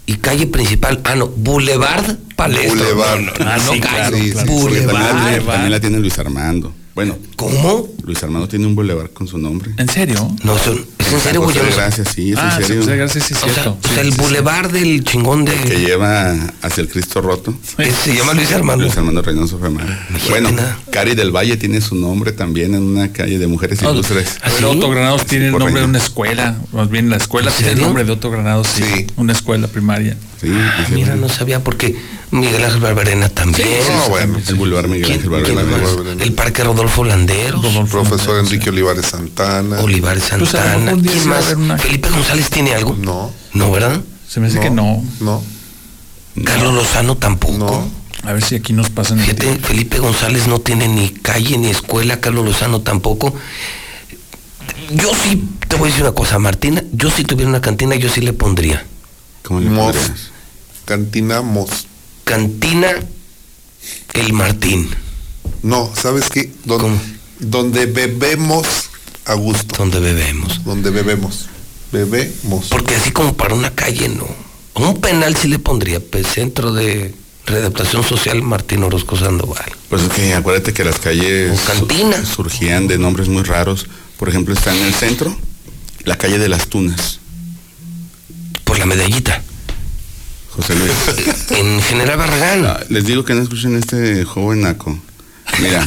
Y 0.06 0.16
calle 0.18 0.46
principal, 0.46 1.00
ah 1.04 1.16
no, 1.16 1.26
Boulevard 1.28 2.16
Palestro. 2.36 2.76
Boulevard. 2.76 3.20
No, 3.20 3.32
no, 3.44 3.50
Ah, 3.50 3.56
no, 3.56 3.72
sí, 3.72 3.80
calle. 3.80 3.96
claro, 3.96 4.16
Sí, 4.18 4.32
sí, 4.32 4.44
Boulevard. 4.46 5.08
también, 5.16 5.46
también 5.46 5.70
la 5.72 5.80
tiene 5.80 5.98
Luis 5.98 6.16
Armando. 6.18 6.72
Bueno. 6.94 7.16
¿Cómo? 7.36 7.88
Luis 8.04 8.22
Armando 8.22 8.46
tiene 8.48 8.66
un 8.66 8.74
boulevard 8.74 9.10
con 9.12 9.26
su 9.26 9.38
nombre. 9.38 9.72
¿En 9.78 9.88
serio? 9.88 10.30
No, 10.44 10.54
¿es 10.56 10.66
en 10.66 11.20
serio, 11.20 11.42
güey? 11.42 11.56
Gracias, 11.74 12.08
sí, 12.14 12.32
es 12.32 12.38
Ah, 12.38 12.56
en 12.56 12.62
sí, 12.62 12.66
serio. 12.68 12.82
José 12.82 12.96
Gracias, 12.96 13.24
sí, 13.26 13.34
es 13.34 13.42
O 13.42 13.44
sea, 13.46 13.52
cierto. 13.54 13.78
o 13.82 13.88
sea, 13.88 14.00
el 14.02 14.10
Boulevard 14.12 14.70
del 14.70 15.02
chingón 15.04 15.44
de... 15.46 15.54
Que 15.54 15.80
lleva 15.80 16.32
hacia 16.60 16.82
el 16.82 16.88
Cristo 16.88 17.20
roto. 17.22 17.54
Ese 17.78 17.92
se 17.92 18.14
llama 18.14 18.34
Luis 18.34 18.52
Armando. 18.52 18.84
Luis 18.84 18.96
Armando 18.96 19.22
Reynoso 19.22 19.58
Femar. 19.58 20.06
Bueno, 20.28 20.50
Cari 20.90 21.14
del 21.14 21.30
Valle 21.34 21.56
tiene 21.56 21.80
su 21.80 21.94
nombre 21.94 22.32
también 22.32 22.74
en 22.74 22.82
una 22.82 23.10
calle 23.12 23.38
de 23.38 23.46
mujeres 23.46 23.78
Ah, 23.82 23.90
ilustres. 23.90 24.36
Pero 24.56 24.72
Otto 24.72 24.90
Granados 24.90 25.24
tiene 25.26 25.46
el 25.46 25.52
nombre 25.52 25.80
de 25.80 25.84
una 25.86 25.98
escuela, 25.98 26.58
más 26.72 26.90
bien 26.90 27.08
la 27.08 27.16
escuela 27.16 27.50
¿En 27.50 27.56
tiene 27.56 27.72
el 27.72 27.80
nombre 27.80 28.04
de 28.04 28.12
Otto 28.12 28.30
Granados, 28.30 28.68
sí, 28.68 29.06
una 29.16 29.32
escuela 29.32 29.66
primaria. 29.68 30.16
Sí, 30.40 30.48
Ah, 30.52 30.86
mira, 30.90 31.14
no 31.16 31.28
sabía 31.28 31.62
porque 31.64 31.96
Miguel 32.32 32.64
Ángel 32.64 32.80
Barberena 32.80 33.28
también. 33.28 33.68
No, 33.94 34.08
bueno. 34.08 34.38
El 34.46 34.54
Boulevard 34.54 34.86
Miguel 34.88 35.04
¿Quién- 35.04 35.16
Ángel 35.18 35.30
Barberena. 35.30 36.24
El 36.24 36.32
Parque 36.32 36.64
Rodolfo 36.64 37.04
Landeros. 37.04 37.64
Profesor 37.90 38.40
Enrique 38.40 38.70
Olivares 38.70 39.06
Santana. 39.06 39.80
Olivares 39.80 40.24
Pues 40.36 40.50
Santana. 40.50 40.94
día 40.94 41.10
¿Quién 41.12 41.22
sí 41.24 41.28
más? 41.28 41.52
una- 41.54 41.78
¿Felipe 41.78 42.08
González 42.08 42.48
tiene 42.50 42.74
algo? 42.74 42.96
No. 43.00 43.30
No, 43.52 43.70
¿verdad? 43.70 44.00
Se 44.28 44.40
me 44.40 44.46
hace 44.48 44.60
que 44.60 44.70
no. 44.70 45.04
No. 45.20 45.42
Carlos 46.44 46.74
Lozano 46.74 47.16
tampoco. 47.16 47.58
No. 47.58 48.02
A 48.28 48.32
ver 48.32 48.42
si 48.42 48.54
aquí 48.54 48.72
nos 48.72 48.88
pasan 48.88 49.18
el 49.18 49.24
Fíjate, 49.26 49.58
Felipe 49.58 49.98
González 49.98 50.46
no 50.46 50.58
tiene 50.60 50.88
ni 50.88 51.10
calle 51.10 51.58
ni 51.58 51.68
escuela, 51.68 52.20
Carlos 52.20 52.44
Lozano 52.46 52.80
tampoco. 52.80 53.34
Yo 54.90 55.10
sí, 55.22 55.42
te 55.68 55.76
voy 55.76 55.88
a 55.88 55.90
decir 55.90 56.04
una 56.04 56.14
cosa, 56.14 56.38
Martina, 56.38 56.82
yo 56.92 57.10
si 57.10 57.24
tuviera 57.24 57.48
una 57.50 57.60
cantina, 57.60 57.94
yo 57.96 58.08
sí 58.08 58.20
le 58.22 58.32
pondría. 58.32 58.86
¿Cómo 59.42 59.60
le? 59.60 59.68
Cantina 60.86 61.42
Mos. 61.42 61.88
Cantina 62.24 62.88
El 64.14 64.32
Martín. 64.32 64.88
No, 65.62 65.90
¿sabes 65.94 66.28
qué? 66.30 66.50
Don- 66.64 66.98
donde 67.38 67.86
bebemos 67.86 68.66
a 69.24 69.34
gusto. 69.34 69.74
Donde 69.78 70.00
bebemos. 70.00 70.64
Donde 70.64 70.90
bebemos. 70.90 71.46
Bebemos. 71.90 72.66
Porque 72.68 72.94
así 72.96 73.10
como 73.10 73.34
para 73.36 73.54
una 73.54 73.70
calle, 73.74 74.08
no. 74.08 74.26
Un 74.74 75.00
penal 75.00 75.36
sí 75.36 75.48
le 75.48 75.58
pondría, 75.58 76.00
pues, 76.00 76.26
Centro 76.28 76.72
de 76.72 77.14
Readaptación 77.46 78.02
Social 78.04 78.42
Martín 78.42 78.82
Orozco 78.84 79.16
Sandoval. 79.16 79.70
Pues 79.90 80.02
es 80.02 80.08
que 80.10 80.32
acuérdate 80.34 80.72
que 80.72 80.84
las 80.84 80.98
calles 80.98 81.58
su- 81.60 81.86
surgían 82.34 82.86
de 82.88 82.98
nombres 82.98 83.28
muy 83.28 83.42
raros. 83.42 83.86
Por 84.16 84.28
ejemplo, 84.28 84.54
está 84.54 84.74
en 84.74 84.82
el 84.84 84.94
centro, 84.94 85.36
la 86.04 86.16
calle 86.16 86.38
de 86.38 86.48
las 86.48 86.68
Tunas. 86.68 87.18
Por 88.64 88.78
la 88.78 88.86
medallita. 88.86 89.42
José 90.56 90.74
Luis. 90.74 90.92
En 91.50 91.80
General 91.82 92.16
Barragán. 92.18 92.64
Ah, 92.66 92.80
les 92.88 93.04
digo 93.04 93.24
que 93.24 93.34
no 93.34 93.42
escuchen 93.42 93.76
este 93.76 94.24
joven 94.24 94.62
naco. 94.62 94.98
Mira, 95.60 95.86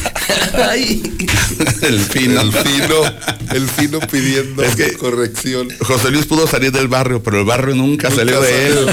el 1.82 1.98
fino. 2.00 2.40
El 2.40 2.52
fino, 2.52 3.04
el 3.52 3.68
fino 3.68 4.00
pidiendo 4.00 4.62
Es 4.62 4.76
que- 4.76 4.92
corrección. 4.94 5.68
José 5.80 6.10
Luis 6.10 6.26
pudo 6.26 6.46
salir 6.46 6.72
del 6.72 6.88
barrio, 6.88 7.22
pero 7.22 7.38
el 7.40 7.44
barrio 7.44 7.74
nunca, 7.74 8.08
Nunca 8.10 8.20
salió 8.20 8.40
de 8.40 8.68
él. 8.68 8.88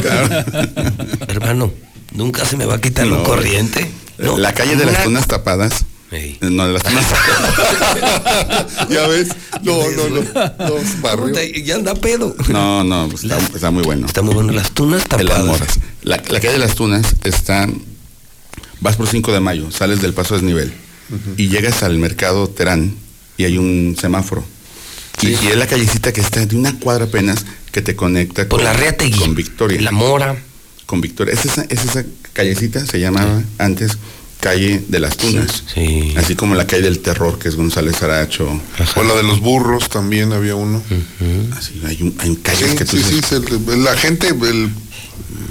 Hermano, 1.27 1.72
nunca 2.14 2.45
se 2.45 2.58
me 2.58 2.66
va 2.66 2.76
a 2.76 2.82
quitar 2.82 3.06
lo 3.08 3.18
No. 3.18 3.24
corriente. 3.24 3.90
No, 4.18 4.38
la 4.38 4.53
calle 4.53 4.76
de 4.76 4.85
las 4.85 4.95
una- 4.95 5.03
tunas 5.03 5.27
tapadas. 5.27 5.85
Ey. 6.14 6.38
No, 6.42 6.67
de 6.67 6.74
las 6.74 6.83
tunas 6.83 7.06
ya 8.90 9.08
ves, 9.08 9.30
no, 9.64 9.77
no, 9.92 10.09
no, 10.09 10.22
no. 10.22 11.17
Puta, 11.17 11.40
Ya 11.64 11.75
anda 11.75 11.95
pedo. 11.95 12.35
No, 12.50 12.83
no, 12.83 13.09
pues 13.09 13.24
está, 13.24 13.38
está 13.40 13.72
muy 13.72 13.83
bueno. 13.83 14.06
Está 14.06 14.22
muy 14.22 14.33
bueno. 14.33 14.51
Las 14.53 14.72
tunas 14.72 15.03
En 15.17 15.25
las 15.25 15.35
tapadas. 15.38 15.45
moras. 15.45 15.80
La, 16.03 16.17
la 16.17 16.40
calle 16.40 16.53
de 16.53 16.59
las 16.59 16.75
tunas 16.75 17.16
está. 17.24 17.67
Vas 18.80 18.95
por 18.98 19.08
5 19.08 19.32
de 19.32 19.40
mayo, 19.40 19.72
sales 19.72 20.01
del 20.01 20.14
paso 20.14 20.33
desnivel 20.35 20.74
y 21.38 21.48
llegas 21.50 21.83
al 21.83 21.98
mercado 21.98 22.48
Terán 22.50 22.95
y 23.38 23.45
hay 23.45 23.58
un 23.58 23.95
semáforo. 24.00 24.43
Y, 25.22 25.30
y 25.30 25.48
es 25.51 25.56
la 25.58 25.67
callecita 25.67 26.11
que 26.11 26.22
está 26.22 26.45
de 26.45 26.56
una 26.56 26.77
cuadra 26.80 27.06
apenas 27.06 27.45
que 27.72 27.82
te 27.82 27.95
conecta 27.95 28.48
Por 28.50 28.59
con, 28.59 28.66
la 28.66 28.74
Reategui. 28.74 29.17
con 29.19 29.35
Victoria. 29.35 29.80
La 29.82 29.92
Mora. 29.92 30.35
Con 30.85 31.01
Victoria. 31.01 31.33
Es 31.33 31.45
esa, 31.45 31.66
es 31.69 31.85
esa 31.85 32.03
callecita, 32.33 32.85
se 32.85 33.00
llamaba 33.00 33.42
antes 33.58 33.98
calle 34.43 34.83
de 34.88 34.99
las 34.99 35.15
tunas. 35.15 35.63
Sí. 35.73 36.13
Así 36.17 36.35
como 36.35 36.53
la 36.55 36.67
calle 36.67 36.83
del 36.83 36.99
terror, 36.99 37.39
que 37.39 37.47
es 37.47 37.55
González 37.55 38.03
Aracho. 38.03 38.47
O 38.97 39.03
la 39.03 39.15
de 39.15 39.23
los 39.23 39.39
burros 39.39 39.88
también 39.89 40.33
había 40.33 40.55
uno. 40.55 40.83
Así, 41.57 41.81
hay, 41.85 42.01
un, 42.01 42.13
hay 42.19 42.35
calles 42.35 42.72
Sí, 42.72 42.75
que 42.77 42.85
tú 42.85 42.97
sí, 42.97 43.03
sí, 43.03 43.15
dices, 43.15 43.41
se- 43.47 43.77
la 43.77 43.95
gente, 43.95 44.27
el, 44.27 44.69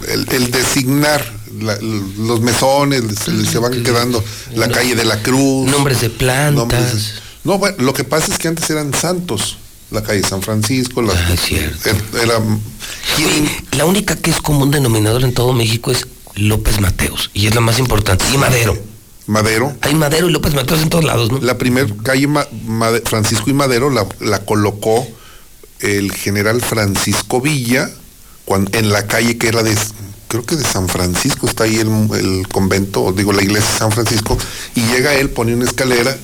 el- 0.08 0.26
el 0.30 0.50
designar 0.50 1.24
la- 1.60 1.78
los 1.80 2.40
mesones, 2.40 3.02
se, 3.50 3.58
van 3.58 3.82
quedando 3.82 4.22
la 4.54 4.68
calle 4.68 4.94
de 4.94 5.04
la 5.04 5.22
Cruz. 5.22 5.70
Nombres 5.70 6.00
de 6.02 6.10
plantas. 6.10 6.54
nombres 6.56 6.92
de- 6.92 7.22
no, 7.44 7.58
bueno, 7.58 7.76
lo 7.80 7.92
que 7.94 8.04
pasa 8.04 8.30
es 8.32 8.38
que 8.38 8.48
antes 8.48 8.68
eran 8.70 8.92
santos, 8.94 9.56
la 9.90 10.02
calle 10.02 10.22
San 10.22 10.42
Francisco, 10.42 11.02
la, 11.02 11.12
Ah, 11.14 11.32
es 11.34 11.40
cierto. 11.40 11.88
er- 11.90 12.22
era, 12.22 12.34
la 13.76 13.84
única 13.84 14.16
que 14.16 14.30
es 14.30 14.38
común 14.40 14.70
denominador 14.70 15.24
en 15.24 15.32
todo 15.34 15.52
México 15.52 15.90
es 15.90 16.06
López 16.36 16.80
Mateos. 16.80 17.30
Y 17.34 17.46
es 17.46 17.54
la 17.54 17.60
más 17.60 17.78
importante. 17.78 18.24
Y 18.32 18.38
Madero. 18.38 18.76
Madero. 19.26 19.74
Hay 19.82 19.94
Madero 19.94 20.28
y 20.28 20.32
López 20.32 20.54
Mateos 20.54 20.80
en 20.82 20.88
todos 20.90 21.04
lados, 21.04 21.30
¿no? 21.30 21.38
La 21.40 21.56
primer 21.58 21.96
calle 21.98 22.26
Ma- 22.26 22.46
Made- 22.66 23.02
Francisco 23.08 23.48
y 23.50 23.52
Madero 23.54 23.88
la, 23.90 24.06
la 24.20 24.44
colocó 24.44 25.06
el 25.80 26.12
general 26.12 26.60
Francisco 26.60 27.40
Villa 27.40 27.90
en 28.72 28.90
la 28.92 29.06
calle 29.06 29.38
que 29.38 29.48
era 29.48 29.62
de, 29.62 29.74
creo 30.28 30.44
que 30.44 30.56
de 30.56 30.64
San 30.64 30.88
Francisco, 30.88 31.46
está 31.46 31.64
ahí 31.64 31.76
el, 31.76 31.88
el 32.14 32.48
convento, 32.48 33.02
o 33.02 33.12
digo 33.12 33.32
la 33.32 33.42
iglesia 33.42 33.70
de 33.70 33.78
San 33.78 33.92
Francisco, 33.92 34.36
y 34.74 34.82
llega 34.82 35.14
él, 35.14 35.30
pone 35.30 35.54
una 35.54 35.64
escalera 35.64 36.14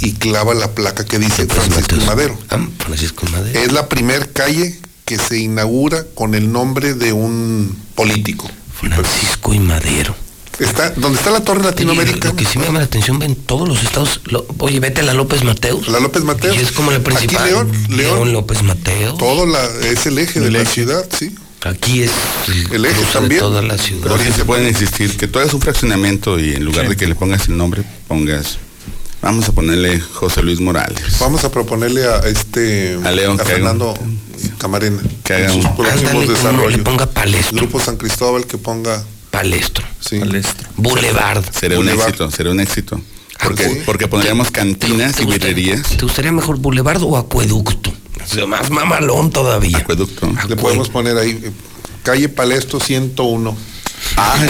y 0.00 0.12
clava 0.14 0.54
la 0.54 0.70
placa 0.72 1.04
que 1.04 1.18
dice 1.18 1.46
Francisco 1.46 1.94
y 1.96 2.04
Madero. 2.06 2.36
Ah, 2.50 2.58
Francisco 2.78 3.26
y 3.28 3.30
Madero. 3.32 3.60
Es 3.60 3.72
la 3.72 3.88
primer 3.88 4.32
calle 4.32 4.78
que 5.04 5.18
se 5.18 5.38
inaugura 5.38 6.04
con 6.14 6.34
el 6.34 6.50
nombre 6.50 6.94
de 6.94 7.12
un 7.12 7.76
político. 7.94 8.50
Francisco 8.94 9.52
y 9.54 9.58
Madero. 9.58 10.14
Está, 10.58 10.88
donde 10.90 11.18
está 11.18 11.30
la 11.30 11.40
Torre 11.44 11.60
Oye, 11.60 11.68
Latinoamericana. 11.68 12.30
lo 12.30 12.36
que 12.36 12.46
sí 12.46 12.58
me 12.58 12.64
llama 12.64 12.78
la 12.78 12.86
atención, 12.86 13.18
ven 13.18 13.34
todos 13.34 13.68
los 13.68 13.82
estados. 13.84 14.20
lo- 14.24 14.46
oye, 14.58 14.80
vete 14.80 15.02
a 15.02 15.04
la 15.04 15.12
López 15.12 15.44
Mateos. 15.44 15.86
La 15.88 16.00
López 16.00 16.24
Mateos. 16.24 16.56
Y 16.56 16.60
es 16.60 16.72
como 16.72 16.90
la 16.92 17.00
principal. 17.00 17.36
Aquí 17.42 17.50
León, 17.50 17.72
León. 17.90 18.32
López 18.32 18.62
Mateos. 18.62 19.18
Todo 19.18 19.44
la, 19.44 19.62
es 19.86 20.06
el 20.06 20.18
eje 20.18 20.40
de 20.40 20.50
la 20.50 20.64
ciudad, 20.64 21.06
sí. 21.18 21.34
Aquí 21.64 22.02
es 22.04 22.12
El 22.72 22.84
eje 22.86 22.94
cruce 22.94 23.06
de 23.08 23.12
también. 23.12 23.40
toda 23.40 23.60
la 23.60 23.76
ciudad. 23.76 24.02
Pero 24.04 24.18
sí 24.18 24.32
se 24.32 24.44
pueden 24.44 24.66
existir, 24.66 25.14
que 25.16 25.26
todo 25.26 25.42
es 25.42 25.52
un 25.52 25.60
fraccionamiento 25.60 26.38
y 26.38 26.54
en 26.54 26.64
lugar 26.64 26.84
Sí. 26.84 26.90
de 26.90 26.96
que 26.96 27.06
le 27.06 27.14
pongas 27.16 27.48
el 27.48 27.56
nombre, 27.58 27.82
pongas, 28.08 28.58
vamos 29.26 29.48
a 29.48 29.52
ponerle 29.52 30.00
José 30.00 30.42
Luis 30.42 30.60
Morales. 30.60 31.18
Vamos 31.20 31.44
a 31.44 31.50
proponerle 31.50 32.04
a 32.06 32.18
este 32.26 32.98
A 33.04 33.10
León 33.12 33.36
que 33.36 33.42
haga 33.42 33.50
Fernando 33.52 33.94
Camarena 34.58 35.02
que 35.24 35.34
haga 35.34 35.52
sus 35.52 35.64
un- 35.64 35.76
próximos 35.76 36.24
que 36.26 36.32
desarrollos. 36.32 36.78
le 36.78 36.82
ponga 36.84 37.06
palestro. 37.06 37.56
Grupo 37.56 37.80
San 37.80 37.96
Cristóbal 37.96 38.46
que 38.46 38.58
ponga 38.58 39.02
Palestro. 39.30 39.84
sí. 40.00 40.18
Palestro. 40.18 40.68
Boulevard. 40.76 41.44
Sería 41.58 41.78
un 41.78 41.88
éxito, 41.88 42.30
sería 42.30 42.52
un 42.52 42.60
éxito. 42.60 43.00
Porque, 43.42 43.68
sí. 43.68 43.82
porque 43.84 44.08
pondríamos 44.08 44.50
cantinas 44.50 45.16
¿Te 45.16 45.24
y 45.24 45.26
birrerías. 45.26 45.82
¿Te 45.96 46.02
gustaría 46.04 46.32
mejor 46.32 46.56
Boulevard 46.58 47.02
o 47.02 47.16
Acueducto? 47.18 47.92
O 48.24 48.26
sea, 48.34 48.46
más 48.46 48.70
mamalón 48.70 49.30
todavía. 49.30 49.76
Acueducto. 49.78 50.32
Le 50.48 50.56
podemos 50.56 50.88
poner 50.88 51.18
ahí 51.18 51.30
eh, 51.44 51.52
calle 52.02 52.28
Palestro 52.30 52.80
101. 52.80 53.56
Ay, 54.16 54.48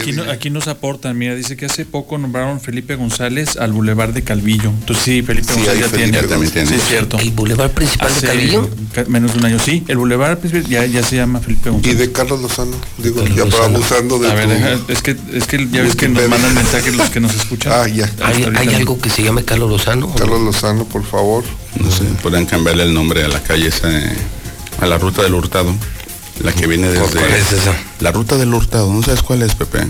Aquí, 0.00 0.12
no- 0.12 0.30
aquí 0.30 0.50
nos 0.50 0.68
aportan, 0.68 1.16
mira, 1.16 1.34
dice 1.34 1.56
que 1.56 1.66
hace 1.66 1.84
poco 1.84 2.18
nombraron 2.18 2.60
Felipe 2.60 2.94
González 2.96 3.56
al 3.56 3.72
Boulevard 3.72 4.10
de 4.12 4.22
Calvillo. 4.22 4.70
Entonces 4.70 5.04
sí, 5.04 5.22
Felipe 5.22 5.48
Sí, 5.52 5.60
González 5.60 5.80
ya 5.80 5.88
Felipe 5.88 6.10
tiene. 6.12 6.28
también 6.28 6.52
tiene. 6.52 6.68
Sí, 6.68 6.74
es 6.74 6.88
cierto. 6.88 7.18
El 7.18 7.30
Boulevard 7.32 7.70
principal 7.70 8.08
Hace 8.08 8.26
de 8.26 8.32
Calvillo. 8.32 8.70
ca- 8.92 9.04
menos 9.08 9.32
de 9.32 9.38
un 9.38 9.44
año, 9.46 9.58
sí. 9.58 9.84
El 9.88 9.96
Boulevard 9.98 10.38
principal 10.38 10.68
ya, 10.68 10.84
ya 10.86 11.02
se 11.02 11.16
llama 11.16 11.40
Felipe 11.40 11.68
y 11.68 11.72
González. 11.72 11.98
de 11.98 12.12
Carlos 12.12 12.40
Lozano, 12.42 12.76
digo, 12.98 13.16
Carlos 13.22 13.36
ya 13.36 13.44
para 13.46 13.64
abusando 13.64 14.18
de 14.18 14.30
A 14.30 14.34
ver, 14.34 14.78
tu- 14.78 14.92
es 14.92 15.02
que, 15.02 15.16
es 15.32 15.46
que 15.46 15.68
ya 15.70 15.82
ves 15.82 15.96
que 15.96 16.08
nos 16.08 16.28
mandan 16.28 16.54
mensajes 16.54 16.94
los 16.96 17.10
que 17.10 17.20
nos 17.20 17.34
escuchan. 17.34 17.72
Ah, 17.82 17.88
ya. 17.88 18.10
¿Hay, 18.22 18.44
algo 18.74 18.98
que 19.00 19.08
se 19.08 19.22
llame 19.22 19.44
Carlos 19.44 19.70
Lozano? 19.70 20.14
Carlos 20.14 20.42
Lozano, 20.42 20.84
por 20.84 21.04
favor. 21.04 21.42
No 21.80 21.90
sé, 21.90 22.04
podrían 22.22 22.44
cambiarle 22.44 22.82
el 22.82 22.92
nombre 22.92 23.24
a 23.24 23.28
la 23.28 23.42
calle 23.42 23.68
esa, 23.68 23.90
eh, 23.90 24.12
a 24.80 24.86
la 24.86 24.98
ruta 24.98 25.22
del 25.22 25.32
Hurtado. 25.34 25.74
La 26.42 26.52
que 26.52 26.66
viene 26.66 26.88
desde. 26.88 27.18
¿Cuál 27.18 27.32
es 27.34 27.52
esa? 27.52 27.74
La 28.00 28.10
ruta 28.12 28.36
del 28.36 28.52
Hurtado, 28.52 28.92
¿no 28.92 29.02
sabes 29.02 29.22
cuál 29.22 29.42
es, 29.42 29.54
Pepe? 29.54 29.86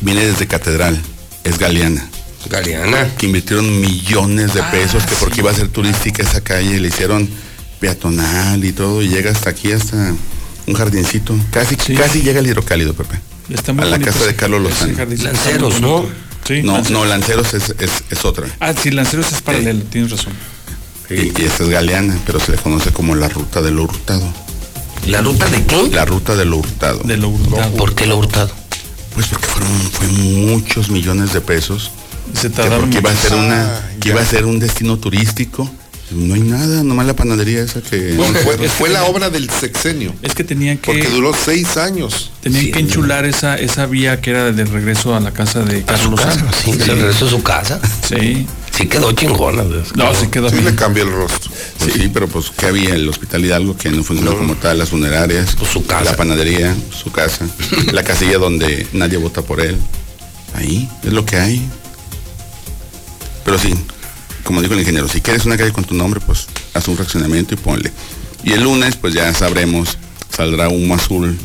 Viene 0.00 0.24
desde 0.24 0.46
Catedral, 0.46 1.00
es 1.44 1.58
Galeana. 1.58 2.08
Galeana. 2.48 3.14
que 3.16 3.26
invirtieron 3.26 3.80
millones 3.80 4.54
de 4.54 4.62
Ah, 4.62 4.70
pesos, 4.70 5.04
que 5.04 5.14
porque 5.16 5.34
sí. 5.36 5.40
iba 5.42 5.50
a 5.50 5.54
ser 5.54 5.68
turística 5.68 6.22
esa 6.22 6.40
calle, 6.40 6.80
le 6.80 6.88
hicieron 6.88 7.28
peatonal 7.80 8.64
y 8.64 8.72
todo, 8.72 9.02
y 9.02 9.08
llega 9.08 9.30
hasta 9.30 9.50
aquí, 9.50 9.72
hasta 9.72 10.14
un 10.66 10.74
jardincito. 10.74 11.34
Casi, 11.50 11.76
Sí. 11.76 11.94
casi 11.94 12.22
llega 12.22 12.40
el 12.40 12.46
hidrocálido, 12.46 12.94
Pepe. 12.94 13.20
Está 13.50 13.72
muy 13.72 13.82
a 13.82 13.86
la 13.86 13.96
bonito 13.98 14.12
casa 14.12 14.26
de 14.26 14.36
Carlos 14.36 14.62
Lozano. 14.62 14.96
Lanceros, 15.22 15.80
¿no? 15.80 16.06
Sí, 16.46 16.62
no, 16.62 16.72
Lanceros. 16.74 16.90
no, 16.90 17.04
Lanceros 17.04 17.54
es, 17.54 17.74
es, 17.78 17.90
es 18.08 18.24
otra. 18.24 18.46
Ah, 18.60 18.72
sí, 18.80 18.90
Lanceros 18.90 19.30
es 19.32 19.42
paralelo, 19.42 19.82
tienes 19.90 20.10
razón. 20.10 20.32
Y, 21.10 21.14
y 21.40 21.44
esta 21.44 21.64
es 21.64 21.68
Galeana, 21.68 22.16
pero 22.24 22.40
se 22.40 22.52
le 22.52 22.58
conoce 22.58 22.90
como 22.92 23.14
la 23.16 23.28
ruta 23.28 23.60
de 23.60 23.70
lo 23.72 23.82
hurtado. 23.84 24.32
¿La 25.06 25.20
ruta 25.22 25.48
de 25.48 25.64
qué? 25.64 25.88
La 25.92 26.04
ruta 26.04 26.36
de 26.36 26.44
lo 26.44 26.58
hurtado. 26.58 27.00
De 27.04 27.16
lo 27.16 27.28
hurtado. 27.28 27.72
¿Por 27.76 27.94
qué 27.94 28.06
lo 28.06 28.16
hurtado? 28.18 28.50
Pues 29.14 29.26
porque 29.26 29.46
fueron 29.46 29.70
fue 29.92 30.06
muchos 30.08 30.88
millones 30.90 31.32
de 31.32 31.40
pesos. 31.40 31.90
Se 32.34 32.48
que 32.48 32.56
tardaron 32.56 32.82
porque 32.90 32.98
iba 32.98 33.10
a 33.10 33.16
ser 33.16 33.34
una, 33.34 33.62
Ah, 33.64 33.80
que 34.00 34.10
iba 34.10 34.20
a 34.20 34.24
ser 34.24 34.44
un 34.46 34.58
destino 34.60 34.98
turístico. 34.98 35.68
No 36.12 36.34
hay 36.34 36.40
nada, 36.40 36.82
nomás 36.82 37.06
la 37.06 37.14
panadería 37.14 37.62
esa 37.62 37.80
que. 37.82 38.16
Fue, 38.44 38.68
fue 38.68 38.88
la 38.88 39.04
obra 39.04 39.30
del 39.30 39.48
sexenio. 39.48 40.12
Es 40.22 40.34
que 40.34 40.42
tenían 40.44 40.78
que 40.78 40.92
Porque 40.92 41.08
duró 41.08 41.32
seis 41.32 41.76
años. 41.76 42.30
tenían 42.42 42.64
Sí, 42.64 42.70
que 42.72 42.80
enchular 42.80 43.24
esa 43.26 43.56
esa 43.56 43.86
vía 43.86 44.20
que 44.20 44.30
era 44.30 44.50
de 44.52 44.64
regreso 44.64 45.14
a 45.14 45.20
la 45.20 45.32
casa 45.32 45.60
de 45.60 45.78
A 45.86 45.96
su 45.96 46.10
Carlos 46.10 46.20
casa, 46.20 46.34
Salas. 46.40 46.56
sí, 46.64 46.72
se 46.72 46.94
regresó 46.94 47.26
a 47.26 47.30
su 47.30 47.42
casa. 47.44 47.80
Sí. 48.08 48.46
Sí 48.80 48.86
quedó 48.88 49.12
chingona. 49.12 49.62
No, 49.94 50.14
sí 50.14 50.28
quedó 50.28 50.48
Sí 50.48 50.54
bien. 50.56 50.66
le 50.66 50.74
cambió 50.74 51.02
el 51.04 51.12
rostro. 51.12 51.50
Pues 51.78 51.92
sí. 51.92 52.10
pero 52.12 52.28
pues 52.28 52.50
que 52.50 52.66
había 52.66 52.94
el 52.94 53.08
Hospital 53.08 53.44
Hidalgo 53.44 53.76
que 53.76 53.90
no 53.90 54.02
funcionó 54.02 54.36
como 54.36 54.54
tal, 54.56 54.78
las 54.78 54.88
funerarias, 54.90 55.54
Pues 55.58 55.70
su 55.70 55.84
casa. 55.86 56.04
la 56.04 56.16
panadería, 56.16 56.74
su 56.90 57.10
casa, 57.12 57.46
la 57.92 58.02
casilla 58.02 58.38
donde 58.38 58.86
nadie 58.92 59.18
vota 59.18 59.42
por 59.42 59.60
él. 59.60 59.76
Ahí 60.54 60.88
es 61.04 61.12
lo 61.12 61.24
que 61.26 61.36
hay. 61.36 61.68
Pero 63.44 63.58
sí, 63.58 63.74
como 64.44 64.60
dijo 64.62 64.74
el 64.74 64.80
ingeniero, 64.80 65.08
si 65.08 65.20
quieres 65.20 65.44
una 65.44 65.56
calle 65.56 65.72
con 65.72 65.84
tu 65.84 65.94
nombre, 65.94 66.20
pues 66.20 66.46
haz 66.74 66.88
un 66.88 66.96
fraccionamiento 66.96 67.54
y 67.54 67.56
ponle. 67.56 67.92
Y 68.44 68.52
el 68.52 68.62
lunes, 68.62 68.96
pues 68.96 69.12
ya 69.14 69.32
sabremos, 69.34 69.98
saldrá 70.34 70.68
humo 70.68 70.94
azul 70.94 71.36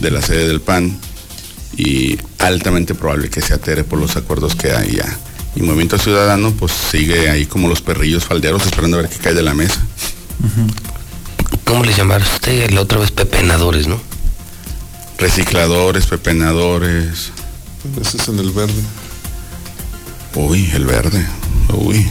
de 0.00 0.10
la 0.10 0.22
sede 0.22 0.48
del 0.48 0.60
PAN 0.60 0.96
y 1.76 2.18
altamente 2.38 2.94
probable 2.94 3.28
que 3.28 3.40
se 3.42 3.52
atere 3.54 3.84
por 3.84 3.98
los 3.98 4.16
acuerdos 4.16 4.54
que 4.54 4.72
hay 4.72 4.96
ya. 4.96 5.18
Y 5.56 5.62
Movimiento 5.62 5.98
Ciudadano, 5.98 6.52
pues 6.52 6.72
sigue 6.72 7.28
ahí 7.28 7.46
como 7.46 7.68
los 7.68 7.80
perrillos 7.80 8.24
faldeados 8.24 8.64
esperando 8.64 8.98
a 8.98 9.02
ver 9.02 9.10
qué 9.10 9.18
cae 9.18 9.34
de 9.34 9.42
la 9.42 9.54
mesa. 9.54 9.80
¿Cómo 11.64 11.84
le 11.84 11.92
llamaron 11.92 12.26
usted 12.26 12.70
la 12.70 12.80
otra 12.80 12.98
vez 12.98 13.10
pepenadores, 13.10 13.86
no? 13.86 14.00
Recicladores, 15.18 16.06
pepenadores. 16.06 17.30
Ese 18.00 18.16
es 18.16 18.28
en 18.28 18.38
el 18.38 18.50
verde. 18.50 18.82
Uy, 20.34 20.70
el 20.74 20.86
verde. 20.86 21.26
Uy. 21.74 22.08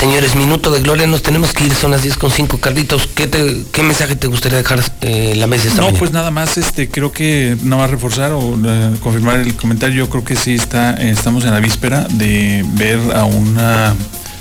Señores, 0.00 0.36
minuto 0.36 0.70
de 0.70 0.80
gloria, 0.80 1.08
nos 1.08 1.22
tenemos 1.24 1.52
que 1.52 1.64
ir, 1.64 1.74
son 1.74 1.90
las 1.90 2.02
10 2.02 2.18
con 2.18 2.30
5. 2.30 2.58
Carlitos, 2.58 3.08
¿qué, 3.16 3.26
te- 3.26 3.64
qué 3.72 3.82
mensaje 3.82 4.14
te 4.14 4.28
gustaría 4.28 4.58
dejar 4.58 4.80
eh, 5.00 5.34
la 5.36 5.48
mesa 5.48 5.64
esta 5.66 5.78
No, 5.78 5.86
mañana? 5.86 5.98
pues 5.98 6.12
nada 6.12 6.30
más, 6.30 6.56
este, 6.56 6.88
creo 6.88 7.10
que 7.10 7.56
no 7.64 7.78
va 7.78 7.84
a 7.84 7.88
reforzar 7.88 8.30
o 8.32 8.56
eh, 8.64 8.90
confirmar 9.02 9.40
el 9.40 9.54
comentario. 9.56 9.96
Yo 10.04 10.08
creo 10.08 10.24
que 10.24 10.36
sí 10.36 10.54
está, 10.54 10.94
eh, 11.02 11.10
estamos 11.10 11.44
en 11.44 11.50
la 11.50 11.58
víspera 11.58 12.06
de 12.12 12.64
ver 12.74 13.00
a 13.16 13.24
una 13.24 13.92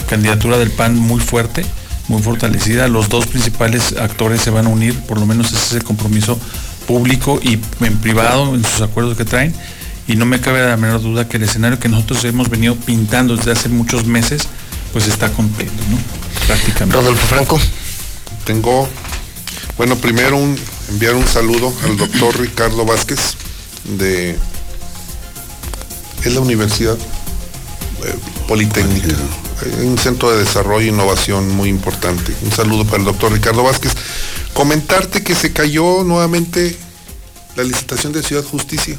candidatura 0.08 0.60
del 0.60 0.70
PAN 0.70 0.96
muy 0.96 1.20
fuerte, 1.20 1.66
muy 2.08 2.22
fortalecida. 2.22 2.88
Los 2.88 3.10
dos 3.10 3.26
principales 3.26 3.96
actores 4.00 4.42
se 4.42 4.52
van 4.52 4.68
a 4.68 4.70
unir, 4.70 4.94
por 5.02 5.20
lo 5.20 5.26
menos 5.26 5.48
ese 5.48 5.56
es 5.56 5.74
el 5.74 5.84
compromiso 5.84 6.40
público 6.86 7.40
y 7.42 7.58
en 7.84 7.98
privado 7.98 8.54
en 8.54 8.64
sus 8.64 8.82
acuerdos 8.82 9.18
que 9.18 9.26
traen. 9.26 9.56
Y 10.08 10.18
no 10.18 10.26
me 10.28 10.40
cabe 10.40 10.64
la 10.64 10.78
menor 10.78 11.02
duda 11.02 11.28
que 11.28 11.38
el 11.38 11.44
escenario 11.44 11.80
que 11.80 11.90
nosotros 11.90 12.24
hemos 12.26 12.48
venido 12.50 12.76
pintando 12.76 13.36
desde 13.36 13.52
hace 13.52 13.68
muchos 13.70 14.06
meses, 14.06 14.48
pues 14.94 15.08
está 15.08 15.32
completo, 15.32 15.74
¿no? 15.90 15.98
Prácticamente. 16.48 16.96
Rodolfo 16.96 17.28
Franco. 17.28 17.60
Tengo, 18.46 18.88
bueno, 19.78 19.98
primero 19.98 20.38
un, 20.38 20.58
enviar 20.90 21.16
un 21.16 21.28
saludo 21.28 21.74
al 21.84 21.98
doctor 21.98 22.40
Ricardo 22.40 22.86
Vázquez 22.86 23.36
de, 23.84 24.38
es 26.24 26.34
la 26.34 26.40
Universidad 26.40 26.96
eh, 26.96 28.16
Politécnica, 28.48 29.08
un 29.84 29.98
centro 29.98 30.32
de 30.32 30.44
desarrollo 30.44 30.86
e 30.86 30.90
innovación 30.90 31.50
muy 31.56 31.70
importante. 31.70 32.34
Un 32.44 32.52
saludo 32.52 32.86
para 32.86 32.98
el 32.98 33.06
doctor 33.06 33.32
Ricardo 33.34 33.64
Vázquez. 33.64 33.94
Comentarte 34.54 35.24
que 35.24 35.36
se 35.36 35.52
cayó 35.52 36.04
nuevamente 36.04 36.78
la 37.56 37.64
licitación 37.64 38.14
de 38.14 38.24
Ciudad 38.24 38.44
Justicia. 38.44 38.96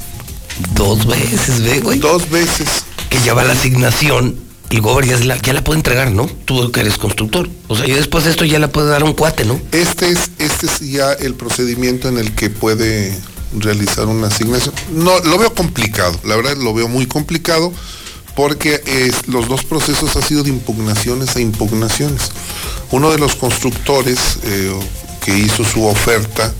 Dos 0.74 1.06
veces, 1.06 1.62
ve, 1.62 1.80
güey. 1.80 1.98
Dos 2.00 2.28
veces. 2.30 2.68
Que 3.08 3.20
ya 3.20 3.34
va 3.34 3.44
la 3.44 3.52
asignación, 3.52 4.36
el 4.70 4.80
gobierno 4.80 5.16
ya, 5.42 5.52
la- 5.52 5.64
puede 5.64 5.78
entregar, 5.78 6.10
¿no? 6.10 6.26
Tú 6.44 6.70
que 6.72 6.80
eres 6.80 6.98
constructor. 6.98 7.48
O 7.68 7.76
sea, 7.76 7.86
y 7.86 7.92
después 7.92 8.24
de 8.24 8.30
esto 8.30 8.44
ya 8.44 8.58
la 8.58 8.68
puede 8.68 8.88
dar 8.88 9.02
un 9.04 9.12
cuate, 9.14 9.44
¿no? 9.44 9.60
Este 9.72 10.10
es, 10.10 10.30
este 10.38 10.66
es 10.66 10.80
ya 10.80 11.12
el 11.12 11.34
procedimiento 11.34 12.08
en 12.08 12.18
el 12.18 12.34
que 12.34 12.50
puede 12.50 13.18
realizar 13.58 14.06
una 14.06 14.26
asignación. 14.28 14.74
No, 14.92 15.18
lo 15.20 15.38
veo 15.38 15.54
complicado, 15.54 16.18
la 16.24 16.36
verdad 16.36 16.56
lo 16.56 16.74
veo 16.74 16.88
muy 16.88 17.06
complicado 17.06 17.72
porque 18.36 18.80
los 19.26 19.48
dos 19.48 19.64
procesos 19.64 20.14
han 20.16 20.22
sido 20.22 20.42
de 20.44 20.50
impugnaciones 20.50 21.34
e 21.34 21.40
impugnaciones. 21.40 22.30
Uno 22.90 23.10
de 23.10 23.18
los 23.18 23.34
constructores 23.34 24.38
eh, 24.44 24.72
que 25.24 25.36
hizo 25.36 25.64
su 25.64 25.84
oferta, 25.84 26.52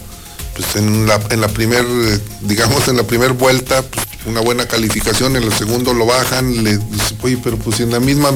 pues 0.56 0.74
en 0.76 1.06
la, 1.06 1.20
en 1.30 1.40
la 1.40 1.48
primer, 1.48 1.84
eh, 1.84 2.18
digamos 2.40 2.88
en 2.88 2.96
la 2.96 3.04
primera 3.04 3.32
vuelta, 3.32 3.82
pues, 3.82 4.04
una 4.28 4.40
buena 4.40 4.66
calificación, 4.66 5.36
en 5.36 5.42
el 5.42 5.52
segundo 5.52 5.94
lo 5.94 6.06
bajan, 6.06 6.62
le 6.64 6.78
dice, 6.78 7.14
oye, 7.22 7.38
pero 7.42 7.56
pues 7.58 7.76
si 7.76 7.82
en 7.82 7.90
la 7.92 8.00
misma 8.00 8.30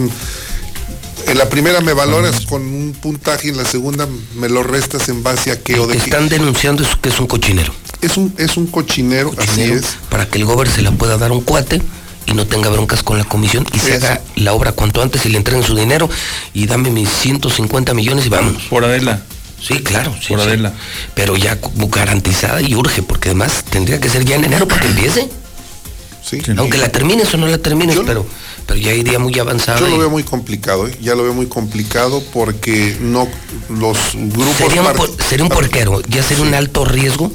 en 1.27 1.39
la 1.39 1.49
primera 1.49 1.81
me 1.81 1.93
valoras 1.93 2.47
con 2.47 2.62
un 2.62 2.93
puntaje 3.01 3.49
y 3.49 3.51
en 3.51 3.57
la 3.57 3.65
segunda 3.65 4.09
me 4.35 4.49
lo 4.49 4.62
restas 4.62 5.09
en 5.09 5.23
base 5.23 5.53
a 5.53 5.61
qué 5.61 5.79
o 5.79 5.87
de 5.87 5.97
qué. 5.97 6.05
Están 6.05 6.29
denunciando 6.29 6.83
eso 6.83 7.01
que 7.01 7.11
es 7.11 7.21
un 7.21 7.27
cochinero. 7.27 7.73
Es 8.01 8.17
un, 8.17 8.35
es 8.39 8.57
un 8.57 8.67
cochinero, 8.67 9.33
así 9.39 9.62
es. 9.62 9.85
Para 10.11 10.27
que 10.27 10.39
el 10.39 10.45
gobierno 10.45 10.75
se 10.75 10.83
la 10.83 10.91
pueda 10.91 11.17
dar 11.19 11.31
un 11.31 11.43
cuate 11.43 11.81
y 12.27 12.35
no 12.35 12.47
tenga 12.47 12.69
broncas 12.71 13.03
con 13.03 13.19
la 13.19 13.25
comisión 13.25 13.67
y 13.73 13.79
se 13.79 13.97
Eso. 13.97 14.07
haga 14.07 14.21
la 14.37 14.53
obra 14.53 14.73
cuanto 14.73 15.03
antes 15.03 15.25
y 15.25 15.29
le 15.29 15.39
entreguen 15.39 15.65
su 15.65 15.77
dinero 15.77 16.09
y 16.55 16.67
dame 16.67 16.91
mis 16.91 17.09
150 17.09 17.95
millones 17.95 18.27
y 18.27 18.29
vámonos. 18.29 18.62
Por 18.65 18.85
Adela. 18.85 19.23
Sí, 19.61 19.79
claro, 19.79 20.12
sí, 20.21 20.29
Por 20.35 20.41
sí. 20.41 20.47
Adela. 20.49 20.75
Pero 21.15 21.37
ya 21.37 21.59
garantizada 21.89 22.61
y 22.61 22.75
urge, 22.75 23.03
porque 23.03 23.29
además 23.29 23.65
tendría 23.71 24.01
que 24.01 24.09
ser 24.09 24.25
ya 24.25 24.35
en 24.35 24.45
enero 24.45 24.67
para 24.67 24.81
que 24.81 24.89
empiece. 24.89 25.29
Sí. 26.25 26.39
Aunque 26.57 26.78
la 26.78 26.89
termines 26.91 27.33
o 27.34 27.36
no 27.36 27.47
la 27.47 27.59
termines, 27.59 27.99
pero, 28.07 28.25
pero 28.67 28.78
ya 28.78 28.92
iría 28.94 29.18
muy 29.18 29.36
avanzada. 29.39 29.81
Yo 29.81 29.89
lo 29.89 29.99
veo 29.99 30.10
muy 30.10 30.23
complicado, 30.23 30.86
¿eh? 30.86 30.97
ya 31.01 31.15
lo 31.15 31.25
veo 31.25 31.34
muy 31.34 31.47
complicado 31.47 32.23
porque 32.33 32.97
no 33.01 33.28
los 33.68 33.99
grupos 34.15 34.57
sería, 34.57 34.83
un, 34.83 34.92
por- 34.97 35.10
sería 35.28 35.44
un 35.44 35.51
porquero, 35.51 36.01
ya 36.09 36.23
sería 36.23 36.44
un 36.44 36.55
alto 36.55 36.84
riesgo 36.84 37.31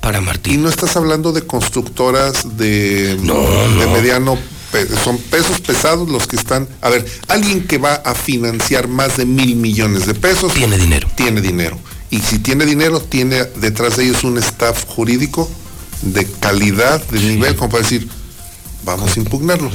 para 0.00 0.20
Martín. 0.20 0.54
y 0.54 0.56
no 0.58 0.68
estás 0.68 0.96
hablando 0.96 1.32
de 1.32 1.42
constructoras 1.42 2.56
de, 2.58 3.16
de 3.16 3.86
mediano 3.92 4.38
son 5.02 5.16
pesos 5.18 5.60
pesados 5.60 6.08
los 6.10 6.26
que 6.26 6.36
están 6.36 6.68
a 6.82 6.90
ver 6.90 7.04
alguien 7.28 7.66
que 7.66 7.78
va 7.78 7.94
a 7.94 8.14
financiar 8.14 8.86
más 8.86 9.16
de 9.16 9.24
mil 9.24 9.56
millones 9.56 10.06
de 10.06 10.12
pesos 10.14 10.52
tiene 10.54 10.76
dinero 10.76 11.08
tiene 11.16 11.40
dinero 11.40 11.78
y 12.10 12.20
si 12.20 12.38
tiene 12.38 12.66
dinero 12.66 13.00
tiene 13.00 13.44
detrás 13.56 13.96
de 13.96 14.04
ellos 14.04 14.22
un 14.24 14.36
staff 14.38 14.84
jurídico 14.86 15.50
de 16.02 16.26
calidad 16.26 17.02
de 17.08 17.18
nivel 17.20 17.56
como 17.56 17.70
para 17.70 17.82
decir 17.82 18.08
vamos 18.84 19.16
a 19.16 19.20
impugnarlo 19.20 19.70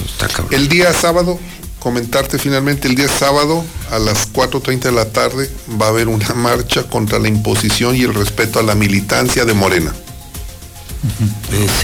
el 0.51 0.67
día 0.69 0.93
sábado 0.93 1.39
comentarte 1.79 2.39
finalmente 2.39 2.87
el 2.87 2.95
día 2.95 3.09
sábado 3.09 3.63
a 3.91 3.99
las 3.99 4.31
4.30 4.31 4.79
de 4.79 4.91
la 4.91 5.05
tarde 5.11 5.49
va 5.79 5.87
a 5.87 5.89
haber 5.89 6.07
una 6.07 6.33
marcha 6.33 6.83
contra 6.83 7.19
la 7.19 7.27
imposición 7.27 7.95
y 7.95 8.01
el 8.03 8.13
respeto 8.13 8.59
a 8.59 8.63
la 8.63 8.75
militancia 8.75 9.45
de 9.45 9.53
Morena 9.53 9.93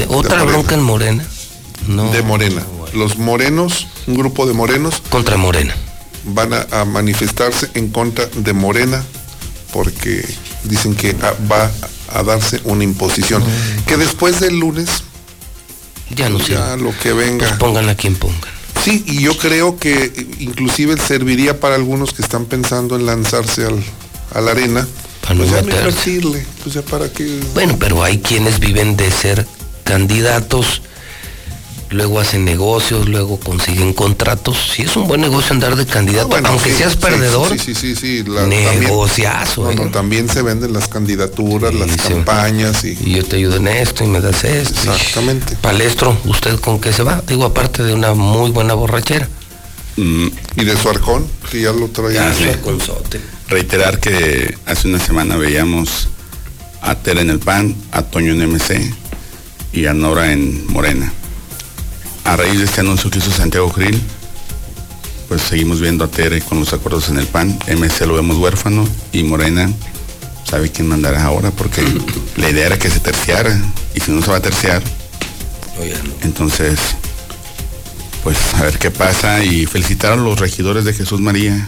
Otra 0.07 0.37
Morena. 0.37 0.43
bronca 0.45 0.75
en 0.75 0.81
Morena. 0.81 1.25
No. 1.87 2.11
de 2.11 2.21
Morena. 2.21 2.63
Los 2.93 3.17
morenos, 3.17 3.87
un 4.07 4.15
grupo 4.15 4.45
de 4.45 4.53
morenos. 4.53 5.01
Contra 5.09 5.37
Morena. 5.37 5.75
Van 6.23 6.53
a, 6.53 6.67
a 6.71 6.85
manifestarse 6.85 7.69
en 7.73 7.89
contra 7.89 8.25
de 8.27 8.53
Morena 8.53 9.03
porque 9.71 10.25
dicen 10.63 10.95
que 10.95 11.15
ah, 11.21 11.33
va 11.51 11.69
a 12.13 12.23
darse 12.23 12.61
una 12.63 12.83
imposición. 12.83 13.43
Que 13.85 13.97
después 13.97 14.39
del 14.39 14.59
lunes, 14.59 15.03
Ya 16.15 16.29
no 16.29 16.39
sé. 16.39 16.53
ya 16.53 16.75
lo 16.75 16.97
que 16.97 17.13
venga. 17.13 17.47
Pues 17.47 17.59
pongan 17.59 17.89
a 17.89 17.95
quien 17.95 18.15
pongan. 18.15 18.39
Sí, 18.83 19.03
y 19.05 19.21
yo 19.21 19.37
creo 19.37 19.77
que 19.77 20.05
eh, 20.05 20.27
inclusive 20.39 20.97
serviría 20.97 21.59
para 21.59 21.75
algunos 21.75 22.13
que 22.13 22.21
están 22.21 22.45
pensando 22.45 22.95
en 22.95 23.05
lanzarse 23.05 23.65
al, 23.65 23.83
a 24.33 24.41
la 24.41 24.51
arena. 24.51 24.87
Para 25.21 25.35
no 25.35 25.41
pues 25.41 25.51
ya 25.51 25.61
no 25.61 26.31
pues 26.63 26.73
ya 26.73 26.81
para 26.81 27.11
que... 27.11 27.39
Bueno, 27.53 27.77
pero 27.79 28.03
hay 28.03 28.19
quienes 28.19 28.59
viven 28.59 28.95
de 28.95 29.11
ser 29.11 29.45
candidatos, 29.83 30.81
luego 31.91 32.19
hacen 32.19 32.45
negocios, 32.45 33.09
luego 33.09 33.39
consiguen 33.39 33.93
contratos. 33.93 34.57
Si 34.75 34.83
es 34.83 34.95
un 34.95 35.07
buen 35.07 35.21
negocio 35.21 35.53
andar 35.53 35.75
de 35.75 35.85
candidato, 35.85 36.27
Ah, 36.27 36.29
bueno, 36.29 36.49
aunque 36.49 36.71
sí, 36.71 36.77
seas 36.77 36.95
perdedor, 36.95 37.51
Sí, 37.51 37.57
sí, 37.59 37.75
sí, 37.75 37.95
sí. 37.95 38.23
la- 38.27 38.45
negociazo. 38.45 39.61
también, 39.63 39.77
no, 39.79 39.85
no, 39.85 39.91
también 39.91 40.29
se 40.29 40.41
venden 40.41 40.73
las 40.73 40.87
candidaturas, 40.87 41.73
las 41.73 41.95
campañas 41.97 42.83
y... 42.83 42.97
Y 43.03 43.13
yo 43.15 43.25
te 43.25 43.37
ayudo 43.37 43.55
en 43.57 43.67
esto 43.67 44.03
y 44.03 44.07
me 44.07 44.21
das 44.21 44.43
esto. 44.43 44.93
Exactamente. 44.93 45.55
Palestro, 45.61 46.17
¿usted 46.25 46.59
con 46.59 46.79
qué 46.79 46.93
se 46.93 47.03
va? 47.03 47.23
Digo, 47.27 47.45
aparte 47.45 47.83
de 47.83 47.93
una 47.93 48.13
muy 48.13 48.51
buena 48.51 48.73
borrachera. 48.75 49.27
Y 49.97 50.63
de 50.63 50.77
su 50.77 50.89
arcón, 50.89 51.27
que 51.51 51.61
ya 51.61 51.73
lo 51.73 51.87
traía. 51.89 52.33
Ya. 52.39 52.57
Reiterar 53.49 53.99
que 53.99 54.55
hace 54.65 54.87
una 54.87 54.99
semana 54.99 55.35
veíamos 55.35 56.07
a 56.81 56.95
Tere 56.95 57.21
en 57.21 57.29
el 57.29 57.39
PAN, 57.39 57.75
a 57.91 58.03
Toño 58.03 58.31
en 58.31 58.41
MC 58.53 58.93
y 59.73 59.87
a 59.87 59.93
Nora 59.93 60.31
en 60.31 60.65
Morena. 60.67 61.11
A 62.29 62.35
raíz 62.35 62.59
de 62.59 62.65
este 62.65 62.81
anuncio 62.81 63.09
que 63.09 63.17
hizo 63.17 63.31
Santiago 63.31 63.71
Krill, 63.71 63.99
pues 65.27 65.41
seguimos 65.41 65.81
viendo 65.81 66.03
a 66.03 66.07
Tere 66.07 66.41
con 66.41 66.59
los 66.59 66.71
acuerdos 66.73 67.09
en 67.09 67.17
el 67.17 67.25
PAN, 67.25 67.57
MC 67.67 68.05
lo 68.05 68.13
vemos 68.13 68.37
huérfano 68.37 68.87
y 69.11 69.23
Morena 69.23 69.67
sabe 70.43 70.71
quién 70.71 70.87
mandará 70.87 71.23
ahora, 71.23 71.49
porque 71.49 71.81
la 72.37 72.49
idea 72.51 72.67
era 72.67 72.77
que 72.77 72.91
se 72.91 72.99
terciara, 72.99 73.59
y 73.95 73.99
si 73.99 74.11
no 74.11 74.21
se 74.21 74.29
va 74.29 74.37
a 74.37 74.41
terciar, 74.41 74.83
entonces, 76.21 76.77
pues 78.23 78.37
a 78.53 78.61
ver 78.61 78.77
qué 78.77 78.91
pasa 78.91 79.43
y 79.43 79.65
felicitar 79.65 80.11
a 80.11 80.15
los 80.15 80.39
regidores 80.39 80.85
de 80.85 80.93
Jesús 80.93 81.21
María, 81.21 81.67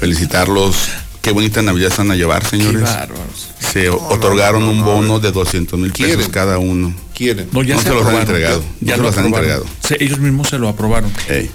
felicitarlos, 0.00 0.88
qué 1.28 1.32
bonita 1.34 1.62
Navidad 1.62 1.90
se 1.90 1.98
van 1.98 2.10
a 2.10 2.16
llevar, 2.16 2.44
señores. 2.46 2.82
bárbaros. 2.82 3.48
Se 3.60 3.90
otorgaron 3.90 4.62
un 4.64 4.84
bono 4.84 5.20
de 5.20 5.30
200 5.32 5.78
mil 5.78 5.92
pesos 5.92 6.06
¿Quieren? 6.06 6.30
cada 6.30 6.58
uno. 6.58 6.94
¿Quieren? 7.14 7.48
No, 7.52 7.62
ya 7.62 7.74
No 7.74 7.82
se, 7.82 7.88
se 7.88 7.94
los 7.94 8.06
han 8.06 8.16
entregado, 8.16 8.62
Ya, 8.80 8.96
no 8.96 8.96
se 8.96 9.02
lo 9.02 9.08
los 9.08 9.18
han 9.18 9.26
entregado. 9.26 9.64
Ellos 9.98 10.18
mismos 10.20 10.48
se 10.48 10.58
lo 10.58 10.68
aprobaron. 10.68 11.12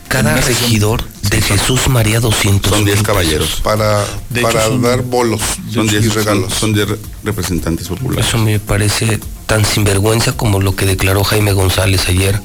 Cada 0.10 0.36
regidor 0.42 1.04
de 1.30 1.42
Jesús 1.42 1.88
María 1.88 2.20
200. 2.20 2.70
Son 2.72 2.86
10 2.86 2.98
mil 2.98 3.06
caballeros. 3.06 3.62
Para, 3.64 4.04
De 4.30 4.42
para 4.42 4.66
son- 4.66 4.82
dar 4.82 5.02
bolos 5.04 5.42
Son 5.74 5.86
y 5.88 5.90
10 5.90 6.14
regalos. 6.14 6.54
son 6.54 6.74
10 6.74 6.88
representantes 7.24 7.88
populares. 7.88 8.28
Eso 8.28 8.38
me 8.38 8.60
parece 8.60 9.20
tan 9.46 9.66
sinvergüenza 9.66 10.34
como 10.34 10.60
lo 10.62 10.76
que 10.76 10.86
declaró 10.86 11.24
Jaime 11.24 11.54
González 11.54 12.08
ayer, 12.10 12.40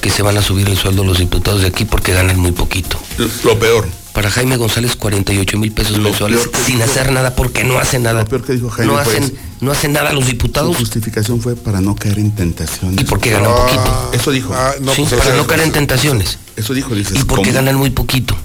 que 0.00 0.10
se 0.10 0.22
van 0.22 0.36
a 0.36 0.42
subir 0.42 0.68
el 0.68 0.76
sueldo 0.76 1.02
los 1.02 1.18
diputados 1.18 1.62
de 1.62 1.68
aquí 1.68 1.84
porque 1.86 2.12
ganan 2.12 2.38
muy 2.38 2.52
poquito. 2.52 2.98
Lo 3.44 3.58
peor. 3.58 3.88
Para 4.14 4.30
Jaime 4.30 4.56
González 4.56 4.94
48 4.94 5.58
mil 5.58 5.72
pesos 5.72 5.98
mensuales 5.98 6.40
sin 6.64 6.76
dijo- 6.78 6.84
hacer 6.88 7.10
nada 7.10 7.34
porque 7.34 7.64
no 7.64 7.78
hacen 7.78 8.04
nada. 8.04 8.20
Lo 8.22 8.26
peor 8.28 8.44
que 8.44 8.52
dijo 8.52 8.70
Jaime 8.70 8.92
no 8.92 8.98
hacen, 8.98 9.34
no 9.60 9.72
hacen 9.72 9.92
nada 9.92 10.12
los 10.12 10.24
Su 10.24 10.30
diputados 10.30 10.76
justificación 10.76 11.40
fue 11.40 11.56
para 11.56 11.80
no 11.80 11.96
caer 11.96 12.20
en 12.20 12.30
tentaciones. 12.32 13.00
y 13.00 13.04
porque 13.04 13.30
ganan 13.30 13.52
poquito. 13.52 14.10
Eso 14.12 14.30
dijo. 14.30 14.54
Ah, 14.54 14.72
no, 14.80 14.94
sí, 14.94 15.04
pues, 15.08 15.20
para 15.20 15.34
no 15.36 15.46
caer 15.48 15.62
en 15.62 15.72
tentaciones. 15.72 16.38
Eso 16.56 16.72
dijo, 16.74 16.94
dices. 16.94 17.16
Y 17.18 17.24
porque 17.24 17.42
¿cómo? 17.50 17.54
ganan 17.54 17.74
muy 17.74 17.90
poquito. 17.90 18.36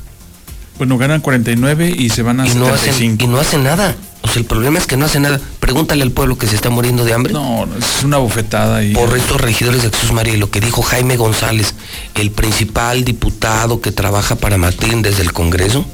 Bueno, 0.80 0.98
ganan 0.98 1.22
49 1.22 1.94
y 1.96 2.10
se 2.10 2.24
van 2.24 2.40
a 2.40 2.48
Y 2.48 2.56
no, 2.56 2.66
hacen, 2.66 2.94
75. 2.94 3.24
y 3.24 3.28
no 3.28 3.40
hacen 3.40 3.64
nada. 3.64 3.96
O 4.22 4.28
sea, 4.28 4.40
el 4.42 4.46
problema 4.46 4.78
es 4.80 4.86
que 4.86 4.98
no 4.98 5.06
hacen 5.06 5.24
nada. 5.24 5.40
Pregúntale 5.60 6.04
al 6.04 6.12
pueblo 6.12 6.38
que 6.38 6.48
se 6.48 6.56
está 6.56 6.70
muriendo 6.70 7.06
de 7.06 7.14
hambre. 7.14 7.34
No, 7.34 7.66
no, 7.66 7.78
es 7.78 8.04
una 8.04 8.18
bofetada 8.18 8.84
y 8.84 8.94
por 8.94 9.16
estos 9.18 9.40
regidores 9.40 9.84
de 9.84 9.90
Jesús 9.90 10.12
María 10.12 10.34
y 10.34 10.38
lo 10.38 10.52
que 10.52 10.60
dijo 10.60 10.82
Jaime 10.82 11.18
González, 11.18 11.74
el 12.16 12.32
principal 12.32 13.06
diputado 13.06 13.82
que 13.82 13.92
trabaja 13.92 14.36
para 14.36 14.58
Martín 14.58 15.02
desde 15.02 15.24
el 15.24 15.32
Congreso, 15.32 15.86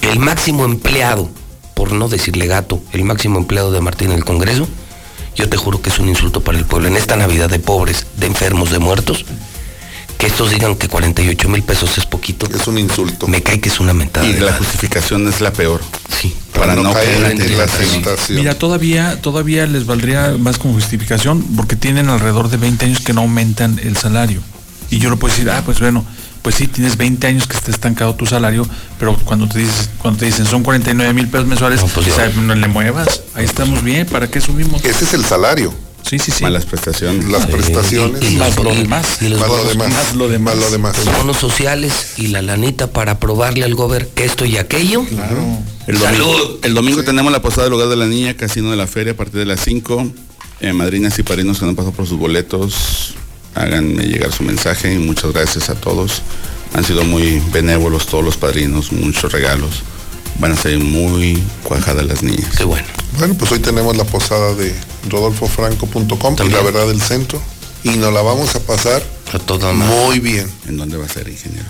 el 0.00 0.18
máximo 0.18 0.64
empleado, 0.64 1.30
por 1.74 1.92
no 1.92 2.08
decirle 2.08 2.46
gato, 2.46 2.82
el 2.92 3.04
máximo 3.04 3.38
empleado 3.38 3.70
de 3.70 3.80
Martín 3.80 4.10
en 4.10 4.18
el 4.18 4.24
Congreso, 4.24 4.68
yo 5.34 5.48
te 5.48 5.56
juro 5.56 5.80
que 5.80 5.90
es 5.90 5.98
un 5.98 6.08
insulto 6.08 6.42
para 6.42 6.58
el 6.58 6.64
pueblo. 6.64 6.88
En 6.88 6.96
esta 6.96 7.16
Navidad 7.16 7.48
de 7.48 7.58
pobres, 7.58 8.06
de 8.16 8.26
enfermos, 8.26 8.70
de 8.70 8.78
muertos, 8.78 9.24
que 10.22 10.28
estos 10.28 10.50
digan 10.50 10.76
que 10.76 10.86
48 10.86 11.48
mil 11.48 11.64
pesos 11.64 11.98
es 11.98 12.06
poquito. 12.06 12.46
Es 12.54 12.68
un 12.68 12.78
insulto. 12.78 13.26
Me 13.26 13.42
cae 13.42 13.58
que 13.58 13.68
es 13.68 13.80
una 13.80 13.92
mentada. 13.92 14.24
Y 14.24 14.34
la 14.34 14.52
madre. 14.52 14.58
justificación 14.58 15.26
es 15.26 15.40
la 15.40 15.52
peor. 15.52 15.80
Sí. 16.16 16.32
Para 16.56 16.76
no 16.76 16.92
caer 16.92 17.32
en 17.32 17.42
en 17.42 17.58
la 17.58 17.66
tentación. 17.66 18.38
Mira, 18.38 18.54
todavía, 18.54 19.20
todavía 19.20 19.66
les 19.66 19.84
valdría 19.84 20.36
más 20.38 20.58
como 20.58 20.74
justificación 20.74 21.42
porque 21.56 21.74
tienen 21.74 22.08
alrededor 22.08 22.50
de 22.50 22.56
20 22.56 22.86
años 22.86 23.00
que 23.00 23.12
no 23.12 23.22
aumentan 23.22 23.80
el 23.82 23.96
salario. 23.96 24.40
Y 24.90 25.00
yo 25.00 25.10
lo 25.10 25.16
puedo 25.18 25.34
decir, 25.34 25.50
ah, 25.50 25.62
pues 25.64 25.80
bueno, 25.80 26.04
pues 26.42 26.54
sí, 26.54 26.68
tienes 26.68 26.96
20 26.96 27.26
años 27.26 27.48
que 27.48 27.56
está 27.56 27.72
estancado 27.72 28.14
tu 28.14 28.24
salario, 28.24 28.64
pero 29.00 29.16
cuando 29.24 29.48
te 29.48 29.58
dices, 29.58 29.90
cuando 29.98 30.20
te 30.20 30.26
dicen 30.26 30.46
son 30.46 30.62
49 30.62 31.12
mil 31.14 31.26
pesos 31.26 31.48
mensuales, 31.48 31.80
No, 31.80 31.88
pues 31.88 32.06
o 32.06 32.14
sea, 32.14 32.28
ya. 32.30 32.40
no 32.40 32.54
le 32.54 32.68
muevas, 32.68 33.22
ahí 33.34 33.44
estamos 33.44 33.82
bien, 33.82 34.06
¿para 34.06 34.30
qué 34.30 34.40
subimos? 34.40 34.84
Ese 34.84 35.04
es 35.04 35.14
el 35.14 35.24
salario. 35.24 35.74
Sí, 36.02 36.18
sí, 36.18 36.30
sí. 36.30 36.42
Malas 36.44 36.66
prestaciones. 36.66 37.24
Las 37.28 37.46
prestaciones. 37.46 38.22
y- 38.22 38.34
y- 38.34 38.36
Más 38.36 38.56
lo 38.56 38.74
demás. 38.74 39.18
y 39.22 39.28
los 39.28 39.40
más 39.40 39.48
lo 39.48 39.56
bonos- 39.56 39.68
demás. 39.68 39.88
más 39.92 40.14
lo 40.14 40.28
demás. 40.28 40.54
Más 40.56 40.64
lo 40.64 40.70
demás. 40.70 41.06
los 41.06 41.16
bonos 41.18 41.36
sociales 41.38 41.92
y 42.18 42.26
la 42.28 42.42
lanita 42.42 42.92
para 42.92 43.18
probarle 43.18 43.64
al 43.64 43.74
gober 43.74 44.10
esto 44.16 44.44
y 44.44 44.56
aquello. 44.58 45.04
El 45.86 45.98
domingo, 45.98 46.58
el 46.62 46.74
domingo 46.74 47.02
tenemos 47.02 47.32
la 47.32 47.40
posada 47.42 47.64
del 47.64 47.72
hogar 47.72 47.88
de 47.88 47.96
la 47.96 48.06
niña, 48.06 48.34
casino 48.36 48.70
de 48.70 48.76
la 48.76 48.86
feria 48.86 49.12
a 49.12 49.16
partir 49.16 49.38
de 49.40 49.46
las 49.46 49.60
5. 49.60 50.06
Eh, 50.60 50.72
madrinas 50.72 51.18
y 51.18 51.22
padrinos 51.24 51.58
que 51.58 51.64
no 51.64 51.70
han 51.70 51.76
pasado 51.76 51.92
por 51.92 52.06
sus 52.06 52.18
boletos, 52.18 53.14
háganme 53.54 54.04
llegar 54.04 54.30
su 54.32 54.44
mensaje 54.44 54.94
y 54.94 54.98
muchas 54.98 55.32
gracias 55.32 55.70
a 55.70 55.74
todos. 55.74 56.22
Han 56.74 56.84
sido 56.84 57.04
muy 57.04 57.42
benévolos 57.52 58.06
todos 58.06 58.24
los 58.24 58.36
padrinos, 58.36 58.92
muchos 58.92 59.32
regalos. 59.32 59.82
Van 60.38 60.52
a 60.52 60.56
ser 60.56 60.78
muy 60.78 61.40
cuajadas 61.62 62.04
las 62.04 62.22
niñas. 62.22 62.56
Qué 62.56 62.64
bueno. 62.64 62.86
Bueno, 63.18 63.34
pues 63.34 63.52
hoy 63.52 63.58
tenemos 63.60 63.96
la 63.96 64.04
posada 64.04 64.54
de 64.54 64.74
rodolfofranco.com 65.08 66.36
y 66.44 66.48
la 66.50 66.60
verdad 66.62 66.86
del 66.86 67.00
centro. 67.00 67.40
Y 67.84 67.90
nos 67.90 68.12
la 68.12 68.22
vamos 68.22 68.54
a 68.54 68.60
pasar 68.60 69.02
A 69.32 69.38
toda 69.38 69.72
madre. 69.72 69.94
muy 70.06 70.18
bien. 70.20 70.48
¿En 70.68 70.76
dónde 70.76 70.96
va 70.96 71.06
a 71.06 71.08
ser, 71.08 71.28
ingeniero? 71.28 71.66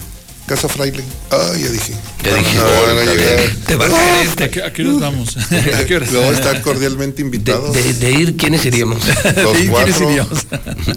Casa 0.46 0.68
Fraile. 0.68 1.02
Ah, 1.30 1.50
ya 1.58 1.68
dije. 1.70 1.94
Ya 2.24 2.34
dije. 2.34 2.56
No, 2.58 2.64
van 2.64 2.98
a 2.98 3.00
Está 3.00 3.14
llegar. 3.14 3.36
bien. 3.38 3.60
Te 3.66 3.76
va 3.76 3.86
a 3.86 3.88
caer 3.88 4.26
este. 4.26 4.44
¿A 4.44 4.50
qué, 4.50 4.62
a 4.64 4.72
qué 4.72 4.82
horas 4.82 5.00
vamos? 5.00 5.36
¿A 5.50 5.84
qué 5.86 5.96
están 6.32 6.62
cordialmente 6.62 7.16
De, 7.16 7.22
invitados. 7.22 7.72
de- 7.74 7.94
de 7.94 8.12
ir, 8.12 8.36
¿quiénes 8.36 8.64
iríamos? 8.64 8.98
Los 9.36 9.58
¿Y 9.58 9.68
quiénes 9.68 9.70
cuatro. 9.70 10.10
iríamos? 10.10 10.46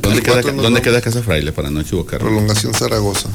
¿Dónde, 0.02 0.22
queda, 0.22 0.42
nos 0.42 0.64
¿dónde 0.64 0.82
queda 0.82 1.00
Casa 1.02 1.22
Fraile 1.24 1.52
para 1.54 1.70
no 1.70 1.80
equivocarme? 1.82 2.26
Prolongación 2.26 2.74
Zaragoza. 2.74 3.30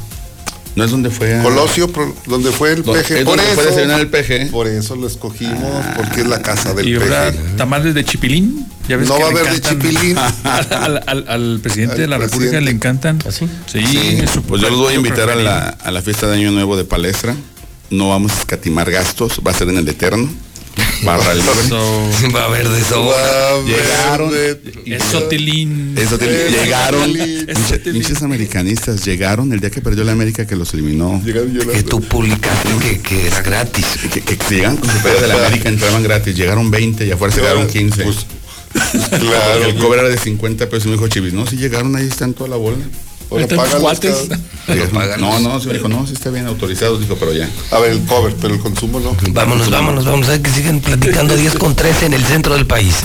No 0.77 0.85
es 0.85 0.91
donde 0.93 1.11
fue 1.11 1.35
a- 1.35 1.43
Colosio, 1.43 1.91
donde 2.27 2.53
fue 2.53 2.73
el 2.73 2.79
es 2.79 2.85
Por 2.85 2.95
donde 2.97 3.11
fue 3.25 3.41
a 3.41 3.53
eso, 3.53 3.63
desayunar 3.65 4.01
el 4.01 4.09
peje. 4.09 4.47
por 4.47 4.67
eso 4.69 4.95
lo 4.97 5.07
escogimos, 5.09 5.85
porque 5.97 6.21
es 6.21 6.27
la 6.29 6.41
casa 6.43 6.73
del 6.75 6.89
Y 6.89 6.97
peje. 6.99 7.33
tamales 7.57 7.95
de 7.95 8.05
chipilín. 8.05 8.67
¿Ya 8.89 8.97
ves 8.97 9.09
No 9.09 9.17
que 9.17 9.23
va 9.23 9.29
a 9.29 9.31
haber 9.33 9.53
de 9.53 9.61
chipilín. 9.61 10.17
Al, 10.45 10.67
al- 10.73 11.03
al- 11.07 11.25
al 11.29 11.61
presidente 11.63 11.95
Al 11.95 12.01
de 12.01 12.07
la 12.09 12.19
República 12.19 12.61
le 12.61 12.71
encantan. 12.71 13.19
¿Así? 13.27 13.47
Sí, 13.67 13.85
Sí. 13.87 14.19
es 14.23 14.31
su 14.31 14.43
Pues 14.43 14.63
yo 14.63 14.71
los 14.71 14.79
voy 14.79 14.93
a 14.95 14.97
invitar 14.97 15.29
a 15.31 15.35
la, 15.37 15.69
a 15.69 15.91
la 15.91 16.03
fiesta 16.03 16.27
de 16.29 16.37
Año 16.37 16.51
Nuevo 16.53 16.77
de 16.77 16.85
Palestra. 16.85 17.35
No 17.91 18.09
vamos 18.11 18.31
a 18.33 18.39
escatimar 18.39 18.91
gastos, 18.91 19.41
va 19.45 19.51
a 19.51 19.55
ser 19.55 19.69
en 19.69 19.77
el 19.79 19.89
Eterno. 19.89 20.29
Barra 21.03 21.35
libre. 21.35 21.51
So, 21.69 22.11
Va 22.35 22.43
a 22.43 22.45
haber 22.47 22.69
de 22.69 22.79
eso. 22.81 23.05
Va, 23.07 23.63
Llegaron. 23.65 24.31
verde. 24.31 24.61
es 24.87 25.03
sotilín. 25.05 25.95
Eso 25.97 26.19
te- 26.19 26.47
Eso, 26.49 26.63
llegaron. 26.63 27.13
Pinches 27.85 28.23
americanistas 28.23 29.05
llegaron 29.05 29.53
el 29.53 29.61
día 29.61 29.71
que 29.71 29.81
perdió 29.81 30.05
la 30.05 30.13
América 30.13 30.47
que 30.47 30.57
los 30.57 30.73
eliminó. 30.75 31.23
Que 31.25 31.83
tú 31.83 32.01
publicaste 32.03 32.69
que, 32.83 33.01
que 33.01 33.27
era 33.27 33.41
gratis. 33.41 33.87
Que, 34.13 34.21
que, 34.21 34.37
que 34.37 34.55
llegaban 34.55 34.77
con 34.77 34.91
su 34.91 34.99
de 35.09 35.27
la 35.27 35.35
América 35.47 35.69
entraban 35.71 36.03
gratis. 36.03 36.37
Llegaron 36.37 36.71
20 36.71 37.07
y 37.07 37.11
afuera 37.11 37.35
se 37.35 37.41
quedaron 37.41 37.67
15. 37.67 38.03
Pues, 38.05 38.27
claro. 39.09 39.65
el 39.65 39.75
cover 39.77 40.01
era 40.01 40.09
de 40.11 40.19
50 40.19 40.69
pesos. 40.69 40.87
Me 40.87 40.93
dijo 40.93 41.09
Chivis, 41.09 41.33
no, 41.33 41.47
si 41.47 41.57
llegaron 41.57 41.97
ahí 41.97 42.07
están 42.07 42.35
toda 42.35 42.51
la 42.51 42.57
bola. 42.57 42.77
Págalos, 43.31 43.81
cuates. 43.81 44.29
no, 45.19 45.39
no, 45.39 45.61
sí 45.61 45.69
me 45.69 45.75
dijo, 45.75 45.89
no, 45.89 46.07
sí 46.07 46.15
está 46.15 46.31
bien 46.31 46.47
autorizado. 46.47 46.99
Dijo, 46.99 47.17
pero 47.17 47.33
ya. 47.33 47.49
A 47.71 47.79
ver, 47.79 47.93
el 47.93 48.05
cover, 48.05 48.35
pero 48.41 48.55
el 48.55 48.61
consumo 48.61 48.99
no. 49.01 49.17
Vámonos, 49.31 49.71
vámonos, 49.71 50.05
vamos 50.05 50.29
a 50.29 50.33
ver 50.33 50.43
que 50.43 50.51
siguen 50.51 50.81
platicando 50.81 51.37
10 51.37 51.55
con 51.57 51.75
13 51.75 52.07
en 52.07 52.15
el 52.15 52.25
centro 52.25 52.55
del 52.55 52.67
país. 52.67 52.97